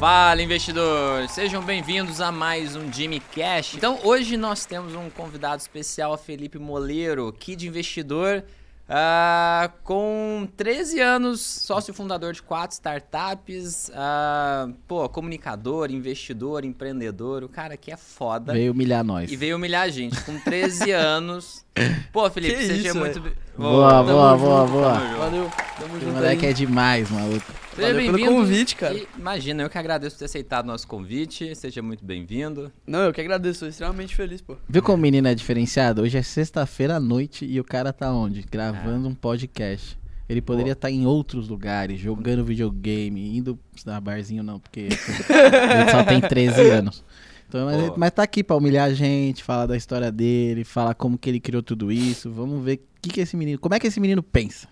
Fala, 0.00 0.40
investidores! 0.42 1.30
Sejam 1.32 1.62
bem-vindos 1.62 2.22
a 2.22 2.32
mais 2.32 2.74
um 2.74 2.90
Jimmy 2.90 3.20
Cash. 3.20 3.74
Então, 3.74 3.98
hoje 4.02 4.34
nós 4.38 4.64
temos 4.64 4.94
um 4.94 5.10
convidado 5.10 5.60
especial, 5.60 6.16
Felipe 6.16 6.58
Moleiro, 6.58 7.30
kid 7.38 7.66
investidor, 7.68 8.42
uh, 8.88 9.70
com 9.84 10.48
13 10.56 11.00
anos, 11.00 11.42
sócio 11.42 11.92
fundador 11.92 12.32
de 12.32 12.40
quatro 12.40 12.72
startups, 12.72 13.90
uh, 13.90 14.72
pô, 14.88 15.06
comunicador, 15.06 15.90
investidor, 15.90 16.64
empreendedor. 16.64 17.44
O 17.44 17.48
cara 17.48 17.74
aqui 17.74 17.92
é 17.92 17.96
foda. 17.98 18.54
Veio 18.54 18.72
humilhar 18.72 19.04
nós. 19.04 19.30
E 19.30 19.36
veio 19.36 19.56
humilhar 19.56 19.82
a 19.82 19.90
gente 19.90 20.18
com 20.22 20.38
13 20.40 20.92
anos. 20.96 21.62
Pô, 22.10 22.28
Felipe, 22.30 22.54
Que 22.56 22.66
seja 22.68 22.88
isso, 22.88 22.98
muito. 22.98 23.20
Boa, 23.54 23.90
Tamo 23.90 24.04
boa, 24.12 24.30
junto, 24.30 24.40
boa, 24.46 24.60
tamo 24.64 24.72
boa. 24.72 24.94
junto. 24.94 25.18
Valeu, 25.18 25.50
tamo 25.78 25.94
O 25.94 26.00
junto 26.00 26.12
moleque 26.14 26.46
aí. 26.46 26.52
é 26.52 26.54
demais, 26.54 27.10
maluco. 27.10 27.52
Seja 27.74 27.88
Valeu 27.88 28.04
pelo 28.06 28.16
bem-vindo. 28.16 28.36
convite, 28.36 28.76
cara. 28.76 28.94
E, 28.94 29.06
imagina, 29.16 29.62
eu 29.62 29.70
que 29.70 29.78
agradeço 29.78 30.16
por 30.16 30.20
ter 30.20 30.24
aceitado 30.24 30.66
nosso 30.66 30.86
convite. 30.88 31.54
Seja 31.54 31.80
muito 31.80 32.04
bem-vindo. 32.04 32.72
Não, 32.86 33.00
eu 33.00 33.12
que 33.12 33.20
agradeço, 33.20 33.60
tô 33.60 33.66
extremamente 33.66 34.14
feliz, 34.16 34.40
pô. 34.40 34.56
Viu 34.68 34.82
como 34.82 34.98
o 34.98 35.00
menino 35.00 35.28
é 35.28 35.34
diferenciado? 35.34 36.02
Hoje 36.02 36.18
é 36.18 36.22
sexta-feira 36.22 36.96
à 36.96 37.00
noite 37.00 37.44
e 37.44 37.60
o 37.60 37.64
cara 37.64 37.92
tá 37.92 38.12
onde? 38.12 38.42
Gravando 38.42 39.08
um 39.08 39.14
podcast. 39.14 39.98
Ele 40.28 40.40
poderia 40.40 40.72
estar 40.72 40.90
em 40.90 41.06
outros 41.06 41.48
lugares, 41.48 41.98
jogando 41.98 42.44
videogame, 42.44 43.36
indo 43.36 43.58
na 43.84 44.00
barzinho 44.00 44.42
não, 44.44 44.60
porque 44.60 44.80
ele 45.28 45.90
só 45.90 46.04
tem 46.04 46.20
13 46.20 46.70
anos. 46.70 47.04
Então, 47.48 47.66
mas, 47.66 47.96
mas 47.96 48.10
tá 48.12 48.22
aqui 48.22 48.44
pra 48.44 48.54
humilhar 48.54 48.88
a 48.88 48.94
gente, 48.94 49.42
falar 49.42 49.66
da 49.66 49.76
história 49.76 50.12
dele, 50.12 50.62
falar 50.62 50.94
como 50.94 51.18
que 51.18 51.28
ele 51.28 51.40
criou 51.40 51.62
tudo 51.64 51.90
isso. 51.90 52.30
Vamos 52.30 52.62
ver 52.64 52.76
o 52.76 52.80
que, 53.02 53.10
que 53.10 53.20
esse 53.20 53.36
menino. 53.36 53.58
Como 53.58 53.74
é 53.74 53.80
que 53.80 53.88
esse 53.88 53.98
menino 53.98 54.22
pensa? 54.22 54.68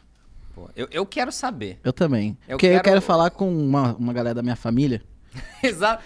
Pô, 0.58 0.70
eu, 0.74 0.88
eu 0.90 1.06
quero 1.06 1.30
saber. 1.30 1.78
Eu 1.84 1.92
também. 1.92 2.36
Eu 2.48 2.56
porque 2.56 2.66
eu 2.66 2.70
quero- 2.72 2.82
quero 2.84 3.02
falar 3.02 3.30
com 3.30 3.48
uma, 3.50 3.94
uma 3.94 4.12
galera 4.12 4.34
da 4.34 4.42
minha 4.42 4.56
família. 4.56 5.02
Exato. 5.62 6.02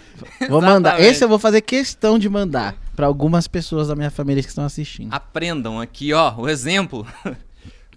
Vou 0.49 0.61
mandar. 0.61 0.99
Esse 0.99 1.23
eu 1.23 1.29
vou 1.29 1.39
fazer 1.39 1.61
questão 1.61 2.19
de 2.19 2.29
mandar 2.29 2.75
pra 2.95 3.07
algumas 3.07 3.47
pessoas 3.47 3.87
da 3.87 3.95
minha 3.95 4.11
família 4.11 4.43
que 4.43 4.49
estão 4.49 4.63
assistindo. 4.65 5.11
Aprendam 5.13 5.79
aqui, 5.79 6.13
ó, 6.13 6.35
o 6.37 6.47
exemplo. 6.49 7.07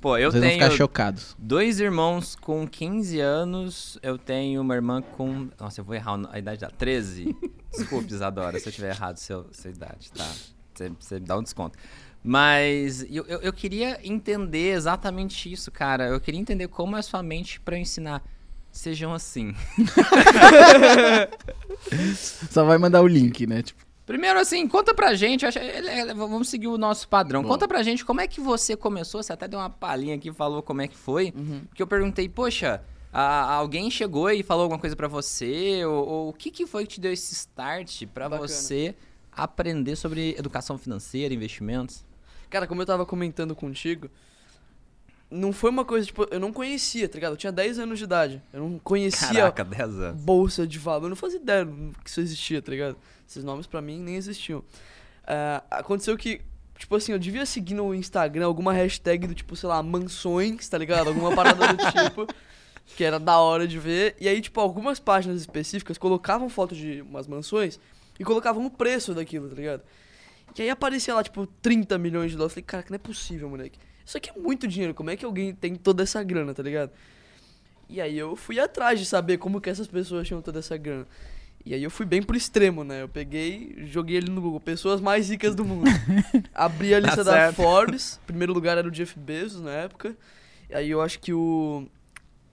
Pô, 0.00 0.16
eu 0.16 0.30
Vocês 0.30 0.42
vão 0.42 0.50
tenho 0.50 0.62
ficar 0.62 0.76
chocados. 0.76 1.34
dois 1.38 1.80
irmãos 1.80 2.36
com 2.36 2.66
15 2.68 3.18
anos. 3.18 3.98
Eu 4.02 4.16
tenho 4.18 4.60
uma 4.60 4.74
irmã 4.74 5.02
com. 5.02 5.48
Nossa, 5.58 5.80
eu 5.80 5.84
vou 5.84 5.94
errar 5.94 6.20
a 6.30 6.38
idade 6.38 6.60
dela. 6.60 6.72
13. 6.78 7.34
Desculpe, 7.76 8.12
Isadora, 8.12 8.58
se 8.60 8.68
eu 8.68 8.72
tiver 8.72 8.90
errado 8.94 9.16
seu, 9.16 9.46
sua 9.52 9.70
idade, 9.70 10.12
tá? 10.12 10.30
Você, 10.74 10.92
você 11.00 11.18
dá 11.18 11.36
um 11.38 11.42
desconto. 11.42 11.76
Mas 12.26 13.02
eu, 13.08 13.24
eu, 13.26 13.38
eu 13.40 13.52
queria 13.52 14.00
entender 14.02 14.72
exatamente 14.74 15.50
isso, 15.52 15.70
cara. 15.70 16.08
Eu 16.08 16.20
queria 16.20 16.40
entender 16.40 16.66
como 16.66 16.96
é 16.96 16.98
a 16.98 17.02
sua 17.02 17.22
mente 17.22 17.60
eu 17.64 17.76
ensinar. 17.76 18.20
Sejam 18.72 19.14
assim. 19.14 19.54
Só 22.50 22.64
vai 22.64 22.78
mandar 22.78 23.02
o 23.02 23.06
link, 23.06 23.46
né? 23.46 23.62
Tipo, 23.62 23.84
Primeiro, 24.04 24.38
assim, 24.38 24.68
conta 24.68 24.94
pra 24.94 25.16
gente, 25.16 25.44
acho- 25.44 25.58
ele- 25.58 25.88
ele- 25.90 26.14
vamos 26.14 26.48
seguir 26.48 26.68
o 26.68 26.78
nosso 26.78 27.08
padrão. 27.08 27.42
Boa. 27.42 27.54
Conta 27.54 27.66
pra 27.66 27.82
gente 27.82 28.04
como 28.04 28.20
é 28.20 28.28
que 28.28 28.40
você 28.40 28.76
começou, 28.76 29.20
você 29.20 29.32
até 29.32 29.48
deu 29.48 29.58
uma 29.58 29.68
palhinha 29.68 30.14
aqui 30.14 30.28
e 30.28 30.32
falou 30.32 30.62
como 30.62 30.80
é 30.80 30.86
que 30.86 30.96
foi. 30.96 31.32
Porque 31.68 31.82
eu 31.82 31.88
perguntei, 31.88 32.28
poxa, 32.28 32.80
a- 33.12 33.52
alguém 33.54 33.90
chegou 33.90 34.30
e 34.30 34.44
falou 34.44 34.62
alguma 34.62 34.78
coisa 34.78 34.94
pra 34.94 35.08
você? 35.08 35.84
Ou, 35.84 36.08
ou 36.08 36.28
o 36.28 36.32
que, 36.32 36.52
que 36.52 36.66
foi 36.66 36.84
que 36.86 36.94
te 36.94 37.00
deu 37.00 37.12
esse 37.12 37.32
start 37.34 38.04
pra 38.14 38.28
Bacana. 38.28 38.46
você 38.46 38.94
aprender 39.32 39.96
sobre 39.96 40.36
educação 40.38 40.78
financeira, 40.78 41.34
investimentos? 41.34 42.04
Cara, 42.50 42.66
como 42.66 42.82
eu 42.82 42.86
tava 42.86 43.04
comentando 43.04 43.54
contigo, 43.54 44.10
não 45.30 45.52
foi 45.52 45.70
uma 45.70 45.84
coisa, 45.84 46.06
tipo, 46.06 46.26
eu 46.30 46.38
não 46.38 46.52
conhecia, 46.52 47.08
tá 47.08 47.16
ligado? 47.16 47.32
Eu 47.32 47.36
tinha 47.36 47.52
10 47.52 47.78
anos 47.80 47.98
de 47.98 48.04
idade. 48.04 48.42
Eu 48.52 48.60
não 48.60 48.78
conhecia 48.78 49.28
Caraca, 49.28 49.64
10 49.64 49.82
anos. 49.82 50.22
bolsa 50.22 50.66
de 50.66 50.78
valor, 50.78 51.06
eu 51.06 51.10
não 51.10 51.16
fazia 51.16 51.40
ideia 51.40 51.66
que 52.04 52.10
isso 52.10 52.20
existia, 52.20 52.62
tá 52.62 52.70
ligado? 52.70 52.96
Esses 53.28 53.42
nomes 53.42 53.66
pra 53.66 53.82
mim 53.82 54.00
nem 54.00 54.16
existiam. 54.16 54.62
Ah, 55.26 55.64
aconteceu 55.70 56.16
que, 56.16 56.40
tipo 56.78 56.94
assim, 56.94 57.12
eu 57.12 57.18
devia 57.18 57.44
seguir 57.44 57.74
no 57.74 57.92
Instagram 57.92 58.46
alguma 58.46 58.72
hashtag 58.72 59.26
do 59.26 59.34
tipo, 59.34 59.56
sei 59.56 59.68
lá, 59.68 59.82
mansões, 59.82 60.68
tá 60.68 60.78
ligado? 60.78 61.08
Alguma 61.08 61.34
parada 61.34 61.74
do 61.74 61.76
tipo, 61.90 62.26
que 62.94 63.02
era 63.02 63.18
da 63.18 63.38
hora 63.38 63.66
de 63.66 63.78
ver. 63.80 64.14
E 64.20 64.28
aí, 64.28 64.40
tipo, 64.40 64.60
algumas 64.60 65.00
páginas 65.00 65.40
específicas 65.40 65.98
colocavam 65.98 66.48
foto 66.48 66.74
de 66.76 67.02
umas 67.02 67.26
mansões 67.26 67.80
e 68.18 68.24
colocavam 68.24 68.64
o 68.64 68.70
preço 68.70 69.12
daquilo, 69.12 69.48
tá 69.48 69.56
ligado? 69.56 69.82
E 70.58 70.62
aí 70.62 70.70
aparecia 70.70 71.14
lá, 71.14 71.22
tipo, 71.22 71.46
30 71.46 71.98
milhões 71.98 72.30
de 72.30 72.36
dólares. 72.36 72.54
Falei, 72.54 72.64
cara, 72.64 72.82
que 72.82 72.90
não 72.90 72.96
é 72.96 72.98
possível, 72.98 73.48
moleque. 73.48 73.78
Isso 74.04 74.16
aqui 74.16 74.30
é 74.30 74.38
muito 74.38 74.66
dinheiro. 74.66 74.94
Como 74.94 75.10
é 75.10 75.16
que 75.16 75.24
alguém 75.24 75.54
tem 75.54 75.74
toda 75.74 76.02
essa 76.02 76.22
grana, 76.22 76.54
tá 76.54 76.62
ligado? 76.62 76.90
E 77.88 78.00
aí 78.00 78.18
eu 78.18 78.34
fui 78.34 78.58
atrás 78.58 78.98
de 78.98 79.06
saber 79.06 79.38
como 79.38 79.60
que 79.60 79.70
essas 79.70 79.86
pessoas 79.86 80.26
tinham 80.26 80.42
toda 80.42 80.58
essa 80.58 80.76
grana. 80.76 81.06
E 81.64 81.74
aí 81.74 81.82
eu 81.82 81.90
fui 81.90 82.06
bem 82.06 82.22
pro 82.22 82.36
extremo, 82.36 82.84
né? 82.84 83.02
Eu 83.02 83.08
peguei, 83.08 83.76
joguei 83.86 84.16
ele 84.16 84.30
no 84.30 84.40
Google, 84.40 84.60
pessoas 84.60 85.00
mais 85.00 85.28
ricas 85.28 85.54
do 85.54 85.64
mundo. 85.64 85.90
Abri 86.54 86.94
a 86.94 87.00
lista 87.00 87.24
da 87.24 87.32
Tá 87.32 87.38
certo. 87.38 87.56
Forbes. 87.56 88.20
Primeiro 88.26 88.52
lugar 88.52 88.78
era 88.78 88.86
o 88.86 88.90
Jeff 88.90 89.18
Bezos 89.18 89.60
na 89.60 89.72
época. 89.72 90.16
E 90.70 90.74
aí 90.74 90.90
eu 90.90 91.02
acho 91.02 91.18
que 91.18 91.32
o 91.32 91.86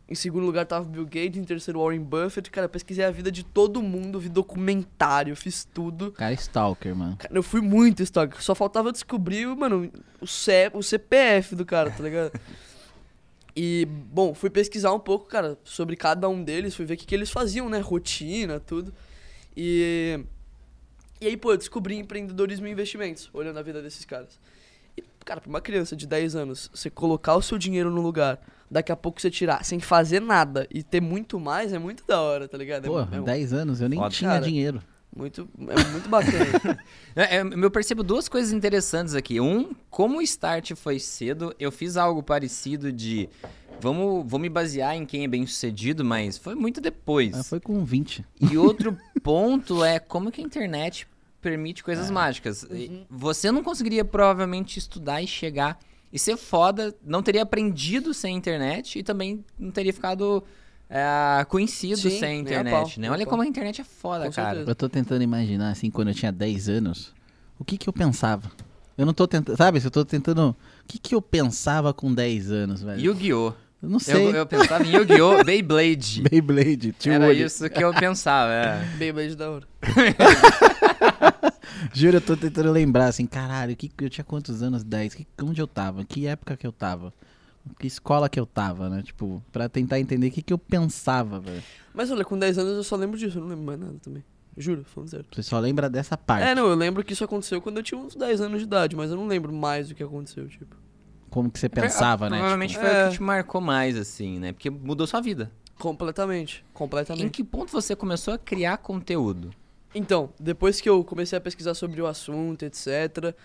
em 0.07 0.15
segundo 0.15 0.45
lugar 0.45 0.65
tava 0.65 0.85
Bill 0.85 1.05
Gates, 1.05 1.37
em 1.37 1.43
terceiro 1.43 1.79
Warren 1.79 2.01
Buffett. 2.01 2.51
Cara, 2.51 2.67
pesquisei 2.67 3.05
a 3.05 3.11
vida 3.11 3.31
de 3.31 3.43
todo 3.43 3.81
mundo, 3.81 4.19
vi 4.19 4.29
documentário, 4.29 5.35
fiz 5.35 5.67
tudo. 5.73 6.11
cara 6.11 6.33
stalker, 6.33 6.95
mano. 6.95 7.15
Cara, 7.17 7.33
eu 7.33 7.43
fui 7.43 7.61
muito 7.61 8.03
stalker. 8.03 8.41
Só 8.41 8.53
faltava 8.53 8.91
descobrir, 8.91 9.47
mano, 9.47 9.89
o, 10.19 10.27
C, 10.27 10.69
o 10.73 10.83
CPF 10.83 11.55
do 11.55 11.65
cara, 11.65 11.89
tá 11.91 12.03
ligado? 12.03 12.31
E, 13.55 13.85
bom, 13.85 14.33
fui 14.33 14.49
pesquisar 14.49 14.91
um 14.93 14.99
pouco, 14.99 15.27
cara, 15.27 15.59
sobre 15.63 15.95
cada 15.95 16.27
um 16.27 16.43
deles, 16.43 16.75
fui 16.75 16.85
ver 16.85 16.95
o 16.95 16.97
que, 16.97 17.05
que 17.05 17.13
eles 17.13 17.29
faziam, 17.29 17.69
né? 17.69 17.79
Rotina, 17.79 18.59
tudo. 18.59 18.91
E. 19.55 20.19
E 21.21 21.27
aí, 21.27 21.37
pô, 21.37 21.53
eu 21.53 21.57
descobri 21.57 21.95
empreendedorismo 21.95 22.65
e 22.67 22.71
investimentos, 22.71 23.29
olhando 23.31 23.57
a 23.59 23.61
vida 23.61 23.79
desses 23.79 24.03
caras. 24.05 24.39
E, 24.97 25.03
cara, 25.23 25.39
pra 25.39 25.49
uma 25.49 25.61
criança 25.61 25.95
de 25.95 26.05
10 26.07 26.35
anos, 26.35 26.69
você 26.73 26.89
colocar 26.89 27.35
o 27.35 27.41
seu 27.41 27.57
dinheiro 27.57 27.89
no 27.89 28.01
lugar, 28.01 28.41
daqui 28.73 28.91
a 28.91 28.95
pouco 28.95 29.21
você 29.21 29.29
tirar 29.31 29.63
sem 29.63 29.79
fazer 29.79 30.19
nada 30.19 30.67
e 30.69 30.83
ter 30.83 30.99
muito 31.01 31.39
mais, 31.39 31.71
é 31.71 31.79
muito 31.79 32.03
da 32.05 32.19
hora, 32.19 32.47
tá 32.47 32.57
ligado? 32.57 32.85
É- 32.85 32.87
Pô, 32.87 32.99
é, 33.01 33.21
10 33.21 33.53
anos, 33.53 33.79
eu 33.79 33.87
nem 33.87 33.99
Foda. 33.99 34.09
tinha 34.13 34.31
Cara. 34.31 34.43
dinheiro. 34.45 34.81
muito, 35.15 35.47
é 35.69 35.83
muito 35.91 36.09
bacana. 36.09 36.79
É, 37.15 37.37
é, 37.37 37.41
eu 37.43 37.69
percebo 37.69 38.01
duas 38.01 38.27
coisas 38.27 38.51
interessantes 38.51 39.13
aqui. 39.13 39.39
Um, 39.39 39.69
como 39.91 40.17
o 40.17 40.21
start 40.23 40.73
foi 40.73 40.97
cedo, 40.97 41.53
eu 41.59 41.71
fiz 41.71 41.95
algo 41.95 42.23
parecido 42.23 42.91
de. 42.91 43.29
Vamos, 43.79 44.23
vou 44.27 44.39
me 44.39 44.49
basear 44.49 44.95
em 44.95 45.05
quem 45.05 45.23
é 45.23 45.27
bem 45.27 45.45
sucedido, 45.45 46.03
mas 46.03 46.39
foi 46.39 46.55
muito 46.55 46.81
depois. 46.81 47.31
Mas 47.31 47.47
foi 47.49 47.59
com 47.59 47.85
20. 47.85 48.25
E 48.51 48.57
outro 48.57 48.97
ponto 49.21 49.83
é 49.83 49.99
como 49.99 50.31
que 50.31 50.41
a 50.41 50.43
internet 50.43 51.07
permite 51.39 51.83
coisas 51.83 52.09
mágicas. 52.09 52.63
E 52.71 53.05
Você 53.09 53.51
não 53.51 53.61
conseguiria 53.63 54.03
provavelmente 54.03 54.79
estudar 54.79 55.21
e 55.21 55.27
chegar 55.27 55.77
e 56.13 56.19
ser 56.19 56.37
foda, 56.37 56.95
não 57.03 57.23
teria 57.23 57.41
aprendido 57.41 58.13
sem 58.13 58.35
internet 58.35 58.99
e 58.99 59.03
também 59.03 59.43
não 59.57 59.71
teria 59.71 59.91
ficado 59.91 60.43
é, 60.87 61.43
conhecido 61.45 61.97
Sim, 61.97 62.19
sem 62.19 62.39
internet, 62.41 62.71
pau, 62.71 62.91
né? 62.97 63.09
Olha 63.09 63.25
pau. 63.25 63.31
como 63.31 63.41
a 63.41 63.47
internet 63.47 63.81
é 63.81 63.83
foda, 63.83 64.25
Com 64.25 64.31
cara. 64.31 64.49
certeza. 64.49 64.69
Eu 64.69 64.75
tô 64.75 64.87
tentando 64.87 65.23
imaginar, 65.23 65.71
assim, 65.71 65.89
quando 65.89 66.09
eu 66.09 66.13
tinha 66.13 66.31
10 66.31 66.69
anos, 66.69 67.11
o 67.57 67.65
que 67.65 67.79
que 67.79 67.89
eu 67.89 67.93
pensava? 67.93 68.51
Eu 68.95 69.07
não 69.07 69.13
tô 69.13 69.27
tentando, 69.27 69.57
sabe? 69.57 69.81
Eu 69.83 69.89
tô 69.89 70.05
tentando. 70.05 70.49
O 70.49 70.55
que 70.87 70.99
que 70.99 71.15
eu 71.15 71.21
pensava 71.21 71.91
com 71.95 72.13
10 72.13 72.51
anos, 72.51 72.83
velho? 72.83 73.01
Yu-Gi-Oh! 73.01 73.53
Eu 73.81 73.89
não 73.89 73.97
sei. 73.97 74.27
Eu, 74.27 74.31
eu 74.31 74.45
pensava 74.45 74.83
em 74.85 74.95
Yu-Gi-Oh! 74.95 75.41
Beyblade. 75.43 76.21
Beyblade, 76.21 76.91
tio 76.99 77.11
Era 77.11 77.25
olho. 77.25 77.43
isso 77.43 77.67
que 77.71 77.83
eu 77.83 77.91
pensava, 77.91 78.53
é. 78.53 78.85
Beyblade 78.97 79.35
da 79.35 79.49
hora. 79.49 79.67
Juro, 81.93 82.17
eu 82.17 82.21
tô 82.21 82.37
tentando 82.37 82.71
lembrar, 82.71 83.07
assim, 83.07 83.25
caralho, 83.25 83.75
que, 83.75 83.91
eu 83.99 84.09
tinha 84.09 84.23
quantos 84.23 84.61
anos? 84.61 84.83
10? 84.83 85.15
Que, 85.15 85.27
onde 85.41 85.61
eu 85.61 85.67
tava? 85.67 86.03
Que 86.05 86.27
época 86.27 86.55
que 86.55 86.65
eu 86.65 86.71
tava? 86.71 87.13
Que 87.79 87.87
escola 87.87 88.29
que 88.29 88.39
eu 88.39 88.45
tava, 88.45 88.89
né? 88.89 89.01
Tipo, 89.01 89.43
pra 89.51 89.67
tentar 89.69 89.99
entender 89.99 90.27
o 90.27 90.31
que 90.31 90.41
que 90.41 90.53
eu 90.53 90.57
pensava, 90.57 91.39
velho. 91.39 91.63
Mas 91.93 92.11
olha, 92.11 92.25
com 92.25 92.37
10 92.37 92.57
anos 92.57 92.73
eu 92.75 92.83
só 92.83 92.95
lembro 92.95 93.17
disso, 93.17 93.37
eu 93.37 93.41
não 93.41 93.49
lembro 93.49 93.65
mais 93.65 93.79
nada 93.79 93.95
também. 94.01 94.23
Juro, 94.57 94.83
falando 94.83 95.09
sério. 95.09 95.25
Você 95.33 95.41
só 95.41 95.59
lembra 95.59 95.89
dessa 95.89 96.15
parte. 96.17 96.45
É, 96.47 96.53
não, 96.53 96.67
eu 96.67 96.75
lembro 96.75 97.03
que 97.03 97.13
isso 97.13 97.23
aconteceu 97.23 97.59
quando 97.61 97.77
eu 97.77 97.83
tinha 97.83 97.99
uns 97.99 98.15
10 98.15 98.41
anos 98.41 98.59
de 98.59 98.65
idade, 98.65 98.95
mas 98.95 99.09
eu 99.09 99.17
não 99.17 99.27
lembro 99.27 99.51
mais 99.51 99.89
do 99.89 99.95
que 99.95 100.03
aconteceu, 100.03 100.47
tipo. 100.47 100.75
Como 101.29 101.49
que 101.49 101.57
você 101.57 101.67
pensava, 101.67 102.29
né? 102.29 102.37
Provavelmente 102.37 102.71
Tipo, 102.71 102.81
foi 102.85 102.89
o 102.93 102.95
É. 102.97 103.07
que 103.09 103.15
te 103.15 103.23
marcou 103.23 103.59
mais, 103.59 103.97
assim, 103.97 104.37
né? 104.39 104.51
Porque 104.53 104.69
mudou 104.69 105.07
sua 105.07 105.21
vida. 105.21 105.51
Completamente, 105.79 106.63
Em 106.69 106.73
completamente. 106.73 107.29
que 107.31 107.43
ponto 107.43 107.71
você 107.71 107.95
começou 107.95 108.33
a 108.35 108.37
criar 108.37 108.77
conteúdo? 108.77 109.49
Então, 109.95 110.29
depois 110.39 110.81
que 110.81 110.89
eu 110.89 111.03
comecei 111.03 111.37
a 111.37 111.41
pesquisar 111.41 111.73
sobre 111.73 112.01
o 112.01 112.07
assunto, 112.07 112.63
etc, 112.63 113.35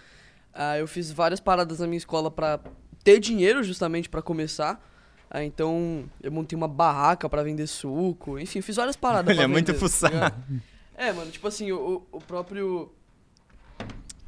ah, 0.52 0.78
eu 0.78 0.86
fiz 0.86 1.10
várias 1.10 1.40
paradas 1.40 1.80
na 1.80 1.86
minha 1.86 1.98
escola 1.98 2.30
pra 2.30 2.58
ter 3.04 3.20
dinheiro 3.20 3.62
justamente 3.62 4.08
pra 4.08 4.22
começar. 4.22 4.82
Ah, 5.30 5.44
então, 5.44 6.08
eu 6.22 6.32
montei 6.32 6.56
uma 6.56 6.68
barraca 6.68 7.28
pra 7.28 7.42
vender 7.42 7.66
suco, 7.66 8.38
enfim, 8.38 8.62
fiz 8.62 8.76
várias 8.76 8.96
paradas 8.96 9.28
Ele 9.34 9.42
é 9.42 9.46
muito 9.46 9.72
tá 9.72 9.78
fuçado. 9.78 10.34
É, 10.96 11.12
mano, 11.12 11.30
tipo 11.30 11.46
assim, 11.46 11.70
o, 11.70 12.02
o 12.10 12.20
próprio 12.20 12.90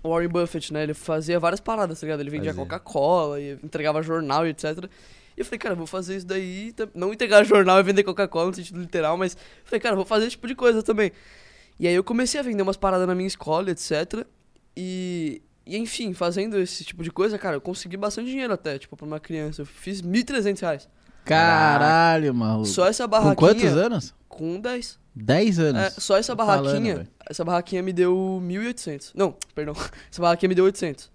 Warren 0.04 0.28
Buffett, 0.28 0.72
né, 0.72 0.82
ele 0.82 0.94
fazia 0.94 1.40
várias 1.40 1.60
paradas, 1.60 2.00
tá 2.00 2.06
ligado? 2.06 2.20
Ele 2.20 2.30
vendia. 2.30 2.54
Coca-Cola, 2.54 3.40
entregava 3.40 4.02
jornal 4.02 4.46
e 4.46 4.50
etc. 4.50 4.84
E 5.36 5.40
eu 5.40 5.44
falei, 5.44 5.58
cara, 5.58 5.74
vou 5.74 5.86
fazer 5.86 6.16
isso 6.16 6.26
daí. 6.26 6.74
Não 6.94 7.12
entregar 7.12 7.44
jornal 7.44 7.80
e 7.80 7.82
vender 7.82 8.02
Coca-Cola 8.02 8.48
no 8.48 8.54
sentido 8.54 8.80
literal, 8.80 9.16
mas 9.16 9.36
falei, 9.64 9.80
cara, 9.80 9.96
vou 9.96 10.04
fazer 10.04 10.26
esse 10.26 10.32
tipo 10.32 10.46
de 10.46 10.54
coisa 10.54 10.82
também. 10.82 11.12
E 11.80 11.88
aí 11.88 11.94
eu 11.94 12.04
comecei 12.04 12.38
a 12.38 12.42
vender 12.42 12.62
umas 12.62 12.76
paradas 12.76 13.06
na 13.08 13.14
minha 13.14 13.26
escola, 13.26 13.70
etc. 13.70 14.26
E, 14.76 15.40
e 15.66 15.78
enfim, 15.78 16.12
fazendo 16.12 16.58
esse 16.58 16.84
tipo 16.84 17.02
de 17.02 17.10
coisa, 17.10 17.38
cara, 17.38 17.56
eu 17.56 17.60
consegui 17.60 17.96
bastante 17.96 18.28
dinheiro 18.28 18.52
até, 18.52 18.78
tipo, 18.78 18.94
pra 18.98 19.06
uma 19.06 19.18
criança. 19.18 19.62
Eu 19.62 19.66
fiz 19.66 20.02
1.300 20.02 20.60
reais. 20.60 20.88
Caralho, 21.24 22.34
maluco. 22.34 22.66
Só 22.66 22.86
essa 22.86 23.06
barraquinha. 23.06 23.34
Com 23.34 23.46
quantos 23.46 23.76
anos? 23.76 24.14
Com 24.28 24.60
10. 24.60 24.98
10 25.14 25.58
anos. 25.58 25.82
É, 25.82 25.90
só 25.90 26.18
essa 26.18 26.36
Tô 26.36 26.44
falando, 26.44 26.64
barraquinha. 26.64 26.96
velho. 26.96 27.08
essa 27.28 27.44
barraquinha 27.44 27.82
me 27.82 27.92
deu 27.94 28.42
1.800. 28.44 29.12
Não, 29.14 29.34
perdão. 29.54 29.74
Essa 30.12 30.20
barraquinha 30.20 30.48
me 30.48 30.54
deu 30.54 30.66
800. 30.66 31.10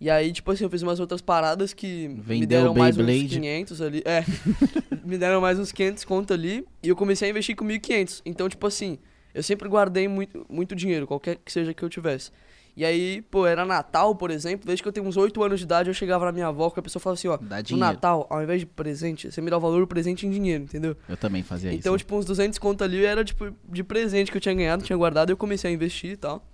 E 0.00 0.10
aí, 0.10 0.32
tipo 0.32 0.50
assim, 0.50 0.64
eu 0.64 0.70
fiz 0.70 0.82
umas 0.82 1.00
outras 1.00 1.20
paradas 1.20 1.72
que 1.72 2.08
me 2.08 2.20
Vendeu 2.20 2.60
deram 2.60 2.74
mais 2.74 2.96
uns 2.96 3.04
Beyblade. 3.04 3.40
500 3.40 3.80
ali. 3.80 4.02
É, 4.04 4.24
me 5.04 5.18
deram 5.18 5.40
mais 5.40 5.58
uns 5.58 5.72
500 5.72 6.04
conto 6.04 6.32
ali. 6.32 6.64
E 6.82 6.88
eu 6.88 6.96
comecei 6.96 7.28
a 7.28 7.30
investir 7.30 7.56
com 7.56 7.64
1.500. 7.64 8.22
Então, 8.24 8.48
tipo 8.48 8.66
assim, 8.66 8.98
eu 9.34 9.42
sempre 9.42 9.68
guardei 9.68 10.06
muito, 10.08 10.46
muito 10.48 10.74
dinheiro, 10.74 11.06
qualquer 11.06 11.36
que 11.36 11.50
seja 11.52 11.74
que 11.74 11.82
eu 11.82 11.90
tivesse. 11.90 12.30
E 12.76 12.84
aí, 12.84 13.22
pô, 13.30 13.46
era 13.46 13.64
Natal, 13.64 14.16
por 14.16 14.32
exemplo. 14.32 14.66
Desde 14.66 14.82
que 14.82 14.88
eu 14.88 14.92
tenho 14.92 15.06
uns 15.06 15.16
8 15.16 15.40
anos 15.44 15.60
de 15.60 15.64
idade, 15.64 15.88
eu 15.90 15.94
chegava 15.94 16.24
na 16.24 16.32
minha 16.32 16.48
avó, 16.48 16.68
que 16.70 16.80
a 16.80 16.82
pessoa 16.82 17.00
falava 17.00 17.18
assim, 17.18 17.28
ó. 17.28 17.36
Dá 17.36 17.62
No. 17.70 17.76
Natal, 17.76 18.26
ao 18.28 18.42
invés 18.42 18.60
de 18.60 18.66
presente, 18.66 19.30
você 19.30 19.40
me 19.40 19.48
dá 19.48 19.56
o 19.56 19.60
valor 19.60 19.78
do 19.80 19.86
presente 19.86 20.26
em 20.26 20.30
dinheiro, 20.30 20.64
entendeu? 20.64 20.96
Eu 21.08 21.16
também 21.16 21.44
fazia 21.44 21.72
Então, 21.72 21.94
isso. 21.94 21.98
tipo, 22.04 22.16
uns 22.16 22.24
200 22.24 22.58
conto 22.58 22.82
ali 22.82 23.04
era, 23.04 23.24
tipo, 23.24 23.54
de 23.68 23.84
presente 23.84 24.28
que 24.30 24.36
eu 24.36 24.40
tinha 24.40 24.54
ganhado, 24.54 24.82
tinha 24.82 24.96
guardado, 24.96 25.30
e 25.30 25.32
eu 25.32 25.36
comecei 25.36 25.70
a 25.70 25.72
investir 25.74 26.10
e 26.12 26.16
tal. 26.16 26.44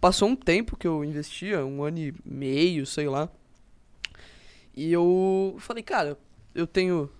Passou 0.00 0.28
um 0.28 0.36
tempo 0.36 0.76
que 0.76 0.86
eu 0.86 1.04
investia, 1.04 1.64
um 1.66 1.82
ano 1.82 1.98
e 1.98 2.14
meio, 2.24 2.86
sei 2.86 3.08
lá. 3.08 3.28
E 4.72 4.92
eu 4.92 5.56
falei, 5.58 5.82
cara, 5.82 6.16
eu 6.54 6.66
tenho... 6.66 7.10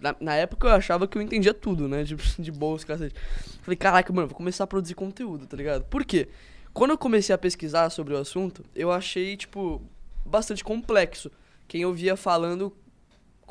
Na, 0.00 0.16
na 0.18 0.34
época 0.34 0.66
eu 0.66 0.72
achava 0.72 1.06
que 1.06 1.18
eu 1.18 1.22
entendia 1.22 1.52
tudo, 1.52 1.86
né, 1.86 2.02
de, 2.02 2.16
de 2.38 2.50
bolsa, 2.50 2.86
cacete. 2.86 3.14
Falei, 3.62 3.76
caraca, 3.76 4.12
mano, 4.12 4.28
vou 4.28 4.36
começar 4.36 4.64
a 4.64 4.66
produzir 4.66 4.94
conteúdo, 4.94 5.46
tá 5.46 5.56
ligado? 5.56 5.84
Por 5.84 6.04
quê? 6.04 6.28
Quando 6.72 6.92
eu 6.92 6.98
comecei 6.98 7.34
a 7.34 7.38
pesquisar 7.38 7.90
sobre 7.90 8.14
o 8.14 8.16
assunto, 8.16 8.64
eu 8.74 8.90
achei, 8.90 9.36
tipo, 9.36 9.82
bastante 10.24 10.64
complexo. 10.64 11.30
Quem 11.68 11.82
eu 11.82 11.92
via 11.92 12.16
falando 12.16 12.72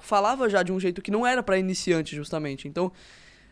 falava 0.02 0.50
já 0.50 0.64
de 0.64 0.72
um 0.72 0.80
jeito 0.80 1.02
que 1.02 1.12
não 1.12 1.28
era 1.28 1.44
pra 1.44 1.58
iniciante, 1.58 2.16
justamente. 2.16 2.68
Então, 2.68 2.92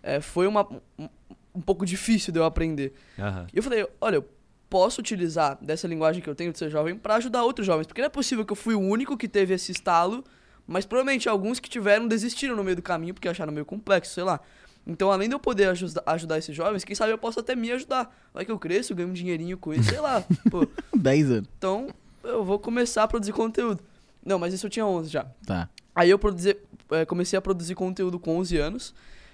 é, 0.02 0.22
foi 0.22 0.48
uma, 0.48 0.68
um, 0.98 1.10
um 1.54 1.62
pouco 1.62 1.86
difícil 1.86 2.32
de 2.32 2.40
eu 2.40 2.46
aprender. 2.46 2.94
Aham. 3.20 3.48
E 3.54 3.58
eu 3.58 3.64
falei, 3.64 3.86
olha, 4.00 4.16
eu 4.16 4.30
posso 4.70 5.02
utilizar 5.02 5.58
dessa 5.62 5.88
linguagem 5.88 6.22
que 6.22 6.30
eu 6.30 6.36
tenho 6.36 6.52
de 6.52 6.58
ser 6.58 6.70
jovem 6.70 6.96
pra 6.96 7.16
ajudar 7.16 7.44
outros 7.44 7.66
jovens. 7.66 7.88
Porque 7.88 8.02
não 8.02 8.08
é 8.08 8.10
possível 8.10 8.46
que 8.46 8.52
eu 8.52 8.56
fui 8.56 8.76
o 8.76 8.80
único 8.80 9.18
que 9.18 9.28
teve 9.28 9.54
esse 9.54 9.72
estalo, 9.72 10.24
mas 10.68 10.86
provavelmente 10.86 11.28
alguns 11.30 11.60
que 11.60 11.70
tiveram 11.70 12.08
desistiram 12.08 12.56
no 12.56 12.64
meio 12.64 12.76
do 12.76 12.82
caminho 12.82 13.14
porque 13.14 13.28
acharam 13.28 13.52
meio 13.54 13.66
complexo, 13.66 14.14
sei 14.14 14.24
lá. 14.24 14.40
Então, 14.86 15.12
além 15.12 15.28
de 15.28 15.36
eu 15.36 15.40
poder 15.40 15.66
ajuda- 15.70 16.02
ajudar 16.06 16.38
esses 16.38 16.56
jovens, 16.56 16.84
quem 16.86 16.96
sabe 16.96 17.12
eu 17.12 17.18
posso 17.18 17.40
até 17.40 17.56
me 17.56 17.72
ajudar. 17.72 18.16
Vai 18.34 18.46
que 18.46 18.52
eu 18.52 18.58
cresço, 18.60 18.96
ganho 18.96 19.10
um 19.10 19.14
dinheirinho 19.14 19.58
com 19.58 19.74
isso, 19.74 19.90
sei 19.90 20.00
lá. 20.00 20.24
Pô, 20.50 20.66
10 20.96 21.32
anos. 21.32 21.50
então, 21.58 21.88
eu 22.24 22.44
vou 22.46 22.58
começar 22.60 23.04
a 23.04 23.08
produzir 23.08 23.34
conteúdo. 23.34 23.82
Não, 24.26 24.38
mas 24.40 24.54
isso 24.54 24.66
eu 24.66 24.70
tinha 24.70 24.86
11 24.86 25.10
já. 25.10 25.26
Tá. 25.46 25.70
Aí 25.96 26.10
eu 26.10 26.18
produzi, 26.20 26.56
eh, 26.92 27.06
comecei 27.06 27.38
a 27.38 27.42
produzir 27.42 27.76
conteúdo 27.76 28.18
com 28.20 28.38
11 28.38 28.58
anos. 28.58 28.94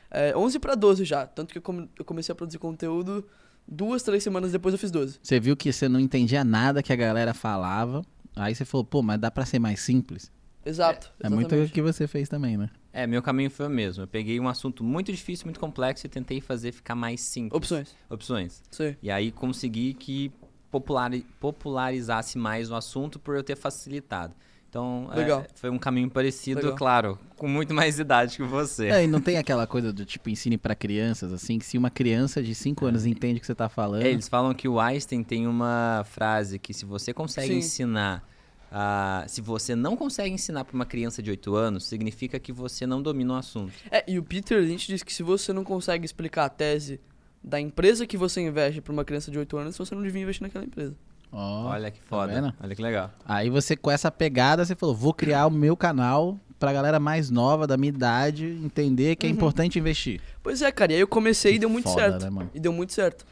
Eh, 0.10 0.34
11 0.36 0.58
pra 0.60 0.74
12 0.76 1.04
já. 1.06 1.26
Tanto 1.28 1.52
que 1.52 1.58
eu, 1.58 1.62
come- 1.62 1.90
eu 2.00 2.06
comecei 2.06 2.32
a 2.32 2.36
produzir 2.36 2.58
conteúdo 2.60 3.24
duas, 3.68 4.02
três 4.04 4.24
semanas 4.24 4.52
depois 4.52 4.74
eu 4.74 4.80
fiz 4.80 4.90
12. 4.92 5.20
Você 5.22 5.40
viu 5.40 5.56
que 5.56 5.72
você 5.72 5.88
não 5.88 6.00
entendia 6.00 6.44
nada 6.44 6.82
que 6.84 6.92
a 6.92 6.96
galera 6.96 7.34
falava. 7.34 8.04
Aí 8.36 8.54
você 8.56 8.66
falou, 8.66 8.84
pô, 8.86 9.02
mas 9.04 9.20
dá 9.20 9.30
pra 9.30 9.46
ser 9.46 9.60
mais 9.60 9.80
simples? 9.82 10.32
Exato. 10.66 11.12
É 11.20 11.30
muito 11.30 11.54
o 11.56 11.70
que 11.70 11.82
você 11.82 12.08
fez 12.08 12.30
também, 12.30 12.58
né? 12.58 12.70
É, 12.92 13.08
meu 13.08 13.22
caminho 13.22 13.50
foi 13.50 13.66
o 13.68 13.70
mesmo. 13.70 14.04
Eu 14.04 14.08
peguei 14.08 14.40
um 14.40 14.48
assunto 14.48 14.84
muito 14.84 15.12
difícil, 15.12 15.46
muito 15.46 15.60
complexo 15.60 16.06
e 16.06 16.10
tentei 16.10 16.40
fazer 16.40 16.72
ficar 16.72 16.96
mais 16.96 17.22
simples. 17.22 17.58
Opções. 17.58 17.96
Opções. 18.10 18.62
Sei. 18.72 18.98
E 19.02 19.10
aí 19.10 19.32
consegui 19.32 19.94
que 19.94 20.32
populari- 20.72 21.26
popularizasse 21.40 22.38
mais 22.38 22.70
o 22.72 22.76
assunto 22.76 23.20
por 23.20 23.36
eu 23.36 23.44
ter 23.44 23.56
facilitado. 23.56 24.34
Então, 24.70 25.08
é, 25.14 25.18
Legal. 25.18 25.46
foi 25.54 25.70
um 25.70 25.78
caminho 25.78 26.10
parecido, 26.10 26.60
Legal. 26.62 26.76
claro, 26.76 27.20
com 27.38 27.48
muito 27.48 27.76
mais 27.76 28.00
idade 28.00 28.38
que 28.38 28.44
você. 28.44 28.88
É, 28.88 29.04
e 29.04 29.08
não 29.08 29.22
tem 29.22 29.38
aquela 29.38 29.68
coisa 29.68 29.94
do 29.94 30.04
tipo 30.04 30.32
ensine 30.32 30.58
pra 30.58 30.74
crianças, 30.74 31.32
assim, 31.32 31.60
que 31.60 31.66
se 31.66 31.78
uma 31.78 31.92
criança 31.92 32.42
de 32.42 32.56
5 32.56 32.84
anos 32.88 33.06
entende 33.06 33.38
o 33.38 33.40
que 33.42 33.46
você 33.46 33.54
tá 33.54 33.70
falando. 33.70 34.02
É, 34.04 34.10
eles 34.10 34.28
falam 34.28 34.52
que 34.56 34.68
o 34.68 34.80
Einstein 34.80 35.24
tem 35.24 35.46
uma 35.46 36.04
frase 36.10 36.58
que 36.58 36.74
se 36.74 36.86
você 36.86 37.14
consegue 37.14 37.50
Sim. 37.50 37.58
ensinar, 37.60 38.28
ah, 38.76 39.24
se 39.28 39.40
você 39.40 39.76
não 39.76 39.96
consegue 39.96 40.34
ensinar 40.34 40.66
para 40.66 40.74
uma 40.74 40.86
criança 40.86 41.22
de 41.22 41.30
8 41.30 41.56
anos, 41.56 41.86
significa 41.86 42.40
que 42.40 42.52
você 42.52 42.88
não 42.88 43.02
domina 43.04 43.34
o 43.34 43.36
assunto. 43.38 43.72
É, 43.92 44.04
e 44.08 44.18
o 44.18 44.24
Peter 44.24 44.60
Lynch 44.60 44.88
diz 44.88 45.04
que 45.04 45.14
se 45.14 45.22
você 45.22 45.54
não 45.54 45.64
consegue 45.64 46.04
explicar 46.06 46.46
a 46.46 46.50
tese 46.50 47.00
da 47.44 47.60
empresa 47.60 48.08
que 48.08 48.18
você 48.18 48.42
investe 48.42 48.82
pra 48.82 48.92
uma 48.92 49.06
criança 49.06 49.30
de 49.30 49.38
8 49.38 49.58
anos, 49.58 49.78
você 49.78 49.94
não 49.94 50.02
devia 50.02 50.24
investir 50.24 50.42
naquela 50.42 50.66
empresa. 50.66 50.96
Ó, 51.32 51.66
Olha 51.70 51.92
que 51.92 52.00
tá 52.00 52.06
foda. 52.08 52.34
vendo? 52.34 52.54
Olha 52.62 52.76
que 52.76 52.82
legal. 52.82 53.12
Aí 53.26 53.50
você, 53.50 53.76
com 53.76 53.92
essa 53.92 54.10
pegada, 54.12 54.66
você 54.66 54.76
falou, 54.76 54.96
vou 54.96 55.14
criar 55.14 55.46
o 55.46 55.52
meu 55.52 55.76
canal 55.78 56.40
pra 56.58 56.72
galera 56.74 57.00
mais 57.00 57.30
nova, 57.30 57.68
da 57.68 57.76
minha 57.78 57.90
idade, 57.90 58.46
entender 58.64 59.16
que 59.18 59.26
é 59.28 59.30
Uhum. 59.30 59.36
importante 59.36 59.78
investir. 59.78 60.20
Pois 60.42 60.62
é, 60.62 60.72
cara, 60.72 60.94
e 60.94 60.96
aí 60.96 61.02
eu 61.02 61.08
comecei 61.08 61.56
e 61.56 61.60
deu 61.60 61.70
muito 61.70 61.90
Foda, 61.90 62.02
certo. 62.12 62.24
né, 62.24 62.30
mano? 62.30 62.50
E 62.54 62.60
deu 62.60 62.72
muito 62.74 62.94
certo. 62.94 63.26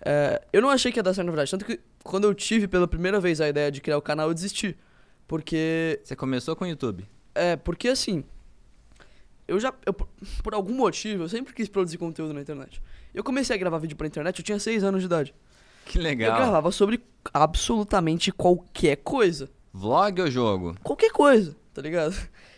É, 0.00 0.40
eu 0.52 0.62
não 0.62 0.70
achei 0.70 0.90
que 0.90 0.98
ia 0.98 1.02
dar 1.02 1.12
certo, 1.12 1.26
na 1.26 1.32
verdade. 1.32 1.50
Tanto 1.50 1.64
que 1.64 1.78
quando 2.02 2.24
eu 2.24 2.32
tive 2.34 2.66
pela 2.68 2.86
primeira 2.88 3.20
vez 3.20 3.40
a 3.40 3.48
ideia 3.48 3.70
de 3.70 3.80
criar 3.80 3.98
o 3.98 4.02
canal, 4.02 4.28
eu 4.28 4.34
desisti. 4.34 4.76
Porque 5.28 6.00
Você 6.02 6.16
começou 6.16 6.56
com 6.56 6.64
o 6.64 6.66
YouTube. 6.68 7.04
É, 7.34 7.54
porque 7.54 7.86
assim. 7.88 8.24
Eu 9.46 9.60
já. 9.60 9.72
eu, 9.86 9.94
por- 9.94 10.08
algum 10.52 10.74
motivo, 10.74 11.22
eu 11.24 11.28
sempre 11.28 11.54
quis 11.54 11.68
produzir 11.68 11.98
conteúdo 11.98 12.34
na 12.34 12.40
internet. 12.40 12.82
Eu 13.14 13.22
comecei 13.22 13.54
a 13.54 13.58
gravar 13.58 13.78
vídeo 13.78 13.96
pra 13.96 14.06
internet, 14.06 14.38
eu 14.38 14.44
tinha 14.44 14.58
6 14.58 14.82
anos 14.82 15.00
de 15.00 15.06
idade. 15.06 15.34
Que 15.86 15.98
Eu 15.98 16.02
legal. 16.02 16.36
gravava 16.36 16.70
sobre 16.72 17.00
absolutamente 17.32 18.30
qualquer 18.32 18.96
coisa. 18.96 19.48
Vlog 19.72 20.20
ou 20.20 20.30
jogo? 20.30 20.76
Qualquer 20.82 21.10
coisa, 21.12 21.54
tá 21.72 21.80
ligado? 21.82 22.14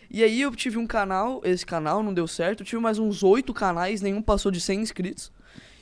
E 0.09 0.21
aí 0.23 0.41
eu 0.41 0.53
tive 0.53 0.77
um 0.77 0.85
canal, 0.85 1.41
esse 1.45 1.65
canal 1.65 2.03
não 2.03 2.13
deu 2.13 2.27
certo, 2.27 2.61
eu 2.61 2.65
tive 2.65 2.81
mais 2.81 2.99
uns 2.99 3.23
8 3.23 3.53
canais, 3.53 4.01
nenhum 4.01 4.21
passou 4.21 4.51
de 4.51 4.59
100 4.59 4.81
inscritos. 4.81 5.31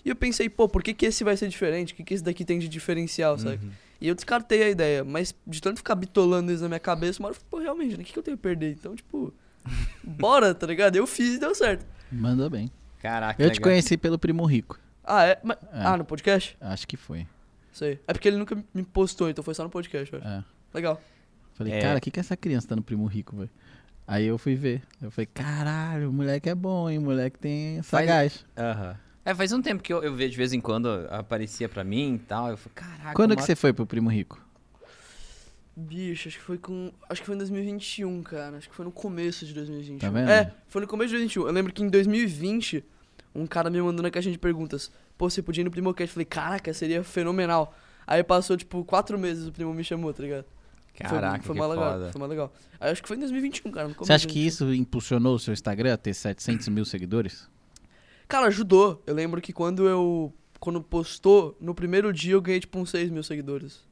E 0.05 0.09
eu 0.09 0.15
pensei, 0.15 0.47
pô, 0.47 0.67
por 0.67 0.83
que, 0.83 0.93
que 0.93 1.07
esse 1.07 1.23
vai 1.23 1.35
ser 1.35 1.47
diferente? 1.49 1.93
O 1.93 1.95
que, 1.95 2.03
que 2.03 2.13
esse 2.13 2.23
daqui 2.23 2.45
tem 2.45 2.59
de 2.59 2.67
diferencial, 2.69 3.37
sabe? 3.39 3.59
E 4.01 4.07
eu 4.07 4.15
descartei 4.15 4.63
a 4.63 4.69
ideia, 4.69 5.03
mas 5.03 5.35
de 5.45 5.61
tanto 5.61 5.77
ficar 5.77 5.95
bitolando 5.95 6.51
isso 6.51 6.61
na 6.63 6.69
minha 6.69 6.79
cabeça, 6.79 7.19
uma 7.19 7.27
hora 7.29 7.35
eu 7.35 7.39
falei, 7.41 7.49
pô, 7.51 7.59
realmente, 7.59 7.97
né? 7.97 8.03
O 8.03 8.05
que, 8.05 8.13
que 8.13 8.19
eu 8.19 8.23
tenho 8.23 8.35
a 8.35 8.39
perder? 8.39 8.71
Então, 8.71 8.95
tipo, 8.95 9.33
bora, 10.03 10.53
tá 10.55 10.65
ligado? 10.67 10.95
Eu 10.95 11.05
fiz 11.05 11.35
e 11.35 11.39
deu 11.39 11.53
certo. 11.53 11.85
Mandou 12.11 12.49
bem. 12.49 12.71
Caraca, 13.01 13.41
Eu 13.41 13.49
te 13.49 13.55
legal. 13.59 13.63
conheci 13.71 13.97
pelo 13.97 14.17
Primo 14.19 14.45
Rico. 14.45 14.79
Ah, 15.03 15.25
é? 15.25 15.39
Mas- 15.43 15.57
É. 15.73 15.83
Ah, 15.85 15.97
no 15.97 16.05
podcast? 16.05 16.55
Acho 16.61 16.87
que 16.87 16.95
foi. 16.97 17.25
Sei. 17.71 17.99
É 18.07 18.13
porque 18.13 18.27
ele 18.27 18.37
nunca 18.37 18.57
me 18.73 18.83
postou, 18.83 19.29
então 19.29 19.43
foi 19.43 19.53
só 19.53 19.63
no 19.63 19.69
podcast, 19.69 20.11
eu 20.13 20.19
acho. 20.19 20.27
É. 20.27 20.43
Legal. 20.73 21.01
Falei, 21.53 21.73
É. 21.73 21.81
cara, 21.81 21.97
o 21.97 22.01
que, 22.01 22.11
que 22.11 22.19
essa 22.19 22.35
criança 22.37 22.67
tá 22.69 22.75
no 22.75 22.81
Primo 22.81 23.05
Rico, 23.05 23.35
velho? 23.35 23.49
Aí 24.07 24.25
eu 24.25 24.37
fui 24.37 24.55
ver. 24.55 24.81
Eu 25.01 25.11
falei, 25.11 25.27
caralho, 25.27 26.09
o 26.09 26.13
moleque 26.13 26.49
é 26.49 26.55
bom, 26.55 26.89
hein? 26.89 26.97
O 26.97 27.01
moleque 27.01 27.37
tem 27.37 27.81
Faz- 27.83 28.05
sagaz. 28.07 28.45
Aham. 28.57 28.95
É, 29.29 29.35
faz 29.35 29.51
um 29.51 29.61
tempo 29.61 29.83
que 29.83 29.93
eu, 29.93 30.01
eu 30.01 30.15
vejo 30.15 30.31
de 30.31 30.37
vez 30.37 30.53
em 30.53 30.59
quando 30.59 30.87
aparecia 31.11 31.69
pra 31.69 31.83
mim 31.83 32.15
e 32.15 32.17
tal. 32.17 32.49
Eu 32.49 32.57
falei, 32.57 32.73
caraca. 32.73 33.13
Quando 33.13 33.35
que 33.35 33.43
você 33.43 33.55
foi 33.55 33.71
pro 33.71 33.85
Primo 33.85 34.09
Rico? 34.09 34.43
Bicho, 35.75 36.27
acho 36.27 36.37
que 36.39 36.43
foi 36.43 36.57
com. 36.57 36.91
Acho 37.07 37.21
que 37.21 37.27
foi 37.27 37.35
em 37.35 37.37
2021, 37.37 38.23
cara. 38.23 38.57
Acho 38.57 38.67
que 38.67 38.75
foi 38.75 38.83
no 38.83 38.91
começo 38.91 39.45
de 39.45 39.53
2021. 39.53 39.99
Tá 39.99 40.09
vendo? 40.09 40.31
É, 40.31 40.51
foi 40.67 40.81
no 40.81 40.87
começo 40.87 41.09
de 41.09 41.17
2021. 41.17 41.45
Eu 41.45 41.53
lembro 41.53 41.71
que 41.71 41.83
em 41.83 41.89
2020, 41.89 42.83
um 43.35 43.45
cara 43.45 43.69
me 43.69 43.79
mandou 43.79 44.01
na 44.01 44.09
caixinha 44.09 44.31
de 44.31 44.39
perguntas: 44.39 44.91
Pô, 45.15 45.29
você 45.29 45.43
podia 45.43 45.61
ir 45.61 45.65
no 45.65 45.69
Primocast? 45.69 46.09
Eu 46.09 46.13
falei, 46.13 46.25
caraca, 46.25 46.73
seria 46.73 47.03
fenomenal. 47.03 47.75
Aí 48.07 48.23
passou, 48.23 48.57
tipo, 48.57 48.83
quatro 48.83 49.19
meses 49.19 49.47
o 49.47 49.51
primo 49.51 49.71
me 49.75 49.83
chamou, 49.83 50.11
tá 50.11 50.23
ligado? 50.23 50.45
Caraca, 50.97 51.43
foi, 51.43 51.55
foi 51.55 51.55
que 51.55 51.61
legal, 51.61 51.93
foda. 51.93 52.11
foi 52.11 52.19
mais 52.19 52.29
legal. 52.31 52.53
Aí 52.79 52.91
acho 52.91 53.01
que 53.03 53.07
foi 53.07 53.15
em 53.15 53.19
2021, 53.19 53.71
cara. 53.71 53.87
no 53.87 53.93
começo 53.93 54.07
Você 54.07 54.13
acha 54.13 54.27
que 54.27 54.33
2021. 54.33 54.71
isso 54.71 54.81
impulsionou 54.81 55.35
o 55.35 55.39
seu 55.39 55.53
Instagram 55.53 55.93
a 55.93 55.97
ter 55.97 56.15
700 56.15 56.67
mil 56.69 56.83
seguidores? 56.83 57.47
Cara, 58.29 58.45
ajudou. 58.45 59.01
Eu 59.07 59.15
lembro 59.15 59.41
que 59.41 59.51
quando 59.51 59.89
eu. 59.89 60.31
Quando 60.59 60.81
postou, 60.81 61.57
no 61.59 61.73
primeiro 61.73 62.13
dia 62.13 62.33
eu 62.33 62.41
ganhei 62.41 62.59
tipo 62.59 62.77
uns 62.77 62.91
6 62.91 63.09
mil 63.09 63.23
seguidores. 63.23 63.83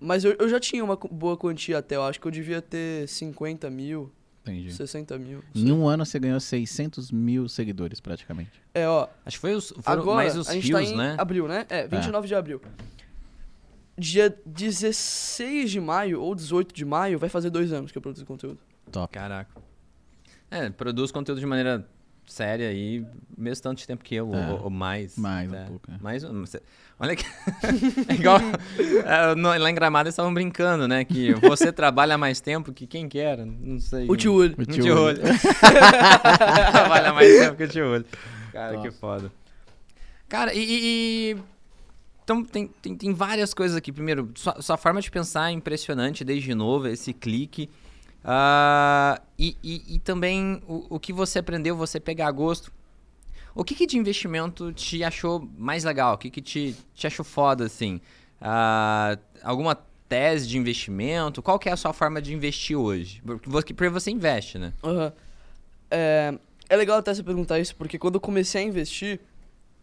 Mas 0.00 0.24
eu, 0.24 0.34
eu 0.38 0.48
já 0.48 0.58
tinha 0.58 0.82
uma 0.82 0.96
boa 0.96 1.36
quantia 1.36 1.78
até. 1.78 1.94
Eu 1.94 2.02
acho 2.02 2.20
que 2.20 2.26
eu 2.26 2.32
devia 2.32 2.60
ter 2.60 3.06
50 3.06 3.70
mil, 3.70 4.10
Entendi. 4.42 4.72
60 4.72 5.16
mil. 5.18 5.44
Em 5.54 5.70
um 5.70 5.86
ano 5.86 6.04
você 6.04 6.18
ganhou 6.18 6.40
600 6.40 7.12
mil 7.12 7.48
seguidores, 7.48 8.00
praticamente. 8.00 8.50
É, 8.74 8.88
ó. 8.88 9.08
Acho 9.24 9.36
que 9.36 9.40
foi 9.40 9.54
os, 9.54 9.70
foram 9.70 10.02
Agora, 10.02 10.16
mais 10.16 10.36
os 10.36 10.48
a 10.48 10.54
gente 10.54 10.66
rios, 10.66 10.80
tá 10.80 10.82
em 10.82 10.96
né? 10.96 11.16
abril, 11.18 11.46
né? 11.46 11.64
É, 11.68 11.86
29 11.86 12.26
de 12.26 12.34
abril. 12.34 12.60
Dia 13.96 14.36
16 14.44 15.70
de 15.70 15.80
maio 15.80 16.20
ou 16.20 16.34
18 16.34 16.74
de 16.74 16.84
maio 16.84 17.18
vai 17.18 17.28
fazer 17.28 17.50
dois 17.50 17.72
anos 17.72 17.92
que 17.92 17.98
eu 17.98 18.02
produzo 18.02 18.26
conteúdo. 18.26 18.58
Top. 18.90 19.12
Caraca. 19.14 19.62
É, 20.50 20.68
produz 20.70 21.12
conteúdo 21.12 21.38
de 21.38 21.46
maneira 21.46 21.86
série 22.26 22.64
aí, 22.64 23.04
mesmo 23.36 23.62
tanto 23.62 23.78
de 23.78 23.86
tempo 23.86 24.02
que 24.04 24.14
eu, 24.14 24.34
É. 24.34 24.50
ou, 24.52 24.64
ou 24.64 24.70
mais. 24.70 25.16
Mais 25.16 25.50
um 25.50 25.54
É, 25.54 25.64
pouco, 25.64 25.90
é. 25.90 25.94
Mais 26.02 26.24
um. 26.24 26.44
Olha 26.98 27.16
que. 27.16 27.24
é 28.08 28.14
igual. 28.14 28.38
é, 29.04 29.34
no- 29.34 29.48
lá 29.58 29.70
em 29.70 29.74
Gramado 29.74 30.06
eles 30.06 30.14
estavam 30.14 30.32
brincando, 30.32 30.86
né? 30.88 31.04
Que 31.04 31.34
você 31.34 31.70
trabalha 31.72 32.16
mais 32.16 32.40
tempo 32.40 32.72
que 32.72 32.86
quem 32.86 33.08
quer. 33.08 33.44
Não 33.44 33.78
sei. 33.80 34.06
O 34.08 34.16
tio 34.16 34.34
Olho. 34.34 34.54
O 34.58 34.62
Um 34.62 34.64
tio 34.64 34.84
olho. 34.96 35.02
olho. 35.02 35.20
trabalha 36.72 37.12
mais 37.12 37.38
tempo 37.38 37.56
que 37.56 37.64
o 37.64 37.68
tio 37.68 37.86
olho. 37.90 38.04
Cara, 38.52 38.78
que 38.78 38.86
Nossa. 38.86 38.98
foda. 38.98 39.32
Cara, 40.28 40.54
e. 40.54 40.58
e- 40.60 41.30
e- 41.32 41.36
Então, 42.24 42.42
tem, 42.42 42.66
tem, 42.80 42.96
tem 42.96 43.12
várias 43.12 43.52
coisas 43.52 43.76
aqui. 43.76 43.92
Primeiro, 43.92 44.30
sua, 44.34 44.62
sua 44.62 44.76
forma 44.78 44.98
de 45.00 45.10
pensar 45.10 45.50
é 45.50 45.52
impressionante 45.52 46.24
desde 46.24 46.54
novo, 46.54 46.88
esse 46.88 47.12
clique. 47.12 47.68
Ah, 48.24 49.20
e, 49.38 49.54
e, 49.62 49.96
e 49.96 49.98
também 49.98 50.62
o, 50.66 50.86
o 50.96 51.00
que 51.00 51.12
você 51.12 51.40
aprendeu, 51.40 51.76
você 51.76 52.00
pegar 52.00 52.30
gosto. 52.30 52.72
O 53.54 53.62
que, 53.62 53.74
que 53.74 53.86
de 53.86 53.98
investimento 53.98 54.72
te 54.72 55.04
achou 55.04 55.48
mais 55.56 55.84
legal? 55.84 56.14
O 56.14 56.18
que, 56.18 56.30
que 56.30 56.40
te, 56.40 56.74
te 56.94 57.06
achou 57.06 57.24
foda, 57.24 57.66
assim? 57.66 58.00
Ah, 58.40 59.16
alguma 59.42 59.76
tese 60.08 60.48
de 60.48 60.58
investimento? 60.58 61.42
Qual 61.42 61.58
que 61.58 61.68
é 61.68 61.72
a 61.72 61.76
sua 61.76 61.92
forma 61.92 62.20
de 62.20 62.34
investir 62.34 62.76
hoje? 62.76 63.22
Porque 63.24 63.88
você, 63.90 64.10
investe, 64.10 64.58
né? 64.58 64.72
Aham. 64.82 65.12
É, 65.90 66.34
é 66.68 66.76
legal 66.76 66.98
até 66.98 67.14
você 67.14 67.22
perguntar 67.22 67.60
isso, 67.60 67.76
porque 67.76 67.98
quando 67.98 68.16
eu 68.16 68.20
comecei 68.20 68.62
a 68.62 68.64
investir, 68.64 69.20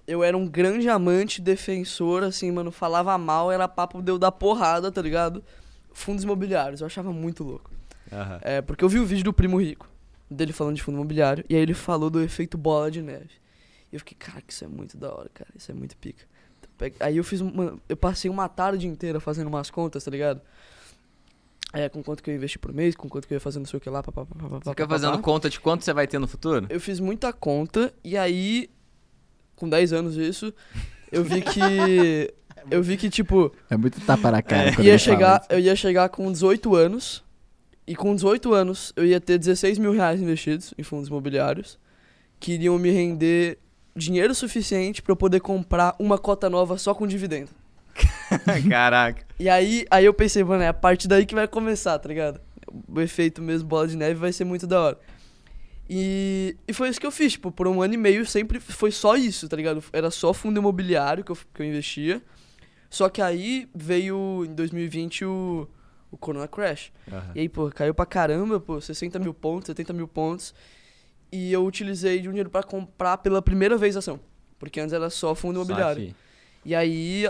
eu 0.06 0.24
era 0.24 0.36
um 0.36 0.48
grande 0.48 0.90
amante, 0.90 1.40
defensor, 1.42 2.24
assim, 2.24 2.52
mano, 2.52 2.72
falava 2.72 3.18
mal, 3.18 3.52
era 3.52 3.68
papo 3.68 4.02
de 4.02 4.12
eu 4.12 4.20
dar 4.20 4.32
porrada, 4.32 4.92
tá 4.92 5.02
ligado? 5.02 5.44
Fundos 5.94 6.24
imobiliários, 6.24 6.82
eu 6.82 6.88
achava 6.88 7.14
muito 7.14 7.44
louco. 7.44 7.71
É, 8.42 8.62
porque 8.62 8.84
eu 8.84 8.90
vi 8.90 9.00
o 9.00 9.06
vídeo 9.06 9.24
do 9.24 9.34
Primo 9.34 9.60
Rico, 9.62 9.88
dele 10.30 10.54
falando 10.54 10.76
de 10.76 10.84
fundo 10.84 10.96
imobiliário, 10.96 11.44
e 11.50 11.56
aí 11.56 11.62
ele 11.62 11.74
falou 11.74 12.10
do 12.10 12.22
efeito 12.22 12.58
bola 12.58 12.90
de 12.92 13.02
neve. 13.02 13.30
E 13.92 13.96
eu 13.96 14.00
fiquei, 14.00 14.18
cara, 14.18 14.42
que 14.42 14.54
isso 14.54 14.64
é 14.64 14.68
muito 14.68 14.98
da 14.98 15.14
hora, 15.14 15.30
cara, 15.34 15.50
isso 15.56 15.72
é 15.72 15.74
muito 15.74 15.96
pica. 15.98 16.24
Aí 17.00 17.18
eu 17.18 17.24
fiz 17.24 17.42
uma, 17.42 17.78
eu 17.88 17.96
passei 17.96 18.30
uma 18.30 18.50
tarde 18.50 18.88
inteira 18.88 19.20
fazendo 19.20 19.48
umas 19.48 19.70
contas, 19.70 20.04
tá 20.04 20.10
ligado? 20.10 20.42
É, 21.74 21.88
com 21.88 22.04
quanto 22.04 22.22
que 22.24 22.30
eu 22.30 22.36
investi 22.36 22.58
por 22.60 22.74
mês, 22.74 22.96
com 22.96 23.08
quanto 23.08 23.28
que 23.28 23.34
eu 23.34 23.38
ia 23.38 23.40
fazer 23.40 23.60
não 23.60 23.66
sei 23.66 23.78
o 23.78 23.80
que 23.82 23.90
lá, 23.90 24.02
papapá, 24.04 24.26
papapá, 24.26 24.48
Você 24.48 24.50
papapá. 24.50 24.72
fica 24.72 24.88
fazendo 24.88 25.20
conta 25.20 25.50
de 25.50 25.60
quanto 25.60 25.86
você 25.86 25.94
vai 25.94 26.08
ter 26.08 26.20
no 26.20 26.28
futuro? 26.28 26.66
Eu 26.70 26.82
fiz 26.82 27.00
muita 27.00 27.32
conta 27.32 27.94
e 28.04 28.18
aí, 28.18 28.70
com 29.56 29.70
10 29.70 29.94
anos 29.94 30.18
isso, 30.18 30.54
eu 31.12 31.24
vi 31.24 31.42
que. 31.42 32.34
Eu 32.70 32.84
vi 32.84 32.96
que, 32.96 33.10
tipo, 33.10 33.52
É 33.72 33.76
muito 33.76 34.00
tapa 34.02 34.30
na 34.30 34.40
cara. 34.44 34.76
quando 34.76 34.86
ia 34.86 34.96
chegar, 34.96 35.42
isso. 35.42 35.48
eu 35.52 35.60
ia 35.60 35.76
chegar 35.76 36.10
com 36.10 36.32
18 36.32 36.76
anos. 36.76 37.24
E 37.92 37.96
com 37.96 38.16
18 38.16 38.54
anos 38.54 38.94
eu 38.96 39.06
ia 39.06 39.20
ter 39.20 39.38
16 39.38 39.78
mil 39.78 39.92
reais 39.92 40.22
investidos 40.22 40.74
em 40.78 40.82
fundos 40.82 41.10
imobiliários. 41.10 41.78
Que 42.40 42.54
iriam 42.54 42.80
me 42.80 42.90
render 42.90 43.60
dinheiro 43.94 44.34
suficiente 44.34 45.02
pra 45.02 45.12
eu 45.12 45.18
poder 45.18 45.42
comprar 45.42 45.94
uma 46.00 46.18
cota 46.18 46.50
nova 46.50 46.78
só 46.78 46.94
com 46.94 47.06
dividendo. 47.06 47.50
Caraca. 48.70 49.26
E 49.38 49.50
aí, 49.50 49.86
aí 49.92 50.06
eu 50.06 50.14
pensei, 50.14 50.42
mano, 50.42 50.64
é 50.64 50.70
a 50.70 50.74
partir 50.74 51.10
daí 51.10 51.26
que 51.26 51.36
vai 51.36 51.50
começar, 51.50 52.00
tá 52.00 52.08
ligado? 52.08 52.40
O 52.88 53.02
efeito 53.02 53.42
mesmo 53.42 53.68
bola 53.68 53.90
de 53.90 53.98
neve 53.98 54.16
vai 54.16 54.32
ser 54.32 54.46
muito 54.46 54.66
da 54.66 54.80
hora. 54.80 55.00
E, 55.90 56.56
e 56.66 56.72
foi 56.72 56.88
isso 56.88 57.00
que 57.00 57.06
eu 57.06 57.12
fiz, 57.12 57.34
tipo, 57.34 57.52
por 57.52 57.68
um 57.68 57.82
ano 57.82 57.94
e 57.94 57.98
meio 57.98 58.26
sempre 58.26 58.62
foi 58.62 58.92
só 58.92 59.18
isso, 59.18 59.50
tá 59.50 59.58
ligado? 59.58 59.84
Era 59.92 60.10
só 60.10 60.34
fundo 60.34 60.58
imobiliário 60.58 61.26
que 61.26 61.32
eu, 61.34 61.38
que 61.54 61.62
eu 61.62 61.66
investia. 61.66 62.22
Só 62.90 63.10
que 63.10 63.22
aí 63.22 63.68
veio 63.76 64.46
em 64.46 64.56
2020 64.56 65.26
o, 65.26 65.68
o 66.12 66.18
Corona 66.18 66.48
Crash. 66.48 66.92
E 67.34 67.40
aí, 67.40 67.50
pô, 67.50 67.70
caiu 67.72 67.94
pra 67.94 68.06
caramba, 68.06 68.60
pô, 68.60 68.80
60 68.80 69.18
mil 69.18 69.34
pontos, 69.34 69.68
70 69.68 69.94
mil 69.94 70.08
pontos. 70.08 70.54
E 71.32 71.52
eu 71.54 71.66
utilizei 71.66 72.20
de 72.20 72.28
um 72.28 72.32
dinheiro 72.32 72.50
pra 72.50 72.62
comprar 72.62 73.18
pela 73.18 73.42
primeira 73.42 73.78
vez 73.78 73.96
ação. 73.96 74.20
Porque 74.60 74.80
antes 74.80 74.94
era 74.94 75.10
só 75.10 75.34
fundo 75.34 75.56
imobiliário. 75.56 76.14
E 76.66 76.76
aí, 76.76 77.28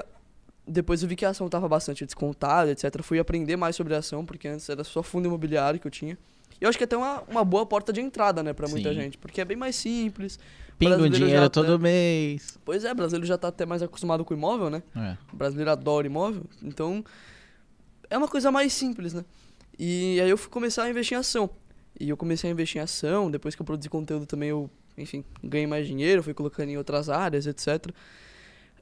depois 0.68 1.04
eu 1.04 1.08
vi 1.08 1.16
que 1.16 1.24
a 1.24 1.30
ação 1.30 1.48
tava 1.48 1.70
bastante 1.70 2.04
descontada, 2.06 2.72
etc. 2.72 3.02
Fui 3.04 3.20
aprender 3.20 3.56
mais 3.56 3.76
sobre 3.76 3.94
a 3.94 4.00
ação, 4.00 4.26
porque 4.26 4.48
antes 4.48 4.68
era 4.68 4.84
só 4.84 5.04
fundo 5.04 5.28
imobiliário 5.28 5.80
que 5.80 5.88
eu 5.88 5.92
tinha. 5.92 6.18
E 6.60 6.64
eu 6.64 6.70
acho 6.70 6.78
que 6.78 6.84
é 6.84 6.86
até 6.86 6.98
uma, 6.98 7.22
uma 7.28 7.46
boa 7.46 7.66
porta 7.66 7.94
de 7.94 8.02
entrada, 8.02 8.44
né, 8.44 8.54
pra 8.54 8.68
muita 8.68 8.90
Sim. 8.90 8.96
gente. 8.96 9.18
Porque 9.18 9.40
é 9.42 9.46
bem 9.46 9.56
mais 9.58 9.76
simples. 9.76 10.38
Pinga 10.78 10.96
brasileiro 10.96 11.26
dinheiro 11.26 11.50
todo 11.50 11.74
tá- 11.74 11.78
mês. 11.78 12.60
Pois 12.66 12.84
é, 12.84 12.92
o 12.92 12.96
brasileiro 12.96 13.26
já 13.26 13.38
tá 13.38 13.48
até 13.48 13.66
mais 13.66 13.82
acostumado 13.84 14.26
com 14.26 14.34
imóvel, 14.34 14.70
né? 14.70 14.82
É. 14.96 15.16
O 15.32 15.36
brasileiro 15.36 15.70
adora 15.72 16.08
imóvel. 16.08 16.44
Então, 16.62 17.04
é 18.12 18.18
uma 18.18 18.28
coisa 18.28 18.52
mais 18.52 18.74
simples, 18.74 19.14
né? 19.14 19.24
E 19.80 20.20
aí 20.22 20.30
eu 20.30 20.38
fui 20.38 20.52
começar 20.52 20.84
a 20.84 20.90
investir 20.90 21.18
em 21.18 21.20
ação. 21.20 21.50
E 22.00 22.10
eu 22.10 22.18
comecei 22.18 22.50
a 22.50 22.54
investir 22.54 22.80
em 22.80 22.84
ação, 22.84 23.32
depois 23.32 23.56
que 23.56 23.62
eu 23.62 23.66
produzi 23.66 23.90
conteúdo 23.90 24.26
também 24.26 24.50
eu, 24.50 24.70
enfim, 24.98 25.24
ganhei 25.42 25.66
mais 25.66 25.88
dinheiro, 25.88 26.22
fui 26.22 26.34
colocando 26.34 26.70
em 26.70 26.78
outras 26.78 27.10
áreas, 27.10 27.48
etc. 27.48 27.88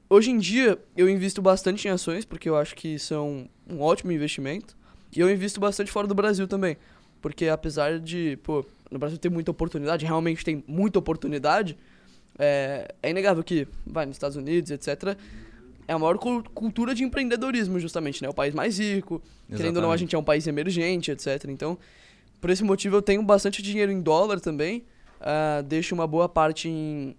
Hoje 0.08 0.32
em 0.32 0.38
dia, 0.38 0.76
eu 0.96 1.08
invisto 1.08 1.40
bastante 1.40 1.86
em 1.86 1.90
ações, 1.90 2.24
porque 2.24 2.48
eu 2.48 2.56
acho 2.56 2.74
que 2.74 2.98
são 2.98 3.48
um 3.68 3.80
ótimo 3.80 4.10
investimento. 4.10 4.76
E 5.14 5.20
eu 5.20 5.30
invisto 5.30 5.60
bastante 5.60 5.90
fora 5.90 6.08
do 6.08 6.14
Brasil 6.14 6.48
também. 6.48 6.76
Porque 7.22 7.46
apesar 7.46 8.00
de, 8.00 8.36
pô, 8.42 8.64
no 8.90 8.98
Brasil 8.98 9.16
ter 9.16 9.30
muita 9.30 9.52
oportunidade, 9.52 10.04
realmente 10.04 10.44
tem 10.44 10.64
muita 10.66 10.98
oportunidade, 10.98 11.78
é, 12.36 12.92
é 13.00 13.10
inegável 13.10 13.44
que, 13.44 13.68
vai, 13.86 14.06
nos 14.06 14.16
Estados 14.16 14.36
Unidos, 14.36 14.72
etc., 14.72 15.16
é 15.90 15.92
a 15.92 15.98
maior 15.98 16.18
cul- 16.18 16.44
cultura 16.54 16.94
de 16.94 17.02
empreendedorismo, 17.02 17.80
justamente, 17.80 18.22
né? 18.22 18.28
O 18.28 18.34
país 18.34 18.54
mais 18.54 18.78
rico, 18.78 19.20
querendo 19.48 19.78
ou 19.78 19.82
não, 19.82 19.90
a 19.90 19.94
Exatamente. 19.94 19.98
gente 20.00 20.14
é 20.14 20.18
um 20.18 20.22
país 20.22 20.46
emergente, 20.46 21.10
etc. 21.10 21.46
Então, 21.48 21.76
por 22.40 22.48
esse 22.48 22.62
motivo, 22.62 22.94
eu 22.96 23.02
tenho 23.02 23.22
bastante 23.22 23.60
dinheiro 23.60 23.90
em 23.90 24.00
dólar 24.00 24.38
também. 24.40 24.84
ah, 25.20 25.62
deixo 25.66 25.92
uma 25.94 26.06
boa 26.06 26.28
parte 26.28 26.68
em. 26.68 27.16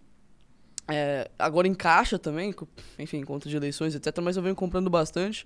é, 0.90 1.30
agora 1.38 1.68
em 1.68 1.74
caixa 1.74 2.18
também, 2.18 2.54
enfim, 2.98 3.24
conta 3.24 3.50
de 3.50 3.56
eleições, 3.58 3.94
etc. 3.94 4.20
Mas 4.24 4.38
eu 4.38 4.44
venho 4.44 4.56
comprando 4.56 4.90
bastante. 4.90 5.46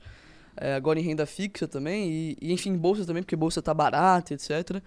é, 0.57 0.75
agora 0.75 0.99
em 0.99 1.03
renda 1.03 1.25
fixa 1.25 1.67
também. 1.67 2.09
E, 2.09 2.37
e, 2.41 2.53
enfim, 2.53 2.69
em 2.71 2.77
bolsa 2.77 3.05
também, 3.05 3.23
porque 3.23 3.35
bolsa 3.35 3.59
tá 3.61 3.73
barata, 3.73 4.33
etc. 4.35 4.81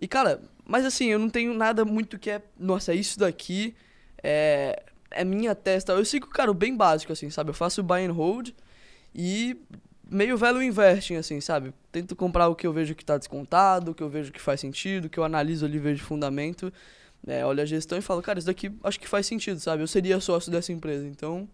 E, 0.00 0.08
cara, 0.08 0.42
mas 0.66 0.84
assim, 0.84 1.06
eu 1.06 1.18
não 1.20 1.30
tenho 1.30 1.54
nada 1.54 1.84
muito 1.84 2.18
que 2.18 2.30
é. 2.30 2.42
Nossa, 2.58 2.92
é 2.92 2.96
isso 2.96 3.16
daqui. 3.18 3.74
É, 4.22 4.82
é 5.14 5.24
minha 5.24 5.54
testa. 5.54 5.92
Eu 5.92 6.04
sigo, 6.04 6.28
cara, 6.28 6.50
o 6.50 6.54
bem 6.54 6.76
básico, 6.76 7.12
assim, 7.12 7.30
sabe? 7.30 7.50
Eu 7.50 7.54
faço 7.54 7.82
buy 7.82 8.04
and 8.04 8.12
hold 8.12 8.50
e 9.14 9.56
meio 10.10 10.36
velho 10.36 10.62
investing, 10.62 11.16
assim, 11.16 11.40
sabe? 11.40 11.72
Tento 11.90 12.14
comprar 12.14 12.48
o 12.48 12.54
que 12.54 12.66
eu 12.66 12.72
vejo 12.72 12.94
que 12.94 13.04
tá 13.04 13.16
descontado, 13.16 13.92
o 13.92 13.94
que 13.94 14.02
eu 14.02 14.08
vejo 14.08 14.32
que 14.32 14.40
faz 14.40 14.60
sentido, 14.60 15.06
o 15.06 15.08
que 15.08 15.18
eu 15.18 15.24
analiso 15.24 15.64
ali, 15.64 15.78
vejo 15.78 16.04
fundamento. 16.04 16.72
É, 17.26 17.44
olho 17.44 17.62
a 17.62 17.64
gestão 17.64 17.96
e 17.96 18.02
falo, 18.02 18.20
cara, 18.20 18.38
isso 18.38 18.46
daqui 18.46 18.70
acho 18.82 19.00
que 19.00 19.08
faz 19.08 19.26
sentido, 19.26 19.58
sabe? 19.58 19.82
Eu 19.82 19.86
seria 19.86 20.20
sócio 20.20 20.52
dessa 20.52 20.72
empresa, 20.72 21.06
então 21.06 21.48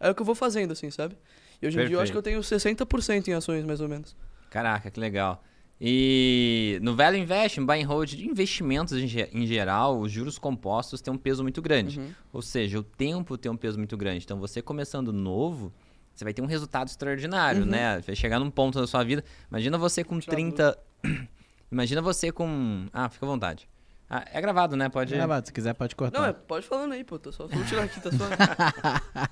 é 0.00 0.10
o 0.10 0.14
que 0.14 0.20
eu 0.20 0.26
vou 0.26 0.34
fazendo, 0.34 0.72
assim, 0.72 0.90
sabe? 0.90 1.16
E 1.62 1.66
hoje 1.66 1.80
em 1.80 1.86
dia 1.86 1.96
eu 1.96 2.00
acho 2.00 2.10
que 2.10 2.18
eu 2.18 2.22
tenho 2.22 2.40
60% 2.40 3.28
em 3.28 3.32
ações, 3.32 3.64
mais 3.64 3.80
ou 3.80 3.88
menos. 3.88 4.16
Caraca, 4.50 4.90
que 4.90 4.98
legal. 4.98 5.42
E 5.86 6.78
no 6.80 6.96
Value 6.96 7.18
Invest, 7.18 7.60
Buy 7.60 7.82
and 7.82 7.86
Hold 7.86 8.08
de 8.14 8.26
investimentos 8.26 8.96
em, 8.96 9.06
ge- 9.06 9.28
em 9.34 9.46
geral, 9.46 10.00
os 10.00 10.10
juros 10.10 10.38
compostos 10.38 11.02
têm 11.02 11.12
um 11.12 11.18
peso 11.18 11.42
muito 11.42 11.60
grande. 11.60 12.00
Uhum. 12.00 12.10
Ou 12.32 12.40
seja, 12.40 12.78
o 12.78 12.82
tempo 12.82 13.36
tem 13.36 13.52
um 13.52 13.56
peso 13.56 13.76
muito 13.76 13.94
grande. 13.94 14.24
Então, 14.24 14.38
você 14.40 14.62
começando 14.62 15.12
novo, 15.12 15.70
você 16.14 16.24
vai 16.24 16.32
ter 16.32 16.40
um 16.40 16.46
resultado 16.46 16.88
extraordinário, 16.88 17.64
Uhum. 17.64 17.68
né? 17.68 18.00
Vai 18.00 18.16
chegar 18.16 18.40
num 18.40 18.50
ponto 18.50 18.80
da 18.80 18.86
sua 18.86 19.04
vida. 19.04 19.22
Imagina 19.50 19.76
você 19.76 20.02
com 20.02 20.18
Tirar 20.18 20.36
30. 20.36 20.78
Imagina 21.70 22.00
você 22.00 22.32
com. 22.32 22.86
Ah, 22.90 23.10
fica 23.10 23.26
à 23.26 23.28
vontade. 23.28 23.68
Ah, 24.08 24.24
é 24.32 24.40
gravado, 24.40 24.76
né? 24.76 24.88
Pode. 24.88 25.12
Gravado, 25.14 25.46
se 25.48 25.52
quiser 25.52 25.74
pode 25.74 25.94
cortar. 25.94 26.18
Não, 26.18 26.26
é, 26.26 26.32
pode 26.32 26.66
falando 26.66 26.92
aí, 26.92 27.04
pô. 27.04 27.18
Tô 27.18 27.30
só, 27.30 27.46
vou 27.46 27.62
tirar 27.64 27.82
aqui, 27.84 28.00
tá 28.00 28.10
só. 28.10 28.24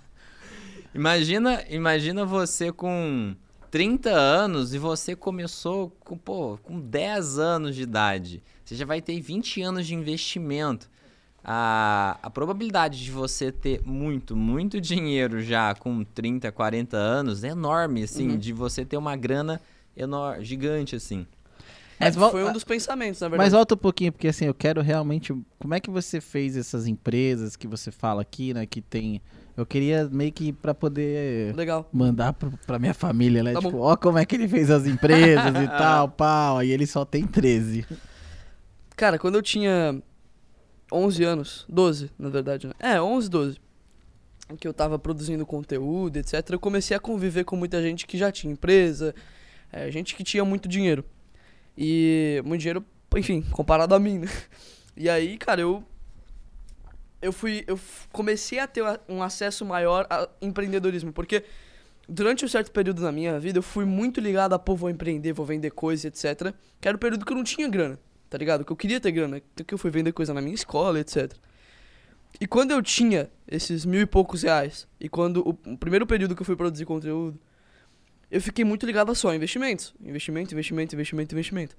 Imagina, 0.94 1.64
imagina 1.71 2.25
você 2.26 2.71
com 2.71 3.35
30 3.73 4.11
anos 4.11 4.75
e 4.75 4.79
você 4.79 5.17
começou 5.17 5.91
com, 6.00 6.17
pô, 6.17 6.59
com 6.62 6.79
10 6.79 7.38
anos 7.38 7.75
de 7.75 7.83
idade. 7.83 8.43
Você 8.64 8.75
já 8.76 8.85
vai 8.85 9.00
ter 9.00 9.19
20 9.19 9.62
anos 9.62 9.87
de 9.87 9.95
investimento. 9.95 10.91
A, 11.43 12.19
a 12.23 12.29
probabilidade 12.31 13.02
de 13.02 13.11
você 13.11 13.50
ter 13.50 13.81
muito, 13.85 14.37
muito 14.37 14.79
dinheiro 14.81 15.43
já 15.43 15.75
com 15.75 16.05
30, 16.05 16.52
40 16.52 16.97
anos 16.99 17.43
é 17.43 17.49
enorme, 17.49 18.02
assim, 18.05 18.33
Uhum. 18.33 18.38
de 18.38 18.52
você 18.52 18.85
ter 18.85 18.97
uma 18.99 19.17
grana 19.17 19.59
enorme, 19.97 20.45
gigante, 20.45 20.95
assim. 20.95 21.26
Mas 21.99 22.14
É, 22.14 22.19
vol- 22.19 22.31
foi 22.31 22.45
um 22.45 22.52
dos 22.52 22.64
pensamentos, 22.64 23.21
na 23.23 23.29
verdade. 23.29 23.47
Mas 23.47 23.52
volta 23.55 23.75
um 23.75 23.79
pouquinho, 23.79 24.12
porque 24.12 24.29
assim, 24.29 24.45
eu 24.45 24.55
quero 24.55 24.83
realmente. 24.83 25.35
Como 25.59 25.73
é 25.75 25.81
que 25.81 25.91
você 25.91 26.21
fez 26.21 26.57
essas 26.57 26.87
empresas 26.87 27.57
que 27.57 27.67
você 27.67 27.91
fala 27.91 28.21
aqui, 28.23 28.52
né? 28.52 28.67
Que 28.67 28.81
tem. 28.83 29.21
Eu 29.56 29.66
queria 29.66 30.09
meio 30.11 30.32
que 30.32 30.52
pra 30.52 30.73
poder 30.73 31.54
Legal. 31.54 31.88
mandar 31.92 32.32
pro, 32.32 32.52
pra 32.66 32.78
minha 32.78 32.94
família, 32.94 33.42
né? 33.42 33.52
Tá 33.52 33.61
tipo, 33.61 33.73
bom. 33.73 33.80
ó 33.80 33.97
como 33.97 34.18
é 34.18 34.25
que 34.25 34.35
ele 34.35 34.49
fez 34.49 34.71
as 34.71 34.87
empresas 34.87 35.54
e 35.62 35.68
tal, 35.76 36.09
pau. 36.09 36.59
Aí 36.59 36.71
ele 36.71 36.87
só 36.87 37.04
tem 37.04 37.26
13. 37.26 37.87
Cara, 38.97 39.18
quando 39.18 39.35
eu 39.35 39.42
tinha 39.42 40.00
11 40.90 41.25
anos, 41.25 41.66
12, 41.68 42.11
na 42.18 42.28
verdade, 42.30 42.66
né? 42.66 42.73
É, 42.78 43.00
11, 43.00 43.28
12. 43.28 43.61
Que 44.59 44.68
eu 44.68 44.73
tava 44.73 44.99
produzindo 44.99 45.44
conteúdo, 45.47 46.16
etc. 46.16 46.35
Eu 46.50 46.61
comecei 46.61 46.97
a 46.97 47.00
conviver 47.00 47.44
com 47.44 47.56
muita 47.56 47.80
gente 47.82 48.06
que 48.06 48.18
já 48.18 48.30
tinha 48.32 48.52
empresa, 48.52 49.14
é, 49.71 49.90
gente 49.90 50.14
que 50.14 50.25
tinha 50.25 50.44
muito 50.44 50.68
dinheiro. 50.68 51.04
E 51.76 52.42
muito 52.44 52.61
dinheiro, 52.61 52.85
enfim, 53.16 53.42
comparado 53.50 53.94
a 53.94 53.99
mim, 53.99 54.18
né? 54.18 54.28
E 54.94 55.09
aí, 55.09 55.38
cara, 55.38 55.62
eu 55.62 55.82
eu 57.23 57.33
fui. 57.33 57.64
Eu 57.67 57.79
comecei 58.12 58.59
a 58.59 58.67
ter 58.67 58.83
um 59.09 59.23
acesso 59.23 59.64
maior 59.64 60.07
a 60.11 60.29
empreendedorismo. 60.41 61.12
Porque 61.12 61.45
durante 62.09 62.45
um 62.45 62.49
certo 62.49 62.71
período 62.71 63.00
da 63.00 63.12
minha 63.12 63.38
vida, 63.38 63.59
eu 63.59 63.62
fui 63.62 63.85
muito 63.85 64.21
ligado 64.21 64.52
a, 64.55 64.59
pô, 64.59 64.75
vou 64.75 64.91
empreender, 64.91 65.33
vou 65.33 65.47
vender 65.47 65.71
coisa, 65.71 66.09
etc. 66.09 66.52
Que 66.81 66.88
era 66.88 66.97
o 66.97 67.00
período 67.00 67.25
que 67.25 67.33
eu 67.33 67.37
não 67.37 67.45
tinha 67.45 67.69
grana, 67.69 67.99
tá 68.29 68.37
ligado? 68.37 68.64
Que 68.64 68.73
eu 68.73 68.76
queria 68.76 69.00
ter 69.00 69.12
grana. 69.12 69.41
Que 69.67 69.73
eu 69.73 69.79
fui 69.79 69.91
vender 69.91 70.12
coisa 70.12 70.35
na 70.35 70.43
minha 70.43 70.55
escola, 70.55 71.00
etc. 71.00 71.33
E 72.41 72.47
quando 72.47 72.73
eu 72.73 72.83
tinha 72.83 73.31
esses 73.47 73.85
mil 73.85 74.00
e 74.00 74.07
poucos 74.07 74.43
reais, 74.43 74.88
e 74.99 75.09
quando 75.09 75.49
o, 75.49 75.73
o 75.73 75.79
primeiro 75.79 76.07
período 76.07 76.35
que 76.35 76.43
eu 76.43 76.47
fui 76.47 76.57
produzir 76.57 76.85
conteúdo, 76.85 77.38
eu 78.31 78.41
fiquei 78.41 78.64
muito 78.64 78.87
ligado 78.87 79.12
a 79.12 79.14
só 79.14 79.35
investimentos. 79.35 79.95
Investimento, 80.02 80.55
investimento, 80.55 80.95
investimento, 80.95 81.35
investimento. 81.35 81.76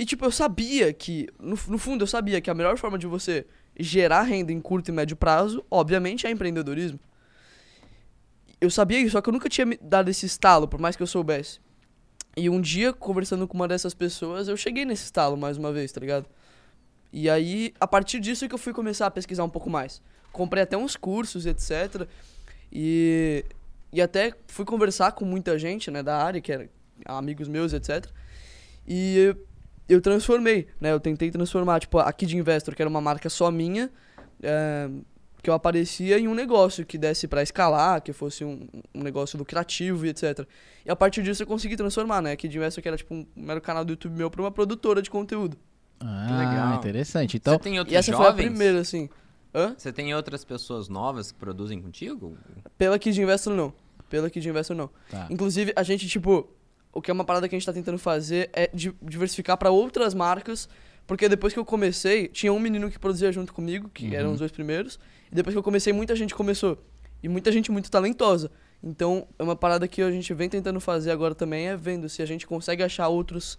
E 0.00 0.04
tipo, 0.06 0.24
eu 0.24 0.30
sabia 0.30 0.94
que, 0.94 1.28
no, 1.38 1.58
no 1.68 1.76
fundo, 1.76 2.04
eu 2.04 2.06
sabia 2.06 2.40
que 2.40 2.48
a 2.48 2.54
melhor 2.54 2.78
forma 2.78 2.96
de 2.96 3.06
você 3.06 3.44
gerar 3.78 4.22
renda 4.22 4.50
em 4.50 4.58
curto 4.58 4.88
e 4.88 4.92
médio 4.92 5.14
prazo, 5.14 5.62
obviamente, 5.70 6.26
é 6.26 6.30
empreendedorismo. 6.30 6.98
Eu 8.58 8.70
sabia 8.70 8.98
isso, 8.98 9.10
só 9.10 9.20
que 9.20 9.28
eu 9.28 9.32
nunca 9.34 9.50
tinha 9.50 9.66
me 9.66 9.76
dado 9.76 10.08
esse 10.08 10.24
estalo, 10.24 10.66
por 10.66 10.80
mais 10.80 10.96
que 10.96 11.02
eu 11.02 11.06
soubesse. 11.06 11.60
E 12.34 12.48
um 12.48 12.62
dia, 12.62 12.94
conversando 12.94 13.46
com 13.46 13.54
uma 13.54 13.68
dessas 13.68 13.92
pessoas, 13.92 14.48
eu 14.48 14.56
cheguei 14.56 14.86
nesse 14.86 15.04
estalo 15.04 15.36
mais 15.36 15.58
uma 15.58 15.70
vez, 15.70 15.92
tá 15.92 16.00
ligado? 16.00 16.24
E 17.12 17.28
aí, 17.28 17.74
a 17.78 17.86
partir 17.86 18.20
disso 18.20 18.46
é 18.46 18.48
que 18.48 18.54
eu 18.54 18.58
fui 18.58 18.72
começar 18.72 19.04
a 19.04 19.10
pesquisar 19.10 19.44
um 19.44 19.50
pouco 19.50 19.68
mais. 19.68 20.00
Comprei 20.32 20.62
até 20.62 20.78
uns 20.78 20.96
cursos, 20.96 21.44
etc. 21.44 22.08
E, 22.72 23.44
e 23.92 24.00
até 24.00 24.32
fui 24.46 24.64
conversar 24.64 25.12
com 25.12 25.26
muita 25.26 25.58
gente, 25.58 25.90
né, 25.90 26.02
da 26.02 26.16
área, 26.16 26.40
que 26.40 26.50
era 26.50 26.70
amigos 27.04 27.48
meus, 27.48 27.74
etc. 27.74 28.06
E 28.88 29.36
eu, 29.94 30.00
transformei, 30.00 30.66
né? 30.80 30.92
Eu 30.92 31.00
tentei 31.00 31.30
transformar, 31.30 31.80
tipo, 31.80 31.98
a 31.98 32.12
Kid 32.12 32.36
Investor, 32.36 32.74
que 32.74 32.82
era 32.82 32.88
uma 32.88 33.00
marca 33.00 33.28
só 33.28 33.50
minha, 33.50 33.90
é, 34.42 34.88
que 35.42 35.48
eu 35.50 35.54
aparecia 35.54 36.18
em 36.18 36.28
um 36.28 36.34
negócio 36.34 36.84
que 36.84 36.98
desse 36.98 37.26
pra 37.26 37.42
escalar, 37.42 38.02
que 38.02 38.12
fosse 38.12 38.44
um, 38.44 38.66
um 38.94 39.02
negócio 39.02 39.38
lucrativo 39.38 40.04
e 40.06 40.10
etc. 40.10 40.46
E 40.84 40.90
a 40.90 40.96
partir 40.96 41.22
disso 41.22 41.42
eu 41.42 41.46
consegui 41.46 41.76
transformar, 41.76 42.20
né? 42.22 42.32
A 42.32 42.36
Kid 42.36 42.56
Investor, 42.56 42.82
que 42.82 42.88
era 42.88 42.96
tipo 42.96 43.14
um 43.14 43.26
mero 43.34 43.60
canal 43.60 43.84
do 43.84 43.92
YouTube 43.92 44.16
meu, 44.16 44.30
pra 44.30 44.42
uma 44.42 44.50
produtora 44.50 45.00
de 45.02 45.10
conteúdo. 45.10 45.56
Ah, 46.00 46.26
legal. 46.38 46.74
interessante. 46.78 47.32
Você 47.32 47.36
Então, 47.38 47.58
tem 47.58 47.78
outros 47.78 47.92
E 47.94 47.96
essa 47.96 48.12
foi 48.12 48.24
a 48.26 48.30
jovens? 48.30 48.46
primeira, 48.46 48.80
assim. 48.80 49.08
Hã? 49.54 49.74
Você 49.76 49.92
tem 49.92 50.14
outras 50.14 50.44
pessoas 50.44 50.88
novas 50.88 51.32
que 51.32 51.38
produzem 51.38 51.80
contigo? 51.82 52.36
Pela 52.78 52.98
Kid 52.98 53.20
Investor, 53.20 53.54
não. 53.54 53.72
Pela 54.08 54.30
Kid 54.30 54.48
Investor, 54.48 54.76
não. 54.76 54.88
tá. 55.10 55.26
Inclusive, 55.30 55.72
a 55.76 55.82
gente, 55.82 56.06
tipo, 56.08 56.48
o 56.92 57.00
que 57.00 57.10
é 57.10 57.14
uma 57.14 57.24
parada 57.24 57.48
que 57.48 57.54
a 57.54 57.58
gente 57.58 57.66
tá 57.66 57.72
tentando 57.72 57.98
fazer 57.98 58.50
é 58.52 58.68
di- 58.72 58.94
diversificar 59.02 59.56
pra 59.56 59.70
outras 59.70 60.12
marcas, 60.14 60.68
porque 61.06 61.28
depois 61.28 61.52
que 61.52 61.58
eu 61.58 61.64
comecei, 61.64 62.28
tinha 62.28 62.52
um 62.52 62.58
menino 62.60 62.90
que 62.90 62.98
produzia 62.98 63.30
junto 63.32 63.52
comigo, 63.52 63.88
que 63.92 64.06
Uhum. 64.08 64.14
eram 64.14 64.32
os 64.32 64.38
dois 64.38 64.50
primeiros, 64.52 64.98
e 65.30 65.34
depois 65.34 65.54
que 65.54 65.58
eu 65.58 65.62
comecei, 65.62 65.92
muita 65.92 66.14
gente 66.16 66.34
começou. 66.34 66.78
E 67.22 67.28
muita 67.28 67.52
gente 67.52 67.70
muito 67.70 67.90
talentosa. 67.90 68.50
Então, 68.82 69.26
é 69.38 69.42
uma 69.42 69.54
parada 69.54 69.86
que 69.86 70.00
a 70.00 70.10
gente 70.10 70.32
vem 70.32 70.48
tentando 70.48 70.80
fazer 70.80 71.10
agora 71.10 71.34
também, 71.34 71.68
é 71.68 71.76
vendo 71.76 72.08
se 72.08 72.22
a 72.22 72.26
gente 72.26 72.46
consegue 72.46 72.82
achar 72.82 73.08
outros 73.08 73.58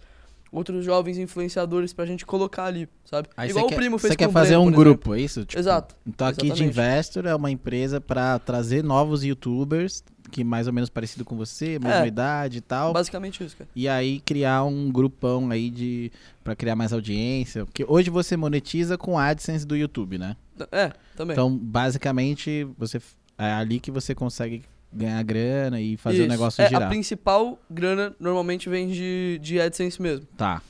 outros 0.52 0.84
jovens 0.84 1.16
influenciadores 1.16 1.92
pra 1.92 2.04
gente 2.04 2.26
colocar 2.26 2.66
ali, 2.66 2.86
sabe? 3.04 3.28
Aí 3.36 3.48
Igual 3.50 3.68
você 3.68 3.74
o 3.74 3.76
primo 3.76 3.96
quer, 3.96 4.00
fez 4.02 4.12
você 4.12 4.16
quer 4.16 4.30
fazer 4.30 4.54
Breno, 4.56 4.68
um 4.68 4.70
grupo, 4.70 5.14
é 5.14 5.20
isso? 5.20 5.44
Tipo, 5.46 5.58
Exato. 5.58 5.96
Então 6.06 6.26
aqui 6.26 6.50
de. 6.50 6.62
Investor 6.62 7.26
é 7.26 7.34
uma 7.34 7.50
empresa 7.50 8.00
pra 8.00 8.38
trazer 8.38 8.84
novos 8.84 9.24
youtubers 9.24 10.04
que 10.30 10.44
mais 10.44 10.66
ou 10.66 10.72
menos 10.72 10.88
parecido 10.88 11.24
com 11.24 11.36
você, 11.36 11.78
mesma 11.78 12.04
É. 12.04 12.06
idade 12.06 12.58
e 12.58 12.60
tal. 12.60 12.92
Basicamente 12.92 13.44
isso, 13.44 13.56
cara. 13.56 13.68
E 13.74 13.86
aí 13.88 14.20
criar 14.20 14.64
um 14.64 14.90
grupão 14.90 15.50
aí 15.50 15.68
de 15.70 16.10
para 16.42 16.56
criar 16.56 16.74
mais 16.74 16.92
audiência, 16.92 17.66
porque 17.66 17.84
hoje 17.86 18.08
você 18.08 18.36
monetiza 18.36 18.96
com 18.96 19.18
AdSense 19.18 19.66
do 19.66 19.76
YouTube, 19.76 20.16
né? 20.18 20.36
É, 20.70 20.92
também. 21.16 21.34
Então, 21.34 21.54
basicamente, 21.56 22.66
você 22.78 23.00
é 23.38 23.52
ali 23.52 23.78
que 23.80 23.90
você 23.90 24.14
consegue 24.14 24.62
ganhar 24.92 25.22
grana 25.22 25.80
e 25.80 25.96
fazer 25.96 26.18
o 26.18 26.20
Isso. 26.22 26.28
negócio 26.28 26.62
é, 26.62 26.68
girar. 26.68 26.82
A 26.84 26.88
principal 26.88 27.58
grana 27.70 28.14
normalmente 28.20 28.68
vem 28.68 28.88
de, 28.88 29.38
de 29.42 29.60
AdSense 29.60 30.00
mesmo. 30.00 30.26
Tá. 30.36 30.60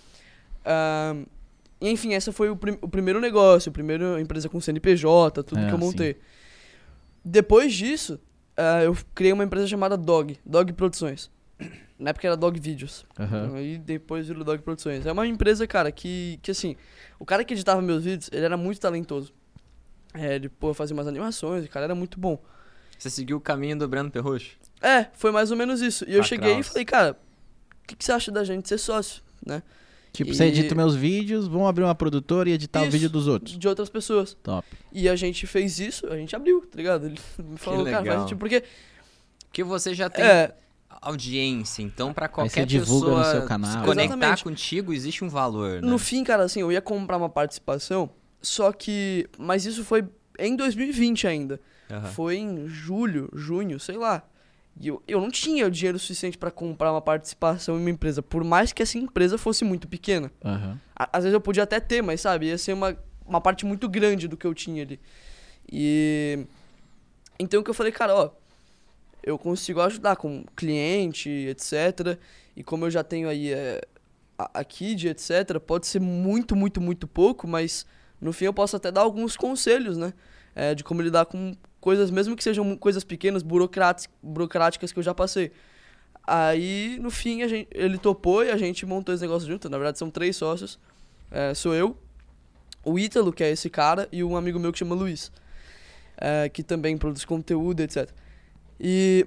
E, 1.81 1.88
enfim, 1.91 2.14
essa 2.14 2.33
foi 2.33 2.49
o, 2.50 2.57
prim- 2.57 2.79
o 2.81 2.88
primeiro 2.88 3.21
negócio, 3.21 3.69
a 3.71 3.73
primeira 3.73 4.21
empresa 4.21 4.49
com 4.49 4.61
CNPJ, 4.61 5.43
tudo 5.43 5.61
É, 5.61 5.67
que 5.69 5.75
eu 5.75 5.79
sim. 5.79 5.85
montei. 5.85 6.17
Depois 7.25 7.73
disso, 7.75 8.21
ah, 8.56 8.82
eu 8.82 8.97
criei 9.15 9.32
uma 9.32 9.45
empresa 9.45 9.67
chamada 9.67 9.97
Dog, 9.97 10.39
Dog 10.45 10.73
Produções. 10.73 11.30
Na 11.99 12.11
época 12.11 12.26
era 12.26 12.37
Dog 12.37 12.58
Videos. 12.58 13.04
Aham. 13.19 13.52
Aí 13.54 13.78
depois 13.78 14.26
virou 14.26 14.43
Dog 14.45 14.61
Produções. 14.63 15.06
É 15.06 15.13
uma 15.13 15.26
empresa, 15.26 15.67
cara, 15.67 15.91
que, 15.93 16.39
que 16.43 16.50
assim, 16.50 16.75
o 17.19 17.25
cara 17.25 17.45
que 17.45 17.54
editava 17.54 17.80
meus 17.80 18.04
vídeos, 18.04 18.28
ele 18.32 18.45
era 18.45 18.56
muito 18.56 18.80
talentoso. 18.80 19.32
É, 20.15 20.35
ele, 20.35 20.49
pô, 20.49 20.75
fazia 20.75 20.95
umas 20.95 21.06
animações, 21.06 21.65
o 21.65 21.69
cara 21.69 21.85
era 21.87 21.95
muito 21.95 22.19
bom. 22.19 22.41
Você 23.02 23.10
seguiu 23.10 23.36
o 23.38 23.41
caminho 23.41 23.76
do 23.76 23.88
Breno 23.88 24.08
Perrocho? 24.12 24.52
É, 24.80 25.06
foi 25.15 25.32
mais 25.32 25.50
ou 25.50 25.56
menos 25.56 25.80
isso. 25.80 26.04
E 26.08 26.15
eu 26.15 26.21
Ah, 26.21 26.23
cheguei 26.23 26.60
e 26.60 26.62
falei, 26.62 26.84
cara, 26.84 27.19
o 27.82 27.86
que, 27.88 27.97
que 27.97 28.04
você 28.04 28.12
acha 28.12 28.30
da 28.30 28.45
gente 28.45 28.69
ser 28.69 28.78
sócio, 28.78 29.21
né? 29.45 29.60
Tipo, 30.12 30.32
você 30.32 30.45
E- 30.45 30.49
edita 30.49 30.73
meus 30.76 30.95
vídeos, 30.95 31.49
vamos 31.49 31.69
abrir 31.69 31.82
uma 31.82 31.97
produtora 31.97 32.49
e 32.49 32.52
editar 32.52 32.80
o 32.80 32.84
Isso. 32.84 32.93
vídeo 32.93 33.10
dos 33.10 33.26
outros. 33.26 33.58
De 33.58 33.67
outras 33.67 33.88
pessoas. 33.88 34.36
Top. 34.41 34.65
E 34.93 35.08
a 35.08 35.17
gente 35.17 35.49
fez 35.49 35.80
isso, 35.80 36.06
a 36.06 36.17
gente 36.17 36.36
abriu, 36.36 36.60
tá 36.60 36.76
ligado? 36.76 37.06
Ele 37.06 37.19
me 37.43 37.56
falou, 37.56 37.84
cara, 37.84 38.04
faz 38.04 38.26
tipo, 38.26 38.38
porque. 38.38 38.62
Porque 39.49 39.65
você 39.65 39.95
já 39.95 40.08
tem 40.08 40.25
É, 40.25 40.54
audiência, 41.00 41.82
então 41.82 42.12
pra 42.12 42.26
você 42.28 42.32
qualquer 42.34 42.67
divulga 42.67 43.10
no 43.10 43.17
pessoa 43.17 43.32
seu 43.32 43.47
canal. 43.49 43.71
se 43.71 43.78
conectar 43.84 44.15
Exatamente. 44.15 44.45
contigo, 44.45 44.93
existe 44.93 45.25
um 45.25 45.28
valor, 45.28 45.82
né? 45.82 45.88
no 45.91 45.99
fim, 45.99 46.23
cara, 46.23 46.45
assim, 46.45 46.60
eu 46.60 46.71
ia 46.71 46.80
comprar 46.80 47.17
uma 47.17 47.28
participação, 47.28 48.08
só 48.41 48.71
que. 48.73 49.26
Mas 49.38 49.67
isso 49.67 49.84
foi 49.84 50.04
em 50.38 50.54
2020 50.54 51.26
ainda. 51.26 51.60
Aham. 51.93 52.09
Foi 52.13 52.37
em 52.37 52.69
julho, 52.69 53.28
junho, 53.35 53.78
sei 53.78 53.97
lá. 53.97 54.23
E 54.81 54.89
eu, 54.89 55.02
eu 55.07 55.21
não 55.21 55.31
tinha 55.31 55.67
o 55.67 55.71
dinheiro 55.71 55.99
suficiente 55.99 56.39
pra 56.39 56.50
comprar 56.50 56.91
uma 56.93 57.02
participação 57.02 57.76
em 57.76 57.81
uma 57.81 57.91
empresa, 57.91 58.23
por 58.23 58.43
mais 58.43 58.73
que 58.73 58.83
essa 58.83 58.97
empresa 58.97 59.37
fosse 59.37 59.65
muito 59.65 59.87
pequena. 59.87 60.31
Aham. 60.45 60.81
À- 60.97 61.11
Às 61.19 61.25
vezes 61.25 61.35
eu 61.35 61.41
podia 61.41 61.63
até 61.65 61.78
ter, 61.78 62.02
mas 62.02 62.21
sabe, 62.23 62.47
ia 62.47 62.57
ser 62.57 62.73
uma, 62.73 62.97
uma 63.26 63.41
parte 63.41 63.67
muito 63.67 63.89
grande 63.89 64.26
do 64.26 64.37
que 64.37 64.47
eu 64.47 64.55
tinha 64.55 64.83
ali. 64.83 64.99
E. 65.71 66.47
Então 67.39 67.61
o 67.61 67.65
que 67.65 67.71
eu 67.71 67.75
falei, 67.75 67.93
cara, 67.93 68.15
ó, 68.15 68.31
eu 69.23 69.39
consigo 69.39 69.81
ajudar 69.81 70.17
com 70.17 70.45
cliente, 70.57 71.28
etc. 71.28 72.19
E 72.57 72.63
como 72.63 72.87
eu 72.87 72.91
já 72.91 73.02
tenho 73.05 73.28
aí 73.28 73.52
é, 73.52 73.81
a, 74.39 74.61
a 74.61 74.65
Kid, 74.65 75.09
etc., 75.09 75.59
pode 75.61 75.87
ser 75.87 76.00
muito, 76.00 76.55
muito, 76.57 76.81
muito 76.81 77.07
pouco, 77.07 77.47
mas 77.47 77.85
no 78.21 78.33
fim 78.33 78.47
eu 78.47 78.55
posso 78.55 78.76
até 78.76 78.91
dar 78.91 79.02
alguns 79.02 79.37
conselhos, 79.37 79.97
né? 79.99 80.13
É, 80.54 80.75
de 80.75 80.84
como 80.84 81.00
lidar 81.02 81.26
com 81.26 81.54
coisas, 81.80 82.10
mesmo 82.10 82.36
que 82.36 82.45
sejam 82.45 82.76
coisas 82.76 83.02
pequenas, 83.04 83.43
burocráticas, 83.43 84.93
que 84.93 84.99
eu 84.99 85.02
já 85.02 85.15
passei. 85.15 85.50
Aí, 86.25 86.99
no 87.00 87.10
fim, 87.10 87.47
gente, 87.49 87.69
ele 87.73 87.99
topou 87.99 88.45
e 88.45 88.50
a 88.50 88.56
gente 88.56 88.86
montou 88.86 89.15
esse 89.15 89.23
negócio 89.23 89.49
junto. 89.49 89.69
Na 89.69 89.78
verdade, 89.78 89.99
são 89.99 90.10
três 90.10 90.36
sócios. 90.36 90.78
É, 91.30 91.54
sou 91.54 91.75
eu, 91.75 91.97
o 92.84 92.99
Ítalo, 92.99 93.32
que 93.32 93.43
é 93.43 93.50
esse 93.50 93.71
cara, 93.71 94.08
e 94.12 94.23
um 94.23 94.36
amigo 94.36 94.58
meu 94.58 94.73
que 94.73 94.78
chama 94.78 94.95
Luiz. 94.95 95.32
é, 96.23 96.49
que 96.49 96.62
também 96.62 96.97
produz 96.97 97.25
conteúdo, 97.25 97.80
etc. 97.80 98.08
E, 98.78 99.26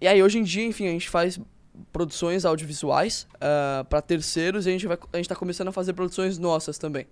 e 0.00 0.06
aí, 0.06 0.22
hoje 0.22 0.38
em 0.38 0.42
dia, 0.44 0.64
enfim, 0.64 0.86
a 0.86 0.90
gente 0.90 1.08
faz 1.08 1.40
produções 1.92 2.44
audiovisuais 2.44 3.26
para 3.88 4.02
terceiros 4.02 4.66
e 4.66 4.68
a 4.68 4.72
gente, 4.72 4.86
vai, 4.86 4.98
a 5.12 5.16
gente 5.16 5.28
tá 5.28 5.36
começando 5.36 5.68
a 5.68 5.72
fazer 5.72 5.92
produções 5.92 6.38
nossas 6.38 6.78
também. 6.78 7.06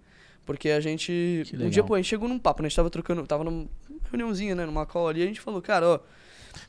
Porque 0.46 0.70
a 0.70 0.80
gente. 0.80 1.42
Que 1.46 1.56
Um 1.56 1.58
legal. 1.58 1.70
dia, 1.70 1.84
pô, 1.84 1.94
a 1.94 1.98
gente 1.98 2.06
chegou 2.08 2.28
num 2.28 2.38
papo, 2.38 2.62
né? 2.62 2.66
A 2.66 2.68
gente 2.70 2.76
tava 2.76 2.88
trocando. 2.88 3.26
Tava 3.26 3.44
numa 3.44 3.66
reuniãozinha, 4.10 4.54
né? 4.54 4.64
Numa 4.64 4.86
call 4.86 5.08
ali, 5.08 5.22
a 5.22 5.26
gente 5.26 5.40
falou, 5.40 5.60
cara, 5.60 5.86
ó. 5.86 6.00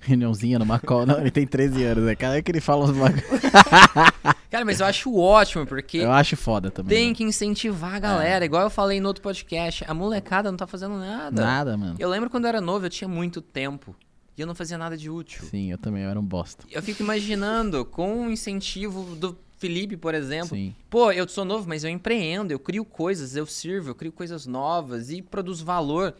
Reuniãozinha 0.01 0.59
numa 0.59 0.79
cola. 0.79 1.05
Não, 1.05 1.19
ele 1.21 1.31
tem 1.31 1.47
13 1.47 1.83
anos, 1.83 2.03
né? 2.03 2.15
Cada 2.15 2.41
que 2.41 2.51
ele 2.51 2.59
fala 2.59 2.85
uns 2.85 2.97
bagulho. 2.97 3.23
Cara, 4.49 4.63
mas 4.65 4.79
eu 4.79 4.85
acho 4.85 5.15
ótimo, 5.15 5.65
porque 5.65 5.97
Eu 5.97 6.11
acho 6.11 6.35
foda 6.37 6.71
também. 6.71 6.97
tem 6.97 7.09
né? 7.09 7.15
que 7.15 7.23
incentivar 7.23 7.95
a 7.95 7.99
galera. 7.99 8.43
Igual 8.45 8.63
eu 8.63 8.69
falei 8.69 8.99
no 8.99 9.07
outro 9.07 9.21
podcast, 9.21 9.83
a 9.87 9.93
molecada 9.93 10.49
não 10.49 10.57
tá 10.57 10.65
fazendo 10.67 10.97
nada. 10.97 11.41
Nada, 11.41 11.77
mano. 11.77 11.95
Eu 11.99 12.09
lembro 12.09 12.29
quando 12.29 12.45
eu 12.45 12.49
era 12.49 12.61
novo, 12.61 12.85
eu 12.85 12.89
tinha 12.89 13.07
muito 13.07 13.41
tempo. 13.41 13.95
E 14.37 14.41
eu 14.41 14.47
não 14.47 14.53
fazia 14.55 14.77
nada 14.77 14.95
de 14.95 15.09
útil. 15.09 15.43
Sim, 15.45 15.71
eu 15.71 15.77
também 15.77 16.03
eu 16.03 16.09
era 16.09 16.19
um 16.19 16.23
bosta. 16.25 16.63
Eu 16.71 16.81
fico 16.81 17.01
imaginando, 17.03 17.83
com 17.85 18.27
o 18.27 18.31
incentivo 18.31 19.15
do 19.15 19.37
Felipe, 19.57 19.97
por 19.97 20.13
exemplo. 20.13 20.55
Sim. 20.55 20.75
Pô, 20.89 21.11
eu 21.11 21.27
sou 21.27 21.43
novo, 21.43 21.67
mas 21.67 21.83
eu 21.83 21.89
empreendo, 21.89 22.51
eu 22.51 22.59
crio 22.59 22.85
coisas, 22.85 23.35
eu 23.35 23.45
sirvo, 23.45 23.89
eu 23.89 23.95
crio 23.95 24.11
coisas 24.11 24.45
novas 24.45 25.09
e 25.09 25.21
produzo 25.21 25.65
valor. 25.65 26.15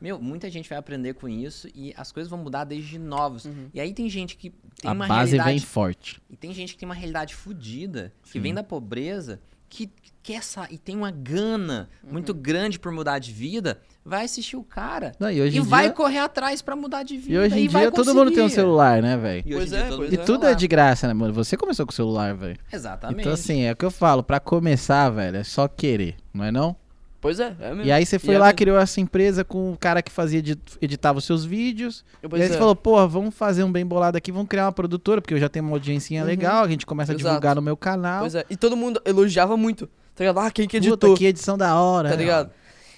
Meu, 0.00 0.18
muita 0.18 0.48
gente 0.50 0.68
vai 0.68 0.78
aprender 0.78 1.14
com 1.14 1.28
isso 1.28 1.68
e 1.74 1.92
as 1.96 2.10
coisas 2.10 2.28
vão 2.30 2.38
mudar 2.38 2.64
desde 2.64 2.98
novos. 2.98 3.46
E 3.72 3.80
aí 3.80 3.92
tem 3.92 4.08
gente 4.08 4.34
que 4.36 4.50
tem 4.80 4.90
a 4.90 4.94
uma 4.94 5.06
base 5.06 5.32
realidade 5.32 5.58
vem 5.58 5.66
forte. 5.66 6.22
e 6.30 6.36
tem 6.36 6.54
gente 6.54 6.72
que 6.72 6.78
tem 6.78 6.88
uma 6.88 6.94
realidade 6.94 7.34
fodida, 7.34 8.12
que 8.24 8.40
vem 8.40 8.54
da 8.54 8.62
pobreza, 8.62 9.40
que 9.70 9.88
quer 10.22 10.42
sa 10.42 10.66
e 10.70 10.76
tem 10.76 10.94
uma 10.94 11.10
gana 11.10 11.88
muito 12.02 12.34
grande 12.34 12.78
por 12.78 12.92
mudar 12.92 13.18
de 13.18 13.32
vida, 13.32 13.80
vai 14.04 14.26
assistir 14.26 14.56
o 14.56 14.62
cara 14.62 15.12
Não, 15.18 15.30
e 15.30 15.40
hoje 15.40 15.56
e 15.56 15.60
vai 15.60 15.84
dia, 15.84 15.92
correr 15.92 16.18
atrás 16.18 16.60
pra 16.60 16.76
mudar 16.76 17.02
de 17.04 17.16
vida 17.16 17.32
e 17.32 17.38
hoje 17.38 17.58
em 17.58 17.68
vai 17.68 17.82
dia 17.82 17.90
todo 17.90 18.14
mundo 18.14 18.30
tem 18.30 18.42
um 18.42 18.48
celular, 18.48 19.00
né, 19.00 19.16
velho? 19.16 19.42
E 19.46 19.54
Pois 19.54 19.72
é, 19.72 19.78
todo 19.84 19.96
pois 19.96 20.00
mundo 20.00 20.12
E 20.12 20.16
tem 20.16 20.26
tudo 20.26 20.38
é 20.38 20.40
celular. 20.40 20.54
de 20.54 20.68
graça, 20.68 21.08
né, 21.08 21.14
mano? 21.14 21.32
Você 21.32 21.56
começou 21.56 21.86
com 21.86 21.92
o 21.92 21.94
celular, 21.94 22.34
velho. 22.34 22.58
Exatamente. 22.70 23.20
Então, 23.20 23.32
assim, 23.32 23.62
é 23.62 23.72
o 23.72 23.76
que 23.76 23.84
eu 23.84 23.90
falo, 23.90 24.22
pra 24.22 24.38
começar, 24.40 25.08
velho, 25.08 25.38
é 25.38 25.44
só 25.44 25.66
querer, 25.68 26.16
não 26.34 26.44
é 26.44 26.52
não? 26.52 26.76
Pois 27.20 27.38
é, 27.38 27.54
é 27.60 27.68
mesmo. 27.70 27.84
E 27.84 27.92
aí 27.92 28.06
você 28.06 28.18
foi 28.18 28.34
é 28.34 28.38
lá, 28.38 28.46
mesmo. 28.46 28.56
criou 28.58 28.78
essa 28.78 28.98
empresa 29.00 29.44
com 29.44 29.72
o 29.72 29.76
cara 29.76 30.00
que 30.02 30.10
fazia, 30.10 30.38
edi- 30.38 30.58
editava 30.80 31.18
os 31.18 31.24
seus 31.26 31.44
vídeos. 31.44 32.02
Pois 32.22 32.40
e 32.40 32.44
aí 32.44 32.48
é. 32.48 32.52
você 32.52 32.58
falou, 32.58 32.74
porra, 32.74 33.06
vamos 33.06 33.34
fazer 33.34 33.62
um 33.62 33.70
bem 33.70 33.84
bolado 33.84 34.16
aqui, 34.16 34.32
vamos 34.32 34.48
criar 34.48 34.64
uma 34.64 34.72
produtora, 34.72 35.20
porque 35.20 35.34
eu 35.34 35.38
já 35.38 35.48
tenho 35.48 35.66
uma 35.66 35.72
audiencinha 35.76 36.22
Uhum. 36.22 36.26
legal, 36.26 36.64
a 36.64 36.68
gente 36.68 36.86
começa 36.86 37.12
a 37.12 37.14
Exato. 37.14 37.28
divulgar 37.28 37.54
no 37.56 37.60
meu 37.62 37.76
canal. 37.76 38.20
Pois 38.20 38.34
é. 38.34 38.44
E 38.48 38.56
todo 38.56 38.74
mundo 38.76 39.02
elogiava 39.04 39.54
muito. 39.56 39.86
Tá 40.14 40.24
ligado? 40.24 40.38
Ah, 40.38 40.50
quem 40.50 40.66
que 40.66 40.78
Puta, 40.78 40.88
editou? 40.88 41.14
que 41.14 41.26
edição 41.26 41.58
da 41.58 41.74
hora. 41.78 42.08
Tá 42.08 42.16
ligado? 42.16 42.50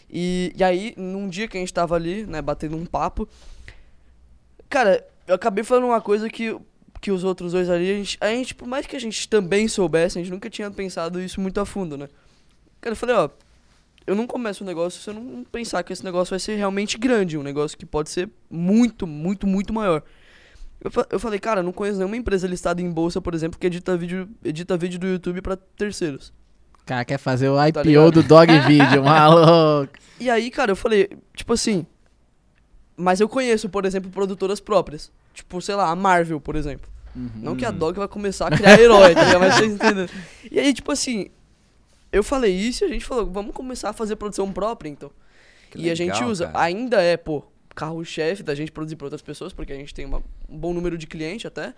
E, 0.09 0.53
e 0.57 0.63
aí, 0.63 0.95
num 0.97 1.29
dia 1.29 1.49
que 1.49 1.57
a 1.57 1.61
gente 1.61 1.73
tava 1.73 1.95
ali, 1.97 2.25
né, 2.25 2.41
batendo 2.41 2.77
um 2.77 2.85
papo, 2.87 3.29
cara, 4.69 5.05
eu 5.27 5.35
acabei 5.35 5.65
falando 5.65 5.85
uma 5.87 6.01
coisa 6.01 6.29
que, 6.29 6.57
que 7.01 7.11
os 7.11 7.25
outros 7.25 7.53
dois 7.53 7.69
ali, 7.71 7.91
a 7.91 7.95
gente, 7.95 8.19
a 8.21 8.29
gente, 8.29 8.55
por 8.55 8.67
mais 8.69 8.87
que 8.87 8.97
a 8.97 9.01
gente 9.01 9.29
também 9.29 9.69
soubesse, 9.69 10.19
a 10.19 10.23
gente 10.23 10.31
nunca 10.33 10.49
tinha 10.51 10.71
pensado 10.71 11.21
isso 11.21 11.41
muito 11.41 11.61
a 11.61 11.67
fundo, 11.67 11.97
né? 11.97 12.09
Cara, 12.81 12.93
eu 12.93 12.97
falei, 12.97 13.15
ó, 13.17 13.29
eu 14.07 14.15
não 14.15 14.27
começo 14.27 14.63
um 14.65 14.67
negócio 14.67 15.01
se 15.01 15.09
eu 15.11 15.15
não 15.15 15.45
pensar 15.45 15.83
que 15.83 15.93
esse 15.93 16.05
negócio 16.05 16.31
vai 16.31 16.39
ser 16.41 16.57
realmente 16.57 16.99
grande, 16.99 17.37
um 17.39 17.43
negócio 17.43 17.77
que 17.79 17.87
pode 17.87 18.11
ser 18.11 18.29
muito, 18.51 19.07
muito, 19.07 19.47
muito 19.47 19.73
maior. 19.73 20.03
Eu, 20.85 20.91
fa- 20.91 21.07
eu 21.11 21.21
falei, 21.21 21.39
cara, 21.39 21.63
não 21.63 21.73
conheço 21.73 21.99
nenhuma 21.99 22.17
empresa 22.17 22.47
listada 22.47 22.83
em 22.83 22.91
bolsa, 22.91 23.21
por 23.21 23.35
exemplo, 23.35 23.59
que 23.59 23.67
edita 23.67 23.97
vídeo, 23.97 24.29
edita 24.45 24.77
vídeo 24.77 24.99
do 24.99 25.07
YouTube 25.07 25.41
pra 25.41 25.57
terceiros. 25.57 26.33
Cara 26.85 27.05
quer 27.05 27.19
fazer 27.19 27.49
o 27.49 27.65
IPO 27.67 27.83
Tá 27.85 28.11
do 28.11 28.23
Dog 28.25 28.59
Video, 28.67 29.05
maluco. 29.05 29.93
E 30.19 30.29
aí, 30.29 30.51
cara, 30.51 30.73
eu 30.73 30.77
falei, 30.77 31.09
tipo 31.35 31.53
assim. 31.53 31.87
Mas 32.97 33.21
eu 33.21 33.29
conheço, 33.29 33.69
por 33.69 33.85
exemplo, 33.85 34.11
produtoras 34.11 34.59
próprias. 34.61 35.11
Tipo, 35.33 35.61
sei 35.63 35.75
lá, 35.77 35.89
a 35.91 35.97
Marvel, 35.97 36.41
por 36.41 36.57
exemplo. 36.57 36.91
Não 37.37 37.55
que 37.55 37.65
a 37.65 37.71
Dog 37.71 37.99
vai 37.99 38.09
começar 38.09 38.49
a 38.53 38.57
criar 38.57 38.81
herói, 38.81 39.15
tá 39.15 39.23
ligado? 39.25 39.41
Mas 39.41 39.55
vocês 39.55 39.73
entendem. 39.75 40.09
E 40.51 40.59
aí, 40.59 40.73
tipo 40.75 40.91
assim, 40.91 41.29
eu 42.13 42.23
falei 42.23 42.55
isso 42.55 42.85
e 42.85 42.87
a 42.87 42.89
gente 42.89 43.05
falou, 43.05 43.27
vamos 43.27 43.55
começar 43.55 43.89
a 43.91 43.93
fazer 43.93 44.17
produção 44.17 44.53
própria, 44.53 44.89
então. 44.91 45.11
Que 45.71 45.79
e 45.79 45.91
a 45.91 45.95
gente 45.95 46.13
legal, 46.15 46.29
usa, 46.31 46.47
cara. 46.47 46.61
ainda 46.65 47.01
é, 47.03 47.17
pô, 47.17 47.43
carro-chefe 47.75 48.43
da 48.43 48.55
gente 48.55 48.71
produzir 48.71 48.97
pra 48.97 49.07
outras 49.07 49.23
pessoas, 49.23 49.53
porque 49.55 49.73
a 49.73 49.77
gente 49.77 49.95
tem 49.95 50.05
uma- 50.05 50.23
um 50.49 50.59
bom 50.59 50.75
número 50.75 50.99
de 50.99 51.07
clientes 51.07 51.47
até. 51.47 51.75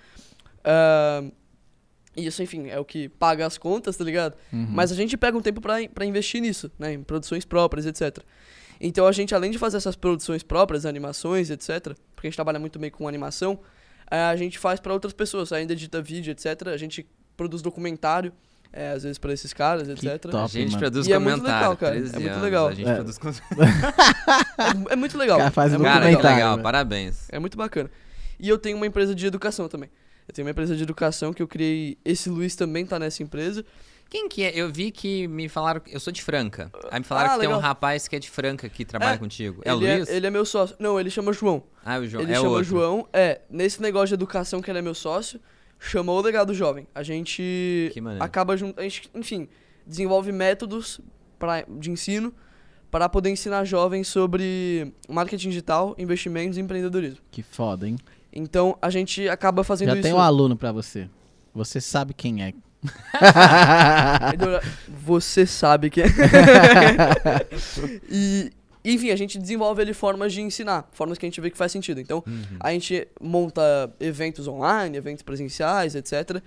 E 2.16 2.26
isso, 2.26 2.42
enfim, 2.42 2.68
é 2.68 2.78
o 2.78 2.84
que 2.84 3.08
paga 3.08 3.44
as 3.44 3.58
contas, 3.58 3.96
tá 3.96 4.04
ligado? 4.04 4.34
Uhum. 4.52 4.66
Mas 4.70 4.92
a 4.92 4.94
gente 4.94 5.16
pega 5.16 5.36
um 5.36 5.40
tempo 5.42 5.60
pra 5.60 6.04
investir 6.06 6.40
nisso, 6.40 6.70
né? 6.78 6.92
Em 6.92 7.02
produções 7.02 7.44
próprias, 7.44 7.86
etc. 7.86 8.18
Então 8.80 9.06
a 9.06 9.12
gente, 9.12 9.34
além 9.34 9.50
de 9.50 9.58
fazer 9.58 9.78
essas 9.78 9.96
produções 9.96 10.42
próprias, 10.42 10.86
animações, 10.86 11.50
etc., 11.50 11.94
porque 12.14 12.26
a 12.26 12.30
gente 12.30 12.36
trabalha 12.36 12.58
muito 12.58 12.78
bem 12.78 12.90
com 12.90 13.08
animação, 13.08 13.58
eh, 14.10 14.16
a 14.22 14.36
gente 14.36 14.58
faz 14.58 14.78
pra 14.78 14.92
outras 14.92 15.12
pessoas, 15.12 15.52
ainda 15.52 15.72
edita 15.72 16.00
vídeo, 16.00 16.30
etc. 16.30 16.68
A 16.68 16.76
gente 16.76 17.04
produz 17.36 17.62
documentário, 17.62 18.32
eh, 18.76 18.90
às 18.92 19.02
vezes 19.04 19.18
pra 19.18 19.32
esses 19.32 19.52
caras, 19.52 19.88
etc. 19.88 20.20
top. 20.22 20.36
A 20.36 20.46
gente 20.48 20.68
mano. 20.72 20.78
produz 20.80 21.06
E 21.06 21.12
é 21.12 21.18
muito 21.18 21.42
legal, 21.42 21.76
cara. 21.76 21.94
13 21.94 22.16
É 22.16 22.18
muito 22.18 22.40
legal. 22.40 22.68
A 22.68 22.74
gente 22.74 22.88
É. 22.88 22.94
produz 22.94 23.18
É, 24.90 24.92
é 24.92 24.96
muito 24.96 25.16
legal. 25.18 25.38
Cara, 25.38 25.50
faz 25.50 25.72
é 25.72 25.76
um 25.76 25.80
muito 25.80 25.92
Cara, 25.92 26.08
que 26.10 26.16
legal. 26.16 26.32
legal. 26.34 26.58
Parabéns. 26.58 27.28
É 27.30 27.38
muito 27.38 27.56
bacana. 27.56 27.90
E 28.38 28.48
eu 28.48 28.58
tenho 28.58 28.76
uma 28.76 28.86
empresa 28.86 29.14
de 29.14 29.26
educação 29.26 29.68
também. 29.68 29.90
Eu 30.26 30.34
tenho 30.34 30.46
uma 30.46 30.50
empresa 30.50 30.74
de 30.76 30.82
educação 30.82 31.32
que 31.32 31.42
eu 31.42 31.48
criei. 31.48 31.98
Esse 32.04 32.28
Luiz 32.28 32.56
também 32.56 32.84
tá 32.86 32.98
nessa 32.98 33.22
empresa. 33.22 33.64
Quem 34.08 34.28
que 34.28 34.42
é? 34.42 34.52
Eu 34.54 34.70
vi 34.72 34.90
que 34.90 35.26
me 35.28 35.48
falaram. 35.48 35.80
Eu 35.90 35.98
sou 35.98 36.12
de 36.12 36.22
Franca. 36.22 36.70
Aí 36.90 36.98
me 37.00 37.04
falaram 37.04 37.30
Ah, 37.30 37.34
que 37.34 37.40
tem 37.40 37.48
um 37.48 37.52
legal. 37.52 37.68
rapaz 37.68 38.06
que 38.06 38.14
é 38.16 38.18
de 38.18 38.30
Franca 38.30 38.68
que 38.68 38.84
trabalha 38.84 39.14
É, 39.14 39.18
contigo. 39.18 39.60
É 39.64 39.72
o 39.74 39.78
ele, 39.82 39.96
Luiz? 39.96 40.08
É, 40.08 40.16
ele 40.16 40.26
é 40.26 40.30
meu 40.30 40.44
sócio. 40.44 40.76
Não, 40.78 40.98
ele 41.00 41.10
chama 41.10 41.32
João. 41.32 41.62
Ah, 41.84 41.98
o 41.98 42.06
João. 42.06 42.22
Ele 42.22 42.32
é 42.32 42.36
chama 42.36 42.48
outro. 42.48 42.64
João. 42.64 43.08
É, 43.12 43.40
nesse 43.50 43.80
negócio 43.82 44.08
de 44.08 44.14
educação 44.14 44.60
que 44.62 44.70
ele 44.70 44.78
é 44.78 44.82
meu 44.82 44.94
sócio, 44.94 45.40
chamou 45.84 46.18
o 46.18 46.22
legado 46.22 46.54
jovem. 46.54 46.86
A 46.94 47.02
gente 47.02 47.90
Que 47.92 48.00
maneiro. 48.00 48.24
acaba 48.24 48.56
junto. 48.56 48.80
A 48.80 48.82
gente, 48.82 49.10
enfim, 49.14 49.48
desenvolve 49.86 50.32
métodos 50.32 51.00
pra, 51.38 51.64
de 51.68 51.90
ensino 51.90 52.32
para 52.90 53.08
poder 53.08 53.30
ensinar 53.30 53.64
jovens 53.64 54.08
sobre 54.08 54.92
marketing 55.08 55.48
digital, 55.48 55.94
investimentos 55.98 56.56
e 56.56 56.60
empreendedorismo. 56.60 57.18
Que 57.30 57.42
foda, 57.42 57.88
hein? 57.88 57.96
Então 58.32 58.76
a 58.80 58.90
gente 58.90 59.28
acaba 59.28 59.64
fazendo 59.64 59.88
Já 59.88 59.94
isso. 59.94 60.02
tem 60.02 60.12
um 60.12 60.20
aluno 60.20 60.56
pra 60.56 60.72
você. 60.72 61.08
Você 61.52 61.80
sabe 61.80 62.14
quem 62.14 62.44
é. 62.44 62.52
Você 65.04 65.46
sabe 65.46 65.90
que 65.90 66.02
é. 66.02 66.06
e, 68.10 68.50
enfim, 68.84 69.10
a 69.10 69.16
gente 69.16 69.38
desenvolve 69.38 69.80
ali 69.80 69.94
formas 69.94 70.32
de 70.32 70.42
ensinar, 70.42 70.88
formas 70.92 71.16
que 71.18 71.24
a 71.24 71.28
gente 71.28 71.40
vê 71.40 71.50
que 71.50 71.56
faz 71.56 71.72
sentido. 71.72 72.00
Então, 72.00 72.22
Uhum. 72.26 72.42
a 72.60 72.70
gente 72.72 73.08
monta 73.20 73.62
eventos 73.98 74.46
online, 74.46 74.96
eventos 74.96 75.22
presenciais, 75.22 75.94
etc. 75.94 76.42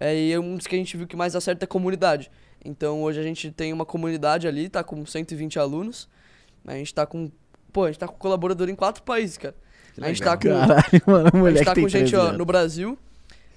É, 0.00 0.14
e 0.16 0.38
um 0.38 0.56
dos 0.56 0.66
que 0.66 0.74
a 0.76 0.78
gente 0.78 0.96
viu 0.96 1.06
que 1.06 1.16
mais 1.16 1.34
acerta 1.34 1.64
é 1.64 1.66
a 1.66 1.68
comunidade. 1.68 2.30
Então, 2.64 3.02
hoje 3.02 3.18
a 3.18 3.22
gente 3.22 3.50
tem 3.50 3.72
uma 3.72 3.86
comunidade 3.86 4.46
ali, 4.46 4.68
tá 4.68 4.84
com 4.84 5.04
120 5.06 5.58
alunos. 5.58 6.08
A 6.66 6.74
gente 6.74 6.92
tá 6.92 7.06
com. 7.06 7.30
Pô, 7.72 7.84
a 7.84 7.86
gente 7.86 7.98
tá 7.98 8.06
com 8.08 8.14
colaborador 8.16 8.68
em 8.68 8.74
quatro 8.74 9.02
países, 9.02 9.38
cara. 9.38 9.54
Que 9.94 10.04
a 10.04 10.08
gente 10.08 10.20
legal. 10.20 10.36
tá 10.36 10.42
com. 10.42 10.48
Caralho, 10.48 11.02
mano, 11.32 11.46
A 11.46 11.50
gente 11.52 11.64
tá 11.64 11.74
com 11.74 11.88
gente 11.88 12.10
13 12.10 12.16
ó, 12.16 12.32
no 12.32 12.44
Brasil, 12.44 12.98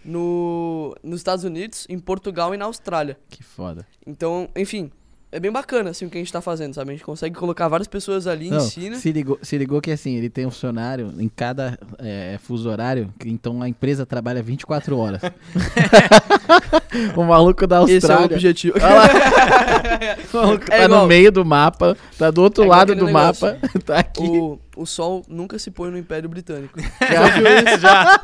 no, 0.04 0.96
nos 1.04 1.20
Estados 1.20 1.44
Unidos, 1.44 1.86
em 1.90 2.00
Portugal 2.00 2.54
e 2.54 2.58
na 2.58 2.66
Austrália. 2.66 3.18
Que 3.30 3.44
foda. 3.44 3.86
Então, 4.06 4.50
enfim, 4.56 4.92
é 5.32 5.40
bem 5.40 5.52
bacana 5.52 5.92
assim 5.92 6.06
o 6.06 6.10
que 6.10 6.18
a 6.18 6.22
gente 6.22 6.32
tá 6.32 6.42
fazendo, 6.42 6.74
sabe? 6.74 6.90
A 6.92 6.94
gente 6.94 7.04
consegue 7.06 7.36
colocar 7.36 7.68
várias 7.68 7.88
pessoas 7.88 8.28
ali, 8.28 8.50
Não, 8.50 8.58
ensina. 8.58 8.96
se, 8.98 9.12
ligou, 9.12 9.40
se 9.42 9.58
ligou 9.58 9.80
que 9.82 9.92
assim, 9.92 10.16
ele 10.16 10.30
tem 10.30 10.46
um 10.46 10.52
funcionário 10.52 11.14
em 11.18 11.30
cada 11.30 11.78
é, 12.00 12.38
fuso 12.44 12.70
horário, 12.70 13.14
então 13.26 13.62
a 13.62 13.70
empresa 13.70 14.06
trabalha 14.06 14.44
24 14.44 14.98
horas. 14.98 15.22
o 17.16 17.24
maluco 17.24 17.66
da 17.68 17.84
Esse 17.84 17.92
é 17.92 17.94
o 17.94 17.96
Austrália. 17.96 18.26
objetivo. 18.36 18.78
o 20.34 20.38
maluco 20.38 20.66
É 20.70 20.78
tá 20.80 20.86
igual- 20.86 21.02
no 21.02 21.08
meio 21.08 21.32
do 21.32 21.46
mapa, 21.46 21.98
tá 22.18 22.30
do 22.32 22.42
outro 22.42 22.64
É 22.64 22.68
lado 22.68 22.96
do 22.96 23.06
negócio. 23.06 23.48
mapa, 23.48 23.60
tá 23.86 24.00
aqui. 24.00 24.22
o, 24.24 24.60
o 24.76 24.86
sol 24.86 25.24
nunca 25.28 25.58
se 25.60 25.72
põe 25.72 25.90
no 25.92 25.98
Império 25.98 26.28
Britânico. 26.30 26.80
Já 26.80 27.28
viu 27.30 27.46
isso? 27.48 27.80
Já. 27.80 28.22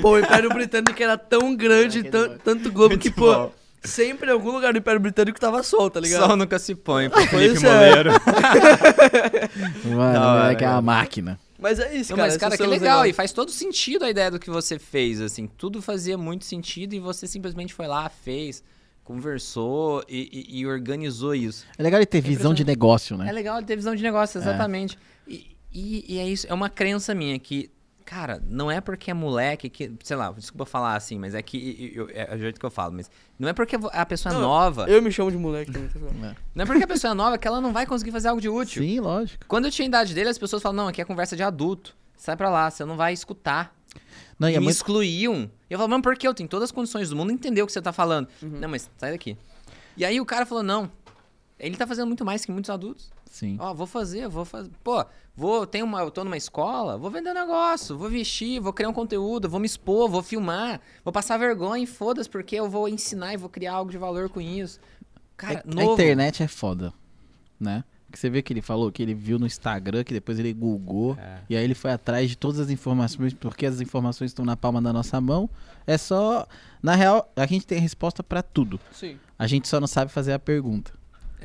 Pô, 0.00 0.10
o 0.12 0.18
Império 0.18 0.48
Britânico 0.50 1.02
era 1.02 1.16
tão 1.16 1.54
grande, 1.54 2.02
tan- 2.04 2.36
tanto 2.44 2.70
globo 2.72 2.98
que, 2.98 3.10
pô, 3.10 3.32
bom. 3.32 3.52
Sempre 3.86 4.28
em 4.28 4.32
algum 4.32 4.50
lugar 4.50 4.72
do 4.72 4.78
Império 4.78 5.00
Britânico 5.00 5.38
tava 5.40 5.62
sol, 5.62 5.88
tá 5.90 6.00
ligado? 6.00 6.26
Sol 6.26 6.36
nunca 6.36 6.58
se 6.58 6.74
põe 6.74 7.08
pro 7.08 7.26
Felipe 7.26 7.64
é. 7.64 7.70
Moleiro. 7.70 8.10
Mano, 9.84 10.18
o 10.18 10.22
hora, 10.22 10.42
moleque 10.42 10.64
é 10.64 10.68
uma 10.68 10.82
máquina. 10.82 11.38
Mas 11.58 11.78
é 11.78 11.94
isso, 11.96 12.10
Não, 12.12 12.16
cara. 12.18 12.28
mas, 12.28 12.36
cara, 12.36 12.50
que 12.52 12.56
são 12.62 12.66
os 12.66 12.72
legal. 12.80 13.06
E 13.06 13.12
faz 13.12 13.32
todo 13.32 13.50
sentido 13.50 14.04
a 14.04 14.10
ideia 14.10 14.30
do 14.30 14.38
que 14.38 14.50
você 14.50 14.78
fez, 14.78 15.20
assim. 15.20 15.46
Tudo 15.46 15.80
fazia 15.80 16.18
muito 16.18 16.44
sentido 16.44 16.94
e 16.94 17.00
você 17.00 17.26
simplesmente 17.26 17.72
foi 17.72 17.86
lá, 17.86 18.08
fez, 18.10 18.62
conversou 19.02 20.04
e, 20.08 20.28
e- 20.50 20.60
e 20.60 20.66
organizou 20.66 21.34
isso. 21.34 21.64
É 21.78 21.82
legal 21.82 21.98
ele 21.98 22.06
ter 22.06 22.20
visão 22.20 22.52
de 22.52 22.64
negócio, 22.64 23.14
É 23.14 23.18
né? 23.26 23.32
legal 23.32 23.62
ter 23.62 23.76
visão 23.76 23.94
de 23.94 24.02
negócio, 24.02 24.38
exatamente. 24.38 24.98
E, 25.26 25.56
e- 25.72 26.04
e 26.14 26.18
é 26.18 26.28
isso, 26.28 26.46
é 26.48 26.52
uma 26.52 26.68
crença 26.68 27.14
minha 27.14 27.38
que, 27.38 27.70
cara, 28.06 28.40
não 28.46 28.70
é 28.70 28.80
porque 28.80 29.10
é 29.10 29.14
moleque 29.14 29.68
que, 29.68 29.92
sei 30.04 30.16
lá, 30.16 30.30
desculpa 30.30 30.64
falar 30.64 30.94
assim, 30.94 31.18
mas 31.18 31.34
é 31.34 31.42
que 31.42 31.92
eu- 31.94 32.08
é 32.10 32.34
o 32.34 32.38
jeito 32.38 32.58
que 32.58 32.64
eu 32.64 32.70
falo, 32.70 32.92
mas 32.94 33.10
não 33.38 33.48
é 33.48 33.52
porque 33.52 33.76
a 33.92 34.06
pessoa 34.06 34.32
é 34.32 34.34
Não, 34.34 34.40
nova, 34.42 34.88
Eu 34.88 35.02
me 35.02 35.10
chamo 35.12 35.30
de 35.30 35.36
moleque 35.36 35.72
também. 35.72 35.88
tá 35.88 35.98
ligado? 35.98 36.36
não 36.54 36.62
é 36.62 36.66
porque 36.66 36.84
a 36.84 36.86
pessoa 36.86 37.10
é 37.10 37.14
nova 37.14 37.36
que 37.36 37.46
ela 37.46 37.60
não 37.60 37.72
vai 37.72 37.84
conseguir 37.84 38.12
fazer 38.12 38.28
algo 38.28 38.40
de 38.40 38.48
útil. 38.48 38.82
Sim, 38.82 39.00
lógico. 39.00 39.44
Quando 39.46 39.64
eu 39.66 39.70
tinha 39.70 39.84
a 39.84 39.88
idade 39.88 40.14
dele, 40.14 40.28
as 40.30 40.38
pessoas 40.38 40.62
falam, 40.62 40.76
não, 40.84 40.88
aqui 40.88 41.02
é 41.02 41.04
conversa 41.04 41.36
de 41.36 41.42
adulto. 41.42 41.94
Sai 42.16 42.36
pra 42.36 42.48
lá, 42.48 42.70
você 42.70 42.84
não 42.84 42.96
vai 42.96 43.12
escutar. 43.12 43.74
Não, 44.38 44.48
e 44.48 44.52
é 44.54 44.58
me 44.58 44.64
muito... 44.64 44.76
excluíam. 44.76 45.50
E 45.68 45.74
eu 45.74 45.78
falo, 45.78 45.90
mano, 45.90 46.02
por 46.02 46.16
que 46.16 46.26
eu 46.28 46.32
tenho 46.32 46.48
todas 46.48 46.64
as 46.68 46.72
condições 46.72 47.10
do 47.10 47.16
mundo 47.16 47.32
entender 47.32 47.60
o 47.62 47.66
que 47.66 47.72
você 47.72 47.82
tá 47.82 47.92
falando? 47.92 48.28
Uhum. 48.40 48.60
Não, 48.60 48.68
mas 48.68 48.88
sai 48.96 49.10
daqui. 49.12 49.36
E 49.96 50.04
aí 50.04 50.20
o 50.20 50.24
cara 50.26 50.46
falou, 50.46 50.62
não, 50.62 50.90
ele 51.58 51.76
tá 51.76 51.86
fazendo 51.86 52.06
muito 52.06 52.24
mais 52.24 52.44
que 52.44 52.52
muitos 52.52 52.70
adultos. 52.70 53.10
Sim. 53.30 53.56
Ó, 53.58 53.72
vou 53.74 53.86
fazer, 53.86 54.28
vou 54.28 54.44
fazer. 54.44 54.70
Pô, 54.84 55.04
vou, 55.34 55.66
tenho 55.66 55.84
uma, 55.84 56.00
eu 56.00 56.10
tô 56.10 56.22
numa 56.24 56.36
escola, 56.36 56.96
vou 56.96 57.10
vender 57.10 57.30
um 57.30 57.34
negócio, 57.34 57.96
vou 57.96 58.08
vestir, 58.08 58.60
vou 58.60 58.72
criar 58.72 58.88
um 58.88 58.92
conteúdo, 58.92 59.48
vou 59.48 59.58
me 59.60 59.66
expor, 59.66 60.08
vou 60.08 60.22
filmar, 60.22 60.80
vou 61.04 61.12
passar 61.12 61.36
vergonha 61.38 61.82
e 61.82 61.86
foda-se, 61.86 62.28
porque 62.28 62.56
eu 62.56 62.68
vou 62.68 62.88
ensinar 62.88 63.34
e 63.34 63.36
vou 63.36 63.48
criar 63.48 63.74
algo 63.74 63.90
de 63.90 63.98
valor 63.98 64.28
com 64.28 64.40
isso. 64.40 64.78
Cara, 65.36 65.62
a, 65.66 65.70
a 65.70 65.74
novo. 65.74 65.92
internet 65.94 66.42
é 66.42 66.48
foda, 66.48 66.92
né? 67.60 67.84
Que 68.10 68.18
você 68.18 68.30
vê 68.30 68.40
que 68.40 68.52
ele 68.52 68.62
falou 68.62 68.90
que 68.92 69.02
ele 69.02 69.12
viu 69.12 69.38
no 69.38 69.46
Instagram, 69.46 70.04
que 70.04 70.14
depois 70.14 70.38
ele 70.38 70.52
googou, 70.52 71.16
É. 71.20 71.38
e 71.50 71.56
aí 71.56 71.64
ele 71.64 71.74
foi 71.74 71.90
atrás 71.90 72.30
de 72.30 72.36
todas 72.36 72.60
as 72.60 72.70
informações, 72.70 73.34
porque 73.34 73.66
as 73.66 73.80
informações 73.80 74.30
estão 74.30 74.44
na 74.44 74.56
palma 74.56 74.80
da 74.80 74.92
nossa 74.92 75.20
mão. 75.20 75.50
É 75.86 75.98
só, 75.98 76.46
na 76.82 76.94
real, 76.94 77.30
a 77.34 77.44
gente 77.46 77.66
tem 77.66 77.78
resposta 77.80 78.22
pra 78.22 78.42
tudo. 78.42 78.78
Sim. 78.92 79.18
A 79.38 79.46
gente 79.46 79.68
só 79.68 79.80
não 79.80 79.88
sabe 79.88 80.10
fazer 80.12 80.32
a 80.32 80.38
pergunta. 80.38 80.92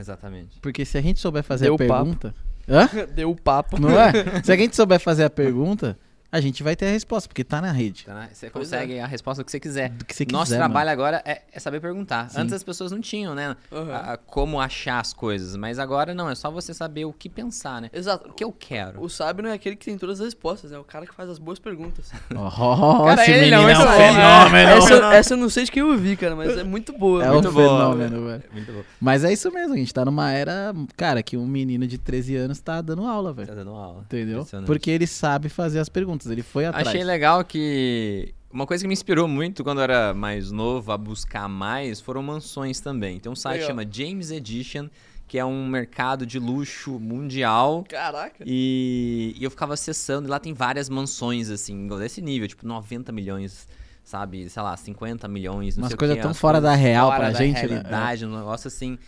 Exatamente. 0.02 0.60
Porque 0.60 0.84
se 0.84 0.98
a 0.98 1.02
gente 1.02 1.20
souber 1.20 1.44
fazer 1.44 1.66
Deu 1.66 1.76
a 1.76 1.78
papo. 1.78 1.90
pergunta, 1.94 2.36
hã? 2.68 2.90
Deu 3.16 3.30
o 3.32 3.36
papo. 3.36 3.80
Não 3.80 3.92
é? 4.00 4.12
Se 4.44 4.52
a 4.52 4.58
gente 4.58 4.76
souber 4.76 5.00
fazer 5.00 5.24
a 5.24 5.30
pergunta, 5.30 5.98
a 6.32 6.40
gente 6.40 6.64
vai 6.64 6.76
ter 6.76 6.88
a 6.88 6.92
resposta, 6.92 7.28
porque 7.28 7.44
tá 7.44 7.60
na 7.62 7.72
rede. 7.72 8.06
Tá, 8.06 8.14
né? 8.14 8.30
Você 8.32 8.50
Pois 8.50 8.68
consegue 8.70 9.00
a 9.00 9.06
resposta 9.06 9.44
que 9.44 9.52
você 9.52 9.60
quiser. 9.60 9.90
Do 9.90 10.06
que 10.06 10.16
você 10.16 10.26
quiser, 10.26 10.38
Nosso 10.38 10.52
mano. 10.52 10.64
trabalho 10.64 10.90
agora 10.90 11.22
é, 11.26 11.42
é 11.52 11.60
saber 11.60 11.80
perguntar. 11.82 12.30
Sim. 12.30 12.40
Antes 12.42 12.54
as 12.54 12.64
pessoas 12.64 12.92
não 12.92 13.02
tinham, 13.02 13.36
né? 13.36 13.56
Aham. 13.72 13.92
a- 13.94 14.14
a 14.14 14.18
como 14.18 14.60
achar 14.60 15.00
as 15.00 15.12
coisas. 15.14 15.56
Mas 15.56 15.78
agora 15.80 16.14
não, 16.14 16.30
é 16.30 16.36
só 16.36 16.50
você 16.50 16.74
saber 16.74 17.06
o 17.06 17.12
que 17.14 17.28
pensar, 17.30 17.82
né? 17.82 17.90
Exato. 17.92 18.30
O 18.30 18.34
que 18.34 18.44
eu 18.44 18.52
quero. 18.52 19.02
O 19.04 19.10
sábio 19.10 19.44
não 19.44 19.50
é 19.50 19.54
aquele 19.54 19.76
que 19.76 19.86
tem 19.86 19.98
todas 19.98 20.20
as 20.20 20.26
respostas, 20.26 20.72
é 20.72 20.80
o 20.80 20.84
cara 20.84 21.06
que 21.06 21.14
faz 21.14 21.30
as 21.30 21.38
boas 21.40 21.60
perguntas. 21.60 22.12
Oh, 22.34 23.04
Cara, 23.06 23.22
esse 23.24 23.32
ele 23.32 23.54
é 23.54 23.58
menino 23.58 23.70
é 23.72 23.78
um 23.78 23.92
fenômeno. 23.92 24.70
essa, 24.70 25.14
essa 25.16 25.34
eu 25.34 25.38
não 25.38 25.50
sei 25.50 25.66
de 25.66 25.72
quem 25.72 25.82
eu 25.82 25.98
vi, 25.98 26.16
cara, 26.16 26.36
mas 26.36 26.58
é 26.58 26.64
muito 26.64 26.92
boa. 26.94 27.24
É 27.24 27.30
um 27.30 27.36
Muito 27.36 27.52
boa, 27.52 27.78
fenômeno, 27.94 28.26
velho. 28.28 28.44
Muito 28.52 28.72
bom. 28.72 28.84
Mas 29.00 29.24
é 29.24 29.32
isso 29.34 29.52
mesmo, 29.52 29.74
a 29.74 29.78
gente 29.78 29.94
tá 29.94 30.04
numa 30.06 30.32
era, 30.32 30.74
cara, 30.96 31.22
que 31.24 31.36
um 31.38 31.46
menino 31.48 31.86
de 31.88 31.98
13 31.98 32.36
anos 32.36 32.60
tá 32.60 32.82
dando 32.82 33.06
aula, 33.06 33.34
velho. 33.34 33.48
Tá 33.48 33.56
dando 33.56 33.72
aula. 33.72 34.02
Entendeu? 34.02 34.46
Porque 34.66 34.90
ele 34.92 35.08
sabe 35.08 35.50
fazer 35.50 35.80
as 35.80 35.90
perguntas, 35.90 36.21
ele 36.30 36.44
foi 36.44 36.66
atrás. 36.66 36.88
Achei 36.88 37.04
legal 37.04 37.44
que. 37.44 38.34
Uma 38.52 38.68
coisa 38.68 38.84
que 38.84 38.88
me 38.88 38.94
inspirou 38.94 39.30
muito 39.30 39.64
quando 39.64 39.78
eu 39.78 39.84
era 39.84 40.14
mais 40.14 40.52
novo 40.52 40.92
a 40.92 40.98
buscar 40.98 41.48
mais 41.48 42.02
foram 42.02 42.22
mansões 42.22 42.82
também. 42.82 43.18
Tem 43.18 43.32
um 43.32 43.36
site 43.36 43.62
que 43.62 43.68
chama 43.68 43.86
James 43.90 44.30
Edition, 44.30 44.90
que 45.26 45.40
é 45.40 45.46
um 45.46 45.66
mercado 45.66 46.26
de 46.26 46.38
luxo 46.38 47.00
mundial. 47.00 47.86
Caraca. 47.88 48.44
E, 48.46 49.34
e 49.40 49.42
eu 49.42 49.50
ficava 49.50 49.74
acessando, 49.74 50.28
e 50.28 50.30
lá 50.30 50.38
tem 50.38 50.54
várias 50.54 50.90
mansões, 50.90 51.50
assim, 51.50 51.88
desse 51.98 52.22
nível, 52.22 52.46
tipo 52.50 52.68
90 52.68 53.14
milhões, 53.14 53.66
sabe? 54.04 54.50
Sei 54.50 54.62
lá, 54.62 54.76
50 54.76 55.30
milhões, 55.30 55.78
não 55.78 55.84
Umas 55.84 55.92
sei 55.92 55.96
o 55.96 55.98
coisas 55.98 56.18
tão 56.18 56.34
fora 56.34 56.60
da 56.60 56.76
real 56.76 57.08
fora 57.08 57.20
pra 57.20 57.30
da 57.30 57.38
gente, 57.38 57.62
né? 57.62 57.62
realidade, 57.62 58.26
um 58.26 58.38
negócio 58.38 58.68
assim. 58.68 59.00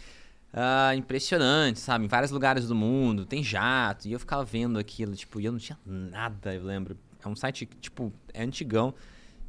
Ah, 0.54 0.96
impressionante, 0.96 1.80
sabe? 1.80 2.06
Em 2.06 2.08
vários 2.08 2.32
lugares 2.32 2.68
do 2.68 2.76
mundo, 2.76 3.26
tem 3.26 3.44
jato. 3.44 4.08
E 4.08 4.14
eu 4.14 4.20
ficava 4.20 4.44
vendo 4.46 4.78
aquilo, 4.80 5.16
tipo, 5.16 5.42
e 5.42 5.46
eu 5.46 5.52
não 5.52 5.60
tinha 5.60 5.78
nada, 5.86 6.54
eu 6.54 6.64
lembro. 6.64 6.96
É 7.24 7.28
um 7.28 7.36
site 7.36 7.66
que, 7.66 7.76
tipo, 7.78 8.14
é 8.34 8.44
antigão. 8.44 8.94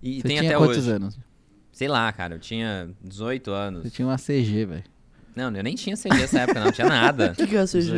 E 0.03 0.17
Você 0.17 0.23
tem 0.29 0.38
tinha 0.38 0.51
até 0.51 0.59
quantos 0.59 0.79
hoje. 0.79 0.90
anos? 0.90 1.19
Sei 1.73 1.88
lá, 1.88 2.11
cara, 2.12 2.37
eu 2.37 2.38
tinha 2.38 2.90
18 3.03 3.51
anos. 3.51 3.83
Você 3.83 3.90
tinha 3.90 4.07
uma 4.07 4.17
CG, 4.17 4.64
velho. 4.64 4.85
Não, 5.35 5.51
eu 5.57 5.62
nem 5.64 5.75
tinha 5.75 5.97
CG 5.97 6.11
nessa 6.11 6.38
época, 6.43 6.61
não, 6.61 6.71
tinha 6.71 6.87
nada. 6.88 7.33
O 7.35 7.35
que, 7.35 7.49
que 7.49 7.57
é 7.57 7.64
CG? 7.67 7.90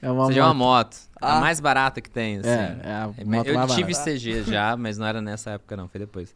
É 0.00 0.08
uma 0.08 0.28
CG 0.28 0.38
é 0.38 0.42
uma 0.44 0.54
moto. 0.54 0.94
moto. 0.94 0.96
A 1.20 1.38
Ah. 1.38 1.40
mais 1.40 1.58
barata 1.58 2.00
que 2.00 2.08
tem, 2.08 2.36
assim. 2.38 2.48
É, 2.48 2.78
é 2.84 2.90
a 2.92 3.10
É, 3.18 3.24
moto 3.24 3.46
eu 3.48 3.54
mais 3.56 3.74
tive 3.74 3.92
barata. 3.92 4.10
CG 4.12 4.42
já, 4.44 4.76
mas 4.76 4.96
não 4.96 5.04
era 5.06 5.20
nessa 5.20 5.50
época, 5.50 5.76
não, 5.76 5.88
foi 5.88 5.98
depois. 5.98 6.32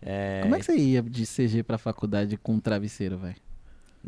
É, 0.00 0.38
Como 0.44 0.54
é 0.54 0.58
que 0.60 0.64
você 0.66 0.76
ia 0.76 1.02
de 1.02 1.24
CG 1.26 1.64
pra 1.64 1.76
faculdade 1.76 2.36
com 2.36 2.54
um 2.54 2.60
travesseiro, 2.60 3.18
velho? 3.18 3.34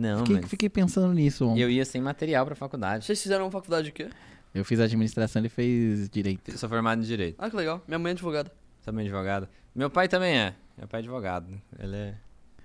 Não, 0.00 0.20
Fiquei, 0.20 0.36
mas 0.36 0.50
fiquei 0.50 0.68
pensando 0.70 1.12
nisso 1.12 1.46
ontem. 1.46 1.60
eu 1.60 1.68
ia 1.70 1.84
sem 1.84 2.00
material 2.00 2.46
pra 2.46 2.54
faculdade. 2.54 3.04
Vocês 3.04 3.20
fizeram 3.22 3.44
uma 3.44 3.50
faculdade 3.50 3.84
de 3.86 3.92
quê? 3.92 4.08
Eu 4.54 4.64
fiz 4.64 4.80
administração, 4.80 5.42
ele 5.42 5.50
fez 5.50 6.08
direito. 6.08 6.50
Eu 6.50 6.56
sou 6.58 6.68
formado 6.68 7.02
em 7.02 7.04
Direito. 7.04 7.36
Ah, 7.38 7.50
que 7.50 7.54
legal. 7.54 7.82
Minha 7.86 7.98
mãe 7.98 8.10
é 8.10 8.12
advogada. 8.14 8.50
Também 8.84 9.06
advogado. 9.06 9.46
Meu 9.74 9.90
pai 9.90 10.08
também 10.08 10.38
é. 10.38 10.54
Meu 10.76 10.88
pai 10.88 11.00
é 11.00 11.02
advogado. 11.02 11.46
Ele 11.78 11.96
é, 11.96 12.14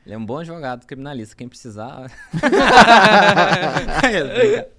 ele 0.05 0.15
é 0.15 0.17
um 0.17 0.25
bom 0.25 0.37
advogado, 0.39 0.85
criminalista. 0.85 1.35
Quem 1.35 1.47
precisar... 1.47 2.09
é, 4.03 4.69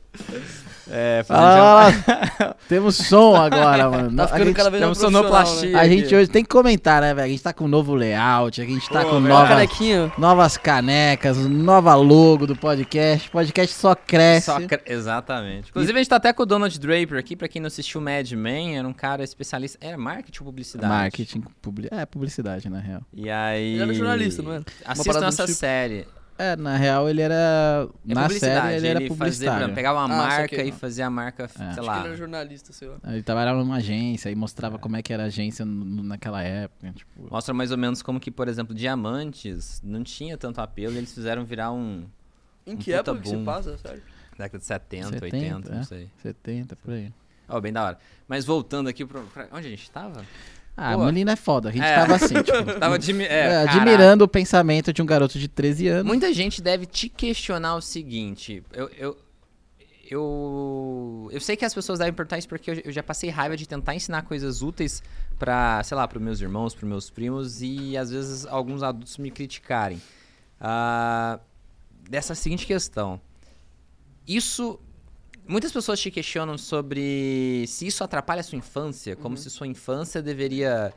fazer 1.25 1.41
Ah, 1.41 1.91
jam- 2.39 2.55
temos 2.69 2.97
som 2.97 3.35
agora, 3.35 3.91
mano. 3.91 4.17
Tá 4.17 4.25
a 4.25 4.29
ficando 4.29 4.45
gente, 4.47 4.57
cada 4.57 4.71
vez 4.71 4.83
temos 4.83 4.99
sonoplastia. 4.99 5.71
né? 5.71 5.79
a 5.81 5.89
gente 5.89 6.15
hoje 6.15 6.31
tem 6.31 6.43
que 6.45 6.49
comentar, 6.49 7.03
né, 7.03 7.13
velho? 7.15 7.27
A 7.27 7.29
gente 7.29 7.43
tá 7.43 7.53
com 7.53 7.65
um 7.65 7.69
novo 7.69 7.95
layout, 7.95 8.61
a 8.61 8.65
gente 8.65 8.89
tá 8.89 9.03
Pô, 9.03 9.11
com 9.11 9.21
novas, 9.21 9.69
novas 10.17 10.57
canecas, 10.57 11.37
nova 11.39 11.95
logo 11.95 12.47
do 12.47 12.55
podcast. 12.57 13.29
O 13.29 13.33
podcast 13.33 13.75
só 13.75 13.95
cresce. 13.95 14.47
Só 14.47 14.61
cre- 14.61 14.83
Exatamente. 14.87 15.71
Inclusive, 15.71 15.93
a 15.93 16.03
gente 16.03 16.09
tá 16.09 16.17
até 16.17 16.33
com 16.33 16.43
o 16.43 16.47
Donald 16.47 16.79
Draper 16.79 17.19
aqui, 17.19 17.35
pra 17.37 17.49
quem 17.49 17.61
não 17.61 17.67
assistiu 17.67 18.01
Mad 18.01 18.31
Men, 18.33 18.79
era 18.79 18.87
um 18.87 18.93
cara 18.93 19.25
especialista. 19.25 19.79
Era 19.81 19.97
marketing 19.99 20.41
ou 20.41 20.47
publicidade? 20.47 20.93
Marketing, 20.93 21.43
publi... 21.61 21.89
é, 21.91 22.07
publicidade, 22.07 22.69
na 22.69 22.79
real. 22.81 23.01
E 23.13 23.29
aí. 23.31 23.75
Ele 23.75 23.83
era 23.83 23.95
jornalista, 23.95 24.43
não 24.43 24.53
era? 24.53 24.65
Assistam 24.85 25.27
essa 25.27 25.45
tipo. 25.47 25.59
série. 25.59 26.07
É, 26.39 26.55
na 26.57 26.77
real 26.77 27.09
ele 27.09 27.23
era. 27.23 27.89
É 28.09 28.15
na 28.15 28.23
publicidade. 28.23 28.61
série 28.63 28.77
ele 28.77 28.87
era 28.89 28.99
fazia, 29.01 29.09
publicitário. 29.17 29.75
pegava 29.75 29.99
uma 30.05 30.15
Ah, 30.15 30.19
marca 30.29 30.63
e 30.63 30.71
fazia 30.73 31.07
a 31.07 31.11
marca, 31.11 31.45
É. 31.45 31.49
sei 31.49 31.65
Acho 31.67 31.81
que 31.81 31.87
lá. 31.87 31.99
ele 32.01 32.09
era 32.09 32.17
jornalista, 32.17 32.73
sei 32.73 32.89
lá. 32.89 32.97
Ele 33.07 33.23
trabalhava 33.23 33.59
numa 33.59 33.77
agência 33.77 34.31
e 34.31 34.35
mostrava 34.35 34.79
como 34.79 34.97
é 34.97 35.03
que 35.03 35.13
era 35.13 35.23
a 35.23 35.27
agência 35.27 35.65
naquela 35.65 36.43
época. 36.43 36.93
Tipo, 36.93 37.29
Mostra 37.31 37.55
mais 37.55 37.71
ou 37.71 37.79
menos 37.79 38.03
como 38.03 38.21
que, 38.21 38.31
por 38.31 38.49
exemplo, 38.49 38.75
diamantes 38.75 39.81
não 39.83 40.03
tinha 40.05 40.37
tanto 40.37 40.61
apelo 40.61 40.95
e 40.95 40.99
eles 40.99 41.13
fizeram 41.15 41.45
virar 41.45 41.73
um. 41.73 42.05
Em 42.67 42.75
Um 42.75 42.77
que 42.77 42.93
época 42.93 43.21
que 43.21 43.29
se 43.29 43.37
boom. 43.37 43.45
passa, 43.45 43.79
sério? 43.79 44.03
década 44.37 44.59
de 44.59 44.65
70, 44.67 45.05
70, 45.21 45.25
80, 45.25 45.73
não 45.73 45.81
é. 45.81 45.85
sei. 45.85 46.11
70, 46.23 46.77
por 46.77 46.93
aí. 46.93 47.11
Ó, 47.49 47.59
bem 47.61 47.73
da 47.73 47.83
hora. 47.85 47.99
Mas 48.29 48.45
voltando 48.45 48.89
aqui 48.89 49.07
pro. 49.07 49.23
pra- 49.33 49.49
onde 49.53 49.67
a 49.69 49.71
gente 49.71 49.91
tava? 49.91 50.23
Ah, 50.77 50.95
Pô. 50.95 51.03
a 51.03 51.07
menina 51.07 51.33
é 51.33 51.37
foda. 51.37 51.71
A 51.71 51.73
gente 51.73 51.85
É. 51.85 51.95
tava 51.95 52.17
assim, 52.17 52.35
tipo. 52.43 52.79
Tava 52.79 52.97
admi 52.97 53.25
é, 53.25 53.47
é, 53.47 53.57
admirando 53.69 54.25
o 54.25 54.29
pensamento 54.29 54.93
de 54.93 55.01
um 55.01 55.07
garoto 55.07 55.39
de 55.39 55.49
13 55.49 55.89
anos. 55.89 56.07
Muita 56.07 56.33
gente 56.35 56.61
deve 56.61 56.85
te 56.85 57.09
questionar 57.09 57.77
o 57.77 57.81
seguinte. 57.81 58.63
Eu, 58.73 58.91
eu, 58.99 59.17
eu, 60.11 61.29
eu 61.33 61.41
sei 61.41 61.57
que 61.57 61.65
as 61.65 61.73
pessoas 61.75 61.99
devem 61.99 62.13
perguntar 62.13 62.39
isso 62.39 62.49
porque 62.49 62.71
eu, 62.71 62.75
eu 62.85 62.93
já 62.93 63.03
passei 63.03 63.31
raiva 63.31 63.57
de 63.57 63.67
tentar 63.67 63.95
ensinar 63.95 64.23
coisas 64.23 64.61
úteis 64.63 65.03
pra, 65.39 65.83
sei 65.83 65.97
lá, 65.97 66.07
pros 66.07 66.23
meus 66.23 66.41
irmãos, 66.41 66.75
pros 66.75 66.89
meus 66.89 67.09
primos 67.11 67.63
e 67.63 67.97
às 67.97 68.11
vezes 68.11 68.45
alguns 68.47 68.83
adultos 68.83 69.17
me 69.19 69.31
criticarem. 69.31 70.01
Ah, 70.61 71.41
dessa 72.09 72.35
seguinte 72.35 72.67
questão. 72.67 73.21
Isso. 74.27 74.79
Muitas 75.49 75.73
pessoas 75.73 76.01
te 76.01 76.11
questionam 76.11 76.59
sobre 76.59 77.65
se 77.69 77.87
isso 77.87 78.03
atrapalha 78.03 78.41
a 78.41 78.43
sua 78.43 78.59
infância, 78.59 79.15
como 79.15 79.37
se 79.37 79.49
sua 79.49 79.67
infância 79.67 80.21
deveria 80.21 80.93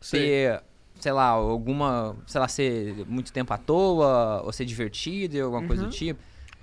ser, 0.00 0.62
sei 0.98 1.12
lá, 1.12 1.26
alguma, 1.26 2.16
sei 2.26 2.40
lá, 2.40 2.48
ser 2.48 3.06
muito 3.06 3.32
tempo 3.32 3.52
à 3.52 3.58
toa, 3.58 4.42
ou 4.44 4.52
ser 4.52 4.64
divertido, 4.64 5.40
alguma 5.42 5.66
coisa 5.66 5.84
do 5.84 5.90
tipo. 5.90 6.20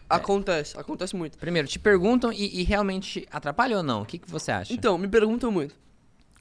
Acontece, 0.10 0.78
acontece 0.78 1.16
muito. 1.16 1.38
Primeiro, 1.38 1.68
te 1.68 1.78
perguntam 1.78 2.34
e, 2.34 2.62
e 2.62 2.64
realmente 2.64 3.28
atrapalha 3.32 3.78
ou 3.78 3.84
não? 3.84 4.02
O 4.02 4.06
que, 4.06 4.18
que 4.18 4.30
você 4.30 4.52
acha? 4.52 4.74
Então, 4.74 4.98
me 4.98 5.08
perguntam 5.08 5.52
muito. 5.52 5.76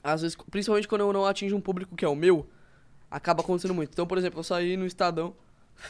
Às 0.03 0.21
vezes, 0.21 0.35
principalmente 0.49 0.87
quando 0.87 1.01
eu 1.01 1.13
não 1.13 1.25
atinjo 1.25 1.55
um 1.55 1.61
público 1.61 1.95
que 1.95 2.03
é 2.03 2.07
o 2.07 2.15
meu, 2.15 2.49
acaba 3.11 3.41
acontecendo 3.41 3.73
muito. 3.73 3.91
Então, 3.91 4.07
por 4.07 4.17
exemplo, 4.17 4.39
eu 4.39 4.43
saí 4.43 4.75
no 4.75 4.85
Estadão. 4.85 5.35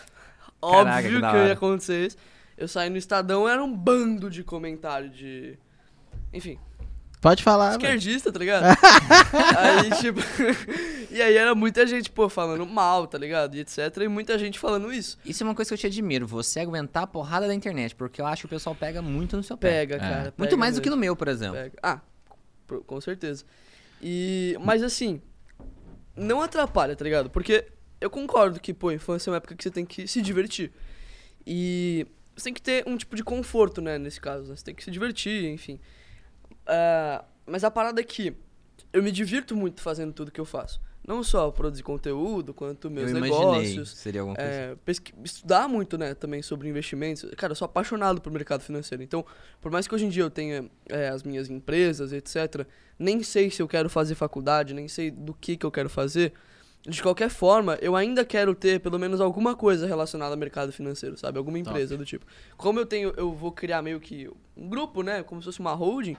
Caraca, 0.62 1.02
que 1.02 1.08
Óbvio 1.08 1.20
que, 1.20 1.26
hora. 1.26 1.48
ia 1.48 1.54
acontecer 1.54 2.08
isso. 2.08 2.18
Eu 2.60 2.68
saí 2.68 2.90
no 2.90 2.98
Estadão, 2.98 3.48
era 3.48 3.64
um 3.64 3.74
bando 3.74 4.30
de 4.30 4.44
comentário 4.44 5.10
de. 5.10 5.58
Enfim, 6.34 6.60
Pode 7.22 7.44
falar, 7.44 7.72
esquerdista, 7.72 8.32
tá 8.32 8.40
ligado? 8.40 8.64
aí, 9.58 9.90
tipo. 10.00 10.22
e 11.12 11.22
aí 11.22 11.36
era 11.36 11.54
muita 11.54 11.86
gente, 11.86 12.10
pô, 12.10 12.30
falando 12.30 12.66
mal, 12.66 13.08
tá 13.08 13.18
ligado? 13.18 13.56
E 13.56 13.60
etc. 13.60 13.78
E 14.02 14.08
muita 14.08 14.40
gente 14.40 14.58
falando 14.58 14.92
isso. 14.92 15.18
Isso 15.26 15.44
é 15.44 15.46
uma 15.46 15.54
coisa 15.54 15.68
que 15.70 15.74
eu 15.74 15.78
te 15.78 15.88
admiro, 15.88 16.26
você 16.26 16.62
aguentar 16.62 17.04
a 17.04 17.08
porrada 17.08 17.46
da 17.46 17.54
internet, 17.54 17.94
porque 17.94 18.22
eu 18.22 18.26
acho 18.26 18.44
que 18.44 18.46
o 18.46 18.50
pessoal 18.50 18.74
pega 18.74 19.02
muito 19.02 19.36
no 19.36 19.44
seu 19.44 19.58
pé. 19.58 19.70
Pega, 19.70 20.00
cara. 20.00 20.34
Muito 20.38 20.52
pega 20.52 20.58
mais 20.58 20.76
do 20.76 20.82
que 20.82 20.90
mesmo. 20.90 20.96
no 20.96 21.02
meu, 21.02 21.16
por 21.16 21.28
exemplo. 21.28 21.56
Pega. 21.56 21.78
Ah, 21.84 22.00
com 22.86 23.02
certeza. 23.02 23.44
E, 24.02 24.58
mas 24.62 24.82
assim, 24.82 25.22
não 26.16 26.42
atrapalha, 26.42 26.96
tá 26.96 27.04
ligado? 27.04 27.30
Porque 27.30 27.66
eu 28.00 28.10
concordo 28.10 28.62
que, 28.62 28.74
pô, 28.74 28.94
infância 28.94 29.30
é 29.30 29.32
uma 29.32 29.38
época 29.38 29.56
que 29.56 29.64
você 29.64 29.72
tem 29.72 29.86
que 29.86 30.08
se 30.08 30.22
divertir. 30.22 30.72
E 31.46 32.08
você 32.40 32.46
tem 32.46 32.54
que 32.54 32.62
ter 32.62 32.84
um 32.88 32.98
tipo 32.98 33.16
de 33.16 33.24
conforto, 33.24 33.82
né, 33.82 33.98
nesse 33.98 34.20
caso. 34.20 34.50
né? 34.50 34.56
Você 34.56 34.64
tem 34.64 34.76
que 34.76 34.84
se 34.84 34.92
divertir, 34.92 35.46
enfim. 35.46 35.80
Ah, 36.66 37.24
mas 37.46 37.64
a 37.64 37.72
parada 37.72 38.00
é 38.00 38.04
que 38.04 38.36
eu 38.94 39.04
me 39.04 39.12
divirto 39.12 39.56
muito 39.56 39.82
fazendo 39.82 40.14
tudo 40.14 40.32
que 40.32 40.40
eu 40.40 40.46
faço. 40.46 40.80
Não 41.08 41.24
só 41.24 41.50
produzir 41.50 41.82
conteúdo, 41.82 42.54
quanto 42.54 42.90
meus 42.90 43.12
eu 43.12 43.20
negócios. 43.20 43.90
seria 43.98 44.22
alguma 44.22 44.36
coisa. 44.36 44.52
É, 44.52 44.76
estudar 45.24 45.68
muito, 45.68 45.98
né, 45.98 46.14
também 46.14 46.42
sobre 46.42 46.70
investimentos. 46.70 47.26
Cara, 47.36 47.52
eu 47.52 47.56
sou 47.56 47.66
apaixonado 47.66 48.22
por 48.22 48.32
mercado 48.32 48.62
financeiro. 48.62 49.02
Então, 49.02 49.26
por 49.60 49.72
mais 49.72 49.88
que 49.88 49.96
hoje 49.96 50.06
em 50.06 50.10
dia 50.10 50.22
eu 50.22 50.30
tenha 50.30 50.70
é, 50.88 51.10
as 51.10 51.24
minhas 51.24 51.50
empresas, 51.50 52.14
etc., 52.14 52.68
nem 53.00 53.24
sei 53.24 53.50
se 53.50 53.62
eu 53.62 53.68
quero 53.68 53.90
fazer 53.90 54.14
faculdade, 54.14 54.74
nem 54.74 54.88
sei 54.88 55.10
do 55.10 55.34
que, 55.34 55.58
que 55.58 55.66
eu 55.66 55.72
quero 55.72 55.90
fazer. 55.90 56.34
De 56.88 57.04
qualquer 57.04 57.30
forma, 57.30 57.78
eu 57.82 57.96
ainda 57.96 58.24
quero 58.24 58.56
ter 58.56 58.80
pelo 58.80 58.98
menos 58.98 59.20
alguma 59.20 59.54
coisa 59.54 59.86
relacionada 59.86 60.34
ao 60.34 60.38
mercado 60.38 60.72
financeiro, 60.72 61.18
sabe? 61.18 61.38
Alguma 61.38 61.60
empresa 61.60 61.98
do 61.98 62.06
tipo. 62.06 62.26
Como 62.56 62.80
eu 62.80 62.86
tenho, 62.86 63.14
eu 63.18 63.34
vou 63.34 63.52
criar 63.52 63.82
meio 63.82 64.00
que 64.00 64.30
um 64.56 64.70
grupo, 64.70 65.04
né? 65.04 65.22
Como 65.22 65.42
se 65.42 65.46
fosse 65.46 65.60
uma 65.60 65.74
holding. 65.74 66.16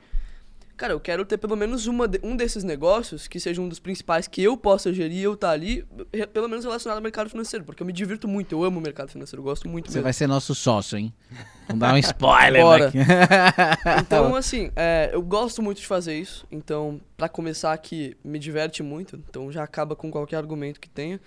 Cara, 0.81 0.95
eu 0.95 1.01
quero 1.01 1.27
ter 1.27 1.37
pelo 1.37 1.55
menos 1.57 1.87
uma 1.87 2.09
de- 2.09 2.19
um 2.23 2.35
desses 2.35 2.65
negócios 2.65 3.29
que 3.29 3.39
seja 3.39 3.61
um 3.61 3.69
dos 3.69 3.79
principais 3.79 4.27
que 4.27 4.43
eu 4.43 4.57
possa 4.57 4.91
gerir, 4.95 5.23
eu 5.23 5.37
tá 5.37 5.51
ali, 5.51 5.85
pelo 6.33 6.49
menos 6.49 6.65
relacionado 6.65 6.97
ao 6.97 7.03
mercado 7.03 7.29
financeiro, 7.29 7.67
porque 7.67 7.83
eu 7.83 7.87
me 7.87 7.93
divirto 7.93 8.27
muito, 8.27 8.53
eu 8.55 8.65
amo 8.65 8.79
o 8.79 8.83
mercado 8.83 9.11
financeiro, 9.11 9.41
eu 9.43 9.45
gosto 9.45 9.69
muito 9.69 9.89
Você 9.91 9.99
mesmo. 9.99 10.05
vai 10.05 10.13
ser 10.15 10.27
nosso 10.27 10.55
sócio, 10.55 10.97
hein? 10.97 11.13
Vamos 11.69 11.81
dar 11.81 11.93
um 11.93 11.99
spoiler 11.99 12.63
Bora. 12.63 12.89
aqui. 12.89 12.97
Então, 14.01 14.35
assim, 14.35 14.71
é, 14.75 15.11
eu 15.13 15.21
gosto 15.21 15.63
muito 15.63 15.83
de 15.83 15.87
fazer 15.87 16.19
isso. 16.19 16.47
Então, 16.51 16.99
pra 17.15 17.29
começar 17.29 17.75
aqui, 17.75 18.17
me 18.25 18.39
diverte 18.39 18.83
muito. 18.83 19.17
Então, 19.29 19.53
já 19.53 19.63
acaba 19.63 19.95
com 19.95 20.11
qualquer 20.11 20.37
argumento 20.37 20.81
que 20.81 20.89
tenha. 20.89 21.21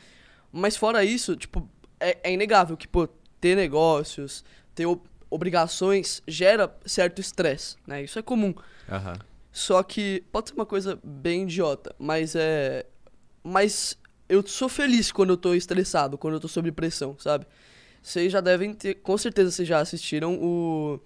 Mas 0.52 0.76
fora 0.76 1.06
isso, 1.06 1.36
tipo, 1.36 1.70
é, 2.00 2.18
é 2.24 2.34
inegável 2.34 2.76
que, 2.76 2.88
pô, 2.88 3.08
ter 3.40 3.56
negócios, 3.56 4.44
ter 4.74 4.88
ob- 4.88 5.04
obrigações 5.30 6.24
gera 6.28 6.76
certo 6.86 7.22
estresse, 7.22 7.76
né? 7.86 8.02
Isso 8.04 8.18
é 8.18 8.22
comum. 8.24 8.54
Aham. 8.90 9.14
Só 9.54 9.82
que 9.84 10.24
pode 10.32 10.50
ser 10.50 10.56
uma 10.56 10.66
coisa 10.66 11.00
bem 11.04 11.44
idiota, 11.44 11.96
mas 12.00 12.36
é 12.36 12.86
mas 13.44 13.98
eu 14.28 14.46
sou 14.48 14.68
feliz 14.68 15.12
quando 15.12 15.30
eu 15.32 15.38
tô 15.38 15.54
estressado, 15.54 16.18
quando 16.18 16.34
eu 16.34 16.40
tô 16.40 16.48
sob 16.48 16.72
pressão, 16.72 17.16
sabe? 17.20 17.46
Vocês 18.02 18.32
já 18.32 18.42
devem 18.42 18.74
ter, 18.74 18.96
com 18.96 19.18
certeza 19.18 19.52
vocês 19.52 19.68
já 19.68 19.80
assistiram 19.80 20.34
o 20.42 21.00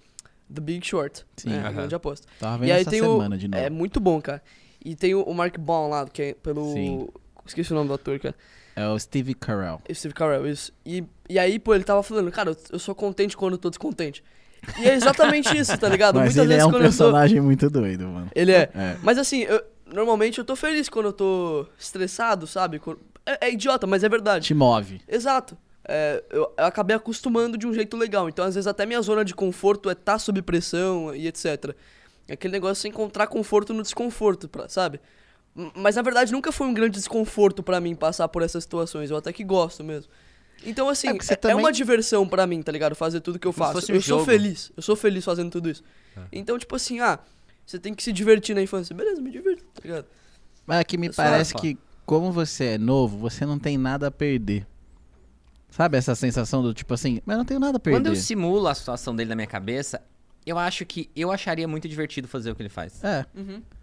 The 0.54 0.62
Big 0.62 0.86
Short, 0.88 1.26
Sim. 1.36 1.50
né? 1.50 1.72
Grande 1.74 1.94
aposta. 1.96 2.26
Tava 2.40 2.60
vendo 2.60 2.70
E 2.70 2.72
aí 2.72 2.82
essa 2.82 2.90
tem 2.90 3.02
o- 3.02 3.14
semana 3.14 3.38
de 3.38 3.48
novo. 3.48 3.62
É 3.64 3.70
muito 3.70 4.00
bom, 4.00 4.22
cara. 4.22 4.42
E 4.84 4.96
tem 4.96 5.14
o, 5.14 5.22
o 5.24 5.34
Mark 5.34 5.58
Baum 5.60 5.90
lá, 5.90 6.08
que 6.08 6.22
é 6.22 6.34
pelo... 6.36 6.72
Sim. 6.74 7.08
Esqueci 7.46 7.72
o 7.72 7.76
nome 7.76 7.88
do 7.90 7.94
ator, 7.96 8.18
cara. 8.20 8.36
É 8.76 8.88
o 8.88 8.98
Steve 9.00 9.34
Carell. 9.34 9.82
Steve 9.92 10.14
Carell, 10.14 10.48
isso. 10.48 10.72
E, 10.86 11.04
e 11.28 11.38
aí, 11.40 11.58
pô, 11.60 11.74
ele 11.76 11.84
tava 11.84 12.02
falando, 12.04 12.32
cara, 12.32 12.52
eu, 12.52 12.58
eu 12.74 12.80
sou 12.80 12.94
contente 12.96 13.36
quando 13.36 13.54
eu 13.54 13.58
tô 13.58 13.70
descontente. 13.70 14.24
E 14.80 14.88
é 14.88 14.94
exatamente 14.94 15.56
isso, 15.58 15.78
tá 15.78 15.88
ligado? 15.90 16.16
Mas 16.16 16.36
Muitas 16.36 16.38
ele 16.38 16.48
vezes 16.48 16.64
é 16.64 16.66
um 16.66 16.70
quando 16.72 16.84
eu 16.86 16.92
tô... 16.92 16.98
personagem 16.98 17.42
muito 17.42 17.70
doido, 17.70 18.08
mano. 18.08 18.28
Ele 18.36 18.52
é. 18.52 18.70
É. 18.76 18.98
Mas 19.02 19.18
assim, 19.18 19.42
eu- 19.44 19.64
normalmente 19.86 20.40
eu 20.40 20.46
tô 20.46 20.56
feliz 20.56 20.90
quando 20.90 21.08
eu 21.08 21.14
tô 21.14 21.66
estressado, 21.80 22.46
sabe? 22.46 22.82
É, 23.26 23.48
é 23.48 23.52
idiota, 23.54 23.88
mas 23.88 24.04
é 24.04 24.10
verdade. 24.10 24.46
Te 24.46 24.54
move. 24.54 25.02
Exato. 25.08 25.58
É, 25.88 26.22
eu, 26.30 26.52
eu 26.58 26.66
acabei 26.66 26.96
acostumando 26.96 27.58
de 27.58 27.66
um 27.66 27.74
jeito 27.74 27.96
legal. 27.96 28.28
Então, 28.28 28.44
às 28.44 28.56
vezes, 28.56 28.68
até 28.68 28.86
minha 28.86 29.02
zona 29.02 29.24
de 29.24 29.34
conforto 29.34 29.90
é 29.90 29.94
estar 29.94 30.14
tá 30.14 30.20
sob 30.20 30.42
pressão 30.42 31.16
e 31.16 31.28
etc. 31.28 31.74
É 32.28 32.34
aquele 32.34 32.52
negócio 32.52 32.82
de 32.82 32.90
encontrar 32.90 33.28
conforto 33.28 33.74
no 33.74 33.82
desconforto, 33.82 34.50
pra- 34.50 34.68
sabe? 34.68 35.00
Mas 35.76 35.96
na 35.96 36.04
verdade 36.04 36.32
nunca 36.32 36.52
foi 36.52 36.68
um 36.68 36.74
grande 36.74 36.98
desconforto 36.98 37.64
pra 37.64 37.80
mim 37.82 37.96
passar 37.96 38.28
por 38.28 38.44
essas 38.44 38.64
situações. 38.64 39.10
Eu 39.10 39.18
até 39.18 39.34
que 39.34 39.44
gosto 39.44 39.84
mesmo. 39.84 40.12
Então, 40.66 40.90
assim, 40.90 41.10
É 41.10 41.18
que 41.18 41.24
você 41.26 41.34
é, 41.34 41.36
é 41.36 41.38
também- 41.38 41.58
uma 41.58 41.72
diversão 41.72 42.28
pra 42.28 42.46
mim, 42.48 42.62
tá 42.62 42.72
ligado? 42.72 42.96
Fazer 42.96 43.22
tudo 43.22 43.38
que 43.40 43.48
eu 43.48 43.54
faço. 43.54 43.78
um 43.92 43.96
eu 43.96 44.02
sou 44.02 44.18
jogo. 44.20 44.26
feliz. 44.26 44.72
Eu 44.76 44.84
sou 44.84 44.96
feliz 44.96 45.24
fazendo 45.24 45.50
tudo 45.52 45.70
isso. 45.70 45.84
Então, 46.32 46.58
tipo 46.58 46.76
assim, 46.76 47.00
ah, 47.00 47.20
você 47.66 47.78
tem 47.80 47.94
que 47.94 48.04
se 48.04 48.12
divertir 48.12 48.56
na 48.56 48.62
infância. 48.62 48.96
Beleza, 48.96 49.22
me 49.22 49.32
divirto, 49.32 49.64
tá 49.74 49.82
ligado? 49.84 50.06
Mas 50.66 50.80
é 50.80 50.84
que 50.84 50.98
me 50.98 51.08
É 51.08 51.12
só 51.12 51.24
parece 51.24 51.52
falar. 51.54 51.62
que, 51.62 51.78
como 52.06 52.32
você 52.32 52.66
é 52.66 52.78
novo, 52.78 53.18
você 53.18 53.46
não 53.46 53.60
tem 53.60 53.78
nada 53.78 54.08
a 54.08 54.12
perder. 54.12 54.66
Sabe 55.70 55.98
essa 55.98 56.16
sensação 56.16 56.62
do 56.64 56.74
tipo 56.74 56.94
assim, 56.94 57.22
mas 57.26 57.36
eu 57.36 57.38
não 57.40 57.46
tenho 57.46 57.60
nada 57.60 57.78
a 57.78 57.80
perder. 57.80 58.00
Quando 58.00 58.08
eu 58.08 58.16
simulo 58.16 58.68
a 58.68 58.74
situação 58.74 59.16
dele 59.16 59.30
na 59.30 59.36
minha 59.36 59.48
cabeça, 59.48 60.02
eu 60.46 60.58
acho 60.58 60.86
que 60.86 61.10
eu 61.16 61.32
acharia 61.32 61.68
muito 61.68 61.88
divertido 61.88 62.28
fazer 62.28 62.50
o 62.52 62.56
que 62.56 62.62
ele 62.64 62.70
faz. 62.70 63.04
É, 63.04 63.26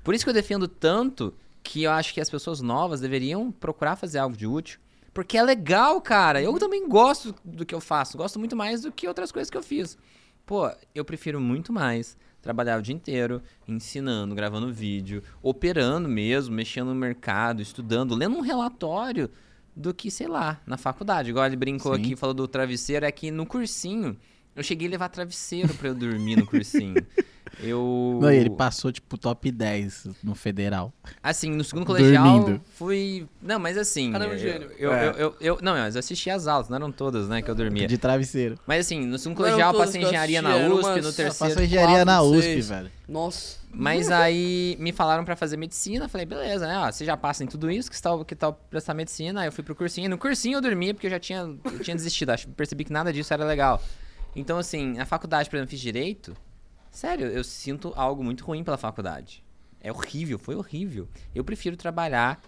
Por 0.02 0.14
isso 0.14 0.24
que 0.24 0.30
eu 0.30 0.34
defendo 0.34 0.66
tanto 0.66 1.32
que 1.62 1.84
eu 1.84 1.90
acho 1.92 2.12
que 2.12 2.20
as 2.20 2.28
pessoas 2.28 2.60
novas 2.60 3.00
deveriam 3.00 3.52
procurar 3.52 3.96
fazer 3.96 4.18
algo 4.18 4.36
de 4.36 4.46
útil. 4.46 4.78
Porque 5.14 5.38
é 5.38 5.42
legal, 5.42 6.00
cara. 6.00 6.42
Eu 6.42 6.58
também 6.58 6.88
gosto 6.88 7.34
do 7.44 7.64
que 7.64 7.74
eu 7.74 7.80
faço. 7.80 8.18
Gosto 8.18 8.38
muito 8.38 8.56
mais 8.56 8.82
do 8.82 8.90
que 8.90 9.06
outras 9.06 9.30
coisas 9.30 9.48
que 9.48 9.56
eu 9.56 9.62
fiz. 9.62 9.96
Pô, 10.44 10.70
eu 10.94 11.04
prefiro 11.04 11.40
muito 11.40 11.72
mais 11.72 12.16
trabalhar 12.42 12.78
o 12.78 12.82
dia 12.82 12.94
inteiro 12.94 13.40
ensinando, 13.66 14.34
gravando 14.34 14.70
vídeo, 14.70 15.22
operando 15.40 16.06
mesmo, 16.08 16.54
mexendo 16.54 16.88
no 16.88 16.94
mercado, 16.94 17.62
estudando, 17.62 18.14
lendo 18.14 18.36
um 18.36 18.42
relatório 18.42 19.30
do 19.74 19.94
que, 19.94 20.10
sei 20.10 20.26
lá, 20.26 20.60
na 20.66 20.76
faculdade. 20.76 21.30
Igual 21.30 21.46
ele 21.46 21.56
brincou 21.56 21.94
Sim. 21.94 22.02
aqui, 22.02 22.16
falou 22.16 22.34
do 22.34 22.46
travesseiro, 22.46 23.06
é 23.06 23.12
que 23.12 23.30
no 23.30 23.46
cursinho 23.46 24.18
eu 24.54 24.62
cheguei 24.62 24.88
a 24.88 24.90
levar 24.90 25.08
travesseiro 25.08 25.72
pra 25.74 25.88
eu 25.88 25.94
dormir 25.94 26.36
no 26.36 26.46
cursinho. 26.46 26.94
Eu. 27.60 28.18
Não, 28.20 28.30
ele 28.30 28.50
passou, 28.50 28.90
tipo, 28.92 29.16
top 29.18 29.50
10 29.50 30.08
no 30.22 30.34
federal. 30.34 30.92
Assim, 31.22 31.50
no 31.50 31.62
segundo 31.64 31.86
colegial 31.86 32.40
Dormindo. 32.40 32.60
fui. 32.74 33.26
Não, 33.42 33.58
mas 33.58 33.76
assim. 33.78 34.12
Cara, 34.12 34.24
é 34.24 34.28
um 34.28 34.32
eu, 34.32 34.38
gênio. 34.38 34.70
Eu, 34.78 34.92
É. 34.92 35.08
eu, 35.08 35.12
eu, 35.12 35.36
eu- 35.40 35.58
Não, 35.62 35.72
mas 35.74 35.94
eu 35.94 35.98
assisti 36.00 36.30
as 36.30 36.46
aulas, 36.46 36.68
não 36.68 36.76
eram 36.76 36.92
todas, 36.92 37.28
né, 37.28 37.42
que 37.42 37.50
eu 37.50 37.54
dormia. 37.54 37.86
De 37.86 37.98
travesseiro. 37.98 38.58
Mas 38.66 38.86
assim, 38.86 39.04
no 39.06 39.18
segundo 39.18 39.36
colegial 39.36 39.72
eu 39.72 39.78
passei 39.78 40.02
engenharia 40.02 40.40
assisti, 40.40 40.58
na 40.60 40.66
USP, 40.66 40.72
umas- 40.72 40.84
no 40.84 40.92
Ah, 40.94 40.96
Eu 40.96 41.02
terceiro. 41.14 41.34
faço 41.34 41.62
engenharia 41.62 42.04
na 42.04 42.22
USP, 42.22 42.42
seis. 42.42 42.68
velho. 42.68 42.90
Nossa. 43.08 43.64
Mas 43.76 44.08
aí 44.10 44.76
me 44.78 44.92
falaram 44.92 45.24
pra 45.24 45.34
fazer 45.34 45.56
medicina, 45.56 46.08
falei, 46.08 46.24
beleza, 46.24 46.64
né? 46.66 46.78
Ó, 46.78 46.92
você 46.92 47.04
já 47.04 47.16
passa 47.16 47.42
em 47.42 47.46
tudo 47.48 47.68
isso, 47.70 47.90
que 47.90 48.00
tal, 48.00 48.24
que 48.24 48.34
tal 48.36 48.52
prestar 48.70 48.94
medicina? 48.94 49.40
Aí 49.40 49.48
eu 49.48 49.52
fui 49.52 49.64
pro 49.64 49.74
cursinho. 49.74 50.08
No 50.08 50.16
cursinho 50.16 50.58
eu 50.58 50.60
dormia 50.60 50.94
porque 50.94 51.08
eu 51.08 51.10
já 51.10 51.18
tinha, 51.18 51.40
eu 51.64 51.78
tinha 51.80 51.96
desistido. 51.96 52.30
Acho 52.30 52.46
percebi 52.50 52.84
que 52.84 52.92
nada 52.92 53.12
disso 53.12 53.34
era 53.34 53.44
legal. 53.44 53.82
Então, 54.36 54.58
assim, 54.58 54.98
a 54.98 55.04
faculdade, 55.04 55.50
por 55.50 55.56
exemplo, 55.56 55.70
fiz 55.70 55.80
direito. 55.80 56.36
Sério, 56.94 57.26
eu 57.26 57.42
sinto 57.42 57.92
algo 57.96 58.22
muito 58.22 58.44
ruim 58.44 58.62
pela 58.62 58.78
faculdade. 58.78 59.42
É 59.80 59.90
horrível, 59.90 60.38
foi 60.38 60.54
horrível. 60.54 61.08
Eu 61.34 61.42
prefiro 61.42 61.76
trabalhar 61.76 62.40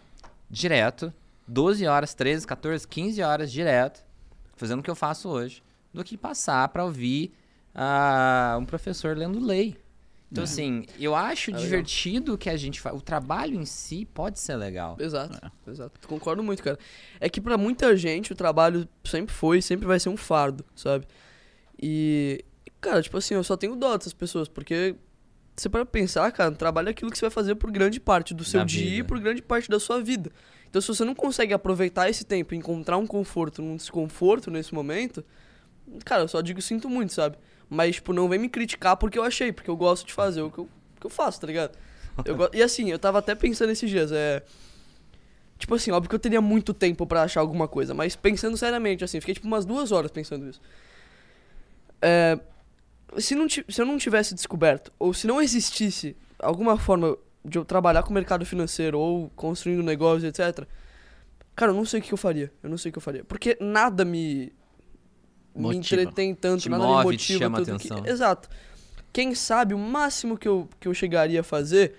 direto, 0.49 1.13
12 1.49 1.85
horas, 1.85 2.15
13, 2.15 2.47
14, 2.47 2.87
15 2.87 3.23
horas 3.23 3.51
direto, 3.51 4.07
fazendo 4.55 4.79
o 4.79 4.83
que 4.85 4.91
eu 4.91 4.95
faço 4.95 5.29
hoje, 5.29 5.65
do 5.93 6.05
que 6.05 6.17
passar 6.17 6.69
pra 6.69 6.85
ouvir 6.85 7.33
ah, 7.75 8.57
um 8.61 8.65
professor 8.65 9.17
lendo 9.17 9.45
lei. 9.45 9.77
Então, 10.31 10.45
assim, 10.45 10.87
eu 10.97 11.17
acho 11.17 11.51
legal. 11.51 11.65
divertido 11.65 12.39
que 12.39 12.49
a 12.49 12.57
gente 12.57 12.81
faz. 12.81 12.97
O 12.97 13.01
trabalho 13.01 13.61
em 13.61 13.65
si 13.65 14.05
pode 14.05 14.39
ser 14.39 14.55
legal. 14.55 14.97
Exato, 15.01 15.41
exato. 15.67 16.07
Concordo 16.07 16.43
muito, 16.45 16.63
cara. 16.63 16.79
É 17.19 17.29
que 17.29 17.41
pra 17.41 17.59
muita 17.59 17.97
gente 17.97 18.33
o 18.33 18.37
trabalho 18.37 18.89
sempre 19.05 19.35
foi 19.35 19.59
e 19.59 19.63
sempre 19.63 19.89
vai 19.89 19.99
ser 19.99 20.09
um 20.09 20.17
fardo, 20.17 20.65
sabe? 20.77 21.05
E, 21.83 22.45
cara, 22.81 23.03
tipo 23.03 23.17
assim, 23.17 23.35
eu 23.35 23.45
só 23.45 23.57
tenho 23.57 23.77
dó 23.77 23.97
dessas 23.97 24.13
pessoas, 24.13 24.49
porque 24.49 24.95
você 25.57 25.69
para 25.69 25.87
pensar, 25.87 26.31
cara, 26.33 26.53
trabalho 26.53 26.89
é 26.89 26.91
aquilo 26.91 27.11
que 27.11 27.19
você 27.19 27.25
vai 27.27 27.31
fazer 27.31 27.55
por 27.55 27.71
grande 27.71 27.99
parte 27.99 28.35
do 28.35 28.45
seu 28.45 28.61
Da 28.61 28.67
dia 28.67 28.87
e 28.87 28.91
vida. 28.97 29.09
por 29.09 29.19
grande 29.19 29.43
parte 29.43 29.69
da 29.71 29.81
sua 29.81 30.03
vida. 30.03 30.31
Então, 30.69 30.81
se 30.83 30.89
você 30.89 31.05
não 31.05 31.15
consegue 31.15 31.55
aproveitar 31.55 32.11
esse 32.11 32.25
tempo 32.25 32.55
e 32.55 32.59
encontrar 32.59 32.99
um 32.99 33.07
conforto 33.07 33.63
num 33.63 33.77
desconforto 33.77 34.51
nesse 34.51 34.75
momento, 34.75 35.25
cara, 36.05 36.23
eu 36.25 36.29
só 36.29 36.41
digo 36.41 36.61
sinto 36.61 36.89
muito, 36.91 37.13
sabe? 37.13 37.39
Mas, 37.71 37.97
tipo, 37.97 38.13
não 38.13 38.29
vem 38.29 38.39
me 38.39 38.49
criticar 38.49 38.97
porque 38.97 39.19
eu 39.19 39.23
achei, 39.23 39.53
porque 39.53 39.71
eu 39.71 39.77
gosto 39.77 40.07
de 40.07 40.13
fazer 40.13 40.43
o 40.43 40.51
que 40.51 40.59
eu, 40.59 40.69
que 41.01 41.07
eu 41.07 41.11
faço, 41.11 41.41
tá 41.41 41.47
ligado? 41.47 41.77
Eu 42.25 42.51
e 42.53 42.63
assim, 42.63 42.91
eu 42.91 42.99
tava 42.99 43.19
até 43.19 43.35
pensando 43.35 43.71
esses 43.71 43.89
dias, 43.89 44.11
é. 44.13 44.43
Tipo 45.59 45.75
assim, 45.75 45.91
óbvio 45.91 46.09
que 46.11 46.15
eu 46.15 46.19
teria 46.21 46.41
muito 46.41 46.75
tempo 46.75 47.07
pra 47.07 47.23
achar 47.23 47.41
alguma 47.41 47.67
coisa, 47.67 47.95
mas 47.95 48.15
pensando 48.15 48.57
seriamente, 48.57 49.03
assim, 49.03 49.21
fiquei 49.21 49.35
tipo 49.35 49.47
umas 49.47 49.65
duas 49.65 49.91
horas 49.93 50.11
pensando 50.11 50.49
isso. 50.49 50.61
É, 52.01 52.39
se, 53.19 53.35
não, 53.35 53.49
se 53.49 53.65
eu 53.81 53.87
não 53.87 53.99
tivesse 53.99 54.35
descoberto, 54.35 54.93
ou 54.99 55.13
se 55.15 55.27
não 55.27 55.41
existisse 55.41 56.17
alguma 56.39 56.77
forma 56.79 57.17
de 57.45 57.59
eu 57.59 57.65
trabalhar 57.65 58.03
com 58.03 58.11
o 58.11 58.15
mercado 58.15 58.45
financeiro 58.45 58.99
ou 58.99 59.31
construindo 59.37 59.83
negócios, 59.83 60.25
etc. 60.25 60.67
Cara, 61.55 61.73
eu 61.73 61.77
não 61.77 61.85
sei 61.85 62.01
o 62.01 62.03
que 62.03 62.13
eu 62.13 62.19
faria. 62.19 62.53
Eu 62.63 62.69
não 62.69 62.77
sei 62.77 62.91
o 62.91 62.93
que 62.93 62.99
eu 62.99 63.03
faria. 63.03 63.25
Porque 63.25 63.57
nada 63.61 64.05
me. 64.05 64.53
Me 65.55 65.63
Motiva. 65.63 66.03
entretém 66.03 66.35
tanto, 66.35 66.63
Te 66.63 66.69
nada 66.69 66.85
move, 66.85 67.09
me 67.09 67.17
te 67.17 67.33
motiva 67.33 67.39
chama 67.39 67.59
tanto 67.65 67.75
atenção. 67.77 68.03
Que... 68.03 68.11
Exato. 68.11 68.49
Quem 69.11 69.35
sabe 69.35 69.73
o 69.73 69.79
máximo 69.79 70.37
que 70.37 70.47
eu, 70.47 70.69
que 70.79 70.87
eu 70.87 70.93
chegaria 70.93 71.41
a 71.41 71.43
fazer 71.43 71.95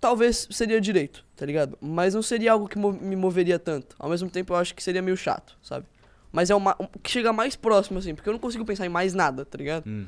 talvez 0.00 0.48
seria 0.50 0.80
direito, 0.80 1.24
tá 1.36 1.46
ligado? 1.46 1.78
Mas 1.80 2.14
não 2.14 2.22
seria 2.22 2.50
algo 2.52 2.66
que 2.66 2.76
me 2.78 3.14
moveria 3.14 3.58
tanto. 3.58 3.94
Ao 3.98 4.08
mesmo 4.10 4.28
tempo, 4.30 4.52
eu 4.54 4.56
acho 4.56 4.74
que 4.74 4.82
seria 4.82 5.02
meio 5.02 5.16
chato, 5.16 5.56
sabe? 5.62 5.86
Mas 6.32 6.48
é 6.50 6.54
o 6.54 6.58
ma- 6.58 6.74
o 6.78 6.88
que 6.98 7.10
chega 7.10 7.32
mais 7.32 7.54
próximo, 7.54 7.98
assim, 7.98 8.14
porque 8.14 8.28
eu 8.28 8.32
não 8.32 8.40
consigo 8.40 8.64
pensar 8.64 8.86
em 8.86 8.88
mais 8.88 9.12
nada, 9.14 9.44
tá 9.44 9.58
ligado? 9.58 9.86
Uhum. 9.86 10.06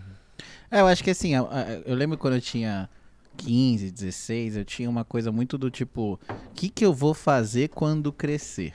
É, 0.71 0.81
eu 0.81 0.87
acho 0.87 1.03
que 1.05 1.11
assim, 1.11 1.35
a- 1.35 1.43
a- 1.43 1.73
eu 1.87 1.95
lembro 1.95 2.17
quando 2.19 2.35
eu 2.35 2.41
tinha 2.41 2.89
15, 3.37 3.91
16, 3.91 4.57
eu 4.57 4.65
tinha 4.65 4.89
uma 4.89 5.05
coisa 5.05 5.31
muito 5.33 5.57
do 5.59 5.71
tipo, 5.71 6.19
o 6.29 6.55
que 6.55 6.69
que 6.69 6.85
eu 6.85 6.93
vou 6.93 7.15
fazer 7.15 7.69
quando 7.69 8.13
crescer? 8.13 8.73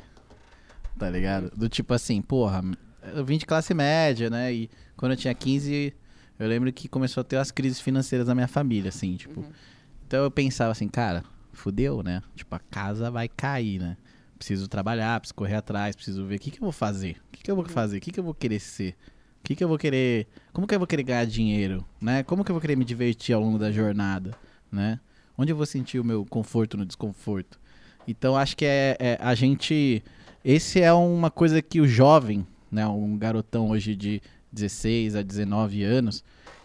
Tá 0.98 1.10
ligado? 1.10 1.52
Do 1.56 1.70
tipo 1.70 1.94
assim, 1.94 2.22
porra, 2.22 2.64
eu 3.14 3.24
vim 3.24 3.38
de 3.38 3.46
classe 3.46 3.74
média, 3.74 4.30
né? 4.30 4.52
E 4.54 4.70
quando 4.96 5.12
eu 5.12 5.18
tinha 5.18 5.34
15, 5.34 5.94
eu 6.40 6.48
lembro 6.48 6.72
que 6.74 6.88
começou 6.88 7.22
a 7.22 7.24
ter 7.24 7.38
as 7.38 7.52
crises 7.52 7.80
financeiras 7.80 8.28
na 8.28 8.34
minha 8.36 8.48
família, 8.48 8.90
assim, 8.90 9.16
tipo. 9.16 9.46
Então 10.08 10.24
eu 10.24 10.32
pensava 10.32 10.72
assim, 10.72 10.88
cara, 10.88 11.24
fudeu, 11.54 12.02
né? 12.02 12.22
Tipo, 12.36 12.56
a 12.56 12.60
casa 12.60 13.12
vai 13.12 13.28
cair, 13.28 13.80
né? 13.80 13.98
Preciso 14.38 14.68
trabalhar, 14.68 15.20
preciso 15.20 15.36
correr 15.36 15.56
atrás, 15.56 15.96
preciso 15.96 16.26
ver 16.26 16.36
o 16.36 16.40
que, 16.40 16.52
que 16.52 16.58
eu 16.58 16.64
vou 16.64 16.72
fazer. 16.72 17.18
O 17.28 17.32
que, 17.32 17.44
que 17.44 17.52
eu 17.52 17.56
vou 17.56 17.66
fazer? 17.66 17.98
O 17.98 18.02
que, 18.02 18.12
que 18.12 18.20
eu 18.20 18.24
vou 18.24 18.34
querer 18.34 18.60
ser? 18.60 18.96
O 19.40 19.44
que, 19.48 19.56
que 19.56 19.64
eu 19.64 19.68
vou 19.68 19.78
querer. 19.78 20.28
Como 20.52 20.68
que 20.68 20.76
eu 20.76 20.80
vou 20.80 20.88
querer 20.88 21.04
ganhar 21.04 21.26
dinheiro? 21.26 21.86
Né? 22.02 22.24
Como 22.24 22.44
que 22.44 22.52
eu 22.52 22.54
vou 22.54 22.62
querer 22.62 22.76
me 22.76 22.84
divertir 22.84 23.34
ao 23.34 23.42
longo 23.42 23.58
da 23.58 23.72
jornada? 23.72 24.32
Né? 24.72 25.00
Onde 25.38 25.52
eu 25.52 25.56
vou 25.56 25.66
sentir 25.66 26.00
o 26.00 26.04
meu 26.04 26.26
conforto 26.26 26.76
no 26.76 26.86
desconforto? 26.86 27.60
Então 28.08 28.36
acho 28.36 28.56
que 28.58 28.66
é, 28.66 28.98
é 29.00 29.18
a 29.22 29.36
gente. 29.36 30.04
Esse 30.44 30.82
é 30.82 30.92
uma 30.94 31.30
coisa 31.30 31.62
que 31.62 31.80
o 31.82 31.88
jovem, 31.88 32.46
né? 32.72 32.88
Um 32.88 33.18
garotão 33.18 33.70
hoje 33.70 33.96
de 33.96 34.22
16 34.52 35.16
a 35.16 35.22
19 35.22 35.84
anos, 35.84 36.24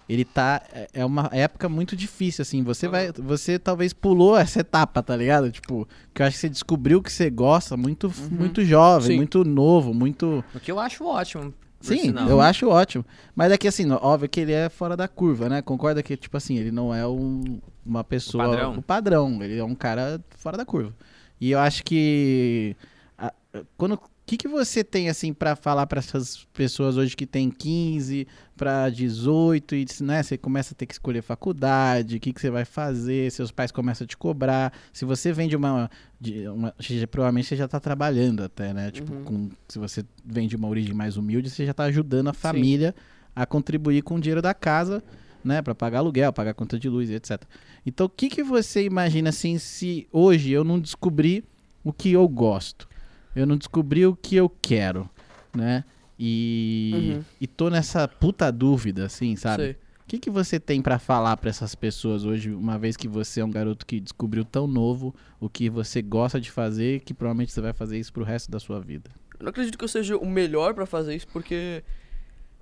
ele 0.09 0.25
tá. 0.25 0.63
é- 0.73 0.89
É 0.95 1.05
uma 1.05 1.29
época 1.33 1.69
muito 1.69 1.95
difícil, 1.97 2.43
assim. 2.43 2.63
Você 2.63 2.87
vai. 2.89 3.13
Você 3.13 3.59
talvez 3.59 3.93
pulou 3.93 4.37
essa 4.37 4.61
etapa, 4.61 5.03
tá 5.03 5.17
ligado? 5.17 5.51
Tipo, 5.51 5.87
que 6.15 6.23
eu 6.23 6.27
acho 6.27 6.37
que 6.37 6.41
você 6.41 6.49
descobriu 6.49 7.03
que 7.03 7.13
você 7.13 7.29
gosta 7.29 7.77
muito, 7.77 8.11
muito 8.31 8.65
jovem, 8.65 9.09
Sim. 9.09 9.17
muito 9.17 9.45
novo, 9.45 9.93
muito. 9.93 10.45
O 10.55 10.61
que 10.61 10.71
eu 10.71 10.79
acho 10.81 11.05
ótimo. 11.05 11.53
Sim, 11.83 11.99
sinal. 11.99 12.29
eu 12.29 12.41
acho 12.41 12.69
ótimo. 12.69 13.05
Mas 13.35 13.53
é 13.53 13.59
que 13.59 13.67
assim, 13.69 13.91
óbvio 13.91 14.29
que 14.29 14.41
ele 14.41 14.53
é 14.53 14.69
fora 14.69 14.97
da 14.97 15.07
curva, 15.09 15.49
né? 15.49 15.61
Concorda 15.63 16.03
que, 16.03 16.17
tipo 16.17 16.37
assim, 16.37 16.57
ele 16.57 16.71
não 16.71 16.95
é 16.95 17.07
um- 17.07 17.61
uma 17.85 18.03
pessoa. 18.05 18.45
padrão. 18.45 18.75
O 18.79 18.83
padrão. 18.83 19.43
Ele 19.43 19.59
é 19.59 19.65
um 19.65 19.75
cara 19.75 20.21
fora 20.37 20.57
da 20.57 20.65
curva. 20.65 20.95
E 21.41 21.51
eu 21.51 21.59
acho 21.59 21.83
que. 21.85 22.77
a- 23.19 23.33
quando 23.77 23.99
que, 24.25 24.37
que 24.37 24.49
você 24.49 24.85
tem 24.85 25.09
assim 25.09 25.33
pra 25.33 25.57
falar 25.57 25.87
pra 25.87 25.99
essas 25.99 26.47
pessoas 26.53 26.97
hoje 26.97 27.17
que 27.17 27.27
tem 27.27 27.51
15 27.51 28.27
pra 28.57 28.89
18 28.89 29.75
e 29.75 29.87
né, 30.01 30.23
você 30.23 30.39
começa 30.39 30.73
a 30.73 30.77
ter 30.77 30.87
que 30.87 30.95
escolher 30.95 31.23
faculdade, 31.23 32.17
o 32.17 32.21
que, 32.21 32.33
que 32.33 32.41
você 32.41 32.51
vai 32.51 32.65
fazer, 32.65 33.31
seus 33.33 33.51
pais 33.51 33.73
começam 33.73 34.05
a 34.05 34.09
te 34.09 34.17
cobrar. 34.17 34.73
Se 34.93 35.05
você 35.05 35.33
vem 35.33 35.49
de 35.49 35.57
uma, 35.57 35.91
de 36.21 36.47
uma 36.49 36.73
provavelmente 37.11 37.49
você 37.49 37.57
já 37.57 37.67
tá 37.67 37.81
trabalhando 37.81 38.43
até, 38.45 38.73
né? 38.73 38.91
Tipo, 38.91 39.13
Uhum. 39.13 39.25
com, 39.25 39.51
se 39.69 39.79
você 39.79 40.05
vem 40.25 40.47
de 40.47 40.55
uma 40.57 40.69
origem 40.69 40.95
mais 40.95 41.17
humilde, 41.17 41.51
você 41.51 41.67
já 41.67 41.75
tá 41.75 41.85
ajudando 41.85 42.29
a 42.29 42.33
família 42.33 42.95
a 43.35 43.45
contribuir 43.45 44.03
com 44.03 44.15
o 44.17 44.21
dinheiro 44.21 44.43
da 44.43 44.55
casa, 44.55 45.03
né, 45.45 45.61
Pra 45.61 45.75
pagar 45.75 45.99
aluguel, 45.99 46.33
pagar 46.33 46.55
conta 46.55 46.79
de 46.79 46.89
luz 46.89 47.11
etc. 47.11 47.43
Então, 47.85 48.07
o 48.07 48.09
que 48.09 48.29
que 48.29 48.45
você 48.45 48.85
imagina 48.85 49.31
assim 49.31 49.59
se 49.59 50.07
hoje 50.13 50.53
eu 50.53 50.63
não 50.63 50.79
descobrir 50.79 51.45
o 51.83 51.93
que 51.93 52.13
eu 52.13 52.29
gosto? 52.29 52.89
Eu 53.35 53.47
não 53.47 53.57
descobri 53.57 54.05
o 54.07 54.15
que 54.15 54.37
eu 54.37 54.49
quero, 54.49 55.09
né? 55.55 55.85
E, 56.19 56.91
Uhum. 56.95 57.25
e 57.41 57.47
tô 57.47 57.69
nessa 57.71 58.07
puta 58.07 58.51
dúvida, 58.53 59.07
assim, 59.07 59.35
sabe? 59.37 59.77
O 60.05 60.07
que, 60.13 60.19
que 60.19 60.31
você 60.31 60.61
tem 60.61 60.83
pra 60.83 60.99
falar 60.99 61.37
pra 61.39 61.49
essas 61.49 61.75
pessoas 61.75 62.25
hoje, 62.25 62.51
uma 62.53 62.79
vez 62.79 62.97
que 62.97 63.09
você 63.09 63.41
é 63.41 63.45
um 63.45 63.51
garoto 63.51 63.87
que 63.87 63.99
descobriu 63.99 64.45
tão 64.45 64.67
novo 64.67 65.15
o 65.41 65.49
que 65.49 65.71
você 65.71 66.03
gosta 66.03 66.39
de 66.41 66.51
fazer, 66.51 67.01
que 67.01 67.15
provavelmente 67.15 67.53
você 67.53 67.61
vai 67.61 67.73
fazer 67.73 67.99
isso 67.99 68.13
pro 68.13 68.23
resto 68.25 68.51
da 68.51 68.61
sua 68.61 68.79
vida? 68.79 69.11
Eu 69.39 69.45
não 69.45 69.51
acredito 69.51 69.79
que 69.79 69.85
eu 69.85 69.89
seja 69.89 70.17
o 70.17 70.27
melhor 70.27 70.75
pra 70.75 70.85
fazer 70.85 71.15
isso, 71.17 71.27
porque 71.29 71.83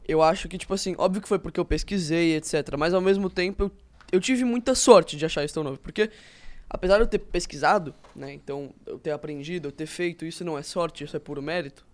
eu 0.07 0.23
acho 0.23 0.49
que, 0.49 0.57
tipo 0.57 0.73
assim, 0.73 0.95
óbvio 0.97 1.21
que 1.21 1.29
foi 1.29 1.39
porque 1.39 1.59
eu 1.59 1.65
pesquisei, 1.65 2.37
etc. 2.37 2.77
Mas 2.79 2.95
ao 2.95 3.01
mesmo 3.01 3.29
tempo 3.29 3.65
eu, 3.65 3.71
eu 4.13 4.21
tive 4.21 4.45
muita 4.45 4.75
sorte 4.75 5.17
de 5.17 5.27
achar 5.27 5.45
isso 5.45 5.55
tão 5.55 5.65
novo. 5.65 5.79
Porque, 5.79 6.09
apesar 6.71 6.97
de 6.97 7.03
eu 7.03 7.07
ter 7.09 7.19
pesquisado, 7.19 7.93
né, 8.15 8.33
então 8.33 8.73
eu 8.87 8.99
ter 8.99 9.11
aprendido, 9.11 9.69
eu 9.69 9.73
ter 9.73 9.87
feito, 9.87 10.25
isso 10.25 10.45
não 10.45 10.57
é 10.57 10.63
sorte, 10.63 11.05
isso 11.05 11.17
é 11.17 11.21
puro 11.21 11.43
mérito. 11.43 11.85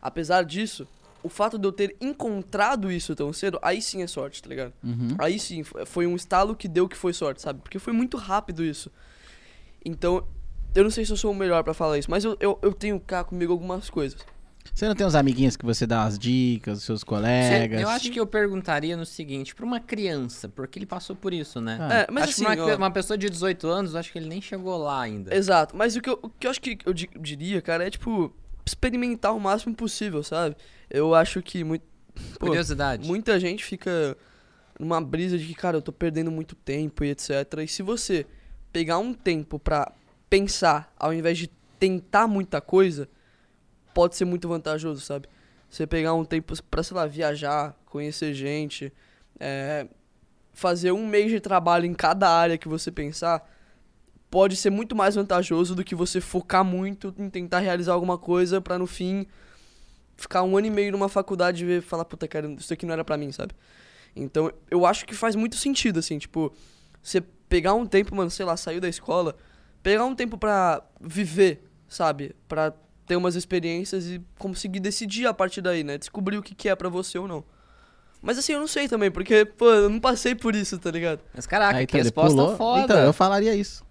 Apesar 0.00 0.44
disso, 0.44 0.86
o 1.22 1.28
fato 1.28 1.58
de 1.58 1.66
eu 1.66 1.72
ter 1.72 1.96
encontrado 2.00 2.90
isso 2.92 3.14
tão 3.16 3.32
cedo, 3.32 3.58
aí 3.60 3.82
sim 3.82 4.02
é 4.02 4.06
sorte, 4.06 4.40
tá 4.42 4.48
ligado? 4.48 4.72
Uhum. 4.84 5.16
Aí 5.18 5.38
sim, 5.38 5.64
fo- 5.64 5.84
foi 5.84 6.06
um 6.06 6.14
estalo 6.14 6.54
que 6.54 6.68
deu 6.68 6.88
que 6.88 6.96
foi 6.96 7.12
sorte, 7.12 7.42
sabe? 7.42 7.60
Porque 7.60 7.78
foi 7.80 7.92
muito 7.92 8.16
rápido 8.16 8.62
isso. 8.64 8.90
Então, 9.84 10.26
eu 10.74 10.84
não 10.84 10.90
sei 10.90 11.04
se 11.04 11.12
eu 11.12 11.16
sou 11.16 11.32
o 11.32 11.34
melhor 11.34 11.64
pra 11.64 11.74
falar 11.74 11.98
isso, 11.98 12.10
mas 12.10 12.22
eu, 12.24 12.36
eu, 12.38 12.58
eu 12.62 12.72
tenho 12.72 13.00
cá 13.00 13.24
comigo 13.24 13.52
algumas 13.52 13.90
coisas. 13.90 14.20
Você 14.74 14.86
não 14.88 14.94
tem 14.94 15.06
uns 15.06 15.14
amiguinhos 15.14 15.56
que 15.56 15.64
você 15.64 15.86
dá 15.86 16.02
umas 16.02 16.18
dicas, 16.18 16.78
os 16.78 16.84
seus 16.84 17.02
colegas? 17.04 17.80
Eu 17.80 17.88
acho 17.88 18.10
que 18.10 18.18
eu 18.20 18.26
perguntaria 18.26 18.96
no 18.96 19.06
seguinte, 19.06 19.54
pra 19.54 19.64
uma 19.64 19.80
criança, 19.80 20.48
porque 20.48 20.78
ele 20.78 20.86
passou 20.86 21.14
por 21.16 21.32
isso, 21.32 21.60
né? 21.60 21.78
Ah. 21.80 21.94
É, 21.94 22.06
mas 22.10 22.24
acho 22.24 22.32
assim, 22.32 22.44
que 22.56 22.62
uma, 22.62 22.72
ó, 22.72 22.76
uma 22.76 22.90
pessoa 22.90 23.16
de 23.16 23.28
18 23.30 23.66
anos, 23.68 23.94
eu 23.94 24.00
acho 24.00 24.12
que 24.12 24.18
ele 24.18 24.28
nem 24.28 24.40
chegou 24.40 24.76
lá 24.76 25.00
ainda. 25.02 25.34
Exato, 25.34 25.76
mas 25.76 25.96
o 25.96 26.00
que, 26.00 26.10
eu, 26.10 26.18
o 26.22 26.28
que 26.28 26.46
eu 26.46 26.50
acho 26.50 26.60
que 26.60 26.78
eu 26.84 26.92
di- 26.92 27.10
diria, 27.20 27.62
cara, 27.62 27.86
é 27.86 27.90
tipo, 27.90 28.34
experimentar 28.64 29.34
o 29.34 29.40
máximo 29.40 29.74
possível, 29.74 30.22
sabe? 30.22 30.56
Eu 30.90 31.14
acho 31.14 31.40
que 31.42 31.64
muito, 31.64 31.84
pô, 32.38 32.46
Curiosidade. 32.46 33.06
muita 33.06 33.38
gente 33.40 33.64
fica 33.64 34.16
numa 34.78 35.00
brisa 35.00 35.38
de 35.38 35.46
que, 35.46 35.54
cara, 35.54 35.78
eu 35.78 35.82
tô 35.82 35.92
perdendo 35.92 36.30
muito 36.30 36.54
tempo 36.54 37.02
e 37.04 37.10
etc. 37.10 37.30
E 37.64 37.68
se 37.68 37.82
você 37.82 38.26
pegar 38.72 38.98
um 38.98 39.14
tempo 39.14 39.58
pra 39.58 39.90
pensar, 40.28 40.92
ao 40.98 41.14
invés 41.14 41.38
de 41.38 41.48
tentar 41.78 42.26
muita 42.26 42.60
coisa, 42.60 43.08
pode 43.96 44.14
ser 44.14 44.26
muito 44.26 44.46
vantajoso, 44.46 45.00
sabe? 45.00 45.26
Você 45.70 45.86
pegar 45.86 46.12
um 46.12 46.22
tempo 46.22 46.52
pra, 46.64 46.82
sei 46.82 46.94
lá, 46.94 47.06
viajar, 47.06 47.74
conhecer 47.86 48.34
gente, 48.34 48.92
é, 49.40 49.86
fazer 50.52 50.92
um 50.92 51.06
mês 51.06 51.30
de 51.30 51.40
trabalho 51.40 51.86
em 51.86 51.94
cada 51.94 52.28
área 52.28 52.58
que 52.58 52.68
você 52.68 52.92
pensar, 52.92 53.50
pode 54.30 54.54
ser 54.54 54.68
muito 54.68 54.94
mais 54.94 55.14
vantajoso 55.14 55.74
do 55.74 55.82
que 55.82 55.94
você 55.94 56.20
focar 56.20 56.62
muito 56.62 57.14
em 57.18 57.30
tentar 57.30 57.60
realizar 57.60 57.94
alguma 57.94 58.18
coisa 58.18 58.60
pra 58.60 58.78
no 58.78 58.86
fim 58.86 59.26
ficar 60.14 60.42
um 60.42 60.58
ano 60.58 60.66
e 60.66 60.70
meio 60.70 60.92
numa 60.92 61.08
faculdade 61.08 61.64
e 61.64 61.66
ver- 61.66 61.80
falar, 61.80 62.04
puta, 62.04 62.28
cara, 62.28 62.46
isso 62.52 62.74
aqui 62.74 62.84
não 62.84 62.92
era 62.92 63.04
pra 63.04 63.16
mim, 63.16 63.32
sabe? 63.32 63.54
Então, 64.14 64.52
eu 64.70 64.84
acho 64.84 65.06
que 65.06 65.14
faz 65.14 65.34
muito 65.34 65.56
sentido, 65.56 66.00
assim, 66.00 66.18
tipo, 66.18 66.52
você 67.02 67.22
pegar 67.48 67.72
um 67.72 67.86
tempo, 67.86 68.14
mano, 68.14 68.30
sei 68.30 68.44
lá, 68.44 68.58
saiu 68.58 68.78
da 68.78 68.90
escola, 68.90 69.34
pegar 69.82 70.04
um 70.04 70.14
tempo 70.14 70.36
pra 70.36 70.82
viver, 71.00 71.62
sabe? 71.88 72.36
Pra 72.46 72.74
ter 73.06 73.16
umas 73.16 73.34
experiências 73.36 74.06
e 74.06 74.20
conseguir 74.38 74.80
decidir 74.80 75.26
a 75.26 75.34
partir 75.34 75.60
daí, 75.62 75.84
né? 75.84 75.96
Descobrir 75.96 76.36
o 76.36 76.42
que, 76.42 76.54
que 76.54 76.68
é 76.68 76.74
pra 76.74 76.88
você 76.88 77.18
ou 77.18 77.28
não. 77.28 77.44
Mas 78.20 78.38
assim, 78.38 78.52
eu 78.52 78.60
não 78.60 78.66
sei 78.66 78.88
também, 78.88 79.10
porque, 79.10 79.44
pô, 79.44 79.66
eu 79.70 79.88
não 79.88 80.00
passei 80.00 80.34
por 80.34 80.54
isso, 80.54 80.78
tá 80.78 80.90
ligado? 80.90 81.20
Mas 81.34 81.46
caraca, 81.46 81.78
Aí, 81.78 81.86
que 81.86 81.96
então, 81.96 82.02
resposta 82.04 82.36
pulou. 82.36 82.56
foda. 82.56 82.82
Então, 82.82 82.98
eu 82.98 83.12
falaria 83.12 83.54
isso. 83.54 83.84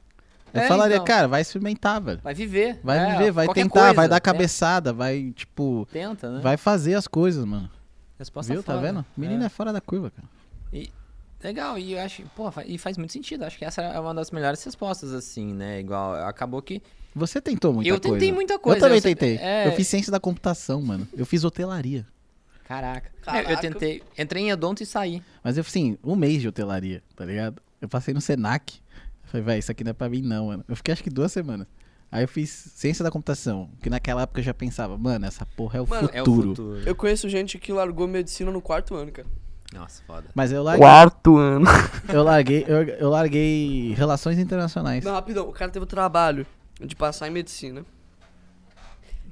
Eu 0.53 0.61
É, 0.61 0.67
falaria, 0.67 0.95
então. 0.95 1.05
cara, 1.05 1.27
vai 1.27 1.41
experimentar, 1.41 2.01
velho. 2.01 2.19
Vai 2.23 2.33
viver. 2.33 2.79
Vai 2.83 2.97
é, 2.97 3.11
viver, 3.11 3.31
vai 3.31 3.47
tentar, 3.49 3.69
coisa. 3.69 3.93
vai 3.93 4.07
dar 4.07 4.19
Tenta, 4.19 4.31
cabeçada, 4.33 4.91
vai, 4.93 5.31
tipo, 5.35 5.87
Tenta, 5.91 6.29
né? 6.31 6.39
vai 6.41 6.57
fazer 6.57 6.95
as 6.95 7.07
coisas, 7.07 7.45
mano. 7.45 7.69
Resposta 8.17 8.53
Viu? 8.53 8.63
Tá 8.63 8.73
foda. 8.73 8.87
vendo? 8.87 9.05
Menino 9.15 9.43
é. 9.43 9.49
fora 9.49 9.71
da 9.73 9.81
curva, 9.81 10.09
cara. 10.11 10.27
Legal, 11.45 11.77
e 11.77 11.93
eu 11.93 11.99
acho, 11.99 12.23
pô, 12.35 12.51
e 12.65 12.75
faz 12.79 12.97
muito 12.97 13.13
sentido. 13.13 13.43
Acho 13.43 13.55
que 13.57 13.63
essa 13.63 13.79
é 13.83 13.99
uma 13.99 14.15
das 14.15 14.31
melhores 14.31 14.63
respostas, 14.63 15.13
assim, 15.13 15.53
né? 15.53 15.79
Igual, 15.79 16.15
acabou 16.27 16.59
que. 16.59 16.81
Você 17.13 17.39
tentou 17.39 17.71
muita 17.71 17.87
eu 17.87 17.99
coisa. 18.01 18.13
tentei 18.17 18.31
muita 18.33 18.57
coisa. 18.57 18.77
Eu 18.79 18.81
também 18.81 18.99
sei- 18.99 19.13
tentei. 19.13 19.37
É, 19.37 19.67
Eu 19.67 19.71
fiz 19.73 19.87
ciência 19.87 20.11
da 20.11 20.19
computação, 20.19 20.81
mano. 20.81 21.07
Eu 21.15 21.23
fiz 21.23 21.43
hotelaria. 21.43 22.03
Caraca. 22.67 23.11
Caraca. 23.21 23.51
Eu 23.51 23.57
tentei. 23.57 24.01
Entrei 24.17 24.43
em 24.43 24.51
Odonto 24.51 24.81
e 24.81 24.85
saí. 24.87 25.21
Mas 25.43 25.55
eu, 25.55 25.61
assim, 25.61 25.99
um 26.03 26.15
mês 26.15 26.41
de 26.41 26.47
hotelaria, 26.47 27.03
tá 27.15 27.23
ligado? 27.23 27.61
Eu 27.79 27.87
passei 27.87 28.11
no 28.11 28.19
Senac. 28.19 28.79
Eu 29.23 29.29
falei, 29.29 29.45
véi, 29.45 29.59
isso 29.59 29.71
aqui 29.71 29.83
não 29.83 29.91
é 29.91 29.93
pra 29.93 30.09
mim 30.09 30.21
não, 30.23 30.47
mano. 30.47 30.65
Eu 30.67 30.75
fiquei 30.75 30.93
acho 30.93 31.03
que 31.03 31.11
duas 31.11 31.31
semanas. 31.31 31.67
Aí 32.11 32.23
eu 32.23 32.27
fiz 32.27 32.49
ciência 32.49 33.03
da 33.03 33.11
computação, 33.11 33.69
que 33.83 33.89
naquela 33.89 34.23
época 34.23 34.39
eu 34.39 34.43
já 34.43 34.53
pensava, 34.53 34.97
mano, 34.97 35.25
essa 35.25 35.45
porra 35.45 35.77
é 35.77 35.81
o 35.81 35.87
Mano, 35.87 36.09
É 36.11 36.21
o 36.21 36.25
futuro. 36.25 36.49
futuro. 36.49 36.81
Eu 36.85 36.95
conheço 36.95 37.29
gente 37.29 37.57
que 37.59 37.71
largou 37.71 38.07
medicina 38.07 38.51
no 38.51 38.61
quarto 38.61 38.95
ano, 38.95 39.11
cara. 39.11 39.27
Nossa, 39.75 40.01
foda. 40.07 40.25
Mas 40.33 40.51
eu 40.51 40.63
larguei, 40.63 40.79
Quarto 40.81 41.37
ano. 41.37 41.65
eu 42.09 42.23
larguei, 42.23 42.65
eu, 42.67 42.83
eu 42.83 43.09
larguei 43.09 43.93
relações 43.93 44.39
internacionais. 44.39 45.03
Não, 45.03 45.13
rapidão, 45.13 45.47
o 45.47 45.51
cara 45.51 45.69
teve 45.71 45.83
o 45.83 45.87
trabalho 45.87 46.45
de 46.79 46.95
passar 46.95 47.27
em 47.27 47.31
medicina. 47.31 47.85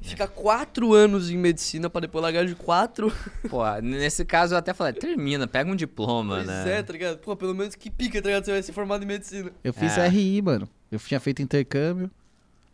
Ficar 0.02 0.28
quatro 0.28 0.94
anos 0.94 1.30
em 1.30 1.38
medicina 1.38 1.90
pra 1.90 2.02
depois 2.02 2.22
largar 2.22 2.46
de 2.46 2.54
quatro. 2.56 3.10
Pô, 3.50 3.64
nesse 3.82 4.26
caso 4.26 4.54
eu 4.54 4.58
até 4.58 4.74
falei, 4.74 4.92
termina, 4.92 5.48
pega 5.48 5.72
um 5.72 5.76
diploma, 5.78 6.36
Pois 6.36 6.48
né? 6.48 6.80
é, 6.80 6.84
tá 6.84 6.92
ligado? 6.92 7.20
Pô, 7.20 7.38
pelo 7.38 7.56
menos 7.56 7.74
que 7.76 7.90
pica, 7.90 8.22
tá 8.22 8.28
ligado? 8.28 8.44
Você 8.44 8.52
vai 8.52 8.62
ser 8.62 8.74
formado 8.74 9.02
em 9.04 9.08
medicina. 9.08 9.50
Eu 9.64 9.72
fiz 9.74 9.98
É. 9.98 10.06
RI, 10.10 10.42
mano. 10.42 10.68
Eu 10.92 11.00
tinha 11.00 11.22
feito 11.22 11.42
intercâmbio. 11.42 12.12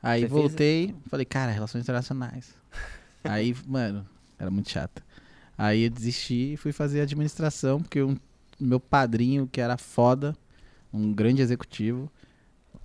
Aí 0.02 0.22
Você 0.22 0.28
fez- 0.28 0.42
voltei, 0.42 0.96
falei, 1.08 1.26
cara, 1.26 1.52
relações 1.52 1.84
internacionais. 1.84 2.50
aí, 3.24 3.56
mano, 3.68 4.04
era 4.40 4.50
muito 4.50 4.72
chato. 4.72 5.04
Aí 5.60 5.84
eu 5.84 5.90
desisti 5.90 6.54
e 6.54 6.58
fui 6.58 6.72
fazer 6.72 7.02
administração, 7.02 7.82
porque 7.82 8.02
um, 8.02 8.16
meu 8.60 8.80
padrinho, 8.80 9.46
que 9.52 9.60
era 9.60 9.78
foda, 9.78 10.34
um 10.94 11.12
grande 11.14 11.42
executivo, 11.42 12.10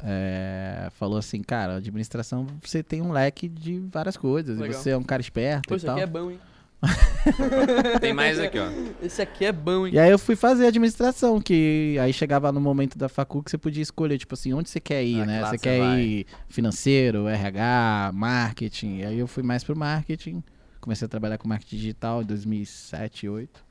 é, 0.02 0.88
falou 0.98 1.16
assim, 1.16 1.40
cara, 1.40 1.76
administração 1.76 2.46
você 2.62 2.82
tem 2.82 3.00
um 3.00 3.12
leque 3.12 3.48
de 3.48 3.78
várias 3.92 4.16
coisas. 4.16 4.58
E 4.58 4.62
Legal. 4.62 4.82
você 4.82 4.90
é 4.90 4.96
um 4.96 5.04
cara 5.04 5.22
esperto 5.22 5.68
Pô, 5.68 5.74
e 5.74 5.76
esse 5.76 5.86
tal. 5.86 5.94
aqui 5.94 6.02
é 6.02 6.06
bom, 6.06 6.30
hein? 6.32 6.40
Tem 8.00 8.12
mais 8.12 8.38
aqui, 8.38 8.58
ó. 8.58 8.68
Esse 9.02 9.22
aqui 9.22 9.46
é 9.46 9.52
bom, 9.52 9.86
hein? 9.86 9.94
E 9.94 9.98
aí 9.98 10.10
eu 10.10 10.18
fui 10.18 10.36
fazer 10.36 10.66
administração, 10.66 11.40
que 11.40 11.96
aí 11.98 12.12
chegava 12.12 12.52
no 12.52 12.60
momento 12.60 12.98
da 12.98 13.08
facu 13.08 13.42
que 13.42 13.50
você 13.50 13.56
podia 13.56 13.82
escolher, 13.82 14.18
tipo 14.18 14.34
assim, 14.34 14.52
onde 14.52 14.68
você 14.68 14.80
quer 14.80 15.02
ir, 15.02 15.20
Ah, 15.22 15.26
né? 15.26 15.38
claro 15.38 15.50
Você 15.52 15.58
que 15.58 15.62
você 15.70 15.76
quer 15.76 15.78
vai. 15.80 16.00
ir 16.02 16.26
financeiro, 16.48 17.26
RH, 17.26 18.10
marketing. 18.12 18.96
E 18.98 19.04
aí 19.06 19.18
eu 19.18 19.26
fui 19.26 19.42
mais 19.42 19.64
pro 19.64 19.74
marketing. 19.74 20.42
Comecei 20.84 21.06
a 21.06 21.08
trabalhar 21.08 21.38
com 21.38 21.48
marketing 21.48 21.76
digital 21.76 22.22
em 22.22 22.26
2007, 22.26 23.26
2008. 23.26 23.64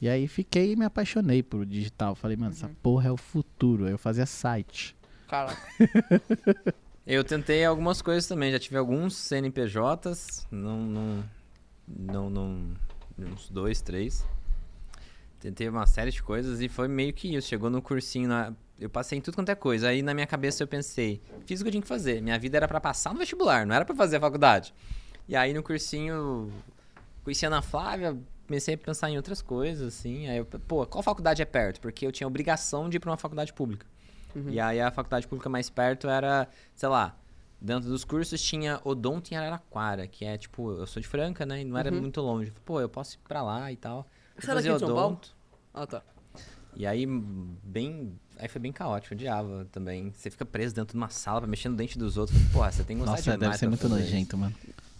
E 0.00 0.08
aí 0.08 0.28
fiquei 0.28 0.72
e 0.72 0.76
me 0.76 0.84
apaixonei 0.84 1.42
por 1.42 1.66
digital. 1.66 2.14
Falei, 2.14 2.36
mano, 2.36 2.50
Uhum. 2.52 2.56
essa 2.56 2.70
porra 2.82 3.08
é 3.08 3.12
o 3.12 3.16
futuro. 3.16 3.88
Eu 3.88 3.98
fazia 3.98 4.24
site. 4.26 4.96
Caraca. 5.28 5.60
Eu 7.06 7.22
tentei 7.24 7.64
algumas 7.64 8.00
coisas 8.00 8.26
também, 8.26 8.50
já 8.50 8.58
tive 8.58 8.78
alguns 8.78 9.14
CNPJs, 9.16 10.46
não, 10.50 10.80
não, 10.80 11.24
não, 11.86 12.30
não, 12.30 12.66
uns 13.18 13.50
dois, 13.50 13.82
três. 13.82 14.24
Tentei 15.38 15.68
uma 15.68 15.86
série 15.86 16.10
de 16.10 16.22
coisas 16.22 16.62
e 16.62 16.68
foi 16.68 16.88
meio 16.88 17.12
que 17.12 17.34
isso. 17.34 17.48
Chegou 17.48 17.68
no 17.68 17.82
cursinho, 17.82 18.26
na- 18.28 18.54
eu 18.80 18.88
passei 18.88 19.18
em 19.18 19.20
tudo 19.20 19.34
quanto 19.34 19.50
é 19.50 19.54
coisa. 19.54 19.88
Aí 19.88 20.00
na 20.02 20.14
minha 20.14 20.26
cabeça 20.26 20.62
eu 20.62 20.66
pensei, 20.66 21.20
fiz 21.44 21.60
o 21.60 21.64
que 21.64 21.68
eu 21.68 21.72
tinha 21.72 21.82
que 21.82 21.88
fazer. 21.88 22.22
Minha 22.22 22.38
vida 22.38 22.56
era 22.56 22.66
pra 22.66 22.80
passar 22.80 23.12
no 23.12 23.18
vestibular, 23.18 23.66
não 23.66 23.74
era 23.74 23.84
pra 23.84 23.94
fazer 23.94 24.16
a 24.16 24.20
faculdade. 24.20 24.72
E 25.28 25.34
aí 25.36 25.52
no 25.54 25.62
cursinho, 25.62 26.50
conheci 27.22 27.44
a 27.46 27.48
Ana 27.48 27.62
Flávia, 27.62 28.16
comecei 28.46 28.74
a 28.74 28.78
pensar 28.78 29.10
em 29.10 29.16
outras 29.16 29.40
coisas, 29.40 29.94
assim. 29.94 30.28
Aí 30.28 30.36
eu, 30.38 30.44
pô, 30.44 30.84
qual 30.86 31.02
faculdade 31.02 31.40
é 31.40 31.44
perto? 31.44 31.80
Porque 31.80 32.06
eu 32.06 32.12
tinha 32.12 32.26
obrigação 32.26 32.88
de 32.88 32.96
ir 32.96 33.00
pra 33.00 33.10
uma 33.10 33.16
faculdade 33.16 33.52
pública. 33.52 33.86
E 34.48 34.58
aí 34.58 34.80
a 34.80 34.90
faculdade 34.90 35.28
pública 35.28 35.48
mais 35.48 35.70
perto 35.70 36.08
era, 36.08 36.48
sei 36.74 36.88
lá, 36.88 37.16
dentro 37.60 37.88
dos 37.88 38.04
cursos 38.04 38.42
tinha 38.42 38.80
Odonto 38.84 39.32
em 39.32 39.36
Araraquara, 39.36 40.08
que 40.08 40.24
é 40.24 40.36
tipo, 40.36 40.72
eu 40.72 40.86
sou 40.88 41.00
de 41.00 41.06
Franca, 41.06 41.46
né? 41.46 41.60
E 41.60 41.64
não 41.64 41.78
era 41.78 41.90
Uhum. 41.92 42.00
muito 42.00 42.20
longe. 42.20 42.52
Pô, 42.64 42.80
eu 42.80 42.88
posso 42.88 43.14
ir 43.14 43.18
pra 43.28 43.42
lá 43.42 43.70
e 43.70 43.76
tal. 43.76 44.06
Você 44.36 44.50
era 44.50 44.56
fazer 44.58 44.68
aqui 44.70 44.80
de 44.80 44.86
São 44.86 44.94
Paulo? 44.94 45.06
odonto. 45.12 45.36
Ah, 45.72 45.86
tá. 45.86 46.02
E 46.74 46.84
aí, 46.84 47.06
bem. 47.06 48.18
Aí 48.36 48.48
foi 48.48 48.60
bem 48.60 48.72
caótico, 48.72 49.14
eu 49.14 49.16
odiava 49.16 49.64
também. 49.70 50.10
Você 50.12 50.28
fica 50.28 50.44
preso 50.44 50.74
dentro 50.74 50.90
de 50.94 50.96
uma 50.96 51.08
sala 51.08 51.40
pra 51.40 51.48
mexer 51.48 51.68
no 51.68 51.76
dente 51.76 51.96
dos 51.96 52.16
outros. 52.18 52.36
Porra, 52.52 52.72
você 52.72 52.82
tem 52.82 52.96
que 52.96 53.00
gostar 53.04 53.12
Nossa, 53.12 53.22
demais 53.22 53.40
deve 53.40 53.58
ser 53.58 53.68
muito 53.68 53.88
nojento, 53.88 54.36
mano. 54.36 54.54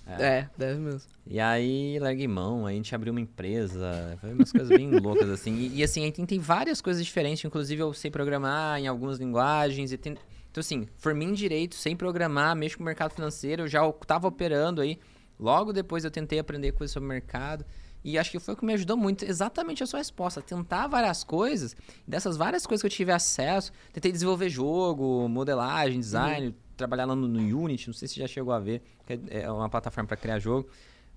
É, 0.07 0.49
deve 0.57 0.81
mesmo. 0.81 1.03
E 1.27 1.41
aí 1.41 1.99
larguei 1.99 2.29
mão, 2.29 2.67
a 2.67 2.73
gente 2.73 2.95
abriu 2.95 3.13
uma 3.13 3.21
empresa, 3.21 4.19
foi 4.21 4.33
umas 4.33 4.53
coisas 4.53 4.69
bem 4.69 4.91
loucas 5.01 5.31
assim. 5.31 5.55
E, 5.55 5.77
e, 5.79 5.83
assim, 5.83 6.05
aí 6.05 6.13
tem, 6.13 6.27
tem 6.27 6.39
várias 6.39 6.81
coisas 6.81 7.05
diferentes, 7.05 7.45
inclusive 7.45 7.83
eu 7.83 7.93
sei 7.95 8.11
programar 8.11 8.79
em 8.79 8.87
algumas 8.87 9.19
linguagens 9.19 9.93
e 9.93 9.97
tem, 9.97 10.17
então 10.51 10.61
assim, 10.61 10.87
formei 10.99 11.27
em 11.27 11.33
direito, 11.33 11.75
sem 11.75 11.97
programar, 11.97 12.55
mexo 12.55 12.77
com 12.77 12.83
o 12.83 12.87
mercado 12.87 13.13
financeiro, 13.13 13.63
eu 13.63 13.69
já 13.69 13.89
estava 13.89 14.29
operando 14.29 14.81
aí. 14.81 14.99
Logo 15.41 15.73
depois 15.73 16.05
eu 16.05 16.11
tentei 16.11 16.39
aprender 16.39 16.73
coisas 16.73 16.93
sobre 16.93 17.07
o 17.07 17.09
mercado. 17.09 17.65
E 18.05 18.19
acho 18.19 18.31
que 18.31 18.39
foi 18.39 18.53
o 18.53 18.57
que 18.57 18.67
me 18.67 18.75
ajudou 18.75 18.99
muito, 18.99 19.25
exatamente 19.25 19.83
a 19.83 19.87
sua 19.87 19.99
resposta. 19.99 20.43
Tentar 20.43 20.87
várias 20.87 21.25
coisas, 21.25 21.75
dessas 22.07 22.37
várias 22.37 22.67
coisas 22.67 22.83
que 22.83 22.87
eu 22.87 22.91
tive 22.91 23.11
acesso, 23.11 23.73
tentei 23.95 24.13
desenvolver 24.13 24.51
jogo, 24.51 25.27
modelagem, 25.27 25.99
design, 25.99 26.49
uhum. 26.49 26.55
Trabalhar 26.77 27.05
lá 27.05 27.15
no, 27.15 27.29
no, 27.29 27.63
Unity, 27.63 27.89
não 27.89 27.95
sei 27.95 28.09
se 28.09 28.19
já 28.19 28.27
chegou 28.27 28.53
a 28.53 28.61
ver, 28.61 28.83
que 29.07 29.13
é, 29.13 29.43
é 29.43 29.51
uma 29.51 29.69
plataforma 29.69 30.09
para 30.09 30.17
criar 30.17 30.39
jogo. 30.39 30.69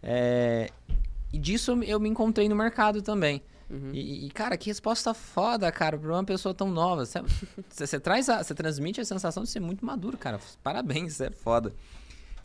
É, 0.02 0.72
e 1.32 1.38
disso 1.38 1.72
eu 1.84 2.00
me 2.00 2.10
encontrei 2.10 2.48
no 2.48 2.56
mercado 2.56 3.02
também. 3.02 3.42
Uhum. 3.70 3.92
E, 3.94 4.26
e, 4.26 4.30
cara, 4.30 4.58
que 4.58 4.70
resposta 4.70 5.14
foda, 5.14 5.70
cara, 5.72 5.98
pra 5.98 6.14
uma 6.14 6.24
pessoa 6.24 6.54
tão 6.54 6.70
nova. 6.72 7.04
Você, 7.70 8.00
traz 8.00 8.28
você 8.28 8.56
transmite 8.56 9.02
a 9.02 9.06
sensação 9.06 9.44
de 9.44 9.50
ser 9.50 9.60
muito 9.60 9.86
maduro, 9.86 10.18
cara. 10.18 10.40
Parabéns, 10.64 11.16
você 11.16 11.26
é 11.26 11.32
foda. 11.32 11.74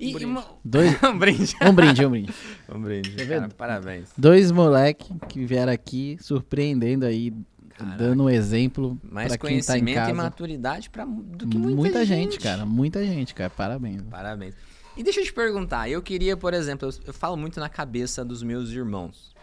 E 0.00 0.16
um 0.16 0.30
uma... 0.30 0.44
Dois... 0.64 0.92
um 1.02 1.16
brinde. 1.16 1.54
Um 1.62 1.72
brinde, 1.72 2.06
um 2.06 2.10
brinde. 2.10 2.34
um 2.74 2.80
brinde, 2.80 3.16
tá 3.16 3.26
cara, 3.26 3.48
parabéns. 3.56 4.08
Dois 4.16 4.50
moleque 4.50 5.14
que 5.28 5.44
vieram 5.44 5.72
aqui 5.72 6.18
surpreendendo 6.20 7.06
aí, 7.06 7.32
Caraca. 7.76 7.96
dando 7.96 8.24
um 8.24 8.30
exemplo 8.30 8.98
Mais 9.02 9.28
pra 9.28 9.48
quem 9.48 9.60
tá 9.60 9.78
em 9.78 9.84
casa. 9.94 10.10
e 10.10 10.14
maturidade 10.14 10.90
pra, 10.90 11.04
do 11.04 11.46
que 11.46 11.58
muita, 11.58 11.76
muita 11.76 12.04
gente. 12.04 12.32
gente. 12.32 12.42
cara. 12.42 12.64
Muita 12.64 13.04
gente, 13.04 13.34
cara. 13.34 13.50
Parabéns. 13.50 14.02
Parabéns. 14.02 14.54
E 14.96 15.02
deixa 15.02 15.20
eu 15.20 15.24
te 15.24 15.32
perguntar, 15.32 15.88
eu 15.88 16.02
queria, 16.02 16.36
por 16.36 16.52
exemplo, 16.52 16.88
eu, 16.88 16.94
eu 17.06 17.12
falo 17.14 17.36
muito 17.36 17.58
na 17.58 17.68
cabeça 17.68 18.24
dos 18.24 18.42
meus 18.42 18.70
irmãos. 18.70 19.34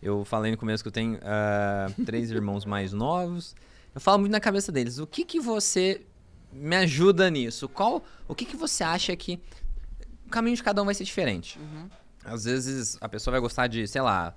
Eu 0.00 0.24
falei 0.24 0.50
no 0.50 0.56
começo 0.58 0.82
que 0.82 0.88
eu 0.88 0.92
tenho 0.92 1.14
uh, 1.16 2.04
três 2.04 2.30
irmãos 2.30 2.64
mais 2.64 2.92
novos. 2.92 3.54
Eu 3.94 4.00
falo 4.00 4.18
muito 4.18 4.32
na 4.32 4.40
cabeça 4.40 4.70
deles. 4.72 4.98
O 4.98 5.06
que 5.06 5.24
que 5.24 5.40
você 5.40 6.02
me 6.52 6.76
ajuda 6.76 7.30
nisso? 7.30 7.68
Qual, 7.68 8.04
o 8.28 8.34
que 8.34 8.44
que 8.44 8.56
você 8.56 8.84
acha 8.84 9.14
que 9.16 9.40
o 10.26 10.30
caminho 10.30 10.56
de 10.56 10.62
cada 10.62 10.82
um 10.82 10.84
vai 10.84 10.94
ser 10.94 11.04
diferente? 11.04 11.58
Uhum. 11.58 11.88
Às 12.24 12.44
vezes 12.44 12.96
a 13.00 13.08
pessoa 13.08 13.32
vai 13.32 13.40
gostar 13.40 13.66
de, 13.66 13.86
sei 13.86 14.00
lá, 14.00 14.34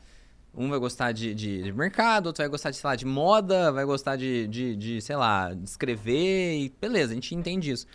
um 0.54 0.70
vai 0.70 0.80
gostar 0.80 1.12
de, 1.12 1.34
de, 1.36 1.64
de, 1.64 1.72
mercado, 1.72 2.28
outro 2.28 2.44
vai 2.44 2.50
gostar 2.50 2.72
de, 2.72 2.78
sei 2.78 2.88
lá, 2.88 2.96
de 2.96 3.06
moda, 3.06 3.72
vai 3.72 3.86
gostar 3.86 4.16
de, 4.16 4.48
de, 4.48 4.76
de, 4.76 5.02
sei 5.02 5.16
lá, 5.16 5.54
de 5.54 5.64
escrever 5.64 6.60
e 6.60 6.74
beleza, 6.82 7.12
a 7.12 7.16
gente 7.16 7.36
entende 7.36 7.72
isso. 7.72 7.86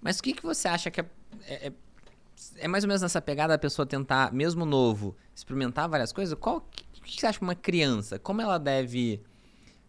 Mas 0.00 0.18
o 0.18 0.22
que, 0.22 0.32
que 0.32 0.42
você 0.42 0.68
acha 0.68 0.90
que 0.90 1.00
é, 1.00 1.04
é, 1.46 1.66
é 1.66 1.72
é 2.58 2.68
mais 2.68 2.84
ou 2.84 2.88
menos 2.88 3.02
nessa 3.02 3.20
pegada 3.20 3.54
a 3.54 3.58
pessoa 3.58 3.84
tentar, 3.86 4.32
mesmo 4.32 4.64
novo, 4.64 5.16
experimentar 5.34 5.88
várias 5.88 6.12
coisas. 6.12 6.36
Qual 6.38 6.58
o 6.58 6.62
que 7.02 7.20
você 7.20 7.26
acha 7.26 7.38
que 7.38 7.44
uma 7.44 7.54
criança, 7.54 8.18
como 8.18 8.40
ela 8.40 8.58
deve 8.58 9.20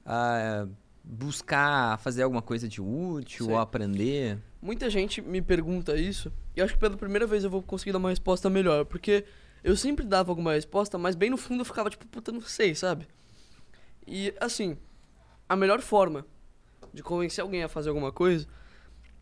uh, 0.06 0.70
buscar 1.04 1.98
fazer 2.00 2.24
alguma 2.24 2.42
coisa 2.42 2.68
de 2.68 2.82
útil 2.82 3.52
ou 3.52 3.58
aprender? 3.58 4.38
Muita 4.62 4.90
gente 4.90 5.22
me 5.22 5.42
pergunta 5.42 5.96
isso 5.96 6.32
e 6.56 6.62
acho 6.62 6.74
que 6.74 6.80
pela 6.80 6.98
primeira 6.98 7.26
vez 7.26 7.44
eu 7.44 7.50
vou 7.50 7.62
conseguir 7.62 7.92
dar 7.92 7.98
uma 7.98 8.10
resposta 8.10 8.50
melhor, 8.50 8.86
porque 8.86 9.26
eu 9.64 9.76
sempre 9.76 10.06
dava 10.06 10.32
alguma 10.32 10.54
resposta, 10.54 10.98
mas 10.98 11.16
bem 11.16 11.30
no 11.30 11.38
fundo 11.38 11.62
eu 11.62 11.66
ficava 11.66 11.90
tipo, 11.90 12.06
puta, 12.08 12.32
não 12.32 12.42
sei, 12.42 12.74
sabe? 12.74 13.08
E 14.08 14.34
assim, 14.40 14.78
a 15.48 15.56
melhor 15.56 15.82
forma 15.82 16.26
de 16.94 17.04
convencer 17.04 17.42
alguém 17.42 17.64
a 17.64 17.70
fazer 17.70 17.90
alguma 17.90 18.12
coisa 18.12 18.48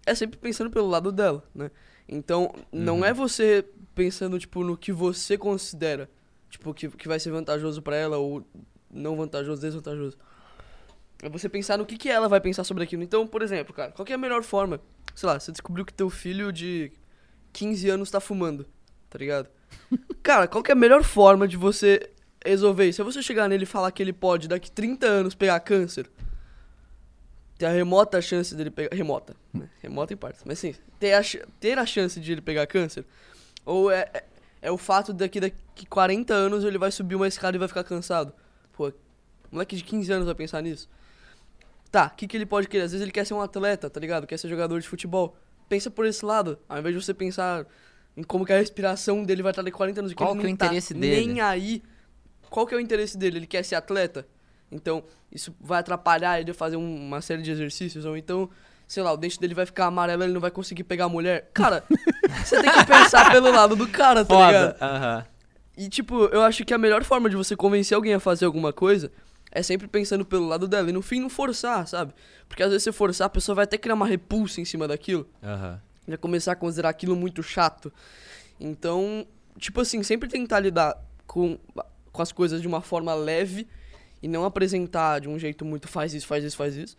é 0.05 0.15
sempre 0.15 0.39
pensando 0.39 0.69
pelo 0.69 0.87
lado 0.87 1.11
dela, 1.11 1.43
né? 1.53 1.69
Então, 2.07 2.51
não 2.71 2.99
uhum. 2.99 3.05
é 3.05 3.13
você 3.13 3.63
pensando, 3.93 4.39
tipo, 4.39 4.63
no 4.63 4.75
que 4.75 4.91
você 4.91 5.37
considera, 5.37 6.09
tipo, 6.49 6.73
que, 6.73 6.89
que 6.89 7.07
vai 7.07 7.19
ser 7.19 7.29
vantajoso 7.29 7.81
para 7.81 7.95
ela 7.95 8.17
ou 8.17 8.43
não 8.89 9.15
vantajoso, 9.15 9.61
desvantajoso. 9.61 10.17
É 11.21 11.29
você 11.29 11.47
pensar 11.47 11.77
no 11.77 11.85
que, 11.85 11.97
que 11.97 12.09
ela 12.09 12.27
vai 12.27 12.41
pensar 12.41 12.63
sobre 12.63 12.83
aquilo. 12.83 13.03
Então, 13.03 13.27
por 13.27 13.41
exemplo, 13.41 13.73
cara, 13.73 13.91
qual 13.91 14.07
é 14.09 14.13
a 14.13 14.17
melhor 14.17 14.41
forma? 14.41 14.79
Sei 15.13 15.27
lá, 15.27 15.39
você 15.39 15.51
descobriu 15.51 15.85
que 15.85 15.93
teu 15.93 16.09
filho 16.09 16.51
de 16.51 16.91
15 17.53 17.89
anos 17.89 18.09
tá 18.09 18.19
fumando, 18.19 18.65
tá 19.09 19.19
ligado? 19.19 19.49
cara, 20.24 20.47
qual 20.47 20.63
é 20.67 20.72
a 20.72 20.76
melhor 20.76 21.03
forma 21.03 21.47
de 21.47 21.57
você 21.57 22.09
resolver 22.45 22.88
isso? 22.88 23.01
É 23.01 23.05
você 23.05 23.22
chegar 23.22 23.47
nele 23.47 23.63
e 23.63 23.67
falar 23.67 23.91
que 23.91 24.01
ele 24.01 24.13
pode, 24.13 24.47
daqui 24.47 24.72
30 24.72 25.05
anos, 25.05 25.36
pegar 25.36 25.59
câncer 25.59 26.09
ter 27.59 27.65
a 27.65 27.72
remota 27.72 28.22
chance 28.22 28.55
dele 28.55 28.72
pegar. 28.72 28.95
Remota, 28.95 29.36
né? 29.53 29.70
Remota 29.82 30.13
em 30.13 30.17
partes. 30.17 30.41
Mas 30.45 30.57
sim, 30.57 30.74
ter 30.97 31.13
a, 31.13 31.22
ter 31.59 31.78
a 31.78 31.86
chance 31.86 32.17
de 32.17 32.32
ele 32.32 32.41
pegar 32.41 32.65
câncer. 32.65 33.05
Ou 33.65 33.91
é, 33.91 34.09
é, 34.13 34.24
é, 34.61 34.72
o 34.72 34.78
fato 34.78 35.11
daqui 35.11 35.41
daqui 35.41 35.86
40 35.86 36.34
anos 36.34 36.63
ele 36.63 36.78
vai 36.78 36.89
subir 36.89 37.15
uma 37.15 37.28
escada 37.28 37.57
e 37.57 37.59
vai 37.59 37.67
ficar 37.67 37.84
cansado. 37.84 38.34
Pô, 38.72 38.91
moleque 39.51 39.76
de 39.76 39.84
15 39.84 40.11
anos 40.11 40.26
vai 40.26 40.36
pensar 40.36 40.61
nisso. 40.61 40.89
Tá, 41.91 42.07
o 42.07 42.15
que, 42.15 42.28
que 42.28 42.38
ele 42.38 42.45
pode 42.45 42.70
querer? 42.70 42.84
Às 42.84 42.93
vezes 42.93 43.03
ele 43.03 43.11
quer 43.11 43.26
ser 43.26 43.34
um 43.34 43.41
atleta, 43.41 43.89
tá 43.89 43.99
ligado? 43.99 44.26
Quer 44.26 44.38
ser 44.38 44.47
jogador 44.47 44.80
de 44.80 44.88
futebol. 44.88 45.36
Pensa 45.67 45.91
por 45.91 46.05
esse 46.05 46.24
lado, 46.24 46.57
ao 46.70 46.80
invés 46.80 46.95
de 46.95 47.03
você 47.03 47.13
pensar 47.13 47.65
em 48.20 48.24
como 48.24 48.45
que 48.45 48.51
a 48.51 48.57
respiração 48.57 49.24
dele 49.24 49.41
vai 49.41 49.51
estar 49.51 49.61
daqui 49.61 49.78
40 49.78 50.01
anos. 50.01 50.13
Qual 50.13 50.36
que, 50.36 50.45
é 50.45 50.51
o 50.51 50.57
tá 50.57 50.65
interesse 50.65 50.93
dele? 50.93 51.26
Nem 51.26 51.39
aí. 51.39 51.82
Qual 52.49 52.67
que 52.67 52.76
é 52.76 52.78
o 52.78 52.80
interesse 52.82 53.17
dele? 53.17 53.38
Ele 53.38 53.47
quer 53.47 53.63
ser 53.63 53.76
atleta? 53.76 54.28
Então, 54.70 55.03
isso 55.32 55.55
vai 55.59 55.80
atrapalhar 55.80 56.39
ele 56.39 56.51
a 56.51 56.53
fazer 56.53 56.76
um, 56.76 57.07
uma 57.07 57.22
série 57.22 57.41
de 57.41 57.49
exercícios. 57.49 58.03
Ou 58.03 58.17
então, 58.17 58.49
sei 58.86 59.01
lá, 59.01 59.13
o 59.13 59.17
dente 59.17 59.39
dele 59.39 59.53
vai 59.53 59.65
ficar 59.65 59.86
amarelo 59.86 60.24
e 60.24 60.26
ele 60.26 60.34
não 60.34 60.41
vai 60.41 60.51
conseguir 60.51 60.84
pegar 60.84 61.05
a 61.05 61.09
mulher. 61.09 61.49
Cara, 61.53 61.86
você 62.43 62.61
tem 62.61 62.72
que 62.72 62.86
pensar 62.86 63.32
pelo 63.32 63.51
lado 63.51 63.74
do 63.78 63.88
cara, 63.88 64.26
tá 64.26 64.36
Foda. 64.36 64.47
ligado? 64.47 64.82
Uhum. 64.82 65.24
E, 65.78 65.88
tipo, 65.88 66.26
eu 66.26 66.41
acho 66.43 66.65
que 66.65 66.74
a 66.74 66.78
melhor 66.78 67.05
forma 67.05 67.30
de 67.30 67.38
você 67.38 67.55
convencer 67.55 67.95
alguém 67.95 68.13
a 68.13 68.20
fazer 68.20 68.43
alguma 68.43 68.74
coisa 68.74 69.09
é 69.49 69.63
sempre 69.63 69.88
pensando 69.88 70.26
pelo 70.26 70.45
lado 70.45 70.67
dela. 70.67 70.89
E 70.89 70.91
no 70.91 71.01
fim, 71.01 71.22
não 71.22 71.30
forçar, 71.30 71.88
sabe? 71.88 72.13
Porque 72.49 72.61
às 72.61 72.70
vezes 72.70 72.84
você 72.84 72.91
forçar, 72.91 73.28
a 73.28 73.30
pessoa 73.30 73.55
vai 73.55 73.63
até 73.63 73.78
criar 73.78 73.95
uma 73.95 74.05
repulsa 74.05 74.59
em 74.59 74.65
cima 74.65 74.89
daquilo. 74.89 75.26
Uhum. 75.41 75.78
Vai 76.10 76.18
começar 76.18 76.53
a 76.53 76.55
considerar 76.55 76.89
aquilo 76.89 77.16
muito 77.16 77.41
chato. 77.41 77.91
Então, 78.60 79.26
tipo 79.57 79.82
assim, 79.82 80.03
sempre 80.03 80.28
tentar 80.28 80.60
lidar 80.60 80.97
com, 81.26 81.57
com 82.12 82.22
as 82.22 82.32
coisas 82.32 82.62
de 82.62 82.68
uma 82.68 82.82
forma 82.82 83.14
leve 83.14 83.68
e 84.22 84.28
não 84.28 84.43
apresentar 84.43 85.20
de 85.20 85.30
um 85.30 85.39
jeito 85.39 85.64
muito 85.64 85.88
faz 85.88 86.14
isso, 86.14 86.28
faz 86.28 86.43
isso, 86.43 86.57
faz 86.57 86.76
isso. 86.76 86.97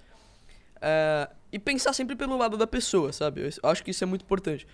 É, 0.81 1.29
e 1.53 1.59
pensar 1.59 1.93
sempre 1.93 2.17
pelo 2.17 2.37
lado 2.37 2.57
da 2.57 2.67
pessoa, 2.67 3.13
sabe? 3.13 3.43
Eu 3.43 3.71
acho 3.71 3.85
que 3.85 3.91
isso 3.91 4.03
é 4.03 4.07
muito 4.07 4.23
importante. 4.23 4.67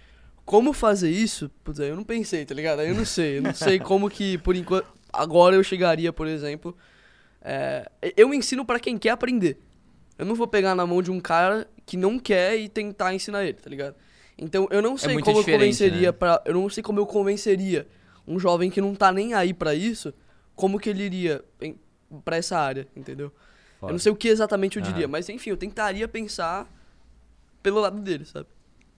Como 0.44 0.72
fazer 0.72 1.10
isso? 1.10 1.50
Putz, 1.64 1.80
eu 1.80 1.96
não 1.96 2.04
pensei, 2.04 2.44
tá 2.44 2.54
ligado? 2.54 2.82
Eu 2.82 2.94
não 2.94 3.04
sei. 3.04 3.38
Eu 3.38 3.42
não 3.42 3.52
sei 3.54 3.80
como 3.80 4.08
que, 4.08 4.38
por 4.38 4.54
enquanto. 4.54 4.86
Agora 5.12 5.56
eu 5.56 5.64
chegaria, 5.64 6.12
por 6.12 6.26
exemplo. 6.26 6.76
É, 7.42 7.90
eu 8.16 8.32
ensino 8.32 8.64
para 8.64 8.78
quem 8.78 8.96
quer 8.96 9.10
aprender. 9.10 9.58
Eu 10.18 10.24
não 10.24 10.34
vou 10.34 10.46
pegar 10.46 10.74
na 10.74 10.86
mão 10.86 11.02
de 11.02 11.10
um 11.10 11.20
cara 11.20 11.68
que 11.84 11.96
não 11.96 12.18
quer 12.18 12.56
e 12.56 12.68
tentar 12.68 13.14
ensinar 13.14 13.44
ele, 13.44 13.54
tá 13.54 13.68
ligado? 13.68 13.96
Então 14.38 14.68
eu 14.70 14.82
não 14.82 14.94
é 14.94 14.98
sei 14.98 15.16
é 15.16 15.20
como 15.20 15.38
eu 15.38 15.44
convenceria 15.44 16.08
né? 16.08 16.12
para 16.12 16.42
Eu 16.44 16.54
não 16.54 16.68
sei 16.68 16.82
como 16.82 17.00
eu 17.00 17.06
convenceria 17.06 17.86
um 18.26 18.38
jovem 18.38 18.70
que 18.70 18.80
não 18.80 18.94
tá 18.94 19.12
nem 19.12 19.34
aí 19.34 19.54
para 19.54 19.74
isso, 19.74 20.12
como 20.54 20.78
que 20.78 20.90
ele 20.90 21.04
iria 21.04 21.44
para 22.24 22.36
essa 22.36 22.58
área, 22.58 22.86
entendeu? 22.94 23.32
Foda. 23.78 23.90
Eu 23.90 23.94
não 23.94 23.98
sei 23.98 24.10
o 24.12 24.16
que 24.16 24.28
exatamente 24.28 24.76
eu 24.78 24.82
diria, 24.82 25.06
mas 25.06 25.28
enfim, 25.28 25.50
eu 25.50 25.56
tentaria 25.56 26.08
pensar 26.08 26.68
pelo 27.62 27.80
lado 27.80 28.00
dele, 28.00 28.24
sabe? 28.24 28.48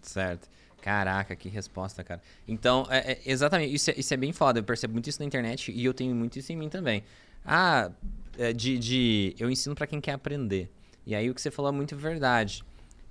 Certo. 0.01 0.49
Caraca, 0.80 1.34
que 1.34 1.49
resposta, 1.49 2.05
cara. 2.05 2.22
Então, 2.47 2.86
é, 2.89 3.12
é, 3.12 3.20
exatamente, 3.26 3.74
isso 3.74 3.91
é, 3.91 3.95
isso 3.97 4.14
é 4.14 4.16
bem 4.16 4.32
foda. 4.32 4.61
Eu 4.61 4.64
percebo 4.64 4.93
muito 4.93 5.09
isso 5.09 5.18
na 5.20 5.26
internet 5.26 5.72
e 5.72 5.84
eu 5.84 5.93
tenho 5.93 6.14
muito 6.14 6.39
isso 6.39 6.53
em 6.53 6.57
mim 6.57 6.68
também. 6.68 7.03
Ah, 7.45 7.91
é, 8.39 8.53
de, 8.53 8.78
de 8.78 9.34
eu 9.39 9.51
ensino 9.51 9.74
para 9.74 9.86
quem 9.86 10.01
quer 10.01 10.12
aprender. 10.12 10.70
E 11.05 11.14
aí 11.14 11.28
o 11.28 11.34
que 11.34 11.43
você 11.43 11.51
falou 11.51 11.70
é 11.70 11.74
muito 11.74 11.97
verdade. 11.97 12.64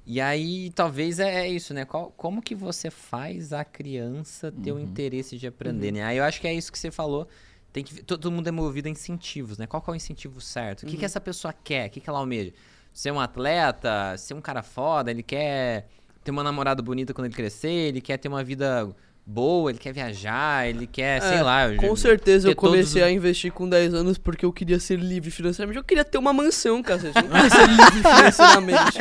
E 0.10 0.22
aí, 0.22 0.72
talvez 0.72 1.20
é, 1.20 1.46
é 1.46 1.50
isso, 1.50 1.74
né? 1.74 1.84
Qual, 1.84 2.12
como 2.16 2.42
que 2.42 2.56
você 2.56 2.90
faz 2.90 3.52
a 3.52 3.66
criança 3.66 4.52
ter 4.52 4.72
uhum. 4.72 4.78
o 4.78 4.82
interesse 4.82 5.38
de 5.38 5.46
aprender, 5.46 5.90
uhum. 5.90 5.96
né? 5.96 6.04
Aí 6.04 6.18
eu 6.18 6.24
acho 6.24 6.40
que 6.40 6.48
é 6.48 6.54
isso 6.54 6.72
que 6.72 6.80
você 6.80 6.90
falou 6.90 7.28
tem 7.74 7.84
que 7.84 8.02
todo 8.04 8.32
mundo 8.32 8.48
é 8.48 8.52
movido 8.52 8.88
a 8.88 8.92
incentivos, 8.92 9.58
né? 9.58 9.68
Qual 9.68 9.84
é 9.88 9.92
o 9.92 9.96
incentivo 9.96 10.42
certo? 10.42 10.84
O 10.84 10.86
que, 10.86 10.94
que 10.94 11.00
uhum. 11.00 11.06
essa 11.06 11.22
pessoa 11.22 11.54
quer? 11.54 11.88
O 11.88 11.90
que, 11.92 12.00
que 12.00 12.10
ela 12.10 12.20
almeja? 12.20 12.54
Ser 12.92 13.12
um 13.12 13.20
atleta, 13.20 14.18
ser 14.18 14.34
um 14.34 14.42
cara 14.42 14.64
foda, 14.64 15.12
ele 15.12 15.22
quer 15.22 15.88
ter 16.24 16.32
uma 16.32 16.44
namorada 16.44 16.82
bonita 16.82 17.14
quando 17.14 17.26
ele 17.26 17.36
crescer, 17.36 17.70
ele 17.70 18.02
quer 18.02 18.18
ter 18.18 18.28
uma 18.28 18.44
vida 18.44 18.90
boa, 19.30 19.70
ele 19.70 19.78
quer 19.78 19.92
viajar, 19.92 20.70
ele 20.70 20.88
quer, 20.88 21.18
é, 21.18 21.20
sei 21.20 21.44
lá. 21.44 21.76
Com 21.76 21.94
certeza 21.98 22.48
eu 22.48 22.56
comecei 22.56 23.02
todos... 23.02 23.08
a 23.08 23.12
investir 23.12 23.52
com 23.52 23.68
10 23.68 23.94
anos 23.94 24.18
porque 24.18 24.46
eu 24.46 24.54
queria 24.54 24.80
ser 24.80 24.98
livre 24.98 25.30
financeiramente. 25.30 25.78
Eu 25.78 25.84
queria 25.84 26.06
ter 26.06 26.18
uma 26.18 26.32
mansão, 26.32 26.82
cacete. 26.82 27.18
Eu 27.18 27.24
não 27.24 27.36
queria 27.36 27.50
ser 27.50 27.68
livre 27.68 28.02
financeiramente. 28.16 28.98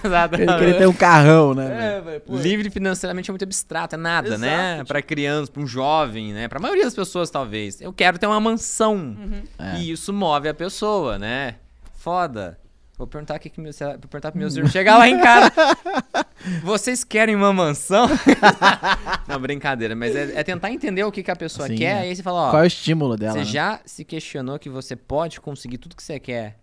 Exatamente. 0.02 0.50
Ele 0.50 0.58
queria 0.58 0.78
ter 0.78 0.86
um 0.86 0.94
carrão, 0.94 1.54
né? 1.54 1.96
É, 1.96 2.00
véio, 2.00 2.22
livre 2.28 2.70
financeiramente 2.70 3.30
é 3.30 3.32
muito 3.32 3.44
abstrato, 3.44 3.96
é 3.96 3.98
nada, 3.98 4.38
né? 4.38 4.46
Exato, 4.48 4.62
né? 4.62 4.76
Tipo... 4.78 4.88
Pra 4.88 5.02
criança, 5.02 5.52
pra 5.52 5.62
um 5.62 5.66
jovem, 5.66 6.32
né? 6.32 6.48
Pra 6.48 6.58
maioria 6.58 6.84
das 6.84 6.94
pessoas, 6.94 7.28
talvez. 7.28 7.78
Eu 7.82 7.92
quero 7.92 8.18
ter 8.18 8.26
uma 8.26 8.40
mansão. 8.40 8.94
Uhum. 8.94 9.42
É. 9.58 9.78
E 9.78 9.90
isso 9.90 10.10
move 10.10 10.48
a 10.48 10.54
pessoa, 10.54 11.18
né? 11.18 11.56
Foda. 11.98 12.58
Vou 12.98 13.06
perguntar 13.06 13.34
aqui 13.34 13.50
que 13.50 13.60
meu, 13.60 13.72
vou 13.72 14.08
perguntar 14.08 14.32
pros 14.32 14.40
meus 14.40 14.56
irmãos. 14.56 14.72
Chegar 14.72 14.96
lá 14.96 15.06
em 15.06 15.20
casa. 15.20 15.52
Vocês 16.62 17.04
querem 17.04 17.36
uma 17.36 17.52
mansão? 17.52 18.08
Não, 19.28 19.38
brincadeira, 19.38 19.94
mas 19.94 20.16
é, 20.16 20.40
é 20.40 20.42
tentar 20.42 20.70
entender 20.70 21.04
o 21.04 21.12
que, 21.12 21.22
que 21.22 21.30
a 21.30 21.36
pessoa 21.36 21.68
Sim, 21.68 21.76
quer, 21.76 21.84
é. 21.96 21.98
aí 22.00 22.16
você 22.16 22.22
fala, 22.22 22.48
ó, 22.48 22.50
Qual 22.50 22.62
é 22.62 22.64
o 22.64 22.66
estímulo 22.66 23.16
dela? 23.16 23.32
você 23.32 23.38
né? 23.40 23.44
já 23.44 23.80
se 23.84 24.04
questionou 24.04 24.58
que 24.58 24.70
você 24.70 24.96
pode 24.96 25.40
conseguir 25.40 25.78
tudo 25.78 25.96
que 25.96 26.02
você 26.02 26.18
quer 26.18 26.58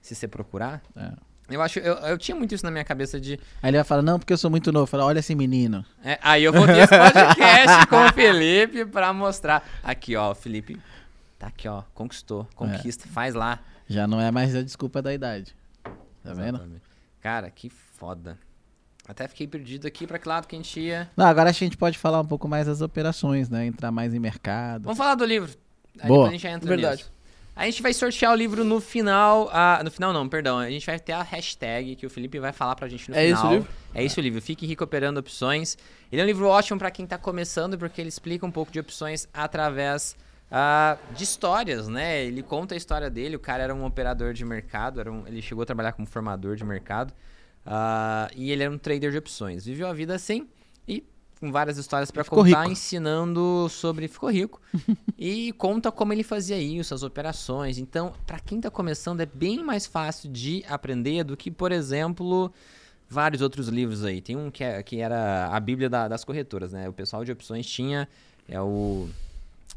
se 0.00 0.14
você 0.14 0.26
procurar? 0.26 0.82
É. 0.96 1.12
Eu 1.48 1.62
acho, 1.62 1.78
eu, 1.78 1.94
eu 1.94 2.18
tinha 2.18 2.36
muito 2.36 2.52
isso 2.52 2.64
na 2.64 2.72
minha 2.72 2.84
cabeça 2.84 3.20
de. 3.20 3.38
Aí 3.62 3.70
ele 3.70 3.76
vai 3.76 3.84
falar, 3.84 4.02
não, 4.02 4.18
porque 4.18 4.32
eu 4.32 4.38
sou 4.38 4.50
muito 4.50 4.72
novo. 4.72 4.86
Fala, 4.86 5.04
olha 5.04 5.20
esse 5.20 5.34
menino. 5.34 5.84
é, 6.04 6.18
aí 6.20 6.42
eu 6.42 6.52
vou 6.52 6.66
ter 6.66 6.78
esse 6.78 6.88
podcast 6.98 7.86
com 7.86 8.04
o 8.04 8.12
Felipe 8.12 8.84
pra 8.86 9.12
mostrar. 9.12 9.64
Aqui, 9.84 10.16
ó, 10.16 10.32
o 10.32 10.34
Felipe. 10.34 10.76
Tá 11.38 11.46
aqui, 11.46 11.68
ó. 11.68 11.82
Conquistou. 11.94 12.48
Conquista, 12.56 13.06
faz 13.06 13.34
lá. 13.34 13.60
Já 13.88 14.08
não 14.08 14.20
é 14.20 14.32
mais 14.32 14.56
a 14.56 14.62
desculpa 14.62 15.00
da 15.00 15.14
idade. 15.14 15.54
Tá 16.26 16.34
vendo? 16.34 16.80
Cara, 17.20 17.50
que 17.50 17.68
foda. 17.70 18.38
Até 19.08 19.28
fiquei 19.28 19.46
perdido 19.46 19.86
aqui 19.86 20.06
pra 20.06 20.18
que 20.18 20.28
lado 20.28 20.46
que 20.48 20.56
a 20.56 20.58
gente 20.58 20.80
ia. 20.80 21.08
Não, 21.16 21.26
agora 21.26 21.50
acho 21.50 21.60
que 21.60 21.64
a 21.64 21.68
gente 21.68 21.76
pode 21.76 21.96
falar 21.96 22.20
um 22.20 22.26
pouco 22.26 22.48
mais 22.48 22.66
das 22.66 22.80
operações, 22.80 23.48
né? 23.48 23.64
Entrar 23.66 23.90
mais 23.92 24.12
em 24.14 24.18
mercado. 24.18 24.82
Vamos 24.82 24.98
falar 24.98 25.14
do 25.14 25.24
livro. 25.24 25.50
Aí 26.00 26.08
Boa. 26.08 26.28
a 26.28 26.30
gente 26.32 26.42
já 26.42 26.50
entra 26.50 26.68
Verdade. 26.68 27.02
nisso. 27.02 27.12
A 27.54 27.64
gente 27.64 27.80
vai 27.80 27.94
sortear 27.94 28.32
o 28.32 28.34
livro 28.34 28.64
no 28.64 28.80
final. 28.80 29.48
ah, 29.52 29.80
no 29.82 29.90
final 29.90 30.12
não, 30.12 30.28
perdão. 30.28 30.58
A 30.58 30.68
gente 30.68 30.84
vai 30.84 30.98
ter 30.98 31.12
a 31.12 31.22
hashtag 31.22 31.96
que 31.96 32.04
o 32.04 32.10
Felipe 32.10 32.38
vai 32.38 32.52
falar 32.52 32.74
pra 32.76 32.86
gente 32.88 33.08
no 33.10 33.16
É 33.16 33.26
final. 33.26 33.38
esse 33.38 33.46
o 33.46 33.50
livro? 33.54 33.68
É 33.94 34.04
esse 34.04 34.20
o 34.20 34.22
livro. 34.22 34.42
Fique 34.42 34.66
Rico 34.66 34.84
Operando 34.84 35.20
Opções. 35.20 35.78
Ele 36.12 36.20
é 36.20 36.24
um 36.24 36.26
livro 36.26 36.46
ótimo 36.48 36.78
pra 36.78 36.90
quem 36.90 37.06
tá 37.06 37.16
começando, 37.16 37.78
porque 37.78 37.98
ele 38.00 38.08
explica 38.10 38.44
um 38.44 38.50
pouco 38.50 38.70
de 38.70 38.78
opções 38.80 39.26
através 39.32 40.14
ah, 40.50 40.96
de 41.16 41.24
histórias, 41.24 41.88
né? 41.88 42.24
Ele 42.24 42.42
conta 42.42 42.74
a 42.74 42.76
história 42.76 43.10
dele. 43.10 43.36
O 43.36 43.40
cara 43.40 43.62
era 43.64 43.74
um 43.74 43.84
operador 43.84 44.32
de 44.32 44.44
mercado, 44.44 45.00
era 45.00 45.10
um- 45.12 45.26
ele 45.26 45.42
chegou 45.42 45.62
a 45.62 45.66
trabalhar 45.66 45.92
como 45.92 46.06
formador 46.06 46.56
de 46.56 46.64
mercado. 46.64 47.12
ah, 47.64 48.28
e 48.36 48.50
ele 48.52 48.62
era 48.62 48.72
um 48.72 48.78
trader 48.78 49.10
de 49.10 49.18
opções. 49.18 49.64
Viveu 49.64 49.88
a 49.88 49.92
vida 49.92 50.14
assim 50.14 50.46
e 50.86 51.02
com 51.40 51.50
várias 51.50 51.76
histórias 51.76 52.10
pra 52.12 52.22
Ficou 52.24 52.44
contar, 52.44 52.60
rico. 52.60 52.72
ensinando 52.72 53.68
sobre. 53.68 54.06
Ficou 54.08 54.30
rico. 54.30 54.60
e 55.18 55.52
conta 55.54 55.90
como 55.90 56.12
ele 56.12 56.22
fazia 56.22 56.56
isso, 56.58 56.94
as 56.94 57.02
operações. 57.02 57.76
Então, 57.78 58.14
pra 58.26 58.38
quem 58.38 58.60
tá 58.60 58.70
começando, 58.70 59.20
é 59.20 59.26
bem 59.26 59.64
mais 59.64 59.84
fácil 59.84 60.30
de 60.30 60.64
aprender 60.68 61.24
do 61.24 61.36
que, 61.36 61.50
por 61.50 61.72
exemplo, 61.72 62.52
vários 63.08 63.42
outros 63.42 63.66
livros 63.68 64.04
aí. 64.04 64.20
Tem 64.20 64.36
um 64.36 64.48
que, 64.50 64.62
é- 64.62 64.80
que 64.82 65.00
era 65.00 65.48
a 65.48 65.58
Bíblia 65.58 65.90
da- 65.90 66.06
das 66.08 66.24
corretoras, 66.24 66.72
né? 66.72 66.88
O 66.88 66.92
pessoal 66.92 67.24
de 67.24 67.32
opções 67.32 67.66
tinha. 67.66 68.08
É 68.48 68.60
o. 68.60 69.08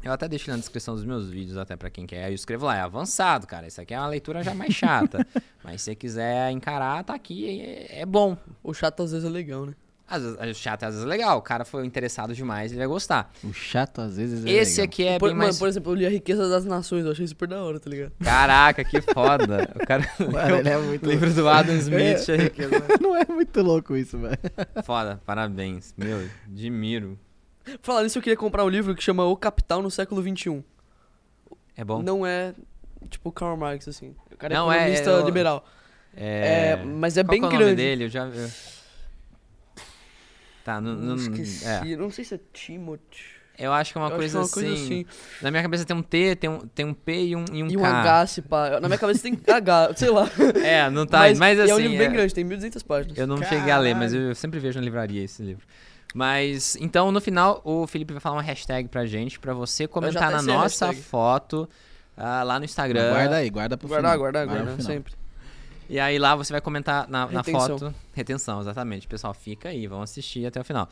Eu 0.02 0.12
até 0.12 0.26
deixo 0.26 0.50
na 0.50 0.56
descrição 0.56 0.94
dos 0.94 1.04
meus 1.04 1.28
vídeos, 1.28 1.58
até 1.58 1.76
pra 1.76 1.90
quem 1.90 2.06
quer. 2.06 2.30
Eu 2.30 2.34
escrevo 2.34 2.64
lá, 2.66 2.76
é 2.76 2.80
avançado, 2.80 3.46
cara. 3.46 3.66
Isso 3.66 3.80
aqui 3.80 3.92
é 3.92 3.98
uma 3.98 4.08
leitura 4.08 4.42
já 4.42 4.54
mais 4.54 4.72
chata. 4.74 5.26
Mas 5.62 5.82
se 5.82 5.86
você 5.86 5.94
quiser 5.94 6.50
encarar, 6.50 7.04
tá 7.04 7.14
aqui, 7.14 7.60
é, 7.60 8.00
é 8.00 8.06
bom. 8.06 8.36
O 8.62 8.72
chato 8.72 9.02
às 9.02 9.12
vezes 9.12 9.26
é 9.26 9.30
legal, 9.30 9.66
né? 9.66 9.74
Às 10.08 10.22
vezes, 10.24 10.38
é 10.40 10.54
chato, 10.54 10.82
às 10.84 10.94
vezes 10.94 11.06
é 11.06 11.08
legal. 11.08 11.38
O 11.38 11.42
cara 11.42 11.64
foi 11.64 11.86
interessado 11.86 12.34
demais, 12.34 12.72
ele 12.72 12.78
vai 12.78 12.88
gostar. 12.88 13.30
O 13.44 13.52
chato 13.52 14.00
às 14.00 14.16
vezes 14.16 14.44
é 14.44 14.50
Esse 14.50 14.80
legal. 14.80 14.84
aqui 14.86 15.06
é 15.06 15.18
por, 15.20 15.28
bem 15.28 15.36
mano, 15.36 15.46
mais. 15.48 15.58
por 15.58 15.68
exemplo, 15.68 15.92
eu 15.92 15.96
li 15.96 16.06
A 16.06 16.10
Riqueza 16.10 16.48
das 16.48 16.64
Nações, 16.64 17.04
eu 17.04 17.12
achei 17.12 17.26
super 17.28 17.46
da 17.46 17.62
hora, 17.62 17.78
tá 17.78 17.88
ligado? 17.88 18.12
Caraca, 18.24 18.82
que 18.82 19.00
foda. 19.02 19.70
O 19.80 19.86
cara. 19.86 20.10
Mano, 20.18 20.56
ele 20.56 20.68
é 20.68 20.78
muito 20.78 21.06
o 21.06 21.10
livro 21.10 21.32
do 21.32 21.48
Adam 21.48 21.76
Smith, 21.76 22.26
a 22.30 22.36
riqueza. 22.36 22.70
Não 23.00 23.14
é 23.14 23.24
muito 23.28 23.62
louco 23.62 23.94
isso, 23.96 24.18
velho. 24.18 24.36
Foda, 24.82 25.20
parabéns. 25.24 25.94
Meu, 25.96 26.26
admiro. 26.48 27.16
Falar 27.82 28.02
nisso, 28.02 28.18
eu 28.18 28.22
queria 28.22 28.36
comprar 28.36 28.64
um 28.64 28.68
livro 28.68 28.94
que 28.94 29.02
chama 29.02 29.24
O 29.24 29.36
Capital 29.36 29.82
no 29.82 29.90
Século 29.90 30.22
XXI. 30.22 30.62
É 31.76 31.84
bom? 31.84 32.02
Não 32.02 32.26
é, 32.26 32.54
tipo, 33.08 33.30
Karl 33.32 33.56
Marx, 33.56 33.86
assim. 33.88 34.14
O 34.32 34.36
cara 34.36 34.54
Não, 34.54 34.70
é 34.72 34.76
é- 34.76 34.78
economista 34.80 35.10
é 35.10 35.22
o- 35.22 35.24
liberal. 35.26 35.64
É, 36.16 36.76
mas 36.84 37.16
é 37.16 37.22
Qual 37.22 37.30
bem 37.30 37.40
que 37.40 37.46
é 37.46 37.48
o 37.48 37.50
grande. 37.50 37.64
nome 37.66 37.76
dele? 37.76 38.04
Eu 38.04 38.08
já. 38.08 38.24
eu- 38.26 38.50
Tá, 40.64 40.80
não. 40.80 40.94
não 40.94 41.16
Esqueci, 41.16 41.64
é. 41.66 41.96
não 41.96 42.10
sei 42.10 42.24
se 42.24 42.34
é 42.34 42.40
Timothy. 42.52 43.40
Eu 43.58 43.72
acho 43.74 43.92
que 43.92 43.98
é 43.98 44.00
uma, 44.00 44.10
coisa, 44.10 44.30
que 44.32 44.36
é 44.36 44.38
uma 44.40 44.44
assim, 44.46 44.54
coisa 44.54 44.72
assim. 44.72 45.06
Na 45.42 45.50
minha 45.50 45.62
cabeça 45.62 45.84
tem 45.84 45.94
um 45.94 46.02
T, 46.02 46.34
tem 46.36 46.48
um, 46.48 46.58
tem 46.60 46.86
um 46.86 46.94
P 46.94 47.24
e 47.26 47.36
um, 47.36 47.44
e 47.52 47.62
um 47.62 47.68
E 47.68 47.76
um 47.76 47.80
K. 47.82 47.88
H, 48.00 48.26
se 48.26 48.42
pá. 48.42 48.80
Na 48.80 48.88
minha 48.88 48.98
cabeça 48.98 49.22
tem 49.22 49.38
H, 49.46 49.92
sei 49.96 50.10
lá. 50.10 50.26
É, 50.64 50.88
não 50.88 51.06
tá. 51.06 51.18
mas, 51.20 51.38
Mas, 51.38 51.58
e 51.58 51.62
assim. 51.62 51.70
é 51.70 51.74
um 51.74 51.78
livro 51.78 51.96
é- 51.96 51.98
bem 51.98 52.10
grande, 52.10 52.34
tem 52.34 52.44
1.200 52.44 52.82
páginas. 52.82 53.18
Eu 53.18 53.26
não 53.26 53.36
cheguei 53.42 53.70
a 53.70 53.78
ler, 53.78 53.94
mas 53.94 54.12
Caralho. 54.12 54.30
eu 54.30 54.34
sempre 54.34 54.58
vejo 54.60 54.78
na 54.78 54.84
livraria 54.84 55.22
esse 55.22 55.42
livro. 55.42 55.66
Mas, 56.14 56.76
então, 56.76 57.12
no 57.12 57.20
final, 57.20 57.60
o 57.64 57.86
Felipe 57.86 58.12
vai 58.12 58.20
falar 58.20 58.36
uma 58.36 58.42
hashtag 58.42 58.88
pra 58.88 59.06
gente, 59.06 59.38
pra 59.38 59.54
você 59.54 59.86
comentar 59.86 60.30
na 60.30 60.42
nossa 60.42 60.86
hashtag. 60.86 61.02
foto 61.02 61.68
ah, 62.16 62.42
lá 62.42 62.58
no 62.58 62.64
Instagram. 62.64 63.10
Guarda 63.10 63.36
aí, 63.36 63.50
guarda 63.50 63.76
pro 63.78 63.88
Guardar, 63.88 64.12
final. 64.12 64.32
Guarda 64.32 64.46
pro 64.46 64.66
final. 64.66 64.80
sempre. 64.80 65.14
E 65.88 65.98
aí 65.98 66.18
lá 66.18 66.36
você 66.36 66.52
vai 66.52 66.60
comentar 66.60 67.08
na, 67.08 67.26
na 67.26 67.40
Retenção. 67.40 67.78
foto. 67.78 67.94
Retenção, 68.12 68.60
exatamente. 68.60 69.08
Pessoal, 69.08 69.32
fica 69.34 69.70
aí, 69.70 69.86
vão 69.86 70.02
assistir 70.02 70.46
até 70.46 70.60
o 70.60 70.64
final. 70.64 70.88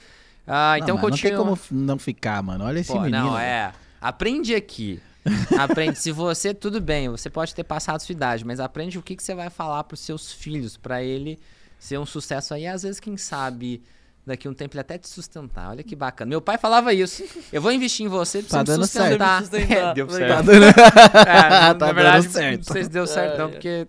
Ah, 0.46 0.78
então 0.78 0.96
não, 0.96 1.02
continua. 1.02 1.36
Não 1.36 1.44
tem 1.44 1.56
como 1.56 1.84
não 1.84 1.98
ficar, 1.98 2.42
mano. 2.42 2.64
Olha 2.64 2.78
esse 2.78 2.90
Pô, 2.90 3.00
menino. 3.00 3.26
não, 3.26 3.38
é. 3.38 3.72
Aprende 4.00 4.54
aqui. 4.54 5.00
Aprende. 5.58 5.98
Se 5.98 6.10
você, 6.10 6.54
tudo 6.54 6.80
bem, 6.80 7.08
você 7.08 7.28
pode 7.28 7.54
ter 7.54 7.64
passado 7.64 8.00
sua 8.00 8.12
idade, 8.12 8.44
mas 8.44 8.58
aprende 8.58 8.98
o 8.98 9.02
que, 9.02 9.14
que 9.14 9.22
você 9.22 9.34
vai 9.34 9.50
falar 9.50 9.84
pros 9.84 10.00
seus 10.00 10.32
filhos, 10.32 10.76
pra 10.76 11.02
ele 11.02 11.38
ser 11.78 11.98
um 11.98 12.06
sucesso 12.06 12.54
aí. 12.54 12.66
Às 12.66 12.82
vezes, 12.82 12.98
quem 12.98 13.16
sabe, 13.16 13.82
daqui 14.28 14.46
a 14.46 14.50
um 14.50 14.54
tempo 14.54 14.74
ele 14.74 14.80
até 14.80 14.96
te 14.96 15.08
sustentar. 15.08 15.70
Olha 15.70 15.82
que 15.82 15.96
bacana. 15.96 16.28
Meu 16.28 16.40
pai 16.40 16.56
falava 16.56 16.92
isso. 16.94 17.24
Eu 17.52 17.60
vou 17.60 17.72
investir 17.72 18.06
em 18.06 18.08
você 18.08 18.42
pra 18.42 18.62
Tá 18.64 18.72
você 18.72 18.78
me 18.78 18.84
sustentar. 18.84 19.44
certo. 19.44 19.60
Sustentar. 19.60 19.90
É, 19.90 19.94
deu 19.94 20.06
Legal. 20.06 20.44
certo. 20.44 20.46
Tá 20.48 20.52
dando... 20.52 21.28
É, 21.28 21.50
na, 21.50 21.74
Tá 21.74 21.86
na 21.86 21.92
verdade, 21.92 22.22
dando 22.26 22.32
certo. 22.32 22.66
não 22.66 22.72
sei 22.72 22.84
se 22.84 22.90
deu 22.90 23.06
certo, 23.06 23.34
É, 23.34 23.38
não, 23.38 23.46
é. 23.46 23.48
porque. 23.50 23.88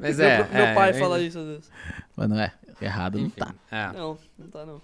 Mas 0.00 0.16
Meu, 0.18 0.26
é. 0.26 0.38
meu 0.52 0.64
é, 0.64 0.74
pai 0.74 0.90
eu 0.90 0.94
fala 0.94 1.20
isso 1.20 1.38
às 1.38 1.46
vezes. 1.46 1.70
Mas 2.16 2.28
não 2.28 2.40
é. 2.40 2.52
Errado 2.80 3.18
não 3.18 3.26
Enfim, 3.26 3.34
tá. 3.38 3.54
é. 3.70 3.92
Não, 3.92 4.18
não 4.38 4.46
tá 4.48 4.66
não. 4.66 4.80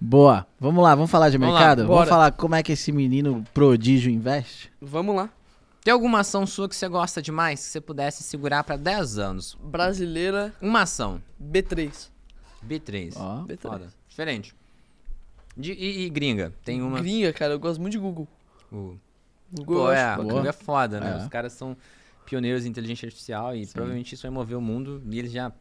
Boa. 0.00 0.46
Vamos 0.58 0.82
lá, 0.82 0.94
vamos 0.94 1.10
falar 1.10 1.28
de 1.30 1.38
Vamos 1.38 1.54
lá, 1.54 1.60
mercado? 1.60 1.78
Vamos 1.82 1.94
bora. 1.96 2.08
falar 2.08 2.32
como 2.32 2.54
é 2.54 2.62
que 2.62 2.72
esse 2.72 2.90
menino 2.92 3.44
prodígio 3.54 4.10
investe? 4.10 4.70
Vamos 4.80 5.14
lá. 5.14 5.28
Tem 5.82 5.92
alguma 5.92 6.20
ação 6.20 6.46
sua 6.46 6.66
que 6.68 6.74
você 6.74 6.88
gosta 6.88 7.20
demais, 7.20 7.60
que 7.60 7.66
você 7.66 7.80
pudesse 7.80 8.22
segurar 8.22 8.64
pra 8.64 8.76
10 8.76 9.18
anos? 9.18 9.58
Brasileira 9.62 10.52
Uma 10.60 10.82
ação. 10.82 11.20
B3. 11.42 12.08
B3. 12.68 13.12
Ó. 13.16 13.44
B3. 13.44 13.58
Foda. 13.60 13.88
Diferente. 14.08 14.54
De- 15.56 15.72
e, 15.72 16.06
e 16.06 16.10
gringa? 16.10 16.52
Tem 16.64 16.82
uma. 16.82 17.00
Gringa, 17.00 17.32
cara, 17.32 17.52
eu 17.54 17.58
gosto 17.58 17.80
muito 17.80 17.92
de 17.92 17.98
Google. 17.98 18.26
O- 18.72 18.96
Google 19.52 19.84
Pô, 19.86 19.92
é. 19.92 20.16
Google 20.16 20.46
é 20.46 20.52
foda, 20.52 20.98
né? 21.00 21.12
É. 21.12 21.22
Os 21.22 21.28
caras 21.28 21.52
são 21.52 21.76
pioneiros 22.26 22.64
em 22.64 22.68
inteligência 22.70 23.06
artificial 23.06 23.54
e 23.54 23.64
Sim. 23.64 23.72
provavelmente 23.72 24.14
isso 24.14 24.22
vai 24.22 24.30
mover 24.30 24.56
o 24.56 24.60
mundo 24.60 25.02
e 25.08 25.18
eles 25.18 25.30
já 25.30 25.52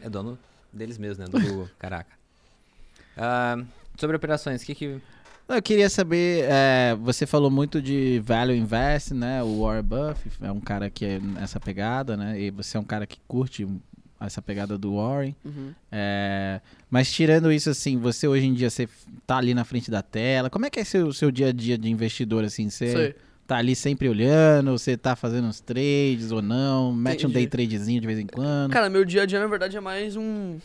é 0.00 0.08
dono 0.08 0.38
deles 0.72 0.96
mesmos, 0.96 1.18
né? 1.18 1.24
Do 1.26 1.32
Google, 1.46 1.68
caraca. 1.78 2.12
Ah, 3.16 3.62
sobre 3.98 4.16
operações, 4.16 4.62
o 4.62 4.66
que 4.66 4.74
que... 4.74 5.00
Eu 5.48 5.60
queria 5.60 5.90
saber, 5.90 6.44
é, 6.48 6.94
você 7.00 7.26
falou 7.26 7.50
muito 7.50 7.82
de 7.82 8.20
value 8.24 8.54
invest, 8.54 9.12
né? 9.12 9.42
O 9.42 9.62
Warren 9.64 9.82
Buffett 9.82 10.36
é 10.44 10.52
um 10.52 10.60
cara 10.60 10.88
que 10.88 11.04
é 11.04 11.18
nessa 11.18 11.58
pegada, 11.58 12.16
né? 12.16 12.40
E 12.40 12.50
você 12.52 12.76
é 12.76 12.80
um 12.80 12.84
cara 12.84 13.04
que 13.04 13.18
curte 13.26 13.66
essa 14.26 14.42
pegada 14.42 14.76
do 14.76 14.96
Warren. 14.96 15.34
Uhum. 15.44 15.72
É, 15.90 16.60
mas 16.90 17.10
tirando 17.10 17.50
isso, 17.50 17.70
assim, 17.70 17.96
você 17.98 18.28
hoje 18.28 18.46
em 18.46 18.54
dia 18.54 18.68
você 18.70 18.88
tá 19.26 19.36
ali 19.38 19.54
na 19.54 19.64
frente 19.64 19.90
da 19.90 20.02
tela. 20.02 20.50
Como 20.50 20.66
é 20.66 20.70
que 20.70 20.80
é 20.80 20.84
seu, 20.84 21.12
seu 21.12 21.30
dia 21.30 21.48
a 21.48 21.52
dia 21.52 21.78
de 21.78 21.88
investidor, 21.90 22.44
assim? 22.44 22.68
Você 22.68 22.92
Sei. 22.92 23.14
tá 23.46 23.56
ali 23.56 23.74
sempre 23.74 24.08
olhando, 24.08 24.72
você 24.72 24.96
tá 24.96 25.16
fazendo 25.16 25.46
uns 25.46 25.60
trades 25.60 26.30
ou 26.32 26.42
não? 26.42 26.92
Mete 26.92 27.26
um 27.26 27.30
Entendi. 27.30 27.34
day 27.34 27.46
tradezinho 27.46 28.00
de 28.00 28.06
vez 28.06 28.18
em 28.18 28.26
quando? 28.26 28.72
Cara, 28.72 28.90
meu 28.90 29.04
dia 29.04 29.22
a 29.22 29.26
dia, 29.26 29.40
na 29.40 29.46
verdade, 29.46 29.76
é 29.76 29.80
mais 29.80 30.16
um 30.16 30.58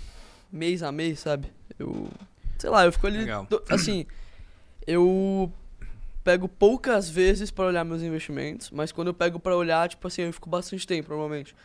mês 0.51 0.83
a 0.83 0.91
mês, 0.91 1.19
sabe? 1.19 1.47
Eu. 1.79 2.09
Sei 2.57 2.69
lá, 2.69 2.85
eu 2.85 2.91
fico 2.91 3.07
ali. 3.07 3.25
Do- 3.49 3.61
assim, 3.69 4.05
eu 4.87 5.51
pego 6.23 6.47
poucas 6.47 7.09
vezes 7.09 7.51
pra 7.51 7.65
olhar 7.65 7.83
meus 7.83 8.01
investimentos, 8.01 8.71
mas 8.71 8.91
quando 8.91 9.07
eu 9.09 9.13
pego 9.13 9.39
pra 9.39 9.55
olhar, 9.55 9.87
tipo 9.87 10.07
assim, 10.07 10.23
eu 10.23 10.33
fico 10.33 10.49
bastante 10.49 10.85
tempo, 10.87 11.09
normalmente. 11.09 11.55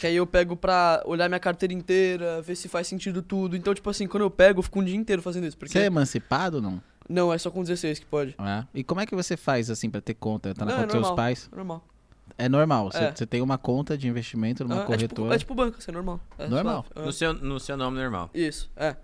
Que 0.00 0.06
aí 0.06 0.16
eu 0.16 0.26
pego 0.26 0.56
pra 0.56 1.02
olhar 1.04 1.28
minha 1.28 1.38
carteira 1.38 1.74
inteira, 1.74 2.40
ver 2.40 2.56
se 2.56 2.68
faz 2.68 2.86
sentido 2.86 3.20
tudo. 3.20 3.54
Então, 3.54 3.74
tipo 3.74 3.90
assim, 3.90 4.06
quando 4.06 4.22
eu 4.22 4.30
pego, 4.30 4.60
eu 4.60 4.62
fico 4.62 4.80
um 4.80 4.84
dia 4.84 4.96
inteiro 4.96 5.20
fazendo 5.20 5.46
isso. 5.46 5.58
Porque... 5.58 5.72
Você 5.72 5.80
é 5.80 5.84
emancipado 5.84 6.56
ou 6.56 6.62
não? 6.62 6.82
Não, 7.06 7.30
é 7.30 7.36
só 7.36 7.50
com 7.50 7.60
16 7.62 7.98
que 7.98 8.06
pode. 8.06 8.34
É. 8.38 8.64
E 8.72 8.82
como 8.82 9.02
é 9.02 9.04
que 9.06 9.14
você 9.14 9.36
faz, 9.36 9.68
assim, 9.68 9.90
pra 9.90 10.00
ter 10.00 10.14
conta? 10.14 10.54
Tá 10.54 10.64
na 10.64 10.70
Não, 10.72 10.78
é 10.78 10.82
conta 10.84 10.96
dos 10.96 11.06
seus 11.06 11.16
pais? 11.16 11.50
Normal. 11.54 11.84
É 12.38 12.48
normal. 12.48 12.90
Você, 12.90 12.98
É. 13.24 13.26
tem 13.26 13.42
uma 13.42 13.58
conta 13.58 13.98
de 13.98 14.08
investimento 14.08 14.64
numa 14.64 14.76
Ah, 14.76 14.78
é, 14.78 14.80
tipo, 14.80 14.92
corretora. 14.92 15.34
é 15.34 15.38
tipo 15.38 15.54
banco, 15.54 15.76
assim, 15.76 15.90
é 15.90 15.94
normal. 15.94 16.18
É 16.38 16.48
Normal. 16.48 16.84
suave. 16.86 16.90
Ah, 16.96 17.02
No 17.04 17.12
seu, 17.12 17.34
no 17.34 17.60
seu 17.60 17.76
nome 17.76 17.98
normal. 17.98 18.30
Isso, 18.32 18.70
é. 18.76 18.96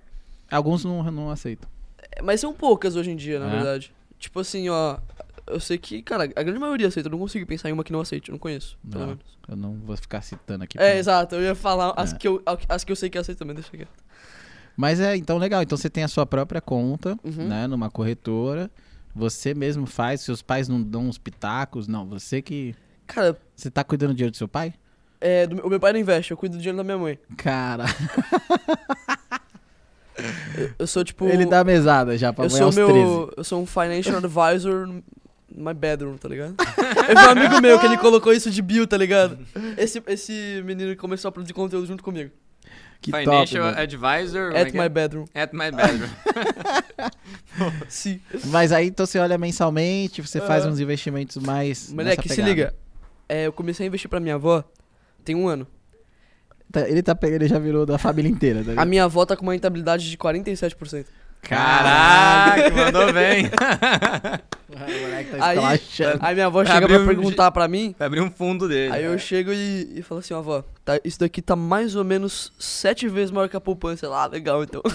Alguns 0.51 0.83
não, 0.83 1.03
não 1.11 1.31
aceitam. 1.31 1.69
É, 2.13 2.23
Mas 2.23 2.41
são 2.41 2.55
poucas 2.55 2.97
hoje 2.97 3.11
em 3.11 3.17
dia, 3.17 3.39
na 3.39 3.49
É? 3.49 3.51
verdade. 3.51 3.93
Tipo 4.19 4.41
assim, 4.41 4.69
ó. 4.71 4.97
Eu 5.47 5.61
sei 5.61 5.79
que, 5.79 6.03
cara, 6.03 6.25
a 6.25 6.43
grande 6.43 6.59
maioria 6.59 6.89
aceita. 6.89 7.09
Eu 7.09 7.13
não 7.13 7.19
consigo 7.19 7.47
pensar 7.47 7.69
em 7.69 7.73
uma 7.73 7.85
que 7.85 7.93
não 7.93 8.01
aceite. 8.01 8.31
Eu 8.31 8.33
não 8.33 8.39
conheço, 8.39 8.77
pelo 8.83 9.01
Não. 9.01 9.07
menos. 9.11 9.25
Eu 9.49 9.57
não 9.57 9.75
vou 9.77 9.97
ficar 9.97 10.21
citando 10.23 10.65
aqui. 10.65 10.77
É, 10.81 10.99
exato. 10.99 11.35
Eu 11.37 11.43
ia 11.43 11.55
falar 11.55 11.93
as, 11.97 12.13
É. 12.13 12.17
que 12.17 12.27
eu, 12.27 12.43
as 12.69 12.83
que 12.83 12.91
eu 12.91 12.97
sei 12.97 13.09
que 13.09 13.17
aceita 13.17 13.39
também, 13.39 13.55
deixa 13.55 13.71
aqui. 13.73 13.87
Mas 14.77 14.99
é, 15.01 15.17
então 15.17 15.39
legal. 15.39 15.63
Então 15.63 15.79
você 15.79 15.89
tem 15.89 16.03
a 16.05 16.09
sua 16.09 16.27
própria 16.27 16.61
conta, 16.61 17.17
Uhum. 17.23 17.47
né, 17.49 17.67
numa 17.67 17.89
corretora. 17.91 18.71
Você 19.15 19.55
mesmo 19.55 19.87
faz, 19.87 20.21
seus 20.21 20.43
pais 20.43 20.69
não 20.69 20.83
dão 20.83 21.07
uns 21.09 21.17
pitacos, 21.17 21.87
não. 21.89 22.07
Você 22.09 22.43
que. 22.43 22.75
Cara, 23.07 23.39
Você 23.55 23.71
tá 23.71 23.85
cuidando 23.85 24.11
do 24.11 24.15
dinheiro 24.17 24.33
do 24.33 24.37
seu 24.37 24.49
pai? 24.49 24.75
é, 25.21 25.47
do 25.47 25.65
o 25.65 25.71
meu 25.71 25.81
pai 25.81 25.93
não 25.95 26.01
investe, 26.01 26.31
eu 26.33 26.37
cuido 26.37 26.57
do 26.57 26.59
dinheiro 26.61 26.77
da 26.77 26.85
minha 26.85 26.99
mãe. 26.99 27.19
Cara. 27.37 27.85
Eu, 30.79 30.87
sou 30.87 31.05
tipo. 31.05 31.27
Ele 31.27 31.45
dá 31.45 31.63
mesada 31.63 32.17
já 32.17 32.33
pra 32.33 32.47
eu 32.47 32.51
sou 32.51 32.73
meu. 32.73 32.89
13. 32.89 33.35
Eu 33.37 33.45
sou 33.45 33.61
um 33.63 33.67
financial 33.67 34.17
advisor 34.17 34.89
my 35.55 35.75
bedroom, 35.75 36.17
tá 36.17 36.29
ligado? 36.29 36.55
É 37.09 37.15
um 37.15 37.31
amigo 37.31 37.61
meu 37.61 37.79
que 37.79 37.87
ele 37.87 37.97
colocou 37.99 38.33
isso 38.33 38.51
de 38.51 38.61
bio, 38.61 38.87
tá 38.87 38.97
ligado? 38.97 39.39
Esse, 39.77 40.03
esse 40.09 40.63
menino 40.65 40.91
que 40.91 40.97
começou 40.97 41.29
a 41.29 41.33
produzir 41.33 41.53
conteúdo 41.53 41.87
junto 41.87 42.03
comigo. 42.03 42.31
Que 43.01 43.11
top, 43.13 43.25
Financial 43.25 43.65
mano. 43.65 43.79
Advisor. 43.79 44.53
é 44.53 44.63
At 44.63 44.73
my 44.73 44.81
é? 44.81 44.89
bedroom. 44.89 45.25
At 45.35 45.53
my 45.53 45.71
bedroom. 45.71 46.09
Sim. 47.89 48.21
Mas 48.47 48.73
aí 48.73 48.89
então 48.89 49.07
você 49.07 49.19
olha 49.19 49.39
mensalmente, 49.39 50.21
você 50.23 50.41
faz 50.41 50.65
Aham. 50.65 50.73
uns 50.73 50.81
investimentos 50.81 51.37
mais. 51.37 51.93
Moleque, 51.93 52.29
nessa 52.29 52.35
se 52.35 52.43
liga. 52.43 52.75
É, 53.29 53.47
eu 53.47 53.53
comecei 53.53 53.85
a 53.85 53.89
investir 53.89 54.09
pra 54.09 54.19
minha 54.21 54.35
avó 54.35 54.65
tem 55.25 55.35
um 55.35 55.49
ano. 55.49 55.67
Tá- 56.73 56.89
Ele 56.89 57.03
tá 57.03 57.15
pegando, 57.15 57.43
ele 57.43 57.49
já 57.49 57.59
virou 57.59 57.85
da 57.85 57.99
família 57.99 58.29
inteira, 58.31 58.61
tá 58.61 58.67
A 58.67 58.71
ligado? 58.71 58.89
minha 58.89 59.05
avó 59.05 59.27
tá 59.27 59.37
com 59.37 59.43
uma 59.43 59.53
rentabilidade 59.53 60.09
de 60.09 60.17
47%. 60.17 61.07
Caraca, 61.49 62.71
mandou 62.75 63.13
bem. 63.13 63.47
O 64.69 64.79
moleque 64.79 65.31
tá 65.37 65.47
Aí-. 65.47 65.59
Aí 66.21 66.35
minha 66.35 66.47
avó 66.47 66.65
chega 66.65 66.87
pra 66.89 66.99
um 66.99 67.07
perguntar 67.07 67.51
pra 67.51 67.69
mim. 67.69 67.95
Vai 67.99 68.07
abrir 68.07 68.21
um 68.21 68.31
fundo 68.31 68.69
dele. 68.69 68.93
Aí 68.93 69.05
eu 69.05 69.19
chego 69.19 69.53
e, 69.53 69.93
e 69.97 70.03
falo 70.03 70.21
assim, 70.21 70.35
ó, 70.35 70.39
avó, 70.39 70.65
tá, 70.85 70.99
isso 71.05 71.19
daqui 71.21 71.41
tá 71.41 71.55
mais 71.57 71.95
ou 71.95 72.05
menos 72.05 72.53
sete 72.59 73.09
vezes 73.09 73.31
maior 73.31 73.49
que 73.49 73.57
a 73.57 73.61
poupança. 73.61 74.07
Ela, 74.07 74.25
ah, 74.25 74.27
legal, 74.27 74.63
então. 74.63 74.83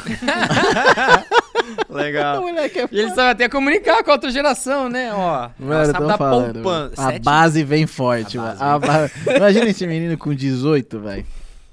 Legal. 1.90 2.44
É 2.50 2.68
E 2.92 3.00
eles 3.00 3.14
sabem 3.14 3.32
até 3.32 3.48
comunicar 3.50 4.04
com 4.04 4.10
a 4.12 4.14
outra 4.14 4.32
geração, 4.32 4.90
né? 4.90 5.14
Ó, 5.14 5.50
Mano, 5.60 5.86
sabe 5.92 6.08
da 6.08 6.18
falando. 6.18 6.54
poupança. 6.56 7.02
A 7.02 7.12
Sete- 7.12 7.24
base 7.24 7.64
vem 7.64 7.86
forte, 7.88 8.38
A 8.38 8.42
mano. 8.42 8.60
base 8.60 8.64
A 8.64 8.80
ba- 8.80 9.36
Imagina 9.38 9.66
esse 9.70 9.86
menino 9.88 10.18
com 10.18 10.34
18, 10.34 11.00
velho. 11.00 11.26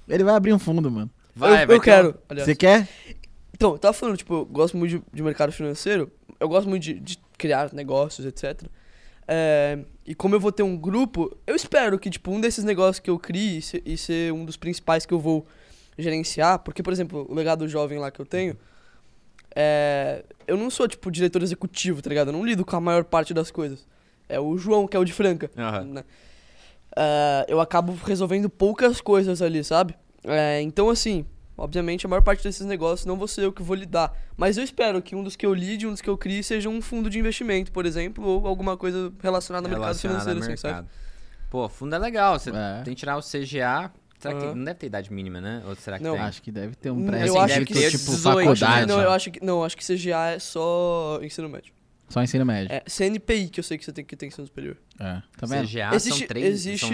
Ele 0.08 0.24
vai 0.24 0.34
abrir 0.34 0.52
um 0.52 0.58
fundo, 0.58 0.90
mano. 0.90 1.10
Vai, 1.34 1.62
eu 1.62 1.66
vai 1.66 1.76
eu 1.76 1.78
um- 1.78 1.82
quero. 1.82 2.14
Você 2.36 2.54
quer? 2.54 2.86
Então, 3.58 3.72
eu 3.72 3.78
tava 3.78 3.92
falando, 3.92 4.16
tipo, 4.16 4.34
eu 4.34 4.44
gosto 4.46 4.76
muito 4.76 4.98
de, 4.98 5.02
de 5.12 5.20
mercado 5.20 5.50
financeiro. 5.50 6.12
Eu 6.38 6.48
gosto 6.48 6.68
muito 6.68 6.84
de, 6.84 6.94
de 6.94 7.18
criar 7.36 7.72
negócios, 7.72 8.24
etc. 8.24 8.62
É, 9.26 9.80
e 10.06 10.14
como 10.14 10.36
eu 10.36 10.40
vou 10.40 10.52
ter 10.52 10.62
um 10.62 10.76
grupo, 10.76 11.36
eu 11.44 11.56
espero 11.56 11.98
que, 11.98 12.08
tipo, 12.08 12.30
um 12.30 12.40
desses 12.40 12.62
negócios 12.62 13.00
que 13.00 13.10
eu 13.10 13.18
crie 13.18 13.58
e 13.58 13.62
ser, 13.62 13.82
e 13.84 13.98
ser 13.98 14.32
um 14.32 14.44
dos 14.44 14.56
principais 14.56 15.04
que 15.04 15.12
eu 15.12 15.18
vou 15.18 15.44
gerenciar. 15.98 16.60
Porque, 16.60 16.84
por 16.84 16.92
exemplo, 16.92 17.26
o 17.28 17.34
legado 17.34 17.66
jovem 17.66 17.98
lá 17.98 18.12
que 18.12 18.20
eu 18.20 18.26
tenho. 18.26 18.56
É, 19.56 20.24
eu 20.46 20.56
não 20.56 20.70
sou, 20.70 20.86
tipo, 20.86 21.10
diretor 21.10 21.42
executivo, 21.42 22.00
tá 22.00 22.08
ligado? 22.10 22.28
Eu 22.28 22.34
não 22.34 22.46
lido 22.46 22.64
com 22.64 22.76
a 22.76 22.80
maior 22.80 23.02
parte 23.02 23.34
das 23.34 23.50
coisas. 23.50 23.88
É 24.28 24.38
o 24.38 24.56
João, 24.56 24.86
que 24.86 24.96
é 24.96 25.00
o 25.00 25.04
de 25.04 25.12
Franca. 25.12 25.50
Aham. 25.58 25.84
né? 25.84 26.04
Ah, 26.96 27.44
eu 27.48 27.60
acabo 27.60 27.98
resolvendo 28.04 28.48
poucas 28.48 29.00
coisas 29.00 29.42
ali, 29.42 29.64
sabe? 29.64 29.96
É, 30.22 30.60
então, 30.62 30.88
assim, 30.90 31.26
obviamente 31.58 32.06
a 32.06 32.08
maior 32.08 32.22
parte 32.22 32.42
desses 32.44 32.64
negócios 32.64 33.04
não 33.04 33.16
vou 33.18 33.28
ser 33.28 33.42
eu 33.44 33.52
que 33.52 33.62
vou 33.62 33.76
lidar. 33.76 34.16
Mas 34.36 34.56
eu 34.56 34.64
espero 34.64 35.02
que 35.02 35.14
um 35.16 35.22
dos 35.22 35.36
que 35.36 35.44
eu 35.44 35.52
lide, 35.52 35.86
um 35.86 35.90
dos 35.90 36.00
que 36.00 36.08
eu 36.08 36.16
crie, 36.16 36.42
seja 36.42 36.68
um 36.68 36.80
fundo 36.80 37.10
de 37.10 37.18
investimento, 37.18 37.70
por 37.72 37.84
exemplo, 37.84 38.24
ou 38.24 38.46
alguma 38.46 38.76
coisa 38.76 39.12
relacionada 39.22 39.66
ao 39.66 39.70
mercado 39.70 39.84
Relacionado 39.88 40.20
financeiro, 40.22 40.38
ao 40.40 40.46
assim, 40.52 40.56
sabe? 40.56 40.74
mercado. 40.74 40.90
Pô, 41.50 41.68
fundo 41.68 41.94
é 41.94 41.98
legal. 41.98 42.38
Você 42.38 42.50
É. 42.50 42.82
tem 42.84 42.94
que 42.94 43.00
tirar 43.00 43.16
o 43.16 43.20
CGA. 43.22 43.90
Será 44.18 44.34
que 44.34 44.44
Aham. 44.46 44.54
não 44.56 44.64
deve 44.64 44.78
ter 44.80 44.86
idade 44.86 45.12
mínima, 45.12 45.40
né? 45.40 45.62
Ou 45.66 45.74
será 45.76 45.96
que 45.96 46.02
Não. 46.04 46.14
tem? 46.14 46.20
Acho 46.22 46.42
que 46.42 46.50
deve 46.50 46.74
ter 46.74 46.90
um 46.90 46.98
Hum, 46.98 47.06
pré 47.06 47.28
eu 47.28 47.38
acho 47.40 47.54
tipo, 47.54 47.66
que 47.66 47.74
tipo 47.90 48.10
18, 48.10 48.20
faculdade. 48.22 48.86
não, 48.86 48.96
só. 48.96 49.02
eu 49.02 49.10
acho 49.12 49.30
que 49.30 49.44
não, 49.44 49.64
acho 49.64 49.76
que 49.76 49.84
CGA 49.86 50.30
é 50.32 50.38
só 50.40 51.20
ensino 51.22 51.48
médio. 51.48 51.72
Só 52.08 52.22
ensino 52.22 52.44
médio. 52.46 52.72
É 52.72 52.82
CNPI 52.88 53.48
que 53.48 53.60
eu 53.60 53.64
sei 53.64 53.76
que 53.76 53.84
você 53.84 53.92
tem 53.92 54.04
que 54.04 54.16
ter 54.16 54.26
ensino 54.26 54.46
superior. 54.46 54.76
É. 54.98 55.20
Tá 55.36 55.46
vendo? 55.46 55.66
CGA 55.68 55.94
existe 55.94 56.18
são 56.20 56.26
três, 56.28 56.46
existe 56.46 56.86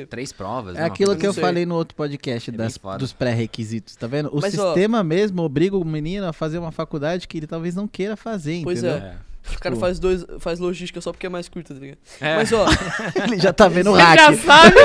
são 0.00 0.06
três 0.10 0.32
provas. 0.32 0.76
É 0.76 0.84
aquilo 0.84 1.16
que 1.16 1.26
eu 1.26 1.32
sei. 1.32 1.40
falei 1.42 1.64
no 1.64 1.74
outro 1.74 1.94
podcast 1.96 2.50
É 2.50 2.52
das, 2.52 2.78
dos 2.98 3.12
pré-requisitos, 3.12 3.96
tá 3.96 4.06
vendo? 4.06 4.28
O 4.30 4.40
Mas, 4.40 4.58
ó- 4.58 4.66
sistema 4.74 5.02
mesmo 5.02 5.42
obriga 5.42 5.76
o 5.76 5.84
menino 5.84 6.26
a 6.26 6.32
fazer 6.32 6.58
uma 6.58 6.70
faculdade 6.70 7.26
que 7.26 7.38
ele 7.38 7.46
talvez 7.46 7.74
não 7.74 7.88
queira 7.88 8.16
fazer, 8.16 8.60
Pois 8.62 8.78
entendeu? 8.82 9.00
coisa- 9.00 9.27
O 9.56 9.58
cara 9.60 9.74
Tipo- 9.74 9.80
faz 9.86 9.98
dois, 9.98 10.24
faz 10.40 10.58
logística 10.58 11.00
só 11.00 11.12
porque 11.12 11.26
é 11.26 11.28
mais 11.28 11.48
curta, 11.48 11.74
tá 11.74 11.80
ligado? 11.80 11.98
É. 12.20 12.36
Mas 12.36 12.52
ó, 12.52 12.66
ele 13.24 13.38
já 13.38 13.52
tá 13.52 13.68
vendo 13.68 13.90
o 13.90 13.94
hack. 13.94 14.16
já 14.18 14.36
sabe. 14.36 14.76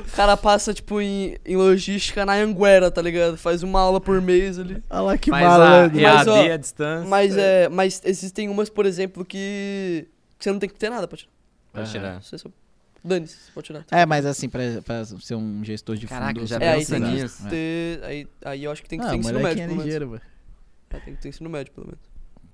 o 0.00 0.10
cara 0.16 0.36
passa, 0.36 0.72
tipo, 0.74 1.00
em, 1.00 1.36
em 1.44 1.56
logística 1.56 2.24
na 2.26 2.34
Anguera, 2.34 2.90
tá 2.90 3.00
ligado? 3.02 3.36
Faz 3.36 3.62
uma 3.62 3.80
aula 3.80 4.00
por 4.00 4.20
mês 4.20 4.58
ali. 4.58 4.82
Olha 4.90 5.00
lá 5.00 5.18
que 5.18 5.30
a 5.30 5.32
malandro. 5.38 6.00
Mas, 6.00 6.26
EAD 6.26 6.28
ó, 6.30 6.52
à 6.52 6.56
distância. 6.56 7.08
Mas 7.08 7.36
é. 7.36 7.68
Mas 7.68 8.00
existem 8.04 8.48
umas, 8.48 8.68
por 8.68 8.86
exemplo, 8.86 9.24
que. 9.24 10.06
que 10.38 10.44
você 10.44 10.50
não 10.52 10.58
tem 10.58 10.68
que 10.68 10.74
ter 10.76 10.90
nada 10.90 11.06
pra 11.06 11.16
tirar. 11.16 11.30
Pode 11.72 11.90
tirar. 11.90 12.22
Você 12.22 12.38
só. 12.38 12.48
Dane-se, 13.04 13.36
você 13.36 13.52
pode 13.54 13.66
tirar. 13.68 13.84
É, 13.90 14.04
mas 14.04 14.26
assim, 14.26 14.48
pra, 14.48 14.60
pra 14.84 15.04
ser 15.04 15.36
um 15.36 15.62
gestor 15.62 15.96
de 15.96 16.06
Caraca, 16.08 16.34
fundo... 16.40 16.46
já 16.46 16.56
É, 16.58 16.70
aí 16.72 16.78
pensa 16.80 16.92
tem 16.94 17.02
precisa. 17.02 17.26
que 17.38 17.42
nisso. 17.44 17.48
Ter. 17.50 18.00
Aí, 18.04 18.28
aí 18.44 18.64
eu 18.64 18.72
acho 18.72 18.82
que 18.82 18.88
tem 18.88 18.98
que 18.98 19.06
Ah, 19.06 19.10
ter 19.10 19.16
ensino 19.16 19.38
médio, 19.40 19.62
é 19.62 19.66
pelo 19.68 19.78
menos. 19.78 20.20
É, 20.90 20.98
tem 21.00 21.14
que 21.14 21.20
ter 21.22 21.28
ensino 21.28 21.48
médio, 21.50 21.72
pelo 21.72 21.86
menos. 21.86 22.00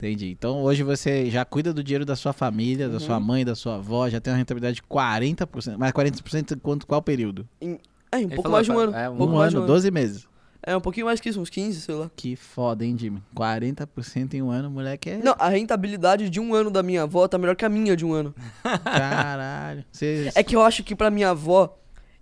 Entendi. 0.03 0.30
Então 0.30 0.62
hoje 0.62 0.82
você 0.82 1.30
já 1.30 1.44
cuida 1.44 1.72
do 1.72 1.82
dinheiro 1.82 2.05
da 2.05 2.16
sua 2.16 2.32
família, 2.32 2.88
da 2.88 2.94
Uhum. 2.94 3.00
sua 3.00 3.20
mãe, 3.20 3.44
da 3.44 3.55
sua 3.55 3.76
avó, 3.76 4.09
já 4.09 4.20
tem 4.20 4.32
uma 4.32 4.36
rentabilidade 4.38 4.76
de 4.76 4.82
40%. 4.82 5.76
Mas 5.78 5.92
40% 5.92 6.59
quanto 6.61 6.86
qual 6.86 7.00
período? 7.00 7.48
É, 7.61 7.66
um 7.66 7.78
Ele 8.18 8.26
pouco 8.28 8.42
falou, 8.42 8.53
mais 8.57 8.66
de 8.66 8.72
um 8.72 8.78
ano. 8.78 8.94
é, 8.96 9.09
um 9.09 9.14
um 9.14 9.32
um 9.34 9.38
ano, 9.38 9.62
um 9.62 9.66
12 9.66 9.90
meses. 9.92 10.26
É, 10.64 10.76
um 10.76 10.80
pouquinho 10.80 11.07
mais 11.07 11.20
que 11.20 11.28
isso, 11.28 11.40
uns 11.40 11.50
15, 11.50 11.80
sei 11.80 11.94
lá. 11.94 12.11
Que 12.14 12.36
foda, 12.36 12.84
hein, 12.84 12.96
Jimmy? 12.98 13.20
40% 13.34 14.34
em 14.34 14.42
um 14.42 14.50
ano, 14.50 14.70
moleque 14.70 15.11
é. 15.11 15.16
Não, 15.18 15.34
a 15.38 15.48
rentabilidade 15.48 16.28
de 16.30 16.38
um 16.40 16.55
ano 16.55 16.70
da 16.70 16.82
minha 16.84 17.03
avó 17.03 17.26
tá 17.26 17.36
melhor 17.38 17.57
que 17.57 17.64
a 17.64 17.68
minha 17.68 17.96
de 17.96 18.05
um 18.05 18.12
ano. 18.12 18.32
Caralho. 18.84 19.84
Você 19.90 20.30
É 20.34 20.42
que 20.42 20.55
eu 20.55 20.62
acho 20.62 20.82
que 20.84 20.94
pra 20.94 21.11
minha 21.11 21.30
avó, 21.30 21.76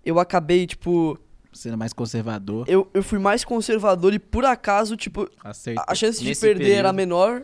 eu 0.04 0.18
acabei, 0.18 0.66
tipo. 0.66 1.18
sendo 1.52 1.76
mais 1.76 1.92
conservador, 1.92 2.64
Eu, 2.68 2.88
eu 2.94 3.02
fui 3.02 3.18
mais 3.18 3.44
conservador 3.44 4.14
e 4.14 4.18
por 4.18 4.44
acaso, 4.44 4.96
tipo, 4.96 5.28
acertou. 5.44 5.84
a, 5.86 5.94
chance 5.94 6.20
de 6.20 6.28
Nesse 6.28 6.40
perder 6.40 6.64
era 6.72 6.92
período. 6.92 6.96
menor, 6.96 7.42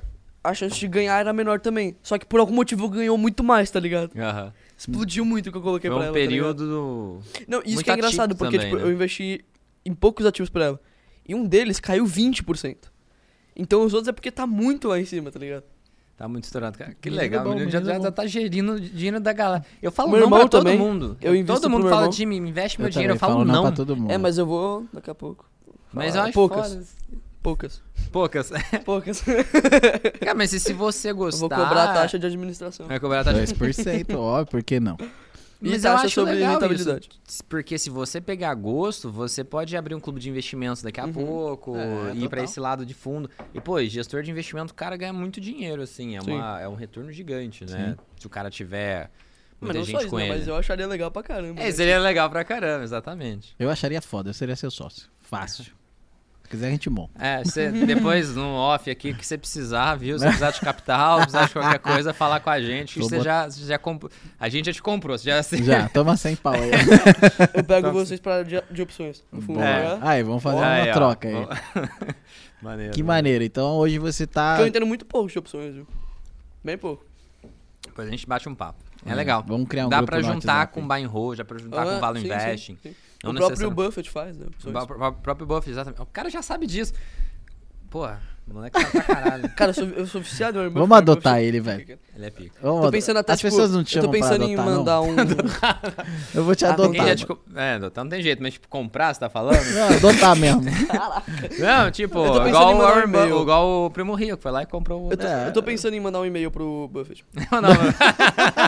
a 0.48 0.54
chance 0.54 0.78
de 0.78 0.88
ganhar 0.88 1.18
era 1.18 1.32
menor 1.32 1.60
também. 1.60 1.96
Só 2.02 2.18
que 2.18 2.26
por 2.26 2.40
algum 2.40 2.54
motivo 2.54 2.88
ganhou 2.88 3.16
muito 3.18 3.42
mais, 3.44 3.70
tá 3.70 3.80
ligado? 3.80 4.10
Aham. 4.18 4.52
Explodiu 4.76 5.24
muito 5.24 5.48
o 5.48 5.52
que 5.52 5.58
eu 5.58 5.62
coloquei 5.62 5.90
Foi 5.90 5.98
pra 5.98 6.04
um 6.04 6.08
ela. 6.08 6.12
tá 6.14 6.20
período 6.20 6.66
do... 6.66 7.18
Não, 7.48 7.60
isso 7.60 7.74
muito 7.74 7.84
que 7.84 7.90
é 7.90 7.94
engraçado, 7.94 8.36
porque 8.36 8.56
também, 8.58 8.70
tipo, 8.72 8.82
né? 8.82 8.88
eu 8.88 8.92
investi 8.92 9.44
em 9.84 9.94
poucos 9.94 10.26
ativos 10.26 10.50
pra 10.50 10.66
ela. 10.66 10.80
E 11.26 11.34
um 11.34 11.44
deles 11.46 11.80
caiu 11.80 12.04
20%. 12.04 12.76
Então 13.56 13.82
os 13.82 13.94
outros 13.94 14.08
é 14.08 14.12
porque 14.12 14.30
tá 14.30 14.46
muito 14.46 14.88
lá 14.88 15.00
em 15.00 15.04
cima, 15.04 15.30
tá 15.30 15.38
ligado? 15.38 15.64
Tá 16.16 16.26
muito 16.26 16.44
estourado, 16.44 16.78
cara. 16.78 16.96
Que 17.00 17.10
legal, 17.10 17.44
bom, 17.44 17.50
o 17.50 17.52
menino 17.54 17.70
já, 17.70 17.80
já, 17.82 17.98
já 18.00 18.10
tá 18.10 18.26
gerindo 18.26 18.72
o 18.72 18.80
dinheiro 18.80 19.20
da 19.20 19.32
galera. 19.34 19.64
Eu 19.82 19.92
falo 19.92 20.10
Meu 20.10 20.20
não 20.20 20.26
irmão 20.26 20.40
pra 20.40 20.48
todo 20.48 20.62
também. 20.64 20.78
mundo. 20.78 21.16
Eu 21.20 21.44
todo 21.44 21.68
mundo 21.68 21.88
fala, 21.88 22.08
time, 22.08 22.36
investe 22.36 22.78
meu 22.80 22.88
Eu 22.88 22.92
dinheiro. 22.92 23.14
Eu 23.14 23.18
falo 23.18 23.34
falo 23.34 23.44
não. 23.44 23.62
pra 23.62 23.72
todo 23.72 23.94
mundo. 23.96 24.10
É, 24.10 24.16
mas 24.16 24.38
eu 24.38 24.46
vou 24.46 24.86
daqui 24.92 25.10
a 25.10 25.14
pouco. 25.14 25.48
Mas 25.92 26.14
eu 26.14 26.22
acho 26.22 26.32
poucas. 26.32 26.72
foda. 26.72 26.86
Poucas. 27.46 27.80
Poucas. 28.10 28.50
Poucas. 28.84 29.22
Cara, 30.20 30.34
mas 30.34 30.50
se, 30.50 30.58
se 30.58 30.72
você 30.72 31.12
gostar... 31.12 31.36
eu 31.44 31.48
vou 31.48 31.48
cobrar 31.48 31.84
a 31.90 31.94
taxa 31.94 32.18
de 32.18 32.26
administração. 32.26 32.88
Vai 32.88 32.98
cobrar 32.98 33.20
a 33.20 33.24
taxa. 33.24 33.54
2%, 33.54 34.16
ó, 34.18 34.44
por 34.44 34.64
que 34.64 34.80
não? 34.80 34.96
Mas 35.60 35.84
eu 35.84 35.92
acho 35.92 36.10
sobre 36.10 36.34
legal 36.34 36.54
rentabilidade. 36.54 37.08
isso. 37.28 37.44
Porque 37.44 37.78
se 37.78 37.88
você 37.88 38.20
pegar 38.20 38.52
gosto, 38.54 39.12
você 39.12 39.44
pode 39.44 39.76
abrir 39.76 39.94
um 39.94 40.00
clube 40.00 40.18
de 40.18 40.28
investimentos 40.28 40.82
daqui 40.82 40.98
a 41.00 41.04
Uhum. 41.04 41.12
pouco, 41.12 41.76
É, 41.76 42.14
ir 42.16 42.20
pra 42.28 42.28
total. 42.40 42.44
esse 42.44 42.58
lado 42.58 42.84
de 42.84 42.94
fundo. 42.94 43.30
E, 43.54 43.60
pô, 43.60 43.80
gestor 43.84 44.24
de 44.24 44.30
investimento, 44.32 44.72
o 44.72 44.74
cara 44.76 44.96
ganha 44.96 45.12
muito 45.12 45.40
dinheiro, 45.40 45.82
assim. 45.82 46.16
É, 46.16 46.20
Sim. 46.22 46.32
uma, 46.32 46.60
é 46.60 46.68
um 46.68 46.74
retorno 46.74 47.12
gigante, 47.12 47.64
né? 47.64 47.96
Se 48.18 48.26
o 48.26 48.30
cara 48.30 48.50
tiver 48.50 49.08
muita 49.60 49.68
Mas 49.68 49.76
não 49.76 49.84
gente 49.84 49.92
só 49.94 50.00
isso, 50.00 50.10
com 50.10 50.16
né? 50.16 50.24
ele. 50.28 50.38
Mas 50.38 50.48
eu 50.48 50.56
acharia 50.56 50.86
legal 50.88 51.12
pra 51.12 51.22
caramba. 51.22 51.60
É, 51.60 51.66
né? 51.66 51.70
seria 51.70 52.00
legal 52.00 52.28
pra 52.28 52.44
caramba, 52.44 52.82
exatamente. 52.82 53.54
Eu 53.56 53.70
acharia 53.70 54.02
foda, 54.02 54.30
eu 54.30 54.34
seria 54.34 54.56
seu 54.56 54.70
sócio. 54.70 55.08
Fácil. 55.20 55.75
Se 56.46 56.50
quiser, 56.50 56.68
a 56.68 56.70
gente 56.70 56.88
monta. 56.88 57.10
É, 57.18 57.42
você, 57.42 57.70
depois 57.72 58.36
no 58.36 58.54
off 58.54 58.88
aqui, 58.88 59.10
o 59.10 59.16
que 59.16 59.26
você 59.26 59.36
precisar, 59.36 59.96
viu? 59.96 60.16
Se 60.16 60.20
você 60.22 60.26
precisar 60.28 60.50
de 60.52 60.60
capital, 60.60 61.16
precisar 61.18 61.46
de 61.46 61.52
qualquer 61.54 61.78
coisa, 61.80 62.14
falar 62.14 62.38
com 62.38 62.48
a 62.50 62.60
gente. 62.60 63.00
Você 63.00 63.16
bot- 63.16 63.24
já, 63.24 63.50
você 63.50 63.64
já 63.66 63.78
comprou. 63.78 64.12
A 64.38 64.48
gente 64.48 64.66
já 64.66 64.72
te 64.72 64.80
comprou, 64.80 65.18
já... 65.18 65.42
Já, 65.42 65.88
toma 65.88 66.16
100 66.16 66.36
pau 66.36 66.54
aí. 66.54 66.70
Eu 67.52 67.64
pego 67.64 67.90
vocês 67.90 68.20
pra 68.20 68.44
de, 68.44 68.62
de 68.70 68.80
opções. 68.82 69.24
No 69.32 69.42
fundo, 69.42 69.60
É. 69.60 69.96
né? 69.96 69.98
Aí, 70.02 70.22
vamos 70.22 70.40
fazer 70.40 70.62
Aí, 70.62 70.82
uma 70.84 70.90
ó. 70.90 70.94
troca 70.94 71.28
aí. 71.28 71.34
maneiro. 72.62 72.92
Que 72.94 73.02
maneiro. 73.02 73.42
Então 73.42 73.76
hoje 73.76 73.98
você 73.98 74.24
tá. 74.24 74.50
Porque 74.52 74.62
eu 74.62 74.66
entendo 74.68 74.86
muito 74.86 75.04
pouco 75.04 75.28
de 75.28 75.38
opções, 75.38 75.74
viu? 75.74 75.86
Bem 76.62 76.78
pouco. 76.78 77.04
Depois 77.84 78.06
a 78.06 78.10
gente 78.10 78.24
bate 78.26 78.48
um 78.48 78.54
papo. 78.54 78.84
É 79.04 79.10
É, 79.10 79.14
legal. 79.14 79.44
vamos 79.46 79.68
criar 79.68 79.86
um 79.86 79.88
Dá 79.88 79.96
grupo 79.98 80.12
pra 80.12 80.22
juntar 80.22 80.66
com 80.68 80.86
buy 80.86 81.02
and 81.02 81.08
hold, 81.08 81.38
dá 81.38 81.44
pra 81.44 81.58
juntar 81.58 81.84
com 81.84 81.90
Ah, 81.90 81.98
Valo 81.98 82.16
sim, 82.16 82.22
sim, 82.22 82.32
Investing. 82.34 82.78
sim. 82.82 82.94
Não 83.22 83.32
o 83.32 83.34
próprio 83.34 83.70
Buffett 83.70 84.10
faz, 84.10 84.36
né? 84.36 84.46
O 84.64 85.12
próprio 85.14 85.46
Buffett, 85.46 85.70
exatamente. 85.70 86.00
O 86.00 86.06
cara 86.06 86.30
já 86.30 86.42
sabe 86.42 86.66
disso. 86.66 86.92
Pô, 87.90 88.06
O 88.06 88.54
moleque 88.54 88.80
tá 88.80 88.90
pra 88.90 89.02
caralho. 89.02 89.48
Cara, 89.56 89.70
eu 89.70 89.74
sou, 89.74 89.88
eu 89.88 90.06
sou 90.06 90.20
viciado 90.20 90.58
Warren 90.58 90.72
Vamos 90.72 90.88
Buffett, 90.88 91.10
adotar 91.10 91.40
ele, 91.40 91.60
velho. 91.60 91.98
Ele 92.16 92.26
é 92.26 92.30
pica. 92.30 92.56
Vamos 92.62 92.80
Tô 92.86 92.90
pensando 92.90 93.18
até, 93.18 93.32
As 93.34 93.38
tipo, 93.38 93.50
pessoas 93.50 93.70
não 93.72 93.84
te 93.84 93.96
eu 93.96 94.02
tô 94.02 94.06
chamam 94.12 94.20
pensando 94.20 94.44
em 94.44 94.54
adotar, 94.54 94.66
não? 94.66 94.76
mandar 94.78 95.00
um... 95.02 95.16
Eu 96.34 96.44
vou 96.44 96.54
te 96.56 96.64
Ah, 96.64 96.70
adotar. 96.72 97.16
Já 97.18 97.26
co- 97.26 97.38
É, 97.54 97.74
adotar 97.74 98.04
não 98.04 98.10
tem 98.10 98.22
jeito, 98.22 98.42
mas 98.42 98.54
tipo, 98.54 98.66
comprar, 98.68 99.12
você 99.12 99.20
tá 99.20 99.28
falando? 99.28 99.62
Não, 99.74 99.88
adotar 99.96 100.34
mesmo. 100.36 100.62
não, 101.60 101.90
tipo, 101.90 102.18
igual 102.46 102.74
o, 102.74 102.78
mandar 102.78 102.96
um 102.96 103.00
e-mail. 103.02 103.42
igual 103.42 103.68
o 103.86 103.90
Primo 103.90 104.14
Rico, 104.14 104.38
foi 104.40 104.50
lá 104.50 104.62
e 104.62 104.66
comprou 104.66 105.08
o... 105.08 105.10
Eu 105.12 105.16
tô, 105.16 105.26
É. 105.26 105.48
eu 105.48 105.52
tô 105.52 105.62
pensando 105.62 105.94
em 105.94 106.00
mandar 106.00 106.20
um 106.20 106.26
e-mail 106.26 106.50
pro 106.50 106.88
Buffett. 106.92 107.24
Não, 107.52 107.60
não. 107.60 107.70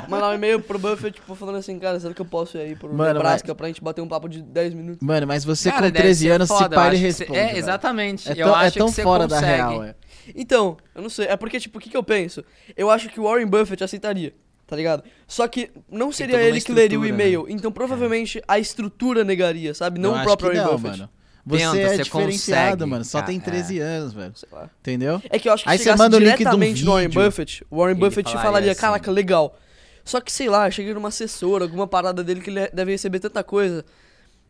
Mandar 0.08 0.28
um 0.30 0.34
e-mail 0.34 0.60
pro 0.60 0.78
Buffett, 0.78 1.12
tipo, 1.18 1.34
falando 1.34 1.56
assim, 1.56 1.78
cara, 1.78 1.98
será 1.98 2.12
que 2.14 2.20
eu 2.20 2.26
posso 2.26 2.56
ir 2.56 2.60
aí 2.60 2.76
pro 2.76 2.92
Mano, 2.92 3.14
Nebraska 3.14 3.54
pra 3.54 3.66
gente 3.68 3.82
bater 3.82 4.02
um 4.02 4.08
papo 4.08 4.28
de 4.28 4.42
10 4.42 4.74
minutos? 4.74 4.98
Mano, 5.00 5.26
mas 5.26 5.44
você 5.44 5.70
Cara, 5.70 5.86
com 5.86 5.92
deve 5.92 6.02
13 6.04 6.24
ser 6.26 6.30
anos, 6.32 6.48
se 6.48 6.54
foda, 6.58 6.76
pá, 6.76 6.82
eu 6.82 6.88
ele 6.88 6.96
que 6.98 7.02
responde. 7.02 7.38
É, 7.38 7.56
exatamente. 7.58 8.28
É 8.28 8.32
eu 8.32 8.46
tão, 8.46 8.54
acho 8.54 8.66
é 8.66 8.78
tão 8.78 8.86
que 8.88 8.92
você 8.94 9.02
fora 9.02 9.26
da 9.26 9.36
consegue. 9.36 9.56
real, 9.56 9.84
é. 9.84 9.94
Então, 10.34 10.76
eu 10.94 11.02
não 11.02 11.08
sei. 11.10 11.26
É 11.26 11.36
porque, 11.36 11.58
tipo, 11.60 11.78
o 11.78 11.80
que, 11.80 11.90
que 11.90 11.96
eu 11.96 12.02
penso? 12.02 12.44
Eu 12.76 12.90
acho 12.90 13.08
que 13.08 13.18
o 13.20 13.24
Warren 13.24 13.46
Buffett 13.46 13.82
aceitaria, 13.84 14.34
tá 14.66 14.76
ligado? 14.76 15.02
Só 15.26 15.46
que 15.48 15.70
não 15.90 16.10
seria 16.12 16.40
ele 16.40 16.60
que 16.60 16.72
leria 16.72 16.98
o 16.98 17.06
e-mail. 17.06 17.46
Então, 17.48 17.70
provavelmente, 17.72 18.42
a 18.46 18.58
estrutura 18.58 19.24
negaria, 19.24 19.74
sabe? 19.74 19.98
Não 20.00 20.10
Eu 20.10 20.14
o 20.14 20.16
acho 20.16 20.24
próprio 20.24 20.50
que 20.50 20.56
Warren 20.56 20.72
não, 20.72 20.78
Buffett. 20.80 20.98
mano. 21.00 21.10
Você 21.46 21.58
Tenta, 21.64 21.78
é 21.78 21.96
você 21.96 22.02
diferenciado, 22.02 22.70
consegue, 22.72 22.90
mano. 22.90 23.04
Só 23.06 23.18
cara, 23.20 23.30
tem 23.32 23.40
13 23.40 23.78
anos, 23.78 24.12
velho. 24.12 24.32
Sei 24.36 24.48
lá. 24.52 24.68
Entendeu? 24.80 25.22
É 25.30 25.38
que 25.38 25.48
eu 25.48 25.52
acho 25.54 25.64
que 25.64 25.70
Aí 25.70 25.78
você 25.78 25.84
chegasse 25.84 26.02
manda 26.02 26.16
o 26.16 26.20
link 26.20 26.26
de 26.26 26.34
um 26.34 26.36
diretamente 26.36 26.84
no 26.84 26.90
Warren 26.92 27.08
vídeo. 27.08 27.22
Buffett, 27.24 27.66
o 27.70 27.76
Warren 27.78 27.96
Ele 27.96 28.00
Buffett 28.00 28.28
falaria 28.30 28.46
falaria, 28.50 28.72
assim. 28.72 28.80
caraca, 28.82 29.10
legal. 29.10 29.58
Só 30.04 30.20
que, 30.20 30.30
sei 30.30 30.48
lá, 30.50 30.70
chega 30.70 30.92
numa 30.92 31.08
assessora, 31.08 31.64
alguma 31.64 31.86
parada 31.86 32.22
dele 32.22 32.42
que 32.42 32.50
ele 32.50 32.68
deve 32.68 32.92
receber 32.92 33.18
tanta 33.20 33.42
coisa, 33.42 33.82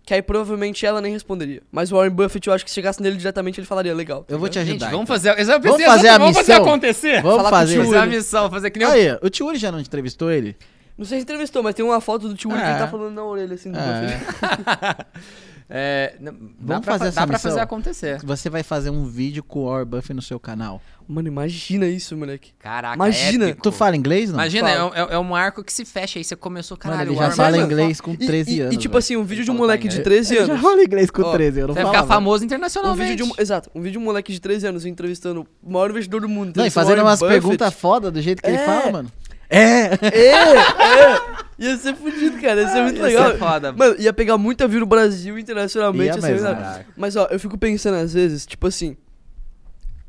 que 0.08 0.14
aí 0.14 0.22
provavelmente 0.22 0.86
ela 0.86 1.02
nem 1.02 1.12
responderia. 1.12 1.60
Mas 1.70 1.92
o 1.92 1.96
Warren 1.96 2.10
Buffett, 2.14 2.48
eu 2.48 2.54
acho 2.54 2.64
que 2.64 2.70
se 2.70 2.74
chegasse 2.76 3.02
nele 3.02 3.18
diretamente, 3.18 3.60
ele 3.60 3.66
falaria, 3.66 3.94
legal. 3.94 4.24
tá 4.24 4.32
Eu 4.34 4.38
vou 4.38 4.48
te 4.48 4.54
Gente, 4.54 4.70
ajudar. 4.82 4.86
vamos 4.90 5.02
então. 5.04 5.14
fazer, 5.14 5.28
eu 5.32 5.34
pensei 5.36 5.58
Vamos 5.60 5.84
fazer 5.84 6.08
a 6.08 6.16
vamos 6.18 6.34
fazer 6.38 6.52
missão? 6.54 6.66
acontecer. 6.66 7.20
Vamos 7.22 7.36
falar 7.36 7.50
com 7.50 7.56
o 7.56 7.58
fazer. 7.58 7.78
Fazer 7.84 7.96
a 7.98 8.06
missão, 8.06 8.50
fazer 8.50 8.70
que 8.70 8.78
nem 8.78 8.88
o 8.88 8.90
Aí, 8.90 9.18
o 9.20 9.28
Tio 9.28 9.46
Uri 9.48 9.58
já 9.58 9.70
não 9.70 9.78
entrevistou 9.78 10.30
ele? 10.30 10.56
Não 10.96 11.04
sei 11.04 11.18
se 11.18 11.24
entrevistou, 11.24 11.62
mas 11.62 11.74
tem 11.74 11.84
uma 11.84 12.00
foto 12.00 12.26
do 12.26 12.34
tio 12.34 12.48
William 12.48 12.64
que 12.64 12.70
É. 12.70 12.74
ele 12.76 12.80
tá 12.80 12.88
falando 12.88 13.14
na 13.14 13.22
orelha, 13.22 13.52
assim, 13.54 13.70
do 13.70 13.78
É. 13.78 13.82
Buffett. 13.82 15.06
É, 15.70 16.14
dá 16.18 16.32
Vamos 16.60 16.84
pra, 16.84 16.98
fazer 16.98 17.12
dá 17.14 17.26
pra 17.26 17.38
fazer 17.38 17.60
acontecer. 17.60 18.18
Você 18.24 18.48
vai 18.48 18.62
fazer 18.62 18.88
um 18.88 19.04
vídeo 19.04 19.42
com 19.42 19.66
o 19.66 19.84
Buffett 19.84 20.14
no 20.14 20.22
seu 20.22 20.40
canal. 20.40 20.80
Mano, 21.06 21.28
imagina 21.28 21.86
isso, 21.86 22.16
moleque. 22.16 22.52
Caraca, 22.58 22.94
Imagina. 22.94 23.46
épico. 23.48 23.62
Tu 23.62 23.72
fala 23.72 23.96
inglês, 23.96 24.28
não? 24.30 24.36
Imagina, 24.38 24.70
é 24.70 24.76
Fala. 24.76 24.90
um, 24.90 24.94
é, 24.94 25.14
é 25.14 25.18
um 25.18 25.34
arco 25.34 25.62
que 25.64 25.72
se 25.72 25.84
fecha 25.84 26.18
aí. 26.18 26.24
Você 26.24 26.36
começou, 26.36 26.76
Mano, 26.76 26.90
caralho, 26.96 27.10
ele 27.12 27.18
o 27.18 27.22
já 27.22 27.30
fala 27.30 27.56
inglês 27.58 28.00
com 28.00 28.12
E- 28.12 28.16
13 28.18 28.56
e, 28.56 28.60
anos. 28.60 28.74
E, 28.74 28.76
tipo 28.78 28.92
velho. 28.92 28.98
assim, 28.98 29.16
um 29.16 29.24
vídeo 29.24 29.44
de 29.44 29.50
um 29.50 29.54
Fala 29.54 29.66
moleque 29.66 29.88
de 29.88 30.00
inglês. 30.00 30.04
13 30.28 30.34
Eu 30.36 30.46
já 30.46 30.52
anos. 30.52 30.62
falo 30.64 30.82
inglês 30.82 31.10
com 31.10 31.22
Ó, 31.22 31.32
13, 31.32 31.60
eu 31.60 31.68
não 31.68 31.74
Você 31.74 31.82
vai 31.82 31.92
ficar 31.92 32.06
famoso 32.06 32.42
Um 32.42 32.46
internacionalmente. 32.46 33.10
vídeo 33.10 33.26
de 33.26 33.32
um, 33.32 33.34
exato, 33.42 33.70
um 33.74 33.80
vídeo 33.80 33.92
de 33.92 33.98
um 33.98 34.02
moleque 34.04 34.32
de 34.32 34.40
13 34.40 34.66
anos 34.66 34.84
entrevistando 34.86 35.46
o 35.62 35.70
maior 35.72 35.90
investidor 35.90 36.20
do 36.22 36.28
mundo. 36.28 36.54
Não, 36.56 36.66
e 36.66 36.70
fazendo 36.70 37.00
umas 37.02 37.20
perguntas 37.20 37.72
foda 37.74 38.10
do 38.10 38.20
jeito 38.20 38.42
que 38.42 38.48
ele 38.48 38.56
É. 38.58 38.64
fala, 38.66 38.92
mano. 38.92 39.12
É! 39.50 39.94
É, 40.02 40.30
é. 40.30 41.38
Ia 41.58 41.76
ser 41.76 41.96
fudido, 41.96 42.40
cara. 42.40 42.60
Ia 42.62 42.68
ser 42.68 42.82
muito 42.82 42.98
Ia 42.98 43.02
legal. 43.04 43.30
ser 43.32 43.38
foda. 43.38 43.72
Mano, 43.72 43.96
ia 43.98 44.12
pegar 44.12 44.38
muita 44.38 44.68
view 44.68 44.80
no 44.80 44.86
Brasil 44.86 45.36
internacionalmente. 45.38 46.16
Ia 46.18 46.22
Ia 46.28 46.34
muito 46.34 46.44
legal. 46.44 46.54
Caraca. 46.54 46.86
Mas 46.96 47.16
ó, 47.16 47.26
eu 47.30 47.40
fico 47.40 47.58
pensando 47.58 47.96
às 47.96 48.12
vezes, 48.12 48.46
tipo 48.46 48.66
assim. 48.66 48.96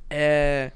É. 0.10 0.72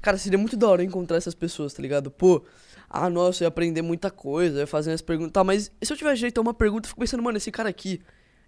Cara, 0.00 0.16
seria 0.18 0.38
muito 0.38 0.56
da 0.56 0.68
hora 0.68 0.84
encontrar 0.84 1.16
essas 1.16 1.34
pessoas, 1.34 1.72
tá 1.72 1.82
ligado? 1.82 2.10
Pô, 2.10 2.44
ah, 2.88 3.08
nossa, 3.10 3.42
eu 3.42 3.46
ia 3.46 3.48
aprender 3.48 3.82
muita 3.82 4.10
coisa, 4.10 4.58
eu 4.58 4.60
ia 4.60 4.66
fazer 4.66 4.92
as 4.92 5.02
perguntas. 5.02 5.32
Tá, 5.32 5.42
mas 5.42 5.72
se 5.82 5.92
eu 5.92 5.96
tivesse 5.96 6.20
jeito 6.20 6.38
a 6.38 6.42
uma 6.42 6.54
pergunta, 6.54 6.86
eu 6.86 6.88
fico 6.90 7.00
pensando, 7.00 7.22
mano, 7.22 7.38
esse 7.38 7.50
cara 7.50 7.68
aqui 7.68 8.00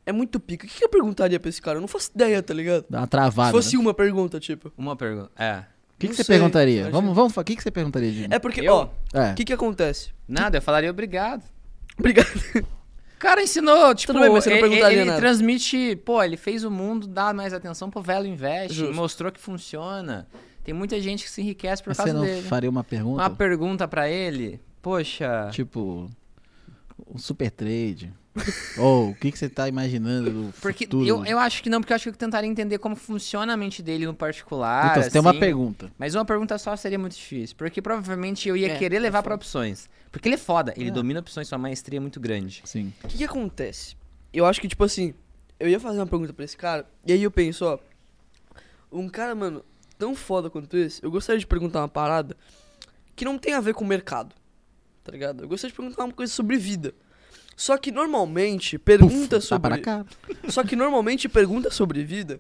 é 0.04 0.12
muito 0.12 0.38
pica. 0.38 0.66
O 0.66 0.68
que, 0.68 0.76
que 0.78 0.84
eu 0.84 0.88
perguntaria 0.88 1.40
pra 1.40 1.48
esse 1.48 1.60
cara? 1.60 1.78
Eu 1.78 1.80
não 1.80 1.88
faço 1.88 2.10
ideia, 2.14 2.40
tá 2.42 2.54
ligado? 2.54 2.84
Dá 2.88 2.98
uma 2.98 3.04
Se 3.06 3.10
travada. 3.10 3.50
fosse 3.50 3.74
né? 3.74 3.82
uma 3.82 3.92
pergunta, 3.92 4.38
tipo. 4.38 4.70
Uma 4.76 4.94
pergunta. 4.94 5.30
É. 5.36 5.64
O 5.96 5.98
que, 5.98 6.06
que 6.08 6.12
Não 6.12 6.16
você 6.16 6.24
sei, 6.24 6.34
perguntaria? 6.36 6.82
acho- 6.82 6.90
Vamos, 6.92 7.14
vamos, 7.16 7.36
o 7.36 7.42
que, 7.44 7.56
que 7.56 7.62
você 7.62 7.70
perguntaria, 7.70 8.12
Jimmy? 8.12 8.28
É 8.30 8.38
porque, 8.38 8.60
Eu? 8.60 8.74
ó, 8.74 8.88
É. 9.14 9.32
o 9.32 9.34
que 9.34 9.44
que 9.46 9.52
acontece? 9.52 10.10
Nada, 10.28 10.58
eu 10.58 10.62
falaria 10.62 10.90
obrigado. 10.90 11.42
Obrigado. 11.98 12.28
O 12.54 13.18
cara 13.18 13.42
ensinou, 13.42 13.94
tipo, 13.94 14.12
Tudo 14.12 14.22
bem, 14.22 14.30
mas 14.30 14.44
você 14.44 14.50
não 14.50 14.56
ele, 14.58 14.66
perguntaria 14.68 14.98
ele 14.98 15.06
nada. 15.06 15.18
transmite, 15.18 15.96
pô, 16.04 16.22
ele 16.22 16.36
fez 16.36 16.62
o 16.64 16.70
mundo 16.70 17.06
dar 17.06 17.32
mais 17.32 17.54
atenção 17.54 17.88
pro 17.88 18.02
velho 18.02 18.26
investe, 18.26 18.74
Justo. 18.74 18.94
mostrou 18.94 19.32
que 19.32 19.40
funciona. 19.40 20.28
Tem 20.62 20.74
muita 20.74 21.00
gente 21.00 21.24
que 21.24 21.30
se 21.30 21.40
enriquece 21.40 21.82
por 21.82 21.90
Mas 21.90 21.96
você 21.96 22.02
causa 22.04 22.18
não 22.18 22.26
dele. 22.26 22.42
faria 22.46 22.68
uma 22.68 22.84
pergunta? 22.84 23.22
Uma 23.22 23.30
pergunta 23.30 23.88
pra 23.88 24.10
ele, 24.10 24.60
poxa, 24.82 25.48
Tipo, 25.52 26.10
um 27.08 27.16
super 27.16 27.50
trade. 27.50 28.12
Ou 28.78 29.10
o 29.10 29.14
que, 29.14 29.32
que 29.32 29.38
você 29.38 29.48
tá 29.48 29.68
imaginando 29.68 30.30
do 30.30 30.52
porque 30.60 30.84
futuro? 30.84 31.06
eu, 31.06 31.24
eu 31.24 31.38
acho 31.38 31.62
que 31.62 31.70
não, 31.70 31.80
porque 31.80 31.92
eu 31.92 31.96
acho 31.96 32.04
que 32.04 32.08
eu 32.10 32.14
tentaria 32.14 32.48
entender 32.48 32.78
como 32.78 32.94
funciona 32.96 33.52
a 33.52 33.56
mente 33.56 33.82
dele 33.82 34.06
no 34.06 34.14
particular. 34.14 34.90
Então, 34.90 35.02
você 35.02 35.10
tem 35.10 35.20
uma 35.20 35.30
assim. 35.30 35.40
pergunta. 35.40 35.90
Mas 35.98 36.14
uma 36.14 36.24
pergunta 36.24 36.56
só 36.58 36.76
seria 36.76 36.98
muito 36.98 37.16
difícil, 37.16 37.56
porque 37.56 37.80
provavelmente 37.80 38.48
eu 38.48 38.56
ia 38.56 38.72
É, 38.72 38.78
querer 38.78 38.96
é 38.96 39.00
levar 39.00 39.18
foda. 39.18 39.24
pra 39.24 39.34
opções. 39.36 39.88
Porque 40.12 40.28
ele 40.28 40.34
é 40.36 40.38
foda, 40.38 40.72
ele 40.76 40.88
É. 40.88 40.92
domina 40.92 41.20
opções, 41.20 41.48
sua 41.48 41.58
maestria 41.58 41.98
é 41.98 42.00
muito 42.00 42.20
grande. 42.20 42.62
Sim. 42.64 42.92
O 43.04 43.08
que, 43.08 43.18
que 43.18 43.24
acontece? 43.24 43.96
Eu 44.32 44.44
acho 44.46 44.60
que, 44.60 44.68
tipo 44.68 44.84
assim, 44.84 45.14
eu 45.58 45.68
ia 45.68 45.80
fazer 45.80 45.98
uma 45.98 46.06
pergunta 46.06 46.32
pra 46.32 46.44
esse 46.44 46.56
cara, 46.56 46.86
e 47.06 47.12
aí 47.12 47.22
eu 47.22 47.30
penso, 47.30 47.64
ó. 47.64 47.78
Um 48.92 49.08
cara, 49.08 49.34
mano, 49.34 49.64
tão 49.98 50.14
foda 50.14 50.48
quanto 50.48 50.76
esse, 50.76 51.02
eu 51.02 51.10
gostaria 51.10 51.38
de 51.38 51.46
perguntar 51.46 51.80
uma 51.80 51.88
parada 51.88 52.36
que 53.14 53.24
não 53.24 53.38
tem 53.38 53.54
a 53.54 53.60
ver 53.60 53.74
com 53.74 53.84
o 53.84 53.86
mercado. 53.88 54.34
Tá 55.02 55.12
ligado? 55.12 55.42
Eu 55.44 55.48
gostaria 55.48 55.70
de 55.72 55.76
perguntar 55.76 56.04
uma 56.04 56.12
coisa 56.12 56.32
sobre 56.32 56.56
vida. 56.56 56.94
Só 57.56 57.78
que 57.78 57.90
normalmente, 57.90 58.78
perguntas 58.78 59.48
Tá 59.48 59.58
para 59.58 59.76
sobre. 59.76 59.82
cá. 59.84 60.04
Só 60.48 60.62
que 60.62 60.76
normalmente 60.76 61.28
perguntas 61.28 61.74
sobre 61.74 62.04
vida, 62.04 62.38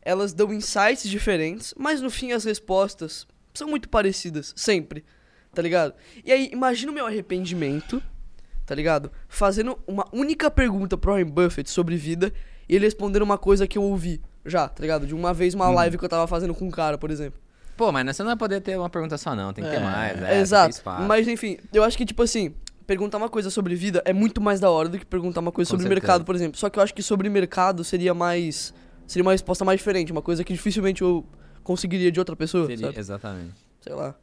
elas 0.00 0.32
dão 0.32 0.52
insights 0.52 1.08
diferentes, 1.08 1.74
mas 1.76 2.00
no 2.00 2.10
fim 2.10 2.32
as 2.32 2.44
respostas 2.44 3.26
são 3.54 3.68
muito 3.68 3.88
parecidas, 3.88 4.52
sempre. 4.56 5.04
Tá 5.54 5.60
ligado? 5.60 5.92
E 6.24 6.32
aí, 6.32 6.48
imagina 6.50 6.90
o 6.90 6.94
meu 6.94 7.06
arrependimento, 7.06 8.02
tá 8.64 8.74
ligado? 8.74 9.12
Fazendo 9.28 9.78
uma 9.86 10.06
única 10.10 10.50
pergunta 10.50 10.96
pro 10.96 11.12
Warren 11.12 11.26
Buffett 11.26 11.68
sobre 11.68 11.94
vida 11.96 12.32
e 12.66 12.74
ele 12.74 12.86
respondendo 12.86 13.22
uma 13.22 13.36
coisa 13.36 13.66
que 13.66 13.76
eu 13.76 13.82
ouvi 13.82 14.18
já, 14.46 14.66
tá 14.66 14.80
ligado? 14.80 15.06
De 15.06 15.14
uma 15.14 15.34
vez 15.34 15.52
uma 15.52 15.68
live 15.68 15.98
que 15.98 16.04
eu 16.04 16.08
tava 16.08 16.26
fazendo 16.26 16.54
com 16.54 16.64
um 16.64 16.70
cara, 16.70 16.96
por 16.96 17.10
exemplo. 17.10 17.38
Pô, 17.76 17.92
mas 17.92 18.16
você 18.16 18.22
não 18.22 18.30
vai 18.30 18.36
poder 18.36 18.60
ter 18.62 18.78
uma 18.78 18.88
pergunta 18.88 19.18
só 19.18 19.36
não, 19.36 19.52
tem 19.52 19.62
que 19.62 19.70
ter 19.70 19.76
É, 19.76 19.80
mais. 19.80 20.22
É, 20.22 20.26
ter 20.26 20.36
Exato. 20.36 20.80
Mas 21.06 21.28
enfim, 21.28 21.58
eu 21.72 21.84
acho 21.84 21.98
que, 21.98 22.06
tipo 22.06 22.22
assim, 22.22 22.54
perguntar 22.92 23.18
uma 23.18 23.28
coisa 23.28 23.50
sobre 23.50 23.74
vida 23.74 24.02
é 24.04 24.12
muito 24.12 24.40
mais 24.40 24.60
da 24.60 24.70
hora 24.70 24.88
do 24.88 24.98
que 24.98 25.06
perguntar 25.06 25.40
uma 25.40 25.50
coisa 25.52 25.68
Com 25.68 25.76
sobre 25.76 25.84
certeza. 25.88 26.00
mercado, 26.06 26.24
por 26.24 26.34
exemplo. 26.34 26.58
Só 26.58 26.68
que 26.70 26.78
eu 26.78 26.82
acho 26.82 26.94
que 26.94 27.02
sobre 27.02 27.28
mercado 27.28 27.82
seria 27.84 28.12
mais. 28.14 28.74
Seria 29.06 29.22
uma 29.24 29.32
resposta 29.32 29.64
mais 29.64 29.78
diferente, 29.78 30.12
uma 30.12 30.22
coisa 30.22 30.44
que 30.44 30.52
dificilmente 30.52 31.02
eu 31.02 31.24
conseguiria 31.64 32.10
de 32.12 32.18
outra 32.18 32.34
pessoa, 32.36 32.66
Seria- 32.66 32.86
sabe? 32.88 32.98
exatamente. 32.98 33.54
Sei 33.80 33.94
lá. 33.94 34.14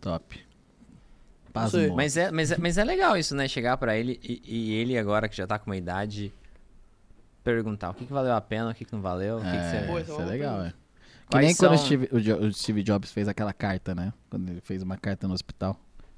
Top. 0.00 0.38
Pasmou. 1.52 1.94
Mas 1.96 2.16
é, 2.16 2.30
mas, 2.30 2.50
é, 2.50 2.58
mas 2.58 2.76
é 2.78 2.84
legal 2.84 3.16
isso, 3.16 3.34
né? 3.34 3.48
Chegar 3.48 3.76
pra 3.78 3.96
ele 3.96 4.20
e, 4.22 4.42
e 4.44 4.74
ele 4.74 4.98
agora 4.98 5.28
que 5.28 5.36
já 5.36 5.46
tá 5.46 5.58
com 5.58 5.70
uma 5.70 5.76
idade 5.76 6.32
perguntar 7.42 7.90
o 7.90 7.94
que, 7.94 8.04
que 8.06 8.12
valeu 8.12 8.34
a 8.34 8.40
pena, 8.40 8.70
o 8.70 8.74
que, 8.74 8.84
que 8.84 8.92
não 8.92 9.00
valeu, 9.00 9.36
o 9.38 9.40
que, 9.40 9.50
que 9.50 9.56
É, 9.56 9.80
você... 9.80 9.86
Pô, 9.86 9.98
isso 10.00 10.10
é 10.10 10.14
é 10.14 10.18
uma 10.18 10.24
legal, 10.26 10.62
é. 10.64 10.70
Que 10.70 11.30
Quais 11.32 11.46
nem 11.46 11.56
quando 11.56 11.72
o 11.72 11.76
são- 11.78 11.86
Steve, 11.86 12.08
o 12.12 12.20
Jo- 12.20 12.36
o 12.38 12.52
Steve 12.52 12.82
Jobs 12.82 13.10
fez 13.10 13.26
aquela 13.28 13.52
carta, 13.52 13.94
né? 13.94 14.12
Quando 14.30 14.48
ele 14.48 14.60
fez 14.60 14.82
uma 14.82 14.96
carta 14.96 15.26
no 15.26 15.34
hospital, 15.34 15.76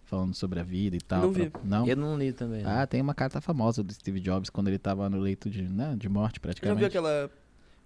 falando 0.09 0.35
sobre 0.35 0.59
a 0.59 0.63
vida 0.63 0.97
e 0.97 1.01
tal. 1.01 1.23
Não 1.23 1.33
pra- 1.33 1.45
vi. 1.45 1.53
Não? 1.65 1.87
Eu 1.87 1.97
não 1.97 2.19
li 2.19 2.33
também. 2.33 2.63
né? 2.63 2.81
Ah, 2.81 2.87
tem 2.87 3.01
uma 3.01 3.15
carta 3.15 3.41
famosa 3.41 3.83
do 3.83 3.93
Steve 3.93 4.19
Jobs 4.21 4.51
quando 4.51 4.69
ele 4.69 4.79
tava 4.79 5.09
no 5.09 5.19
leito 5.19 5.49
de, 5.51 5.63
né, 5.63 5.95
de 5.97 6.09
morte, 6.09 6.37
Já 6.37 6.41
praticamente. 6.41 6.79
viu 6.79 6.87
aquela. 6.89 7.31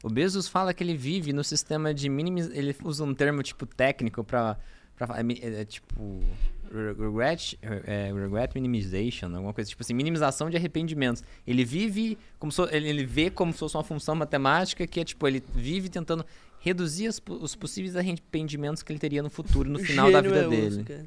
O 0.03 0.09
Bezos 0.09 0.49
fala 0.49 0.73
que 0.75 0.83
ele 0.83 0.97
vive 0.97 1.33
no 1.33 1.45
sistema 1.45 1.95
de 1.95 2.09
minimiz... 2.09 2.51
Ele 2.53 2.75
usa 2.83 3.05
um 3.05 3.15
termo, 3.15 3.41
tipo, 3.43 3.65
técnico 3.67 4.25
pra... 4.25 4.57
pra 4.97 5.07
fa- 5.07 5.21
é, 5.21 5.23
é, 5.41 5.61
é, 5.61 5.65
tipo... 5.65 6.21
re- 6.73 6.93
Regret, 7.05 7.57
é, 7.63 8.13
regret 8.13 8.51
minimization, 8.55 9.27
alguma 9.35 9.53
coisa 9.53 9.69
tipo 9.71 9.81
assim, 9.83 9.95
minimização 9.95 10.51
de 10.51 10.57
arrependimentos. 10.57 11.23
Ele 11.47 11.65
vive 11.65 12.19
como 12.39 12.51
se, 12.51 12.61
ele, 12.75 12.89
ele 12.89 13.05
vê 13.07 13.31
como 13.31 13.53
se 13.53 13.59
fosse 13.61 13.77
uma 13.77 13.85
função 13.85 14.15
matemática 14.17 14.87
que 14.89 14.99
é 14.99 15.05
tipo, 15.05 15.29
ele 15.29 15.41
vive 15.55 15.89
tentando 15.89 16.25
reduzir 16.59 17.07
as 17.09 17.21
os 17.29 17.55
possíveis 17.55 17.95
arrependimentos 17.95 18.83
que 18.83 18.91
ele 18.93 18.99
teria 18.99 19.23
no 19.23 19.31
futuro, 19.31 19.69
no 19.71 19.79
final 19.79 20.11
da 20.11 20.21
vida 20.21 20.45
é 20.45 20.49
dele. 20.49 20.83
cara. 20.85 21.07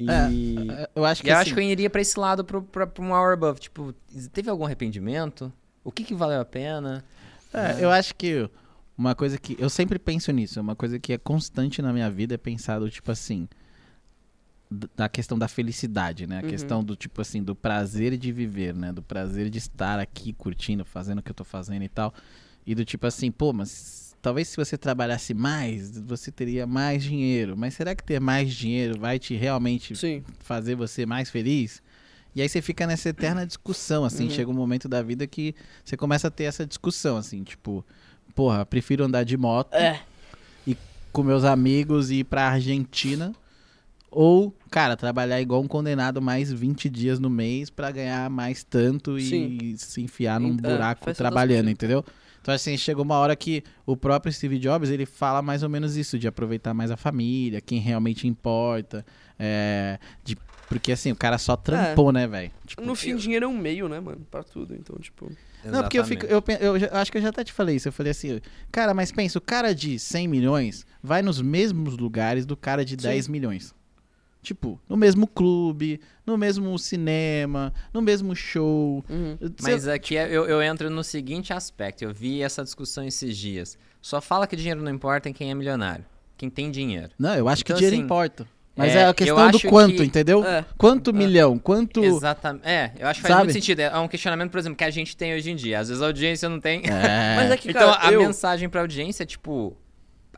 E 0.00 0.70
É, 0.70 0.90
Eu 0.94 1.04
acho 1.04 1.22
que 1.22 1.28
e 1.28 1.30
eu 1.30 1.34
assim, 1.36 1.42
acho 1.42 1.54
que 1.54 1.60
eu 1.60 1.64
iria 1.64 1.90
pra 1.90 2.00
esse 2.00 2.18
lado 2.18 2.44
pra 2.44 2.88
um 3.00 3.12
hour 3.12 3.32
above. 3.32 3.58
Tipo, 3.60 3.92
teve 4.32 4.48
algum 4.48 4.64
arrependimento? 4.64 5.52
O 5.82 5.90
que 5.90 6.04
que 6.04 6.14
valeu 6.14 6.40
a 6.40 6.44
pena? 6.44 7.04
É, 7.52 7.82
eu 7.84 7.90
acho 7.90 8.14
que 8.14 8.48
uma 8.96 9.14
coisa 9.14 9.36
que. 9.38 9.56
Eu 9.58 9.68
sempre 9.68 9.98
penso 9.98 10.30
nisso, 10.32 10.60
uma 10.60 10.76
coisa 10.76 10.98
que 10.98 11.12
é 11.12 11.18
constante 11.18 11.82
na 11.82 11.92
minha 11.92 12.10
vida 12.10 12.34
é 12.34 12.38
pensar 12.38 12.78
do 12.78 12.88
tipo 12.90 13.10
assim. 13.10 13.48
Da 14.94 15.08
questão 15.08 15.38
da 15.38 15.48
felicidade, 15.48 16.26
né? 16.26 16.40
A 16.40 16.42
Uhum. 16.42 16.48
questão 16.48 16.84
do 16.84 16.94
tipo 16.94 17.22
assim, 17.22 17.42
do 17.42 17.54
prazer 17.54 18.18
de 18.18 18.30
viver, 18.30 18.74
né? 18.74 18.92
Do 18.92 19.02
prazer 19.02 19.48
de 19.48 19.56
estar 19.56 19.98
aqui 19.98 20.34
curtindo, 20.34 20.84
fazendo 20.84 21.20
o 21.20 21.22
que 21.22 21.30
eu 21.30 21.34
tô 21.34 21.42
fazendo 21.44 21.82
e 21.84 21.88
tal. 21.88 22.12
E 22.66 22.74
do 22.74 22.84
tipo 22.84 23.06
assim, 23.06 23.30
pô, 23.30 23.50
mas 23.54 24.07
talvez 24.28 24.48
se 24.48 24.56
você 24.58 24.76
trabalhasse 24.76 25.32
mais, 25.32 25.98
você 26.00 26.30
teria 26.30 26.66
mais 26.66 27.02
dinheiro. 27.02 27.56
Mas 27.56 27.72
será 27.72 27.94
que 27.94 28.04
ter 28.04 28.20
mais 28.20 28.52
dinheiro 28.52 28.98
vai 29.00 29.18
te 29.18 29.34
realmente 29.34 29.96
Sim. 29.96 30.22
fazer 30.40 30.74
você 30.74 31.06
mais 31.06 31.30
feliz? 31.30 31.82
E 32.36 32.42
aí 32.42 32.48
você 32.48 32.60
fica 32.60 32.86
nessa 32.86 33.08
eterna 33.08 33.46
discussão, 33.46 34.04
assim, 34.04 34.24
Uhum. 34.24 34.30
chega 34.30 34.50
um 34.50 34.54
momento 34.54 34.86
da 34.86 35.02
vida 35.02 35.26
que 35.26 35.54
você 35.82 35.96
começa 35.96 36.28
a 36.28 36.30
ter 36.30 36.44
essa 36.44 36.66
discussão, 36.66 37.16
assim, 37.16 37.42
tipo, 37.42 37.84
porra, 38.34 38.66
prefiro 38.66 39.02
andar 39.02 39.24
de 39.24 39.36
moto 39.36 39.74
É. 39.74 39.98
com 41.10 41.22
meus 41.22 41.42
amigos 41.42 42.10
e 42.10 42.16
ir 42.16 42.24
pra 42.24 42.50
Argentina. 42.50 43.34
Ou, 44.10 44.54
cara, 44.70 44.94
trabalhar 44.94 45.40
igual 45.40 45.62
um 45.62 45.66
condenado 45.66 46.20
mais 46.20 46.52
20 46.52 46.88
dias 46.90 47.18
no 47.18 47.30
mês 47.30 47.70
pra 47.70 47.90
ganhar 47.90 48.28
mais 48.28 48.62
tanto 48.62 49.18
Sim. 49.18 49.58
e 49.62 49.78
se 49.78 50.02
enfiar 50.02 50.38
num 50.38 50.50
É, 50.52 50.60
buraco 50.60 51.12
trabalhando, 51.14 51.70
entendeu? 51.70 52.04
Então, 52.40 52.54
assim, 52.54 52.76
chegou 52.76 53.04
uma 53.04 53.16
hora 53.16 53.34
que 53.36 53.62
o 53.84 53.96
próprio 53.96 54.32
Steve 54.32 54.58
Jobs, 54.58 54.90
ele 54.90 55.04
fala 55.06 55.42
mais 55.42 55.62
ou 55.62 55.68
menos 55.68 55.96
isso, 55.96 56.18
de 56.18 56.26
aproveitar 56.26 56.72
mais 56.72 56.90
a 56.90 56.96
família, 56.96 57.60
quem 57.60 57.78
realmente 57.80 58.26
importa, 58.26 59.04
é, 59.38 59.98
de, 60.24 60.36
porque, 60.68 60.92
assim, 60.92 61.10
o 61.12 61.16
cara 61.16 61.38
só 61.38 61.56
trampou, 61.56 62.12
né, 62.12 62.26
velho? 62.26 62.50
Tipo, 62.66 62.82
No 62.82 62.94
fim, 62.94 63.16
dinheiro 63.16 63.44
é 63.46 63.48
um 63.48 63.56
meio, 63.56 63.88
né, 63.88 64.00
mano? 64.00 64.26
Pra 64.30 64.42
tudo. 64.42 64.74
Então, 64.74 64.96
tipo. 64.98 65.30
não, 65.64 65.82
porque 65.82 65.98
eu, 65.98 66.04
fico, 66.04 66.26
eu, 66.26 66.42
eu 66.60 66.78
já- 66.78 66.88
acho 66.92 67.10
que 67.10 67.18
eu 67.18 67.22
já 67.22 67.30
até 67.30 67.42
te 67.44 67.52
falei 67.52 67.76
isso. 67.76 67.88
Eu 67.88 67.92
falei 67.92 68.10
assim, 68.10 68.40
cara, 68.70 68.92
mas 68.94 69.10
pensa, 69.10 69.38
o 69.38 69.42
cara 69.42 69.74
de 69.74 69.98
100 69.98 70.28
milhões 70.28 70.86
vai 71.02 71.22
nos 71.22 71.40
mesmos 71.40 71.96
lugares 71.96 72.44
do 72.46 72.56
cara 72.56 72.84
de 72.84 72.92
Sim. 72.92 73.08
10 73.08 73.28
milhões. 73.28 73.74
Tipo, 74.48 74.80
no 74.88 74.96
mesmo 74.96 75.26
clube, 75.26 76.00
no 76.24 76.38
mesmo 76.38 76.78
cinema, 76.78 77.70
no 77.92 78.00
mesmo 78.00 78.34
show. 78.34 79.04
Uhum. 79.06 79.36
Mas 79.60 79.86
aqui 79.86 80.16
é- 80.16 80.26
eu, 80.26 80.46
eu 80.46 80.62
entro 80.62 80.88
no 80.88 81.04
seguinte 81.04 81.52
aspecto. 81.52 82.02
Eu 82.02 82.14
vi 82.14 82.42
essa 82.42 82.64
discussão 82.64 83.04
esses 83.04 83.36
dias. 83.36 83.76
Só 84.00 84.22
fala 84.22 84.46
que 84.46 84.56
dinheiro 84.56 84.80
não 84.80 84.90
importa 84.90 85.28
em 85.28 85.34
quem 85.34 85.50
é 85.50 85.54
milionário. 85.54 86.02
Quem 86.38 86.48
tem 86.48 86.70
dinheiro. 86.70 87.10
Não, 87.18 87.34
eu 87.34 87.46
acho 87.46 87.62
que 87.62 87.72
Então, 87.72 87.76
dinheiro 87.78 87.96
assim, 87.96 88.04
importa. 88.06 88.46
Mas 88.74 88.94
é, 88.96 89.00
é, 89.00 89.04
a 89.08 89.12
questão 89.12 89.50
do 89.50 89.60
quanto, 89.60 89.96
que- 89.96 90.02
entendeu? 90.04 90.42
É. 90.42 90.64
Quanto 90.78 91.12
milhão? 91.12 91.58
Quanto. 91.58 92.02
Exatamente. 92.02 92.66
É, 92.66 92.92
eu 92.98 93.06
acho 93.06 93.18
que 93.20 93.22
faz 93.24 93.34
Sabe? 93.34 93.44
muito 93.44 93.52
sentido. 93.52 93.80
É 93.80 93.98
um 93.98 94.08
questionamento, 94.08 94.50
por 94.50 94.58
exemplo, 94.60 94.78
que 94.78 94.84
a 94.84 94.90
gente 94.90 95.14
tem 95.14 95.34
hoje 95.34 95.50
em 95.50 95.56
dia. 95.56 95.80
Às 95.80 95.88
vezes 95.88 96.02
a 96.02 96.06
audiência 96.06 96.48
não 96.48 96.58
tem. 96.58 96.80
É. 96.86 97.36
Mas 97.36 97.50
é 97.50 97.56
que, 97.58 97.68
então 97.68 97.92
cara, 97.92 98.08
a 98.08 98.12
eu... 98.12 98.22
mensagem 98.22 98.66
pra 98.66 98.80
audiência 98.80 99.24
é 99.24 99.26
tipo. 99.26 99.76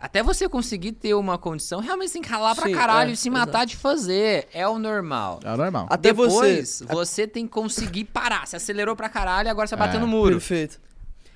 Até 0.00 0.22
você 0.22 0.48
conseguir 0.48 0.92
ter 0.92 1.12
uma 1.14 1.36
condição, 1.36 1.78
realmente 1.80 2.08
você 2.08 2.14
tem 2.14 2.22
que 2.22 2.28
ralar 2.30 2.54
pra 2.54 2.66
Sim, 2.66 2.72
caralho 2.72 3.10
é, 3.10 3.12
e 3.12 3.16
se 3.16 3.28
matar 3.28 3.66
de 3.66 3.76
fazer. 3.76 4.48
É 4.52 4.66
o 4.66 4.78
normal. 4.78 5.40
É 5.44 5.52
o 5.52 5.56
normal. 5.58 5.86
Até 5.90 6.08
Depois, 6.10 6.32
você. 6.32 6.84
você 6.86 7.26
tem 7.26 7.46
que 7.46 7.52
conseguir 7.52 8.06
parar. 8.06 8.46
Você 8.46 8.56
acelerou 8.56 8.96
pra 8.96 9.10
caralho, 9.10 9.50
agora 9.50 9.66
você 9.68 9.76
bateu 9.76 9.98
É. 9.98 10.00
no 10.00 10.08
muro. 10.08 10.36
Perfeito. 10.36 10.80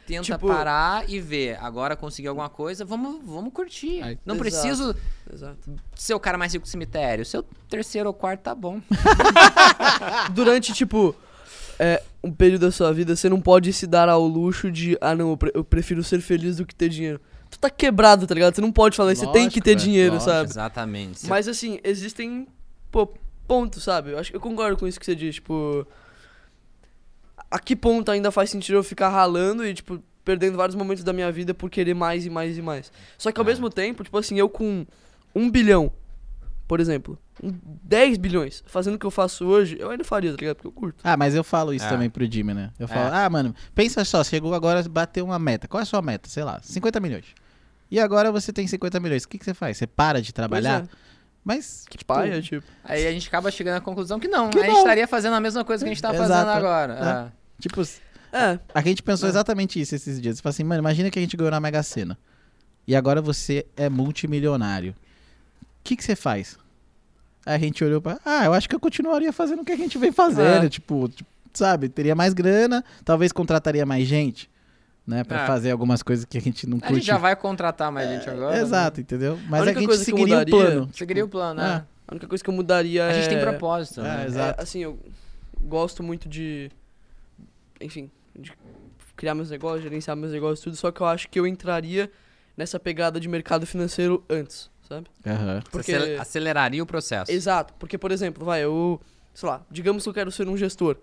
Tenta 0.06 0.22
Tipo- 0.22 0.48
parar 0.48 1.08
e 1.08 1.18
ver. 1.20 1.58
Agora 1.62 1.94
conseguiu 1.96 2.30
alguma 2.30 2.48
coisa, 2.48 2.84
vamos, 2.84 3.20
vamos 3.24 3.52
curtir. 3.52 4.02
Aí. 4.02 4.18
Não 4.24 4.34
Exato. 4.34 4.38
preciso 4.38 4.96
Exato. 5.32 5.70
ser 5.94 6.14
o 6.14 6.20
cara 6.20 6.36
mais 6.38 6.52
rico 6.52 6.64
do 6.64 6.68
cemitério. 6.68 7.24
Seu 7.24 7.42
terceiro 7.68 8.08
ou 8.08 8.14
quarto 8.14 8.40
tá 8.40 8.54
bom. 8.54 8.80
Durante, 10.32 10.72
tipo, 10.72 11.14
é, 11.78 12.02
um 12.22 12.30
período 12.32 12.62
da 12.62 12.70
sua 12.72 12.92
vida, 12.92 13.14
você 13.16 13.28
não 13.28 13.40
pode 13.40 13.72
se 13.72 13.86
dar 13.86 14.08
ao 14.08 14.26
luxo 14.26 14.70
de, 14.70 14.96
ah, 15.00 15.14
não, 15.14 15.30
eu, 15.30 15.36
pre- 15.36 15.52
eu 15.54 15.64
prefiro 15.64 16.02
ser 16.02 16.20
feliz 16.20 16.56
do 16.56 16.66
que 16.66 16.74
ter 16.74 16.88
dinheiro. 16.88 17.20
Tu 17.54 17.58
tá 17.60 17.70
quebrado, 17.70 18.26
tá 18.26 18.34
ligado? 18.34 18.52
Você 18.54 18.60
não 18.60 18.72
pode 18.72 18.96
falar 18.96 19.12
isso, 19.12 19.24
você 19.24 19.32
tem 19.32 19.48
que 19.48 19.60
ter 19.60 19.72
é, 19.72 19.74
dinheiro, 19.74 20.14
lógico. 20.14 20.30
sabe? 20.30 20.50
Exatamente. 20.50 21.26
Mas 21.28 21.46
assim, 21.46 21.78
existem, 21.84 22.48
pô, 22.90 23.06
pontos, 23.46 23.84
sabe? 23.84 24.10
Eu 24.10 24.18
acho 24.18 24.30
que 24.30 24.36
eu 24.36 24.40
concordo 24.40 24.76
com 24.76 24.88
isso 24.88 24.98
que 24.98 25.06
você 25.06 25.14
diz, 25.14 25.36
tipo. 25.36 25.86
A 27.50 27.58
que 27.58 27.76
ponto 27.76 28.10
ainda 28.10 28.30
faz 28.32 28.50
sentido 28.50 28.74
eu 28.76 28.82
ficar 28.82 29.08
ralando 29.08 29.64
e, 29.64 29.72
tipo, 29.72 30.02
perdendo 30.24 30.56
vários 30.56 30.74
momentos 30.74 31.04
da 31.04 31.12
minha 31.12 31.30
vida 31.30 31.54
por 31.54 31.70
querer 31.70 31.94
mais 31.94 32.26
e 32.26 32.30
mais 32.30 32.58
e 32.58 32.62
mais. 32.62 32.90
Só 33.16 33.30
que 33.30 33.38
ao 33.38 33.44
Ah. 33.44 33.48
mesmo 33.48 33.70
tempo, 33.70 34.02
tipo 34.02 34.18
assim, 34.18 34.36
eu 34.38 34.48
com 34.48 34.84
um 35.34 35.48
bilhão, 35.50 35.92
por 36.66 36.80
exemplo, 36.80 37.16
um 37.42 37.52
10 37.84 38.18
bilhões, 38.18 38.64
fazendo 38.66 38.94
o 38.94 38.98
que 38.98 39.06
eu 39.06 39.10
faço 39.10 39.44
hoje, 39.44 39.76
eu 39.78 39.90
ainda 39.90 40.02
faria, 40.02 40.30
tá 40.32 40.36
ligado? 40.40 40.56
Porque 40.56 40.66
eu 40.68 40.72
curto. 40.72 40.98
Ah, 41.04 41.16
mas 41.16 41.34
eu 41.34 41.44
falo 41.44 41.72
isso 41.72 41.84
É. 41.84 41.88
também 41.88 42.10
pro 42.10 42.24
Jimmy, 42.28 42.54
né? 42.54 42.72
Eu 42.78 42.88
falo, 42.88 43.14
É. 43.14 43.24
ah, 43.24 43.30
mano, 43.30 43.54
pensa 43.74 44.04
só, 44.04 44.24
chegou 44.24 44.54
agora, 44.54 44.82
bateu 44.88 45.24
uma 45.24 45.38
meta. 45.38 45.68
Qual 45.68 45.78
é 45.78 45.82
a 45.82 45.86
sua 45.86 46.02
meta? 46.02 46.28
Sei 46.28 46.42
lá, 46.42 46.60
50 46.62 46.98
milhões. 46.98 47.26
E 47.90 48.00
agora 48.00 48.32
você 48.32 48.52
tem 48.52 48.66
50 48.66 48.98
milhões. 49.00 49.24
O 49.24 49.28
que, 49.28 49.38
que 49.38 49.44
você 49.44 49.54
faz? 49.54 49.76
Você 49.76 49.86
para 49.86 50.20
de 50.20 50.32
trabalhar? 50.32 50.82
É. 50.84 50.88
Mas, 51.44 51.84
Que 51.90 51.98
tipo, 51.98 52.12
paia, 52.14 52.40
tipo. 52.40 52.66
Aí 52.82 53.06
a 53.06 53.12
gente 53.12 53.28
acaba 53.28 53.50
chegando 53.50 53.76
à 53.76 53.80
conclusão 53.80 54.18
que 54.18 54.26
não. 54.26 54.48
Que 54.50 54.58
a 54.58 54.62
gente 54.62 54.72
não. 54.72 54.78
estaria 54.80 55.06
fazendo 55.06 55.34
a 55.34 55.40
mesma 55.40 55.64
coisa 55.64 55.84
que 55.84 55.90
a 55.90 55.92
gente 55.92 56.02
tá 56.02 56.14
Exato. 56.14 56.28
fazendo 56.30 56.48
agora. 56.50 57.32
tipo, 57.60 57.82
É, 58.32 58.58
a 58.74 58.80
gente 58.80 59.02
pensou 59.02 59.28
É. 59.28 59.30
exatamente 59.30 59.78
isso 59.80 59.94
esses 59.94 60.20
dias. 60.20 60.36
Você 60.36 60.42
fala 60.42 60.50
assim, 60.50 60.64
mano, 60.64 60.80
imagina 60.80 61.10
que 61.10 61.18
a 61.18 61.22
gente 61.22 61.36
ganhou 61.36 61.50
na 61.50 61.60
Mega 61.60 61.82
Sena. 61.82 62.18
E 62.86 62.96
agora 62.96 63.20
você 63.22 63.66
é 63.76 63.88
multimilionário. 63.88 64.92
O 65.62 65.66
que, 65.84 65.96
que 65.96 66.02
você 66.04 66.16
faz? 66.16 66.58
Aí 67.46 67.54
a 67.54 67.58
gente 67.58 67.84
olhou 67.84 68.00
pra. 68.00 68.18
Ah, 68.24 68.46
eu 68.46 68.54
acho 68.54 68.66
que 68.68 68.74
eu 68.74 68.80
continuaria 68.80 69.32
fazendo 69.32 69.60
o 69.60 69.64
que 69.64 69.72
a 69.72 69.76
gente 69.76 69.98
vem 69.98 70.10
fazendo. 70.12 70.64
É. 70.64 70.68
Tipo, 70.68 71.08
tipo, 71.10 71.28
sabe, 71.52 71.88
teria 71.90 72.14
mais 72.14 72.32
grana, 72.32 72.82
talvez 73.04 73.30
contrataria 73.32 73.84
mais 73.84 74.06
gente, 74.08 74.50
né? 75.06 75.22
Pra 75.24 75.42
É. 75.44 75.46
fazer 75.46 75.70
algumas 75.70 76.02
coisas 76.02 76.24
que 76.24 76.38
a 76.38 76.40
gente 76.40 76.66
não 76.66 76.78
A 76.78 76.80
curte. 76.80 76.94
gente 76.96 77.06
já 77.06 77.18
vai 77.18 77.34
contratar 77.36 77.90
mais 77.92 78.08
gente 78.08 78.28
agora. 78.28 78.58
Exato, 78.58 79.00
entendeu? 79.00 79.38
Mas 79.48 79.62
A 79.62 79.70
é 79.70 79.72
que 79.72 79.78
a 79.78 79.80
gente 79.80 79.88
coisa 79.88 80.04
que 80.04 80.10
eu 80.10 80.16
seguiria 80.16 80.34
o 80.34 80.38
mudaria- 80.38 80.54
plano. 80.54 80.90
Seguiria 80.94 81.24
o 81.24 81.28
plano, 81.28 81.60
É. 81.60 81.64
né? 81.64 81.86
a 82.06 82.12
única 82.12 82.26
coisa 82.28 82.44
que 82.44 82.50
eu 82.50 82.54
mudaria 82.54 83.06
A 83.06 83.12
gente 83.12 83.26
é... 83.26 83.28
tem 83.28 83.40
propósito, 83.40 84.00
É, 84.00 84.04
né? 84.04 84.26
exato. 84.26 84.60
É, 84.60 84.62
assim, 84.62 84.80
eu 84.80 84.98
gosto 85.62 86.02
muito 86.02 86.28
de. 86.28 86.70
Enfim, 87.80 88.10
de 88.38 88.52
criar 89.16 89.34
meus 89.34 89.50
negócios, 89.50 89.82
gerenciar 89.82 90.16
meus 90.16 90.32
negócios, 90.32 90.60
tudo. 90.60 90.76
Só 90.76 90.90
que 90.90 91.00
eu 91.00 91.06
acho 91.06 91.28
que 91.28 91.38
eu 91.38 91.46
entraria 91.46 92.10
nessa 92.56 92.78
pegada 92.78 93.18
de 93.20 93.28
mercado 93.28 93.66
financeiro 93.66 94.24
antes, 94.28 94.70
sabe? 94.88 95.06
Você 95.22 95.70
Porque. 95.70 95.92
acel- 95.94 96.20
aceleraria 96.20 96.82
o 96.82 96.86
processo. 96.86 97.30
Exato. 97.30 97.74
Porque, 97.78 97.98
por 97.98 98.10
exemplo, 98.12 98.44
vai, 98.44 98.62
eu. 98.64 99.00
Sei 99.32 99.48
lá, 99.48 99.62
digamos 99.70 100.02
que 100.04 100.08
eu 100.08 100.14
quero 100.14 100.30
ser 100.30 100.46
um 100.48 100.56
gestor. 100.56 100.96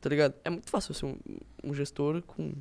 Tá 0.00 0.08
ligado? 0.08 0.34
É 0.44 0.50
muito 0.50 0.68
fácil 0.68 0.90
eu 0.90 0.94
ser 0.96 1.06
um, 1.06 1.16
um 1.62 1.74
gestor 1.74 2.20
com. 2.22 2.52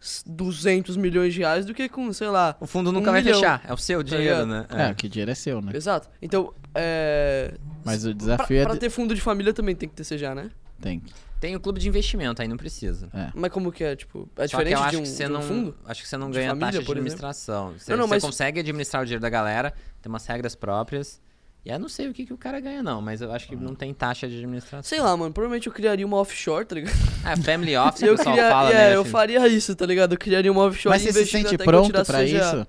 S- 0.00 0.22
200 0.26 0.96
milhões 0.96 1.32
de 1.34 1.40
reais 1.40 1.64
do 1.66 1.74
que 1.74 1.88
com, 1.88 2.12
sei 2.12 2.28
lá. 2.28 2.56
O 2.60 2.66
fundo 2.66 2.90
nunca 2.92 3.10
Um 3.10 3.12
vai 3.12 3.22
milhão. 3.22 3.38
fechar. 3.40 3.62
É 3.66 3.72
o 3.72 3.76
seu 3.76 4.02
dinheiro, 4.02 4.44
ligado? 4.46 4.68
né? 4.76 4.90
É, 4.90 4.94
que 4.94 5.08
dinheiro 5.08 5.30
é 5.30 5.34
seu, 5.34 5.60
né? 5.60 5.72
Exato. 5.74 6.08
Então, 6.22 6.52
é. 6.74 7.54
Mas 7.84 8.04
o 8.04 8.08
Pra, 8.10 8.16
desafio 8.18 8.62
pra 8.62 8.70
é. 8.72 8.74
de- 8.74 8.80
ter 8.80 8.90
fundo 8.90 9.14
de 9.14 9.20
família 9.20 9.52
também 9.52 9.74
tem 9.74 9.88
que 9.88 9.94
ter 9.94 10.04
CJ, 10.04 10.34
né? 10.34 10.50
Tem. 10.80 11.02
Tem 11.40 11.54
o 11.54 11.60
clube 11.60 11.78
de 11.78 11.86
investimento, 11.88 12.42
aí 12.42 12.48
não 12.48 12.56
precisa. 12.56 13.08
Mas 13.34 13.52
como 13.52 13.70
que 13.70 13.84
é? 13.84 13.94
Tipo, 13.94 14.28
é 14.36 14.48
Só 14.48 14.58
que 14.58 14.64
diferente 14.64 14.90
de 14.90 14.96
um, 14.96 15.02
que 15.02 15.08
você 15.08 15.24
de 15.24 15.30
um 15.30 15.34
não, 15.34 15.42
fundo? 15.42 15.76
Acho 15.86 16.02
que 16.02 16.08
você 16.08 16.16
não 16.16 16.30
De 16.30 16.36
ganha 16.38 16.48
família, 16.50 16.66
taxa 16.72 16.82
de 16.84 16.90
administração. 16.90 17.74
Você, 17.78 17.90
Não, 17.92 17.98
não, 17.98 18.06
você 18.08 18.14
mas- 18.14 18.22
consegue 18.24 18.58
administrar 18.60 19.02
o 19.02 19.04
dinheiro 19.04 19.22
da 19.22 19.28
galera, 19.30 19.72
tem 20.02 20.10
umas 20.10 20.26
regras 20.26 20.56
próprias. 20.56 21.20
E 21.64 21.70
eu 21.70 21.78
não 21.78 21.88
sei 21.88 22.08
o 22.08 22.14
que, 22.14 22.24
que 22.24 22.32
o 22.32 22.38
cara 22.38 22.60
ganha, 22.60 22.82
não, 22.82 23.02
mas 23.02 23.20
eu 23.20 23.30
acho 23.32 23.46
que 23.48 23.54
não 23.56 23.74
tem 23.74 23.92
taxa 23.92 24.26
de 24.28 24.36
administração. 24.36 24.82
Sei 24.82 25.00
lá, 25.00 25.14
mano. 25.16 25.32
Provavelmente 25.34 25.66
eu 25.66 25.72
criaria 25.72 26.06
uma 26.06 26.16
offshore, 26.16 26.64
tá 26.64 26.74
ligado? 26.76 26.94
Ah, 27.24 27.36
family 27.36 27.76
office, 27.76 28.02
eu 28.06 28.14
o 28.14 28.16
pessoal 28.16 28.34
queria, 28.36 28.50
fala, 28.50 28.70
é, 28.70 28.74
né? 28.74 28.94
eu 28.94 29.02
assim, 29.02 29.10
faria 29.10 29.48
isso, 29.48 29.74
tá 29.76 29.84
ligado? 29.84 30.12
Eu 30.14 30.18
criaria 30.18 30.50
uma 30.50 30.62
offshore 30.64 30.94
Mas 30.94 31.02
você 31.02 31.24
se 31.24 31.30
sente 31.30 31.58
pronto 31.58 31.92
pra 31.92 32.04
CGA. 32.24 32.24
isso? 32.24 32.66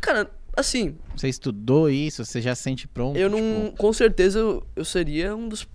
Cara, 0.00 0.30
assim, 0.56 0.96
Você 1.14 1.28
estudou 1.28 1.90
isso? 1.90 2.24
Você 2.24 2.40
já 2.40 2.54
se 2.54 2.62
sente 2.62 2.88
pronto? 2.88 3.18
eu 3.18 3.28
não. 3.28 3.66
Tipo, 3.66 3.76
Com 3.76 3.92
certeza 3.92 4.38
eu, 4.38 4.66
eu 4.74 4.84
seria 4.84 5.34
um 5.36 5.48
dos 5.48 5.68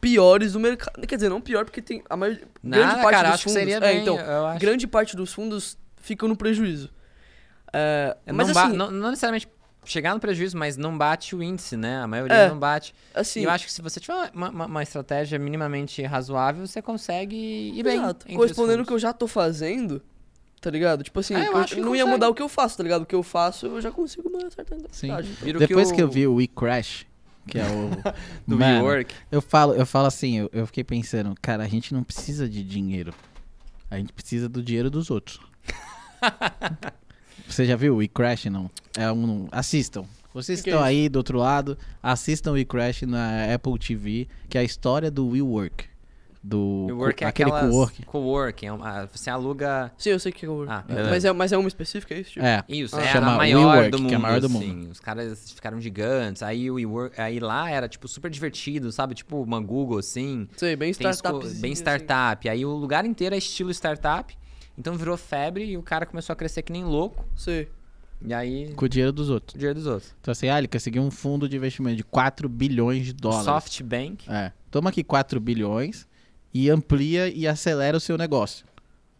piores 0.00 0.52
do 0.52 0.60
mercado. 0.60 1.06
Quer 1.06 1.14
dizer, 1.16 1.28
não 1.30 1.40
pior, 1.40 1.64
porque 1.64 1.80
tem. 1.80 2.02
A 2.10 2.16
maior, 2.16 2.34
grande 2.34 2.48
Nada, 2.62 3.02
parte 3.02 3.16
cara, 3.16 3.30
dos 3.30 3.40
fundos. 3.42 3.58
seria 3.58 3.76
é, 3.76 3.80
bem, 3.80 4.02
então, 4.02 4.18
eu 4.18 4.46
acho. 4.48 4.60
grande 4.60 4.86
parte 4.86 5.16
dos 5.16 5.32
fundos 5.32 5.78
ficam 5.96 6.28
no 6.28 6.36
prejuízo. 6.36 6.90
É, 7.72 8.16
Não, 8.26 8.34
mas 8.34 8.52
ba- 8.52 8.64
assim, 8.66 8.76
não, 8.76 8.90
não 8.90 9.08
necessariamente 9.10 9.48
chegar 9.90 10.14
no 10.14 10.20
prejuízo, 10.20 10.56
mas 10.56 10.76
não 10.76 10.96
bate 10.96 11.34
o 11.34 11.42
índice, 11.42 11.76
né? 11.76 12.00
A 12.02 12.06
maioria 12.06 12.36
É, 12.36 12.48
não 12.48 12.58
bate. 12.58 12.94
assim 13.14 13.40
E 13.40 13.44
eu 13.44 13.50
acho 13.50 13.66
que 13.66 13.72
se 13.72 13.80
você 13.82 13.98
tiver 13.98 14.30
uma, 14.34 14.50
uma- 14.50 14.66
uma 14.66 14.82
estratégia 14.82 15.38
minimamente 15.38 16.02
razoável, 16.02 16.66
você 16.66 16.80
consegue 16.82 17.34
ir 17.74 17.82
bem. 17.82 17.98
Exato. 17.98 18.26
Correspondendo 18.34 18.80
ao 18.80 18.86
que 18.86 18.92
eu 18.92 18.98
já 18.98 19.12
tô 19.12 19.26
fazendo, 19.26 20.02
tá 20.60 20.70
ligado? 20.70 21.02
Tipo 21.02 21.20
assim, 21.20 21.34
Ah, 21.34 21.44
eu 21.44 21.52
que 21.52 21.58
acho 21.58 21.74
que 21.76 21.80
não 21.80 21.94
ia 21.96 22.02
consegue. 22.02 22.10
mudar 22.10 22.28
o 22.28 22.34
que 22.34 22.42
eu 22.42 22.48
faço, 22.48 22.76
tá 22.76 22.82
ligado? 22.82 23.02
O 23.02 23.06
que 23.06 23.14
eu 23.14 23.22
faço, 23.22 23.66
eu 23.66 23.80
já 23.80 23.90
consigo 23.90 24.28
uma 24.28 24.40
certa 24.50 24.74
rentabilidade. 24.74 25.30
Então, 25.42 25.56
o 25.56 25.58
Depois 25.58 25.90
o- 25.90 25.94
que 25.94 26.02
eu 26.02 26.08
vi 26.10 26.26
o 26.26 26.34
We 26.34 26.46
Crash, 26.46 27.06
que 27.46 27.58
é 27.58 27.64
o. 27.64 27.90
do 28.46 28.58
Mano, 28.58 28.84
WeWork. 28.84 29.14
Eu 29.32 29.40
falo, 29.40 29.74
eu 29.74 29.86
falo 29.86 30.06
assim, 30.06 30.38
eu, 30.38 30.50
eu 30.52 30.66
fiquei 30.66 30.84
pensando, 30.84 31.34
cara, 31.40 31.64
a 31.64 31.68
gente 31.68 31.94
não 31.94 32.02
precisa 32.04 32.48
de 32.48 32.62
dinheiro. 32.62 33.14
A 33.90 33.96
gente 33.96 34.12
precisa 34.12 34.48
do 34.50 34.62
dinheiro 34.62 34.90
dos 34.90 35.10
outros. 35.10 35.40
Você 37.48 37.64
já 37.64 37.76
viu 37.76 37.94
o 37.94 37.96
We 37.98 38.08
Crash, 38.08 38.46
não? 38.46 38.70
É 38.96 39.10
um. 39.10 39.48
Assistam. 39.50 40.04
Vocês 40.34 40.60
Que 40.60 40.64
que 40.64 40.70
estão 40.70 40.84
é 40.84 40.88
aí 40.88 41.08
do 41.08 41.16
outro 41.16 41.38
lado, 41.38 41.76
assistam 42.02 42.50
o 42.50 42.54
We 42.54 42.64
Crash 42.64 43.02
na 43.02 43.52
Apple 43.54 43.78
TV, 43.78 44.28
que 44.48 44.56
é 44.58 44.60
a 44.60 44.64
história 44.64 45.10
do 45.10 45.26
WeWork. 45.28 45.86
Do 46.40 46.86
WeWork 46.86 47.18
co- 47.18 47.24
é 47.24 47.28
aquele 47.28 47.50
co-work. 47.50 48.02
Co-work. 48.06 48.66
é 48.66 48.72
uma- 48.72 49.06
você 49.12 49.28
aluga... 49.28 49.90
Sim, 49.98 50.10
eu 50.10 50.20
sei 50.20 50.30
que 50.30 50.46
é 50.46 50.48
o 50.48 50.64
Ah, 50.68 50.84
mas, 51.10 51.24
é, 51.24 51.32
mas 51.32 51.52
é 51.52 51.58
uma 51.58 51.66
específica, 51.66 52.14
é 52.14 52.20
isso? 52.20 52.30
Tipo? 52.32 52.46
É. 52.46 52.62
Isso, 52.68 52.94
Ah. 52.96 53.00
era 53.02 53.10
Chama 53.12 53.32
a 53.32 53.36
maior 53.36 53.58
WeWork, 53.72 53.90
do 53.90 53.98
mundo, 53.98 54.08
que 54.08 54.14
é 54.14 54.16
a 54.16 54.20
maior 54.20 54.40
do 54.40 54.46
assim. 54.46 54.88
Os 54.90 55.00
caras 55.00 55.50
ficaram 55.50 55.80
gigantes. 55.80 56.42
Aí 56.42 56.70
o 56.70 56.74
WeWork, 56.74 57.20
aí 57.20 57.40
lá 57.40 57.68
era 57.70 57.88
tipo 57.88 58.06
super 58.06 58.30
divertido, 58.30 58.92
sabe? 58.92 59.14
Tipo 59.14 59.42
uma 59.42 59.60
Google 59.60 59.98
assim. 59.98 60.46
Sei, 60.56 60.76
bem 60.76 60.92
Tem 60.92 61.10
startup. 61.10 61.48
bem 61.54 61.72
startup. 61.74 62.48
Aí 62.48 62.64
o 62.64 62.70
lugar 62.70 63.04
inteiro 63.04 63.34
é 63.34 63.38
estilo 63.38 63.70
startup. 63.72 64.36
Então 64.78 64.94
virou 64.94 65.16
febre 65.16 65.64
e 65.64 65.76
o 65.76 65.82
cara 65.82 66.06
começou 66.06 66.32
a 66.32 66.36
crescer 66.36 66.62
que 66.62 66.72
nem 66.72 66.84
louco. 66.84 67.26
Sei. 67.36 67.68
E 68.24 68.32
aí 68.32 68.72
Com 68.74 68.84
o 68.84 68.88
dinheiro 68.88 69.12
dos 69.12 69.28
outros. 69.28 69.54
o 69.54 69.58
dinheiro 69.58 69.78
dos 69.78 69.86
outros. 69.86 70.14
Então 70.20 70.32
assim, 70.32 70.48
ah, 70.48 70.58
ele 70.58 70.68
conseguiu 70.68 71.02
um 71.02 71.10
fundo 71.10 71.48
de 71.48 71.56
investimento 71.56 71.96
de 71.96 72.04
4 72.04 72.48
bilhões 72.48 73.06
de 73.06 73.12
dólares. 73.12 73.44
SoftBank. 73.44 74.30
É. 74.30 74.52
Toma 74.70 74.90
aqui 74.90 75.02
4 75.02 75.40
bilhões 75.40 76.06
e 76.54 76.70
amplia 76.70 77.28
e 77.28 77.46
acelera 77.46 77.96
o 77.96 78.00
seu 78.00 78.16
negócio. 78.16 78.64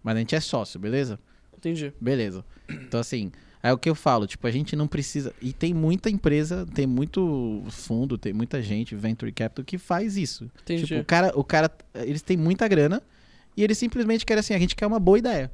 Mas 0.03 0.17
a 0.17 0.19
gente 0.21 0.35
é 0.35 0.41
sócio, 0.41 0.79
beleza? 0.79 1.19
Entendi. 1.57 1.93
Beleza. 2.01 2.45
Então, 2.69 3.01
assim, 3.01 3.33
é 3.63 3.73
o 3.73 3.79
que 3.79 3.91
eu 3.91 3.95
falo, 3.95 4.27
tipo, 4.27 4.47
a 4.47 4.51
gente 4.51 4.77
não 4.77 4.87
precisa. 4.87 5.35
E 5.43 5.53
tem 5.53 5.75
muita 5.75 6.09
empresa, 6.09 6.65
tem 6.73 6.87
muito 6.87 7.65
fundo, 7.69 8.17
tem 8.17 8.33
muita 8.33 8.63
gente, 8.63 8.95
Venture 8.95 9.33
Capital, 9.33 9.65
que 9.65 9.77
faz 9.77 10.17
isso. 10.17 10.51
Entendi. 10.63 10.87
Tipo, 10.87 11.01
o 11.01 11.05
cara, 11.05 11.33
o 11.35 11.45
cara, 11.45 11.71
eles 11.95 12.23
têm 12.23 12.37
muita 12.37 12.69
grana 12.69 13.03
e 13.59 13.65
eles 13.65 13.77
simplesmente 13.77 14.25
querem 14.25 14.41
assim, 14.41 14.55
a 14.55 14.59
gente 14.59 14.75
quer 14.77 14.87
uma 14.87 14.99
boa 15.01 15.19
ideia. 15.19 15.51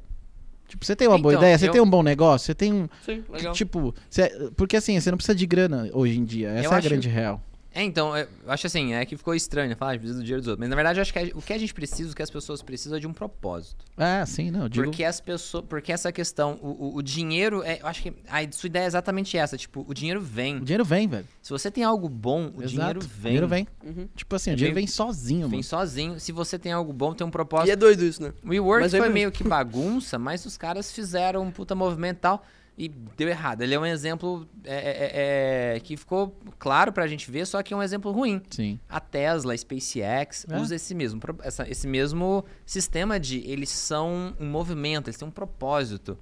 Tipo, 0.67 0.83
você 0.85 0.95
tem 0.95 1.07
uma 1.07 1.17
boa 1.19 1.33
Então, 1.33 1.43
ideia, 1.43 1.57
você 1.57 1.67
eu- 1.67 1.71
tem 1.71 1.81
um 1.81 1.89
bom 1.89 2.01
negócio, 2.01 2.45
você 2.47 2.55
tem 2.55 2.73
um. 2.73 2.87
Sim, 3.05 3.23
legal. 3.29 3.53
Tipo, 3.53 3.93
você- 4.09 4.49
porque 4.55 4.75
assim, 4.75 4.99
você 4.99 5.11
não 5.11 5.17
precisa 5.17 5.35
de 5.35 5.45
grana 5.45 5.89
hoje 5.93 6.17
em 6.19 6.25
dia. 6.25 6.49
Essa 6.49 6.67
Eu 6.67 6.71
é 6.71 6.73
a 6.73 6.77
acho- 6.77 6.89
grande 6.89 7.07
real. 7.09 7.41
É, 7.77 7.83
então, 7.83 8.15
eu 8.17 8.25
acho 8.47 8.67
assim, 8.67 8.93
é 8.93 9.05
que 9.05 9.17
ficou 9.17 9.35
estranho, 9.35 9.67
né? 9.67 9.75
Falar, 9.75 9.91
a 9.91 9.93
gente 9.95 9.99
precisa 10.03 10.19
do 10.19 10.23
dinheiro 10.23 10.41
dos 10.41 10.47
outros. 10.47 10.59
Mas 10.61 10.69
na 10.69 10.75
verdade, 10.77 10.97
eu 10.97 11.01
acho 11.01 11.11
que 11.11 11.19
a- 11.19 11.29
o 11.35 11.41
que 11.41 11.51
a 11.51 11.57
gente 11.57 11.73
precisa, 11.73 12.13
o 12.13 12.15
que 12.15 12.23
as 12.23 12.29
pessoas 12.29 12.61
precisam 12.61 12.97
é 12.97 13.01
de 13.01 13.05
um 13.05 13.11
propósito. 13.11 13.83
Ah, 13.97 14.25
sim, 14.25 14.49
não, 14.49 14.69
digo. 14.69 14.85
Porque 14.85 15.03
as 15.03 15.19
pessoas. 15.19 15.65
Porque 15.67 15.91
essa 15.91 16.09
questão, 16.09 16.57
o, 16.61 16.67
o- 16.69 16.95
o 16.95 17.01
dinheiro. 17.03 17.61
É, 17.63 17.81
eu 17.81 17.87
acho 17.87 18.01
que 18.01 18.13
a 18.29 18.51
sua 18.53 18.67
ideia 18.67 18.85
é 18.85 18.87
exatamente 18.87 19.37
essa. 19.37 19.57
Tipo, 19.57 19.85
o 19.85 19.93
dinheiro 19.93 20.21
vem. 20.21 20.55
O 20.55 20.61
dinheiro 20.61 20.85
vem, 20.85 21.05
velho. 21.05 21.27
Se 21.41 21.49
você 21.49 21.69
tem 21.69 21.83
algo 21.83 22.07
bom, 22.07 22.45
o 22.55 22.63
Exato. 22.63 22.67
dinheiro 22.69 22.99
O 22.99 23.03
vem. 23.03 23.21
dinheiro 23.23 23.47
vem. 23.49 23.67
Uhum. 23.83 24.07
Tipo 24.15 24.35
assim, 24.37 24.51
É 24.51 24.53
o 24.53 24.55
dinheiro 24.55 24.73
meio- 24.75 24.87
vem 24.87 24.93
sozinho, 24.93 25.41
Vem 25.49 25.57
mano. 25.57 25.63
sozinho. 25.63 26.17
Se 26.19 26.31
você 26.31 26.57
tem 26.57 26.71
algo 26.71 26.93
bom, 26.93 27.13
tem 27.13 27.27
um 27.27 27.29
E 27.29 27.31
propósito. 27.31 27.71
é 27.71 27.75
doido 27.75 28.05
isso, 28.05 28.23
né? 28.23 28.33
O 28.41 28.49
WeWork 28.51 28.83
Mas 28.83 28.93
é 28.93 28.99
foi 28.99 29.09
meio 29.09 29.31
que 29.33 29.43
bagunça, 29.43 30.17
mas 30.17 30.45
os 30.45 30.55
caras 30.57 30.93
fizeram 30.93 31.43
um 31.43 31.51
puta 31.51 31.75
movimento 31.75 32.17
e 32.17 32.21
tal. 32.21 32.45
E 32.77 32.89
deu 32.89 33.29
errado. 33.29 33.61
Ele 33.61 33.73
é 33.73 33.79
um 33.79 33.85
exemplo 33.85 34.45
é, 34.65 34.75
é, 34.75 35.75
é, 35.75 35.79
que 35.79 35.95
ficou 35.95 36.37
claro 36.59 36.91
pra 36.91 37.07
gente 37.07 37.31
ver, 37.31 37.45
só 37.47 37.63
que 37.63 37.73
é 37.73 37.77
um 37.77 37.81
exemplo 37.81 38.11
ruim. 38.11 38.41
Sim. 38.49 38.77
A 38.89 38.99
Tesla, 38.99 39.53
a 39.53 39.57
SpaceX, 39.57 40.45
É. 40.49 40.57
usa 40.57 40.75
esse 40.75 40.93
mesmo, 40.93 41.21
essa- 41.41 41.69
esse 41.69 41.87
mesmo 41.87 42.43
sistema 42.65 43.17
de. 43.17 43.37
Eles 43.49 43.69
são 43.69 44.35
um 44.39 44.45
movimento, 44.45 45.07
eles 45.07 45.17
têm 45.17 45.27
um 45.27 45.31
propósito. 45.31 46.17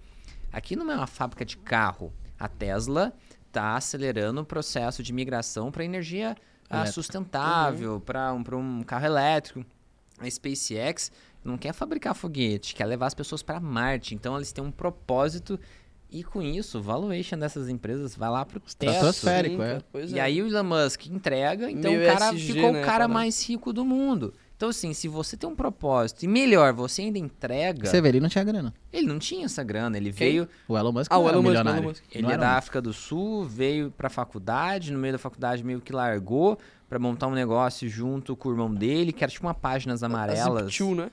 Aqui 0.51 0.75
não 0.75 0.91
é 0.91 0.95
uma 0.95 1.07
fábrica 1.07 1.43
de 1.43 1.57
carro. 1.57 2.13
A 2.39 2.47
Tesla 2.47 3.11
está 3.47 3.75
acelerando 3.75 4.41
o 4.41 4.45
processo 4.45 5.01
de 5.01 5.11
migração 5.11 5.71
para 5.71 5.83
energia 5.83 6.35
ah, 6.69 6.85
sustentável, 6.85 7.99
para 7.99 8.31
um, 8.33 8.43
pra 8.43 8.55
um 8.57 8.83
carro 8.83 9.05
elétrico. 9.05 9.65
A 10.19 10.29
SpaceX 10.29 11.11
não 11.43 11.57
quer 11.57 11.73
fabricar 11.73 12.13
foguete, 12.15 12.73
quer 12.75 12.85
levar 12.85 13.07
as 13.07 13.13
pessoas 13.13 13.41
para 13.43 13.59
Marte. 13.59 14.13
Então 14.15 14.35
eles 14.35 14.51
têm 14.51 14.63
um 14.63 14.71
propósito. 14.71 15.59
E 16.13 16.23
com 16.23 16.41
isso, 16.41 16.77
o 16.77 16.81
valuation 16.81 17.37
dessas 17.39 17.67
empresas 17.67 18.15
vai 18.15 18.29
lá 18.29 18.45
pro 18.45 18.59
teto. 18.59 18.91
Estratosférico. 18.91 19.61
Esférico, 19.63 19.97
Sim, 20.07 20.13
é. 20.13 20.15
E 20.15 20.19
é. 20.19 20.21
aí 20.21 20.41
o 20.43 20.47
Elon 20.47 20.63
Musk 20.63 21.07
entrega, 21.07 21.71
então 21.71 21.91
Meio 21.91 22.03
o 22.03 22.13
cara 22.13 22.27
SG, 22.35 22.53
ficou 22.53 22.71
né, 22.71 22.81
o 22.81 22.85
cara 22.85 23.07
mais 23.07 23.43
rico 23.49 23.73
do 23.73 23.83
mundo. 23.83 24.33
Então, 24.55 24.69
assim, 24.69 24.93
se 24.93 25.07
você 25.07 25.35
tem 25.35 25.49
um 25.49 25.55
propósito, 25.55 26.23
e 26.23 26.27
melhor, 26.27 26.71
você 26.71 27.01
ainda 27.01 27.17
entrega. 27.17 27.89
Você 27.89 27.99
vê, 27.99 28.09
ele 28.09 28.19
não 28.21 28.29
tinha 28.29 28.43
grana. 28.43 28.73
Ele 28.93 29.07
não 29.07 29.17
tinha 29.19 29.45
essa 29.45 29.63
grana, 29.63 29.97
ele 29.97 30.13
Quem? 30.13 30.29
veio. 30.29 30.47
O 30.67 30.77
Elon 30.77 30.91
Musk 30.91 31.11
Ah, 31.11 31.15
não 31.15 31.23
o 31.23 31.27
era 31.27 31.35
Elon 31.37 31.41
Musk, 31.41 31.47
o 31.47 31.49
milionário. 31.57 31.79
Elon 31.83 31.89
Musk. 31.89 32.03
Ele 32.11 32.21
Não 32.23 32.29
é 32.29 32.33
era 32.33 32.41
da 32.43 32.53
um- 32.53 32.57
África 32.57 32.81
do 32.81 32.93
Sul, 32.93 33.43
veio 33.45 33.91
pra 33.91 34.09
faculdade, 34.09 34.91
no 34.93 34.99
meio 34.99 35.13
da 35.13 35.19
faculdade 35.19 35.63
meio 35.63 35.81
que 35.81 35.91
largou 35.91 36.57
pra 36.87 36.99
montar 36.99 37.27
um 37.27 37.31
negócio 37.33 37.89
junto 37.89 38.35
com 38.37 38.49
o 38.49 38.51
irmão 38.51 38.73
dele, 38.73 39.11
que 39.11 39.23
era 39.23 39.31
tipo 39.31 39.45
uma 39.47 39.53
páginas 39.55 40.03
A 40.03 40.05
amarelas. 40.05 40.71
Zip2, 40.71 40.95
né? 40.95 41.11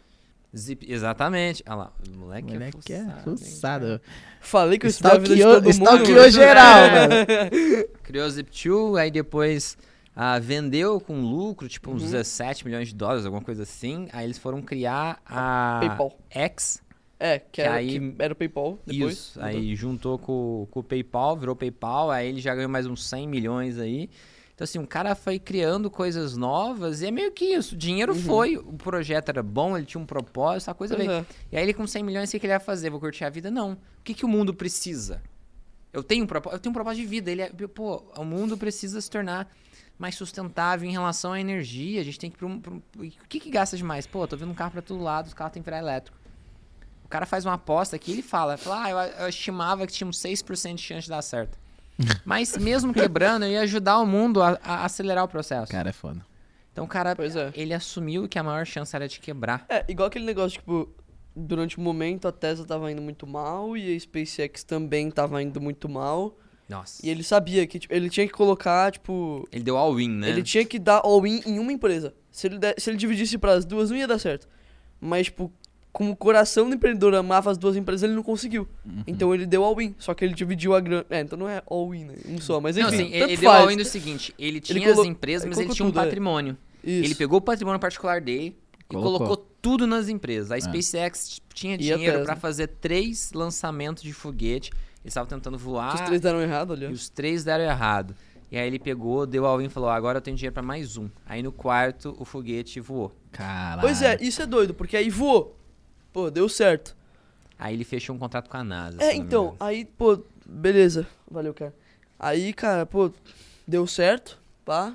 Zip- 0.56 0.84
exatamente. 0.90 1.62
Olha 1.66 1.76
lá, 1.76 1.92
o 2.08 2.16
O 2.16 2.18
moleque, 2.20 2.52
moleque 2.52 2.92
é 2.92 2.96
é 2.96 3.02
fuçado. 3.22 3.38
fuçado. 3.38 4.00
Falei 4.40 4.78
que 4.78 4.86
eu 4.86 4.90
estudava 4.90 5.16
a 5.16 5.18
vida 5.20 5.34
Stalkeou 5.36 5.70
stalkeou 5.70 6.30
geral, 6.30 6.78
É. 6.78 7.24
velho. 7.24 7.88
Criou 8.02 8.26
o 8.26 8.30
Zip2, 8.30 8.98
aí 9.00 9.10
depois 9.10 9.78
ah, 10.16 10.38
vendeu 10.40 11.00
com 11.00 11.20
lucro, 11.20 11.68
tipo 11.68 11.90
uns 11.92 12.02
Uhum. 12.02 12.10
17 12.10 12.64
milhões 12.66 12.88
de 12.88 12.94
dólares, 12.94 13.24
alguma 13.24 13.42
coisa 13.42 13.62
assim. 13.62 14.08
Aí 14.12 14.24
eles 14.26 14.38
foram 14.38 14.60
criar 14.60 15.20
a 15.24 15.78
PayPal. 15.80 16.18
X. 16.28 16.82
É, 17.22 17.38
que 17.38 17.46
Que 17.52 17.62
era, 17.62 17.74
aí- 17.74 18.00
que 18.00 18.14
era 18.18 18.32
o 18.32 18.36
PayPal 18.36 18.78
depois. 18.86 19.12
Isso. 19.12 19.40
Aí 19.42 19.74
juntou 19.76 20.18
com, 20.18 20.66
com 20.70 20.80
o 20.80 20.82
PayPal, 20.82 21.36
virou 21.36 21.54
PayPal, 21.54 22.10
aí 22.10 22.28
ele 22.28 22.40
já 22.40 22.54
ganhou 22.54 22.70
mais 22.70 22.86
uns 22.86 23.06
100 23.08 23.28
milhões 23.28 23.78
aí. 23.78 24.08
Então, 24.60 24.64
assim, 24.66 24.78
o 24.78 24.86
cara 24.86 25.14
foi 25.14 25.38
criando 25.38 25.90
coisas 25.90 26.36
novas 26.36 27.00
e 27.00 27.06
é 27.06 27.10
meio 27.10 27.32
que 27.32 27.46
isso. 27.46 27.74
O 27.74 27.78
dinheiro 27.78 28.14
foi, 28.14 28.58
o 28.58 28.74
projeto 28.74 29.30
era 29.30 29.42
bom, 29.42 29.74
ele 29.74 29.86
tinha 29.86 29.98
um 29.98 30.04
propósito, 30.04 30.68
a 30.68 30.74
coisa 30.74 30.94
Pois 30.94 31.08
veio. 31.08 31.26
E 31.50 31.56
aí 31.56 31.62
ele 31.62 31.72
com 31.72 31.86
100 31.86 32.02
milhões, 32.02 32.28
o 32.28 32.38
que, 32.38 32.44
ele 32.44 32.52
ia 32.52 32.60
fazer? 32.60 32.90
Vou 32.90 33.00
curtir 33.00 33.24
a 33.24 33.30
vida? 33.30 33.50
Não. 33.50 33.72
O 33.72 33.78
que, 34.04 34.12
que 34.12 34.22
o 34.22 34.28
mundo 34.28 34.52
precisa? 34.52 35.22
Eu 35.90 36.02
tenho 36.02 36.24
um 36.24 36.26
propósito, 36.26 36.56
eu 36.56 36.60
tenho 36.60 36.70
um 36.72 36.74
propósito 36.74 37.00
de 37.00 37.06
vida. 37.08 37.30
Ele 37.30 37.40
é, 37.40 37.48
pô, 37.74 38.02
o 38.14 38.22
mundo 38.22 38.54
precisa 38.58 39.00
se 39.00 39.08
tornar 39.08 39.50
mais 39.98 40.14
sustentável 40.14 40.86
em 40.86 40.92
relação 40.92 41.32
à 41.32 41.40
energia. 41.40 41.98
A 42.02 42.04
gente 42.04 42.18
tem 42.18 42.30
que 42.30 42.36
ir 42.36 42.40
pra 42.40 42.46
um, 42.46 42.60
pra 42.60 42.70
um- 42.70 42.82
O 42.98 43.28
que, 43.30 43.40
que 43.40 43.48
gasta 43.48 43.78
demais? 43.78 44.06
Pô, 44.06 44.28
tô 44.28 44.36
vendo 44.36 44.50
um 44.50 44.54
carro 44.54 44.72
pra 44.72 44.82
todo 44.82 45.02
lado, 45.02 45.28
os 45.28 45.32
carros 45.32 45.54
têm 45.54 45.62
que 45.62 45.66
virar 45.66 45.78
elétrico. 45.78 46.18
O 47.02 47.08
cara 47.08 47.24
faz 47.24 47.46
uma 47.46 47.54
aposta 47.54 47.96
aqui, 47.96 48.12
ele 48.12 48.22
fala, 48.22 48.58
fala 48.58 48.84
ah, 48.84 48.90
eu, 48.90 48.98
eu 49.22 49.28
estimava 49.30 49.86
que 49.86 49.92
tinha 49.94 50.06
uns 50.06 50.18
6% 50.18 50.74
de 50.74 50.82
chance 50.82 51.04
de 51.04 51.08
dar 51.08 51.22
certo. 51.22 51.58
Mas 52.24 52.56
mesmo 52.56 52.92
quebrando, 52.94 53.44
eu 53.44 53.50
ia 53.52 53.60
ajudar 53.62 53.98
o 53.98 54.06
mundo 54.06 54.42
a, 54.42 54.58
a 54.62 54.84
acelerar 54.84 55.24
o 55.24 55.28
processo. 55.28 55.70
Cara, 55.70 55.90
é 55.90 55.92
foda. 55.92 56.24
Então 56.72 56.84
o 56.84 56.88
cara, 56.88 57.14
Pois 57.16 57.36
é. 57.36 57.50
ele 57.54 57.74
assumiu 57.74 58.28
que 58.28 58.38
a 58.38 58.42
maior 58.42 58.64
chance 58.64 58.94
era 58.94 59.06
de 59.08 59.20
quebrar. 59.20 59.66
É, 59.68 59.84
igual 59.88 60.08
aquele 60.08 60.24
negócio, 60.24 60.58
tipo, 60.60 60.88
durante 61.34 61.78
um 61.78 61.82
momento 61.82 62.26
a 62.28 62.32
Tesla 62.32 62.64
tava 62.64 62.90
indo 62.90 63.02
muito 63.02 63.26
mal 63.26 63.76
e 63.76 63.94
a 63.94 64.00
SpaceX 64.00 64.62
também 64.64 65.10
tava 65.10 65.42
indo 65.42 65.60
muito 65.60 65.88
mal. 65.88 66.38
Nossa. 66.68 67.04
E 67.04 67.10
ele 67.10 67.24
sabia 67.24 67.66
que, 67.66 67.80
tipo, 67.80 67.92
ele 67.92 68.08
tinha 68.08 68.26
que 68.26 68.32
colocar, 68.32 68.92
tipo. 68.92 69.46
Ele 69.50 69.64
deu 69.64 69.76
all-in, 69.76 70.08
né? 70.08 70.28
Ele 70.30 70.42
tinha 70.42 70.64
que 70.64 70.78
dar 70.78 71.00
all-in 71.04 71.42
em 71.44 71.58
uma 71.58 71.72
empresa. 71.72 72.14
Se 72.30 72.46
ele, 72.46 72.58
der- 72.58 72.76
se 72.78 72.88
ele 72.88 72.96
dividisse 72.96 73.36
pras 73.36 73.64
duas, 73.64 73.90
não 73.90 73.96
ia 73.96 74.06
dar 74.06 74.18
certo. 74.20 74.48
Mas, 75.00 75.26
tipo, 75.26 75.52
como 75.92 76.12
o 76.12 76.16
coração 76.16 76.68
do 76.68 76.74
empreendedor 76.76 77.14
amava 77.14 77.50
as 77.50 77.58
duas 77.58 77.76
empresas, 77.76 78.04
ele 78.04 78.14
não 78.14 78.22
conseguiu. 78.22 78.68
Uhum. 78.86 79.02
Então 79.06 79.34
ele 79.34 79.44
deu 79.46 79.64
all-in. 79.64 79.94
Só 79.98 80.14
que 80.14 80.24
ele 80.24 80.34
dividiu 80.34 80.74
a 80.74 80.80
grana. 80.80 81.04
É, 81.10 81.20
então 81.20 81.38
não 81.38 81.48
é 81.48 81.62
all-in, 81.66 82.04
né? 82.04 82.14
Um 82.28 82.40
só. 82.40 82.60
Mas 82.60 82.76
enfim, 82.76 82.86
Não, 82.86 82.94
assim, 82.94 83.04
ele, 83.06 83.18
tanto 83.20 83.30
ele 83.32 83.40
deu 83.40 83.50
faz. 83.50 83.62
all-in 83.62 83.76
do 83.76 83.84
seguinte, 83.84 84.34
ele 84.38 84.60
tinha 84.60 84.88
colo- 84.88 85.02
as 85.02 85.06
empresas, 85.08 85.42
ele 85.44 85.50
mas 85.50 85.58
ele 85.58 85.66
colocou 85.68 85.76
tinha 85.76 85.86
um 85.86 85.90
tudo, 85.90 86.00
é. 86.00 86.04
patrimônio. 86.04 86.56
Isso. 86.84 87.04
Ele 87.04 87.14
pegou 87.14 87.38
o 87.38 87.42
patrimônio 87.42 87.80
particular 87.80 88.20
dele 88.20 88.56
e 88.78 88.84
Colocou. 88.94 89.18
colocou 89.18 89.36
tudo 89.60 89.86
nas 89.86 90.08
empresas. 90.08 90.50
A 90.52 90.56
É. 90.56 90.60
SpaceX 90.60 91.40
tinha 91.52 91.74
E 91.74 91.78
dinheiro 91.78 92.24
pra 92.24 92.36
fazer 92.36 92.68
três 92.68 93.32
lançamentos 93.34 94.02
de 94.02 94.12
foguete. 94.12 94.70
Eles 95.02 95.12
estavam 95.12 95.28
tentando 95.28 95.58
voar 95.58 95.94
Os 95.94 96.00
três 96.02 96.20
deram 96.20 96.40
errado, 96.40 96.70
olha. 96.72 96.86
e 96.86 96.92
os 96.92 97.08
três 97.08 97.42
deram 97.44 97.64
errado. 97.64 98.14
E 98.52 98.56
aí 98.58 98.66
ele 98.66 98.78
pegou, 98.78 99.26
deu 99.26 99.46
all-in 99.46 99.66
e 99.66 99.68
falou, 99.68 99.88
"Ah, 99.88 99.94
agora 99.94 100.18
eu 100.18 100.22
tenho 100.22 100.36
dinheiro 100.36 100.52
pra 100.54 100.62
mais 100.62 100.96
um. 100.96 101.08
Aí 101.24 101.42
no 101.42 101.52
quarto, 101.52 102.14
o 102.18 102.24
foguete 102.24 102.80
voou. 102.80 103.12
Caralho. 103.30 103.80
Pois 103.82 104.02
é, 104.02 104.18
isso 104.20 104.42
é 104.42 104.46
doido, 104.46 104.74
porque 104.74 104.96
aí 104.96 105.08
voou. 105.08 105.56
Pô, 106.12 106.30
deu 106.30 106.48
certo. 106.48 106.96
Aí 107.58 107.74
ele 107.74 107.84
fechou 107.84 108.16
um 108.16 108.18
contrato 108.18 108.48
com 108.48 108.56
a 108.56 108.64
NASA. 108.64 108.96
É, 109.02 109.10
se 109.10 109.16
então, 109.16 109.54
aí, 109.60 109.84
pô, 109.84 110.22
beleza. 110.46 111.06
Valeu, 111.30 111.52
cara. 111.54 111.74
Aí, 112.18 112.52
cara, 112.52 112.86
pô, 112.86 113.10
deu 113.66 113.86
certo, 113.86 114.38
pá. 114.64 114.94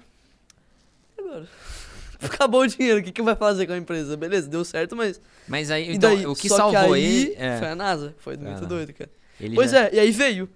E 1.17 1.21
agora? 1.21 1.47
Acabou 2.21 2.61
o 2.61 2.67
dinheiro, 2.67 2.99
o 2.99 3.03
que, 3.03 3.11
que 3.11 3.21
vai 3.21 3.35
fazer 3.35 3.67
com 3.67 3.73
a 3.73 3.77
empresa? 3.77 4.17
Beleza, 4.17 4.47
deu 4.47 4.63
certo, 4.65 4.95
mas. 4.95 5.21
Mas 5.47 5.69
aí, 5.69 5.91
então, 5.93 6.15
daí? 6.15 6.25
o 6.25 6.33
que 6.35 6.49
Só 6.49 6.57
salvou 6.57 6.93
aí 6.93 7.03
ele... 7.03 7.35
é, 7.37 7.59
Foi 7.59 7.67
a 7.67 7.75
NASA. 7.75 8.15
Foi 8.17 8.35
muito 8.37 8.49
NASA. 8.51 8.65
doido, 8.65 8.93
cara. 8.93 9.09
ele 9.39 9.53
pois 9.55 9.71
já- 9.71 9.85
é, 9.85 9.95
e 9.95 9.99
aí 9.99 10.11
veio. 10.11 10.49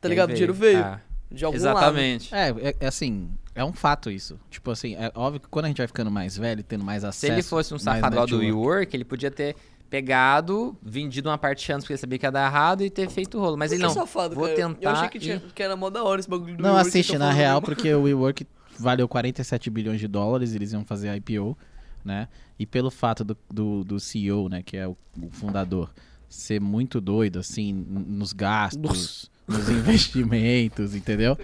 Tá 0.00 0.08
ligado? 0.08 0.30
O 0.30 0.32
dinheiro 0.32 0.52
veio. 0.52 0.80
Ah, 0.80 1.00
De 1.30 1.44
algum 1.44 1.56
exatamente. 1.56 2.34
É, 2.34 2.48
é, 2.50 2.76
é 2.80 2.86
assim, 2.86 3.30
é 3.54 3.64
um 3.64 3.72
fato 3.72 4.10
isso. 4.10 4.38
Tipo 4.50 4.70
assim, 4.72 4.96
é 4.96 5.10
óbvio 5.14 5.40
que 5.40 5.48
quando 5.48 5.66
a 5.66 5.68
gente 5.68 5.78
vai 5.78 5.86
ficando 5.86 6.10
mais 6.10 6.36
velho, 6.36 6.62
tendo 6.62 6.84
mais 6.84 7.02
Se 7.02 7.06
acesso. 7.08 7.32
ele 7.32 7.42
fosse 7.42 7.72
um 7.72 7.78
safado 7.78 8.26
do. 8.26 8.38
WeWork, 8.38 8.94
ele 8.94 9.04
podia 9.04 9.30
ter 9.30 9.54
pegado, 9.92 10.74
vendido 10.82 11.28
uma 11.28 11.36
parte 11.36 11.70
antes 11.70 11.84
porque 11.84 11.92
ele 11.92 11.98
sabia 11.98 12.18
que 12.18 12.24
ia 12.24 12.32
dar 12.32 12.46
errado 12.46 12.82
e 12.82 12.88
ter 12.88 13.10
feito 13.10 13.36
o 13.36 13.40
rolo. 13.42 13.58
Mas 13.58 13.72
ele 13.72 13.82
não. 13.82 13.90
safado, 13.90 14.34
vou 14.34 14.48
cara. 14.48 14.58
Eu 14.58 14.70
tentar 14.74 14.92
achei 14.92 15.08
que, 15.10 15.18
e- 15.18 15.20
tinha, 15.20 15.42
que 15.54 15.62
era 15.62 15.76
mó 15.76 15.90
da 15.90 16.02
hora 16.02 16.18
esse 16.18 16.28
bagulho 16.30 16.56
do 16.56 16.62
Não 16.62 16.70
WeWork, 16.70 16.88
assiste 16.88 17.12
eu 17.12 17.18
na 17.18 17.30
real, 17.30 17.60
porque 17.60 17.92
o 17.92 18.00
WeWork 18.04 18.46
valeu 18.78 19.06
47 19.06 19.68
bilhões 19.68 20.00
de 20.00 20.08
dólares, 20.08 20.54
eles 20.54 20.72
iam 20.72 20.82
fazer 20.82 21.14
IPO, 21.16 21.58
né? 22.02 22.26
E 22.58 22.64
pelo 22.64 22.90
fato 22.90 23.22
do, 23.22 23.36
do, 23.52 23.84
do 23.84 24.00
CEO, 24.00 24.48
né, 24.48 24.62
que 24.62 24.78
é 24.78 24.88
o, 24.88 24.96
o 25.22 25.30
fundador, 25.30 25.90
ser 26.26 26.58
muito 26.58 26.98
doido, 26.98 27.38
assim, 27.38 27.72
nos 27.74 28.32
gastos, 28.32 29.30
nos 29.46 29.68
investimentos, 29.68 30.94
entendeu? 30.94 31.36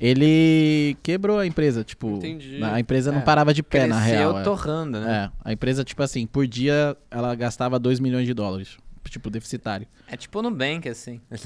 Ele 0.00 0.96
quebrou 1.02 1.38
a 1.38 1.46
empresa, 1.46 1.84
tipo, 1.84 2.16
Entendi. 2.16 2.62
a 2.64 2.80
empresa 2.80 3.12
não 3.12 3.18
É, 3.18 3.22
parava 3.22 3.52
de 3.52 3.62
pé, 3.62 3.86
na 3.86 3.96
Cresceu 4.00 4.16
real. 4.18 4.38
é. 4.38 4.42
torrando, 4.42 4.98
né? 5.00 5.30
É, 5.44 5.48
a 5.50 5.52
empresa, 5.52 5.84
tipo 5.84 6.02
assim, 6.02 6.26
por 6.26 6.46
dia 6.46 6.96
ela 7.10 7.34
gastava 7.34 7.78
2 7.78 8.00
milhões 8.00 8.26
de 8.26 8.32
dólares. 8.32 8.78
Tipo, 9.08 9.28
deficitário. 9.30 9.86
É, 10.06 10.16
tipo 10.16 10.38
o 10.38 10.42
Nubank, 10.42 10.88
assim. 10.88 11.20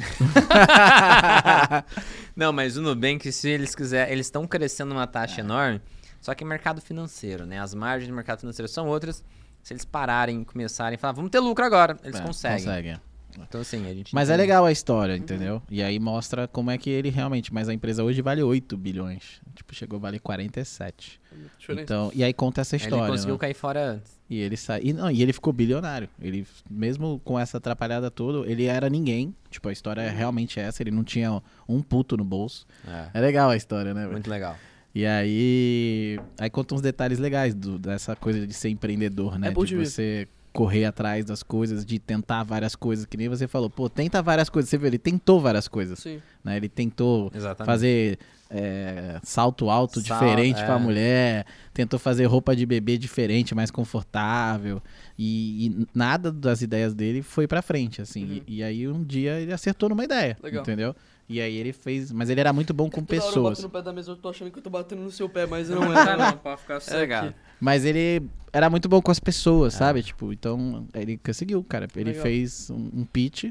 não, 2.37 2.53
mas 2.53 2.77
o 2.77 2.83
Nubank, 2.83 3.31
se 3.33 3.49
eles 3.49 3.75
quiserem, 3.75 4.13
eles 4.13 4.27
estão 4.27 4.47
crescendo 4.47 4.93
uma 4.93 5.07
taxa 5.07 5.41
enorme, 5.41 5.81
só 6.21 6.35
que 6.35 6.45
é 6.45 6.47
mercado 6.47 6.81
financeiro, 6.81 7.47
né? 7.47 7.61
As 7.61 7.75
margens 7.75 8.09
do 8.09 8.15
mercado 8.15 8.41
financeiro 8.41 8.69
são 8.69 8.87
outras. 8.87 9.25
Se 9.63 9.73
eles 9.73 9.85
pararem 9.85 10.45
começarem 10.45 10.97
a 10.97 10.99
falar, 10.99 11.13
vamos 11.15 11.31
ter 11.31 11.41
lucro 11.41 11.65
agora, 11.65 11.97
eles 12.05 12.21
É, 12.21 12.23
conseguem. 12.23 12.59
Conseguem. 12.59 12.97
Então, 13.43 13.61
assim, 13.61 13.87
a 13.89 13.95
gente. 13.95 14.15
Mas 14.15 14.29
é 14.29 14.35
entende. 14.35 14.43
legal 14.43 14.65
a 14.65 14.73
história, 14.73 15.17
entendeu? 15.17 15.63
E 15.71 15.83
aí 15.83 15.99
mostra 15.99 16.47
como 16.47 16.71
é 16.71 16.79
que 16.79 16.91
ele 16.91 17.11
realmente. 17.11 17.53
Mas 17.53 17.69
a 17.69 17.75
empresa 17.75 18.05
hoje 18.05 18.23
vale 18.23 18.43
8 18.43 18.77
bilhões. 18.77 19.41
Tipo, 19.55 19.75
chegou 19.75 19.97
a 19.99 20.01
valer 20.01 20.21
47. 20.21 21.21
É. 21.69 21.73
Então, 21.73 22.11
e 22.15 22.23
aí 22.23 22.33
conta 22.33 22.61
essa 22.61 22.77
história. 22.77 23.05
Ele 23.05 23.11
conseguiu 23.13 23.35
né? 23.35 23.39
cair 23.39 23.55
fora 23.55 23.93
antes. 23.93 24.15
E 24.29 24.39
ele 24.39 24.57
sai. 24.57 24.81
E, 24.83 24.93
não, 24.93 25.11
e 25.11 25.23
ele 25.23 25.33
ficou 25.33 25.53
bilionário. 25.53 26.09
Ele, 26.21 26.47
mesmo 26.71 27.21
com 27.25 27.39
essa 27.39 27.59
atrapalhada 27.59 28.11
toda, 28.11 28.51
ele 28.51 28.65
era 28.65 28.89
ninguém. 28.89 29.35
Tipo, 29.51 29.69
a 29.69 29.73
história 29.73 30.01
é 30.01 30.11
realmente 30.11 30.59
essa. 30.59 30.83
Ele 30.83 30.91
não 30.91 31.05
tinha 31.05 31.43
um 31.69 31.83
puto 31.83 32.17
no 32.17 32.25
bolso. 32.25 32.67
É. 32.87 33.11
É 33.15 33.21
legal 33.21 33.51
a 33.51 33.57
história, 33.57 33.93
né? 33.93 34.07
Muito 34.07 34.31
legal. 34.31 34.57
E 34.95 35.05
aí. 35.05 36.21
Aí 36.39 36.49
conta 36.49 36.75
uns 36.75 36.81
detalhes 36.81 37.19
legais 37.19 37.55
do- 37.55 37.79
dessa 37.79 38.15
coisa 38.15 38.47
de 38.47 38.55
ser 38.55 38.69
empreendedor, 38.69 39.39
né? 39.39 39.49
É 39.49 39.51
bom 39.51 39.65
de 39.65 39.71
de 39.71 39.77
ver. 39.77 40.29
Correr 40.55 40.85
atrás 40.85 41.25
das 41.25 41.43
coisas, 41.43 41.85
de 41.85 41.99
tentar 41.99 42.45
várias 42.45 42.77
coisas, 42.77 43.05
que 43.05 43.17
nem 43.17 43.29
você 43.29 43.49
falou. 43.49 43.69
Pô, 43.69 43.91
tenta 43.91 44.23
várias 44.23 44.49
coisas. 44.49 44.71
Você 44.71 44.79
viu, 44.79 44.87
ele 44.87 44.99
tentou 44.99 45.41
várias 45.41 45.67
coisas. 45.67 45.99
Sim. 45.99 46.23
Né? 46.45 46.57
Ele 46.57 46.69
tentou 46.69 47.29
Exatamente. 47.35 47.67
fazer 47.67 48.19
é, 48.49 49.19
salto 49.25 49.69
alto 49.69 50.01
Sal- 50.01 50.17
diferente 50.21 50.61
é. 50.63 50.65
pra 50.65 50.79
mulher, 50.79 51.45
tentou 51.73 51.99
fazer 51.99 52.25
roupa 52.27 52.55
de 52.55 52.65
bebê 52.65 52.97
diferente, 52.97 53.53
mais 53.53 53.69
confortável, 53.69 54.81
e, 55.19 55.67
e 55.67 55.87
nada 55.93 56.31
das 56.31 56.63
ideias 56.63 56.95
dele 56.95 57.21
foi 57.21 57.49
pra 57.49 57.61
frente, 57.61 58.01
assim. 58.01 58.25
Uhum. 58.25 58.43
E, 58.47 58.57
e 58.59 58.63
aí 58.63 58.87
um 58.87 59.03
dia 59.03 59.41
ele 59.41 59.53
acertou 59.53 59.89
numa 59.89 60.05
ideia, 60.05 60.37
Legal. 60.41 60.63
entendeu? 60.63 60.95
E 61.29 61.41
aí 61.41 61.57
ele 61.57 61.73
fez, 61.73 62.13
mas 62.13 62.29
ele 62.29 62.41
era 62.41 62.53
muito 62.53 62.75
bom 62.75 62.91
com 62.91 63.03
Toda 63.03 63.15
hora 63.15 63.25
eu 63.25 63.29
pessoas. 63.29 63.51
bato 63.59 63.63
no 63.63 63.71
pé 63.71 63.83
da 63.83 63.93
mesa, 63.93 64.11
eu 64.13 64.17
tô 64.17 64.29
achando 64.29 64.51
que 64.51 64.59
eu 64.59 64.63
tô 64.63 64.69
batendo 64.69 65.01
no 65.03 65.11
seu 65.11 65.29
pé, 65.29 65.47
mas 65.47 65.71
não 65.71 65.81
Não, 65.89 65.99
é. 65.99 66.17
não, 66.17 66.33
pode 66.37 66.61
ficar 66.61 66.81
sossegado. 66.81 67.29
aqui. 67.29 67.37
Mas 67.59 67.85
ele 67.85 68.29
era 68.53 68.69
muito 68.69 68.89
bom 68.89 69.01
com 69.01 69.11
as 69.11 69.19
pessoas, 69.19 69.75
É. 69.75 69.79
sabe? 69.79 70.03
Tipo, 70.03 70.33
então 70.33 70.87
ele 70.93 71.17
conseguiu, 71.17 71.65
cara. 71.65 71.89
Ele 71.97 72.11
Legal. 72.11 72.23
fez 72.23 72.69
um, 72.71 72.91
um 72.93 73.05
pitch, 73.07 73.47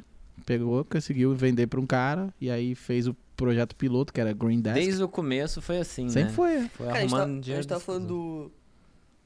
pegou, 0.45 0.85
conseguiu 0.85 1.33
vender 1.33 1.65
pra 1.67 1.79
um 1.79 1.85
cara, 1.87 2.31
e 2.39 2.51
aí 2.51 2.75
fez 2.75 3.07
o 3.07 3.15
projeto 3.35 3.75
piloto, 3.75 4.13
que 4.13 4.21
era 4.21 4.31
Green 4.33 4.61
Desk. 4.61 4.75
Desde 4.75 5.03
o 5.03 5.07
começo 5.07 5.59
foi 5.59 5.79
assim, 5.79 6.09
Sempre 6.09 6.29
né? 6.29 6.35
foi. 6.35 6.53
é. 6.53 6.67
Foi 6.69 6.85
Cara, 6.85 6.97
a 6.99 7.01
gente 7.01 7.11
tá, 7.11 7.23
a 7.23 7.55
gente 7.55 7.67
tá 7.67 7.79
falando 7.79 8.03
pessoas. 8.03 8.51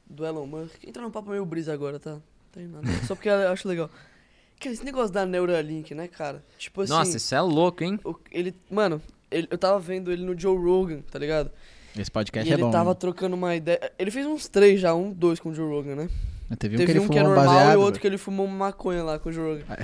do, 0.07 0.15
do 0.15 0.25
Elon 0.25 0.45
Musk. 0.47 0.83
Entra 0.87 1.01
num 1.03 1.11
papo 1.11 1.29
meio 1.29 1.45
brisa 1.45 1.73
agora, 1.73 1.99
tá? 1.99 2.11
Não 2.11 2.21
tem 2.53 2.65
nada. 2.65 2.87
Só 3.05 3.13
porque 3.13 3.27
eu 3.27 3.49
acho 3.51 3.67
legal. 3.67 3.89
Cara, 4.59 4.73
esse 4.73 4.83
negócio 4.83 5.11
da 5.13 5.25
Neuralink, 5.25 5.93
né, 5.93 6.07
cara? 6.07 6.43
Tipo 6.57 6.81
assim. 6.81 6.91
Nossa, 6.93 7.17
isso 7.17 7.33
é 7.35 7.41
louco, 7.41 7.83
hein? 7.83 7.99
ele. 8.31 8.55
Mano, 8.69 9.01
ele- 9.29 9.47
eu 9.51 9.57
tava 9.57 9.79
vendo 9.79 10.11
ele 10.11 10.23
no 10.25 10.37
Joe 10.39 10.57
Rogan, 10.57 11.01
tá 11.11 11.19
ligado? 11.19 11.51
Esse 11.97 12.11
podcast 12.11 12.47
e 12.47 12.51
é 12.51 12.55
ele 12.55 12.63
bom. 12.63 12.71
tava 12.71 12.89
né? 12.91 12.95
trocando 12.95 13.35
uma 13.35 13.55
ideia. 13.55 13.91
Ele 13.97 14.11
fez 14.11 14.25
uns 14.25 14.47
três 14.47 14.79
já, 14.79 14.93
um, 14.93 15.11
dois 15.11 15.39
com 15.39 15.49
o 15.49 15.53
Joe 15.53 15.67
Rogan, 15.69 15.95
né? 15.95 16.09
Teve 16.57 16.75
um 16.75 16.77
Teve 16.77 16.85
que 16.93 16.97
ele 16.97 17.05
um 17.05 17.09
que 17.09 17.17
é 17.17 17.21
fumou 17.21 17.33
um 17.33 17.35
normal 17.35 17.55
baseado. 17.55 17.73
e 17.73 17.75
outro 17.77 17.85
velho. 17.93 18.01
que 18.01 18.07
ele 18.07 18.17
fumou 18.17 18.47
maconha 18.47 19.03
lá 19.03 19.19
com 19.19 19.29
o 19.29 19.33
Joe 19.33 19.53
Rogan. 19.55 19.65
Cara, 19.67 19.83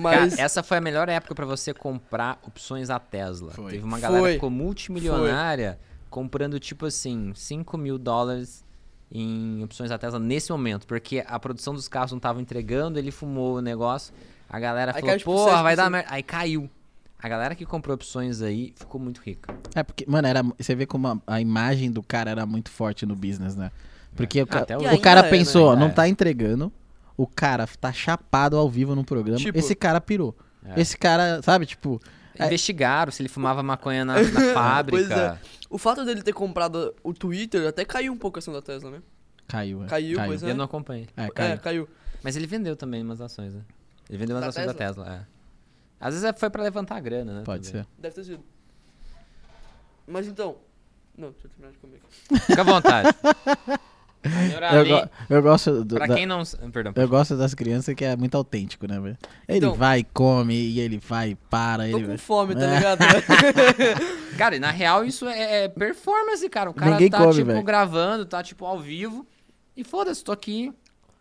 Mas. 0.00 0.38
essa 0.38 0.62
foi 0.62 0.76
a 0.76 0.80
melhor 0.80 1.08
época 1.08 1.34
pra 1.34 1.46
você 1.46 1.72
comprar 1.72 2.38
opções 2.46 2.88
da 2.88 2.98
Tesla. 2.98 3.52
Foi. 3.52 3.72
Teve 3.72 3.84
uma 3.84 3.98
galera 3.98 4.20
Foi. 4.20 4.30
que 4.32 4.34
ficou 4.36 4.50
multimilionária 4.50 5.78
comprando, 6.10 6.58
tipo 6.60 6.84
assim, 6.86 7.32
5 7.34 7.78
mil 7.78 7.96
dólares 7.98 8.62
em 9.10 9.62
opções 9.62 9.90
da 9.90 9.98
Tesla 9.98 10.18
nesse 10.18 10.50
momento. 10.52 10.86
Porque 10.86 11.24
a 11.26 11.38
produção 11.38 11.74
dos 11.74 11.88
carros 11.88 12.12
não 12.12 12.18
tava 12.18 12.40
entregando, 12.40 12.98
ele 12.98 13.10
fumou 13.10 13.56
o 13.56 13.60
negócio. 13.60 14.12
A 14.48 14.58
galera 14.60 14.92
Aí 14.92 15.00
falou, 15.00 15.06
caiu, 15.08 15.18
tipo, 15.18 15.32
porra, 15.32 15.62
vai 15.62 15.74
7%. 15.74 15.76
dar 15.76 15.90
merda. 15.90 16.08
Aí 16.12 16.22
caiu. 16.22 16.70
A 17.18 17.28
galera 17.28 17.54
que 17.54 17.64
comprou 17.64 17.94
opções 17.94 18.42
aí 18.42 18.72
ficou 18.76 19.00
muito 19.00 19.20
rica. 19.20 19.54
É 19.74 19.82
porque, 19.82 20.04
mano, 20.06 20.28
era, 20.28 20.42
você 20.42 20.74
vê 20.74 20.84
como 20.86 21.08
a, 21.08 21.18
a 21.26 21.40
imagem 21.40 21.90
do 21.90 22.02
cara 22.02 22.30
era 22.30 22.44
muito 22.44 22.70
forte 22.70 23.06
no 23.06 23.16
business, 23.16 23.56
né? 23.56 23.70
Porque 24.14 24.40
o, 24.42 24.46
ca- 24.46 24.60
até 24.60 24.76
o 24.76 25.00
cara 25.00 25.20
é, 25.20 25.30
pensou, 25.30 25.70
né? 25.70 25.76
ó, 25.76 25.80
não 25.80 25.86
É. 25.88 25.90
tá 25.92 26.08
entregando, 26.08 26.70
o 27.16 27.26
cara 27.26 27.66
tá 27.80 27.92
chapado 27.92 28.56
ao 28.56 28.68
vivo 28.68 28.94
no 28.94 29.02
programa, 29.04 29.38
Tipo- 29.38 29.58
esse 29.58 29.74
cara 29.74 30.00
pirou. 30.00 30.36
É. 30.64 30.80
Esse 30.80 30.96
cara, 30.98 31.40
sabe, 31.42 31.64
tipo, 31.66 32.00
É. 32.38 32.46
Investigaram 32.46 33.10
se 33.12 33.22
ele 33.22 33.28
fumava 33.28 33.62
maconha 33.62 34.04
na, 34.04 34.20
na 34.20 34.40
fábrica. 34.54 35.40
O 35.70 35.78
fato 35.78 36.04
dele 36.04 36.22
ter 36.22 36.32
comprado 36.32 36.94
o 37.02 37.12
Twitter 37.12 37.66
até 37.68 37.84
caiu 37.84 38.12
um 38.12 38.16
pouco 38.18 38.38
a 38.38 38.40
ação 38.40 38.52
da 38.54 38.62
Tesla, 38.62 38.90
né? 38.90 39.02
caiu. 39.48 39.84
é. 39.84 39.86
Caiu, 39.86 40.18
pois 40.24 40.42
é. 40.42 40.50
Eu 40.50 40.54
não 40.56 40.64
acompanhei. 40.64 41.06
É, 41.16 41.24
É, 41.26 41.30
caiu. 41.30 41.58
caiu. 41.58 41.88
Mas 42.22 42.34
ele 42.36 42.46
vendeu 42.46 42.74
também 42.76 43.02
umas 43.02 43.20
ações, 43.20 43.54
né? 43.54 43.62
Ele 44.08 44.18
vendeu 44.18 44.34
umas 44.36 44.44
Da 44.44 44.48
ações 44.50 44.66
da 44.66 44.74
Tesla, 44.74 45.12
é. 45.12 45.26
Às 46.00 46.14
vezes 46.14 46.24
é- 46.28 46.32
foi 46.32 46.50
pra 46.50 46.62
levantar 46.62 46.96
a 46.96 47.00
grana, 47.00 47.32
né? 47.38 47.42
Pode 47.44 47.68
também. 47.68 47.82
ser. 47.84 47.88
Deve 47.98 48.14
ter 48.14 48.24
sido. 48.24 48.44
Mas 50.06 50.26
então. 50.26 50.56
Não, 51.16 51.30
deixa 51.30 51.46
eu 51.46 51.50
terminar 51.50 51.72
de 51.72 51.78
comer 51.78 51.96
aqui. 51.96 52.40
Fica 52.46 52.60
à 52.60 52.64
vontade. 52.64 53.08
Eu, 54.72 54.86
go- 54.86 55.10
eu 55.30 55.42
gosto 55.42 55.84
do, 55.84 55.96
pra 55.96 56.06
da- 56.06 56.14
quem 56.14 56.26
não... 56.26 56.42
Perdão. 56.72 56.92
eu 56.96 57.08
gosto 57.08 57.36
das 57.36 57.54
crianças 57.54 57.94
que 57.94 58.04
é 58.04 58.16
muito 58.16 58.36
autêntico, 58.36 58.86
né, 58.86 58.98
velho? 59.00 59.16
Ele 59.48 59.58
Então- 59.58 59.74
vai, 59.74 60.04
come, 60.12 60.54
e 60.54 60.80
ele 60.80 60.98
vai, 60.98 61.36
para, 61.50 61.84
Tô 61.84 61.90
ele 61.96 62.00
com 62.02 62.06
vai. 62.08 62.18
fome, 62.18 62.54
tá 62.54 62.64
É. 62.64 62.74
ligado? 62.76 62.98
Cara, 64.36 64.56
e 64.56 64.58
na 64.60 64.70
real 64.70 65.04
isso 65.04 65.26
é 65.26 65.64
é 65.64 65.68
performance, 65.68 66.48
cara. 66.48 66.70
O 66.70 66.74
cara 66.74 66.90
Ninguém 66.92 67.08
tá, 67.10 67.18
come, 67.18 67.32
tipo, 67.34 67.46
velho. 67.46 67.62
gravando, 67.62 68.26
tá, 68.26 68.42
tipo, 68.42 68.64
ao 68.66 68.78
vivo. 68.78 69.26
E 69.76 69.82
foda-se, 69.84 70.22
tô 70.22 70.32
aqui. 70.32 70.72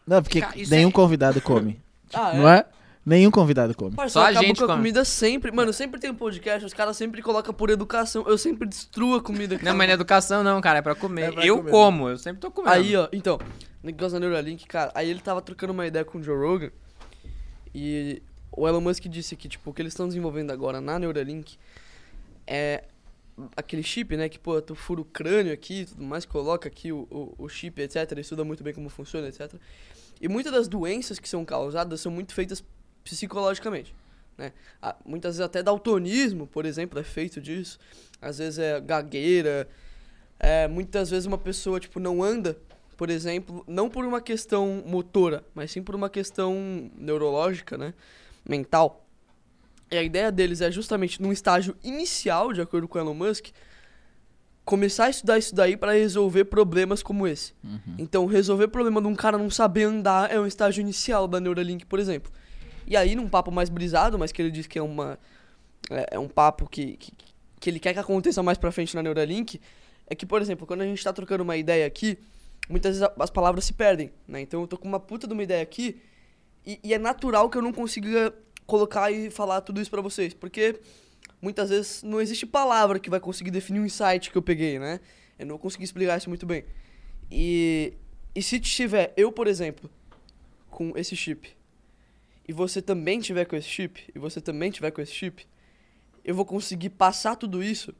Não, 0.05 0.21
porque 0.21 0.41
Cara, 0.41 0.53
nenhum 0.69 0.89
é- 0.89 0.91
convidado 0.91 1.39
come. 1.41 1.79
ah, 2.13 2.33
Não 2.33 2.49
é? 2.49 2.65
Nenhum 3.05 3.29
convidado 3.29 3.75
come. 3.75 3.95
Parça, 3.95 4.13
Só 4.13 4.25
a 4.25 4.33
gente 4.33 4.57
com 4.57 4.63
a 4.63 4.67
come. 4.67 4.79
comida 4.79 5.05
sempre. 5.05 5.51
Mano, 5.51 5.71
sempre 5.71 5.99
tem 5.99 6.09
um 6.09 6.15
podcast, 6.15 6.65
os 6.65 6.73
caras 6.73 6.97
sempre 6.97 7.21
colocam 7.21 7.53
por 7.53 7.69
educação. 7.69 8.25
Eu 8.27 8.37
sempre 8.37 8.67
destruo 8.67 9.15
a 9.15 9.21
comida. 9.21 9.59
Não, 9.61 9.75
mas 9.75 9.87
não 9.87 9.91
é 9.91 9.93
educação 9.93 10.43
não, 10.43 10.59
cara, 10.59 10.79
é 10.79 10.81
pra 10.81 10.95
comer. 10.95 11.29
É 11.29 11.31
pra 11.31 11.45
eu 11.45 11.57
comer. 11.57 11.71
como, 11.71 12.09
eu 12.09 12.17
sempre 12.17 12.41
tô 12.41 12.49
comendo. 12.49 12.73
Aí, 12.73 12.95
ó, 12.95 13.07
então, 13.13 13.37
negócio 13.83 14.13
da 14.13 14.19
Neuralink, 14.19 14.65
cara, 14.65 14.91
aí 14.95 15.07
ele 15.07 15.19
tava 15.19 15.39
trocando 15.39 15.71
uma 15.71 15.85
ideia 15.85 16.03
com 16.03 16.17
o 16.17 16.23
Joe 16.23 16.35
Rogan 16.35 16.71
e 17.75 18.23
o 18.51 18.67
Elon 18.67 18.81
Musk 18.81 19.03
disse 19.03 19.35
que, 19.35 19.47
tipo, 19.47 19.69
o 19.69 19.73
que 19.73 19.83
eles 19.83 19.93
estão 19.93 20.07
desenvolvendo 20.07 20.49
agora 20.49 20.81
na 20.81 20.97
Neuralink 20.97 21.57
é 22.47 22.85
aquele 23.55 23.83
chip, 23.83 24.15
né, 24.15 24.29
que, 24.29 24.39
pô, 24.39 24.59
tu 24.61 24.73
fura 24.73 25.01
o 25.01 25.05
crânio 25.05 25.53
aqui 25.53 25.81
e 25.81 25.85
tudo 25.85 26.03
mais, 26.03 26.25
coloca 26.25 26.67
aqui 26.67 26.91
o, 26.91 27.07
o, 27.11 27.35
o 27.37 27.49
chip, 27.49 27.81
etc, 27.81 28.17
estuda 28.17 28.43
muito 28.43 28.63
bem 28.63 28.73
como 28.73 28.89
funciona, 28.89 29.27
etc. 29.27 29.53
E 30.21 30.27
muitas 30.29 30.53
das 30.53 30.67
doenças 30.67 31.19
que 31.19 31.27
são 31.27 31.43
causadas 31.43 31.99
são 31.99 32.11
muito 32.11 32.33
feitas 32.33 32.63
psicologicamente, 33.05 33.95
né? 34.37 34.51
Muitas 35.05 35.35
vezes 35.35 35.45
até 35.45 35.63
daltonismo, 35.63 36.45
por 36.47 36.65
exemplo, 36.65 36.99
é 36.99 37.03
feito 37.03 37.39
disso. 37.39 37.79
Às 38.21 38.39
vezes 38.39 38.59
é 38.59 38.81
gagueira, 38.81 39.69
é, 40.37 40.67
muitas 40.67 41.09
vezes 41.09 41.25
uma 41.25 41.37
pessoa, 41.37 41.79
tipo, 41.79 41.99
não 41.99 42.21
anda, 42.21 42.57
por 42.97 43.09
exemplo, 43.09 43.63
não 43.67 43.89
por 43.89 44.03
uma 44.03 44.19
questão 44.19 44.83
motora, 44.85 45.43
mas 45.53 45.71
sim 45.71 45.81
por 45.81 45.95
uma 45.95 46.09
questão 46.09 46.91
neurológica, 46.97 47.77
né? 47.77 47.93
Mental. 48.43 49.05
E 49.91 49.97
a 49.97 50.03
ideia 50.03 50.31
deles 50.31 50.61
é 50.61 50.71
justamente, 50.71 51.21
num 51.21 51.31
estágio 51.31 51.75
inicial, 51.83 52.51
de 52.51 52.59
acordo 52.59 52.87
com 52.87 52.97
o 52.97 53.01
Elon 53.01 53.13
Musk, 53.13 53.47
começar 54.63 55.05
a 55.05 55.09
estudar 55.09 55.37
isso 55.37 55.53
daí 55.53 55.77
para 55.77 55.93
resolver 55.93 56.45
problemas 56.45 57.03
como 57.03 57.27
esse. 57.27 57.53
Então, 57.99 58.25
resolver 58.25 58.67
problema 58.69 58.99
de 58.99 59.07
um 59.07 59.15
cara 59.15 59.37
não 59.37 59.49
saber 59.49 59.83
andar 59.83 60.31
é 60.31 60.39
um 60.39 60.47
estágio 60.47 60.81
inicial 60.81 61.27
da 61.27 61.39
Neuralink, 61.39 61.85
por 61.85 61.99
exemplo. 61.99 62.31
E 62.87 62.95
aí, 62.95 63.15
num 63.15 63.27
papo 63.27 63.51
mais 63.51 63.69
brisado, 63.69 64.17
mas 64.17 64.31
que 64.31 64.41
ele 64.41 64.51
diz 64.51 64.67
que 64.67 64.77
é 64.77 64.81
uma 64.81 65.17
é, 65.89 66.15
é 66.15 66.19
um 66.19 66.27
papo 66.27 66.67
que, 66.69 66.97
que, 66.97 67.11
que 67.59 67.69
ele 67.69 67.79
quer 67.79 67.93
que 67.93 67.99
aconteça 67.99 68.41
mais 68.43 68.57
pra 68.57 68.71
frente 68.71 68.95
na 68.95 69.03
Neuralink, 69.03 69.59
é 70.07 70.15
que, 70.15 70.25
por 70.25 70.41
exemplo, 70.41 70.67
quando 70.67 70.81
a 70.81 70.85
gente 70.85 71.03
tá 71.03 71.11
trocando 71.11 71.43
uma 71.43 71.57
ideia 71.57 71.85
aqui, 71.85 72.17
muitas 72.69 72.97
vezes 72.97 73.13
as 73.19 73.29
palavras 73.29 73.65
se 73.65 73.73
perdem, 73.73 74.11
né? 74.27 74.41
Então 74.41 74.61
eu 74.61 74.67
tô 74.67 74.77
com 74.77 74.87
uma 74.87 74.99
puta 74.99 75.27
de 75.27 75.33
uma 75.33 75.43
ideia 75.43 75.63
aqui 75.63 75.99
e, 76.65 76.79
e 76.83 76.93
é 76.93 76.97
natural 76.97 77.49
que 77.49 77.57
eu 77.57 77.61
não 77.61 77.73
consiga 77.73 78.33
colocar 78.65 79.11
e 79.11 79.29
falar 79.29 79.61
tudo 79.61 79.81
isso 79.81 79.91
pra 79.91 80.01
vocês, 80.01 80.33
porque 80.33 80.79
muitas 81.41 81.69
vezes 81.69 82.03
não 82.03 82.19
existe 82.19 82.45
palavra 82.45 82.99
que 82.99 83.09
vai 83.09 83.19
conseguir 83.19 83.51
definir 83.51 83.79
um 83.79 83.85
insight 83.85 84.31
que 84.31 84.37
eu 84.37 84.41
peguei, 84.41 84.79
né? 84.79 84.99
Eu 85.37 85.45
não 85.45 85.57
consegui 85.57 85.83
explicar 85.83 86.17
isso 86.17 86.29
muito 86.29 86.45
bem. 86.45 86.65
E, 87.29 87.93
e 88.33 88.41
se 88.41 88.59
tiver 88.59 89.13
eu, 89.17 89.31
por 89.31 89.47
exemplo, 89.47 89.89
com 90.69 90.93
esse 90.95 91.15
chip, 91.15 91.55
e 92.47 92.53
você 92.53 92.81
também 92.81 93.19
tiver 93.19 93.45
com 93.45 93.55
esse 93.55 93.67
chip, 93.67 94.03
e 94.13 94.19
você 94.19 94.39
também 94.41 94.71
tiver 94.71 94.91
com 94.91 95.01
esse 95.01 95.11
chip, 95.11 95.45
eu 96.23 96.33
vou 96.35 96.45
conseguir 96.45 96.89
passar 96.89 97.35
tudo 97.35 97.63
isso 97.63 97.93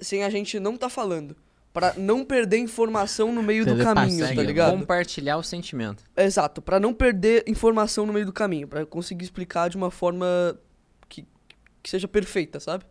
sem 0.00 0.24
a 0.24 0.30
gente 0.30 0.58
não 0.58 0.76
tá 0.76 0.88
falando. 0.88 1.36
Pra 1.72 1.94
não 1.96 2.22
perder 2.22 2.58
informação 2.58 3.32
no 3.32 3.42
meio 3.42 3.64
do 3.64 3.72
Telepatia, 3.72 3.94
caminho, 4.18 4.36
tá 4.36 4.42
ligado? 4.42 4.78
Compartilhar 4.78 5.38
o 5.38 5.42
sentimento. 5.42 6.04
Exato, 6.14 6.60
pra 6.60 6.78
não 6.78 6.92
perder 6.92 7.44
informação 7.46 8.04
no 8.04 8.12
meio 8.12 8.26
do 8.26 8.32
caminho, 8.32 8.68
pra 8.68 8.84
conseguir 8.84 9.24
explicar 9.24 9.70
de 9.70 9.76
uma 9.78 9.90
forma 9.90 10.26
que, 11.08 11.26
que 11.82 11.88
seja 11.88 12.06
perfeita, 12.06 12.60
sabe? 12.60 12.84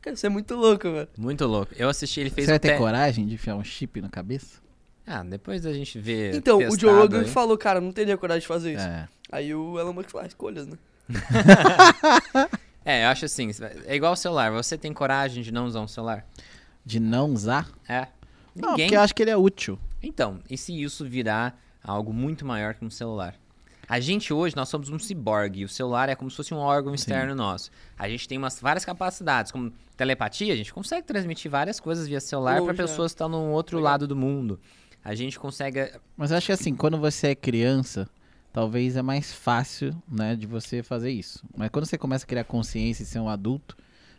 Cara, 0.00 0.14
isso 0.14 0.26
é 0.26 0.28
muito 0.28 0.56
louco, 0.56 0.90
velho. 0.90 1.08
Muito 1.16 1.46
louco. 1.46 1.72
Eu 1.76 1.88
assisti, 1.88 2.18
ele 2.18 2.30
fez 2.30 2.46
Você 2.46 2.50
vai 2.50 2.56
um 2.56 2.60
ter 2.60 2.72
te- 2.72 2.78
coragem 2.78 3.24
de 3.24 3.34
enfiar 3.34 3.54
um 3.54 3.62
chip 3.62 4.00
na 4.00 4.08
cabeça? 4.08 4.60
Ah, 5.06 5.22
depois 5.22 5.62
da 5.62 5.72
gente 5.72 5.96
ver. 6.00 6.34
Então, 6.34 6.58
o 6.58 6.76
Joe 6.76 6.92
Rogan 6.92 7.20
aí. 7.20 7.28
falou, 7.28 7.56
cara, 7.56 7.80
não 7.80 7.92
teria 7.92 8.16
coragem 8.16 8.40
de 8.40 8.46
fazer 8.48 8.74
isso. 8.74 8.84
É. 8.84 9.08
Aí 9.32 9.54
o 9.54 9.78
Elon 9.80 9.94
Musk 9.94 10.10
falou, 10.10 10.24
ah, 10.24 10.28
escolhas, 10.28 10.66
né? 10.66 10.78
É, 12.84 13.04
eu 13.04 13.10
acho 13.10 13.24
assim, 13.26 13.48
é 13.86 13.94
igual 13.94 14.12
o 14.12 14.16
celular. 14.16 14.50
Você 14.50 14.76
tem 14.76 14.92
coragem 14.92 15.40
de 15.40 15.52
não 15.52 15.66
usar 15.66 15.80
um 15.80 15.86
celular? 15.86 16.26
De 16.84 16.98
não 16.98 17.32
usar? 17.32 17.70
É. 17.88 18.08
Não, 18.56 18.70
Ninguém. 18.70 18.86
porque 18.86 18.96
eu 18.96 19.00
acho 19.00 19.14
que 19.14 19.22
ele 19.22 19.30
é 19.30 19.36
útil. 19.36 19.78
Então, 20.02 20.40
e 20.50 20.58
se 20.58 20.82
isso 20.82 21.04
virar 21.04 21.56
algo 21.82 22.12
muito 22.12 22.44
maior 22.44 22.74
que 22.74 22.84
um 22.84 22.90
celular? 22.90 23.36
A 23.88 24.00
gente 24.00 24.32
hoje, 24.32 24.56
nós 24.56 24.68
somos 24.68 24.88
um 24.88 24.98
ciborgue. 24.98 25.64
O 25.64 25.68
celular 25.68 26.08
é 26.08 26.16
como 26.16 26.28
se 26.28 26.36
fosse 26.36 26.52
um 26.52 26.58
órgão 26.58 26.92
externo 26.92 27.36
nosso. 27.36 27.70
A 27.96 28.08
gente 28.08 28.26
tem 28.26 28.36
umas 28.36 28.58
várias 28.60 28.84
capacidades, 28.84 29.52
como 29.52 29.72
telepatia, 29.96 30.52
a 30.52 30.56
gente 30.56 30.74
consegue 30.74 31.06
transmitir 31.06 31.48
várias 31.48 31.78
coisas 31.78 32.08
via 32.08 32.20
celular 32.20 32.56
para 32.56 32.64
Hoje, 32.64 32.72
é. 32.72 32.74
pessoas 32.74 33.12
que 33.12 33.14
estão 33.14 33.28
num 33.28 33.52
outro 33.52 33.76
Legal. 33.76 33.92
lado 33.92 34.08
do 34.08 34.16
mundo. 34.16 34.58
A 35.04 35.14
gente 35.14 35.38
consegue. 35.38 35.92
Mas 36.16 36.32
eu 36.32 36.36
acho 36.36 36.46
que 36.46 36.52
assim, 36.52 36.74
quando 36.74 36.98
você 36.98 37.28
é 37.28 37.34
criança, 37.36 38.08
talvez 38.52 38.96
é 38.96 39.02
mais 39.02 39.32
fácil, 39.32 39.94
né, 40.10 40.36
de 40.36 40.46
você 40.46 40.82
fazer 40.82 41.10
isso. 41.10 41.42
Mas 41.56 41.70
quando 41.70 41.86
você 41.86 41.96
começa 41.98 42.24
a 42.24 42.28
criar 42.28 42.44
consciência 42.44 43.02
e 43.02 43.06
ser 43.06 43.18
um 43.18 43.28
adulto, 43.28 43.76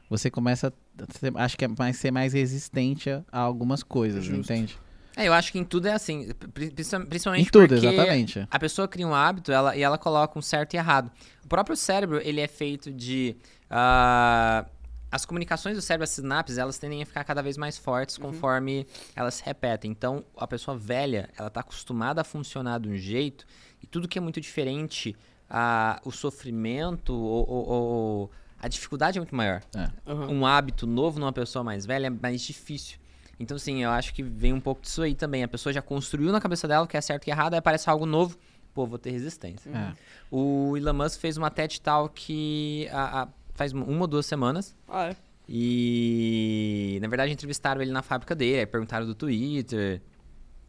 você 0.09 0.29
começa 0.31 0.67
a 0.99 1.13
ser- 1.17 1.33
acho 1.37 1.57
que 1.57 1.65
é 1.65 1.67
mais 1.67 1.97
ser 1.97 2.11
mais 2.11 2.33
resistente 2.33 3.09
a, 3.09 3.23
algumas 3.39 3.83
coisas, 3.83 4.23
Justo. 4.23 4.39
entende? 4.53 4.77
É, 5.15 5.27
eu 5.27 5.33
acho 5.33 5.51
que 5.51 5.59
em 5.59 5.63
tudo 5.63 5.87
é 5.87 5.93
assim. 5.93 6.29
pri- 6.53 6.71
princi- 6.71 6.99
Principalmente 7.05 7.47
Em 7.47 7.51
tudo, 7.51 7.67
porque 7.75 7.85
exatamente. 7.85 8.47
a 8.49 8.59
pessoa 8.59 8.87
cria 8.87 9.07
um 9.07 9.13
hábito 9.13 9.51
ela, 9.51 9.75
e 9.75 9.81
ela 9.83 9.97
coloca 9.97 10.37
um 10.39 10.41
certo 10.41 10.73
e 10.73 10.77
errado. 10.77 11.11
O 11.45 11.47
próprio 11.47 11.75
cérebro, 11.77 12.19
ele 12.23 12.41
é 12.41 12.47
feito 12.47 12.91
de... 12.91 13.35
ah, 13.69 14.65
as 15.11 15.25
comunicações 15.25 15.75
do 15.75 15.81
cérebro, 15.83 16.05
as 16.05 16.09
sinapses, 16.09 16.57
elas 16.57 16.79
tendem 16.79 17.03
a 17.03 17.05
ficar 17.05 17.23
cada 17.23 17.43
vez 17.43 17.55
mais 17.55 17.77
fortes 17.77 18.17
conforme 18.17 18.87
elas 19.15 19.35
se 19.35 19.43
repetem. 19.45 19.91
Então, 19.91 20.25
a 20.35 20.47
pessoa 20.47 20.75
velha, 20.75 21.29
ela 21.37 21.51
tá 21.51 21.59
acostumada 21.59 22.21
a 22.21 22.23
funcionar 22.23 22.79
de 22.79 22.89
um 22.89 22.95
jeito 22.95 23.45
e 23.83 23.87
tudo 23.87 24.07
que 24.07 24.17
é 24.17 24.21
muito 24.21 24.39
diferente, 24.41 25.15
ah, 25.49 25.99
o 26.05 26.11
sofrimento 26.11 27.13
ou, 27.13 27.47
ou- 27.49 27.67
ou- 27.69 28.31
a 28.59 28.67
dificuldade 28.69 29.17
é 29.17 29.21
muito 29.21 29.35
maior 29.35 29.61
Aham. 30.07 30.29
um 30.29 30.45
hábito 30.45 30.87
novo 30.87 31.19
numa 31.19 31.33
pessoa 31.33 31.63
mais 31.63 31.85
velha 31.85 32.07
é 32.07 32.09
mais 32.09 32.41
difícil. 32.41 32.97
Então, 33.39 33.59
sim, 33.59 33.83
eu 33.83 33.89
acho 33.91 34.13
que 34.13 34.23
vem 34.23 34.53
um 34.53 34.59
pouco 34.59 34.81
disso 34.81 35.01
aí 35.01 35.13
também. 35.13 35.43
A 35.43 35.47
pessoa 35.47 35.73
já 35.73 35.81
construiu 35.81 36.31
na 36.31 36.39
cabeça 36.39 36.67
dela 36.67 36.85
o 36.85 36.87
que 36.87 36.95
é 36.95 37.01
certo 37.01 37.27
e 37.27 37.31
errado, 37.31 37.53
aí 37.55 37.59
aparece 37.59 37.89
algo 37.89 38.05
novo, 38.05 38.37
pô, 38.73 38.85
vou 38.87 38.97
ter 38.97 39.11
resistência. 39.11 39.69
Uhum. 39.69 39.77
É. 39.77 39.93
O 40.31 40.77
Elon 40.77 40.93
Musk 40.93 41.19
fez 41.19 41.35
uma 41.35 41.49
TED 41.51 41.81
Talk 41.81 42.87
há- 42.91 43.23
há- 43.23 43.27
faz 43.53 43.73
uma 43.73 43.85
ou 44.01 44.07
duas 44.07 44.25
semanas. 44.25 44.73
Ah, 44.87 45.09
é. 45.09 45.15
E, 45.47 46.99
na 47.01 47.07
verdade, 47.07 47.33
entrevistaram 47.33 47.81
ele 47.81 47.91
na 47.91 48.01
fábrica 48.01 48.33
dele, 48.33 48.59
aí 48.59 48.65
perguntaram 48.65 49.05
do 49.05 49.13
Twitter, 49.15 50.01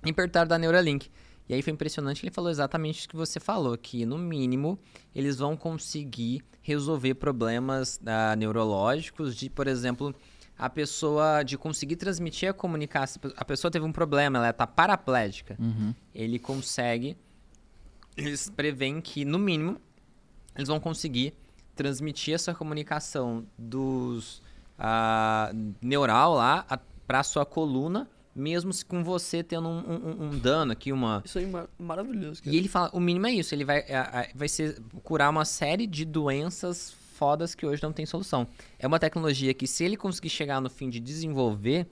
e 0.04 0.12
perguntaram 0.12 0.48
da 0.48 0.58
Neuralink. 0.58 1.10
E 1.48 1.54
aí 1.54 1.62
foi 1.62 1.72
impressionante 1.72 2.20
que 2.20 2.26
ele 2.26 2.34
falou 2.34 2.50
exatamente 2.50 3.06
o 3.06 3.08
que 3.08 3.16
você 3.16 3.38
falou, 3.38 3.76
que 3.76 4.06
no 4.06 4.16
mínimo 4.16 4.78
eles 5.14 5.36
vão 5.36 5.56
conseguir 5.56 6.42
resolver 6.62 7.14
problemas 7.14 8.00
ah, 8.06 8.34
neurológicos 8.34 9.36
de, 9.36 9.50
por 9.50 9.66
exemplo, 9.66 10.14
a 10.56 10.70
pessoa 10.70 11.42
de 11.42 11.58
conseguir 11.58 11.96
transmitir 11.96 12.48
a 12.48 12.52
comunicação. 12.52 13.20
A 13.36 13.44
pessoa 13.44 13.70
teve 13.70 13.84
um 13.84 13.92
problema, 13.92 14.38
ela 14.38 14.52
tá 14.52 14.66
paraplégica. 14.66 15.56
Uhum. 15.58 15.94
Ele 16.14 16.38
consegue. 16.38 17.16
Eles 18.16 18.48
preveem 18.48 19.00
que, 19.00 19.24
no 19.24 19.38
mínimo, 19.38 19.78
eles 20.56 20.68
vão 20.68 20.78
conseguir 20.78 21.34
transmitir 21.74 22.34
essa 22.34 22.54
comunicação 22.54 23.44
dos 23.58 24.40
ah, 24.78 25.50
neural 25.82 26.34
lá 26.34 26.64
para 27.06 27.22
sua 27.22 27.44
coluna, 27.44 28.08
mesmo 28.34 28.72
se 28.72 28.84
com 28.84 29.02
você 29.04 29.42
tendo 29.42 29.68
um, 29.68 29.78
um- 29.78 30.24
um 30.30 30.38
dano 30.38 30.72
aqui, 30.72 30.90
uma, 30.92 31.22
Isso 31.24 31.38
aí 31.38 31.44
é 31.44 31.48
mar- 31.48 31.68
maravilhoso, 31.78 32.42
cara. 32.42 32.54
e 32.54 32.58
ele 32.58 32.68
fala, 32.68 32.90
o 32.92 32.98
mínimo 33.00 33.26
é 33.26 33.32
isso, 33.32 33.54
ele 33.54 33.64
vai, 33.64 33.78
é, 33.80 33.92
é, 33.94 34.30
vai 34.34 34.48
ser 34.48 34.80
curar 35.02 35.30
uma 35.30 35.44
série 35.44 35.86
de 35.86 36.04
doenças 36.04 36.92
fodas 37.14 37.54
que 37.54 37.64
hoje 37.64 37.80
não 37.82 37.92
tem 37.92 38.04
solução. 38.04 38.46
É 38.78 38.86
uma 38.86 38.98
tecnologia 38.98 39.54
que, 39.54 39.66
se 39.68 39.84
ele 39.84 39.96
conseguir 39.96 40.30
chegar 40.30 40.60
no 40.60 40.68
fim 40.68 40.90
de 40.90 40.98
desenvolver, 40.98 41.86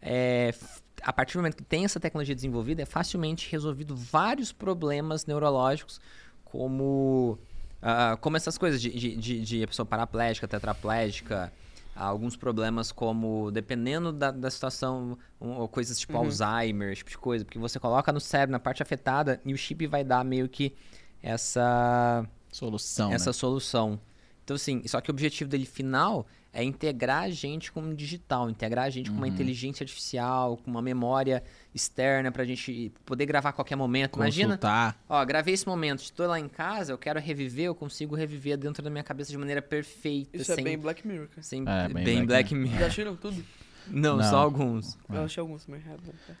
é, 0.00 0.54
a 1.02 1.12
partir 1.12 1.32
do 1.34 1.38
momento 1.40 1.56
que 1.56 1.64
tem 1.64 1.84
essa 1.84 1.98
tecnologia 1.98 2.34
desenvolvida, 2.36 2.82
é 2.82 2.86
facilmente 2.86 3.50
resolvido 3.50 3.96
vários 3.96 4.52
problemas 4.52 5.26
neurológicos, 5.26 6.00
como, 6.44 7.38
ah, 7.82 8.16
como 8.20 8.36
essas 8.36 8.56
coisas 8.58 8.80
de, 8.80 8.90
de, 8.90 9.16
de, 9.16 9.40
de 9.40 9.66
pessoa 9.66 9.84
paraplégica, 9.86 10.46
tetraplégica, 10.46 11.52
alguns 11.94 12.36
problemas 12.36 12.92
como, 12.92 13.50
dependendo 13.50 14.12
da, 14.12 14.30
da 14.30 14.50
situação, 14.50 15.18
um, 15.40 15.50
ou 15.50 15.68
coisas 15.68 15.98
tipo 15.98 16.16
Alzheimer, 16.16 16.92
esse 16.92 16.98
tipo 16.98 17.10
de 17.10 17.18
coisa, 17.18 17.44
porque 17.44 17.58
você 17.58 17.78
coloca 17.78 18.12
no 18.12 18.20
cérebro, 18.20 18.52
na 18.52 18.58
parte 18.58 18.82
afetada, 18.82 19.40
e 19.44 19.52
o 19.52 19.58
chip 19.58 19.86
vai 19.86 20.04
dar 20.04 20.24
meio 20.24 20.48
que 20.48 20.74
essa 21.22 22.26
Solução, 22.52 23.12
essa 23.12 23.30
né? 23.30 23.32
solução. 23.32 24.00
Então, 24.44 24.56
assim, 24.56 24.82
só 24.86 25.00
que 25.00 25.10
o 25.10 25.12
objetivo 25.12 25.48
dele 25.48 25.66
final 25.66 26.26
é 26.52 26.64
integrar 26.64 27.22
a 27.24 27.30
gente 27.30 27.70
com 27.70 27.80
o 27.80 27.94
digital, 27.94 28.50
integrar 28.50 28.84
a 28.86 28.90
gente 28.90 29.10
com 29.10 29.16
uma 29.16 29.26
Uhum. 29.26 29.32
inteligência 29.32 29.84
artificial, 29.84 30.56
com 30.56 30.70
uma 30.70 30.82
memória 30.82 31.42
externa 31.74 32.32
pra 32.32 32.44
gente 32.44 32.92
poder 33.04 33.24
gravar 33.26 33.50
a 33.50 33.52
qualquer 33.52 33.76
momento. 33.76 34.16
Imagina, 34.16 34.48
Consultar. 34.58 35.00
ó, 35.08 35.24
gravei 35.24 35.54
esse 35.54 35.66
momento, 35.66 36.00
estou 36.00 36.26
lá 36.26 36.40
em 36.40 36.48
casa, 36.48 36.92
eu 36.92 36.98
quero 36.98 37.20
reviver, 37.20 37.66
eu 37.66 37.74
consigo 37.74 38.16
reviver 38.16 38.56
dentro 38.56 38.82
da 38.82 38.90
minha 38.90 39.04
cabeça 39.04 39.30
de 39.30 39.38
maneira 39.38 39.62
perfeita, 39.62 40.36
Isso 40.36 40.46
sem, 40.54 40.60
é 40.60 40.64
bem 40.64 40.78
Black 40.78 41.06
Mirror, 41.06 41.28
sem 41.40 41.62
É, 41.66 41.88
bem, 41.88 42.04
bem 42.04 42.24
Black, 42.24 42.26
Black 42.26 42.54
Mirror. 42.54 42.78
Já 42.78 42.86
assistiram 42.86 43.14
tudo? 43.16 43.44
Não, 43.88 44.16
Não. 44.16 44.24
só 44.30 44.36
alguns. 44.38 44.96
É. 45.12 45.16
Eu 45.16 45.24
achei 45.24 45.40
alguns 45.40 45.64
também. 45.64 45.80
É 45.80 45.84
cara. 45.84 45.98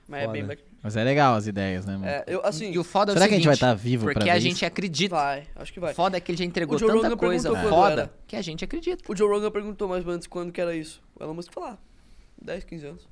Mas 0.08 0.20
Foda. 0.22 0.22
é 0.22 0.28
bem 0.32 0.42
Mirror. 0.42 0.58
Mas 0.82 0.96
é 0.96 1.04
legal 1.04 1.34
as 1.34 1.46
ideias, 1.46 1.84
né, 1.86 1.92
mano? 1.94 2.06
É, 2.06 2.24
eu, 2.26 2.44
assim, 2.44 2.70
E 2.72 2.78
o 2.78 2.84
foda 2.84 3.10
é 3.10 3.14
o 3.14 3.16
Será 3.16 3.28
que 3.28 3.34
a 3.34 3.36
gente 3.36 3.46
vai 3.46 3.54
seguinte, 3.56 3.70
estar 3.70 3.82
vivo 3.82 4.04
pra 4.04 4.14
Porque 4.14 4.30
a 4.30 4.34
ver 4.34 4.40
gente 4.40 4.56
isso? 4.56 4.66
acredita. 4.66 5.14
vai. 5.14 5.46
Acho 5.56 5.72
que 5.72 5.80
vai. 5.80 5.94
Foda 5.94 6.16
é 6.16 6.20
que 6.20 6.30
ele 6.32 6.38
já 6.38 6.44
entregou 6.44 6.76
O 6.76 6.78
Joe 6.78 6.88
tanta 6.88 7.02
Rogan 7.08 7.16
coisa 7.16 7.48
perguntou 7.48 7.70
quando 7.70 7.80
foda 7.82 8.02
era. 8.02 8.12
que 8.26 8.36
a 8.36 8.42
gente 8.42 8.64
acredita. 8.64 9.04
O 9.12 9.16
Joe 9.16 9.28
Rogan 9.28 9.50
perguntou 9.50 9.88
mais 9.88 10.04
ou 10.04 10.10
menos 10.10 10.26
quando 10.26 10.52
que 10.52 10.60
era 10.60 10.74
isso. 10.74 11.02
O 11.18 11.22
Elon 11.24 11.34
Musk 11.34 11.52
falou, 11.52 11.70
ah, 11.70 11.78
10, 12.42 12.64
15 12.64 12.86
anos. 12.86 13.08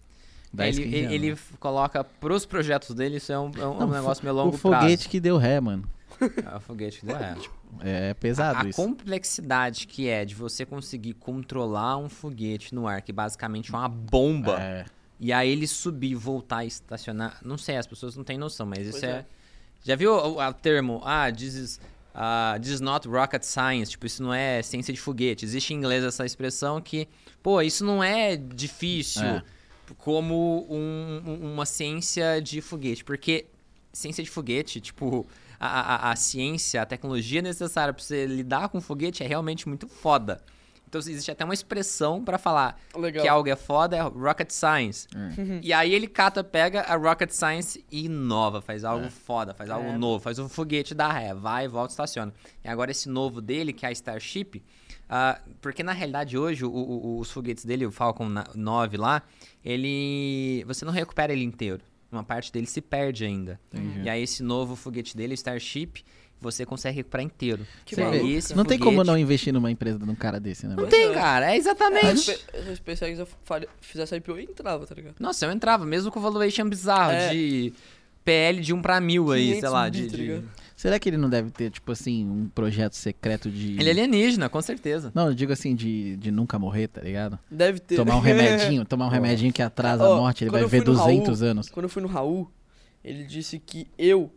10, 0.53 0.79
ele 0.79 0.85
15 0.87 0.97
ele, 0.97 1.05
anos. 1.07 1.15
ele 1.15 1.31
f- 1.33 1.57
coloca 1.59 2.03
pros 2.03 2.47
projetos 2.47 2.95
dele, 2.95 3.17
isso 3.19 3.31
é 3.31 3.39
um, 3.39 3.51
é 3.59 3.67
um 3.67 3.79
Não, 3.81 3.87
negócio 3.91 4.25
meio 4.25 4.35
O 4.35 4.39
longo 4.45 4.57
foguete 4.57 5.09
que 5.09 5.21
deu 5.21 5.37
ré, 5.37 5.61
mano. 5.61 5.85
prazo. 6.19 6.33
É 6.55 6.57
o 6.57 6.61
foguete 6.61 7.01
que 7.01 7.07
deu 7.07 7.17
ré. 7.17 7.35
É 7.81 8.15
pesado 8.15 8.67
a 8.67 8.69
isso. 8.71 8.81
complexidade 8.83 9.87
que 9.87 10.09
é 10.09 10.25
de 10.25 10.35
você 10.35 10.65
conseguir 10.67 11.15
controlar 11.15 11.97
um 11.99 12.09
foguete 12.09 12.75
no 12.75 12.87
ar, 12.87 13.03
que 13.03 13.13
basicamente 13.13 13.73
é 13.73 13.77
uma 13.77 13.89
bomba, 13.89 14.61
É. 14.61 14.87
e 15.21 15.33
aí 15.33 15.51
ele 15.51 15.67
subir, 15.67 16.15
voltar 16.15 16.65
e 16.65 16.69
estacionar. 16.69 17.39
Não 17.45 17.59
sei, 17.59 17.77
as 17.77 17.87
pessoas 17.87 18.17
não 18.17 18.25
têm 18.25 18.39
noção, 18.39 18.67
mas 18.67 18.81
isso 18.81 18.93
Pois 19.01 19.03
é... 19.05 19.11
é. 19.19 19.27
Já 19.85 19.95
viu 19.95 20.13
o, 20.13 20.41
o 20.45 20.53
termo, 20.55 21.01
ah, 21.05 21.31
this 21.31 21.55
is, 21.55 21.81
ah, 22.15 22.59
this 22.61 22.73
is 22.73 22.81
not 22.81 23.07
rocket 23.07 23.45
science, 23.45 23.91
tipo, 23.93 24.07
isso 24.07 24.23
não 24.23 24.35
é 24.35 24.61
ciência 24.63 24.93
de 24.93 25.01
foguete. 25.01 25.45
Existe 25.45 25.73
em 25.73 25.77
inglês 25.77 26.03
essa 26.03 26.27
expressão 26.27 26.81
que, 26.81 27.07
pô, 27.43 27.63
isso 27.63 27.85
não 27.85 28.03
é 28.03 28.35
difícil 28.37 29.23
É. 29.25 29.43
como 29.97 30.67
um- 30.69 31.53
uma 31.53 31.65
ciência 31.65 32.41
de 32.43 32.61
foguete, 32.61 33.05
porque 33.05 33.47
ciência 33.93 34.23
de 34.25 34.31
foguete, 34.31 34.81
tipo, 34.81 35.27
a, 35.61 36.09
a- 36.09 36.11
a 36.13 36.17
ciência, 36.17 36.81
a 36.83 36.87
tecnologia 36.87 37.43
necessária 37.43 37.93
pra 37.93 38.03
você 38.03 38.27
lidar 38.27 38.69
com 38.69 38.81
foguete 38.81 39.23
é 39.23 39.27
realmente 39.27 39.69
muito 39.69 39.89
foda. 39.89 40.41
Então 40.87 40.99
existe 40.99 41.31
até 41.31 41.45
uma 41.45 41.53
expressão 41.53 42.25
pra 42.25 42.39
falar 42.39 42.81
Legal. 42.97 43.23
que 43.23 43.29
algo 43.29 43.47
é 43.51 43.57
foda, 43.57 43.95
é 43.95 44.01
rocket 44.01 44.51
science. 44.51 45.07
E 45.63 45.71
aí 45.71 45.93
ele 45.93 46.07
cata, 46.07 46.43
pega 46.43 46.81
a 46.81 46.97
rocket 46.97 47.29
science 47.31 47.85
e 47.93 48.07
inova, 48.07 48.63
faz 48.63 48.85
algo 48.85 49.11
foda, 49.11 49.53
faz 49.53 49.69
algo 49.69 49.91
É. 49.91 49.99
novo, 49.99 50.23
faz 50.25 50.39
um 50.39 50.49
foguete 50.49 50.95
da 50.95 51.13
ré, 51.13 51.35
vai, 51.35 51.69
volta, 51.69 51.93
estaciona. 51.93 52.33
E 52.65 52.69
agora 52.69 52.91
esse 52.91 53.07
novo 53.07 53.43
dele, 53.43 53.75
que 53.75 53.85
é 53.85 53.91
a 53.91 53.93
Starship, 53.93 54.63
ah, 55.11 55.39
porque 55.61 55.83
na 55.83 55.93
realidade 55.93 56.39
hoje 56.39 56.65
o- 56.65 56.71
o- 56.73 57.19
os 57.19 57.31
foguetes 57.31 57.67
dele, 57.67 57.85
o 57.85 57.93
Falcon 57.93 58.27
na- 58.27 58.47
9 58.55 58.97
lá, 58.97 59.23
ele 59.79 60.65
você 60.67 60.87
não 60.87 60.93
recupera 60.93 61.33
ele 61.35 61.45
inteiro. 61.45 61.83
Uma 62.11 62.25
parte 62.25 62.51
dele 62.53 62.67
se 62.67 62.81
perde 62.81 63.25
ainda. 63.25 63.61
Entendi. 63.73 64.01
E 64.03 64.09
aí 64.09 64.23
esse 64.23 64.43
novo 64.43 64.75
foguete 64.75 65.15
dele, 65.17 65.33
o 65.33 65.37
Starship, 65.37 66.03
você 66.41 66.65
consegue 66.65 66.97
recuperar 66.97 67.27
inteiro. 67.27 67.67
Que 67.85 67.95
Você- 67.95 68.01
maluco, 68.03 68.27
esse 68.29 68.57
Não 68.57 68.65
tem 68.65 68.79
foguete- 68.79 68.97
como 68.97 69.05
não 69.05 69.19
investir 69.19 69.53
numa 69.53 69.71
empresa 69.71 69.99
num 69.99 70.15
cara 70.15 70.39
desse, 70.41 70.65
né? 70.67 70.71
Não 70.71 70.77
mano? 70.85 70.89
tem, 70.89 71.11
é. 71.11 71.13
cara, 71.15 71.47
é 71.51 71.53
Se 71.55 71.59
exatamente. 71.59 72.31
a 72.31 72.77
SpaceX 72.77 73.21
faria- 73.45 73.69
fizesse 73.81 74.15
IPO, 74.17 74.39
entrava, 74.39 74.87
tá 74.87 74.95
ligado? 74.95 75.17
Nossa, 75.21 75.45
eu 75.45 75.53
entrava, 75.53 75.85
mesmo 75.85 76.11
com 76.11 76.21
valuation 76.21 76.69
bizarro, 76.69 77.13
É. 77.13 77.29
de 77.31 77.73
PL 78.25 78.61
de 78.63 78.73
1 78.73 78.81
pra 78.81 79.01
mil 79.01 79.31
aí, 79.33 79.43
500 79.47 79.61
sei 79.61 79.69
lá, 79.69 79.89
de... 79.89 80.03
tá 80.03 80.09
de- 80.09 80.17
ligado? 80.17 80.49
Será 80.79 80.97
que 80.97 81.09
ele 81.09 81.17
não 81.17 81.29
deve 81.29 81.51
ter, 81.51 81.73
tipo 81.73 81.91
assim, 81.91 82.25
um 82.25 82.49
projeto 82.55 82.95
secreto 82.95 83.51
de. 83.51 83.73
Ele 83.81 83.89
é 83.89 83.91
alienígena, 83.91 84.49
com 84.49 84.63
certeza. 84.63 85.11
Não, 85.13 85.27
eu 85.27 85.35
digo 85.35 85.53
assim, 85.53 85.75
de, 85.75 86.17
de 86.19 86.31
nunca 86.31 86.57
morrer, 86.57 86.87
tá 86.87 87.01
ligado? 87.01 87.37
Deve 87.51 87.81
ter. 87.81 87.97
Tomar 87.97 88.15
um 88.15 88.21
remedinho, 88.21 88.85
tomar 88.87 89.07
um 89.07 89.11
remedinho 89.11 89.53
que 89.53 89.61
atrasa 89.61 90.05
a 90.05 90.15
morte, 90.15 90.45
ele 90.45 90.53
vai 90.53 90.63
eu 90.63 90.69
ver 90.69 90.85
fui 90.85 90.87
no 90.87 90.97
200 90.97 91.41
Raul, 91.41 91.51
anos. 91.51 91.69
Quando 91.69 91.83
eu 91.87 91.89
fui 91.89 92.01
no 92.01 92.07
Raul, 92.07 92.49
ele 93.03 93.25
disse 93.25 93.59
que 93.59 93.89
eu. 93.99 94.31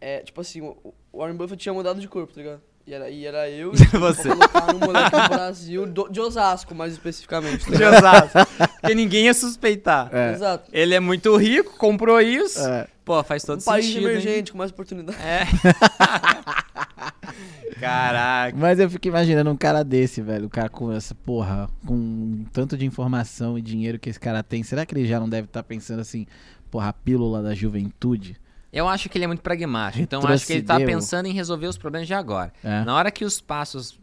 É, 0.00 0.20
tipo 0.20 0.40
assim, 0.40 0.62
o 0.62 0.94
Warren 1.12 1.36
Buffett 1.36 1.60
tinha 1.62 1.74
mudado 1.74 2.00
de 2.00 2.08
corpo, 2.08 2.32
tá 2.32 2.40
ligado? 2.40 2.62
E 2.86 2.94
era, 2.94 3.10
e 3.10 3.26
era 3.26 3.50
eu 3.50 3.72
Você. 4.00 4.22
pra 4.34 4.36
colocar 4.48 4.72
no 4.72 4.78
moleque 4.78 5.10
do 5.10 5.28
Brasil, 5.28 5.86
do- 5.86 6.08
de 6.08 6.18
Osasco, 6.18 6.74
mais 6.74 6.94
especificamente. 6.94 7.66
Tá 7.66 7.76
De? 7.76 7.84
Osasco. 7.84 8.38
Porque 8.80 8.94
ninguém 8.94 9.26
ia 9.26 9.34
suspeitar. 9.34 10.08
É. 10.10 10.32
Exato. 10.32 10.70
Ele 10.72 10.94
é 10.94 11.00
muito 11.00 11.36
rico, 11.36 11.76
comprou 11.76 12.18
isso. 12.22 12.58
É. 12.66 12.86
Pô, 13.08 13.24
faz 13.24 13.42
todo 13.42 13.60
Um 13.60 13.64
país 13.64 13.86
sentido. 13.86 14.06
hein? 14.06 14.10
emergente, 14.12 14.52
com 14.52 14.58
mais 14.58 14.70
oportunidade. 14.70 15.18
É. 15.20 15.44
Caraca. 17.80 18.56
Mas 18.56 18.78
eu 18.78 18.88
fico 18.90 19.08
imaginando 19.08 19.50
um 19.50 19.56
cara 19.56 19.84
desse, 19.84 20.20
velho. 20.20 20.46
O 20.46 20.50
cara 20.50 20.68
com 20.68 20.92
essa 20.92 21.14
porra, 21.14 21.68
com 21.86 22.44
tanto 22.52 22.76
de 22.76 22.84
informação 22.84 23.58
e 23.58 23.62
dinheiro 23.62 23.98
que 23.98 24.10
esse 24.10 24.18
cara 24.20 24.42
tem. 24.42 24.62
Será 24.62 24.84
que 24.84 24.94
ele 24.94 25.06
já 25.06 25.18
não 25.20 25.28
deve 25.28 25.46
estar 25.46 25.62
pensando 25.62 26.00
assim, 26.00 26.26
porra, 26.70 26.88
a 26.88 26.92
pílula 26.92 27.42
da 27.42 27.54
juventude? 27.54 28.36
Eu 28.72 28.88
acho 28.88 29.08
que 29.08 29.16
ele 29.16 29.24
é 29.24 29.28
muito 29.28 29.42
pragmático. 29.42 30.02
Então 30.02 30.20
eu 30.20 30.28
acho 30.28 30.46
que 30.46 30.52
ele 30.52 30.62
tá 30.62 30.78
pensando 30.78 31.26
em 31.26 31.32
resolver 31.32 31.66
os 31.66 31.78
problemas 31.78 32.06
de 32.06 32.14
agora. 32.14 32.52
É. 32.62 32.84
Na 32.84 32.94
hora 32.94 33.10
que 33.10 33.24
os 33.24 33.40
passos. 33.40 33.98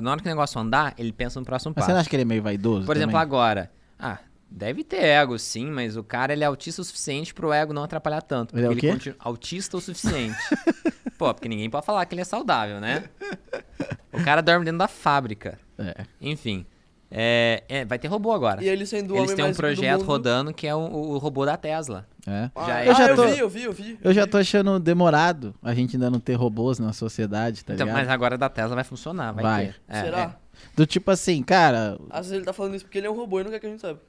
Na 0.00 0.12
hora 0.12 0.20
que 0.20 0.26
o 0.26 0.30
negócio 0.30 0.60
andar, 0.60 0.94
ele 0.96 1.12
pensa 1.12 1.40
no 1.40 1.46
próximo 1.46 1.72
Mas 1.74 1.82
passo. 1.82 1.86
você 1.86 1.92
não 1.92 2.00
acha 2.00 2.08
que 2.10 2.16
ele 2.16 2.22
é 2.22 2.26
meio 2.26 2.42
vaidoso? 2.42 2.86
Por 2.86 2.96
exemplo, 2.96 3.12
também? 3.12 3.22
agora. 3.22 3.70
Ah, 3.98 4.18
deve 4.52 4.84
ter 4.84 5.02
ego, 5.02 5.38
sim, 5.38 5.70
mas 5.70 5.96
o 5.96 6.04
cara 6.04 6.32
ele 6.32 6.44
é 6.44 6.46
autista 6.46 6.80
o 6.82 6.84
suficiente 6.84 7.32
pro 7.34 7.52
ego 7.52 7.72
não 7.72 7.82
atrapalhar 7.84 8.20
tanto. 8.22 8.56
Ele 8.56 8.66
é 8.66 8.68
o 8.68 8.72
porque 8.72 8.86
quê? 8.86 8.92
continua- 8.92 9.16
Autista 9.20 9.76
o 9.76 9.80
suficiente. 9.80 10.36
Pô, 11.18 11.32
porque 11.32 11.48
ninguém 11.48 11.70
pode 11.70 11.86
falar 11.86 12.04
que 12.06 12.14
ele 12.14 12.22
é 12.22 12.24
saudável, 12.24 12.80
né? 12.80 13.04
O 14.12 14.22
cara 14.24 14.40
dorme 14.40 14.64
dentro 14.64 14.78
da 14.78 14.88
fábrica. 14.88 15.58
É. 15.78 16.04
Enfim. 16.20 16.66
É, 17.14 17.62
é, 17.68 17.84
vai 17.84 17.98
ter 17.98 18.08
robô 18.08 18.32
agora. 18.32 18.64
E 18.64 18.68
ele 18.68 18.86
sendo 18.86 19.14
Eles 19.14 19.34
têm 19.34 19.44
um 19.44 19.52
projeto 19.52 20.02
rodando 20.02 20.52
que 20.54 20.66
é 20.66 20.74
o, 20.74 20.78
o 20.80 21.18
robô 21.18 21.44
da 21.44 21.56
Tesla. 21.58 22.06
É. 22.26 22.50
Ah, 22.54 22.64
Já 22.66 22.78
é. 22.78 22.82
ah, 22.82 22.86
Eu 22.86 22.94
já 22.94 23.06
eu 23.08 23.16
tô- 23.16 23.28
vi, 23.28 23.38
eu 23.38 23.48
vi, 23.50 23.62
eu 23.64 23.72
vi. 23.72 23.98
Eu 24.02 24.14
já 24.14 24.26
tô 24.26 24.38
achando 24.38 24.80
demorado 24.80 25.54
a 25.62 25.74
gente 25.74 25.96
ainda 25.96 26.10
não 26.10 26.18
ter 26.18 26.34
robôs 26.34 26.78
na 26.78 26.92
sociedade, 26.94 27.64
tá 27.64 27.74
Então, 27.74 27.86
ligado? 27.86 28.00
mas 28.02 28.08
agora 28.08 28.38
da 28.38 28.48
Tesla 28.48 28.74
vai 28.74 28.84
funcionar, 28.84 29.32
vai, 29.32 29.42
Vai. 29.44 29.66
ter. 29.66 29.76
É, 29.88 30.00
Será? 30.02 30.20
é. 30.22 30.42
Do 30.74 30.86
tipo 30.86 31.10
assim, 31.10 31.42
cara, 31.42 31.98
Às 32.08 32.20
vezes 32.26 32.32
ele 32.32 32.44
tá 32.44 32.52
falando 32.54 32.74
isso 32.76 32.84
porque 32.86 32.96
ele 32.98 33.06
é 33.06 33.10
um 33.10 33.16
robô 33.16 33.40
e 33.40 33.44
não 33.44 33.50
quer 33.50 33.60
que 33.60 33.66
a 33.66 33.70
gente 33.70 33.80
saiba. 33.80 34.00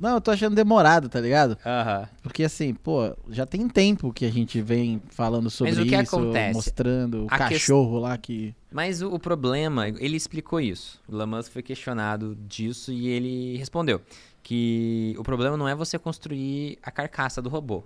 Não, 0.00 0.14
eu 0.14 0.20
tô 0.20 0.30
achando 0.30 0.56
demorado, 0.56 1.08
tá 1.08 1.20
ligado? 1.20 1.56
Aham. 1.64 2.08
Porque 2.22 2.42
assim, 2.42 2.72
pô, 2.74 3.14
já 3.28 3.44
tem 3.46 3.68
tempo 3.68 4.12
que 4.12 4.24
a 4.24 4.30
gente 4.30 4.60
vem 4.60 5.00
falando 5.10 5.50
sobre 5.50 5.72
o 5.74 5.86
que 5.86 5.94
isso, 5.94 6.16
acontece? 6.16 6.54
mostrando 6.54 7.24
o 7.24 7.26
A 7.30 7.36
cachorro 7.38 7.98
lá 7.98 8.16
que. 8.16 8.54
Mas 8.72 9.02
o, 9.02 9.12
o 9.12 9.18
problema, 9.18 9.88
ele 9.88 10.16
explicou 10.16 10.60
isso. 10.60 11.00
O 11.08 11.26
Musk 11.26 11.52
foi 11.52 11.62
questionado 11.62 12.34
disso 12.48 12.92
e 12.92 13.08
ele 13.08 13.56
respondeu 13.58 14.00
que 14.42 15.14
o 15.18 15.22
problema 15.22 15.56
não 15.56 15.68
é 15.68 15.74
você 15.74 15.98
construir 15.98 16.78
a 16.82 16.90
carcaça 16.90 17.42
do 17.42 17.48
robô. 17.48 17.84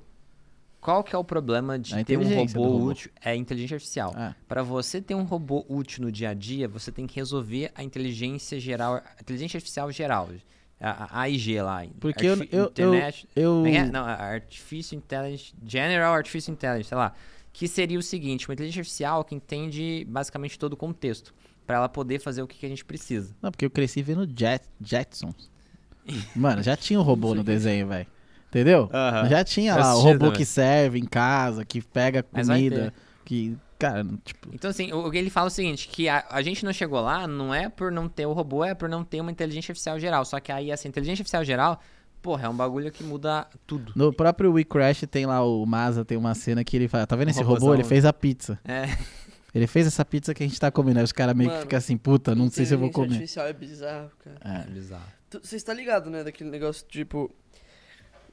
Qual 0.80 1.02
que 1.02 1.14
é 1.16 1.18
o 1.18 1.24
problema 1.24 1.78
de 1.78 1.94
A 1.94 2.04
ter 2.04 2.16
um 2.16 2.20
inteligência 2.22 2.58
robô, 2.58 2.68
do 2.70 2.78
robô. 2.78 2.90
útil? 2.90 3.10
É 3.22 3.30
a 3.30 3.36
inteligência 3.36 3.76
artificial. 3.76 4.12
Ah, 4.14 4.34
Para 4.46 4.62
você 4.62 5.00
ter 5.00 5.14
um 5.14 5.22
robô 5.24 5.64
útil 5.68 6.04
no 6.04 6.12
dia 6.12 6.28
a 6.30 6.34
dia, 6.34 6.68
você 6.68 6.92
tem 6.92 7.06
que 7.06 7.16
resolver 7.16 7.72
a 7.74 7.82
inteligência 7.82 8.60
geral, 8.60 8.96
a 8.96 9.20
inteligência 9.20 9.56
artificial 9.56 9.90
geral, 9.90 10.28
a, 10.80 11.18
a 11.18 11.20
AIG 11.22 11.60
lá. 11.62 11.84
Porque 12.00 12.26
eu- 12.26 12.32
Artifi- 12.32 12.48
eu- 12.56 12.62
eu- 12.76 12.94
Internet, 12.94 13.28
eu. 13.34 13.66
é 13.66 13.74
é? 13.76 13.84
Não, 13.84 14.04
a 14.04 14.12
Artificial 14.14 14.98
Intelligence, 14.98 15.54
General 15.66 16.14
Artificial 16.14 16.52
Intelligence, 16.54 16.88
sei 16.88 16.98
lá. 16.98 17.12
Que 17.52 17.68
seria 17.68 17.98
o 17.98 18.02
seguinte, 18.02 18.48
uma 18.48 18.54
inteligência 18.54 18.80
artificial 18.80 19.24
que 19.24 19.34
entende 19.34 20.04
basicamente 20.08 20.58
todo 20.58 20.72
o 20.72 20.76
contexto, 20.76 21.32
para 21.66 21.76
ela 21.76 21.88
poder 21.88 22.18
fazer 22.18 22.42
o 22.42 22.46
que, 22.46 22.58
que 22.58 22.66
a 22.66 22.68
gente 22.68 22.84
precisa. 22.84 23.34
Não, 23.40 23.50
porque 23.50 23.64
eu 23.64 23.70
cresci 23.70 24.02
vendo 24.02 24.26
Jet, 24.36 24.64
Jetsons. 24.80 25.50
Mano, 26.36 26.62
já 26.62 26.76
tinha 26.76 26.98
um 26.98 27.02
robô 27.02 27.34
no 27.34 27.42
desenho, 27.44 27.86
velho. 27.88 28.06
Entendeu? 28.48 28.88
Aham. 28.92 29.28
Já 29.28 29.42
tinha 29.44 29.74
lá 29.74 29.94
o 29.96 30.00
robô 30.00 30.18
também. 30.26 30.32
que 30.34 30.44
serve 30.44 30.98
em 30.98 31.04
casa, 31.04 31.64
que 31.64 31.80
pega 31.80 32.22
comida, 32.22 32.92
que. 33.24 33.56
Cara, 33.84 34.04
tipo. 34.24 34.48
Então, 34.52 34.70
assim, 34.70 34.92
o, 34.92 35.10
que 35.10 35.18
ele 35.18 35.28
fala 35.30 35.46
é 35.46 35.48
o 35.48 35.50
seguinte, 35.50 35.88
que 35.88 36.08
a, 36.08 36.24
a 36.30 36.40
gente 36.42 36.64
não 36.64 36.72
chegou 36.72 37.00
lá, 37.00 37.26
não 37.26 37.54
é 37.54 37.68
por 37.68 37.92
não 37.92 38.08
ter 38.08 38.24
o 38.26 38.32
robô, 38.32 38.64
é 38.64 38.74
por 38.74 38.88
não 38.88 39.04
ter 39.04 39.20
uma 39.20 39.30
inteligência 39.30 39.72
artificial 39.72 39.98
geral. 40.00 40.24
Só 40.24 40.40
que 40.40 40.50
aí, 40.50 40.70
essa 40.70 40.88
inteligência 40.88 41.20
artificial 41.22 41.44
geral, 41.44 41.80
porra, 42.22 42.46
é 42.46 42.48
um 42.48 42.56
bagulho 42.56 42.90
que 42.90 43.04
muda 43.04 43.46
tudo. 43.66 43.92
No 43.94 44.10
próprio 44.12 44.52
We 44.52 44.64
Crash 44.64 45.04
tem 45.10 45.26
lá 45.26 45.44
o 45.44 45.66
Masa, 45.66 46.04
tem 46.04 46.16
uma 46.16 46.34
cena 46.34 46.64
que 46.64 46.76
ele 46.76 46.88
fala, 46.88 47.06
tá 47.06 47.14
vendo 47.14 47.28
Um 47.28 47.30
esse 47.32 47.42
robô? 47.42 47.74
Ele 47.74 47.84
fez 47.84 48.04
a 48.04 48.12
pizza. 48.12 48.58
É, 48.64 48.84
Ele 49.54 49.68
fez 49.68 49.86
essa 49.86 50.04
pizza 50.04 50.34
que 50.34 50.42
a 50.42 50.46
gente 50.48 50.58
tá 50.58 50.68
comendo. 50.70 50.98
Aí 50.98 51.04
os 51.04 51.12
caras 51.12 51.32
meio 51.36 51.48
que 51.50 51.54
Mano, 51.54 51.62
ficam 51.66 51.78
assim, 51.78 51.96
puta, 51.96 52.34
não 52.34 52.50
sei 52.50 52.64
se 52.66 52.74
eu 52.74 52.78
vou 52.78 52.88
Inteligência 52.88 53.40
comer. 53.42 53.46
artificial 53.46 53.46
é 53.46 53.52
bizarro, 53.52 54.10
cara. 54.24 54.64
é 54.66 54.70
bizarro. 54.70 55.04
Tu- 55.30 55.40
Você 55.44 55.54
está 55.56 55.72
ligado, 55.72 56.10
né, 56.10 56.24
daquele 56.24 56.50
negócio, 56.50 56.84
tipo, 56.88 57.30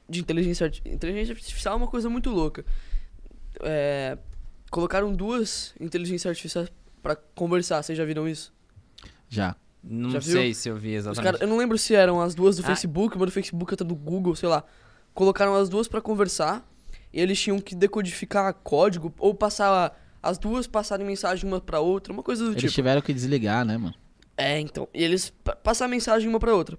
de 0.08 0.18
inteligência 0.20 0.64
artificial. 0.64 0.94
Inteligência 0.94 1.32
artificial 1.34 1.74
é 1.74 1.76
uma 1.76 1.86
coisa 1.86 2.08
muito 2.10 2.28
louca. 2.30 2.64
É, 3.60 4.18
colocaram 4.72 5.12
duas 5.14 5.72
inteligências 5.78 6.28
artificiais 6.30 6.68
pra 7.00 7.14
conversar, 7.14 7.80
vocês 7.82 7.96
já 7.96 8.04
viram 8.04 8.26
isso? 8.28 8.52
Já. 9.28 9.54
Não 9.84 10.10
Já 10.10 10.18
viu? 10.20 10.32
sei 10.32 10.54
se 10.54 10.68
eu 10.68 10.76
vi 10.76 10.90
Os 10.96 11.06
exatamente. 11.06 11.32
cara, 11.32 11.44
eu 11.44 11.48
não 11.48 11.56
lembro 11.56 11.76
se 11.78 11.94
eram 11.94 12.20
as 12.20 12.34
duas 12.34 12.56
do 12.56 12.62
Ah. 12.62 12.66
Facebook, 12.66 13.16
uma 13.16 13.26
do 13.26 13.32
Facebook, 13.32 13.72
outra 13.72 13.84
do 13.86 13.94
Google, 13.94 14.34
sei 14.34 14.48
lá. 14.48 14.64
Colocaram 15.14 15.54
as 15.54 15.68
duas 15.68 15.86
pra 15.88 16.00
conversar 16.00 16.66
e 17.12 17.20
eles 17.20 17.40
tinham 17.40 17.58
que 17.60 17.74
decodificar 17.74 18.52
código 18.54 19.12
ou 19.18 19.34
passar 19.34 19.96
as 20.22 20.38
duas 20.38 20.66
passarem 20.68 21.04
mensagem 21.06 21.48
uma 21.48 21.60
pra 21.60 21.80
outra, 21.80 22.12
uma 22.12 22.22
coisa 22.22 22.44
do 22.44 22.50
Eles 22.52 22.60
tipo. 22.62 22.72
tiveram 22.74 23.00
que 23.02 23.12
desligar, 23.12 23.64
né, 23.64 23.76
mano? 23.76 23.94
É, 24.36 24.58
então. 24.60 24.88
E 24.94 25.02
eles 25.02 25.30
pa- 25.30 25.56
passar 25.56 25.88
mensagem 25.88 26.28
uma 26.28 26.38
pra 26.40 26.54
outra. 26.54 26.78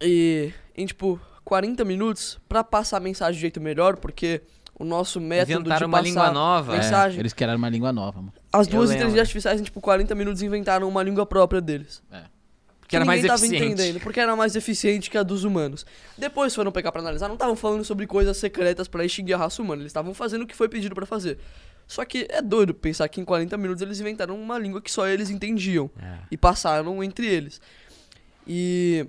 E 0.00 0.52
em 0.76 0.86
tipo 0.86 1.20
40 1.44 1.84
minutos 1.84 2.38
pra 2.48 2.62
passar 2.62 2.98
a 2.98 3.00
mensagem 3.00 3.34
de 3.34 3.40
jeito 3.40 3.60
melhor, 3.60 3.96
porque 3.96 4.42
o 4.78 4.84
nosso 4.84 5.20
método 5.20 5.60
Inventaram 5.60 5.78
de 5.78 5.84
uma 5.86 5.98
passar 5.98 6.08
língua 6.08 6.30
nova. 6.30 6.74
É, 6.74 6.76
mensagem. 6.78 7.18
eles 7.20 7.32
criaram 7.32 7.58
uma 7.58 7.68
língua 7.68 7.92
nova, 7.92 8.18
mano. 8.20 8.32
As 8.52 8.66
duas 8.66 8.90
lembro. 8.90 8.94
inteligências 9.06 9.20
artificiais 9.26 9.60
em 9.60 9.64
tipo 9.64 9.80
40 9.80 10.14
minutos 10.14 10.40
inventaram 10.42 10.88
uma 10.88 11.02
língua 11.02 11.26
própria 11.26 11.60
deles. 11.60 12.02
que 12.86 12.96
era 12.96 13.04
mais 13.04 13.20
tava 13.20 13.34
eficiente. 13.44 13.64
entendendo, 13.64 14.00
porque 14.00 14.18
era 14.18 14.34
mais 14.34 14.56
eficiente 14.56 15.10
que 15.10 15.18
a 15.18 15.22
dos 15.22 15.44
humanos. 15.44 15.84
Depois 16.16 16.54
foram 16.54 16.72
pegar 16.72 16.90
pra 16.90 17.02
analisar, 17.02 17.28
não 17.28 17.34
estavam 17.34 17.54
falando 17.54 17.84
sobre 17.84 18.06
coisas 18.06 18.34
secretas 18.38 18.88
pra 18.88 19.04
extinguir 19.04 19.34
a 19.34 19.36
raça 19.36 19.60
humana, 19.60 19.82
eles 19.82 19.90
estavam 19.90 20.14
fazendo 20.14 20.42
o 20.42 20.46
que 20.46 20.56
foi 20.56 20.68
pedido 20.70 20.94
pra 20.94 21.04
fazer. 21.04 21.38
Só 21.86 22.02
que 22.04 22.26
é 22.30 22.40
doido 22.40 22.72
pensar 22.72 23.06
que 23.08 23.20
em 23.20 23.24
40 23.24 23.56
minutos 23.58 23.82
eles 23.82 23.98
inventaram 24.00 24.40
uma 24.40 24.58
língua 24.58 24.80
que 24.80 24.90
só 24.90 25.06
eles 25.06 25.28
entendiam 25.28 25.90
É. 26.00 26.18
e 26.30 26.36
passaram 26.36 27.02
entre 27.04 27.26
eles. 27.26 27.60
E. 28.46 29.06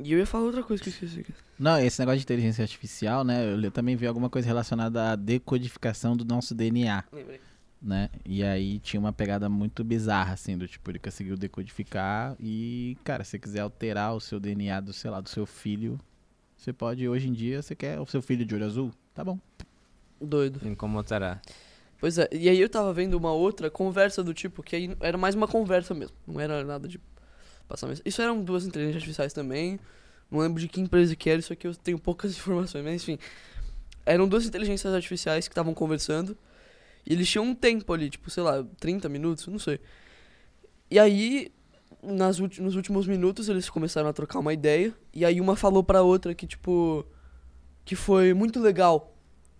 E 0.00 0.12
eu 0.12 0.18
ia 0.18 0.26
falar 0.26 0.44
outra 0.44 0.62
coisa 0.62 0.82
que 0.82 0.88
eu 0.88 0.92
esqueci. 0.92 1.24
Não, 1.58 1.78
esse 1.78 2.00
negócio 2.00 2.18
de 2.18 2.24
inteligência 2.24 2.62
artificial, 2.62 3.22
né? 3.24 3.54
Eu 3.54 3.70
também 3.70 3.94
vi 3.94 4.06
alguma 4.06 4.28
coisa 4.28 4.46
relacionada 4.46 5.12
à 5.12 5.16
decodificação 5.16 6.16
do 6.16 6.24
nosso 6.24 6.54
DNA, 6.54 7.04
Lembrei. 7.12 7.40
né? 7.80 8.10
E 8.24 8.42
aí 8.42 8.80
tinha 8.80 8.98
uma 8.98 9.12
pegada 9.12 9.48
muito 9.48 9.84
bizarra, 9.84 10.34
assim, 10.34 10.58
do 10.58 10.66
tipo, 10.66 10.90
ele 10.90 10.98
conseguiu 10.98 11.36
decodificar 11.36 12.34
e, 12.40 12.96
cara, 13.04 13.22
se 13.22 13.30
você 13.32 13.38
quiser 13.38 13.60
alterar 13.60 14.14
o 14.14 14.20
seu 14.20 14.40
DNA 14.40 14.80
do, 14.80 14.92
sei 14.92 15.10
lá, 15.10 15.20
do 15.20 15.28
seu 15.28 15.46
filho, 15.46 15.98
você 16.56 16.72
pode, 16.72 17.08
hoje 17.08 17.28
em 17.28 17.32
dia, 17.32 17.62
você 17.62 17.76
quer 17.76 18.00
o 18.00 18.06
seu 18.06 18.20
filho 18.20 18.44
de 18.44 18.54
olho 18.54 18.64
azul? 18.66 18.90
Tá 19.14 19.22
bom. 19.22 19.38
Doido. 20.20 20.66
Em 20.66 20.74
como 20.74 21.02
será? 21.06 21.40
Pois 22.00 22.18
é, 22.18 22.28
e 22.32 22.48
aí 22.48 22.60
eu 22.60 22.68
tava 22.68 22.92
vendo 22.92 23.14
uma 23.14 23.32
outra 23.32 23.70
conversa 23.70 24.22
do 24.24 24.34
tipo, 24.34 24.62
que 24.62 24.74
aí 24.74 24.96
era 25.00 25.16
mais 25.16 25.34
uma 25.34 25.46
conversa 25.46 25.94
mesmo, 25.94 26.16
não 26.26 26.40
era 26.40 26.64
nada 26.64 26.88
de 26.88 27.00
passar 27.68 27.86
mensagem. 27.86 28.08
Isso 28.08 28.22
eram 28.22 28.42
duas 28.42 28.66
inteligências 28.66 29.02
artificiais 29.02 29.32
também, 29.32 29.78
não 30.30 30.40
lembro 30.40 30.60
de 30.60 30.68
que 30.68 30.80
empresa 30.80 31.14
que 31.14 31.30
era, 31.30 31.38
isso 31.38 31.52
aqui 31.52 31.66
eu 31.66 31.74
tenho 31.74 31.98
poucas 31.98 32.32
informações, 32.36 32.84
mas 32.84 33.02
enfim. 33.02 33.18
Eram 34.06 34.28
duas 34.28 34.44
inteligências 34.46 34.92
artificiais 34.92 35.48
que 35.48 35.52
estavam 35.52 35.72
conversando, 35.72 36.36
e 37.06 37.12
eles 37.12 37.28
tinham 37.28 37.44
um 37.44 37.54
tempo 37.54 37.92
ali, 37.92 38.10
tipo, 38.10 38.30
sei 38.30 38.42
lá, 38.42 38.64
30 38.78 39.08
minutos, 39.08 39.46
não 39.46 39.58
sei. 39.58 39.80
E 40.90 40.98
aí, 40.98 41.52
nas 42.02 42.38
nos 42.38 42.76
últimos 42.76 43.06
minutos, 43.06 43.48
eles 43.48 43.68
começaram 43.70 44.08
a 44.08 44.12
trocar 44.12 44.38
uma 44.38 44.52
ideia, 44.52 44.94
e 45.12 45.24
aí 45.24 45.40
uma 45.40 45.56
falou 45.56 45.82
pra 45.82 46.02
outra 46.02 46.34
que, 46.34 46.46
tipo, 46.46 47.06
que 47.84 47.96
foi 47.96 48.34
muito 48.34 48.60
legal 48.60 49.16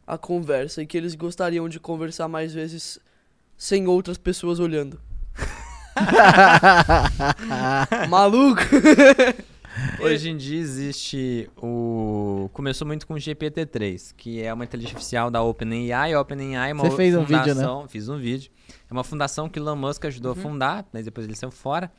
a 0.06 0.18
conversa 0.18 0.82
e 0.82 0.86
que 0.86 0.97
eles 0.97 1.14
gostariam 1.14 1.68
de 1.68 1.81
conversar 1.81 2.28
mais 2.28 2.52
vezes 2.52 2.98
sem 3.56 3.86
outras 3.86 4.18
pessoas 4.18 4.59
olhando. 4.59 5.01
Maluco! 8.08 8.62
Hoje 10.00 10.30
em 10.30 10.36
dia 10.36 10.60
existe 10.60 11.50
o. 11.56 12.48
Começou 12.52 12.86
muito 12.86 13.06
com 13.06 13.14
o 13.14 13.16
GPT-3, 13.16 14.14
que 14.16 14.40
é 14.40 14.52
uma 14.52 14.64
inteligência 14.64 14.94
artificial 14.96 15.30
da 15.30 15.42
OpenAI. 15.42 16.12
A 16.14 16.20
OpenAI 16.20 16.70
é 16.70 16.72
uma 16.72 16.84
Você 16.88 16.96
fez 16.96 17.14
um 17.16 17.24
vídeo, 17.24 17.38
né? 17.38 17.42
fundação. 17.54 17.88
Fiz 17.88 18.08
um 18.08 18.16
vídeo. 18.18 18.50
É 18.88 18.92
uma 18.92 19.02
fundação 19.02 19.48
que 19.48 19.58
o 19.58 19.62
Elon 19.62 19.74
Musk 19.76 20.04
ajudou 20.04 20.32
Uhum. 20.32 20.38
a 20.38 20.42
fundar, 20.42 20.86
mas 20.92 21.04
depois 21.04 21.26
ele 21.26 21.34
saiu 21.34 21.50
fora. 21.50 21.90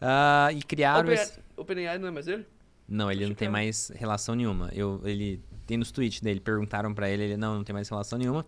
Ah, 0.00 0.50
e 0.52 0.62
criaram. 0.62 1.00
Open- 1.08 1.14
esse- 1.14 1.38
OpenAI 1.56 1.98
não 1.98 2.08
é 2.08 2.10
mais 2.10 2.28
ele? 2.28 2.44
Não, 2.86 3.10
ele 3.10 3.20
Achei 3.20 3.28
não 3.28 3.34
tem 3.34 3.46
era. 3.46 3.52
mais 3.52 3.90
relação 3.96 4.34
nenhuma. 4.34 4.70
Eu, 4.74 5.00
ele 5.04 5.40
tem 5.66 5.78
nos 5.78 5.90
tweets 5.90 6.20
dele, 6.20 6.38
perguntaram 6.38 6.92
pra 6.94 7.08
ele, 7.08 7.22
ele 7.24 7.36
não, 7.38 7.56
não 7.56 7.64
tem 7.64 7.72
mais 7.72 7.88
relação 7.88 8.18
nenhuma. 8.18 8.44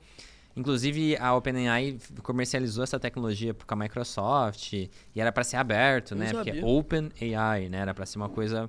Inclusive, 0.57 1.16
a 1.19 1.35
OpenAI 1.35 1.99
comercializou 2.23 2.83
essa 2.83 2.99
tecnologia 2.99 3.55
com 3.55 3.75
a 3.75 3.77
Microsoft 3.77 4.73
e 4.73 4.91
era 5.16 5.31
pra 5.31 5.45
ser 5.45 5.57
aberto, 5.57 6.15
né? 6.16 6.33
Porque 6.33 6.51
é. 6.51 6.65
OpenAI, 6.65 7.69
né? 7.69 7.79
Era 7.79 7.95
pra 7.95 8.05
ser 8.05 8.19
uma 8.19 8.29
coisa 8.29 8.69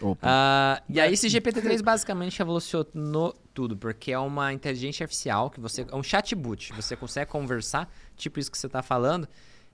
Opa. 0.00 0.20
ah, 0.22 0.82
e 0.88 1.00
aí 1.00 1.12
esse 1.12 1.26
GPT-3 1.28 1.82
basicamente 1.82 2.38
revolucionou 2.38 3.34
tudo, 3.52 3.76
porque 3.76 4.12
é 4.12 4.18
uma 4.18 4.52
inteligência 4.52 5.04
artificial 5.04 5.50
que 5.50 5.60
você 5.60 5.84
é 5.90 5.96
um 5.96 6.02
chatbot, 6.02 6.72
você 6.74 6.94
consegue 6.96 7.30
conversar, 7.30 7.92
tipo 8.16 8.38
isso 8.38 8.50
que 8.50 8.58
você 8.58 8.68
tá 8.68 8.82
falando, 8.82 9.28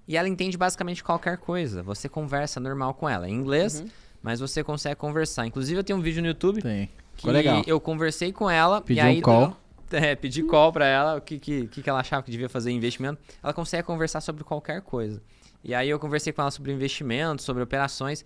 e 0.08 0.16
ela 0.16 0.28
entende 0.28 0.56
basicamente 0.58 1.04
qualquer 1.04 1.36
coisa. 1.38 1.82
Você 1.82 2.08
conversa 2.08 2.58
normal 2.60 2.94
com 2.94 3.08
ela, 3.08 3.28
em 3.28 3.34
inglês, 3.34 3.80
Uhum. 3.80 3.88
mas 4.22 4.40
você 4.40 4.64
consegue 4.64 4.96
conversar. 4.96 5.46
Inclusive 5.46 5.78
eu 5.80 5.84
tenho 5.84 5.98
um 5.98 6.02
vídeo 6.02 6.20
no 6.22 6.28
YouTube 6.28 6.62
Tem. 6.62 6.90
que 7.16 7.30
legal. 7.30 7.62
eu 7.66 7.78
conversei 7.80 8.32
com 8.32 8.48
ela 8.50 8.80
Pediu 8.80 9.04
e 9.04 9.06
aí 9.06 9.18
um 9.18 9.22
call. 9.22 9.56
é, 9.96 10.14
pedi 10.14 10.42
call 10.42 10.72
pra 10.72 10.86
ela, 10.86 11.16
o 11.16 11.20
que, 11.20 11.38
que, 11.38 11.66
que 11.66 11.88
ela 11.90 12.00
achava 12.00 12.22
que 12.22 12.30
devia 12.30 12.48
fazer 12.48 12.70
em 12.70 12.76
investimento. 12.76 13.20
Ela 13.42 13.52
consegue 13.52 13.82
conversar 13.82 14.20
sobre 14.20 14.44
qualquer 14.44 14.80
coisa. 14.82 15.20
E 15.62 15.74
aí 15.74 15.90
eu 15.90 15.98
conversei 15.98 16.32
com 16.32 16.40
ela 16.40 16.50
sobre 16.50 16.72
investimento, 16.72 17.42
sobre 17.42 17.62
operações. 17.62 18.24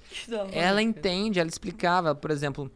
Ela 0.53 0.81
entende, 0.81 1.41
ela 1.41 1.49
explicava, 1.49 2.15
por 2.15 2.31
exemplo, 2.31 2.71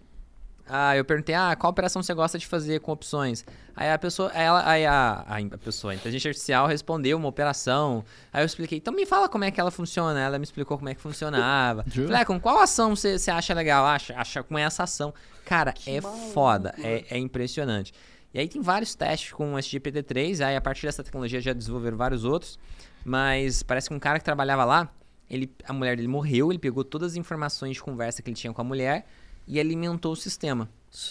Ah, 0.71 0.95
eu 0.95 1.03
perguntei, 1.05 1.35
ah, 1.35 1.57
qual 1.57 1.71
operação 1.71 2.03
você 2.03 2.13
gosta 2.13 2.39
de 2.39 2.47
fazer 2.47 2.81
com 2.81 2.93
opções? 2.93 3.43
Aí 3.75 3.91
a 3.91 3.99
pessoa, 3.99 4.31
ela, 4.35 4.69
aí 4.69 4.85
a, 4.85 5.25
a, 5.27 5.59
pessoa, 5.59 5.95
a 5.95 5.97
inteligência 5.97 6.29
artificial 6.29 6.67
respondeu 6.67 7.17
uma 7.17 7.29
operação. 7.29 8.05
Aí 8.31 8.43
eu 8.43 8.47
expliquei, 8.47 8.77
então 8.77 8.93
me 8.93 9.07
fala 9.07 9.31
como 9.31 9.45
é 9.45 9.51
que 9.51 9.59
ela 9.59 9.71
funciona. 9.71 10.21
Ela 10.21 10.39
me 10.39 10.45
explicou 10.45 10.77
como 10.77 10.91
é 10.91 10.95
que 10.95 11.01
funcionava. 11.01 11.85
Falei, 11.89 12.17
ah, 12.21 12.25
com 12.25 12.39
qual 12.39 12.61
ação 12.61 12.95
você 12.95 13.19
você 13.19 13.31
acha 13.31 13.55
legal? 13.55 13.87
Acha, 13.87 14.15
acha 14.15 14.43
com 14.43 14.59
essa 14.59 14.83
ação. 14.83 15.15
Cara, 15.47 15.73
Que 15.73 15.97
é 15.97 16.01
maluco, 16.03 16.33
foda, 16.35 16.75
é, 16.83 17.05
é 17.09 17.17
impressionante. 17.17 17.95
E 18.39 18.43
aí 18.43 18.49
tem 18.49 18.63
vários 18.63 18.95
testes 18.95 19.33
com 19.33 19.55
o 19.55 19.59
SGPT-3, 19.59 20.47
aí 20.47 20.55
a 20.55 20.61
partir 20.61 20.87
dessa 20.87 21.03
tecnologia 21.03 21.41
já 21.41 21.53
desenvolveram 21.53 21.97
vários 21.97 22.25
outros, 22.25 22.57
mas 23.05 23.65
parece 23.65 23.89
que 23.89 23.95
um 23.97 23.99
cara 23.99 24.21
que 24.21 24.25
trabalhava 24.25 24.65
lá, 24.65 24.95
ele, 25.29 25.53
a 25.65 25.73
mulher 25.73 25.97
dele 25.97 26.07
morreu, 26.07 26.53
ele 26.53 26.59
pegou 26.61 26.85
todas 26.85 27.13
as 27.13 27.17
informações 27.17 27.75
de 27.75 27.83
conversa 27.83 28.23
que 28.23 28.31
ele 28.31 28.37
tinha 28.37 28.53
com 28.53 28.61
a 28.61 28.65
mulher 28.65 29.09
e 29.45 29.59
alimentou 29.59 30.13
o 30.13 30.17
sistema. 30.17 30.71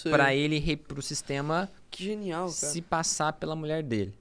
Pra 0.10 0.34
ele, 0.34 0.78
pro 0.78 1.02
sistema 1.02 1.70
Que 1.91 2.06
genial, 2.06 2.45
cara. 2.45 2.52
se 2.72 2.82
passar 2.82 3.34
pela 3.34 3.58
mulher 3.58 3.84
dele. 3.84 4.14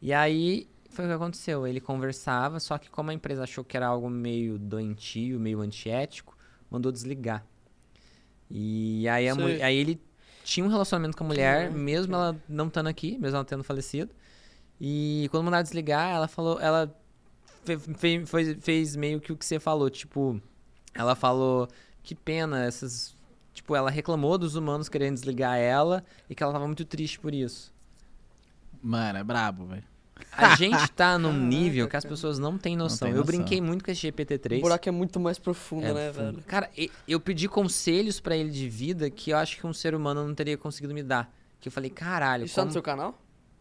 E 0.00 0.12
aí 0.12 0.68
foi 0.88 1.04
o 1.04 1.08
que 1.08 1.14
aconteceu. 1.14 1.66
Ele 1.66 1.80
conversava, 1.80 2.60
só 2.60 2.78
que 2.78 2.88
como 2.88 3.10
a 3.10 3.14
empresa 3.14 3.42
achou 3.42 3.64
que 3.64 3.76
era 3.76 3.88
algo 3.88 4.08
meio 4.08 4.56
doentio, 4.56 5.40
meio 5.40 5.62
antiético, 5.62 6.38
mandou 6.70 6.92
desligar. 6.92 7.44
E 8.48 9.08
aí, 9.08 9.26
aí 9.60 9.76
ele 9.76 10.00
tinha 10.46 10.64
um 10.64 10.68
relacionamento 10.68 11.16
com 11.16 11.24
a 11.24 11.26
mulher, 11.26 11.70
mesmo 11.72 12.14
ela 12.14 12.36
não 12.48 12.68
estando 12.68 12.86
aqui, 12.86 13.18
mesmo 13.18 13.36
ela 13.36 13.44
tendo 13.44 13.64
falecido. 13.64 14.10
E 14.80 15.26
quando 15.30 15.44
mandaram 15.44 15.64
desligar, 15.64 16.14
ela 16.14 16.28
falou, 16.28 16.60
ela 16.60 16.94
fe- 17.64 17.78
fe- 17.78 18.24
foi- 18.26 18.54
fez 18.60 18.94
meio 18.94 19.20
que 19.20 19.32
o 19.32 19.36
que 19.36 19.44
você 19.44 19.58
falou, 19.58 19.90
tipo, 19.90 20.40
ela 20.94 21.16
falou 21.16 21.66
que 22.02 22.14
pena 22.14 22.64
essas, 22.64 23.16
tipo, 23.52 23.74
ela 23.74 23.90
reclamou 23.90 24.38
dos 24.38 24.54
humanos 24.54 24.88
querendo 24.88 25.14
desligar 25.14 25.58
ela 25.58 26.04
e 26.30 26.34
que 26.34 26.42
ela 26.42 26.52
tava 26.52 26.66
muito 26.66 26.84
triste 26.84 27.18
por 27.18 27.34
isso. 27.34 27.74
Mano, 28.82 29.18
é 29.18 29.24
brabo, 29.24 29.66
velho. 29.66 29.84
A 30.36 30.54
gente 30.56 30.90
tá 30.92 31.18
num 31.18 31.32
nível 31.32 31.88
que 31.88 31.96
as 31.96 32.04
pessoas 32.04 32.38
não 32.38 32.56
têm 32.58 32.76
noção. 32.76 33.06
tem 33.08 33.10
Eu 33.16 33.18
noção. 33.18 33.26
brinquei 33.36 33.60
muito 33.60 33.84
com 33.84 33.90
esse 33.90 34.06
GPT-3. 34.10 34.58
O 34.58 34.62
buraco 34.62 34.88
é 34.88 34.92
muito 34.92 35.18
mais 35.20 35.38
profundo, 35.38 35.86
É, 35.86 35.92
né, 35.94 36.12
fundo. 36.12 36.24
velho? 36.32 36.42
Cara, 36.46 36.70
eu 37.08 37.18
pedi 37.20 37.48
conselhos 37.48 38.20
pra 38.20 38.36
ele 38.36 38.50
de 38.50 38.68
vida 38.68 39.08
que 39.10 39.30
eu 39.30 39.36
acho 39.38 39.56
que 39.56 39.66
um 39.66 39.72
ser 39.72 39.94
humano 39.94 40.26
não 40.26 40.34
teria 40.34 40.56
conseguido 40.58 40.92
me 40.94 41.02
dar. 41.02 41.30
Que 41.60 41.68
eu 41.68 41.72
falei, 41.72 41.90
caralho, 41.90 42.44
Isso 42.44 42.54
tá 42.54 42.62
como... 42.62 42.66
no 42.68 42.72
seu 42.72 42.82
canal? 42.82 43.18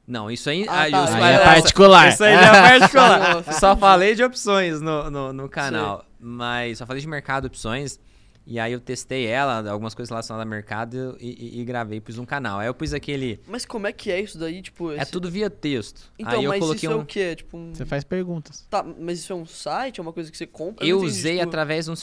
Não, 0.07 0.29
isso 0.29 0.49
aí... 0.49 0.65
Ah, 0.69 0.81
aí 0.81 0.91
tá, 0.91 1.03
os- 1.03 1.09
aí 1.11 1.33
é 1.33 1.39
particular. 1.43 2.09
Isso 2.09 2.23
aí 2.23 2.33
é 2.33 2.39
particular. 2.79 3.53
Só 3.53 3.75
falei 3.75 4.13
de 4.13 4.23
opções 4.23 4.79
no, 4.81 5.09
no, 5.09 5.33
no 5.33 5.49
canal. 5.49 6.05
Mas 6.19 6.77
só 6.77 6.85
falei 6.85 7.01
de 7.01 7.07
mercado, 7.07 7.45
opções. 7.45 7.99
E 8.47 8.59
aí 8.59 8.73
eu 8.73 8.79
testei 8.79 9.25
ela, 9.25 9.67
algumas 9.71 9.95
coisas 9.95 10.09
relacionadas 10.11 10.45
ao 10.45 10.49
mercado 10.49 11.17
e, 11.19 11.57
e- 11.57 11.61
e 11.61 11.65
gravei, 11.65 11.99
pus 11.99 12.19
um 12.19 12.25
canal. 12.25 12.59
Aí 12.59 12.67
eu 12.67 12.75
pus 12.75 12.93
aquele... 12.93 13.39
Mas 13.47 13.65
como 13.65 13.87
é 13.87 13.91
que 13.91 14.11
é 14.11 14.21
isso 14.21 14.37
daí, 14.37 14.61
tipo... 14.61 14.91
É 14.91 14.97
esse- 15.01 15.11
tudo 15.11 15.31
via 15.31 15.49
texto. 15.49 16.11
Então, 16.19 16.33
aí 16.39 16.43
eu 16.45 16.49
mas 16.49 16.59
coloquei 16.59 16.87
isso 16.87 16.93
é 16.93 16.95
um... 16.95 17.01
o 17.01 17.05
quê? 17.07 17.35
Tipo 17.35 17.57
um... 17.57 17.73
Você 17.73 17.85
faz 17.85 18.03
perguntas. 18.03 18.67
Tá, 18.69 18.83
mas 18.83 19.17
isso 19.17 19.33
é 19.33 19.35
um 19.35 19.47
site? 19.47 19.99
É 19.99 20.03
uma 20.03 20.13
coisa 20.13 20.29
que 20.29 20.37
você 20.37 20.45
compra? 20.45 20.85
Eu 20.85 20.97
entendi, 20.99 21.11
usei 21.11 21.37
tipo- 21.37 21.47
através 21.47 21.85
de 21.85 21.91
um. 21.91 21.95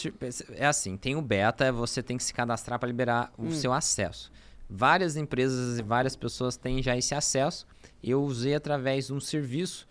É 0.56 0.66
assim, 0.66 0.96
tem 0.96 1.14
o 1.14 1.22
beta, 1.22 1.70
você 1.70 2.02
tem 2.02 2.16
que 2.16 2.24
se 2.24 2.34
cadastrar 2.34 2.76
para 2.80 2.88
liberar 2.88 3.32
o 3.38 3.44
Hum. 3.46 3.50
seu 3.52 3.72
acesso. 3.72 4.32
Várias 4.68 5.16
empresas 5.16 5.78
e 5.78 5.82
várias 5.82 6.16
pessoas 6.16 6.56
têm 6.56 6.82
já 6.82 6.96
esse 6.96 7.14
acesso. 7.14 7.64
Eu 8.02 8.20
usei 8.24 8.54
através 8.56 9.06
de 9.06 9.12
um 9.12 9.20
serviço 9.20 9.86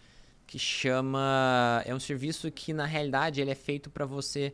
que 0.45 0.59
chama. 0.59 1.81
É 1.85 1.95
um 1.95 1.99
serviço 1.99 2.51
que, 2.51 2.73
na 2.73 2.85
realidade, 2.85 3.39
ele 3.39 3.51
é 3.51 3.55
feito 3.55 3.89
para 3.89 4.05
você. 4.05 4.53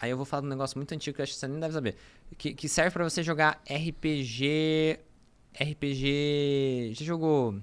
Aí 0.00 0.10
eu 0.10 0.16
vou 0.16 0.26
falar 0.26 0.42
de 0.42 0.46
um 0.46 0.50
negócio 0.50 0.76
muito 0.78 0.92
antigo 0.94 1.14
que 1.14 1.20
eu 1.20 1.24
acho 1.24 1.32
que 1.32 1.38
você 1.38 1.48
nem 1.48 1.58
deve 1.60 1.72
saber. 1.74 1.96
Que, 2.36 2.52
que 2.54 2.68
serve 2.68 2.90
para 2.90 3.04
você 3.04 3.22
jogar 3.22 3.62
RPG. 3.70 4.98
RPG. 5.60 6.92
Já 6.94 7.04
jogou. 7.04 7.56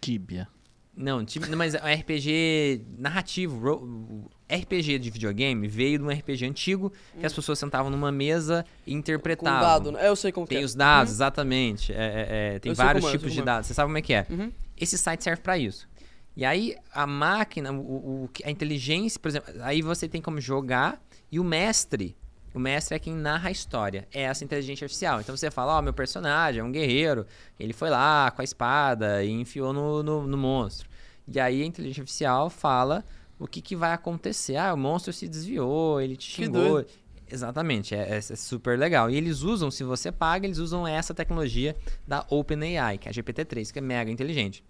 Tibia. 0.00 0.48
Não, 0.96 1.24
tipo, 1.24 1.46
mas 1.56 1.74
é 1.74 1.82
um 1.82 2.00
RPG 2.00 2.82
narrativo. 2.98 3.58
ro- 3.58 4.30
RPG 4.50 4.98
de 4.98 5.10
videogame 5.10 5.68
veio 5.68 5.98
de 5.98 6.04
um 6.04 6.08
RPG 6.10 6.44
antigo 6.46 6.92
que 7.20 7.24
as 7.24 7.32
pessoas 7.32 7.58
sentavam 7.58 7.90
numa 7.90 8.10
mesa 8.10 8.64
e 8.86 8.90
Hum. 8.90 8.94
Com 8.94 8.98
interpretavam. 8.98 9.60
dado, 9.60 9.92
né? 9.92 10.04
É, 10.04 10.08
eu 10.08 10.16
sei 10.16 10.32
como 10.32 10.46
que 10.46 10.54
Tem 10.54 10.62
é. 10.62 10.64
os 10.66 10.74
dados, 10.74 11.12
exatamente. 11.12 11.92
É, 11.92 11.96
é, 11.96 12.54
é, 12.54 12.58
tem 12.58 12.70
Eu 12.70 12.76
vários 12.76 13.04
é, 13.04 13.08
eu 13.08 13.12
tipos 13.12 13.26
sei 13.28 13.34
de 13.36 13.40
é. 13.40 13.44
dados. 13.44 13.66
Você 13.68 13.74
sabe 13.74 13.86
como 13.88 13.98
é 13.98 14.02
que 14.02 14.12
é. 14.12 14.26
Uhum. 14.28 14.50
Esse 14.76 14.96
site 14.98 15.22
serve 15.22 15.40
para 15.42 15.56
isso. 15.58 15.88
E 16.36 16.44
aí, 16.44 16.76
a 16.92 17.06
máquina, 17.06 17.72
o, 17.72 18.24
o- 18.24 18.30
a 18.44 18.50
inteligência, 18.50 19.20
por 19.20 19.28
exemplo, 19.28 19.52
aí 19.60 19.82
você 19.82 20.08
tem 20.08 20.20
como 20.22 20.40
jogar 20.40 21.00
e 21.30 21.38
o 21.38 21.44
mestre. 21.44 22.16
O 22.54 22.58
mestre 22.58 22.96
é 22.96 22.98
quem 22.98 23.14
narra 23.14 23.48
a 23.48 23.52
história. 23.52 24.08
É 24.12 24.22
essa 24.22 24.42
inteligência 24.44 24.84
artificial. 24.84 25.20
Então 25.20 25.36
você 25.36 25.50
fala, 25.50 25.78
ó, 25.78 25.82
meu 25.82 25.92
personagem 25.92 26.60
é 26.60 26.64
um 26.64 26.72
guerreiro. 26.72 27.26
Ele 27.58 27.72
foi 27.72 27.90
lá 27.90 28.30
com 28.30 28.40
a 28.40 28.44
espada 28.44 29.22
e 29.22 29.30
enfiou 29.30 29.72
no, 29.72 30.02
no, 30.02 30.26
no 30.26 30.36
monstro. 30.36 30.88
E 31.26 31.38
aí 31.38 31.62
a 31.62 31.66
inteligência 31.66 32.00
artificial 32.00 32.48
fala 32.48 33.04
o 33.38 33.46
que, 33.46 33.60
que 33.60 33.76
vai 33.76 33.92
acontecer. 33.92 34.56
Ah, 34.56 34.72
o 34.72 34.76
monstro 34.76 35.12
se 35.12 35.28
desviou, 35.28 36.00
ele 36.00 36.16
te 36.16 36.30
xingou. 36.30 36.84
Exatamente, 37.30 37.94
é, 37.94 38.16
é 38.16 38.20
super 38.20 38.78
legal. 38.78 39.10
E 39.10 39.16
eles 39.16 39.42
usam, 39.42 39.70
se 39.70 39.84
você 39.84 40.10
paga, 40.10 40.46
eles 40.46 40.58
usam 40.58 40.86
essa 40.86 41.12
tecnologia 41.12 41.76
da 42.06 42.24
OpenAI, 42.30 42.96
que 42.96 43.06
é 43.06 43.10
a 43.10 43.14
GPT-3, 43.14 43.70
que 43.70 43.78
é 43.78 43.82
mega 43.82 44.10
inteligente. 44.10 44.64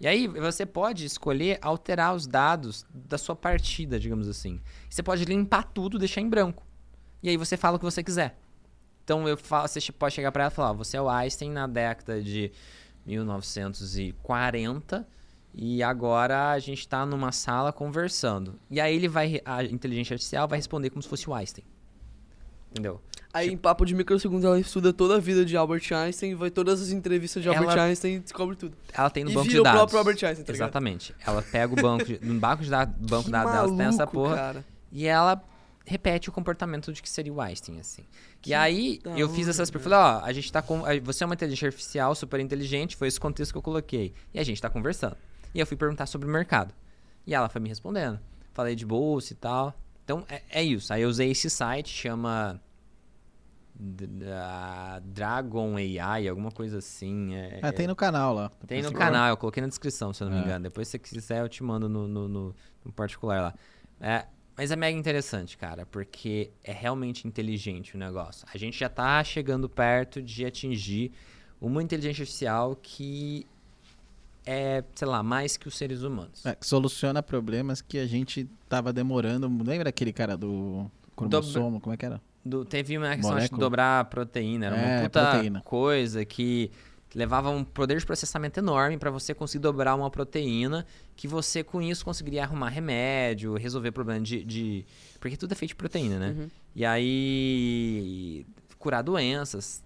E 0.00 0.06
aí 0.06 0.26
você 0.26 0.66
pode 0.66 1.04
escolher 1.04 1.58
alterar 1.62 2.14
os 2.14 2.26
dados 2.26 2.84
da 2.92 3.16
sua 3.16 3.36
partida, 3.36 4.00
digamos 4.00 4.28
assim. 4.28 4.60
Você 4.90 5.02
pode 5.02 5.24
limpar 5.24 5.64
tudo, 5.64 5.98
deixar 5.98 6.20
em 6.20 6.28
branco. 6.28 6.66
E 7.22 7.28
aí 7.28 7.36
você 7.36 7.56
fala 7.56 7.76
o 7.76 7.78
que 7.78 7.84
você 7.84 8.02
quiser. 8.02 8.36
Então 9.04 9.28
eu 9.28 9.36
falo, 9.36 9.68
você 9.68 9.80
pode 9.92 10.14
chegar 10.14 10.32
pra 10.32 10.44
ela 10.44 10.52
e 10.52 10.54
falar, 10.54 10.72
você 10.72 10.96
é 10.96 11.02
o 11.02 11.08
Einstein 11.08 11.50
na 11.50 11.66
década 11.66 12.22
de 12.22 12.52
1940 13.06 15.06
e 15.54 15.82
agora 15.82 16.50
a 16.50 16.58
gente 16.58 16.88
tá 16.88 17.04
numa 17.04 17.30
sala 17.30 17.72
conversando. 17.72 18.58
E 18.70 18.80
aí 18.80 18.94
ele 18.94 19.08
vai, 19.08 19.40
a 19.44 19.62
inteligência 19.64 20.14
artificial 20.14 20.48
vai 20.48 20.58
responder 20.58 20.90
como 20.90 21.02
se 21.02 21.08
fosse 21.08 21.28
o 21.28 21.34
Einstein. 21.34 21.64
Entendeu? 22.70 23.00
Aí 23.34 23.48
em 23.50 23.56
papo 23.56 23.86
de 23.86 23.94
microsegundos 23.94 24.44
ela 24.44 24.60
estuda 24.60 24.92
toda 24.92 25.16
a 25.16 25.18
vida 25.18 25.44
de 25.44 25.56
Albert 25.56 25.90
Einstein, 25.92 26.34
vai 26.34 26.50
todas 26.50 26.82
as 26.82 26.90
entrevistas 26.90 27.42
de 27.42 27.48
Albert 27.48 27.70
Ela- 27.72 27.84
Einstein 27.84 28.16
e 28.16 28.20
descobre 28.20 28.56
tudo. 28.56 28.76
Ela 28.92 29.08
tem 29.08 29.24
no 29.24 29.30
E 29.30 29.34
banco 29.34 29.48
de 29.48 29.58
o 29.58 29.62
dados. 29.62 29.78
próprio 29.80 29.98
Albert 30.00 30.18
Einstein, 30.24 30.44
tá 30.44 30.52
ligado? 30.52 30.68
Exatamente. 30.68 31.14
Ela 31.26 31.40
pega 31.42 31.72
o 31.72 31.76
banco, 31.76 32.04
de, 32.04 32.18
no 32.22 32.38
banco 32.38 32.62
de 32.62 32.68
dados, 32.70 32.94
banco 32.98 33.24
de 33.24 33.30
dados 33.30 33.52
dela 33.52 33.68
tem 33.68 33.86
essa 33.86 33.96
maluco, 33.98 34.12
porra 34.12 34.36
cara. 34.36 34.64
e 34.90 35.06
ela 35.06 35.42
repete 35.86 36.28
o 36.28 36.32
comportamento 36.32 36.92
de 36.92 37.00
que 37.02 37.08
seria 37.08 37.32
o 37.32 37.40
Einstein, 37.40 37.80
assim. 37.80 38.04
Que 38.42 38.50
e 38.50 38.54
aí 38.54 39.00
eu 39.16 39.28
fiz 39.30 39.48
essas 39.48 39.70
perguntas, 39.70 39.92
falei, 39.98 40.20
ó, 40.22 40.24
a 40.24 40.32
gente 40.32 40.52
tá 40.52 40.60
com, 40.60 40.82
você 41.02 41.24
é 41.24 41.26
uma 41.26 41.34
inteligência 41.34 41.68
artificial 41.68 42.14
super 42.14 42.38
inteligente, 42.38 42.96
foi 42.96 43.08
esse 43.08 43.18
contexto 43.18 43.50
que 43.52 43.58
eu 43.58 43.62
coloquei. 43.62 44.12
E 44.34 44.38
a 44.38 44.44
gente 44.44 44.60
tá 44.60 44.68
conversando. 44.68 45.16
E 45.54 45.58
eu 45.60 45.66
fui 45.66 45.76
perguntar 45.76 46.04
sobre 46.06 46.28
o 46.28 46.30
mercado. 46.30 46.72
E 47.26 47.34
ela 47.34 47.48
foi 47.48 47.60
me 47.62 47.68
respondendo. 47.68 48.20
Falei 48.52 48.74
de 48.76 48.84
bolsa 48.84 49.32
e 49.32 49.36
tal. 49.36 49.74
Então 50.04 50.24
é, 50.28 50.42
é 50.50 50.62
isso. 50.62 50.92
Aí 50.92 51.00
eu 51.02 51.08
usei 51.08 51.30
esse 51.30 51.48
site, 51.48 51.88
chama 51.88 52.60
Dragon 55.04 55.76
AI, 55.76 56.28
alguma 56.28 56.50
coisa 56.50 56.78
assim. 56.78 57.34
É, 57.34 57.60
Ah, 57.62 57.72
tem 57.72 57.86
no 57.86 57.96
canal 57.96 58.34
lá. 58.34 58.50
tem 58.66 58.82
no 58.82 58.92
canal, 58.92 59.28
eu 59.30 59.36
coloquei 59.36 59.60
na 59.60 59.68
descrição, 59.68 60.12
se 60.12 60.22
eu 60.22 60.28
não 60.28 60.34
me 60.36 60.40
É. 60.40 60.44
engano. 60.44 60.62
Depois, 60.64 60.88
se 60.88 60.92
você 60.92 60.98
quiser, 60.98 61.40
eu 61.40 61.48
te 61.48 61.62
mando 61.62 61.88
no, 61.88 62.06
no, 62.06 62.28
no- 62.28 62.54
no 62.84 62.92
particular 62.92 63.40
lá. 63.40 63.54
É, 64.00 64.26
mas 64.56 64.70
é 64.70 64.76
mega 64.76 64.96
interessante, 64.98 65.56
cara, 65.56 65.86
porque 65.86 66.50
é 66.62 66.72
realmente 66.72 67.26
inteligente 67.26 67.94
o 67.94 67.98
negócio. 67.98 68.46
A 68.52 68.58
gente 68.58 68.78
já 68.78 68.88
tá 68.88 69.22
chegando 69.24 69.68
perto 69.68 70.20
de 70.22 70.44
atingir 70.44 71.12
uma 71.60 71.82
inteligência 71.82 72.22
artificial 72.22 72.76
que 72.80 73.46
é, 74.44 74.82
sei 74.96 75.06
lá, 75.06 75.22
mais 75.22 75.56
que 75.56 75.68
os 75.68 75.76
seres 75.76 76.02
humanos. 76.02 76.44
É, 76.44 76.54
que 76.56 76.66
soluciona 76.66 77.22
problemas 77.22 77.80
que 77.80 77.96
a 77.96 78.06
gente 78.06 78.48
tava 78.68 78.92
demorando. 78.92 79.46
Lembra 79.64 79.88
aquele 79.90 80.12
cara 80.12 80.36
do 80.36 80.90
cromossomo? 81.14 81.80
Como 81.80 81.94
é 81.94 81.96
que 81.96 82.04
era? 82.04 82.20
Do- 82.44 82.64
teve 82.64 82.98
uma 82.98 83.14
questão 83.16 83.36
acho, 83.36 83.54
de 83.54 83.58
dobrar 83.60 84.00
a 84.00 84.04
proteína. 84.04 84.66
Era 84.66 84.74
uma 84.76 84.84
É, 84.84 85.02
puta 85.04 85.30
proteína. 85.30 85.60
coisa 85.62 86.24
que 86.24 86.70
levava 87.14 87.50
um 87.50 87.62
poder 87.62 87.98
de 87.98 88.06
processamento 88.06 88.58
enorme 88.58 88.96
para 88.96 89.10
você 89.10 89.34
conseguir 89.34 89.62
dobrar 89.62 89.94
uma 89.94 90.10
proteína 90.10 90.86
que 91.14 91.28
você 91.28 91.62
com 91.62 91.80
isso 91.82 92.04
conseguiria 92.04 92.42
arrumar 92.42 92.70
remédio, 92.70 93.54
resolver 93.54 93.92
problema 93.92 94.20
de, 94.20 94.42
de- 94.44 94.84
Porque 95.20 95.36
tudo 95.36 95.52
é 95.52 95.54
feito 95.54 95.70
de 95.70 95.74
proteína, 95.76 96.18
né? 96.18 96.28
Uhum. 96.38 96.48
E 96.74 96.84
aí 96.84 98.46
curar 98.78 99.02
doenças. 99.02 99.82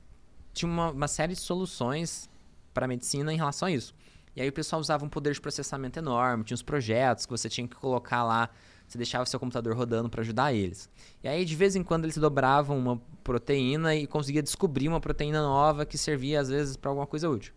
Tinha 0.53 0.71
uma, 0.71 0.91
uma 0.91 1.09
série 1.09 1.35
de 1.35 1.41
soluções 1.41 2.31
para 2.73 2.87
a 2.87 2.89
medicina 2.89 3.33
em 3.33 3.37
relação 3.37 3.69
a 3.69 3.71
isso. 3.73 3.95
E 4.35 4.41
aí 4.41 4.49
o 4.49 4.53
pessoal 4.53 4.81
usava 4.81 5.05
um 5.05 5.09
poder 5.09 5.33
de 5.33 5.41
processamento 5.41 5.99
enorme, 5.99 6.45
tinha 6.45 6.55
uns 6.55 6.63
projetos 6.63 7.25
que 7.27 7.31
você 7.33 7.49
tinha 7.49 7.67
que 7.67 7.75
colocar 7.77 8.23
lá, 8.23 8.51
você 8.87 8.99
deixava 8.99 9.27
seu 9.27 9.41
computador 9.41 9.77
rodando 9.77 10.09
para 10.09 10.21
ajudar 10.23 10.53
eles. 10.53 10.89
E 11.23 11.29
aí 11.29 11.45
de 11.45 11.57
vez 11.57 11.77
em 11.77 11.83
quando 11.83 12.05
eles 12.05 12.17
dobravam 12.17 12.79
uma 12.79 13.01
proteína 13.25 13.95
e 13.95 14.07
conseguia 14.07 14.43
descobrir 14.43 14.89
uma 14.89 15.01
proteína 15.01 15.43
nova 15.43 15.85
que 15.85 15.99
servia 15.99 16.41
às 16.41 16.49
vezes 16.49 16.77
para 16.77 16.91
alguma 16.91 17.07
coisa 17.07 17.29
útil. 17.29 17.53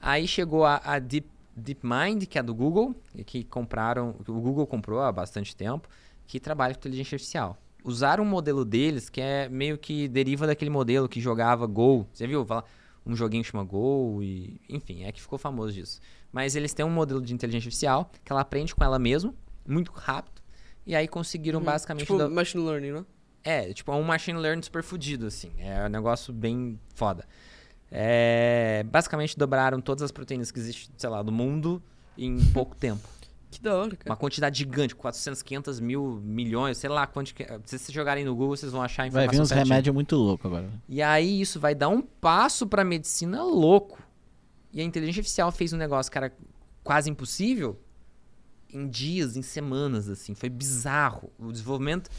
Aí 0.00 0.26
chegou 0.26 0.64
a, 0.64 0.80
a 0.84 0.98
Deep, 0.98 1.28
DeepMind, 1.56 2.26
que 2.26 2.38
é 2.38 2.42
do 2.42 2.54
Google, 2.54 2.94
que 3.26 3.44
compraram, 3.44 4.14
o 4.26 4.40
Google 4.40 4.66
comprou 4.66 5.00
há 5.00 5.10
bastante 5.10 5.54
tempo, 5.54 5.88
que 6.26 6.38
trabalha 6.38 6.74
com 6.74 6.80
inteligência 6.80 7.16
artificial. 7.16 7.58
usaram 7.84 8.22
um 8.22 8.26
modelo 8.26 8.64
deles 8.64 9.08
que 9.10 9.20
é 9.20 9.48
meio 9.48 9.76
que 9.76 10.08
deriva 10.08 10.46
daquele 10.46 10.70
modelo 10.70 11.08
que 11.08 11.20
jogava 11.20 11.66
Gol. 11.66 12.06
Você 12.12 12.26
viu? 12.26 12.46
Um 13.04 13.16
joguinho 13.16 13.42
chama 13.42 13.64
Gol 13.64 14.22
e. 14.22 14.60
Enfim, 14.68 15.04
é 15.04 15.10
que 15.12 15.20
ficou 15.20 15.38
famoso 15.38 15.72
disso. 15.72 16.00
Mas 16.30 16.54
eles 16.54 16.74
têm 16.74 16.84
um 16.84 16.90
modelo 16.90 17.22
de 17.22 17.32
inteligência 17.32 17.68
artificial 17.68 18.10
que 18.22 18.30
ela 18.30 18.42
aprende 18.42 18.74
com 18.74 18.84
ela 18.84 18.98
mesma, 18.98 19.34
muito 19.68 19.92
rápido. 19.92 20.40
E 20.86 20.96
aí 20.96 21.06
conseguiram 21.06 21.60
basicamente. 21.60 22.06
Tipo, 22.06 22.18
dar- 22.18 22.28
machine 22.28 22.64
learning, 22.64 22.92
né? 22.92 23.04
é, 23.44 23.72
tipo, 23.72 23.90
é 23.92 23.94
um 23.94 24.02
machine 24.02 24.38
learning 24.38 24.62
super 24.62 24.82
fudido, 24.82 25.26
assim. 25.26 25.50
É 25.58 25.86
um 25.86 25.88
negócio 25.88 26.32
bem 26.32 26.78
foda. 26.94 27.24
É, 27.90 28.84
basicamente 28.90 29.38
dobraram 29.38 29.80
todas 29.80 30.02
as 30.02 30.12
proteínas 30.12 30.50
que 30.50 30.58
existem, 30.58 30.90
sei 30.98 31.08
lá, 31.08 31.22
do 31.22 31.32
mundo 31.32 31.82
em 32.16 32.38
pouco 32.52 32.76
tempo. 32.76 33.08
Que 33.50 33.62
da 33.62 33.74
hora, 33.74 33.96
cara. 33.96 34.10
Uma 34.10 34.16
quantidade 34.16 34.58
gigante, 34.58 34.94
400, 34.94 35.42
500 35.42 35.80
mil, 35.80 36.20
milhões, 36.22 36.76
sei 36.76 36.90
lá 36.90 37.06
quanto 37.06 37.34
que... 37.34 37.44
Se 37.64 37.78
vocês 37.78 37.90
jogarem 37.90 38.22
no 38.22 38.34
Google, 38.34 38.54
vocês 38.54 38.70
vão 38.70 38.82
achar 38.82 39.04
a 39.04 39.08
Vai 39.08 39.24
informação 39.24 39.56
vir 39.56 39.62
uns 39.62 39.68
remédios 39.68 39.94
muito 39.94 40.16
loucos 40.16 40.44
agora. 40.44 40.68
E 40.86 41.00
aí 41.00 41.40
isso 41.40 41.58
vai 41.58 41.74
dar 41.74 41.88
um 41.88 42.02
passo 42.02 42.66
pra 42.66 42.84
medicina 42.84 43.42
louco. 43.42 44.02
E 44.70 44.82
a 44.82 44.84
inteligência 44.84 45.20
artificial 45.20 45.50
fez 45.50 45.72
um 45.72 45.78
negócio, 45.78 46.12
cara, 46.12 46.30
quase 46.84 47.08
impossível 47.08 47.80
em 48.72 48.88
dias, 48.88 49.36
em 49.36 49.42
semanas, 49.42 50.08
assim. 50.08 50.34
Foi 50.34 50.48
bizarro. 50.48 51.30
O 51.38 51.50
desenvolvimento... 51.52 52.10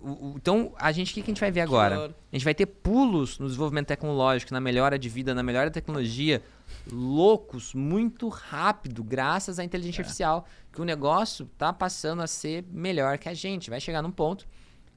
o- 0.00 0.10
o- 0.30 0.34
então, 0.36 0.72
a 0.78 0.90
gente, 0.92 1.10
o 1.12 1.14
que, 1.14 1.22
que 1.22 1.30
a 1.30 1.32
gente 1.32 1.40
vai 1.40 1.50
ver 1.50 1.60
agora? 1.60 2.14
A 2.32 2.36
gente 2.36 2.44
vai 2.44 2.54
ter 2.54 2.66
pulos 2.66 3.38
no 3.38 3.46
desenvolvimento 3.46 3.86
tecnológico, 3.86 4.52
na 4.52 4.60
melhora 4.60 4.98
de 4.98 5.08
vida, 5.08 5.34
na 5.34 5.42
melhora 5.42 5.70
da 5.70 5.74
tecnologia, 5.74 6.42
loucos, 6.90 7.74
muito 7.74 8.28
rápido, 8.28 9.02
graças 9.02 9.58
à 9.58 9.64
inteligência 9.64 10.00
artificial, 10.02 10.46
que 10.72 10.80
o 10.80 10.84
negócio 10.84 11.48
tá 11.58 11.72
passando 11.72 12.22
a 12.22 12.26
ser 12.26 12.64
melhor 12.70 13.18
que 13.18 13.28
a 13.28 13.34
gente. 13.34 13.70
Vai 13.70 13.80
chegar 13.80 14.02
num 14.02 14.10
ponto 14.10 14.46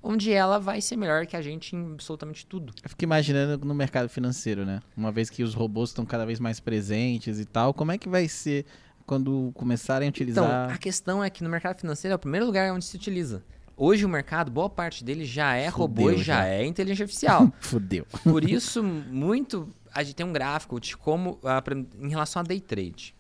onde 0.02 0.32
ela 0.32 0.60
vai 0.60 0.80
ser 0.80 0.96
melhor 0.96 1.26
que 1.26 1.36
a 1.36 1.42
gente 1.42 1.76
em 1.76 1.92
absolutamente 1.94 2.46
tudo. 2.46 2.74
Eu 2.82 2.90
fico 2.90 3.04
imaginando 3.04 3.66
no 3.66 3.74
mercado 3.76 4.08
financeiro, 4.08 4.66
né? 4.66 4.82
Uma 4.96 5.12
vez 5.12 5.30
que 5.30 5.44
os 5.44 5.54
robôs 5.54 5.90
estão 5.90 6.06
cada 6.06 6.26
vez 6.26 6.40
mais 6.40 6.60
presentes 6.62 7.38
e 7.38 7.44
tal, 7.46 7.74
como 7.74 7.92
é 7.92 7.98
que 7.98 8.08
vai 8.08 8.28
ser 8.30 8.66
quando 9.10 9.50
começarem 9.56 10.08
a 10.08 10.10
Então, 10.10 10.22
utilizar? 10.22 10.72
a 10.72 10.78
questão 10.78 11.24
é 11.24 11.32
que 11.32 11.44
no 11.44 11.50
mercado 11.50 11.80
financeiro 11.80 12.14
é 12.14 12.16
o 12.16 12.20
primeiro 12.20 12.46
lugar 12.46 12.72
onde 12.72 12.86
se 12.86 12.96
utiliza. 12.96 13.42
Hoje 13.76 14.06
o 14.06 14.10
mercado, 14.10 14.52
boa 14.52 14.70
parte 14.70 15.04
dele 15.04 15.26
já 15.26 15.56
é 15.56 15.68
robô 15.68 16.04
Fudeu 16.04 16.20
e 16.20 16.24
já 16.24 16.36
já. 16.42 16.46
é 16.48 16.64
inteligência 16.64 17.04
artificial. 17.06 17.52
Fudeu. 17.60 18.06
Por 18.24 18.48
isso, 18.48 18.84
muito. 18.84 19.68
A 19.92 20.04
gente 20.04 20.14
tem 20.16 20.24
um 20.26 20.32
gráfico 20.32 20.80
de 20.80 20.96
como. 20.96 21.40
ah, 21.44 21.64
em 22.00 22.10
relação 22.10 22.42
a 22.42 22.44
day 22.44 22.60
trade. 22.60 23.16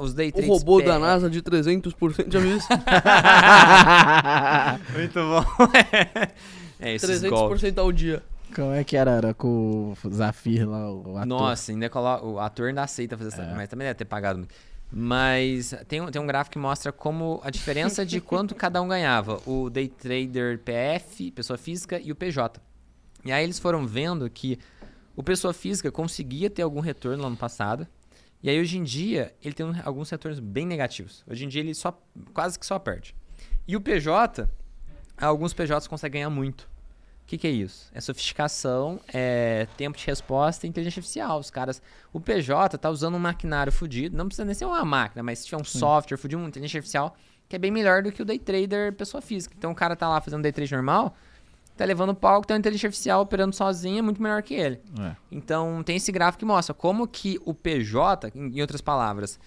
Os 0.00 0.12
day 0.14 0.30
O 0.30 0.32
trades. 0.32 0.48
robô 0.50 0.78
pe- 0.78 0.86
da 0.86 0.98
NASA 0.98 1.30
de 1.30 1.40
300%, 1.42 2.32
já 2.32 2.40
viu 2.40 2.56
isso? 2.56 2.66
Muito 4.94 5.14
bom. 5.14 5.44
é, 6.80 6.94
esses 6.94 7.22
300% 7.22 7.28
golpes. 7.30 7.78
ao 7.78 7.92
dia. 7.92 8.22
Como 8.54 8.72
é 8.72 8.82
que 8.82 8.96
era, 8.96 9.12
era 9.12 9.32
com 9.34 9.94
o 10.04 10.10
Zafir 10.12 10.68
lá, 10.68 10.90
o 10.90 11.16
ator? 11.16 11.26
Nossa, 11.26 11.70
ainda 11.70 11.88
coloca, 11.88 12.24
o 12.24 12.40
ator 12.40 12.68
ainda 12.68 12.82
aceita 12.82 13.16
fazer 13.16 13.28
essa. 13.28 13.42
É. 13.42 13.54
Mas 13.54 13.68
também 13.68 13.86
deve 13.86 13.96
ter 13.98 14.04
pagado 14.06 14.38
muito. 14.40 14.52
Mas 14.92 15.74
tem, 15.86 16.00
um- 16.00 16.10
tem 16.10 16.20
um 16.20 16.26
gráfico 16.26 16.52
que 16.54 16.58
mostra 16.58 16.90
como 16.92 17.40
a 17.44 17.50
diferença 17.50 18.04
de 18.04 18.20
quanto 18.20 18.54
cada 18.54 18.82
um 18.82 18.88
ganhava. 18.88 19.40
O 19.46 19.70
day 19.70 19.88
trader 19.88 20.58
PF, 20.58 21.30
pessoa 21.30 21.56
física, 21.56 22.00
e 22.00 22.10
o 22.10 22.16
PJ. 22.16 22.60
E 23.24 23.30
aí 23.30 23.44
eles 23.44 23.58
foram 23.58 23.86
vendo 23.86 24.28
que 24.30 24.58
o 25.14 25.22
pessoa 25.22 25.52
física 25.52 25.92
conseguia 25.92 26.48
ter 26.50 26.62
algum 26.62 26.80
retorno 26.80 27.28
no 27.28 27.36
passado. 27.36 27.86
E 28.42 28.48
aí 28.48 28.58
hoje 28.58 28.78
em 28.78 28.82
dia 28.82 29.34
ele 29.44 29.54
tem 29.54 29.66
alguns 29.84 30.08
retornos 30.08 30.40
bem 30.40 30.66
negativos. 30.66 31.22
Hoje 31.28 31.44
em 31.44 31.48
dia 31.48 31.60
ele 31.60 31.74
só 31.74 32.00
quase 32.32 32.58
que 32.58 32.64
só 32.64 32.78
perde. 32.78 33.14
E 33.68 33.76
o 33.76 33.80
PJ, 33.80 34.48
alguns 35.20 35.52
PJs 35.52 35.86
conseguem 35.86 36.20
ganhar 36.22 36.30
muito. 36.30 36.69
O 37.30 37.32
que, 37.32 37.38
que 37.38 37.46
é 37.46 37.50
isso? 37.50 37.88
É 37.94 38.00
sofisticação, 38.00 38.98
é 39.06 39.68
tempo 39.76 39.96
de 39.96 40.04
resposta 40.04 40.66
e 40.66 40.68
inteligência 40.68 40.98
artificial. 40.98 41.38
Os 41.38 41.48
caras. 41.48 41.80
O 42.12 42.18
PJ 42.18 42.76
tá 42.76 42.90
usando 42.90 43.14
um 43.14 43.20
maquinário 43.20 43.70
fudido. 43.70 44.16
Não 44.16 44.26
precisa 44.26 44.44
nem 44.44 44.52
ser 44.52 44.64
uma 44.64 44.84
máquina, 44.84 45.22
mas 45.22 45.38
se 45.38 45.46
tiver 45.46 45.62
um 45.62 45.64
software 45.64 46.16
fudido, 46.16 46.42
uma 46.42 46.48
inteligência 46.48 46.78
artificial, 46.78 47.14
que 47.48 47.54
é 47.54 47.58
bem 47.60 47.70
melhor 47.70 48.02
do 48.02 48.10
que 48.10 48.20
o 48.20 48.24
day 48.24 48.36
trader 48.36 48.92
pessoa 48.94 49.20
física. 49.20 49.54
Então 49.56 49.70
o 49.70 49.76
cara 49.76 49.94
tá 49.94 50.08
lá 50.08 50.20
fazendo 50.20 50.42
day 50.42 50.50
trade 50.50 50.74
normal, 50.74 51.14
tá 51.76 51.84
levando 51.84 52.16
palco, 52.16 52.48
tem 52.48 52.56
uma 52.56 52.58
inteligência 52.58 52.88
artificial 52.88 53.22
operando 53.22 53.54
sozinha, 53.54 54.02
muito 54.02 54.20
melhor 54.20 54.42
que 54.42 54.54
ele. 54.54 54.80
É. 55.00 55.14
Então 55.30 55.84
tem 55.84 55.98
esse 55.98 56.10
gráfico 56.10 56.40
que 56.40 56.44
mostra 56.44 56.74
como 56.74 57.06
que 57.06 57.38
o 57.44 57.54
PJ, 57.54 58.32
em 58.34 58.60
outras 58.60 58.80
palavras, 58.80 59.38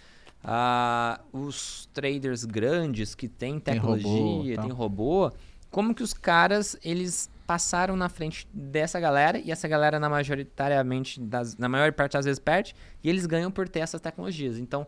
ah, 0.41 1.19
os 1.33 1.89
traders 1.93 2.45
grandes 2.45 3.13
que 3.13 3.27
têm 3.27 3.59
Tem 3.59 3.77
robô, 3.77 3.97
tecnologia, 3.97 4.55
tal. 4.55 4.63
tem 4.63 4.73
robô, 4.73 5.31
como 5.69 5.93
que 5.93 6.01
os 6.01 6.13
caras 6.13 6.77
eles 6.81 7.29
passaram 7.45 7.95
na 7.95 8.09
frente 8.09 8.47
dessa 8.53 8.99
galera 8.99 9.37
e 9.37 9.51
essa 9.51 9.67
galera 9.67 9.99
na 9.99 10.09
majoritariamente 10.09 11.19
das, 11.19 11.57
na 11.57 11.67
maior 11.69 11.91
parte 11.93 12.13
das 12.13 12.25
vezes 12.25 12.39
perde 12.39 12.75
e 13.03 13.09
eles 13.09 13.25
ganham 13.25 13.51
por 13.51 13.67
ter 13.67 13.79
essas 13.79 13.99
tecnologias. 14.01 14.57
Então 14.57 14.87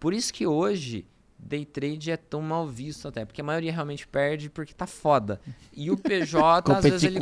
por 0.00 0.12
isso 0.12 0.32
que 0.32 0.46
hoje 0.46 1.06
day 1.38 1.64
trade 1.64 2.10
é 2.10 2.16
tão 2.16 2.40
mal 2.40 2.66
visto 2.68 3.08
até, 3.08 3.24
porque 3.24 3.40
a 3.40 3.44
maioria 3.44 3.72
realmente 3.72 4.06
perde 4.06 4.48
porque 4.50 4.72
tá 4.72 4.86
foda. 4.86 5.40
E 5.72 5.90
o 5.90 5.96
PJ 5.96 6.70
às 6.78 6.84
vezes 6.84 7.02
ele 7.04 7.20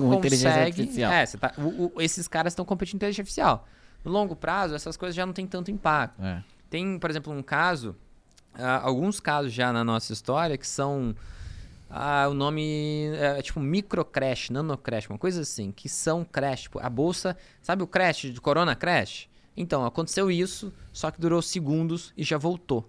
consegue, 0.56 0.82
é, 1.12 1.26
tá- 1.38 1.54
o- 1.58 1.92
o- 1.96 2.00
esses 2.02 2.26
caras 2.28 2.52
estão 2.52 2.64
competindo 2.64 2.92
com 2.92 2.96
inteligência 2.98 3.22
artificial. 3.22 3.66
No 4.04 4.10
longo 4.10 4.34
prazo, 4.36 4.74
essas 4.74 4.96
coisas 4.96 5.14
já 5.14 5.24
não 5.26 5.32
tem 5.32 5.46
tanto 5.46 5.70
impacto. 5.70 6.22
É. 6.22 6.42
Tem, 6.70 6.98
por 6.98 7.10
exemplo, 7.10 7.32
um 7.32 7.42
caso, 7.42 7.94
ah, 8.54 8.80
alguns 8.82 9.20
casos 9.20 9.52
já 9.52 9.72
na 9.72 9.84
nossa 9.84 10.12
história 10.12 10.56
que 10.56 10.66
são. 10.66 11.14
Ah, 11.90 12.28
o 12.30 12.34
nome 12.34 13.10
é, 13.16 13.42
tipo 13.42 13.58
microcrash, 13.58 14.50
nanocrash, 14.50 15.08
uma 15.10 15.18
coisa 15.18 15.40
assim, 15.40 15.72
que 15.72 15.88
são 15.88 16.24
crash. 16.24 16.62
Tipo, 16.62 16.78
a 16.78 16.88
bolsa. 16.88 17.36
Sabe 17.60 17.82
o 17.82 17.86
crash 17.86 18.32
de 18.32 18.40
Corona 18.40 18.76
Crash? 18.76 19.28
Então, 19.56 19.84
aconteceu 19.84 20.30
isso, 20.30 20.72
só 20.92 21.10
que 21.10 21.20
durou 21.20 21.42
segundos 21.42 22.12
e 22.16 22.22
já 22.22 22.38
voltou. 22.38 22.88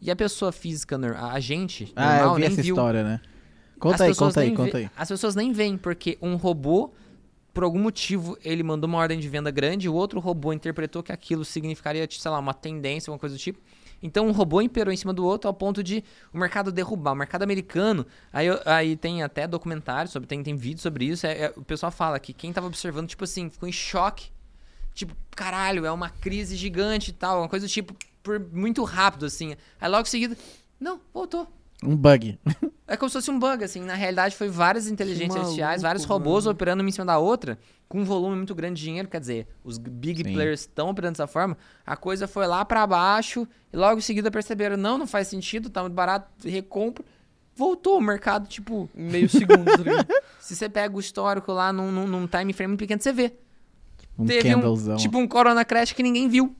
E 0.00 0.10
a 0.10 0.16
pessoa 0.16 0.50
física, 0.50 0.98
a 1.30 1.38
gente, 1.40 1.92
Ah, 1.94 2.14
eu 2.14 2.18
normal, 2.18 2.34
vi 2.36 2.40
nem 2.40 2.50
essa 2.50 2.62
viu. 2.62 2.74
história, 2.74 3.04
né? 3.04 3.20
As 3.22 3.78
Conta 3.78 4.04
aí, 4.04 4.14
conta 4.14 4.40
aí, 4.40 4.54
conta 4.54 4.78
aí. 4.78 4.90
As 4.96 5.08
pessoas 5.08 5.34
nem 5.34 5.52
veem, 5.52 5.76
porque 5.76 6.18
um 6.20 6.36
robô, 6.36 6.92
por 7.52 7.62
algum 7.62 7.78
motivo, 7.78 8.36
ele 8.42 8.62
mandou 8.62 8.88
uma 8.88 8.98
ordem 8.98 9.20
de 9.20 9.28
venda 9.28 9.50
grande, 9.50 9.88
o 9.88 9.94
outro 9.94 10.18
robô 10.18 10.52
interpretou 10.52 11.02
que 11.02 11.12
aquilo 11.12 11.44
significaria, 11.44 12.08
sei 12.10 12.30
lá, 12.30 12.38
uma 12.38 12.54
tendência, 12.54 13.10
alguma 13.10 13.20
coisa 13.20 13.36
do 13.36 13.38
tipo. 13.38 13.60
Então 14.02 14.26
um 14.26 14.32
robô 14.32 14.60
imperou 14.60 14.92
em 14.92 14.96
cima 14.96 15.12
do 15.12 15.24
outro 15.24 15.48
ao 15.48 15.54
ponto 15.54 15.82
de 15.82 16.04
o 16.32 16.38
mercado 16.38 16.70
derrubar. 16.70 17.12
O 17.12 17.16
mercado 17.16 17.42
americano, 17.42 18.06
aí, 18.32 18.46
aí 18.64 18.96
tem 18.96 19.22
até 19.22 19.46
documentário 19.46 20.10
sobre, 20.10 20.26
tem, 20.28 20.42
tem 20.42 20.54
vídeo 20.56 20.80
sobre 20.80 21.06
isso. 21.06 21.26
é- 21.26 21.46
é- 21.46 21.52
o 21.56 21.64
pessoal 21.64 21.90
fala 21.90 22.18
que 22.18 22.32
quem 22.32 22.52
tava 22.52 22.66
observando, 22.66 23.08
tipo 23.08 23.24
assim, 23.24 23.50
ficou 23.50 23.68
em 23.68 23.72
choque. 23.72 24.30
Tipo, 24.94 25.16
caralho, 25.30 25.86
é 25.86 25.92
uma 25.92 26.10
crise 26.10 26.56
gigante 26.56 27.10
e 27.10 27.14
tal, 27.14 27.38
uma 27.40 27.48
coisa 27.48 27.68
tipo, 27.68 27.94
por 28.22 28.40
muito 28.52 28.82
rápido, 28.84 29.26
assim. 29.26 29.56
Aí 29.80 29.88
logo 29.88 30.02
em 30.02 30.10
seguida, 30.10 30.36
não, 30.80 31.00
voltou. 31.14 31.46
Um 31.82 31.96
bug. 31.96 32.38
É 32.86 32.96
como 32.96 33.08
se 33.08 33.18
fosse 33.18 33.30
um 33.30 33.38
bug, 33.38 33.62
assim. 33.62 33.82
Na 33.82 33.94
realidade, 33.94 34.34
foi 34.34 34.48
várias 34.48 34.88
inteligências 34.88 35.28
maluco, 35.28 35.46
artificiais, 35.46 35.82
vários 35.82 36.04
robôs 36.04 36.44
mano. 36.44 36.54
operando 36.54 36.82
uma 36.82 36.88
em 36.88 36.92
cima 36.92 37.04
da 37.04 37.18
outra, 37.18 37.58
com 37.88 38.00
um 38.00 38.04
volume 38.04 38.36
muito 38.36 38.54
grande 38.54 38.80
de 38.80 38.86
dinheiro. 38.86 39.08
Quer 39.08 39.20
dizer, 39.20 39.46
os 39.62 39.78
big 39.78 40.24
Sim. 40.24 40.32
players 40.32 40.62
estão 40.62 40.88
operando 40.90 41.12
dessa 41.12 41.26
forma. 41.26 41.56
A 41.86 41.96
coisa 41.96 42.26
foi 42.26 42.46
lá 42.46 42.64
pra 42.64 42.86
baixo, 42.86 43.46
e 43.72 43.76
logo 43.76 43.98
em 43.98 44.00
seguida 44.02 44.30
perceberam: 44.30 44.76
não, 44.76 44.98
não 44.98 45.06
faz 45.06 45.28
sentido, 45.28 45.70
tá 45.70 45.82
muito 45.82 45.94
barato, 45.94 46.28
recompra. 46.48 47.04
Voltou 47.54 47.98
o 47.98 48.00
mercado, 48.00 48.48
tipo, 48.48 48.88
Meio 48.94 49.28
segundo, 49.28 49.64
tá 49.64 50.06
se 50.40 50.54
você 50.54 50.68
pega 50.68 50.96
o 50.96 51.00
histórico 51.00 51.52
lá 51.52 51.72
num, 51.72 51.90
num, 51.90 52.06
num 52.06 52.26
time 52.26 52.52
frame 52.52 52.76
pequeno, 52.76 53.02
você 53.02 53.12
vê. 53.12 53.34
Um 54.18 54.24
Teve 54.24 54.54
um, 54.54 54.96
tipo 54.96 55.18
um 55.18 55.28
Corona 55.28 55.64
Crash 55.64 55.92
que 55.92 56.02
ninguém 56.02 56.28
viu. 56.28 56.56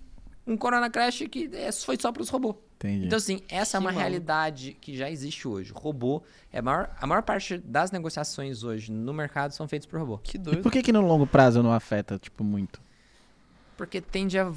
Um 0.47 0.57
Corona 0.57 0.91
Crash 0.91 1.25
que 1.31 1.49
é, 1.53 1.73
foi 1.73 1.97
só 1.99 2.13
pros 2.13 2.29
robôs. 2.29 2.57
Entendi. 2.79 3.07
Então, 3.07 3.17
assim, 3.17 3.41
essa 3.49 3.77
é 3.77 3.79
Que 3.79 3.85
uma 3.85 3.91
maluco. 3.91 4.01
realidade 4.01 4.77
que 4.81 4.97
já 4.97 5.11
existe 5.11 5.49
hoje. 5.49 5.73
Robô, 5.75 6.23
é 6.53 6.61
a 6.61 6.63
maior, 6.63 6.91
a 7.01 7.07
maior 7.09 7.23
parte 7.23 7.59
das 7.59 7.91
negociações 7.91 8.63
hoje 8.63 8.93
no 8.93 9.13
mercado 9.13 9.51
são 9.53 9.67
feitas 9.67 9.85
por 9.87 9.99
robô. 9.99 10.19
Que 10.19 10.37
E 10.37 10.41
doido. 10.41 10.63
por 10.63 10.71
que 10.71 10.81
que 10.83 10.93
no 10.93 11.01
longo 11.01 11.27
prazo 11.27 11.61
não 11.63 11.73
afeta, 11.73 12.19
tipo, 12.19 12.45
muito? 12.45 12.81
Porque 13.77 14.01
tende 14.01 14.39
a. 14.39 14.53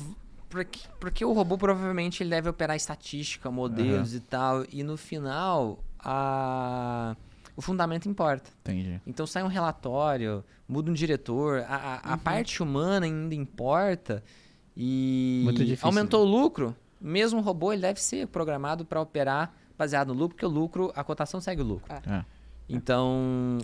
Porque, 0.49 0.79
porque 0.99 1.25
o 1.25 1.31
robô 1.33 1.57
provavelmente 1.57 2.21
ele 2.21 2.29
deve 2.29 2.49
operar 2.49 2.75
estatística, 2.75 3.49
modelos 3.49 4.13
e 4.13 4.19
tal. 4.19 4.65
E 4.71 4.83
no 4.83 4.97
final, 4.97 5.79
a, 5.99 7.15
o 7.55 7.61
fundamento 7.61 8.07
importa. 8.09 8.49
Entendi. 8.61 9.01
Então 9.07 9.25
sai 9.25 9.43
um 9.43 9.47
relatório, 9.47 10.43
muda 10.67 10.91
um 10.91 10.93
diretor, 10.93 11.63
a, 11.67 11.75
a- 11.75 12.01
Uhum. 12.07 12.13
a 12.13 12.17
parte 12.17 12.61
humana 12.61 13.05
ainda 13.05 13.33
importa 13.33 14.23
e 14.75 15.41
Muito 15.45 15.63
difícil, 15.65 15.87
aumentou 15.87 16.25
o 16.25 16.29
lucro. 16.29 16.75
Mesmo 17.01 17.39
o 17.39 17.41
robô 17.41 17.73
ele 17.73 17.81
deve 17.81 18.01
ser 18.01 18.27
programado 18.27 18.85
para 18.85 19.01
operar 19.01 19.53
baseado 19.77 20.09
no 20.09 20.13
lucro, 20.13 20.35
porque 20.35 20.45
o 20.45 20.49
lucro, 20.49 20.91
a 20.95 21.03
cotação 21.03 21.41
segue 21.41 21.61
o 21.61 21.65
lucro. 21.65 21.91
É. 21.93 22.23
Então, 22.69 23.57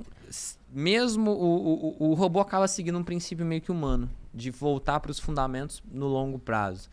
mesmo 0.69 1.31
o, 1.31 1.95
o, 1.99 2.09
o 2.09 2.13
robô 2.13 2.39
acaba 2.39 2.67
seguindo 2.67 2.97
um 2.97 3.03
princípio 3.03 3.45
meio 3.45 3.61
que 3.61 3.71
humano, 3.71 4.09
de 4.33 4.51
voltar 4.51 4.99
para 4.99 5.11
os 5.11 5.19
fundamentos 5.19 5.81
no 5.89 6.07
longo 6.07 6.39
prazo. 6.39 6.89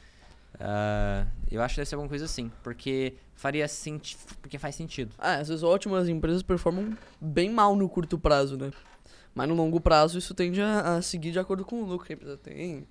Ah, 0.60 1.26
eu 1.50 1.62
acho 1.62 1.74
que 1.74 1.80
deve 1.80 1.88
ser 1.88 1.94
alguma 1.96 2.08
coisa 2.08 2.24
assim, 2.24 2.50
porque 2.62 3.14
faria 3.34 3.66
senti 3.66 4.16
porque 4.40 4.58
faz 4.58 4.74
sentido. 4.74 5.12
Ah, 5.18 5.36
às 5.36 5.48
vezes 5.48 5.62
ótimas 5.62 6.08
empresas 6.08 6.42
performam 6.42 6.96
bem 7.20 7.50
mal 7.50 7.74
no 7.74 7.88
curto 7.88 8.18
prazo, 8.18 8.56
né? 8.56 8.70
Mas 9.34 9.48
no 9.48 9.54
longo 9.54 9.80
prazo 9.80 10.18
isso 10.18 10.32
tende 10.34 10.60
a, 10.60 10.96
a 10.96 11.02
seguir 11.02 11.32
de 11.32 11.38
acordo 11.38 11.64
com 11.64 11.82
o 11.82 11.84
lucro 11.84 12.06
que 12.06 12.12
a 12.12 12.16
empresa 12.16 12.36
tem. 12.36 12.86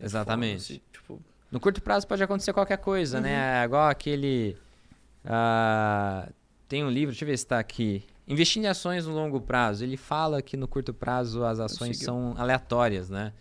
Exatamente. 0.00 0.82
Tipo, 0.92 1.20
No 1.54 1.60
curto 1.60 1.80
prazo 1.80 2.04
pode 2.04 2.20
acontecer 2.20 2.52
qualquer 2.52 2.78
coisa, 2.78 3.20
né? 3.20 3.60
Uhum. 3.60 3.64
Igual 3.66 3.88
aquele. 3.88 4.56
ah, 5.24 6.28
tem 6.68 6.82
um 6.84 6.90
livro, 6.90 7.12
deixa 7.12 7.24
eu 7.24 7.28
ver 7.28 7.36
se 7.38 7.46
tá 7.46 7.60
aqui. 7.60 8.04
Investir 8.26 8.60
em 8.60 8.66
ações 8.66 9.06
no 9.06 9.14
longo 9.14 9.40
prazo. 9.40 9.84
Ele 9.84 9.96
fala 9.96 10.42
que 10.42 10.56
no 10.56 10.66
curto 10.66 10.92
prazo 10.92 11.44
as 11.44 11.60
ações 11.60 11.98
são 12.00 12.34
aleatórias, 12.36 13.08
né? 13.08 13.32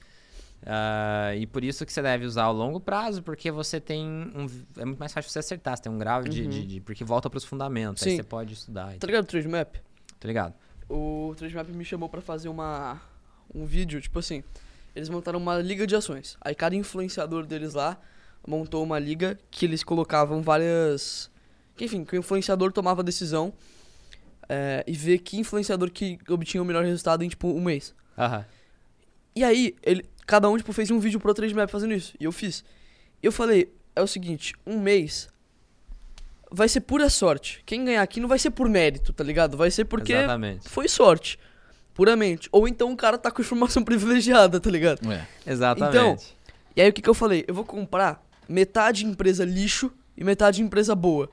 Ah, 0.65 1.33
e 1.35 1.47
por 1.47 1.63
isso 1.63 1.85
que 1.85 1.91
você 1.91 2.01
deve 2.03 2.25
usar 2.25 2.47
o 2.49 2.51
longo 2.53 2.79
prazo, 2.79 3.23
porque 3.23 3.49
você 3.51 3.79
tem 3.81 4.05
um. 4.07 4.45
É 4.77 4.85
muito 4.85 4.99
mais 4.99 5.11
fácil 5.11 5.31
você 5.31 5.39
acertar, 5.39 5.75
você 5.75 5.83
tem 5.83 5.91
um 5.91 5.97
grau 5.97 6.21
de. 6.21 6.43
Uhum. 6.43 6.49
de- 6.49 6.67
de- 6.67 6.81
porque 6.81 7.03
volta 7.03 7.29
pros 7.31 7.43
fundamentos. 7.43 8.03
Aí 8.03 8.11
Sim. 8.11 8.17
você 8.17 8.23
pode 8.23 8.53
estudar. 8.53 8.93
tá 8.97 9.07
ligado 9.07 9.23
o 9.23 9.27
Trade 9.27 9.47
Map? 9.47 9.75
Tá 10.19 10.27
ligado? 10.27 10.53
O 10.87 11.33
Trade 11.35 11.55
Map 11.55 11.67
me 11.69 11.83
chamou 11.83 12.07
pra 12.07 12.21
fazer 12.21 12.47
uma 12.49 13.01
um 13.53 13.65
vídeo, 13.65 13.99
tipo 14.01 14.19
assim, 14.19 14.43
eles 14.95 15.09
montaram 15.09 15.39
uma 15.39 15.57
liga 15.59 15.85
de 15.87 15.95
ações. 15.95 16.37
Aí 16.41 16.53
cada 16.53 16.75
influenciador 16.75 17.45
deles 17.45 17.73
lá 17.73 17.99
montou 18.47 18.83
uma 18.83 18.99
liga 18.99 19.39
que 19.49 19.65
eles 19.65 19.83
colocavam 19.83 20.41
várias, 20.41 21.31
enfim, 21.79 22.03
que 22.03 22.15
o 22.15 22.19
influenciador 22.19 22.71
tomava 22.71 23.01
a 23.01 23.03
decisão 23.03 23.53
é, 24.49 24.83
e 24.85 24.93
ver 24.93 25.19
que 25.19 25.37
influenciador 25.37 25.89
que 25.91 26.19
obtinha 26.29 26.61
o 26.61 26.65
melhor 26.65 26.83
resultado 26.83 27.23
em 27.23 27.29
tipo 27.29 27.47
um 27.47 27.61
mês. 27.61 27.95
Aham. 28.17 28.45
E 29.35 29.43
aí, 29.43 29.75
ele, 29.81 30.05
cada 30.27 30.49
um, 30.49 30.57
tipo, 30.57 30.71
fez 30.73 30.91
um 30.91 30.99
vídeo 30.99 31.19
pro 31.19 31.33
Trade 31.33 31.55
Map 31.55 31.69
fazendo 31.69 31.93
isso. 31.93 32.13
E 32.19 32.25
eu 32.25 32.31
fiz. 32.31 32.63
Eu 33.21 33.31
falei, 33.31 33.73
é 33.95 34.01
o 34.01 34.07
seguinte, 34.07 34.53
um 34.65 34.79
mês 34.79 35.29
vai 36.51 36.69
ser 36.69 36.81
pura 36.81 37.09
sorte. 37.09 37.63
Quem 37.65 37.83
ganhar 37.83 38.03
aqui 38.03 38.19
não 38.19 38.27
vai 38.27 38.37
ser 38.37 38.51
por 38.51 38.69
mérito, 38.69 39.11
tá 39.11 39.23
ligado? 39.23 39.57
Vai 39.57 39.71
ser 39.71 39.85
porque 39.85 40.13
Exatamente. 40.13 40.69
foi 40.69 40.87
sorte. 40.87 41.39
Puramente. 41.93 42.49
Ou 42.51 42.67
então 42.67 42.91
o 42.91 42.97
cara 42.97 43.17
tá 43.17 43.29
com 43.31 43.41
informação 43.41 43.83
privilegiada, 43.85 44.59
tá 44.59 44.69
ligado? 44.69 44.99
É. 45.11 45.25
Exatamente. 45.45 46.35
E 46.75 46.81
aí 46.81 46.89
o 46.89 46.93
que, 46.93 47.01
que 47.01 47.09
eu 47.09 47.13
falei? 47.13 47.45
Eu 47.47 47.53
vou 47.53 47.63
comprar 47.63 48.23
metade 48.49 49.05
empresa 49.05 49.45
lixo 49.45 49.91
e 50.17 50.23
metade 50.23 50.61
empresa 50.61 50.95
boa. 50.95 51.29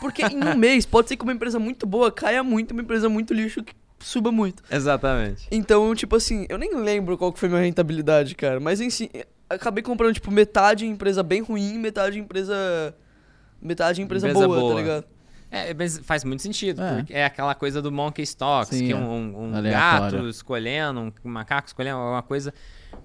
Porque 0.00 0.22
em 0.22 0.42
um 0.44 0.54
mês 0.58 0.86
pode 0.86 1.08
ser 1.08 1.16
que 1.16 1.22
uma 1.22 1.32
empresa 1.32 1.58
muito 1.58 1.86
boa 1.86 2.10
caia 2.10 2.42
muito, 2.42 2.72
uma 2.72 2.82
empresa 2.82 3.08
muito 3.08 3.34
lixo 3.34 3.62
que 3.62 3.74
suba 3.98 4.30
muito. 4.30 4.62
Exatamente. 4.70 5.46
Então, 5.50 5.94
tipo 5.94 6.16
assim, 6.16 6.46
eu 6.48 6.58
nem 6.58 6.74
lembro 6.76 7.16
qual 7.18 7.32
que 7.32 7.38
foi 7.38 7.48
minha 7.48 7.60
rentabilidade, 7.60 8.34
cara. 8.34 8.60
Mas 8.60 8.78
si, 8.92 9.10
acabei 9.48 9.82
comprando, 9.82 10.14
tipo, 10.14 10.30
metade 10.30 10.86
empresa 10.86 11.22
bem 11.22 11.40
ruim, 11.42 11.78
metade 11.78 12.18
empresa. 12.18 12.94
Metade 13.60 14.02
empresa, 14.02 14.28
Empresa 14.28 14.46
boa, 14.46 14.60
boa. 14.60 14.74
tá 14.74 14.80
ligado? 14.80 15.04
É, 15.50 15.72
mas 15.74 15.98
faz 15.98 16.24
muito 16.24 16.42
sentido. 16.42 16.82
É. 16.82 16.96
porque 16.96 17.14
É, 17.14 17.24
aquela 17.24 17.54
coisa 17.54 17.80
do 17.80 17.90
Monkey 17.92 18.22
Stocks, 18.24 18.76
Sim, 18.76 18.86
que 18.86 18.92
é. 18.92 18.96
um, 18.96 19.44
um- 19.44 19.62
gato 19.62 20.28
escolhendo, 20.28 21.12
um 21.24 21.28
macaco 21.30 21.68
escolhendo 21.68 21.98
alguma 21.98 22.22
coisa. 22.22 22.52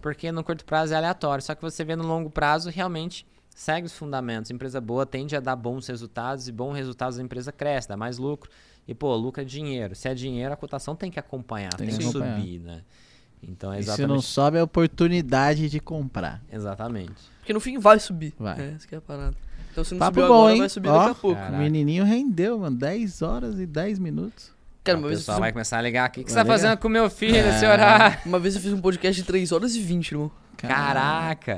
Porque 0.01 0.31
no 0.31 0.43
curto 0.43 0.65
prazo 0.65 0.93
é 0.93 0.97
aleatório. 0.97 1.43
Só 1.43 1.53
que 1.53 1.61
você 1.61 1.83
vê 1.83 1.95
no 1.95 2.05
longo 2.05 2.29
prazo, 2.29 2.69
realmente 2.69 3.25
segue 3.53 3.85
os 3.85 3.93
fundamentos. 3.95 4.49
Empresa 4.49 4.81
boa 4.81 5.05
tende 5.05 5.35
a 5.35 5.39
dar 5.39 5.55
bons 5.55 5.87
resultados 5.87 6.47
e 6.47 6.51
bons 6.51 6.73
resultados 6.75 7.19
a 7.19 7.21
empresa 7.21 7.51
cresce, 7.51 7.87
dá 7.87 7.95
mais 7.95 8.17
lucro. 8.17 8.49
E, 8.87 8.95
pô, 8.95 9.15
lucro 9.15 9.41
é 9.41 9.45
dinheiro. 9.45 9.93
Se 9.95 10.07
é 10.09 10.13
dinheiro, 10.15 10.51
a 10.51 10.57
cotação 10.57 10.95
tem 10.95 11.11
que 11.11 11.19
acompanhar, 11.19 11.71
tem, 11.75 11.87
Tem 11.87 11.97
que 11.97 12.03
acompanhar. 12.05 12.39
subir, 12.39 12.59
né? 12.59 12.81
Então 13.43 13.71
é 13.71 13.79
E 13.79 13.83
se 13.83 13.89
exatamente. 13.89 14.09
não 14.15 14.21
sobe, 14.21 14.57
é 14.57 14.63
oportunidade 14.63 15.69
de 15.69 15.79
comprar. 15.79 16.41
Exatamente. 16.51 17.13
Porque 17.39 17.53
no 17.53 17.59
fim 17.59 17.77
vai 17.77 17.99
subir. 17.99 18.33
Vai. 18.39 18.59
É, 18.59 18.73
essa 18.75 18.87
que 18.87 18.95
é 18.95 18.97
a 18.97 19.01
parada. 19.01 19.35
Então 19.71 19.83
se 19.83 19.93
não 19.93 19.99
Papo 19.99 20.15
subiu 20.19 20.27
bom, 20.27 20.33
agora, 20.39 20.53
hein? 20.53 20.59
vai 20.59 20.69
subir 20.69 20.89
Ó, 20.89 20.97
daqui 20.99 21.11
a 21.11 21.15
pouco. 21.15 21.35
Caraca. 21.39 21.55
O 21.55 21.59
menininho 21.59 22.03
rendeu, 22.03 22.59
mano. 22.59 22.75
10 22.77 23.21
horas 23.21 23.59
e 23.59 23.65
10 23.65 23.99
minutos. 23.99 24.51
Cara, 24.83 24.97
o 24.97 25.01
uma 25.01 25.07
vez, 25.09 25.19
eu 25.19 25.21
pessoal 25.21 25.35
fiz 25.37 25.41
vai 25.41 25.51
começar 25.51 25.77
a 25.77 25.81
ligar 25.81 26.05
aqui. 26.05 26.21
O 26.21 26.23
que 26.23 26.31
você 26.31 26.35
Vai 26.35 26.43
tá 26.45 26.53
ligar? 26.53 26.61
fazendo 26.63 26.77
com 26.79 26.89
meu 26.89 27.09
filho 27.09 27.35
É. 27.37 27.51
nesse 27.51 27.65
horário? 27.65 28.17
uma 28.25 28.39
vez 28.39 28.55
eu 28.55 28.61
fiz 28.61 28.73
um 28.73 28.81
podcast 28.81 29.21
de 29.21 29.27
3 29.27 29.51
horas 29.51 29.75
e 29.75 29.81
20, 29.81 30.11
irmão. 30.11 30.31
Caraca. 30.57 31.53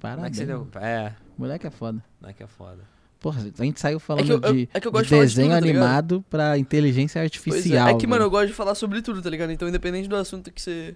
Como 0.00 0.12
é 0.12 0.16
Parabéns. 0.16 0.30
que 0.32 0.36
você 0.36 0.46
deu? 0.46 0.68
É, 0.80 1.12
Moleque 1.36 1.66
é 1.66 1.70
foda. 1.70 2.02
não 2.20 2.28
é 2.28 2.32
que 2.32 2.42
é 2.42 2.46
foda. 2.46 2.78
Porra, 3.20 3.40
a 3.58 3.64
gente 3.64 3.80
saiu 3.80 3.98
falando 3.98 4.24
que 4.26 4.32
eu- 4.32 4.38
de, 4.52 4.68
é 4.74 4.78
que 4.80 4.86
eu 4.86 4.92
de 4.92 4.98
gosto 4.98 5.04
de 5.04 5.10
falar 5.10 5.22
de 5.22 5.28
desenho 5.28 5.48
tudo, 5.48 5.60
tá 5.60 5.66
ligado? 5.66 5.80
animado 5.82 6.24
pra 6.28 6.58
inteligência 6.58 7.18
Pois 7.20 7.24
artificial. 7.24 7.88
é. 7.88 7.92
É 7.92 7.94
que, 7.96 8.06
mano, 8.06 8.24
eu 8.24 8.30
gosto 8.30 8.48
de 8.48 8.52
falar 8.52 8.74
sobre 8.74 9.00
tudo, 9.00 9.22
tá 9.22 9.30
ligado? 9.30 9.50
Então, 9.50 9.66
independente 9.66 10.08
do 10.08 10.16
assunto 10.16 10.50
que 10.52 10.60
você 10.60 10.94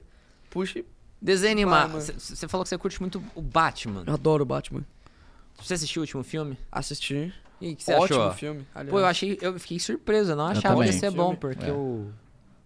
puxe, 0.51 0.85
Desenho 1.21 1.53
animado. 1.53 1.91
mano. 1.93 2.01
Você 2.19 2.47
falou 2.47 2.63
que 2.65 2.69
você 2.69 2.77
curte 2.79 3.01
muito 3.01 3.21
o 3.35 3.41
Batman. 3.43 4.05
eu 4.07 4.13
adoro 4.15 4.43
o 4.43 4.47
Batman. 4.47 4.83
Você 5.63 5.75
assistiu 5.75 6.01
o 6.01 6.05
último 6.05 6.23
filme? 6.23 6.57
Assisti. 6.71 7.33
E 7.61 7.73
o 7.73 7.77
que 7.77 7.83
você 7.83 7.93
Ótimo 7.95 8.21
achou? 8.23 8.33
filme. 8.35 8.67
aliás. 8.75 8.91
Pô, 8.91 9.01
eu 9.01 9.07
achei, 9.07 9.37
eu 9.41 9.59
fiquei 9.59 9.79
surpreso, 9.81 10.33
eu 10.33 10.37
não 10.37 10.45
Eu 10.45 10.51
achava 10.53 10.81
que 10.83 10.87
ia 10.87 10.93
ser 10.93 11.11
bom, 11.11 11.35
porque 11.35 11.67
É. 11.67 11.73
o 11.73 12.07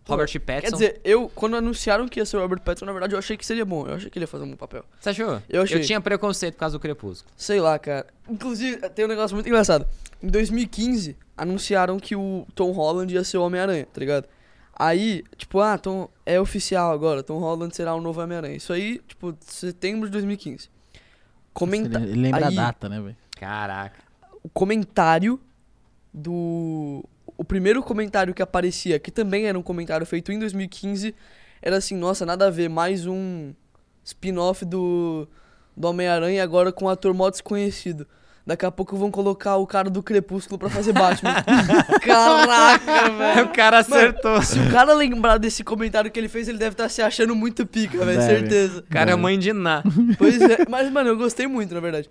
Pô, 0.04 0.12
Robert 0.12 0.28
Quer 0.28 0.38
Pattinson. 0.40 0.76
dizer, 0.76 1.00
eu, 1.04 1.30
quando 1.34 1.56
anunciaram 1.56 2.06
que 2.08 2.18
ia 2.20 2.26
ser 2.26 2.36
o 2.36 2.40
Robert 2.40 2.60
Pattinson, 2.60 2.84
na 2.86 2.92
verdade, 2.92 3.14
eu 3.14 3.18
achei 3.18 3.36
que 3.36 3.46
seria 3.46 3.64
bom. 3.64 3.86
Eu 3.86 3.94
achei 3.94 4.10
que 4.10 4.18
ele 4.18 4.24
ia 4.24 4.28
fazer 4.28 4.44
um 4.44 4.50
bom 4.50 4.56
papel. 4.56 4.84
Você 5.00 5.10
achou? 5.10 5.40
Eu 5.48 5.62
achei. 5.62 5.80
tinha 5.80 6.00
preconceito 6.00 6.54
por 6.54 6.60
causa 6.60 6.76
do 6.76 6.80
Crepúsculo. 6.80 7.32
Sei 7.36 7.60
lá, 7.60 7.78
cara. 7.78 8.06
Inclusive, 8.28 8.76
tem 8.90 9.04
um 9.04 9.08
negócio 9.08 9.34
muito 9.34 9.46
engraçado. 9.46 9.86
Em 10.22 10.26
2015, 10.26 11.16
anunciaram 11.36 11.98
que 11.98 12.14
o 12.14 12.46
Tom 12.54 12.72
Holland 12.72 13.14
ia 13.14 13.24
ser 13.24 13.38
o 13.38 13.42
Homem-Aranha, 13.42 13.86
tá 13.90 13.98
ligado? 14.00 14.28
Aí, 14.74 15.22
tipo, 15.36 15.60
ah, 15.60 15.78
Tom, 15.78 16.08
é 16.26 16.40
oficial 16.40 16.92
agora, 16.92 17.22
Tom 17.22 17.38
Holland 17.38 17.74
será 17.74 17.94
o 17.94 18.00
novo 18.00 18.20
Homem-Aranha. 18.20 18.56
Isso 18.56 18.72
aí, 18.72 19.00
tipo, 19.06 19.34
setembro 19.40 20.06
de 20.08 20.12
2015. 20.12 20.68
Comenta 21.52 22.00
Ele, 22.00 22.22
lembra 22.22 22.48
aí, 22.48 22.58
a 22.58 22.62
data, 22.62 22.88
né, 22.88 23.00
velho? 23.00 23.16
Caraca. 23.36 23.98
o 24.42 24.48
comentário 24.48 25.40
do. 26.12 27.04
O 27.36 27.44
primeiro 27.44 27.82
comentário 27.82 28.34
que 28.34 28.42
aparecia, 28.42 28.98
que 28.98 29.10
também 29.10 29.46
era 29.46 29.58
um 29.58 29.62
comentário 29.62 30.06
feito 30.06 30.32
em 30.32 30.38
2015, 30.38 31.14
era 31.60 31.76
assim: 31.76 31.96
nossa, 31.96 32.24
nada 32.26 32.46
a 32.46 32.50
ver, 32.50 32.68
mais 32.68 33.06
um 33.06 33.52
spin-off 34.04 34.64
do, 34.64 35.28
do 35.76 35.88
Homem-Aranha 35.88 36.42
agora 36.42 36.72
com 36.72 36.86
um 36.86 36.88
ator 36.88 37.14
mó 37.14 37.30
desconhecido. 37.30 38.06
Daqui 38.44 38.66
a 38.66 38.70
pouco 38.72 38.96
vão 38.96 39.08
colocar 39.10 39.56
o 39.56 39.66
cara 39.66 39.88
do 39.88 40.02
Crepúsculo 40.02 40.58
pra 40.58 40.68
fazer 40.68 40.92
Batman. 40.92 41.34
Caraca, 42.02 43.10
velho. 43.10 43.46
o 43.46 43.48
cara 43.52 43.78
acertou. 43.78 44.42
Se 44.42 44.58
o 44.58 44.70
cara 44.70 44.92
lembrar 44.94 45.38
desse 45.38 45.62
comentário 45.62 46.10
que 46.10 46.18
ele 46.18 46.28
fez, 46.28 46.48
ele 46.48 46.58
deve 46.58 46.74
estar 46.74 46.88
se 46.88 47.00
achando 47.00 47.34
muito 47.36 47.64
pica, 47.66 48.04
velho, 48.04 48.20
certeza. 48.20 48.80
O 48.80 48.92
cara 48.92 49.12
é 49.12 49.16
mãe 49.16 49.38
de 49.38 49.52
Ná. 49.52 49.82
Pois 50.18 50.40
é, 50.40 50.58
mas, 50.68 50.90
mano, 50.90 51.10
eu 51.10 51.16
gostei 51.16 51.46
muito, 51.46 51.72
na 51.74 51.80
verdade. 51.80 52.10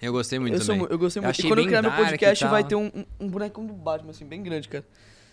Eu 0.00 0.12
gostei 0.12 0.38
muito 0.38 0.54
eu, 0.54 0.58
sou 0.60 0.74
também. 0.74 0.80
mu- 0.88 0.92
eu 0.92 0.98
gostei 0.98 1.20
Eu 1.20 1.24
muito. 1.24 1.30
achei 1.38 1.46
E 1.46 1.48
quando 1.48 1.58
eu 1.60 1.66
criar 1.66 1.82
meu 1.82 1.92
podcast, 1.92 2.44
vai 2.46 2.64
ter 2.64 2.74
um, 2.74 2.90
um, 2.94 3.04
um 3.20 3.28
bonecão 3.28 3.64
do 3.64 3.72
Batman, 3.72 4.10
assim, 4.10 4.24
bem 4.26 4.42
grande, 4.42 4.68
cara. 4.68 4.84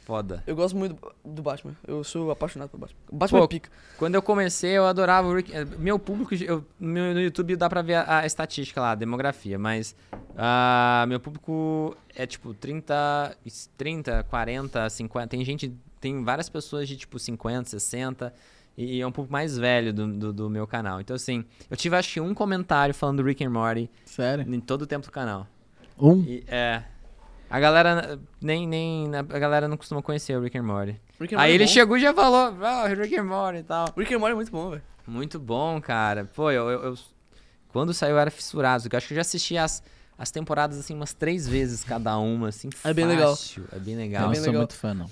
Foda. 0.09 0.43
Eu 0.47 0.55
gosto 0.55 0.75
muito 0.75 0.97
do- 1.23 1.43
Batman. 1.43 1.75
Eu 1.87 2.03
sou 2.03 2.31
apaixonado 2.31 2.69
pelo 2.69 2.81
Batman. 2.81 2.97
O 3.11 3.15
Batman 3.15 3.39
Pô, 3.41 3.45
é 3.45 3.47
pica. 3.47 3.69
Quando 3.95 4.15
eu 4.15 4.23
comecei, 4.23 4.71
eu 4.71 4.87
adorava 4.87 5.27
o 5.27 5.35
Rick. 5.35 5.55
eh, 5.55 5.63
Meu 5.77 5.99
público, 5.99 6.33
eu, 6.33 6.65
meu- 6.79 7.13
no 7.13 7.21
YouTube 7.21 7.55
dá 7.55 7.69
pra 7.69 7.83
ver 7.83 7.93
a, 7.93 8.19
a 8.21 8.25
estatística 8.25 8.81
lá, 8.81 8.91
a 8.93 8.95
demografia, 8.95 9.59
mas 9.59 9.95
ah, 10.35 11.05
meu 11.07 11.19
público 11.19 11.95
é 12.15 12.25
tipo 12.25 12.55
30, 12.55 13.37
30, 13.77 14.23
40, 14.23 14.89
50. 14.89 15.27
Tem 15.27 15.45
gente, 15.45 15.71
tem 16.01 16.23
várias 16.23 16.49
pessoas 16.49 16.87
de 16.87 16.97
tipo 16.97 17.19
50, 17.19 17.69
60. 17.69 18.33
E 18.75 19.01
é 19.01 19.05
um 19.05 19.11
público 19.11 19.31
mais 19.31 19.57
velho 19.59 19.93
do, 19.93 20.07
do, 20.07 20.33
do 20.33 20.49
meu 20.49 20.65
canal. 20.65 20.99
Então, 21.01 21.15
assim, 21.15 21.45
eu 21.69 21.77
tive 21.77 21.95
acho 21.97 22.13
que 22.13 22.19
um 22.19 22.33
comentário 22.33 22.95
falando 22.95 23.17
do 23.21 23.27
Rick 23.27 23.43
and 23.45 23.49
Morty 23.51 23.91
Sério? 24.05 24.43
em 24.51 24.59
todo 24.59 24.81
o 24.83 24.87
tempo 24.87 25.05
do 25.05 25.11
canal. 25.11 25.45
Um? 25.99 26.23
E, 26.23 26.43
é. 26.47 26.81
A 27.49 27.59
galera 27.59 28.19
nem, 28.41 28.67
nem. 28.67 29.09
A 29.15 29.21
galera 29.23 29.67
não 29.67 29.75
costuma 29.77 30.01
conhecer 30.01 30.37
o 30.37 30.41
Rick 30.41 30.57
and 30.57 30.63
Morty. 30.63 30.99
Rick 31.19 31.33
and 31.33 31.39
Aí 31.39 31.49
Morty 31.49 31.51
é 31.51 31.55
ele 31.55 31.65
bom. 31.65 31.71
chegou 31.71 31.97
e 31.97 31.99
já 32.01 32.13
falou, 32.13 32.55
ah, 32.63 32.87
Rick 32.87 33.17
and 33.17 33.23
Morty 33.23 33.59
e 33.59 33.63
tal. 33.63 33.87
Rick 33.97 34.13
and 34.13 34.19
Morty 34.19 34.31
é 34.33 34.35
muito 34.35 34.51
bom, 34.51 34.69
velho. 34.69 34.81
Muito 35.07 35.39
bom, 35.39 35.81
cara. 35.81 36.25
Pô, 36.35 36.51
eu, 36.51 36.69
eu- 36.69 36.83
eu- 36.83 36.97
Quando 37.69 37.93
saiu 37.93 38.11
eu 38.11 38.19
era 38.19 38.29
fissurado. 38.31 38.83
Eu 38.91 38.97
acho 38.97 39.07
que 39.07 39.13
eu 39.13 39.15
já 39.15 39.21
assisti 39.21 39.57
as, 39.57 39.81
as 40.17 40.29
temporadas, 40.31 40.77
assim, 40.77 40.93
umas 40.93 41.13
três 41.13 41.47
vezes 41.47 41.83
cada 41.83 42.17
uma, 42.19 42.49
assim. 42.49 42.69
É 42.83 42.93
bem 42.93 43.05
legal. 43.05 43.35
fácil. 43.35 43.65
É 43.71 43.79
bem 43.79 43.95
Não, 43.95 44.01
legal. 44.03 44.25
bem 44.29 44.35
sou 44.35 44.45
legal. 44.45 44.59
muito 44.61 44.75
fã, 44.75 44.93
não. 44.93 45.09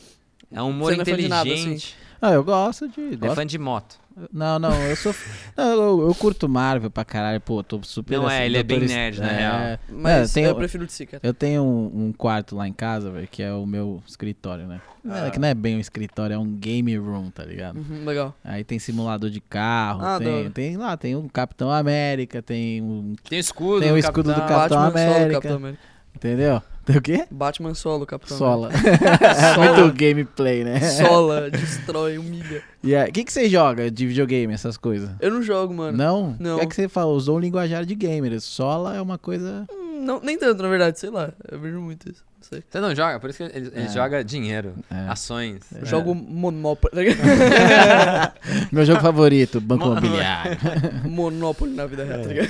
É 0.52 0.62
um 0.62 0.70
humor 0.70 0.92
Você 0.92 0.96
não 0.98 1.02
é 1.02 1.06
fã 1.06 1.18
de 1.18 1.28
nada, 1.28 1.50
inteligente. 1.50 1.96
Ah, 2.22 2.32
eu 2.32 2.44
gosto 2.44 2.88
de. 2.88 3.14
é 3.14 3.16
Gosto. 3.16 3.36
fã 3.36 3.46
de 3.46 3.58
moto. 3.58 4.00
Não, 4.34 4.58
não, 4.58 4.74
eu 4.84 4.96
sou. 4.96 5.14
não, 5.56 5.72
eu, 6.02 6.08
eu 6.08 6.16
curto 6.16 6.50
Marvel 6.50 6.90
pra 6.90 7.06
caralho, 7.06 7.40
pô, 7.40 7.62
tô 7.64 7.80
super. 7.84 8.18
Não 8.18 8.28
é, 8.28 8.38
assim, 8.38 8.46
ele 8.46 8.58
é 8.58 8.64
bem 8.64 8.80
nerd, 8.80 9.20
na 9.20 9.28
é, 9.32 9.38
real. 9.38 9.80
Mas 9.90 10.34
tem 10.34 10.46
eu 10.46 10.54
o- 10.54 10.56
prefiro 10.56 10.84
o 10.84 10.88
DC, 10.88 11.06
cara. 11.06 11.22
Eu 11.24 11.34
tenho 11.36 11.62
um, 11.64 12.08
um 12.08 12.12
quarto 12.12 12.56
lá 12.56 12.68
em 12.68 12.74
casa, 12.74 13.12
velho, 13.12 13.28
que 13.28 13.44
é 13.44 13.54
o 13.54 13.66
meu 13.68 14.02
escritório, 14.08 14.66
né? 14.66 14.82
Ah. 15.08 15.28
É, 15.28 15.30
que 15.30 15.38
não 15.38 15.48
é 15.48 15.54
bem 15.54 15.78
um 15.78 15.80
escritório, 15.80 16.34
é 16.34 16.38
um 16.38 16.52
game 16.56 16.98
room, 16.98 17.30
tá 17.30 17.46
ligado? 17.46 17.78
Uhum, 17.78 18.04
legal. 18.06 18.36
Aí 18.44 18.64
tem 18.64 18.80
simulador 18.80 19.30
de 19.30 19.40
carro, 19.40 20.02
Ah, 20.04 20.18
tem, 20.18 20.50
tem 20.50 20.78
lá, 20.78 20.98
tem 20.98 21.16
o 21.16 21.30
Capitão 21.32 21.72
América, 21.72 22.42
tem 22.42 22.82
um. 22.82 23.16
Tem 23.30 23.38
escudo. 23.38 23.82
Tem 23.82 23.92
o 23.92 23.94
do 23.94 24.00
escudo 24.00 24.34
do 24.34 24.42
Capitão. 24.42 24.82
América. 24.82 25.34
Capitão 25.34 25.58
América. 25.58 25.82
Entendeu? 26.16 26.62
Tem 26.88 26.96
o 26.98 27.02
quê? 27.02 27.26
Batman 27.30 27.74
solo, 27.74 28.06
Capitão 28.06 28.38
Sola. 28.38 28.70
É 29.22 29.54
Sola. 29.54 29.74
muito 29.84 29.94
gameplay, 29.98 30.64
né? 30.64 30.80
Sola, 30.80 31.52
destrói, 31.52 32.18
humilha. 32.18 32.64
E 32.82 32.96
aí, 32.96 33.10
o 33.10 33.12
que, 33.14 33.26
que 33.26 33.34
você 33.34 33.50
joga 33.50 33.92
de 33.92 34.08
videogame, 34.08 34.54
essas 34.54 34.78
coisas? 34.78 35.10
Eu 35.20 35.30
não 35.32 35.42
jogo, 35.44 35.74
mano. 35.74 35.98
Não? 35.98 36.36
Não. 36.40 36.60
É 36.62 36.66
que 36.66 36.74
você 36.74 36.88
falou, 36.88 37.16
usou 37.18 37.36
o 37.36 37.40
linguajar 37.40 37.86
de 37.86 37.94
gamer. 37.94 38.40
Sola 38.40 38.96
é 38.96 39.02
uma 39.02 39.18
coisa. 39.18 39.66
Hum, 39.70 40.02
não, 40.06 40.22
nem 40.22 40.38
tanto, 40.38 40.64
na 40.64 40.70
verdade, 40.70 40.98
sei 40.98 41.10
lá. 41.10 41.30
Eu 41.52 41.60
vejo 41.60 41.80
muito 41.82 42.10
isso. 42.10 42.24
Não 42.38 42.44
sei. 42.48 42.64
Você 42.70 42.80
não 42.80 42.96
joga, 42.96 43.20
por 43.20 43.30
isso 43.30 43.38
que 43.40 43.44
ele, 43.58 43.68
ele 43.76 43.86
É. 43.86 43.90
joga 43.90 44.24
dinheiro, 44.24 44.74
É. 44.90 45.10
ações. 45.10 45.60
Eu 45.76 45.82
É. 45.82 45.86
jogo 45.86 46.16
Monopoly. 46.16 47.14
tá? 47.16 48.34
Meu 48.72 48.86
jogo 48.86 49.02
favorito, 49.02 49.60
Banco 49.60 49.86
Mo- 49.88 49.92
Imobiliário. 49.94 50.58
Monopoly 51.04 51.74
na 51.74 51.86
vida 51.86 52.06
real, 52.06 52.22
tá 52.22 52.28
ligado? 52.30 52.50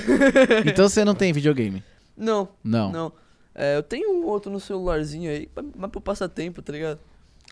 Então 0.66 0.88
você 0.88 1.04
não 1.04 1.14
tem 1.14 1.32
videogame? 1.32 1.82
Não, 2.16 2.48
Não. 2.62 2.92
não. 2.92 3.12
É, 3.60 3.76
eu 3.76 3.82
tenho 3.82 4.12
um 4.12 4.24
outro 4.24 4.52
no 4.52 4.60
celularzinho 4.60 5.28
aí, 5.30 5.48
mas 5.76 5.90
pro 5.90 6.00
passatempo, 6.00 6.62
tá 6.62 6.72
ligado? 6.72 7.00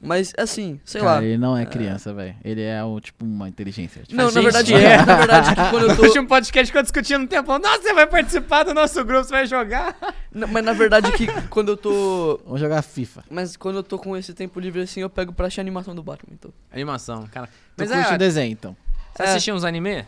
Mas, 0.03 0.33
assim, 0.37 0.79
sei 0.85 1.01
Cara, 1.01 1.21
lá. 1.21 1.25
ele 1.25 1.39
não 1.39 1.57
é 1.57 1.65
criança, 1.65 2.13
velho. 2.13 2.37
Ele 2.45 2.63
é 2.63 2.85
o, 2.85 3.01
tipo 3.01 3.25
uma 3.25 3.49
inteligência 3.49 4.03
Não, 4.11 4.27
artificial. 4.27 4.53
na 4.53 4.59
gente 4.63 4.73
verdade, 4.75 4.85
é. 5.03 5.07
na 5.07 5.17
verdade, 5.17 5.49
que 5.57 5.71
quando 5.71 5.83
eu 5.85 5.89
No 5.89 5.97
tô... 5.97 6.03
último 6.05 6.29
podcast 6.29 6.71
que 6.71 6.79
eu 6.79 6.83
discutindo 6.83 7.23
um 7.23 7.27
tempo, 7.27 7.59
nossa, 7.59 7.81
você 7.83 7.95
vai 7.95 8.07
participar 8.07 8.63
do 8.65 8.75
nosso 8.75 9.03
grupo, 9.07 9.25
você 9.25 9.31
vai 9.33 9.47
jogar. 9.47 9.97
Não, 10.31 10.47
mas 10.49 10.63
na 10.63 10.75
verdade 10.75 11.11
que 11.13 11.27
quando 11.49 11.71
eu 11.71 11.77
tô... 11.79 12.39
Vamos 12.45 12.61
jogar 12.61 12.83
FIFA. 12.83 13.25
Mas 13.31 13.57
quando 13.57 13.77
eu 13.77 13.83
tô 13.83 13.99
com 13.99 14.15
esse 14.17 14.35
tempo 14.35 14.61
livre 14.61 14.83
assim, 14.83 15.01
eu 15.01 15.09
pego 15.09 15.33
pra 15.33 15.47
achar 15.47 15.63
a 15.63 15.65
animação 15.65 15.95
do 15.95 16.03
Batman, 16.03 16.35
então. 16.35 16.53
Animação, 16.71 17.27
cara. 17.33 17.47
Tu 17.47 17.53
Mas 17.79 17.91
curte 17.91 18.13
é, 18.13 18.19
desenho, 18.19 18.53
então. 18.53 18.77
você 19.15 19.23
É. 19.23 19.27
assistia 19.31 19.55
uns 19.55 19.65
anime? 19.65 20.05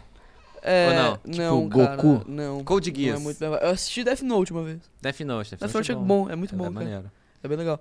É, 0.63 0.89
Ou 0.89 0.95
não? 0.95 1.11
não, 1.25 1.63
Tipo, 1.69 1.79
cara, 1.85 1.97
Goku? 2.03 2.25
não. 2.31 2.65
Code 2.65 2.91
Não 2.91 2.97
Geass. 2.99 3.17
é 3.21 3.23
muito... 3.23 3.45
Eu 3.45 3.71
assisti 3.71 4.05
Death 4.05 4.23
Note 4.23 4.53
uma 4.53 4.63
vez. 4.63 4.79
Death 5.01 5.21
Note. 5.21 5.51
Death 5.51 5.61
Death 5.61 5.75
Note 5.75 5.75
Note 5.75 5.93
é 5.93 5.95
bom, 5.95 6.31
é 6.31 6.37
muito 6.37 6.55
bom, 6.57 6.65
É 6.65 6.69
cara. 6.69 6.85
maneiro. 6.85 7.11
É 7.43 7.49
bem 7.49 7.57
legal. 7.59 7.81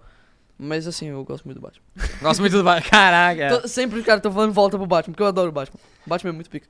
Mas 0.60 0.88
assim, 0.88 1.08
eu 1.08 1.24
gosto 1.24 1.46
muito 1.46 1.60
do 1.60 1.62
Batman. 1.62 1.84
Gosto 2.22 2.40
muito 2.40 2.58
do 2.58 2.64
Batman. 2.64 2.90
Caraca. 2.90 3.42
é. 3.44 3.58
Tô- 3.60 3.68
sempre, 3.68 4.02
cara, 4.02 4.20
tô 4.20 4.32
falando 4.32 4.52
volta 4.54 4.76
pro 4.78 4.88
Batman, 4.88 5.12
porque 5.14 5.22
eu 5.22 5.28
adoro 5.28 5.50
o 5.50 5.52
Batman. 5.52 5.80
O 6.06 6.10
Batman 6.10 6.30
é 6.32 6.34
muito 6.34 6.50
pica. 6.50 6.68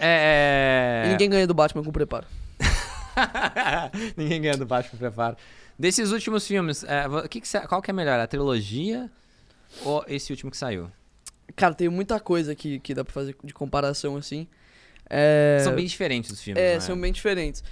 É... 0.00 1.04
E 1.06 1.08
ninguém 1.10 1.28
ganha 1.30 1.46
do 1.46 1.52
Batman 1.54 1.82
com 1.82 1.90
preparo. 1.92 2.26
ninguém 4.16 4.40
ganha 4.42 4.56
do 4.56 4.66
Batman 4.66 4.98
preparo. 4.98 5.36
Desses 5.78 6.10
últimos 6.12 6.46
filmes, 6.46 6.84
é, 6.84 7.04
que 7.28 7.40
que 7.40 7.60
qual 7.66 7.82
que 7.82 7.90
é 7.90 7.94
melhor? 7.94 8.18
A 8.18 8.26
trilogia 8.26 9.10
ou 9.84 10.04
esse 10.08 10.32
último 10.32 10.50
que 10.50 10.56
saiu? 10.56 10.90
Cara, 11.54 11.74
tem 11.74 11.88
muita 11.88 12.18
coisa 12.18 12.54
que, 12.54 12.78
que 12.80 12.94
dá 12.94 13.04
pra 13.04 13.12
fazer 13.12 13.36
de 13.44 13.52
comparação, 13.52 14.16
assim. 14.16 14.46
É... 15.08 15.60
São 15.62 15.74
bem 15.74 15.86
diferentes 15.86 16.30
os 16.30 16.40
filmes, 16.42 16.62
É, 16.62 16.74
né? 16.74 16.80
são 16.80 16.98
bem 17.00 17.12
diferentes. 17.12 17.62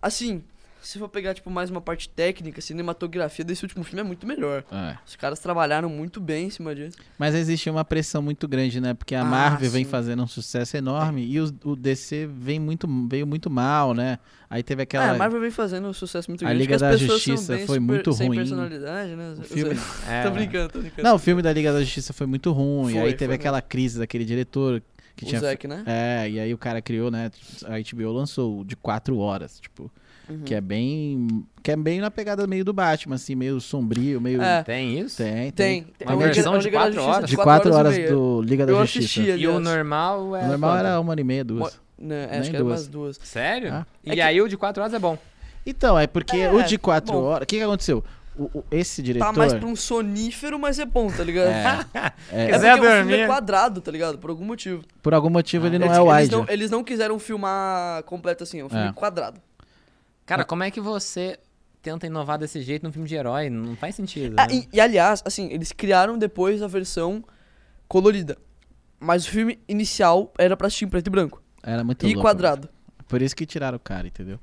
Assim, 0.00 0.42
se 0.82 0.98
for 0.98 1.08
pegar, 1.08 1.34
tipo, 1.34 1.50
mais 1.50 1.68
uma 1.70 1.80
parte 1.80 2.08
técnica, 2.08 2.60
cinematografia 2.60 3.44
desse 3.44 3.64
último 3.64 3.82
filme 3.82 4.00
é 4.00 4.04
muito 4.04 4.24
melhor. 4.26 4.62
É. 4.70 4.96
Os 5.06 5.16
caras 5.16 5.38
trabalharam 5.40 5.88
muito 5.88 6.20
bem 6.20 6.46
em 6.46 6.50
cima 6.50 6.74
disso. 6.74 6.96
Mas 7.18 7.34
existe 7.34 7.68
uma 7.70 7.84
pressão 7.84 8.22
muito 8.22 8.46
grande, 8.46 8.80
né? 8.80 8.94
Porque 8.94 9.14
a 9.14 9.22
Ah, 9.22 9.24
Marvel 9.24 9.68
vem 9.70 9.84
sim. 9.84 9.90
fazendo 9.90 10.22
um 10.22 10.26
sucesso 10.28 10.76
enorme 10.76 11.24
e 11.26 11.40
os- 11.40 11.52
o 11.64 11.74
DC 11.74 12.26
vem 12.26 12.60
muito, 12.60 12.86
veio 13.08 13.26
muito 13.26 13.50
mal, 13.50 13.94
né? 13.94 14.18
Aí 14.48 14.62
teve 14.62 14.82
aquela. 14.82 15.06
Ah, 15.06 15.10
a 15.10 15.18
Marvel 15.18 15.40
vem 15.40 15.50
fazendo 15.50 15.88
um 15.88 15.92
sucesso 15.92 16.30
muito 16.30 16.44
A 16.44 16.48
grande. 16.48 16.62
Liga 16.62 16.78
porque 16.78 16.84
as 16.94 17.00
da 17.00 17.06
Justiça 17.06 17.52
foi 17.54 17.66
super- 17.66 17.80
muito 17.80 18.12
sem 18.12 18.28
ruim. 18.28 18.36
personalidade, 18.38 19.16
né? 19.16 19.34
O 19.38 19.42
filme-. 19.42 19.76
É, 20.08 20.22
Tô 20.22 20.30
brincando, 20.30 20.72
tô 20.72 20.78
brincando. 20.78 21.02
Não, 21.08 21.16
o 21.16 21.18
filme 21.18 21.42
da 21.42 21.52
Liga 21.52 21.72
da 21.72 21.80
Justiça 21.80 22.12
foi 22.12 22.28
muito 22.28 22.52
ruim. 22.52 22.92
Foi, 22.92 23.02
aí 23.02 23.14
teve 23.14 23.34
aquela 23.34 23.60
crise 23.60 23.98
daquele 23.98 24.24
diretor 24.24 24.80
que 25.16 25.24
o 25.24 25.28
tinha. 25.28 25.40
Zack, 25.40 25.66
né? 25.66 25.82
É, 25.86 26.28
e 26.30 26.38
aí 26.38 26.52
o 26.54 26.58
cara 26.58 26.80
criou, 26.82 27.10
né? 27.10 27.30
A 27.64 27.78
HBO 27.80 28.12
lançou 28.12 28.60
o 28.60 28.64
de 28.64 28.76
quatro 28.76 29.18
horas, 29.18 29.58
tipo, 29.58 29.90
Uhum. 30.28 30.40
que 30.44 30.54
é 30.54 30.60
bem. 30.60 31.44
Que 31.62 31.70
é 31.70 31.76
bem 31.76 32.00
na 32.00 32.10
pegada 32.10 32.46
meio 32.46 32.64
do 32.64 32.72
Batman, 32.72 33.14
assim, 33.14 33.34
meio 33.34 33.60
sombrio, 33.60 34.20
meio. 34.20 34.42
É. 34.42 34.62
Tem 34.62 34.98
isso? 34.98 35.16
Tem, 35.18 35.50
Tem. 35.52 35.82
tem. 35.82 35.84
tem 35.98 36.08
Uma 36.08 36.16
versão 36.16 36.54
a 36.54 36.58
de 36.58 36.64
Liga 36.64 36.78
da 36.78 36.84
quatro 36.84 36.94
Justiça 37.00 37.16
horas? 37.16 37.30
De 37.30 37.36
quatro 37.36 37.74
horas 37.74 37.96
meia. 37.96 38.10
do 38.10 38.42
Liga 38.42 38.66
da 38.66 38.72
Eu 38.72 38.78
Justiça. 38.80 39.20
assisti, 39.22 39.40
E 39.42 39.46
o 39.48 39.58
normal 39.60 40.34
é. 40.36 40.42
O 40.44 40.48
normal 40.48 40.76
era 40.78 41.00
uma 41.00 41.10
hora 41.12 41.20
e 41.20 41.24
meia, 41.24 41.44
duas. 41.44 41.80
Né, 41.98 42.26
Nem 42.30 42.40
acho 42.40 42.50
que 42.50 42.56
era 42.56 42.64
duas. 42.64 42.80
umas 42.80 42.88
duas. 42.88 43.20
Sério? 43.22 43.72
Ah. 43.72 43.86
E 44.04 44.10
É 44.10 44.14
que- 44.14 44.20
aí 44.20 44.40
o 44.42 44.48
de 44.48 44.56
4 44.56 44.82
horas 44.82 44.92
é 44.92 44.98
bom. 44.98 45.16
Então, 45.64 45.98
é 45.98 46.06
porque 46.06 46.36
É, 46.36 46.52
o 46.52 46.62
de 46.62 46.76
quatro 46.76 47.12
bom. 47.14 47.22
horas. 47.22 47.44
O 47.44 47.46
que, 47.46 47.56
que 47.56 47.62
aconteceu? 47.62 48.04
O, 48.38 48.58
o- 48.58 48.64
esse 48.70 49.02
diretor. 49.02 49.26
Tá 49.26 49.32
mais 49.32 49.54
pra 49.54 49.66
um 49.66 49.74
sonífero, 49.74 50.58
mas 50.58 50.78
é 50.78 50.84
bom, 50.84 51.10
tá 51.10 51.24
ligado? 51.24 51.48
É, 51.48 52.12
É 52.30 52.50
é, 52.50 52.56
o 52.56 52.60
filme 52.60 52.80
dormir. 52.80 53.14
é 53.20 53.26
quadrado, 53.26 53.80
tá 53.80 53.90
ligado? 53.90 54.18
Por 54.18 54.28
algum 54.30 54.44
motivo. 54.44 54.84
por 55.02 55.14
algum 55.14 55.30
motivo 55.30 55.66
ele 55.66 55.78
não 55.78 55.86
eles, 55.86 55.96
é 55.98 56.00
eles 56.02 56.12
wide. 56.24 56.30
não, 56.36 56.46
eles 56.48 56.70
não 56.70 56.84
quiseram 56.84 57.18
filmar 57.18 58.02
completo 58.04 58.42
assim, 58.42 58.60
é 58.60 58.64
um 58.64 58.68
filme 58.68 58.88
É. 58.88 58.92
quadrado. 58.92 59.40
Cara, 60.26 60.44
como 60.44 60.62
é 60.64 60.70
que 60.70 60.80
você 60.80 61.38
tenta 61.80 62.06
inovar 62.06 62.36
desse 62.38 62.60
jeito 62.60 62.82
num 62.84 62.92
filme 62.92 63.08
de 63.08 63.14
herói? 63.14 63.48
Não 63.48 63.76
faz 63.76 63.94
sentido. 63.94 64.34
Ah, 64.38 64.46
né? 64.48 64.54
e, 64.54 64.68
e, 64.76 64.80
aliás, 64.80 65.22
assim, 65.24 65.48
eles 65.52 65.70
criaram 65.72 66.18
depois 66.18 66.62
a 66.62 66.66
versão 66.66 67.24
colorida. 67.88 68.36
Mas 68.98 69.26
o 69.26 69.30
filme 69.30 69.58
inicial 69.68 70.32
era 70.38 70.56
pra 70.56 70.66
assistir 70.66 70.84
em 70.84 70.88
preto 70.88 71.06
e 71.06 71.10
branco. 71.10 71.40
Era 71.62 71.84
muito 71.84 72.04
e 72.06 72.08
louco. 72.14 72.22
quadrado. 72.22 72.68
Por 73.08 73.22
isso 73.22 73.36
que 73.36 73.46
tiraram 73.46 73.76
o 73.76 73.80
cara, 73.80 74.06
entendeu? 74.08 74.40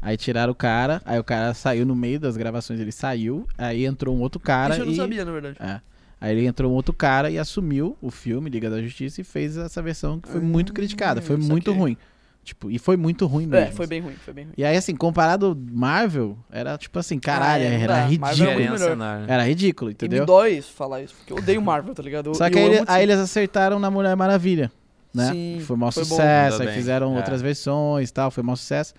Aí 0.00 0.16
tiraram 0.16 0.52
o 0.52 0.54
cara, 0.54 1.02
aí 1.04 1.18
o 1.18 1.24
cara 1.24 1.52
saiu 1.54 1.84
no 1.84 1.96
meio 1.96 2.20
das 2.20 2.36
gravações, 2.36 2.78
ele 2.78 2.92
saiu, 2.92 3.46
aí 3.58 3.84
entrou 3.84 4.16
um 4.16 4.20
outro 4.20 4.38
cara 4.38 4.74
Isso 4.74 4.82
eu 4.82 4.86
não 4.86 4.92
e. 4.92 4.96
sabia, 4.96 5.24
na 5.24 5.32
verdade. 5.32 5.56
É. 5.60 5.80
Aí 6.20 6.36
ele 6.36 6.46
entrou 6.46 6.70
um 6.72 6.74
outro 6.74 6.94
cara 6.94 7.30
e 7.30 7.38
assumiu 7.38 7.96
o 8.00 8.10
filme 8.10 8.48
Liga 8.48 8.70
da 8.70 8.80
Justiça 8.80 9.20
e 9.20 9.24
fez 9.24 9.56
essa 9.56 9.82
versão 9.82 10.20
que 10.20 10.28
foi 10.28 10.40
muito 10.40 10.72
criticada, 10.72 11.20
foi 11.20 11.36
muito 11.36 11.72
ruim. 11.72 11.96
Tipo, 12.44 12.70
e 12.70 12.78
foi 12.78 12.96
muito 12.96 13.26
ruim 13.26 13.44
mesmo. 13.46 13.66
É, 13.66 13.72
foi 13.72 13.88
bem 13.88 14.00
ruim, 14.00 14.14
foi 14.24 14.32
bem 14.32 14.44
ruim. 14.44 14.54
E 14.56 14.64
aí, 14.64 14.76
assim, 14.76 14.94
comparado 14.94 15.58
Marvel, 15.72 16.38
era 16.48 16.78
tipo 16.78 16.96
assim, 16.96 17.18
caralho, 17.18 17.64
Ah, 17.64 17.66
é, 17.66 17.76
não 17.76 17.82
era. 17.84 17.94
Marvel 18.18 18.46
é 18.46 18.54
ridículo. 18.54 18.78
melhor. 18.78 18.92
enorme. 18.92 19.24
Era 19.26 19.42
ridículo, 19.44 19.90
E 19.90 19.94
entendeu? 19.94 20.20
me 20.20 20.26
dói 20.26 20.52
isso, 20.58 20.72
falar 20.72 21.02
isso, 21.02 21.12
porque 21.16 21.32
eu 21.32 21.38
odeio 21.38 21.60
Marvel, 21.60 21.92
tá 21.92 22.02
ligado? 22.04 22.32
Só 22.36 22.46
e 22.46 22.50
que 22.50 22.58
aí, 22.58 22.64
ele- 22.64 22.84
aí 22.86 23.02
eles 23.02 23.18
acertaram 23.18 23.80
na 23.80 23.90
Mulher 23.90 24.14
Maravilha, 24.14 24.70
né? 25.12 25.32
Sim, 25.32 25.58
foi 25.66 25.74
um 25.76 25.80
maior 25.80 25.90
foi 25.90 26.04
bom. 26.04 26.08
sucesso, 26.10 26.50
Mandou 26.52 26.60
aí 26.60 26.66
bem, 26.68 26.76
fizeram 26.76 27.14
é. 27.14 27.16
outras 27.16 27.42
versões 27.42 28.10
e 28.10 28.12
tal, 28.12 28.30
foi 28.30 28.44
um 28.44 28.46
maior 28.46 28.56
sucesso. 28.56 28.94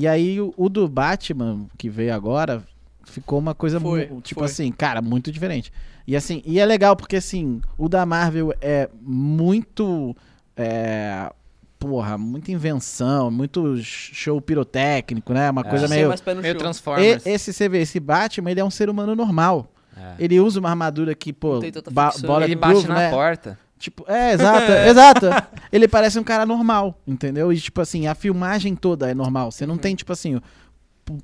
E 0.00 0.08
aí 0.08 0.40
o, 0.40 0.54
o 0.56 0.70
do 0.70 0.88
Batman, 0.88 1.66
que 1.76 1.90
veio 1.90 2.14
agora, 2.14 2.62
ficou 3.04 3.38
uma 3.38 3.54
coisa, 3.54 3.78
Foi, 3.78 4.06
tipo 4.22 4.40
foi. 4.40 4.46
assim, 4.46 4.72
cara, 4.72 5.02
muito 5.02 5.30
diferente. 5.30 5.70
E 6.06 6.16
assim, 6.16 6.40
e 6.46 6.58
é 6.58 6.64
legal 6.64 6.96
porque 6.96 7.16
assim, 7.16 7.60
o 7.76 7.86
da 7.86 8.06
Marvel 8.06 8.54
é 8.62 8.88
muito... 9.02 10.16
É, 10.56 11.30
porra, 11.78 12.16
muita 12.16 12.50
invenção, 12.50 13.30
muito 13.30 13.76
show 13.82 14.40
pirotécnico, 14.40 15.34
né? 15.34 15.50
Uma 15.50 15.60
É. 15.60 15.64
coisa 15.64 15.86
meio... 15.86 16.08
Meio. 16.40 16.54
Transformers. 16.58 17.26
E- 17.26 17.28
esse, 17.30 17.52
você 17.52 17.68
vê, 17.68 17.82
esse 17.82 18.00
Batman, 18.00 18.50
ele 18.50 18.60
é 18.60 18.64
um 18.64 18.70
ser 18.70 18.88
humano 18.88 19.14
normal. 19.14 19.70
É. 19.94 20.14
Ele 20.18 20.40
usa 20.40 20.60
uma 20.60 20.70
armadura 20.70 21.14
que, 21.14 21.30
pô, 21.30 21.60
ba 21.90 22.10
bola 22.22 22.44
Ele 22.44 22.54
de 22.54 22.60
bate 22.60 22.72
groove, 22.72 22.88
na 22.88 22.94
né? 22.94 23.10
porta. 23.10 23.58
Tipo, 23.80 24.04
é, 24.06 24.34
exato, 24.34 24.70
exato. 24.90 25.26
Ele 25.72 25.88
parece 25.88 26.18
um 26.18 26.22
cara 26.22 26.44
normal, 26.44 27.00
entendeu? 27.06 27.50
E, 27.50 27.58
tipo 27.58 27.80
assim, 27.80 28.06
a 28.06 28.14
filmagem 28.14 28.76
toda 28.76 29.10
é 29.10 29.14
normal. 29.14 29.50
Você 29.50 29.66
não 29.66 29.74
Uhum. 29.76 29.80
tem, 29.80 29.96
tipo 29.96 30.12
assim, 30.12 30.38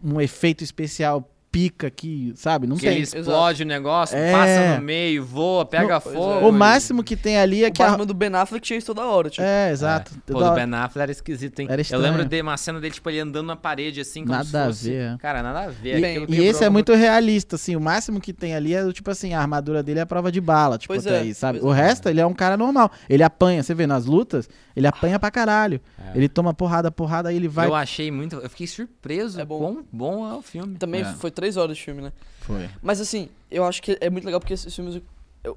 um 0.02 0.18
efeito 0.20 0.64
especial 0.64 1.30
pica 1.56 1.86
aqui, 1.86 2.34
sabe? 2.36 2.66
Não 2.66 2.76
que 2.76 2.82
tem. 2.82 2.96
ele 2.96 3.02
explode 3.02 3.62
o 3.62 3.66
negócio, 3.66 4.14
É. 4.14 4.30
passa 4.30 4.76
no 4.76 4.82
meio, 4.82 5.24
voa, 5.24 5.64
pega 5.64 5.94
Não, 5.94 6.00
pois 6.00 6.14
fogo. 6.14 6.48
O 6.48 6.52
máximo 6.52 7.02
que 7.02 7.16
tem 7.16 7.38
ali 7.38 7.64
é 7.64 7.68
O 7.68 7.72
que 7.72 7.82
a... 7.82 7.86
Batman 7.88 8.06
do 8.06 8.12
Ben 8.12 8.34
Affleck 8.34 8.62
tinha 8.64 8.76
isso 8.76 8.88
toda 8.88 9.06
hora, 9.06 9.30
tipo. 9.30 9.42
É, 9.42 9.70
exato. 9.70 10.12
É. 10.28 10.32
Pô, 10.32 10.38
do 10.42 10.52
Ben 10.52 10.74
Affleck 10.74 11.02
era 11.02 11.12
esquisito, 11.12 11.60
hein? 11.60 11.68
Era 11.70 11.82
Eu 11.90 11.98
lembro 11.98 12.24
de 12.24 12.42
uma 12.42 12.56
cena 12.58 12.78
dele, 12.78 12.92
tipo, 12.92 13.08
ele 13.08 13.20
andando 13.20 13.46
na 13.46 13.56
parede, 13.56 14.00
assim, 14.00 14.20
como 14.20 14.32
Nada 14.32 14.44
se 14.44 14.56
a 14.56 14.90
ver, 14.90 15.14
é. 15.14 15.16
Cara, 15.18 15.42
nada 15.42 15.60
a 15.60 15.68
ver. 15.68 15.98
E, 15.98 16.04
Aquilo 16.04 16.34
e 16.34 16.44
esse 16.46 16.62
é 16.62 16.68
muito 16.68 16.92
realista, 16.92 17.56
assim. 17.56 17.74
O 17.74 17.80
máximo 17.80 18.20
que 18.20 18.32
tem 18.32 18.54
ali 18.54 18.74
é, 18.74 18.92
tipo 18.92 19.10
assim, 19.10 19.32
a 19.32 19.40
armadura 19.40 19.82
dele 19.82 20.00
é 20.00 20.02
a 20.02 20.06
prova 20.06 20.30
de 20.30 20.40
bala, 20.40 20.76
tipo, 20.76 20.92
Pois 20.92 21.06
até 21.06 21.16
é, 21.16 21.20
aí, 21.20 21.34
sabe? 21.34 21.60
pois 21.60 21.72
O 21.72 21.74
é. 21.74 21.86
resto, 21.86 22.08
ele 22.08 22.20
é 22.20 22.26
um 22.26 22.34
cara 22.34 22.56
normal. 22.56 22.90
Ele 23.08 23.22
apanha, 23.22 23.62
você 23.62 23.74
vê, 23.74 23.86
nas 23.86 24.04
lutas, 24.04 24.48
ele 24.76 24.86
apanha 24.86 25.18
pra 25.18 25.30
caralho. 25.30 25.80
É. 25.98 26.16
Ele 26.16 26.28
toma 26.28 26.52
porrada, 26.54 26.90
porrada, 26.90 27.30
aí 27.30 27.36
ele 27.36 27.48
vai... 27.48 27.66
Eu 27.66 27.74
achei 27.74 28.10
muito... 28.10 28.36
Eu 28.36 28.50
fiquei 28.50 28.66
surpreso 28.66 29.40
É 29.40 29.44
bom. 29.44 29.58
quão 29.58 29.84
bom 29.90 30.30
é 30.30 30.34
o 30.34 30.42
filme. 30.42 30.76
Também 30.76 31.00
É. 31.00 31.12
foi 31.14 31.30
três 31.30 31.56
horas 31.56 31.76
de 31.76 31.82
filme, 31.82 32.02
né? 32.02 32.12
Foi. 32.40 32.68
Mas 32.82 33.00
assim, 33.00 33.28
eu 33.50 33.64
acho 33.64 33.82
que 33.82 33.96
é 34.00 34.08
muito 34.10 34.24
legal 34.24 34.38
porque 34.40 34.54
esses 34.54 34.74
filmes 34.74 35.00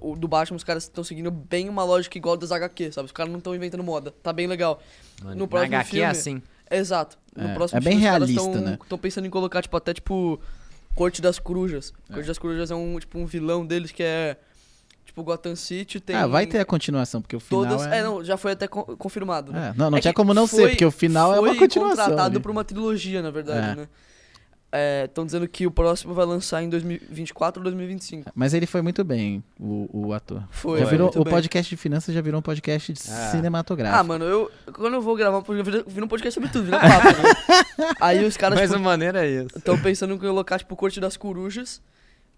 o 0.02 0.16
do 0.16 0.28
Batman, 0.28 0.56
os 0.56 0.64
caras 0.64 0.84
estão 0.84 1.04
seguindo 1.04 1.32
bem 1.32 1.68
uma 1.68 1.84
lógica 1.84 2.16
igual 2.18 2.38
das 2.38 2.52
HQ, 2.52 2.92
sabe? 2.92 3.08
Os 3.08 3.12
caras 3.12 3.32
não 3.32 3.40
estão 3.40 3.56
inventando 3.56 3.84
moda. 3.84 4.12
Tá 4.22 4.32
bem 4.32 4.46
legal. 4.46 4.80
Mano, 5.22 5.36
no 5.36 5.42
na 5.42 5.48
próximo 5.48 5.76
HQ 5.76 5.90
filme- 5.90 6.04
é 6.06 6.08
assim. 6.08 6.42
Exato. 6.70 7.18
No 7.36 7.48
É, 7.48 7.54
próximo 7.56 7.78
é 7.80 7.82
bem 7.82 7.94
filme, 7.94 8.06
os 8.06 8.12
realista, 8.12 8.44
caras 8.46 8.62
né? 8.62 8.78
Estão 8.80 8.98
pensando 9.00 9.26
em 9.26 9.30
colocar, 9.32 9.62
tipo, 9.64 9.76
até 9.76 9.94
tipo. 9.94 10.40
Corte 10.96 11.22
das 11.22 11.40
Corujas. 11.40 11.92
Corte 12.12 12.28
das 12.28 12.38
Corujas 12.38 12.70
é 12.70 12.76
um, 12.76 13.00
tipo, 13.00 13.18
um 13.18 13.26
vilão 13.26 13.66
deles 13.66 13.92
que 13.92 14.04
é. 14.04 14.38
Tipo, 15.10 15.24
Gotham 15.24 15.56
City 15.56 16.00
tem. 16.00 16.16
Ah, 16.16 16.28
vai 16.28 16.46
ter 16.46 16.60
a 16.60 16.66
continuação, 16.66 17.20
porque 17.20 17.36
o 17.36 17.40
final 17.40 17.66
Todas. 17.66 17.88
é... 17.88 17.98
É, 17.98 18.04
não, 18.04 18.24
já 18.24 18.38
foi 18.38 18.52
até 18.52 18.68
co- 18.68 18.96
confirmado. 18.96 19.52
né? 19.52 19.72
É, 19.74 19.78
não, 19.78 19.90
não 19.90 19.98
É 19.98 20.02
tinha 20.02 20.14
como 20.14 20.36
não 20.36 20.46
foi- 20.46 20.60
ser, 20.66 20.70
porque 20.70 20.86
o 20.86 20.92
final 20.92 21.34
é 21.34 21.40
uma 21.40 21.48
foi 21.50 21.58
continuação. 21.58 22.06
contratado 22.06 22.36
ali. 22.36 22.40
pra 22.44 22.52
uma 22.52 22.64
trilogia, 22.64 23.22
na 23.22 23.32
verdade, 23.32 23.72
É. 23.72 23.76
né? 23.76 23.88
Estão 25.06 25.26
dizendo 25.26 25.48
que 25.48 25.66
o 25.66 25.72
próximo 25.72 26.14
vai 26.14 26.28
lançar 26.28 26.62
em 26.62 26.70
2024 26.70 27.60
ou 27.60 27.64
2025. 27.64 28.32
Mas 28.36 28.54
ele 28.54 28.68
foi 28.68 28.84
muito 28.84 29.04
bem, 29.04 29.44
o, 29.60 29.90
o 29.92 30.14
ator. 30.14 30.44
Foi, 30.52 30.78
já 30.78 30.86
Foi. 30.86 30.92
virou, 30.92 31.08
muito 31.08 31.20
o 31.20 31.24
bem. 31.24 31.34
podcast 31.34 31.68
de 31.72 31.76
finanças 31.76 32.14
já 32.14 32.22
virou 32.22 32.38
um 32.38 32.42
podcast 32.44 32.94
de 32.94 33.00
Ah. 33.10 33.32
cinematográfico. 33.32 34.00
Ah, 34.00 34.04
mano, 34.04 34.26
eu. 34.26 34.52
Quando 34.72 34.94
eu 34.94 35.02
vou 35.02 35.16
gravar 35.16 35.40
um 35.40 35.42
podcast, 35.42 35.76
eu 35.88 35.92
viro 35.92 36.06
um 36.06 36.08
podcast 36.08 36.36
sobre 36.36 36.50
tudo, 36.52 36.66
vira 36.66 36.80
papo, 36.80 37.08
né? 37.08 37.94
Aí 38.00 38.24
os 38.24 38.38
caras 38.38 38.60
Mas 38.60 38.70
tipo, 38.70 38.80
a 38.80 38.84
maneira 38.86 39.26
é 39.26 39.44
isso. 39.44 39.58
estão 39.58 39.76
pensando 39.82 40.14
em 40.14 40.20
colocar, 40.20 40.60
tipo, 40.60 40.72
o 40.76 40.78
Corte 40.78 41.00
das 41.00 41.18
Corujas, 41.18 41.82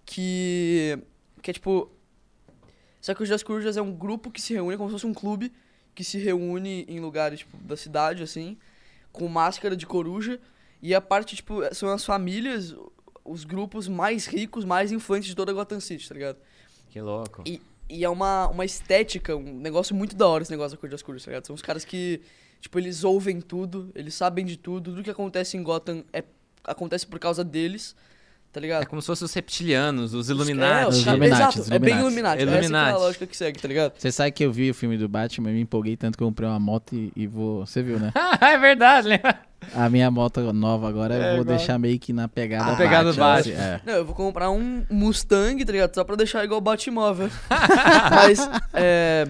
que. 0.05 0.97
Que 1.41 1.51
é 1.51 1.53
tipo. 1.53 1.91
Essa 3.01 3.15
Corte 3.15 3.29
das 3.29 3.43
Corujas 3.43 3.77
é 3.77 3.81
um 3.81 3.91
grupo 3.91 4.29
que 4.29 4.41
se 4.41 4.53
reúne, 4.53 4.75
é 4.75 4.77
como 4.77 4.89
se 4.89 4.93
fosse 4.93 5.07
um 5.07 5.13
clube, 5.13 5.51
que 5.95 6.03
se 6.03 6.17
reúne 6.19 6.85
em 6.87 6.99
lugares, 6.99 7.39
tipo, 7.39 7.57
da 7.57 7.75
cidade, 7.75 8.21
assim, 8.23 8.57
com 9.11 9.27
máscara 9.27 9.75
de 9.75 9.85
coruja. 9.85 10.39
E 10.81 10.93
a 10.93 11.01
parte, 11.01 11.35
tipo, 11.35 11.61
são 11.73 11.89
as 11.89 12.05
famílias, 12.05 12.75
os 13.25 13.43
grupos 13.43 13.87
mais 13.87 14.25
ricos, 14.25 14.63
mais 14.65 14.91
influentes 14.91 15.29
de 15.29 15.35
toda 15.35 15.51
Gotham 15.51 15.79
City, 15.79 16.07
tá 16.07 16.13
ligado? 16.13 16.37
Que 16.89 17.01
louco. 17.01 17.43
E, 17.45 17.61
E 17.89 18.05
é 18.05 18.09
uma, 18.09 18.47
uma 18.47 18.63
estética, 18.63 19.35
um 19.35 19.59
negócio 19.59 19.93
muito 19.93 20.15
da 20.15 20.25
hora 20.25 20.43
esse 20.43 20.51
negócio 20.51 20.77
da 20.77 20.79
cor 20.79 20.89
de 20.89 20.95
escuros, 20.95 21.25
tá 21.25 21.31
ligado? 21.31 21.45
São 21.45 21.53
os 21.53 21.61
caras 21.61 21.83
que, 21.83 22.21
tipo, 22.61 22.79
eles 22.79 23.03
ouvem 23.03 23.41
tudo, 23.41 23.91
eles 23.93 24.13
sabem 24.13 24.45
de 24.45 24.55
tudo, 24.57 24.91
tudo 24.91 25.03
que 25.03 25.09
acontece 25.09 25.57
em 25.57 25.63
Gotham 25.63 26.03
é, 26.13 26.23
acontece 26.63 27.05
por 27.05 27.19
causa 27.19 27.43
deles, 27.43 27.95
tá 28.51 28.59
ligado? 28.59 28.83
É 28.83 28.85
como 28.85 29.01
se 29.01 29.07
fossem 29.07 29.25
os 29.25 29.33
reptilianos, 29.33 30.13
os 30.13 30.29
É, 30.29 30.33
Illuminati. 30.33 30.89
os 30.89 30.97
Os 30.99 31.05
Illuminati, 31.05 31.41
Exato, 31.41 31.59
os 31.61 31.71
é 31.71 31.79
bem 31.79 31.95
Illuminati. 31.97 32.41
Illuminati. 32.41 32.41
Essa 32.43 32.51
é 32.51 32.57
Illuminati. 32.59 32.93
a 32.95 32.97
lógica 32.97 33.27
que 33.27 33.37
segue, 33.37 33.59
tá 33.59 33.67
ligado? 33.67 33.93
Você 33.97 34.11
sabe 34.11 34.31
que 34.31 34.43
eu 34.45 34.51
vi 34.51 34.69
o 34.69 34.73
filme 34.73 34.97
do 34.97 35.07
Batman 35.07 35.51
e 35.51 35.53
me 35.53 35.61
empolguei 35.61 35.95
tanto 35.97 36.17
que 36.17 36.23
eu 36.23 36.27
comprei 36.27 36.47
uma 36.49 36.59
moto 36.59 36.93
e, 36.95 37.11
e 37.15 37.27
vou. 37.27 37.65
Você 37.65 37.81
viu, 37.81 37.99
né? 37.99 38.11
é 38.41 38.57
verdade, 38.57 39.07
lembra? 39.07 39.39
A 39.75 39.87
minha 39.89 40.09
moto 40.09 40.51
nova 40.51 40.89
agora 40.89 41.13
eu 41.13 41.21
É, 41.21 41.31
vou 41.33 41.41
igual. 41.41 41.57
deixar 41.57 41.77
meio 41.77 41.99
que 41.99 42.11
na 42.11 42.27
pegada 42.27 42.71
Ah, 42.71 42.75
pegada 42.75 43.13
Batman, 43.13 43.25
Batman. 43.35 43.39
assim, 43.39 43.51
é. 43.51 43.81
Não, 43.85 43.93
eu 43.93 44.05
vou 44.05 44.15
comprar 44.15 44.49
um 44.49 44.83
Mustang, 44.89 45.63
tá 45.63 45.71
ligado? 45.71 45.93
Só 45.93 46.03
pra 46.03 46.15
deixar 46.15 46.43
igual 46.43 46.57
o 46.57 46.61
Batmóvel. 46.61 47.29
Mas, 48.09 48.49
é... 48.73 49.27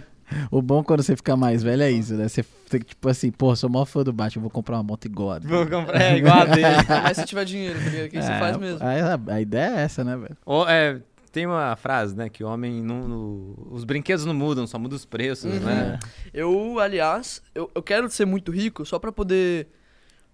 O 0.50 0.62
bom 0.62 0.84
quando 0.84 1.04
você 1.04 1.16
fica 1.16 1.36
mais 1.36 1.62
velho 1.64 1.84
é 1.84 1.92
isso, 1.92 2.14
né? 2.14 2.28
Você 2.28 2.44
fica 2.44 2.86
tipo 2.86 3.10
assim, 3.10 3.32
pô, 3.32 3.56
sou 3.56 3.70
maior 3.70 3.86
fã 3.86 4.04
do 4.04 4.14
Batman, 4.14 4.42
vou 4.42 4.50
comprar 4.52 4.78
uma 4.78 4.84
moto 4.84 5.06
igual 5.06 5.32
a 5.32 5.40
dele. 5.40 5.54
Vou 5.54 5.66
comprar. 5.68 6.02
É 6.02 6.18
igual 6.18 6.42
a 6.42 6.46
dele. 6.46 6.66
Mas 7.04 7.18
se 7.18 7.26
tiver 7.26 7.46
dinheiro, 7.46 7.78
tá? 7.80 7.86
O 8.06 8.10
que 8.10 8.22
você 8.22 8.32
É, 8.32 8.40
faz 8.40 8.58
mesmo? 8.58 8.80
A, 8.86 9.34
a 9.36 9.42
ideia 9.42 9.78
é 9.78 9.82
essa, 9.82 10.04
né, 10.04 10.16
velho? 10.16 10.38
Ou, 10.46 10.68
é, 10.70 11.02
tem 11.32 11.46
uma 11.46 11.76
frase, 11.76 12.16
né? 12.16 12.30
Que 12.30 12.44
o 12.44 12.48
homem 12.48 12.82
não. 12.82 13.08
no- 13.08 13.68
os 13.72 13.84
brinquedos 13.84 14.26
não 14.26 14.34
mudam, 14.34 14.66
só 14.68 14.78
mudam 14.80 14.96
os 14.96 15.06
preços, 15.06 15.54
Uhum. 15.54 15.60
né? 15.60 16.00
Eu, 16.34 16.80
aliás, 16.80 17.42
eu, 17.56 17.70
eu 17.74 17.82
quero 17.84 18.10
ser 18.10 18.26
muito 18.26 18.52
rico 18.52 18.86
só 18.86 19.00
pra 19.00 19.12
poder 19.12 19.68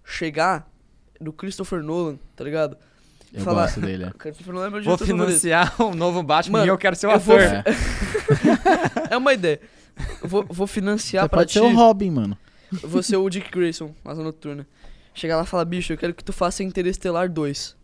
chegar 0.04 0.68
no 1.20 1.32
Christopher 1.32 1.82
Nolan, 1.82 2.18
tá 2.36 2.44
ligado? 2.44 2.76
Eu 3.32 3.42
Falar- 3.42 3.62
gosto 3.64 3.80
dele. 3.80 4.04
é. 4.04 4.08
O 4.08 4.14
Christopher 4.18 4.54
Nolan 4.54 4.66
é 4.68 4.70
meu 4.70 4.82
Vou 4.82 4.96
financiar 4.98 5.74
o 5.82 5.94
novo 5.94 6.22
Batman 6.22 6.60
Mano, 6.60 6.66
e 6.66 6.72
eu 6.72 6.78
quero 6.78 6.96
ser 6.96 7.08
o 7.08 7.10
eu 7.12 7.18
vou- 7.20 7.36
ator. 7.36 7.48
É. 7.48 7.64
É 9.10 9.16
uma 9.16 9.32
ideia. 9.32 9.60
Vou, 10.22 10.44
vou 10.48 10.66
financiar 10.66 11.24
Você 11.24 11.28
pra 11.28 11.38
pode 11.38 11.48
ti. 11.52 11.58
ser 11.58 11.64
o 11.64 11.74
Robin, 11.74 12.10
mano. 12.10 12.38
Vou 12.82 13.02
ser 13.02 13.16
o 13.16 13.28
Dick 13.30 13.50
Grayson, 13.50 13.94
Asa 14.04 14.22
Noturna. 14.22 14.66
Chegar 15.14 15.36
lá 15.36 15.42
e 15.42 15.46
falar, 15.46 15.64
bicho, 15.64 15.92
eu 15.92 15.96
quero 15.98 16.14
que 16.14 16.22
tu 16.22 16.32
faça 16.32 16.62
Interestelar 16.62 17.28
2. 17.28 17.76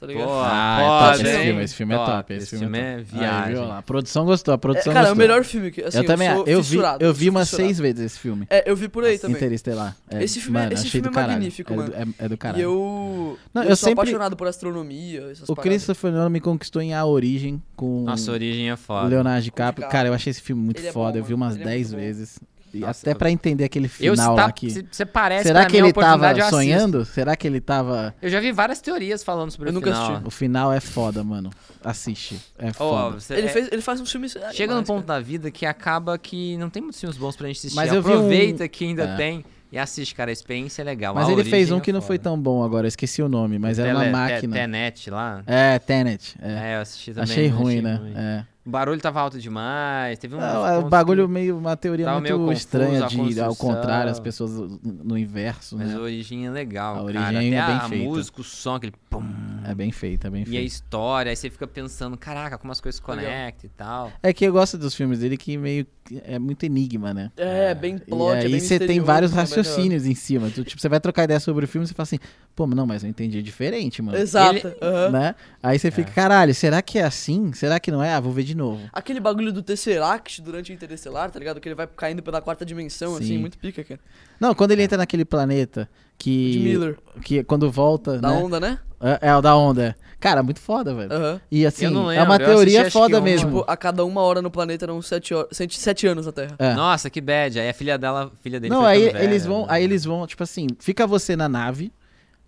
Tá 0.00 0.06
ligado? 0.06 0.24
Pô, 0.28 0.32
Ah, 0.42 0.78
é 0.80 0.86
pode, 0.88 1.18
top 1.18 1.28
esse 1.28 1.44
filme, 1.44 1.62
esse 1.64 1.74
filme 1.74 1.94
é 1.94 1.96
top, 1.98 2.32
esse 2.32 2.42
Esse 2.44 2.58
filme 2.58 2.78
é 2.78 2.82
é 2.82 2.94
Aí, 2.96 3.02
viagem. 3.04 3.54
lá, 3.56 3.78
A 3.78 3.82
produção 3.82 4.24
gostou, 4.24 4.52
a 4.52 4.54
É, 4.54 4.58
produção 4.58 4.92
cara, 4.94 5.08
é 5.08 5.12
o 5.12 5.14
gostou. 5.14 5.28
melhor 5.28 5.44
filme 5.44 5.70
que 5.70 5.82
assim, 5.82 5.98
eu 5.98 6.04
também, 6.06 6.30
sou 6.34 6.46
eu 6.46 6.62
vi, 6.62 6.78
eu 7.00 7.12
vi 7.12 7.28
umas 7.28 7.48
fissurado. 7.50 7.66
seis 7.68 7.78
vezes 7.78 8.00
esse 8.06 8.18
filme. 8.18 8.46
É, 8.48 8.70
eu 8.70 8.74
vi 8.74 8.88
por 8.88 9.04
aí 9.04 9.18
também. 9.18 9.36
Interestelar. 9.36 9.94
É, 10.08 10.24
Esse 10.24 10.40
filme 10.40 10.58
é- 10.58 10.62
mano, 10.62 10.72
esse 10.72 10.88
filme 10.88 11.02
do 11.06 11.10
é 11.10 11.12
caralho. 11.14 11.32
magnífico, 11.34 11.70
é 11.72 11.76
do- 11.76 11.82
mano. 11.82 11.94
É, 12.18 12.24
é 12.24 12.28
do 12.30 12.38
caralho. 12.38 12.60
E 12.60 12.62
eu. 12.64 13.38
Não, 13.52 13.62
eu, 13.62 13.68
eu 13.68 13.76
sou 13.76 13.88
sempre- 13.90 14.02
apaixonado 14.02 14.36
por 14.36 14.46
astronomia, 14.48 15.20
essas 15.32 15.48
O 15.48 15.54
paradas. 15.54 15.72
Christopher 15.74 16.12
Nolan 16.12 16.30
me 16.30 16.40
conquistou 16.40 16.80
em 16.80 16.94
A 16.94 17.04
Origem 17.04 17.62
com 17.76 18.04
Nossa, 18.04 18.30
a 18.30 18.34
origem 18.34 18.70
é 18.70 18.74
o 18.74 18.78
foda. 18.78 19.06
Leonardo 19.06 19.42
DiCaprio. 19.42 19.86
Cara, 19.88 20.08
eu 20.08 20.14
achei 20.14 20.30
esse 20.30 20.40
filme 20.40 20.62
muito 20.62 20.80
é 20.80 20.90
foda. 20.92 21.18
eu 21.18 21.24
vi 21.24 21.34
umas 21.34 21.56
Ele 21.56 21.62
é 21.64 21.66
10 21.66 21.88
muito 21.92 22.00
bom. 22.00 22.06
vezes. 22.06 22.38
E 22.72 22.78
Nossa, 22.80 23.00
até 23.02 23.12
eu- 23.12 23.16
pra 23.16 23.30
entender 23.30 23.64
aquele 23.64 23.88
final 23.88 24.32
está, 24.34 24.44
lá 24.46 24.52
que... 24.52 24.70
se- 24.70 24.86
Você 24.90 25.04
parece 25.04 25.44
Será 25.44 25.66
que 25.66 25.76
ele 25.76 25.92
tava 25.92 26.50
sonhando? 26.50 27.04
Será 27.04 27.36
que 27.36 27.46
ele 27.46 27.60
tava... 27.60 28.14
Eu 28.22 28.30
já 28.30 28.38
vi 28.40 28.52
várias 28.52 28.80
teorias 28.80 29.22
falando 29.24 29.50
sobre 29.50 29.68
Eu 29.68 29.72
o 29.72 29.74
nunca 29.74 29.90
final. 29.92 30.10
assisti. 30.10 30.26
O 30.26 30.30
final 30.30 30.72
é 30.72 30.80
foda, 30.80 31.24
mano. 31.24 31.50
Assiste. 31.82 32.38
É 32.58 32.68
Ó, 32.68 32.72
foda. 32.72 33.20
você- 33.20 33.34
Ele, 33.34 33.46
é- 33.46 33.50
fez, 33.50 33.68
ele 33.72 33.82
faz 33.82 34.00
uns 34.00 34.10
filmes. 34.12 34.36
Chega 34.52 34.74
num 34.74 34.82
ponto 34.84 35.06
da 35.06 35.18
vida 35.20 35.50
que 35.50 35.64
acaba 35.66 36.16
que 36.18 36.56
não 36.58 36.68
tem 36.70 36.82
muitos 36.82 37.00
filmes 37.00 37.16
bons 37.16 37.36
pra 37.36 37.46
gente 37.48 37.58
assistir. 37.58 37.76
Mas 37.76 37.92
eu 37.92 38.02
vi 38.02 38.10
um- 38.10 38.14
Aproveita 38.14 38.68
que 38.68 38.84
ainda 38.84 39.04
É. 39.04 39.16
tem 39.16 39.44
e 39.72 39.78
assiste, 39.78 40.14
cara. 40.14 40.30
A 40.30 40.32
experiência 40.32 40.82
é 40.82 40.84
legal. 40.84 41.14
Mas 41.14 41.28
A 41.28 41.32
ele 41.32 41.42
fez 41.44 41.70
um 41.72 41.78
é 41.78 41.80
que 41.80 41.92
não 41.92 42.02
foi 42.02 42.18
tão 42.18 42.38
bom 42.38 42.62
agora. 42.62 42.86
Eu 42.86 42.88
esqueci 42.88 43.22
o 43.22 43.28
nome, 43.28 43.58
mas 43.58 43.78
era 43.78 43.90
uma 43.90 44.00
Tele- 44.00 44.12
máquina. 44.12 44.54
Te- 44.56 44.60
Tenet 44.60 45.10
lá. 45.10 45.42
É, 45.46 45.78
Tenet. 45.78 46.36
É. 46.42 46.72
É, 46.72 46.76
eu 46.76 46.80
assisti 46.82 47.12
também. 47.12 47.30
achei 47.30 47.48
ruim, 47.48 47.80
né? 47.80 48.00
É. 48.14 48.49
O 48.64 48.68
barulho 48.70 49.00
tava 49.00 49.20
alto 49.20 49.38
demais. 49.40 50.18
Teve 50.18 50.34
um. 50.34 50.38
Não, 50.38 50.66
é, 50.66 50.78
o 50.78 50.88
bagulho 50.88 51.26
meio, 51.26 51.56
uma 51.56 51.76
teoria 51.78 52.04
Tava 52.04 52.20
meio 52.20 52.36
muito 52.38 52.48
confuso 52.48 52.66
estranha 52.66 53.06
de, 53.06 53.40
ao 53.40 53.54
construção. 53.54 53.54
contrário, 53.56 54.10
as 54.12 54.20
pessoas 54.20 54.78
no 54.82 55.16
inverso, 55.16 55.78
Mas 55.78 55.88
né? 55.88 55.94
a 55.96 56.00
origem 56.00 56.46
é 56.46 56.50
legal. 56.50 56.92
A 56.92 56.96
cara. 56.96 57.04
origem 57.06 57.26
Até 57.26 57.36
é 57.46 57.66
bem 57.66 57.76
a 57.76 57.88
feita. 57.88 58.04
música, 58.04 58.40
o 58.40 58.44
som, 58.44 58.74
aquele 58.74 58.92
pum. 59.08 59.24
É 59.64 59.74
bem 59.74 59.90
feito, 59.90 60.26
é 60.26 60.30
bem 60.30 60.42
E 60.42 60.44
a 60.44 60.50
feito. 60.50 60.66
história, 60.66 61.30
aí 61.30 61.36
você 61.36 61.48
fica 61.48 61.66
pensando, 61.66 62.16
caraca, 62.18 62.58
como 62.58 62.70
as 62.70 62.80
coisas 62.82 62.96
se 62.96 63.02
conectam 63.02 63.68
e 63.68 63.72
tal. 63.76 64.12
É 64.22 64.30
que 64.32 64.44
eu 64.44 64.52
gosto 64.52 64.76
dos 64.76 64.94
filmes 64.94 65.20
dele 65.20 65.38
que 65.38 65.56
meio 65.56 65.86
é 66.24 66.38
muito 66.38 66.64
enigma, 66.64 67.12
né? 67.14 67.30
É, 67.36 67.74
bem 67.74 67.98
plot, 67.98 68.34
e 68.34 68.38
é 68.38 68.40
aí 68.42 68.50
bem 68.50 68.60
você 68.60 68.78
tem 68.78 69.00
vários 69.00 69.32
mas 69.32 69.38
é 69.38 69.56
raciocínios 69.56 70.06
em 70.06 70.14
cima. 70.14 70.50
Tu, 70.50 70.64
tipo, 70.64 70.80
você 70.80 70.88
vai 70.88 71.00
trocar 71.00 71.24
ideia 71.24 71.40
sobre 71.40 71.64
o 71.64 71.68
filme 71.68 71.84
e 71.84 71.88
você 71.88 71.94
fala 71.94 72.04
assim, 72.04 72.18
pô, 72.54 72.66
mas 72.66 72.76
não, 72.76 72.86
mas 72.86 73.04
eu 73.04 73.10
entendi 73.10 73.42
diferente, 73.42 74.02
mano. 74.02 74.18
Exato. 74.18 74.66
Ele-. 74.66 75.10
Né? 75.12 75.34
Aí 75.62 75.78
você 75.78 75.90
fica, 75.90 76.10
caralho, 76.10 76.54
será 76.54 76.82
que 76.82 76.98
é 76.98 77.04
assim? 77.04 77.52
Será 77.52 77.78
que 77.78 77.90
não 77.90 78.02
é? 78.02 78.12
Ah, 78.12 78.20
vou 78.20 78.32
ver 78.32 78.44
de 78.44 78.54
novo. 78.54 78.80
Aquele 78.92 79.20
bagulho 79.20 79.52
do 79.52 79.62
Tesseract 79.62 80.42
durante 80.42 80.72
o 80.72 80.74
Interestelar, 80.74 81.30
tá 81.30 81.38
ligado? 81.38 81.60
Que 81.60 81.68
ele 81.68 81.74
vai 81.74 81.86
caindo 81.86 82.22
pela 82.22 82.40
quarta 82.40 82.64
dimensão, 82.64 83.14
assim, 83.14 83.26
Sim. 83.26 83.38
muito 83.38 83.58
pica, 83.58 83.84
cara. 83.84 84.00
Não, 84.38 84.54
quando 84.54 84.72
ele 84.72 84.82
entra 84.82 84.98
naquele 84.98 85.24
planeta 85.24 85.88
que. 86.20 86.52
De 86.52 86.58
Miller. 86.60 86.98
Que 87.22 87.42
quando 87.42 87.70
volta. 87.70 88.18
Da 88.18 88.28
né? 88.30 88.36
onda, 88.36 88.60
né? 88.60 88.78
É, 89.00 89.28
é 89.30 89.36
o 89.36 89.40
da 89.40 89.56
onda. 89.56 89.96
Cara, 90.20 90.42
muito 90.42 90.60
foda, 90.60 90.94
velho. 90.94 91.10
Aham. 91.10 91.40
E 91.50 91.64
assim, 91.64 91.86
é 91.86 91.88
uma 91.88 92.08
lembro, 92.08 92.20
eu 92.20 92.30
assisti, 92.30 92.44
teoria 92.44 92.90
foda 92.90 93.20
mesmo. 93.22 93.48
Tipo, 93.60 93.64
a 93.66 93.74
cada 93.74 94.04
uma 94.04 94.20
hora 94.20 94.42
no 94.42 94.50
planeta 94.50 94.84
eram 94.84 95.00
sete, 95.00 95.32
horas, 95.32 95.48
sete, 95.52 95.78
sete 95.80 96.06
anos 96.06 96.26
na 96.26 96.32
Terra. 96.32 96.54
É. 96.58 96.74
Nossa, 96.74 97.08
que 97.08 97.22
bad. 97.22 97.58
Aí 97.58 97.70
a 97.70 97.72
filha 97.72 97.96
dela, 97.96 98.30
filha 98.42 98.60
dele 98.60 98.72
Não, 98.74 98.84
aí 98.84 99.04
eles 99.16 99.46
vão, 99.46 99.60
né? 99.62 99.66
aí 99.70 99.82
eles 99.82 100.04
vão, 100.04 100.26
tipo 100.26 100.42
assim, 100.42 100.66
fica 100.78 101.06
você 101.06 101.34
na 101.34 101.48
nave 101.48 101.90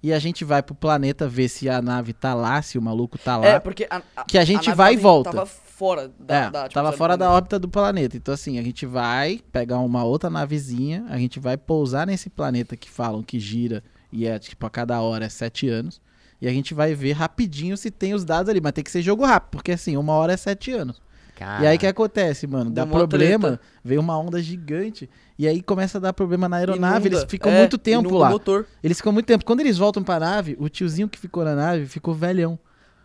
e 0.03 0.13
a 0.13 0.19
gente 0.19 0.45
vai 0.45 0.63
pro 0.63 0.75
planeta 0.75 1.27
ver 1.27 1.49
se 1.49 1.67
a 1.71 1.81
nave 1.81 2.13
tá 2.13 2.35
lá, 2.35 2.61
se 2.61 2.77
o 2.77 2.83
maluco 2.83 3.17
tá 3.17 3.39
lá. 3.39 3.47
É, 3.47 3.59
porque 3.59 3.87
a, 3.89 4.03
a- 4.15 4.25
Que 4.25 4.37
a 4.37 4.45
gente 4.45 4.67
nave 4.67 4.77
vai 4.77 4.93
e 4.93 4.97
volta. 4.99 5.31
Tava 5.31 5.51
fora 5.83 6.13
da. 6.17 6.35
é, 6.37 6.51
da 6.51 6.63
tipo, 6.63 6.75
tava 6.75 6.93
fora 6.93 7.17
do 7.17 7.21
da 7.21 7.31
órbita 7.33 7.59
do 7.59 7.69
planeta. 7.69 8.17
Então, 8.17 8.33
assim, 8.33 8.57
a 8.57 8.63
gente 8.63 8.87
vai 8.87 9.41
pegar 9.51 9.81
uma 9.81 10.05
outra 10.05 10.31
navezinha, 10.31 11.05
a 11.09 11.19
gente 11.19 11.41
vai 11.41 11.57
pousar 11.57 12.07
nesse 12.07 12.31
planeta 12.31 12.77
que 12.77 12.89
falam 12.89 13.21
que 13.21 13.41
gira 13.41 13.83
e 14.13 14.25
é, 14.25 14.39
tipo, 14.39 14.65
a 14.65 14.71
cada 14.71 15.01
hora 15.01 15.25
é 15.25 15.29
sete 15.29 15.69
anos. 15.69 16.01
E 16.41 16.47
a 16.47 16.53
gente 16.53 16.73
vai 16.73 16.95
ver 16.95 17.13
rapidinho 17.13 17.77
se 17.77 17.91
tem 17.91 18.15
os 18.15 18.25
dados 18.25 18.49
ali. 18.49 18.61
Mas 18.61 18.73
tem 18.73 18.85
que 18.85 18.91
ser 18.93 19.03
jogo 19.03 19.25
rápido, 19.25 19.51
porque 19.51 19.73
assim, 19.73 19.97
uma 19.97 20.13
hora 20.13 20.33
é 20.33 20.37
sete 20.37 20.71
anos. 20.71 21.01
Cara, 21.35 21.65
E 21.65 21.67
aí 21.67 21.77
o 21.77 21.81
que 21.81 21.87
acontece, 21.87 22.47
mano? 22.47 22.71
Dá 22.71 22.87
problema, 22.87 23.49
treta. 23.49 23.61
vem 23.83 23.99
uma 23.99 24.17
onda 24.19 24.41
gigante. 24.41 25.11
E 25.37 25.49
aí 25.49 25.61
começa 25.63 25.99
a 25.99 26.01
dar 26.01 26.13
problema 26.13 26.49
na 26.49 26.59
aeronave. 26.59 27.09
Inunda. 27.09 27.23
Eles 27.23 27.31
ficam 27.31 27.51
É, 27.51 27.59
muito 27.59 27.77
tempo 27.79 28.17
lá. 28.17 28.31
motor. 28.31 28.67
Eles 28.85 28.99
ficam 28.99 29.13
muito 29.13 29.27
tempo. 29.27 29.45
Quando 29.45 29.61
eles 29.61 29.79
voltam 29.79 30.03
pra 30.05 30.21
nave, 30.21 30.57
o 30.61 30.69
tiozinho 30.69 31.09
que 31.09 31.19
ficou 31.19 31.45
na 31.45 31.57
nave 31.57 31.87
ficou 31.87 32.15
velhão. 32.15 32.57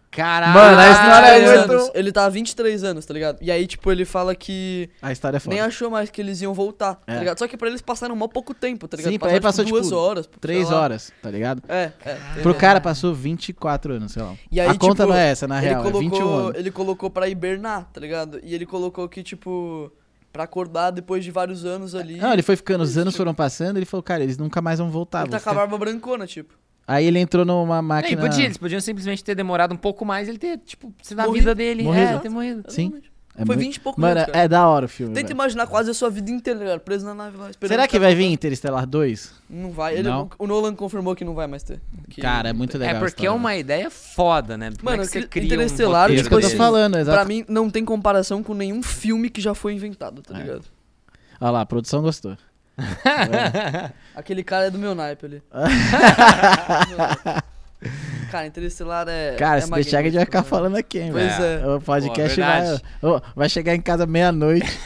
Caralho. 0.09 0.53
Mano, 0.53 0.77
a 0.79 0.89
história 0.91 1.27
é 1.27 1.33
23 1.39 1.57
muito- 1.59 1.71
anos. 1.73 1.91
Ele 1.93 2.11
tá 2.11 2.25
há 2.25 2.29
23 2.29 2.83
anos, 2.83 3.05
tá 3.05 3.13
ligado? 3.13 3.37
E 3.41 3.51
aí, 3.51 3.67
tipo, 3.67 3.91
ele 3.91 4.05
fala 4.05 4.33
que 4.33 4.89
A 5.01 5.11
história 5.11 5.37
é 5.37 5.39
foda. 5.39 5.53
nem 5.55 5.63
achou 5.63 5.91
mais 5.91 6.09
que 6.09 6.21
eles 6.21 6.41
iam 6.41 6.53
voltar, 6.53 6.95
tá 6.95 7.13
É. 7.13 7.19
ligado? 7.19 7.37
Só 7.37 7.47
que 7.47 7.55
pra 7.57 7.67
eles 7.67 7.81
passaram 7.81 8.15
mó 8.15 8.27
pouco 8.27 8.53
tempo, 8.53 8.87
tá 8.87 8.97
ligado? 8.97 9.11
Sim, 9.11 9.19
pra 9.19 9.29
ele 9.31 9.41
passou, 9.41 9.63
duas 9.65 9.85
tipo, 9.85 9.95
horas. 9.97 10.29
Três 10.39 10.71
horas, 10.71 11.11
tá 11.21 11.29
ligado? 11.29 11.61
É, 11.67 11.91
é. 12.05 12.17
Pro 12.41 12.55
cara 12.55 12.81
passou 12.81 13.13
24 13.13 13.93
anos, 13.93 14.13
sei 14.13 14.23
lá. 14.23 14.33
E 14.51 14.59
aí, 14.59 14.67
a 14.67 14.73
conta 14.75 15.03
tipo, 15.03 15.07
não 15.09 15.15
é 15.15 15.29
essa, 15.29 15.47
na 15.47 15.57
ele 15.59 15.67
real, 15.67 15.81
é 15.81 15.91
21 15.91 16.09
colocou, 16.09 16.39
anos. 16.47 16.55
ele 16.59 16.71
colocou 16.71 17.09
pra 17.09 17.27
hibernar, 17.29 17.85
tá 17.93 17.99
ligado? 18.01 18.39
E 18.43 18.55
ele 18.55 18.65
colocou 18.65 19.07
que, 19.09 19.21
tipo, 19.21 19.91
pra 20.33 20.43
acordar 20.45 20.91
depois 20.91 21.23
de 21.23 21.31
vários 21.31 21.65
anos 21.65 21.93
ali. 21.93 22.17
Não, 22.17 22.33
ele 22.33 22.41
foi 22.43 22.55
ficando, 22.55 22.81
os 22.83 22.97
anos 22.97 23.13
tipo, 23.13 23.17
foram 23.23 23.33
passando, 23.35 23.77
ele 23.77 23.85
falou, 23.85 24.01
cara, 24.03 24.23
eles 24.23 24.37
nunca 24.37 24.61
mais 24.61 24.79
vão 24.79 24.89
voltar. 24.89 25.21
Ele 25.21 25.29
tá 25.31 25.31
com 25.31 25.49
a 25.49 25.53
ficar- 25.53 25.53
barba 25.53 25.77
brancona, 25.77 26.25
tipo. 26.25 26.53
Aí 26.87 27.05
ele 27.05 27.19
entrou 27.19 27.43
numa 27.43 27.81
máquina... 27.81 28.13
e 28.13 28.29
podia, 28.29 28.45
eles 28.45 28.57
podiam 28.57 28.79
simplesmente 28.79 29.21
ter 29.23 29.35
demorado 29.35 29.73
um 29.73 29.77
pouco 29.77 30.05
mais 30.05 30.29
ele 30.29 30.37
ter, 30.37 30.57
tipo, 30.59 30.93
sido 31.03 31.19
a 31.19 31.23
Morrido. 31.25 31.39
vida 31.39 31.55
dele. 31.55 31.83
Morrido. 31.83 32.13
É, 32.13 32.17
ter 32.19 32.29
morrido. 32.29 32.63
Sim. 32.69 32.93
É 33.39 33.45
Foi 33.45 33.55
muito- 33.55 33.67
20 33.67 33.75
e 33.75 33.79
poucos 33.81 34.01
Mano, 34.01 34.15
cara. 34.25 34.31
é 34.35 34.47
da 34.47 34.67
hora 34.67 34.85
o 34.85 34.89
filme, 34.89 35.13
Tenta 35.13 35.27
velho. 35.27 35.35
imaginar 35.35 35.67
quase 35.67 35.91
a 35.91 35.93
sua 35.93 36.09
vida 36.09 36.31
inteira, 36.31 36.59
cara, 36.59 36.79
preso 36.79 37.05
na 37.05 37.13
nave 37.13 37.37
lá. 37.37 37.51
esperando 37.51 37.69
Será 37.69 37.87
que 37.87 37.99
vai 37.99 38.15
vir. 38.15 38.25
Interestelar 38.31 38.87
2? 38.87 39.31
Não 39.47 39.69
vai. 39.71 39.93
Ele- 39.95 40.09
Não? 40.09 40.27
o, 40.39 40.47
Nolan 40.47 40.73
confirmou 40.73 41.13
que 41.15 41.23
não 41.23 41.35
vai 41.35 41.45
mais 41.45 41.61
ter. 41.61 41.79
Que- 42.09 42.19
Cara, 42.19 42.49
é 42.49 42.53
muito 42.53 42.75
legal 42.79 42.95
É 42.95 42.97
a 42.97 42.99
porque 42.99 43.21
é 43.21 43.25
história, 43.25 43.39
uma 43.39 43.55
ideia 43.55 43.91
foda, 43.91 44.57
né? 44.57 44.71
Como 44.71 44.89
Mano, 44.89 45.03
é 45.03 45.05
que 45.05 45.11
você 45.11 45.17
aquele 45.19 45.27
cria 45.27 45.45
Interestelar, 45.45 45.91
um 45.93 46.01
roteiro 46.15 46.21
Isso 46.21 46.29
que 46.29 46.33
eu 46.35 46.39
tô 46.39 46.45
assim, 46.47 46.55
desse? 46.55 46.57
falando, 46.57 46.91
Pra 46.93 47.01
exato. 47.01 47.27
mim, 47.27 47.45
não 47.47 47.69
tem 47.69 47.85
comparação 47.85 48.41
com 48.41 48.55
nenhum 48.55 48.81
filme 48.81 49.29
que 49.29 49.39
já 49.39 49.53
foi 49.53 49.73
inventado, 49.73 50.23
tá 50.23 50.35
É. 50.35 50.41
ligado? 50.41 50.63
Olha 51.39 51.51
lá, 51.51 51.61
a 51.61 51.65
produção 51.67 52.01
gostou. 52.01 52.35
Aquele 54.15 54.43
cara 54.43 54.67
é 54.67 54.71
do 54.71 54.77
meu 54.77 54.93
naipe 54.95 55.25
ali. 55.25 55.43
cara, 58.31 58.47
Interestelar 58.47 59.07
é. 59.07 59.35
Cara, 59.35 59.57
é 59.59 59.61
se 59.61 59.71
deixar 59.71 60.01
que 60.01 60.09
a 60.09 60.11
gente 60.11 60.15
vai 60.15 60.25
ficar 60.25 60.39
magnífico, 60.39 60.57
falando 60.57 60.75
aqui, 60.77 60.99
hein, 60.99 61.11
Pois 61.11 61.37
velho. 61.37 61.63
é. 61.71 61.75
O 61.75 61.81
podcast 61.81 62.35
Pô, 62.35 62.41
vai, 62.45 62.61
verdade. 62.61 62.83
Ô, 63.01 63.21
vai 63.35 63.49
chegar 63.49 63.75
em 63.75 63.81
casa 63.81 64.05
meia-noite. 64.05 64.79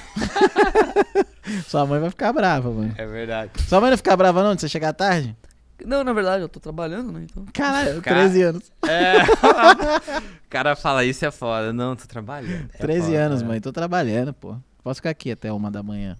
Sua 1.67 1.85
mãe 1.85 1.99
vai 1.99 2.09
ficar 2.09 2.31
brava, 2.31 2.69
mano. 2.71 2.93
É 2.97 3.05
verdade. 3.05 3.51
Sua 3.67 3.81
mãe 3.81 3.89
não 3.89 3.97
fica 3.97 4.15
brava 4.15 4.41
não 4.43 4.55
de 4.55 4.61
você 4.61 4.69
chegar 4.69 4.93
tarde? 4.93 5.29
né? 5.29 5.35
Não, 5.83 6.03
na 6.03 6.13
verdade, 6.13 6.43
eu 6.43 6.49
tô 6.49 6.59
trabalhando, 6.59 7.11
né? 7.11 7.25
Então. 7.29 7.43
Caralho, 7.51 8.01
Cara- 8.01 8.19
13 8.21 8.41
anos. 8.43 8.71
É. 8.87 9.23
o 9.23 10.21
cara 10.49 10.75
fala, 10.75 11.03
isso 11.03 11.25
é 11.25 11.31
foda. 11.31 11.73
Não, 11.73 11.95
tô 11.95 12.05
trabalhando. 12.07 12.69
É 12.73 12.77
13 12.77 13.07
foda, 13.07 13.17
anos, 13.17 13.41
é. 13.41 13.45
mãe. 13.45 13.59
Tô 13.59 13.71
trabalhando, 13.73 14.31
pô. 14.33 14.55
Posso 14.83 14.97
ficar 14.97 15.09
aqui 15.09 15.31
até 15.31 15.51
uma 15.51 15.71
da 15.71 15.81
manhã. 15.81 16.15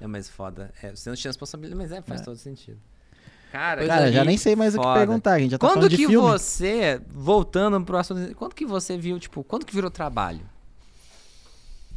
É 0.00 0.06
mais 0.06 0.28
foda. 0.28 0.72
É, 0.82 0.90
você 0.94 1.08
não 1.08 1.16
tinha 1.16 1.30
responsabilidade, 1.30 1.78
mas 1.80 1.92
é, 1.92 2.02
faz 2.02 2.20
É. 2.20 2.24
todo 2.24 2.36
sentido. 2.36 2.78
Cara, 3.52 3.86
Cara, 3.86 4.08
é, 4.08 4.12
já 4.12 4.22
e 4.22 4.26
nem 4.26 4.36
sei 4.36 4.56
mais 4.56 4.74
o 4.74 4.78
que 4.78 4.84
foda. 4.84 4.98
perguntar, 4.98 5.34
a 5.34 5.38
gente 5.38 5.52
já 5.52 5.58
tá 5.58 5.66
Quando 5.68 5.88
que 5.88 5.96
filme. 5.96 6.16
você, 6.16 7.00
voltando 7.08 7.80
pro 7.84 7.96
assunto, 7.96 8.34
quando 8.34 8.52
que 8.54 8.66
você 8.66 8.98
viu, 8.98 9.18
tipo, 9.20 9.44
quando 9.44 9.64
que 9.64 9.72
virou 9.74 9.90
trabalho? 9.90 10.40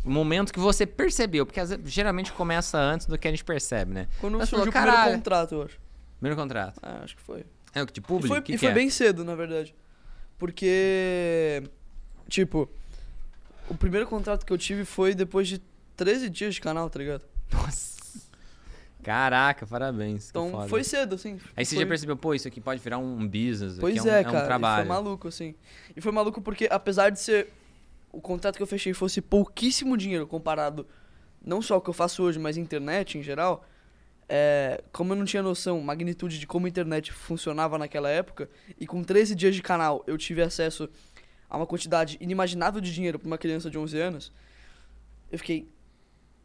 O 0.05 0.09
momento 0.11 0.53
que 0.53 0.59
você 0.59 0.85
percebeu, 0.85 1.45
porque 1.45 1.59
vezes- 1.59 1.79
geralmente 1.91 2.31
começa 2.31 2.77
antes 2.77 3.07
do 3.07 3.17
que 3.17 3.27
a 3.27 3.31
gente 3.31 3.43
percebe, 3.43 3.91
né? 3.91 4.07
Quando 4.21 4.37
Mas 4.37 4.47
surgiu 4.49 4.65
falou, 4.65 4.69
o 4.69 4.71
primeiro 4.71 4.95
"Caralho." 4.97 5.15
contrato, 5.17 5.51
eu 5.55 5.63
acho. 5.63 5.79
Primeiro 6.19 6.39
contrato. 6.41 6.79
Ah, 6.83 7.01
acho 7.03 7.15
que 7.15 7.21
foi. 7.23 7.43
É 7.73 7.81
o 7.81 7.87
que 7.87 7.93
de 7.93 7.99
E 7.99 8.03
público? 8.03 8.27
foi, 8.27 8.41
que 8.41 8.51
e 8.53 8.55
que 8.55 8.59
foi 8.59 8.69
é? 8.69 8.73
bem 8.73 8.89
cedo, 8.89 9.25
na 9.25 9.35
verdade. 9.35 9.75
Porque, 10.37 11.63
tipo, 12.29 12.69
o 13.67 13.75
primeiro 13.75 14.07
contrato 14.07 14.45
que 14.45 14.53
eu 14.53 14.57
tive 14.57 14.85
foi 14.85 15.13
depois 15.15 15.47
de 15.47 15.59
13 15.95 16.29
dias 16.29 16.53
de 16.55 16.61
canal, 16.61 16.89
tá 16.89 16.99
ligado? 16.99 17.23
Nossa. 17.51 17.97
Caraca, 19.03 19.65
parabéns. 19.65 20.29
Então 20.29 20.67
foi 20.67 20.83
cedo, 20.83 21.15
assim. 21.15 21.39
Aí 21.55 21.65
você 21.65 21.75
foi... 21.75 21.83
já 21.83 21.87
percebeu, 21.87 22.17
pô, 22.17 22.33
isso 22.33 22.47
aqui 22.47 22.59
pode 22.59 22.81
virar 22.81 22.97
um 22.97 23.25
business, 23.25 23.77
Pois 23.79 23.99
aqui 23.99 24.09
é, 24.09 24.11
é, 24.11 24.15
um, 24.15 24.19
é 24.19 24.23
cara. 24.23 24.39
um 24.39 24.45
trabalho. 24.45 24.85
foi 24.85 24.95
maluco, 24.95 25.27
assim. 25.29 25.55
E 25.95 26.01
foi 26.01 26.11
maluco 26.11 26.41
porque, 26.41 26.67
apesar 26.69 27.09
de 27.09 27.19
ser 27.19 27.47
o 28.11 28.19
contrato 28.19 28.57
que 28.57 28.63
eu 28.63 28.67
fechei 28.67 28.93
fosse 28.93 29.21
pouquíssimo 29.21 29.95
dinheiro 29.95 30.27
comparado 30.27 30.85
não 31.41 31.61
só 31.61 31.75
ao 31.75 31.81
que 31.81 31.89
eu 31.89 31.93
faço 31.93 32.23
hoje, 32.23 32.37
mas 32.37 32.57
internet 32.57 33.17
em 33.17 33.23
geral, 33.23 33.65
é, 34.27 34.83
como 34.91 35.13
eu 35.13 35.15
não 35.15 35.23
tinha 35.23 35.41
noção, 35.41 35.79
magnitude 35.79 36.37
de 36.37 36.45
como 36.45 36.65
a 36.65 36.69
internet 36.69 37.11
funcionava 37.13 37.77
naquela 37.77 38.09
época, 38.09 38.49
e 38.77 38.85
com 38.85 39.01
13 39.03 39.35
dias 39.35 39.55
de 39.55 39.61
canal 39.61 40.03
eu 40.05 40.17
tive 40.17 40.41
acesso 40.41 40.89
a 41.49 41.55
uma 41.55 41.65
quantidade 41.65 42.17
inimaginável 42.19 42.81
de 42.81 42.93
dinheiro 42.93 43.17
pra 43.17 43.27
uma 43.27 43.37
criança 43.37 43.69
de 43.69 43.77
11 43.77 43.99
anos, 43.99 44.33
eu 45.31 45.37
fiquei, 45.37 45.69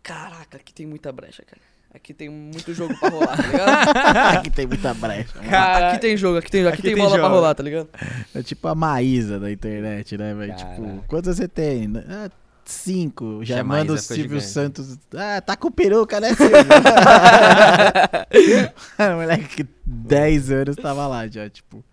caraca, 0.02 0.56
aqui 0.56 0.72
tem 0.72 0.86
muita 0.86 1.12
brecha, 1.12 1.42
cara. 1.44 1.60
Aqui 1.94 2.14
tem 2.14 2.30
muito 2.30 2.72
jogo 2.72 2.98
pra 2.98 3.10
rolar, 3.10 3.36
tá 3.36 3.42
ligado? 3.46 3.88
Aqui 4.38 4.50
tem 4.50 4.66
muita 4.66 4.94
brecha. 4.94 5.38
Cara, 5.40 5.90
Aqui 5.90 6.00
tem 6.00 6.16
jogo, 6.16 6.38
aqui 6.38 6.50
tem, 6.50 6.62
aqui 6.62 6.72
Aqui 6.72 6.82
tem 6.82 6.94
tem 6.94 7.02
bola 7.04 7.16
pra 7.16 7.24
jogo. 7.24 7.34
rolar, 7.34 7.54
tá 7.54 7.62
ligado? 7.62 7.86
É 8.34 8.42
tipo 8.42 8.66
a 8.66 8.74
Maísa 8.74 9.38
da 9.38 9.52
internet, 9.52 10.16
né, 10.16 10.32
velho? 10.32 10.56
Tipo, 10.56 11.04
quantos 11.06 11.36
você 11.36 11.46
tem? 11.46 11.92
Ah, 12.08 12.30
cinco. 12.64 13.40
Já 13.44 13.56
Já 13.56 13.64
manda 13.64 13.92
o 13.92 13.98
Silvio 13.98 14.22
gigante. 14.24 14.44
Santos. 14.46 14.98
Ah, 15.14 15.38
tá 15.42 15.54
com 15.54 15.70
peruca, 15.70 16.18
né, 16.18 16.32
Silvio? 16.32 16.56
moleque, 19.14 19.66
10 19.84 20.50
anos, 20.50 20.76
tava 20.76 21.06
lá 21.06 21.28
já, 21.28 21.50
tipo. 21.50 21.84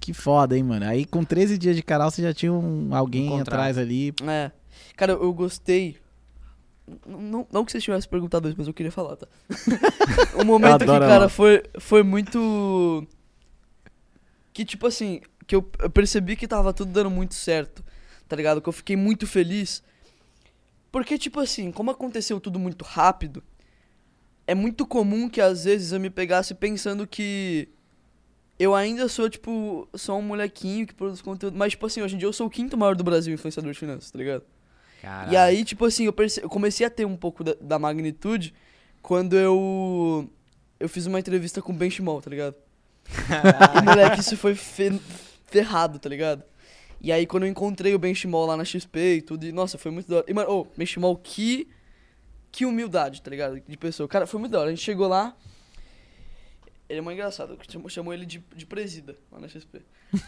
Que 0.00 0.14
foda, 0.14 0.56
hein, 0.56 0.62
mano. 0.62 0.86
Aí 0.86 1.04
com 1.04 1.22
13 1.24 1.58
dias 1.58 1.76
de 1.76 1.82
canal 1.82 2.10
você 2.10 2.22
já 2.22 2.32
tinha 2.32 2.50
um, 2.52 2.94
alguém 2.94 3.28
Um 3.30 3.40
atrás 3.40 3.76
ali. 3.76 4.14
É. 4.26 4.50
Cara, 4.96 5.12
eu 5.12 5.32
gostei. 5.34 5.96
Não, 7.06 7.46
não 7.50 7.64
que 7.64 7.72
vocês 7.72 7.82
tivessem 7.84 8.08
perguntado 8.08 8.48
isso, 8.48 8.56
mas 8.58 8.66
eu 8.66 8.74
queria 8.74 8.92
falar, 8.92 9.16
tá? 9.16 9.26
o 10.40 10.44
momento 10.44 10.80
que, 10.80 10.86
cara, 10.86 11.14
ela. 11.14 11.28
foi, 11.28 11.62
foi 11.78 12.02
muito. 12.02 13.06
Que, 14.52 14.64
tipo 14.64 14.86
assim, 14.86 15.20
que 15.46 15.54
eu, 15.54 15.68
eu 15.78 15.90
percebi 15.90 16.36
que 16.36 16.46
tava 16.46 16.72
tudo 16.72 16.92
dando 16.92 17.10
muito 17.10 17.34
certo, 17.34 17.84
tá 18.28 18.36
ligado? 18.36 18.60
Que 18.60 18.68
eu 18.68 18.72
fiquei 18.72 18.96
muito 18.96 19.26
feliz. 19.26 19.82
Porque, 20.90 21.18
tipo 21.18 21.40
assim, 21.40 21.70
como 21.70 21.90
aconteceu 21.90 22.40
tudo 22.40 22.58
muito 22.58 22.84
rápido, 22.84 23.42
é 24.46 24.54
muito 24.54 24.86
comum 24.86 25.28
que 25.28 25.40
às 25.40 25.64
vezes 25.64 25.92
eu 25.92 26.00
me 26.00 26.10
pegasse 26.10 26.54
pensando 26.54 27.06
que 27.06 27.68
eu 28.58 28.74
ainda 28.74 29.08
sou, 29.08 29.30
tipo, 29.30 29.88
só 29.94 30.16
um 30.18 30.22
molequinho 30.22 30.86
que 30.86 30.94
produz 30.94 31.22
conteúdo. 31.22 31.56
Mas, 31.56 31.72
tipo 31.72 31.86
assim, 31.86 32.02
hoje 32.02 32.16
em 32.16 32.18
dia 32.18 32.26
eu 32.26 32.32
sou 32.32 32.46
o 32.46 32.50
quinto 32.50 32.76
maior 32.76 32.96
do 32.96 33.04
Brasil 33.04 33.32
influenciador 33.32 33.72
de 33.72 33.78
finanças, 33.78 34.10
tá 34.10 34.18
ligado? 34.18 34.44
Caraca. 35.02 35.32
E 35.32 35.36
aí, 35.36 35.64
tipo 35.64 35.84
assim, 35.84 36.04
eu, 36.06 36.12
perce- 36.12 36.42
eu 36.42 36.48
comecei 36.48 36.86
a 36.86 36.90
ter 36.90 37.04
um 37.06 37.16
pouco 37.16 37.42
da, 37.44 37.54
da 37.60 37.78
magnitude 37.78 38.54
quando 39.02 39.36
eu. 39.36 40.28
Eu 40.80 40.88
fiz 40.88 41.06
uma 41.06 41.18
entrevista 41.18 41.60
com 41.62 41.72
o 41.72 41.74
Ben 41.74 41.90
Shimol, 41.90 42.20
tá 42.22 42.30
ligado? 42.30 42.54
E, 43.80 43.82
moleque, 43.84 44.20
isso 44.20 44.36
foi 44.36 44.54
fe- 44.54 45.00
ferrado, 45.46 45.98
tá 45.98 46.08
ligado? 46.08 46.42
E 47.00 47.10
aí, 47.12 47.26
quando 47.26 47.44
eu 47.44 47.48
encontrei 47.48 47.94
o 47.94 47.98
Ben 47.98 48.14
Shimol 48.14 48.46
lá 48.46 48.56
na 48.56 48.64
XP 48.64 49.14
e 49.16 49.22
tudo, 49.22 49.44
e, 49.46 49.52
nossa, 49.52 49.78
foi 49.78 49.90
muito 49.90 50.08
da 50.08 50.16
hora. 50.18 50.24
E, 50.28 50.34
mano, 50.34 50.50
ô, 50.50 50.66
Ben 50.76 50.86
Shimol, 50.86 51.16
que. 51.16 51.68
Que 52.50 52.64
humildade, 52.64 53.20
tá 53.22 53.30
ligado? 53.30 53.60
De 53.66 53.76
pessoa. 53.76 54.08
Cara, 54.08 54.26
foi 54.26 54.40
muito 54.40 54.52
da 54.52 54.58
hora. 54.60 54.68
A 54.68 54.72
gente 54.74 54.82
chegou 54.84 55.06
lá. 55.06 55.36
Ele 56.88 57.00
é 57.00 57.02
muito 57.02 57.16
engraçado. 57.16 57.58
Chamou, 57.68 57.88
chamou 57.90 58.14
ele 58.14 58.24
de, 58.24 58.38
de 58.56 58.64
presida 58.64 59.16
lá 59.30 59.38
na 59.40 59.46
XP. 59.48 59.82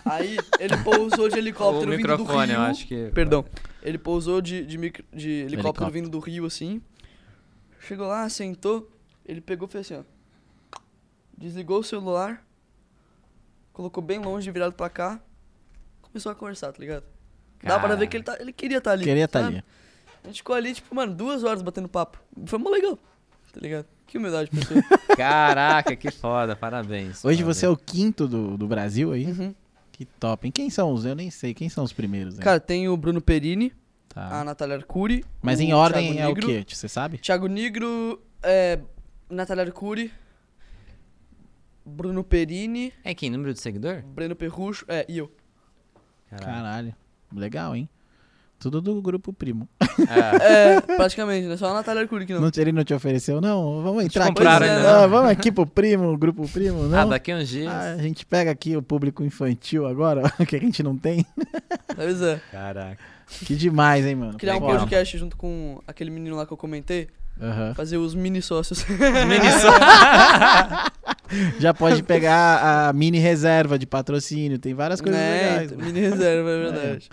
Aí, 0.05 0.37
ele 0.59 0.77
pousou 0.85 1.29
de 1.29 1.37
o 1.37 1.39
helicóptero 1.39 1.91
vindo 1.91 2.03
do 2.07 2.09
microfone, 2.19 2.53
Rio. 2.53 2.57
eu 2.61 2.65
acho 2.67 2.87
que... 2.87 3.11
Perdão. 3.15 3.45
Ele 3.83 3.97
pousou 3.97 4.43
de, 4.43 4.67
de, 4.67 4.77
micro- 4.77 5.05
de 5.13 5.29
helicóptero, 5.31 5.55
Helicóptero. 5.55 5.91
vindo 5.91 6.09
do 6.11 6.19
Rio, 6.19 6.45
assim. 6.45 6.83
Chegou 7.81 8.07
lá, 8.07 8.29
sentou. 8.29 8.91
Ele 9.25 9.41
pegou 9.41 9.67
e 9.67 9.71
fez 9.71 9.91
assim, 9.91 10.03
ó. 10.75 10.79
Desligou 11.37 11.79
o 11.81 11.85
celular. 11.85 12.47
Colocou 13.73 14.03
bem 14.03 14.19
longe, 14.19 14.51
virado 14.51 14.75
pra 14.75 14.91
cá. 14.91 15.19
Começou 16.03 16.31
a 16.31 16.35
conversar, 16.35 16.73
tá 16.73 16.79
ligado? 16.79 17.05
Dá 17.63 17.79
pra 17.79 17.95
ver 17.95 18.07
que 18.07 18.17
ele, 18.19 18.25
tá, 18.25 18.37
ele 18.39 18.53
queria 18.53 18.79
estar 18.79 18.93
ali. 18.93 19.05
Queria 19.05 19.25
estar 19.25 19.41
sabe? 19.41 19.57
ali. 19.57 19.65
A 20.23 20.27
gente 20.27 20.39
ficou 20.39 20.55
ali, 20.55 20.75
tipo, 20.75 20.95
mano, 20.95 21.15
duas 21.15 21.43
horas 21.45 21.63
batendo 21.63 21.89
papo. 21.89 22.21
Foi 22.45 22.59
mó 22.59 22.69
legal. 22.69 22.99
Tá 23.53 23.61
ligado? 23.61 23.87
Que 24.11 24.19
humildade, 24.19 24.51
pessoa. 24.51 24.83
Caraca, 25.17 25.95
que 25.95 26.11
foda, 26.11 26.57
parabéns. 26.57 27.25
Hoje 27.25 27.39
parabéns. 27.39 27.57
você 27.57 27.67
é 27.67 27.69
o 27.69 27.77
quinto 27.77 28.27
do, 28.27 28.57
do 28.59 28.67
Brasil 28.67 29.13
aí? 29.13 29.27
Uhum. 29.27 29.55
Que 29.93 30.05
top. 30.05 30.47
hein? 30.47 30.51
Quem 30.53 30.69
são 30.69 30.93
os? 30.93 31.05
Eu 31.05 31.15
nem 31.15 31.31
sei. 31.31 31.55
Quem 31.55 31.69
são 31.69 31.85
os 31.85 31.93
primeiros? 31.93 32.35
aí? 32.37 32.41
Cara, 32.43 32.59
tem 32.59 32.89
o 32.89 32.97
Bruno 32.97 33.21
Perini, 33.21 33.73
Tá. 34.09 34.41
a 34.41 34.45
Natália 34.45 34.75
Arcuri. 34.77 35.25
Mas 35.41 35.61
o 35.61 35.63
em 35.63 35.73
ordem 35.73 36.13
Thiago 36.15 36.29
é 36.29 36.33
o 36.33 36.47
quê? 36.47 36.65
Você 36.69 36.89
sabe? 36.89 37.19
Thiago 37.19 37.47
Nigro, 37.47 38.21
é, 38.43 38.81
Natália 39.31 39.63
Arcuri, 39.65 40.13
Bruno 41.87 42.25
Perini, 42.25 42.93
É 43.05 43.15
quem? 43.15 43.31
Número 43.31 43.53
de 43.55 43.61
seguidor? 43.61 44.03
Breno 44.03 44.35
Perrucho, 44.35 44.85
é, 44.89 45.07
e 45.09 45.19
eu. 45.19 45.31
Caralho. 46.29 46.53
Caralho. 46.53 46.95
Legal, 47.33 47.77
hein? 47.77 47.89
Tudo 48.61 48.81
do 48.83 49.01
grupo 49.01 49.33
primo. 49.33 49.67
É. 49.99 50.75
É, 50.77 50.81
praticamente, 50.83 51.49
né? 51.49 51.57
Só 51.57 51.69
a 51.71 51.75
Natália 51.75 52.03
Arcuri 52.03 52.27
que 52.27 52.35
não. 52.35 52.43
Não, 52.43 52.51
ele 52.59 52.73
não 52.73 52.85
te 52.85 52.93
ofereceu, 52.93 53.41
não? 53.41 53.83
Vamos 53.83 54.05
entrar 54.05 54.27
aqui. 54.27 54.47
ainda, 54.47 54.99
Ah, 54.99 55.01
não? 55.03 55.09
vamos 55.09 55.31
aqui 55.31 55.51
pro 55.51 55.67
primo, 55.67 56.17
grupo 56.19 56.47
primo, 56.47 56.83
não? 56.83 56.99
Ah, 56.99 57.05
daqui 57.07 57.33
uns 57.33 57.49
dias. 57.49 57.73
Ah, 57.73 57.95
a 57.95 58.03
gente 58.03 58.27
pega 58.27 58.51
aqui 58.51 58.77
o 58.77 58.83
público 58.83 59.25
infantil 59.25 59.87
agora, 59.87 60.31
que 60.47 60.55
a 60.57 60.61
gente 60.61 60.83
não 60.83 60.95
tem. 60.97 61.25
Pois 61.97 62.21
é. 62.21 62.39
Caraca. 62.53 62.99
Que 63.47 63.55
demais, 63.55 64.05
hein, 64.05 64.15
mano? 64.17 64.37
Criar 64.37 64.57
um 64.57 64.61
podcast 64.61 65.17
junto 65.17 65.37
com 65.37 65.81
aquele 65.87 66.11
menino 66.11 66.37
lá 66.37 66.45
que 66.45 66.53
eu 66.53 66.57
comentei. 66.57 67.09
Aham. 67.41 67.75
Fazer 67.75 67.97
os 67.97 68.15
mini 68.15 68.43
sócios. 68.43 68.85
Mini 68.87 69.51
só. 69.61 69.71
Já 71.61 71.73
pode 71.73 72.03
pegar 72.03 72.89
a 72.89 72.93
mini 72.93 73.19
reserva 73.19 73.79
de 73.79 73.87
patrocínio, 73.87 74.59
tem 74.59 74.75
várias 74.75 75.01
coisas 75.01 75.21
né? 75.21 75.43
legais. 75.61 75.73
Mini 75.73 76.01
reserva, 76.01 76.51
é 76.51 76.59
verdade. 76.71 77.09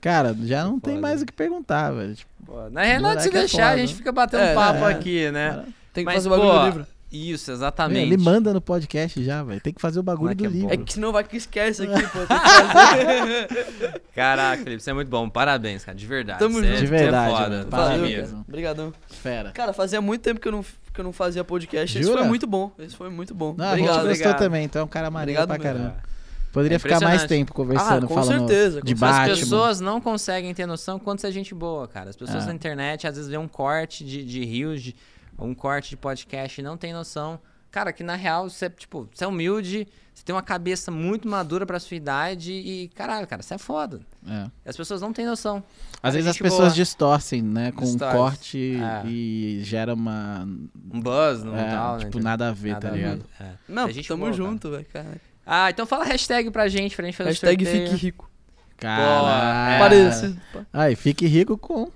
Cara, 0.00 0.36
já 0.42 0.64
não 0.64 0.80
tem 0.80 0.98
mais 1.00 1.22
o 1.22 1.26
que 1.26 1.32
perguntar, 1.32 1.92
velho. 1.92 2.14
Tipo, 2.14 2.68
Na 2.70 2.82
realidade, 2.82 3.22
se 3.22 3.28
Moleque 3.28 3.36
é 3.36 3.40
deixar, 3.40 3.66
a 3.66 3.70
foda. 3.70 3.80
gente 3.80 3.94
fica 3.94 4.10
batendo 4.12 4.42
É, 4.42 4.54
papo 4.54 4.84
é. 4.84 4.90
aqui, 4.92 5.30
né? 5.30 5.50
cara, 5.50 5.64
Tem 5.92 6.04
que 6.04 6.06
Mas, 6.06 6.14
fazer 6.16 6.28
o 6.28 6.30
bagulho 6.30 6.50
pô, 6.50 6.58
do 6.58 6.64
livro. 6.66 6.86
Isso, 7.12 7.52
exatamente. 7.52 8.00
ele 8.00 8.16
manda 8.16 8.54
no 8.54 8.60
podcast 8.60 9.22
já, 9.22 9.42
velho. 9.42 9.60
Tem 9.60 9.72
que 9.72 9.80
fazer 9.82 10.00
o 10.00 10.02
bagulho 10.02 10.34
Moleque 10.34 10.42
do 10.44 10.48
é 10.48 10.52
livro. 10.52 10.72
É 10.72 10.76
que 10.78 10.92
senão 10.94 11.12
vai 11.12 11.22
que 11.22 11.36
esquece 11.36 11.82
aqui, 11.82 12.02
pô. 12.08 12.20
Caraca, 14.14 14.62
Felipe, 14.62 14.82
você 14.82 14.90
é 14.90 14.94
muito 14.94 15.08
bom. 15.08 15.28
Parabéns, 15.28 15.84
cara, 15.84 15.96
de 15.96 16.06
verdade. 16.06 16.38
Tamo 16.38 16.58
é- 16.60 16.62
junto. 16.62 16.80
De 16.80 16.86
você 16.86 16.94
é 16.94 16.98
verdade, 16.98 17.32
foda, 17.34 17.48
mano. 17.58 17.70
Valeu, 17.70 18.04
é 18.04 18.08
mesmo. 18.08 18.28
cara. 18.36 18.44
Obrigadão. 18.48 18.92
Fera. 19.08 19.50
Cara, 19.52 19.72
fazia 19.72 20.00
muito 20.00 20.22
tempo 20.22 20.40
que 20.40 20.48
eu 20.48 20.52
não, 20.52 20.62
que 20.62 21.00
eu 21.00 21.04
não 21.04 21.12
fazia 21.12 21.44
podcast. 21.44 21.98
Esse 21.98 22.06
Jura? 22.06 22.20
foi 22.20 22.28
muito 22.28 22.46
bom. 22.46 22.72
Esse 22.78 22.96
foi 22.96 23.10
muito 23.10 23.34
bom. 23.34 23.54
Não, 23.56 23.64
a 23.66 23.68
Obrigado. 23.70 23.76
gente 23.78 23.86
gostou 23.88 24.10
obrigado. 24.10 24.38
também, 24.38 24.64
então 24.64 24.82
é 24.82 24.84
um 24.84 24.88
cara 24.88 25.10
maneiro 25.10 25.42
Obrigado 25.42 25.60
pra 25.60 25.70
mesmo. 25.72 25.84
caramba. 25.88 26.12
Poderia 26.52 26.76
É 26.76 26.78
ficar 26.78 27.00
mais 27.00 27.24
tempo 27.24 27.54
conversando, 27.54 28.04
Ah, 28.04 28.08
com 28.08 28.14
falando 28.14 28.40
certeza, 28.46 28.80
com 28.80 28.84
de 28.86 28.90
certeza. 28.98 29.10
As 29.10 29.18
Batman. 29.28 29.36
pessoas 29.38 29.80
não 29.80 30.00
conseguem 30.02 30.52
ter 30.52 30.66
noção 30.66 30.98
quanto 30.98 31.26
é 31.26 31.30
gente 31.32 31.54
boa, 31.54 31.88
cara. 31.88 32.10
As 32.10 32.16
pessoas 32.16 32.44
É. 32.44 32.46
na 32.46 32.52
internet 32.52 33.06
às 33.06 33.16
vezes 33.16 33.30
vê 33.30 33.38
um 33.38 33.48
corte 33.48 34.04
de, 34.04 34.22
de 34.22 34.44
rios, 34.44 34.82
de, 34.82 34.94
um 35.38 35.54
corte 35.54 35.90
de 35.90 35.96
podcast 35.96 36.60
e 36.60 36.64
não 36.64 36.76
tem 36.76 36.92
noção. 36.92 37.38
Cara, 37.70 37.90
que 37.92 38.02
na 38.02 38.16
real 38.16 38.50
você, 38.50 38.68
tipo, 38.68 39.08
você 39.14 39.24
é 39.24 39.26
humilde, 39.26 39.88
você 40.12 40.22
tem 40.22 40.34
uma 40.34 40.42
cabeça 40.42 40.90
muito 40.90 41.26
madura 41.26 41.64
pra 41.64 41.80
sua 41.80 41.96
idade 41.96 42.52
e, 42.52 42.88
caralho, 42.88 43.26
cara, 43.26 43.40
você 43.42 43.54
é 43.54 43.58
foda. 43.58 44.00
É. 44.28 44.46
As 44.68 44.76
pessoas 44.76 45.00
não 45.00 45.10
têm 45.10 45.24
noção. 45.24 45.64
Às 46.02 46.12
vezes 46.12 46.28
as 46.28 46.36
pessoas 46.36 46.60
boa. 46.68 46.74
distorcem, 46.74 47.40
né? 47.40 47.72
Com 47.72 47.80
um 47.84 47.84
Distorce. 47.88 48.14
corte 48.16 48.76
É. 48.76 49.06
e 49.08 49.60
gera 49.64 49.94
uma. 49.94 50.46
Um 50.92 51.00
buzz, 51.00 51.42
não 51.44 51.56
é, 51.56 51.70
tal, 51.70 51.96
né? 51.96 52.04
tipo, 52.04 52.20
nada 52.20 52.50
a 52.50 52.52
ver, 52.52 52.72
Nada 52.72 52.80
tá 52.80 52.88
a 52.88 52.90
ver. 52.90 52.96
ligado? 52.98 53.24
É. 53.40 53.50
Não, 53.66 53.88
É 53.88 53.92
gente 53.92 54.06
tamo 54.06 54.20
boa, 54.26 54.32
cara. 54.32 54.44
junto, 54.44 54.70
velho. 54.70 54.86
cara. 54.92 55.20
Ah, 55.46 55.70
então 55.70 55.86
fala 55.86 56.04
hashtag 56.04 56.50
pra 56.50 56.68
gente, 56.68 56.94
pra 56.94 57.06
gente 57.06 57.16
fazer 57.16 57.30
Hashtag 57.30 57.64
o 57.64 57.66
sorteio. 57.66 57.88
fique 57.90 58.02
rico. 58.04 58.30
Caralho. 58.76 59.74
É. 59.74 59.78
Parece. 59.78 60.36
Aí, 60.72 60.94
fique 60.94 61.26
rico 61.26 61.56
com 61.56 61.90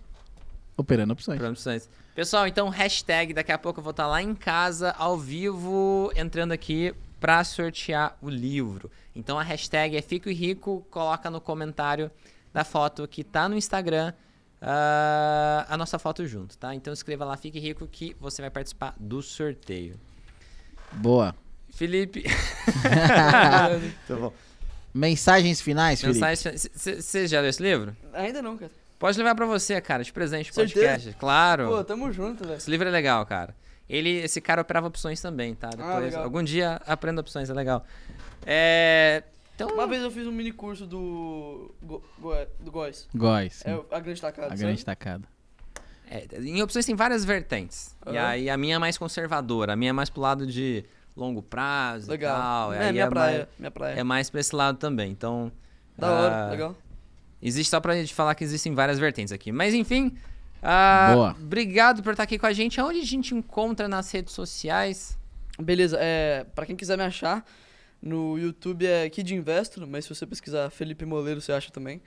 Operando 0.77 1.13
Opções. 1.13 1.39
Promoções. 1.39 1.89
Pessoal, 2.15 2.47
então 2.47 2.69
hashtag, 2.69 3.33
daqui 3.33 3.53
a 3.53 3.59
pouco 3.59 3.81
eu 3.81 3.85
vou 3.85 3.93
estar 3.93 4.07
lá 4.07 4.23
em 4.23 4.35
casa, 4.35 4.93
ao 4.93 5.19
vivo, 5.19 6.13
entrando 6.15 6.53
aqui 6.53 6.95
pra 7.19 7.43
sortear 7.45 8.17
o 8.21 8.29
livro. 8.29 8.91
Então 9.15 9.39
a 9.39 9.43
hashtag 9.43 9.97
é 9.97 10.03
Fico 10.03 10.29
Rico, 10.29 10.87
coloca 10.91 11.31
no 11.31 11.41
comentário 11.41 12.11
da 12.53 12.65
foto 12.65 13.09
que 13.09 13.25
tá 13.25 13.49
no 13.49 13.57
Instagram 13.57 14.13
ah, 14.61 15.67
a 15.69 15.77
nossa 15.77 15.99
foto 15.99 16.27
junto, 16.27 16.57
tá? 16.59 16.75
Então 16.75 16.93
escreva 16.93 17.25
lá 17.25 17.37
Fique 17.37 17.59
Rico 17.59 17.87
que 17.87 18.17
você 18.21 18.43
vai 18.43 18.51
participar 18.51 18.95
do 18.99 19.23
sorteio. 19.23 19.99
Boa. 20.93 21.35
Felipe. 21.71 22.25
tá 24.09 24.17
bom. 24.17 24.33
Mensagens 24.95 25.61
finais, 25.61 26.01
Felipe. 26.01 26.21
Você 26.75 27.27
já 27.27 27.41
leu 27.41 27.51
esse 27.51 27.63
livro? 27.63 27.95
Ainda 28.15 28.41
não, 28.41 28.57
cara. 28.57 28.73
Pode 28.99 29.19
levar 29.19 29.35
pra 29.35 29.45
você, 29.47 29.81
cara, 29.81 30.03
de 30.03 30.13
presente 30.13 30.53
podcast. 30.53 31.13
Claro. 31.19 31.69
Pô, 31.69 31.85
tamo 31.85 32.11
junto, 32.13 32.45
velho. 32.45 32.57
Esse 32.57 32.71
livro 32.71 32.89
é 32.89 32.91
legal, 32.91 33.25
cara. 33.27 33.55
Ele, 33.89 34.11
esse 34.11 34.41
cara 34.41 34.63
operava 34.63 34.87
opções 34.89 35.21
também, 35.21 35.55
tá? 35.55 35.69
Depois, 35.71 36.15
Ah, 36.15 36.23
algum 36.23 36.43
dia 36.43 36.81
aprenda 36.87 37.21
opções, 37.21 37.49
é 37.51 37.55
legal. 37.55 37.85
É. 38.45 39.23
Então. 39.55 39.69
Uma 39.69 39.87
vez 39.87 40.03
eu 40.03 40.11
fiz 40.11 40.27
um 40.27 40.33
mini 40.33 40.53
curso 40.53 40.87
do. 40.87 41.75
Go, 41.83 42.03
Go- 42.19 42.47
do 42.61 42.71
Góis. 42.71 43.09
Góis. 43.15 43.63
É 43.65 43.73
a 43.91 44.01
grande 44.01 44.21
tacada. 44.21 44.47
a 44.49 44.51
sabe? 44.51 44.61
grande 44.61 44.85
tacada. 44.85 45.25
é, 46.11 46.27
em 46.41 46.61
opções 46.63 46.85
tem 46.85 46.95
várias 46.95 47.25
vertentes. 47.25 47.97
E 48.07 48.11
Aham. 48.17 48.27
aí 48.27 48.51
a 48.51 48.57
minha 48.57 48.77
é 48.77 48.79
mais 48.79 48.99
conservadora, 48.99 49.73
a 49.73 49.77
minha 49.77 49.91
é 49.91 49.93
mais 49.93 50.11
pro 50.11 50.21
lado 50.21 50.47
de 50.47 50.85
longo 51.17 51.41
prazo 51.43 52.11
Legal. 52.11 52.37
e 52.37 52.41
tal. 52.41 52.73
é, 52.75 52.87
aí 52.87 52.93
minha 52.93 53.05
é 53.05 53.09
praia. 53.09 53.37
Mais, 53.39 53.49
Minha 53.59 53.71
praia. 53.71 53.95
é 53.95 54.03
mais 54.05 54.29
pra 54.31 54.41
esse 54.41 54.55
lado 54.55 54.79
também. 54.79 55.11
Então. 55.11 55.51
Da 55.97 56.11
hora, 56.11 56.47
ah, 56.47 56.51
legal. 56.51 56.77
Existe 57.41 57.71
só 57.71 57.81
pra 57.81 57.95
gente 57.95 58.15
falar 58.15 58.35
que 58.35 58.45
existem 58.45 58.75
várias 58.75 58.99
vertentes 58.99 59.33
aqui. 59.33 59.53
Mas 59.53 59.75
enfim. 59.75 60.17
ah, 60.63 61.13
Boa. 61.15 61.37
Obrigado 61.41 62.03
por 62.03 62.13
estar 62.13 62.23
aqui 62.23 62.39
com 62.39 62.47
a 62.47 62.53
gente. 62.53 62.81
Aonde 62.81 63.01
a 63.01 63.05
gente 63.05 63.35
encontra 63.35 63.89
nas 63.89 64.11
redes 64.11 64.33
sociais? 64.33 65.19
Beleza, 65.59 65.97
é, 66.01 66.45
pra 66.55 66.67
quem 66.67 66.77
quiser 66.77 66.99
me 66.99 67.05
achar, 67.05 67.45
no 68.01 68.39
YouTube 68.39 68.87
é 68.87 69.09
Kid 69.09 69.35
Investor, 69.35 69.87
mas 69.87 70.05
se 70.05 70.15
você 70.15 70.27
pesquisar 70.27 70.69
Felipe 70.71 71.05
Moleiro, 71.07 71.41
você 71.41 71.53
acha 71.53 71.71
também. 71.71 72.03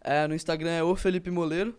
É, 0.00 0.26
no 0.26 0.34
Instagram 0.34 0.70
é 0.70 0.82
o 0.82 0.94
Felipe 0.94 1.30
Moleiro. 1.30 1.76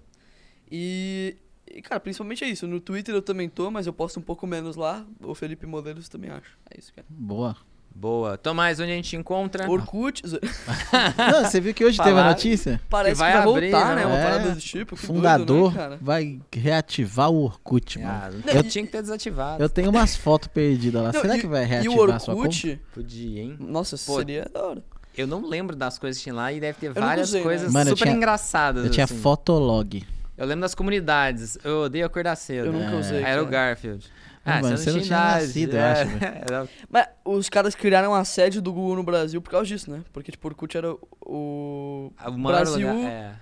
E, 0.69 1.37
e, 1.67 1.81
cara, 1.81 1.99
principalmente 1.99 2.43
é 2.43 2.49
isso. 2.49 2.67
No 2.67 2.79
Twitter 2.79 3.13
eu 3.13 3.21
também 3.21 3.47
tô, 3.49 3.69
mas 3.69 3.87
eu 3.87 3.93
posto 3.93 4.19
um 4.19 4.23
pouco 4.23 4.45
menos 4.47 4.75
lá. 4.75 5.05
O 5.21 5.33
Felipe 5.35 5.65
Moleiro 5.65 6.01
você 6.01 6.09
também 6.09 6.29
acha. 6.29 6.51
É 6.69 6.79
isso, 6.79 6.93
cara. 6.93 7.05
Boa. 7.09 7.55
Boa. 7.95 8.37
Tomás, 8.37 8.79
onde 8.79 8.91
a 8.91 8.95
gente 8.95 9.15
encontra? 9.15 9.69
Orkut, 9.69 10.23
Não, 11.31 11.43
você 11.45 11.61
viu 11.61 11.73
que 11.73 11.85
hoje 11.85 11.97
teve 12.01 12.19
a 12.19 12.23
notícia? 12.29 12.81
parece 12.89 13.13
que 13.15 13.19
vai 13.19 13.33
vai, 13.33 13.41
abrir, 13.43 13.71
voltar, 13.71 13.89
né? 13.95 14.01
né? 14.01 14.05
Uma 14.07 14.17
É, 14.17 14.23
parada 14.23 14.49
desse 14.51 14.65
tipo. 14.65 14.95
Que 14.95 15.05
Fundador 15.05 15.45
doido, 15.45 15.71
né, 15.71 15.77
cara? 15.77 15.99
vai 16.01 16.41
reativar 16.53 17.29
o 17.31 17.43
Orkut, 17.43 17.99
mano. 17.99 18.09
Ah, 18.11 18.29
Não, 18.45 18.53
eu 18.53 18.63
tinha 18.63 18.83
que 18.85 18.91
ter 18.91 19.01
desativado. 19.01 19.61
Eu 19.63 19.69
tenho 19.69 19.89
umas 19.89 20.15
fotos 20.15 20.47
perdidas 20.47 21.01
lá. 21.03 21.11
Não, 21.13 21.21
Será 21.21 21.37
e- 21.37 21.41
que 21.41 21.47
vai 21.47 21.61
E 21.61 21.65
o 21.65 21.67
reativar 21.69 22.15
a 22.15 22.19
sua 22.19 22.33
conta? 22.35 22.47
Orkut, 22.47 22.81
Podia, 22.93 23.41
hein? 23.41 23.55
nossa, 23.59 23.95
Pô, 24.05 24.17
seria 24.17 24.49
da 24.51 24.63
hora. 24.63 24.83
Eu 25.15 25.27
não 25.27 25.47
lembro 25.47 25.75
das 25.75 25.99
coisas 25.99 26.17
que 26.17 26.23
tinha 26.23 26.33
lá 26.35 26.51
e 26.51 26.59
deve 26.59 26.79
ter 26.79 26.91
várias 26.91 27.29
usei, 27.29 27.41
né? 27.41 27.45
coisas 27.45 27.71
Mano, 27.71 27.91
eu 27.91 27.95
super 27.95 28.05
tinha- 28.09 28.17
engraçadas. 28.17 28.85
Eu 28.85 28.89
tinha 28.91 29.03
assim. 29.03 29.19
Fotolog. 29.19 30.03
Eu 30.35 30.47
lembro 30.47 30.61
das 30.61 30.73
comunidades. 30.73 31.59
Eu 31.63 31.83
odeio 31.83 32.07
acordar 32.07 32.35
cedo. 32.35 32.65
Eu 32.65 32.73
nunca 32.73 32.95
É. 32.95 32.99
usei. 32.99 33.21
Era 33.23 33.41
o 33.43 33.45
cara. 33.45 33.67
Garfield. 33.67 34.03
Ah, 34.45 34.57
Ah, 34.57 34.61
mano, 34.61 34.77
você 34.77 34.91
não 34.91 34.99
tinha 34.99 35.17
nascido, 35.17 35.73
eu 35.75 35.79
é. 35.81 35.91
acho. 36.01 36.11
Era- 36.21 36.69
Mas 36.89 37.07
os 37.23 37.49
caras 37.49 37.73
criaram 37.75 38.13
a 38.13 38.25
sede 38.25 38.59
do 38.59 38.73
Google 38.73 38.97
no 38.97 39.03
Brasil 39.03 39.41
por 39.41 39.49
causa 39.49 39.65
disso, 39.65 39.89
né? 39.89 40.03
Porque, 40.11 40.31
tipo, 40.31 40.47
o 40.47 40.51
Orkut 40.51 40.77
era 40.77 40.93
o... 40.93 42.11
o 42.25 42.31
maior 42.37 42.59
Brasil- 42.61 42.93
lugar- 42.93 43.09
é. 43.11 43.35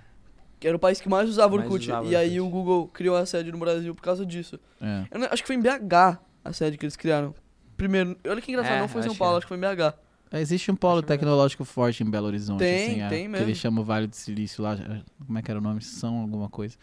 que 0.60 0.68
era 0.68 0.78
o 0.78 0.80
país 0.80 1.02
que 1.02 1.10
mais 1.10 1.28
usava 1.28 1.56
Mais 1.56 1.68
Orkut. 1.68 1.90
usava 1.90 2.06
e 2.08 2.16
aí 2.16 2.40
Orkut. 2.40 2.48
o 2.48 2.50
Google 2.64 2.88
criou 2.90 3.16
a 3.16 3.26
sede 3.26 3.52
no 3.52 3.58
Brasil 3.58 3.96
por 3.96 4.02
causa 4.04 4.24
disso. 4.26 4.60
É. 4.80 5.06
Eu 5.12 5.24
acho 5.32 5.42
que 5.42 5.48
foi 5.48 5.56
em 5.56 5.62
BH 5.62 6.20
a 6.46 6.54
sede 6.54 6.78
que 6.78 6.86
eles 6.86 6.96
criaram. 6.96 7.34
Primeiro, 7.76 8.16
olha 8.28 8.40
que 8.40 8.52
engraçado, 8.52 8.76
É, 8.76 8.80
não 8.82 8.88
foi 8.88 9.02
em 9.02 9.06
São 9.06 9.16
Paulo, 9.16 9.34
que 9.34 9.36
é. 9.36 9.38
acho 9.40 9.48
que 9.48 9.50
foi 9.50 9.58
em 9.58 9.76
BH. 9.76 9.94
Existe 10.34 10.72
um 10.72 10.76
polo 10.76 11.02
tecnológico 11.02 11.66
forte 11.66 12.04
em 12.04 12.10
Belo 12.10 12.28
Horizonte. 12.28 12.60
Tem, 12.60 12.92
assim, 12.92 13.02
é, 13.02 13.10
tem 13.10 13.24
Que 13.24 13.28
mesmo. 13.28 13.48
eles 13.48 13.58
chamam 13.58 13.82
o 13.82 13.86
Vale 13.86 14.06
do 14.08 14.16
Silício 14.16 14.64
lá. 14.64 14.78
Como 15.26 15.38
é 15.38 15.42
que 15.42 15.50
era 15.52 15.60
o 15.60 15.64
nome? 15.64 15.82
São 15.82 16.20
alguma 16.22 16.48
coisa. 16.48 16.78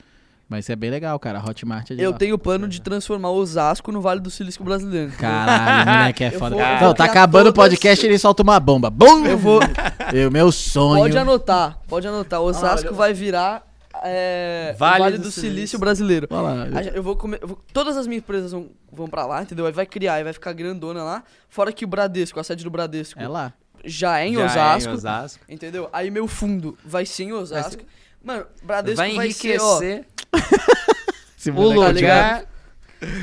Mas 0.49 0.65
isso 0.65 0.73
é 0.73 0.77
bem 0.77 0.91
legal, 0.91 1.19
cara. 1.19 1.39
A 1.39 1.45
Hotmart 1.45 1.91
é 1.91 1.95
de 1.95 2.03
Eu 2.03 2.13
lá. 2.13 2.17
tenho 2.17 2.35
o 2.35 2.39
plano 2.39 2.67
de 2.67 2.81
transformar 2.81 3.31
Osasco 3.31 3.93
no 3.93 4.01
Vale 4.01 4.19
do 4.21 4.31
Silício 4.31 4.65
brasileiro. 4.65 5.13
Caralho, 5.13 5.91
moleque 6.01 6.25
é 6.25 6.29
Eu 6.35 6.39
foda. 6.39 6.57
vou- 6.57 6.65
eu 6.65 6.81
Não, 6.81 6.95
tá 6.95 7.05
acabando 7.05 7.49
o 7.51 7.53
todas- 7.53 7.71
podcast 7.71 8.05
e 8.05 8.09
ele 8.09 8.19
solta 8.19 8.43
uma 8.43 8.59
bomba. 8.59 8.89
Bum! 8.89 9.27
Eu 9.27 9.37
vou. 9.37 9.61
Eu, 10.13 10.31
meu 10.31 10.51
sonho. 10.51 11.03
Pode 11.03 11.19
anotar, 11.19 11.79
pode 11.87 12.09
anotar. 12.09 12.41
Osasco 12.41 12.95
vai 12.95 13.13
virar 13.13 13.63
é, 14.03 14.75
Vale 14.79 14.99
Vale, 15.01 15.17
do 15.19 15.25
do, 15.25 15.31
Silício. 15.31 15.51
Silício 15.51 15.79
brasileiro. 15.79 16.29
Olha 16.31 16.41
lá. 16.41 16.79
A 16.79 16.83
gente- 16.83 16.97
Eu 16.97 17.03
vou 17.03 17.17
comer, 17.17 17.41
eu 17.43 17.49
vou- 17.49 17.61
todas 17.73 17.97
as 17.97 18.07
minhas 18.07 18.23
empresas 18.23 18.53
vão, 18.53 18.69
vão 18.93 19.09
pra 19.09 19.27
lá, 19.27 19.43
entendeu? 19.43 19.67
Aí 19.67 19.73
vai 19.73 19.85
criar, 19.87 20.15
aí 20.15 20.25
vai 20.25 20.33
ficar 20.33 20.53
grandona 20.53 21.03
lá. 21.03 21.23
Fora 21.49 21.73
que 21.73 21.85
o 21.85 21.89
Bradesco, 21.89 22.39
a 22.39 22.45
sede 22.45 22.63
do 22.65 22.71
Bradesco, 22.71 23.21
É 23.21 23.27
lá. 23.29 23.53
já 23.85 24.21
é 24.21 24.29
em 24.29 24.35
Já 24.35 24.45
Osasco. 24.47 24.91
em 24.91 24.95
Osasco. 24.95 25.45
Entendeu? 25.49 25.89
Aí 25.93 26.11
meu 26.11 26.27
fundo 26.29 26.79
vai 26.85 27.05
ser 27.05 27.25
em 27.25 27.33
Osasco. 27.33 27.83
Mano, 28.23 28.45
Bradesco 28.63 28.97
Vai 28.97 29.15
vai, 29.15 29.31
ser, 29.31 29.61
ó. 29.61 29.79
enriquecer 29.83 30.05
o 31.55 31.93
tá. 32.03 32.43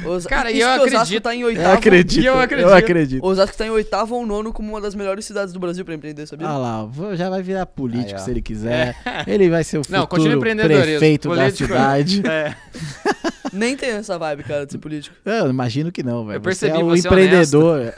Osa... 0.06 0.30
Cara, 0.30 0.50
e 0.52 0.54
Isso 0.60 0.64
eu 0.64 0.70
Osasco 0.84 0.96
acredito- 0.96 1.24
tá 1.24 1.36
em 1.36 1.42
Eu 1.42 1.48
oitavo. 1.48 1.74
acredito. 1.78 2.22
E 2.24 2.26
eu 2.26 2.34
Eu 2.36 2.40
acredito. 2.40 2.72
acredito. 2.74 3.26
Osasco 3.26 3.58
tá 3.58 3.66
em 3.66 3.70
oitavo 3.72 4.16
ou 4.16 4.26
nono 4.26 4.54
como 4.54 4.70
uma 4.70 4.80
das 4.80 4.96
melhores 4.96 5.26
cidades 5.26 5.54
do 5.54 5.60
Brasil 5.60 5.84
pra 5.84 5.94
empreender, 5.94 6.26
sabia? 6.26 6.48
Ah 6.48 6.58
lá, 6.58 6.90
já 7.14 7.30
vai 7.30 7.44
virar 7.44 7.66
político 7.66 8.18
Aí, 8.18 8.24
se 8.24 8.32
ele 8.32 8.42
quiser. 8.42 8.96
Ele 9.28 9.50
vai 9.50 9.66
ser 9.66 9.80
o 9.80 9.82
Não, 9.90 10.08
continua 10.08 10.36
futuro 10.36 10.56
prefeito 10.66 11.28
da 11.28 11.36
Político- 11.36 11.68
cidade. 11.74 12.24
É. 12.28 12.56
Nem 13.52 13.76
tem 13.78 13.90
essa 13.92 14.18
vibe, 14.18 14.44
cara, 14.44 14.66
de 14.66 14.72
ser 14.74 14.78
político. 14.80 15.16
Eu 15.26 15.50
imagino 15.50 15.90
que 15.92 16.04
não, 16.04 16.26
velho. 16.26 16.38
Eu 16.38 16.42
percebi, 16.42 16.72
você 16.74 16.80
é 16.80 16.84
o 16.84 16.88
você 16.88 17.08
é 17.08 17.12
empreendedor. 17.12 17.94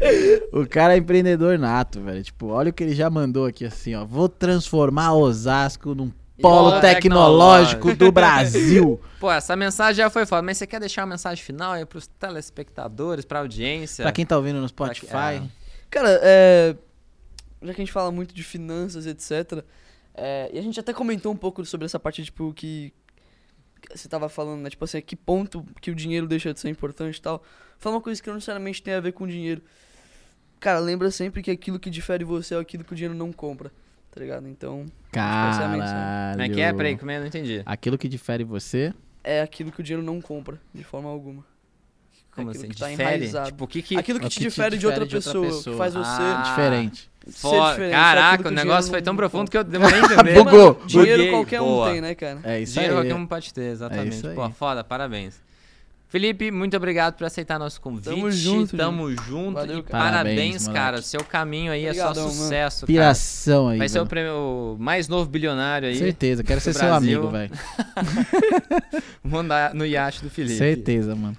o 0.52 0.66
cara 0.66 0.94
é 0.94 0.98
empreendedor 0.98 1.58
nato, 1.58 2.00
velho. 2.00 2.22
Tipo, 2.22 2.48
olha 2.48 2.70
o 2.70 2.72
que 2.72 2.82
ele 2.82 2.94
já 2.94 3.10
mandou 3.10 3.46
aqui 3.46 3.64
assim, 3.64 3.94
ó. 3.94 4.04
Vou 4.04 4.28
transformar 4.28 5.14
Osasco 5.14 5.94
num 5.94 6.10
polo 6.40 6.80
tecnológico 6.80 7.88
tecnológico. 7.88 7.94
do 7.96 8.12
Brasil. 8.12 9.00
Pô, 9.20 9.30
essa 9.30 9.54
mensagem 9.54 9.96
já 9.96 10.10
foi 10.10 10.24
foda, 10.24 10.42
mas 10.42 10.58
você 10.58 10.66
quer 10.66 10.80
deixar 10.80 11.02
uma 11.02 11.08
mensagem 11.08 11.44
final 11.44 11.72
aí 11.72 11.84
pros 11.84 12.06
telespectadores, 12.06 13.24
pra 13.24 13.40
audiência? 13.40 14.02
pra 14.02 14.12
quem 14.12 14.24
tá 14.24 14.36
ouvindo 14.36 14.60
no 14.60 14.68
Spotify, 14.68 15.16
É. 15.16 15.42
Cara, 15.90 16.20
é. 16.22 16.76
Já 17.62 17.74
que 17.74 17.82
a 17.82 17.84
gente 17.84 17.92
fala 17.92 18.10
muito 18.10 18.34
de 18.34 18.42
finanças, 18.42 19.06
etc. 19.06 19.62
é, 20.14 20.50
e 20.52 20.58
a 20.58 20.62
gente 20.62 20.80
até 20.80 20.94
comentou 20.94 21.30
um 21.30 21.36
pouco 21.36 21.64
sobre 21.66 21.84
essa 21.84 22.00
parte, 22.00 22.24
tipo, 22.24 22.52
que. 22.54 22.92
que 23.82 23.98
Você 23.98 24.08
tava 24.08 24.28
falando, 24.30 24.62
né? 24.62 24.70
Tipo 24.70 24.84
assim, 24.84 24.98
a 24.98 25.02
que 25.02 25.14
ponto 25.14 25.64
que 25.80 25.90
o 25.90 25.94
dinheiro 25.94 26.26
deixa 26.26 26.54
de 26.54 26.60
ser 26.60 26.70
importante 26.70 27.16
e 27.16 27.20
tal. 27.20 27.42
Fala 27.78 27.96
uma 27.96 28.02
coisa 28.02 28.22
que 28.22 28.28
não 28.28 28.36
necessariamente 28.36 28.82
tem 28.82 28.94
a 28.94 29.00
ver 29.00 29.12
com 29.12 29.26
dinheiro. 29.26 29.62
Cara, 30.60 30.78
lembra 30.78 31.10
sempre 31.10 31.42
que 31.42 31.50
aquilo 31.50 31.78
que 31.78 31.88
difere 31.90 32.22
você 32.22 32.54
é 32.54 32.58
aquilo 32.58 32.84
que 32.84 32.92
o 32.92 32.96
dinheiro 32.96 33.14
não 33.14 33.32
compra. 33.32 33.72
Tá 34.12 34.20
ligado? 34.20 34.46
Então, 34.48 34.86
é 34.86 35.14
caralho. 35.14 36.32
Como 36.32 36.42
é 36.42 36.48
que 36.48 36.60
é? 36.60 36.72
Peraí, 36.72 36.96
como 36.96 37.10
é? 37.10 37.16
Eu 37.16 37.20
não 37.20 37.26
entendi. 37.28 37.62
Aquilo 37.64 37.96
que 37.96 38.08
difere 38.08 38.42
você 38.44 38.92
é 39.22 39.40
aquilo 39.40 39.70
que 39.72 39.80
o 39.80 39.82
dinheiro 39.82 40.04
não 40.04 40.20
compra, 40.20 40.60
de 40.74 40.82
forma 40.84 41.08
alguma. 41.08 41.44
Como 42.34 42.50
aquilo 42.50 42.64
assim? 42.64 42.72
que 42.72 42.78
tá 42.80 42.88
Difere? 42.88 43.08
enraizado. 43.16 43.46
Tipo, 43.46 43.64
o 43.64 43.68
que 43.68 43.82
que... 43.82 43.96
Aquilo 43.96 44.20
que 44.20 44.26
o 44.26 44.28
te 44.28 44.34
que 44.38 44.44
te 44.44 44.48
difere 44.48 44.76
de 44.78 44.86
outra, 44.86 45.04
difere 45.06 45.22
de 45.22 45.28
outra 45.28 45.40
pessoa, 45.42 45.56
pessoa. 45.58 45.74
que 45.74 45.78
faz 45.78 45.94
você 45.94 46.22
Ah. 46.22 46.42
diferente. 46.46 47.10
ser 47.26 47.32
Fo- 47.32 47.70
diferente. 47.70 47.92
Caraca, 47.92 48.42
o 48.42 48.44
que 48.44 48.50
negócio 48.50 48.64
dinheiro 48.64 48.90
foi 48.90 49.02
tão 49.02 49.16
profundo 49.16 49.50
que 49.50 49.56
eu 49.58 49.64
demorei 49.64 50.00
a 50.00 50.04
entender. 50.04 50.34
Bugou. 50.34 50.82
Dinheiro 50.86 51.16
Buguei. 51.18 51.30
qualquer 51.30 51.60
um 51.60 51.64
Boa. 51.66 51.90
tem, 51.90 52.00
né, 52.00 52.14
cara? 52.14 52.40
É 52.44 52.60
isso 52.60 52.72
Dinheiro 52.74 52.94
aí. 52.96 53.00
qualquer 53.02 53.14
um 53.20 53.26
pode 53.26 53.52
ter, 53.54 53.62
exatamente. 53.70 54.26
aí. 54.26 54.34
Pô, 54.34 54.48
foda, 54.50 54.82
parabéns. 54.84 55.40
Felipe, 56.10 56.50
muito 56.50 56.76
obrigado 56.76 57.14
por 57.14 57.24
aceitar 57.24 57.56
nosso 57.56 57.80
convite. 57.80 58.06
Tamo 58.06 58.32
junto, 58.32 58.76
Tamo 58.76 59.10
junto. 59.12 59.54
Valeu, 59.54 59.80
cara. 59.84 60.04
parabéns, 60.04 60.66
Parabéns, 60.66 60.68
cara. 60.68 61.02
Seu 61.02 61.22
caminho 61.22 61.70
aí 61.70 61.84
é 61.84 61.90
Obrigadão, 61.90 62.14
só 62.14 62.20
mano. 62.22 62.32
sucesso, 62.32 62.80
cara. 62.80 62.86
Piração 62.88 63.68
aí. 63.68 63.78
Vai 63.78 63.88
ser 63.88 64.00
o 64.00 64.06
prêmio 64.06 64.76
mais 64.80 65.06
novo 65.06 65.30
bilionário 65.30 65.88
aí. 65.88 65.96
Certeza, 65.96 66.42
quero 66.42 66.60
ser 66.60 66.74
seu 66.74 66.92
amigo, 66.92 67.28
velho. 67.28 67.52
Vou 69.22 69.38
andar 69.38 69.72
no 69.72 69.86
iate 69.86 70.20
do 70.24 70.28
Felipe. 70.28 70.58
Certeza, 70.58 71.14
mano. 71.14 71.36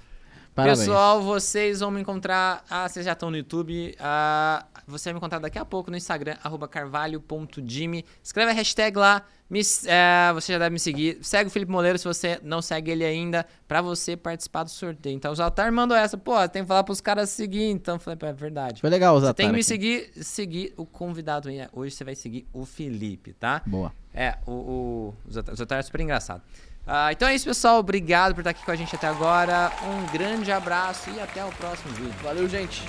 Parabéns. 0.54 0.80
Pessoal, 0.80 1.20
vocês 1.22 1.80
vão 1.80 1.90
me 1.90 2.00
encontrar. 2.00 2.64
Ah, 2.70 2.88
vocês 2.88 3.04
já 3.04 3.12
estão 3.12 3.30
no 3.30 3.36
YouTube. 3.36 3.94
Ah, 4.00 4.64
você 4.86 5.10
vai 5.10 5.14
me 5.14 5.18
encontrar 5.18 5.38
daqui 5.38 5.58
a 5.58 5.66
pouco 5.66 5.90
no 5.90 5.98
Instagram, 5.98 6.36
arroba 6.42 6.66
carvalho.jimmy. 6.66 8.04
Escreve 8.22 8.50
a 8.52 8.54
hashtag 8.54 8.96
lá. 8.96 9.22
Me, 9.52 9.60
é, 9.84 10.32
você 10.32 10.54
já 10.54 10.58
deve 10.58 10.72
me 10.72 10.78
seguir. 10.78 11.18
Segue 11.20 11.48
o 11.48 11.50
Felipe 11.50 11.70
Moleiro 11.70 11.98
se 11.98 12.06
você 12.06 12.40
não 12.42 12.62
segue 12.62 12.90
ele 12.90 13.04
ainda, 13.04 13.46
pra 13.68 13.82
você 13.82 14.16
participar 14.16 14.64
do 14.64 14.70
sorteio. 14.70 15.14
Então, 15.14 15.30
o 15.30 15.34
Zaltar 15.34 15.70
mandou 15.70 15.94
essa. 15.94 16.16
Pô, 16.16 16.48
tem 16.48 16.62
que 16.62 16.68
falar 16.68 16.82
pros 16.84 17.02
caras 17.02 17.28
seguir. 17.28 17.64
Então, 17.64 17.96
eu 17.96 18.00
falei, 18.00 18.18
é 18.22 18.32
verdade. 18.32 18.80
Foi 18.80 18.88
legal 18.88 19.14
usar 19.14 19.26
Você 19.26 19.34
tem 19.34 19.50
que 19.50 19.54
me 19.54 19.62
seguir, 19.62 20.10
seguir 20.22 20.72
o 20.74 20.86
convidado 20.86 21.50
aí. 21.50 21.68
Hoje 21.70 21.94
você 21.94 22.02
vai 22.02 22.14
seguir 22.14 22.46
o 22.50 22.64
Felipe, 22.64 23.34
tá? 23.34 23.60
Boa. 23.66 23.92
É, 24.14 24.38
o, 24.46 24.52
o, 24.52 25.14
o 25.26 25.74
é 25.74 25.82
super 25.82 26.00
engraçado. 26.00 26.42
Ah, 26.86 27.12
então 27.12 27.28
é 27.28 27.34
isso, 27.34 27.44
pessoal. 27.44 27.78
Obrigado 27.78 28.34
por 28.34 28.40
estar 28.40 28.50
aqui 28.52 28.64
com 28.64 28.70
a 28.70 28.76
gente 28.76 28.96
até 28.96 29.06
agora. 29.06 29.70
Um 29.84 30.10
grande 30.10 30.50
abraço 30.50 31.10
e 31.10 31.20
até 31.20 31.44
o 31.44 31.52
próximo 31.52 31.92
vídeo. 31.92 32.14
Valeu, 32.22 32.48
gente. 32.48 32.82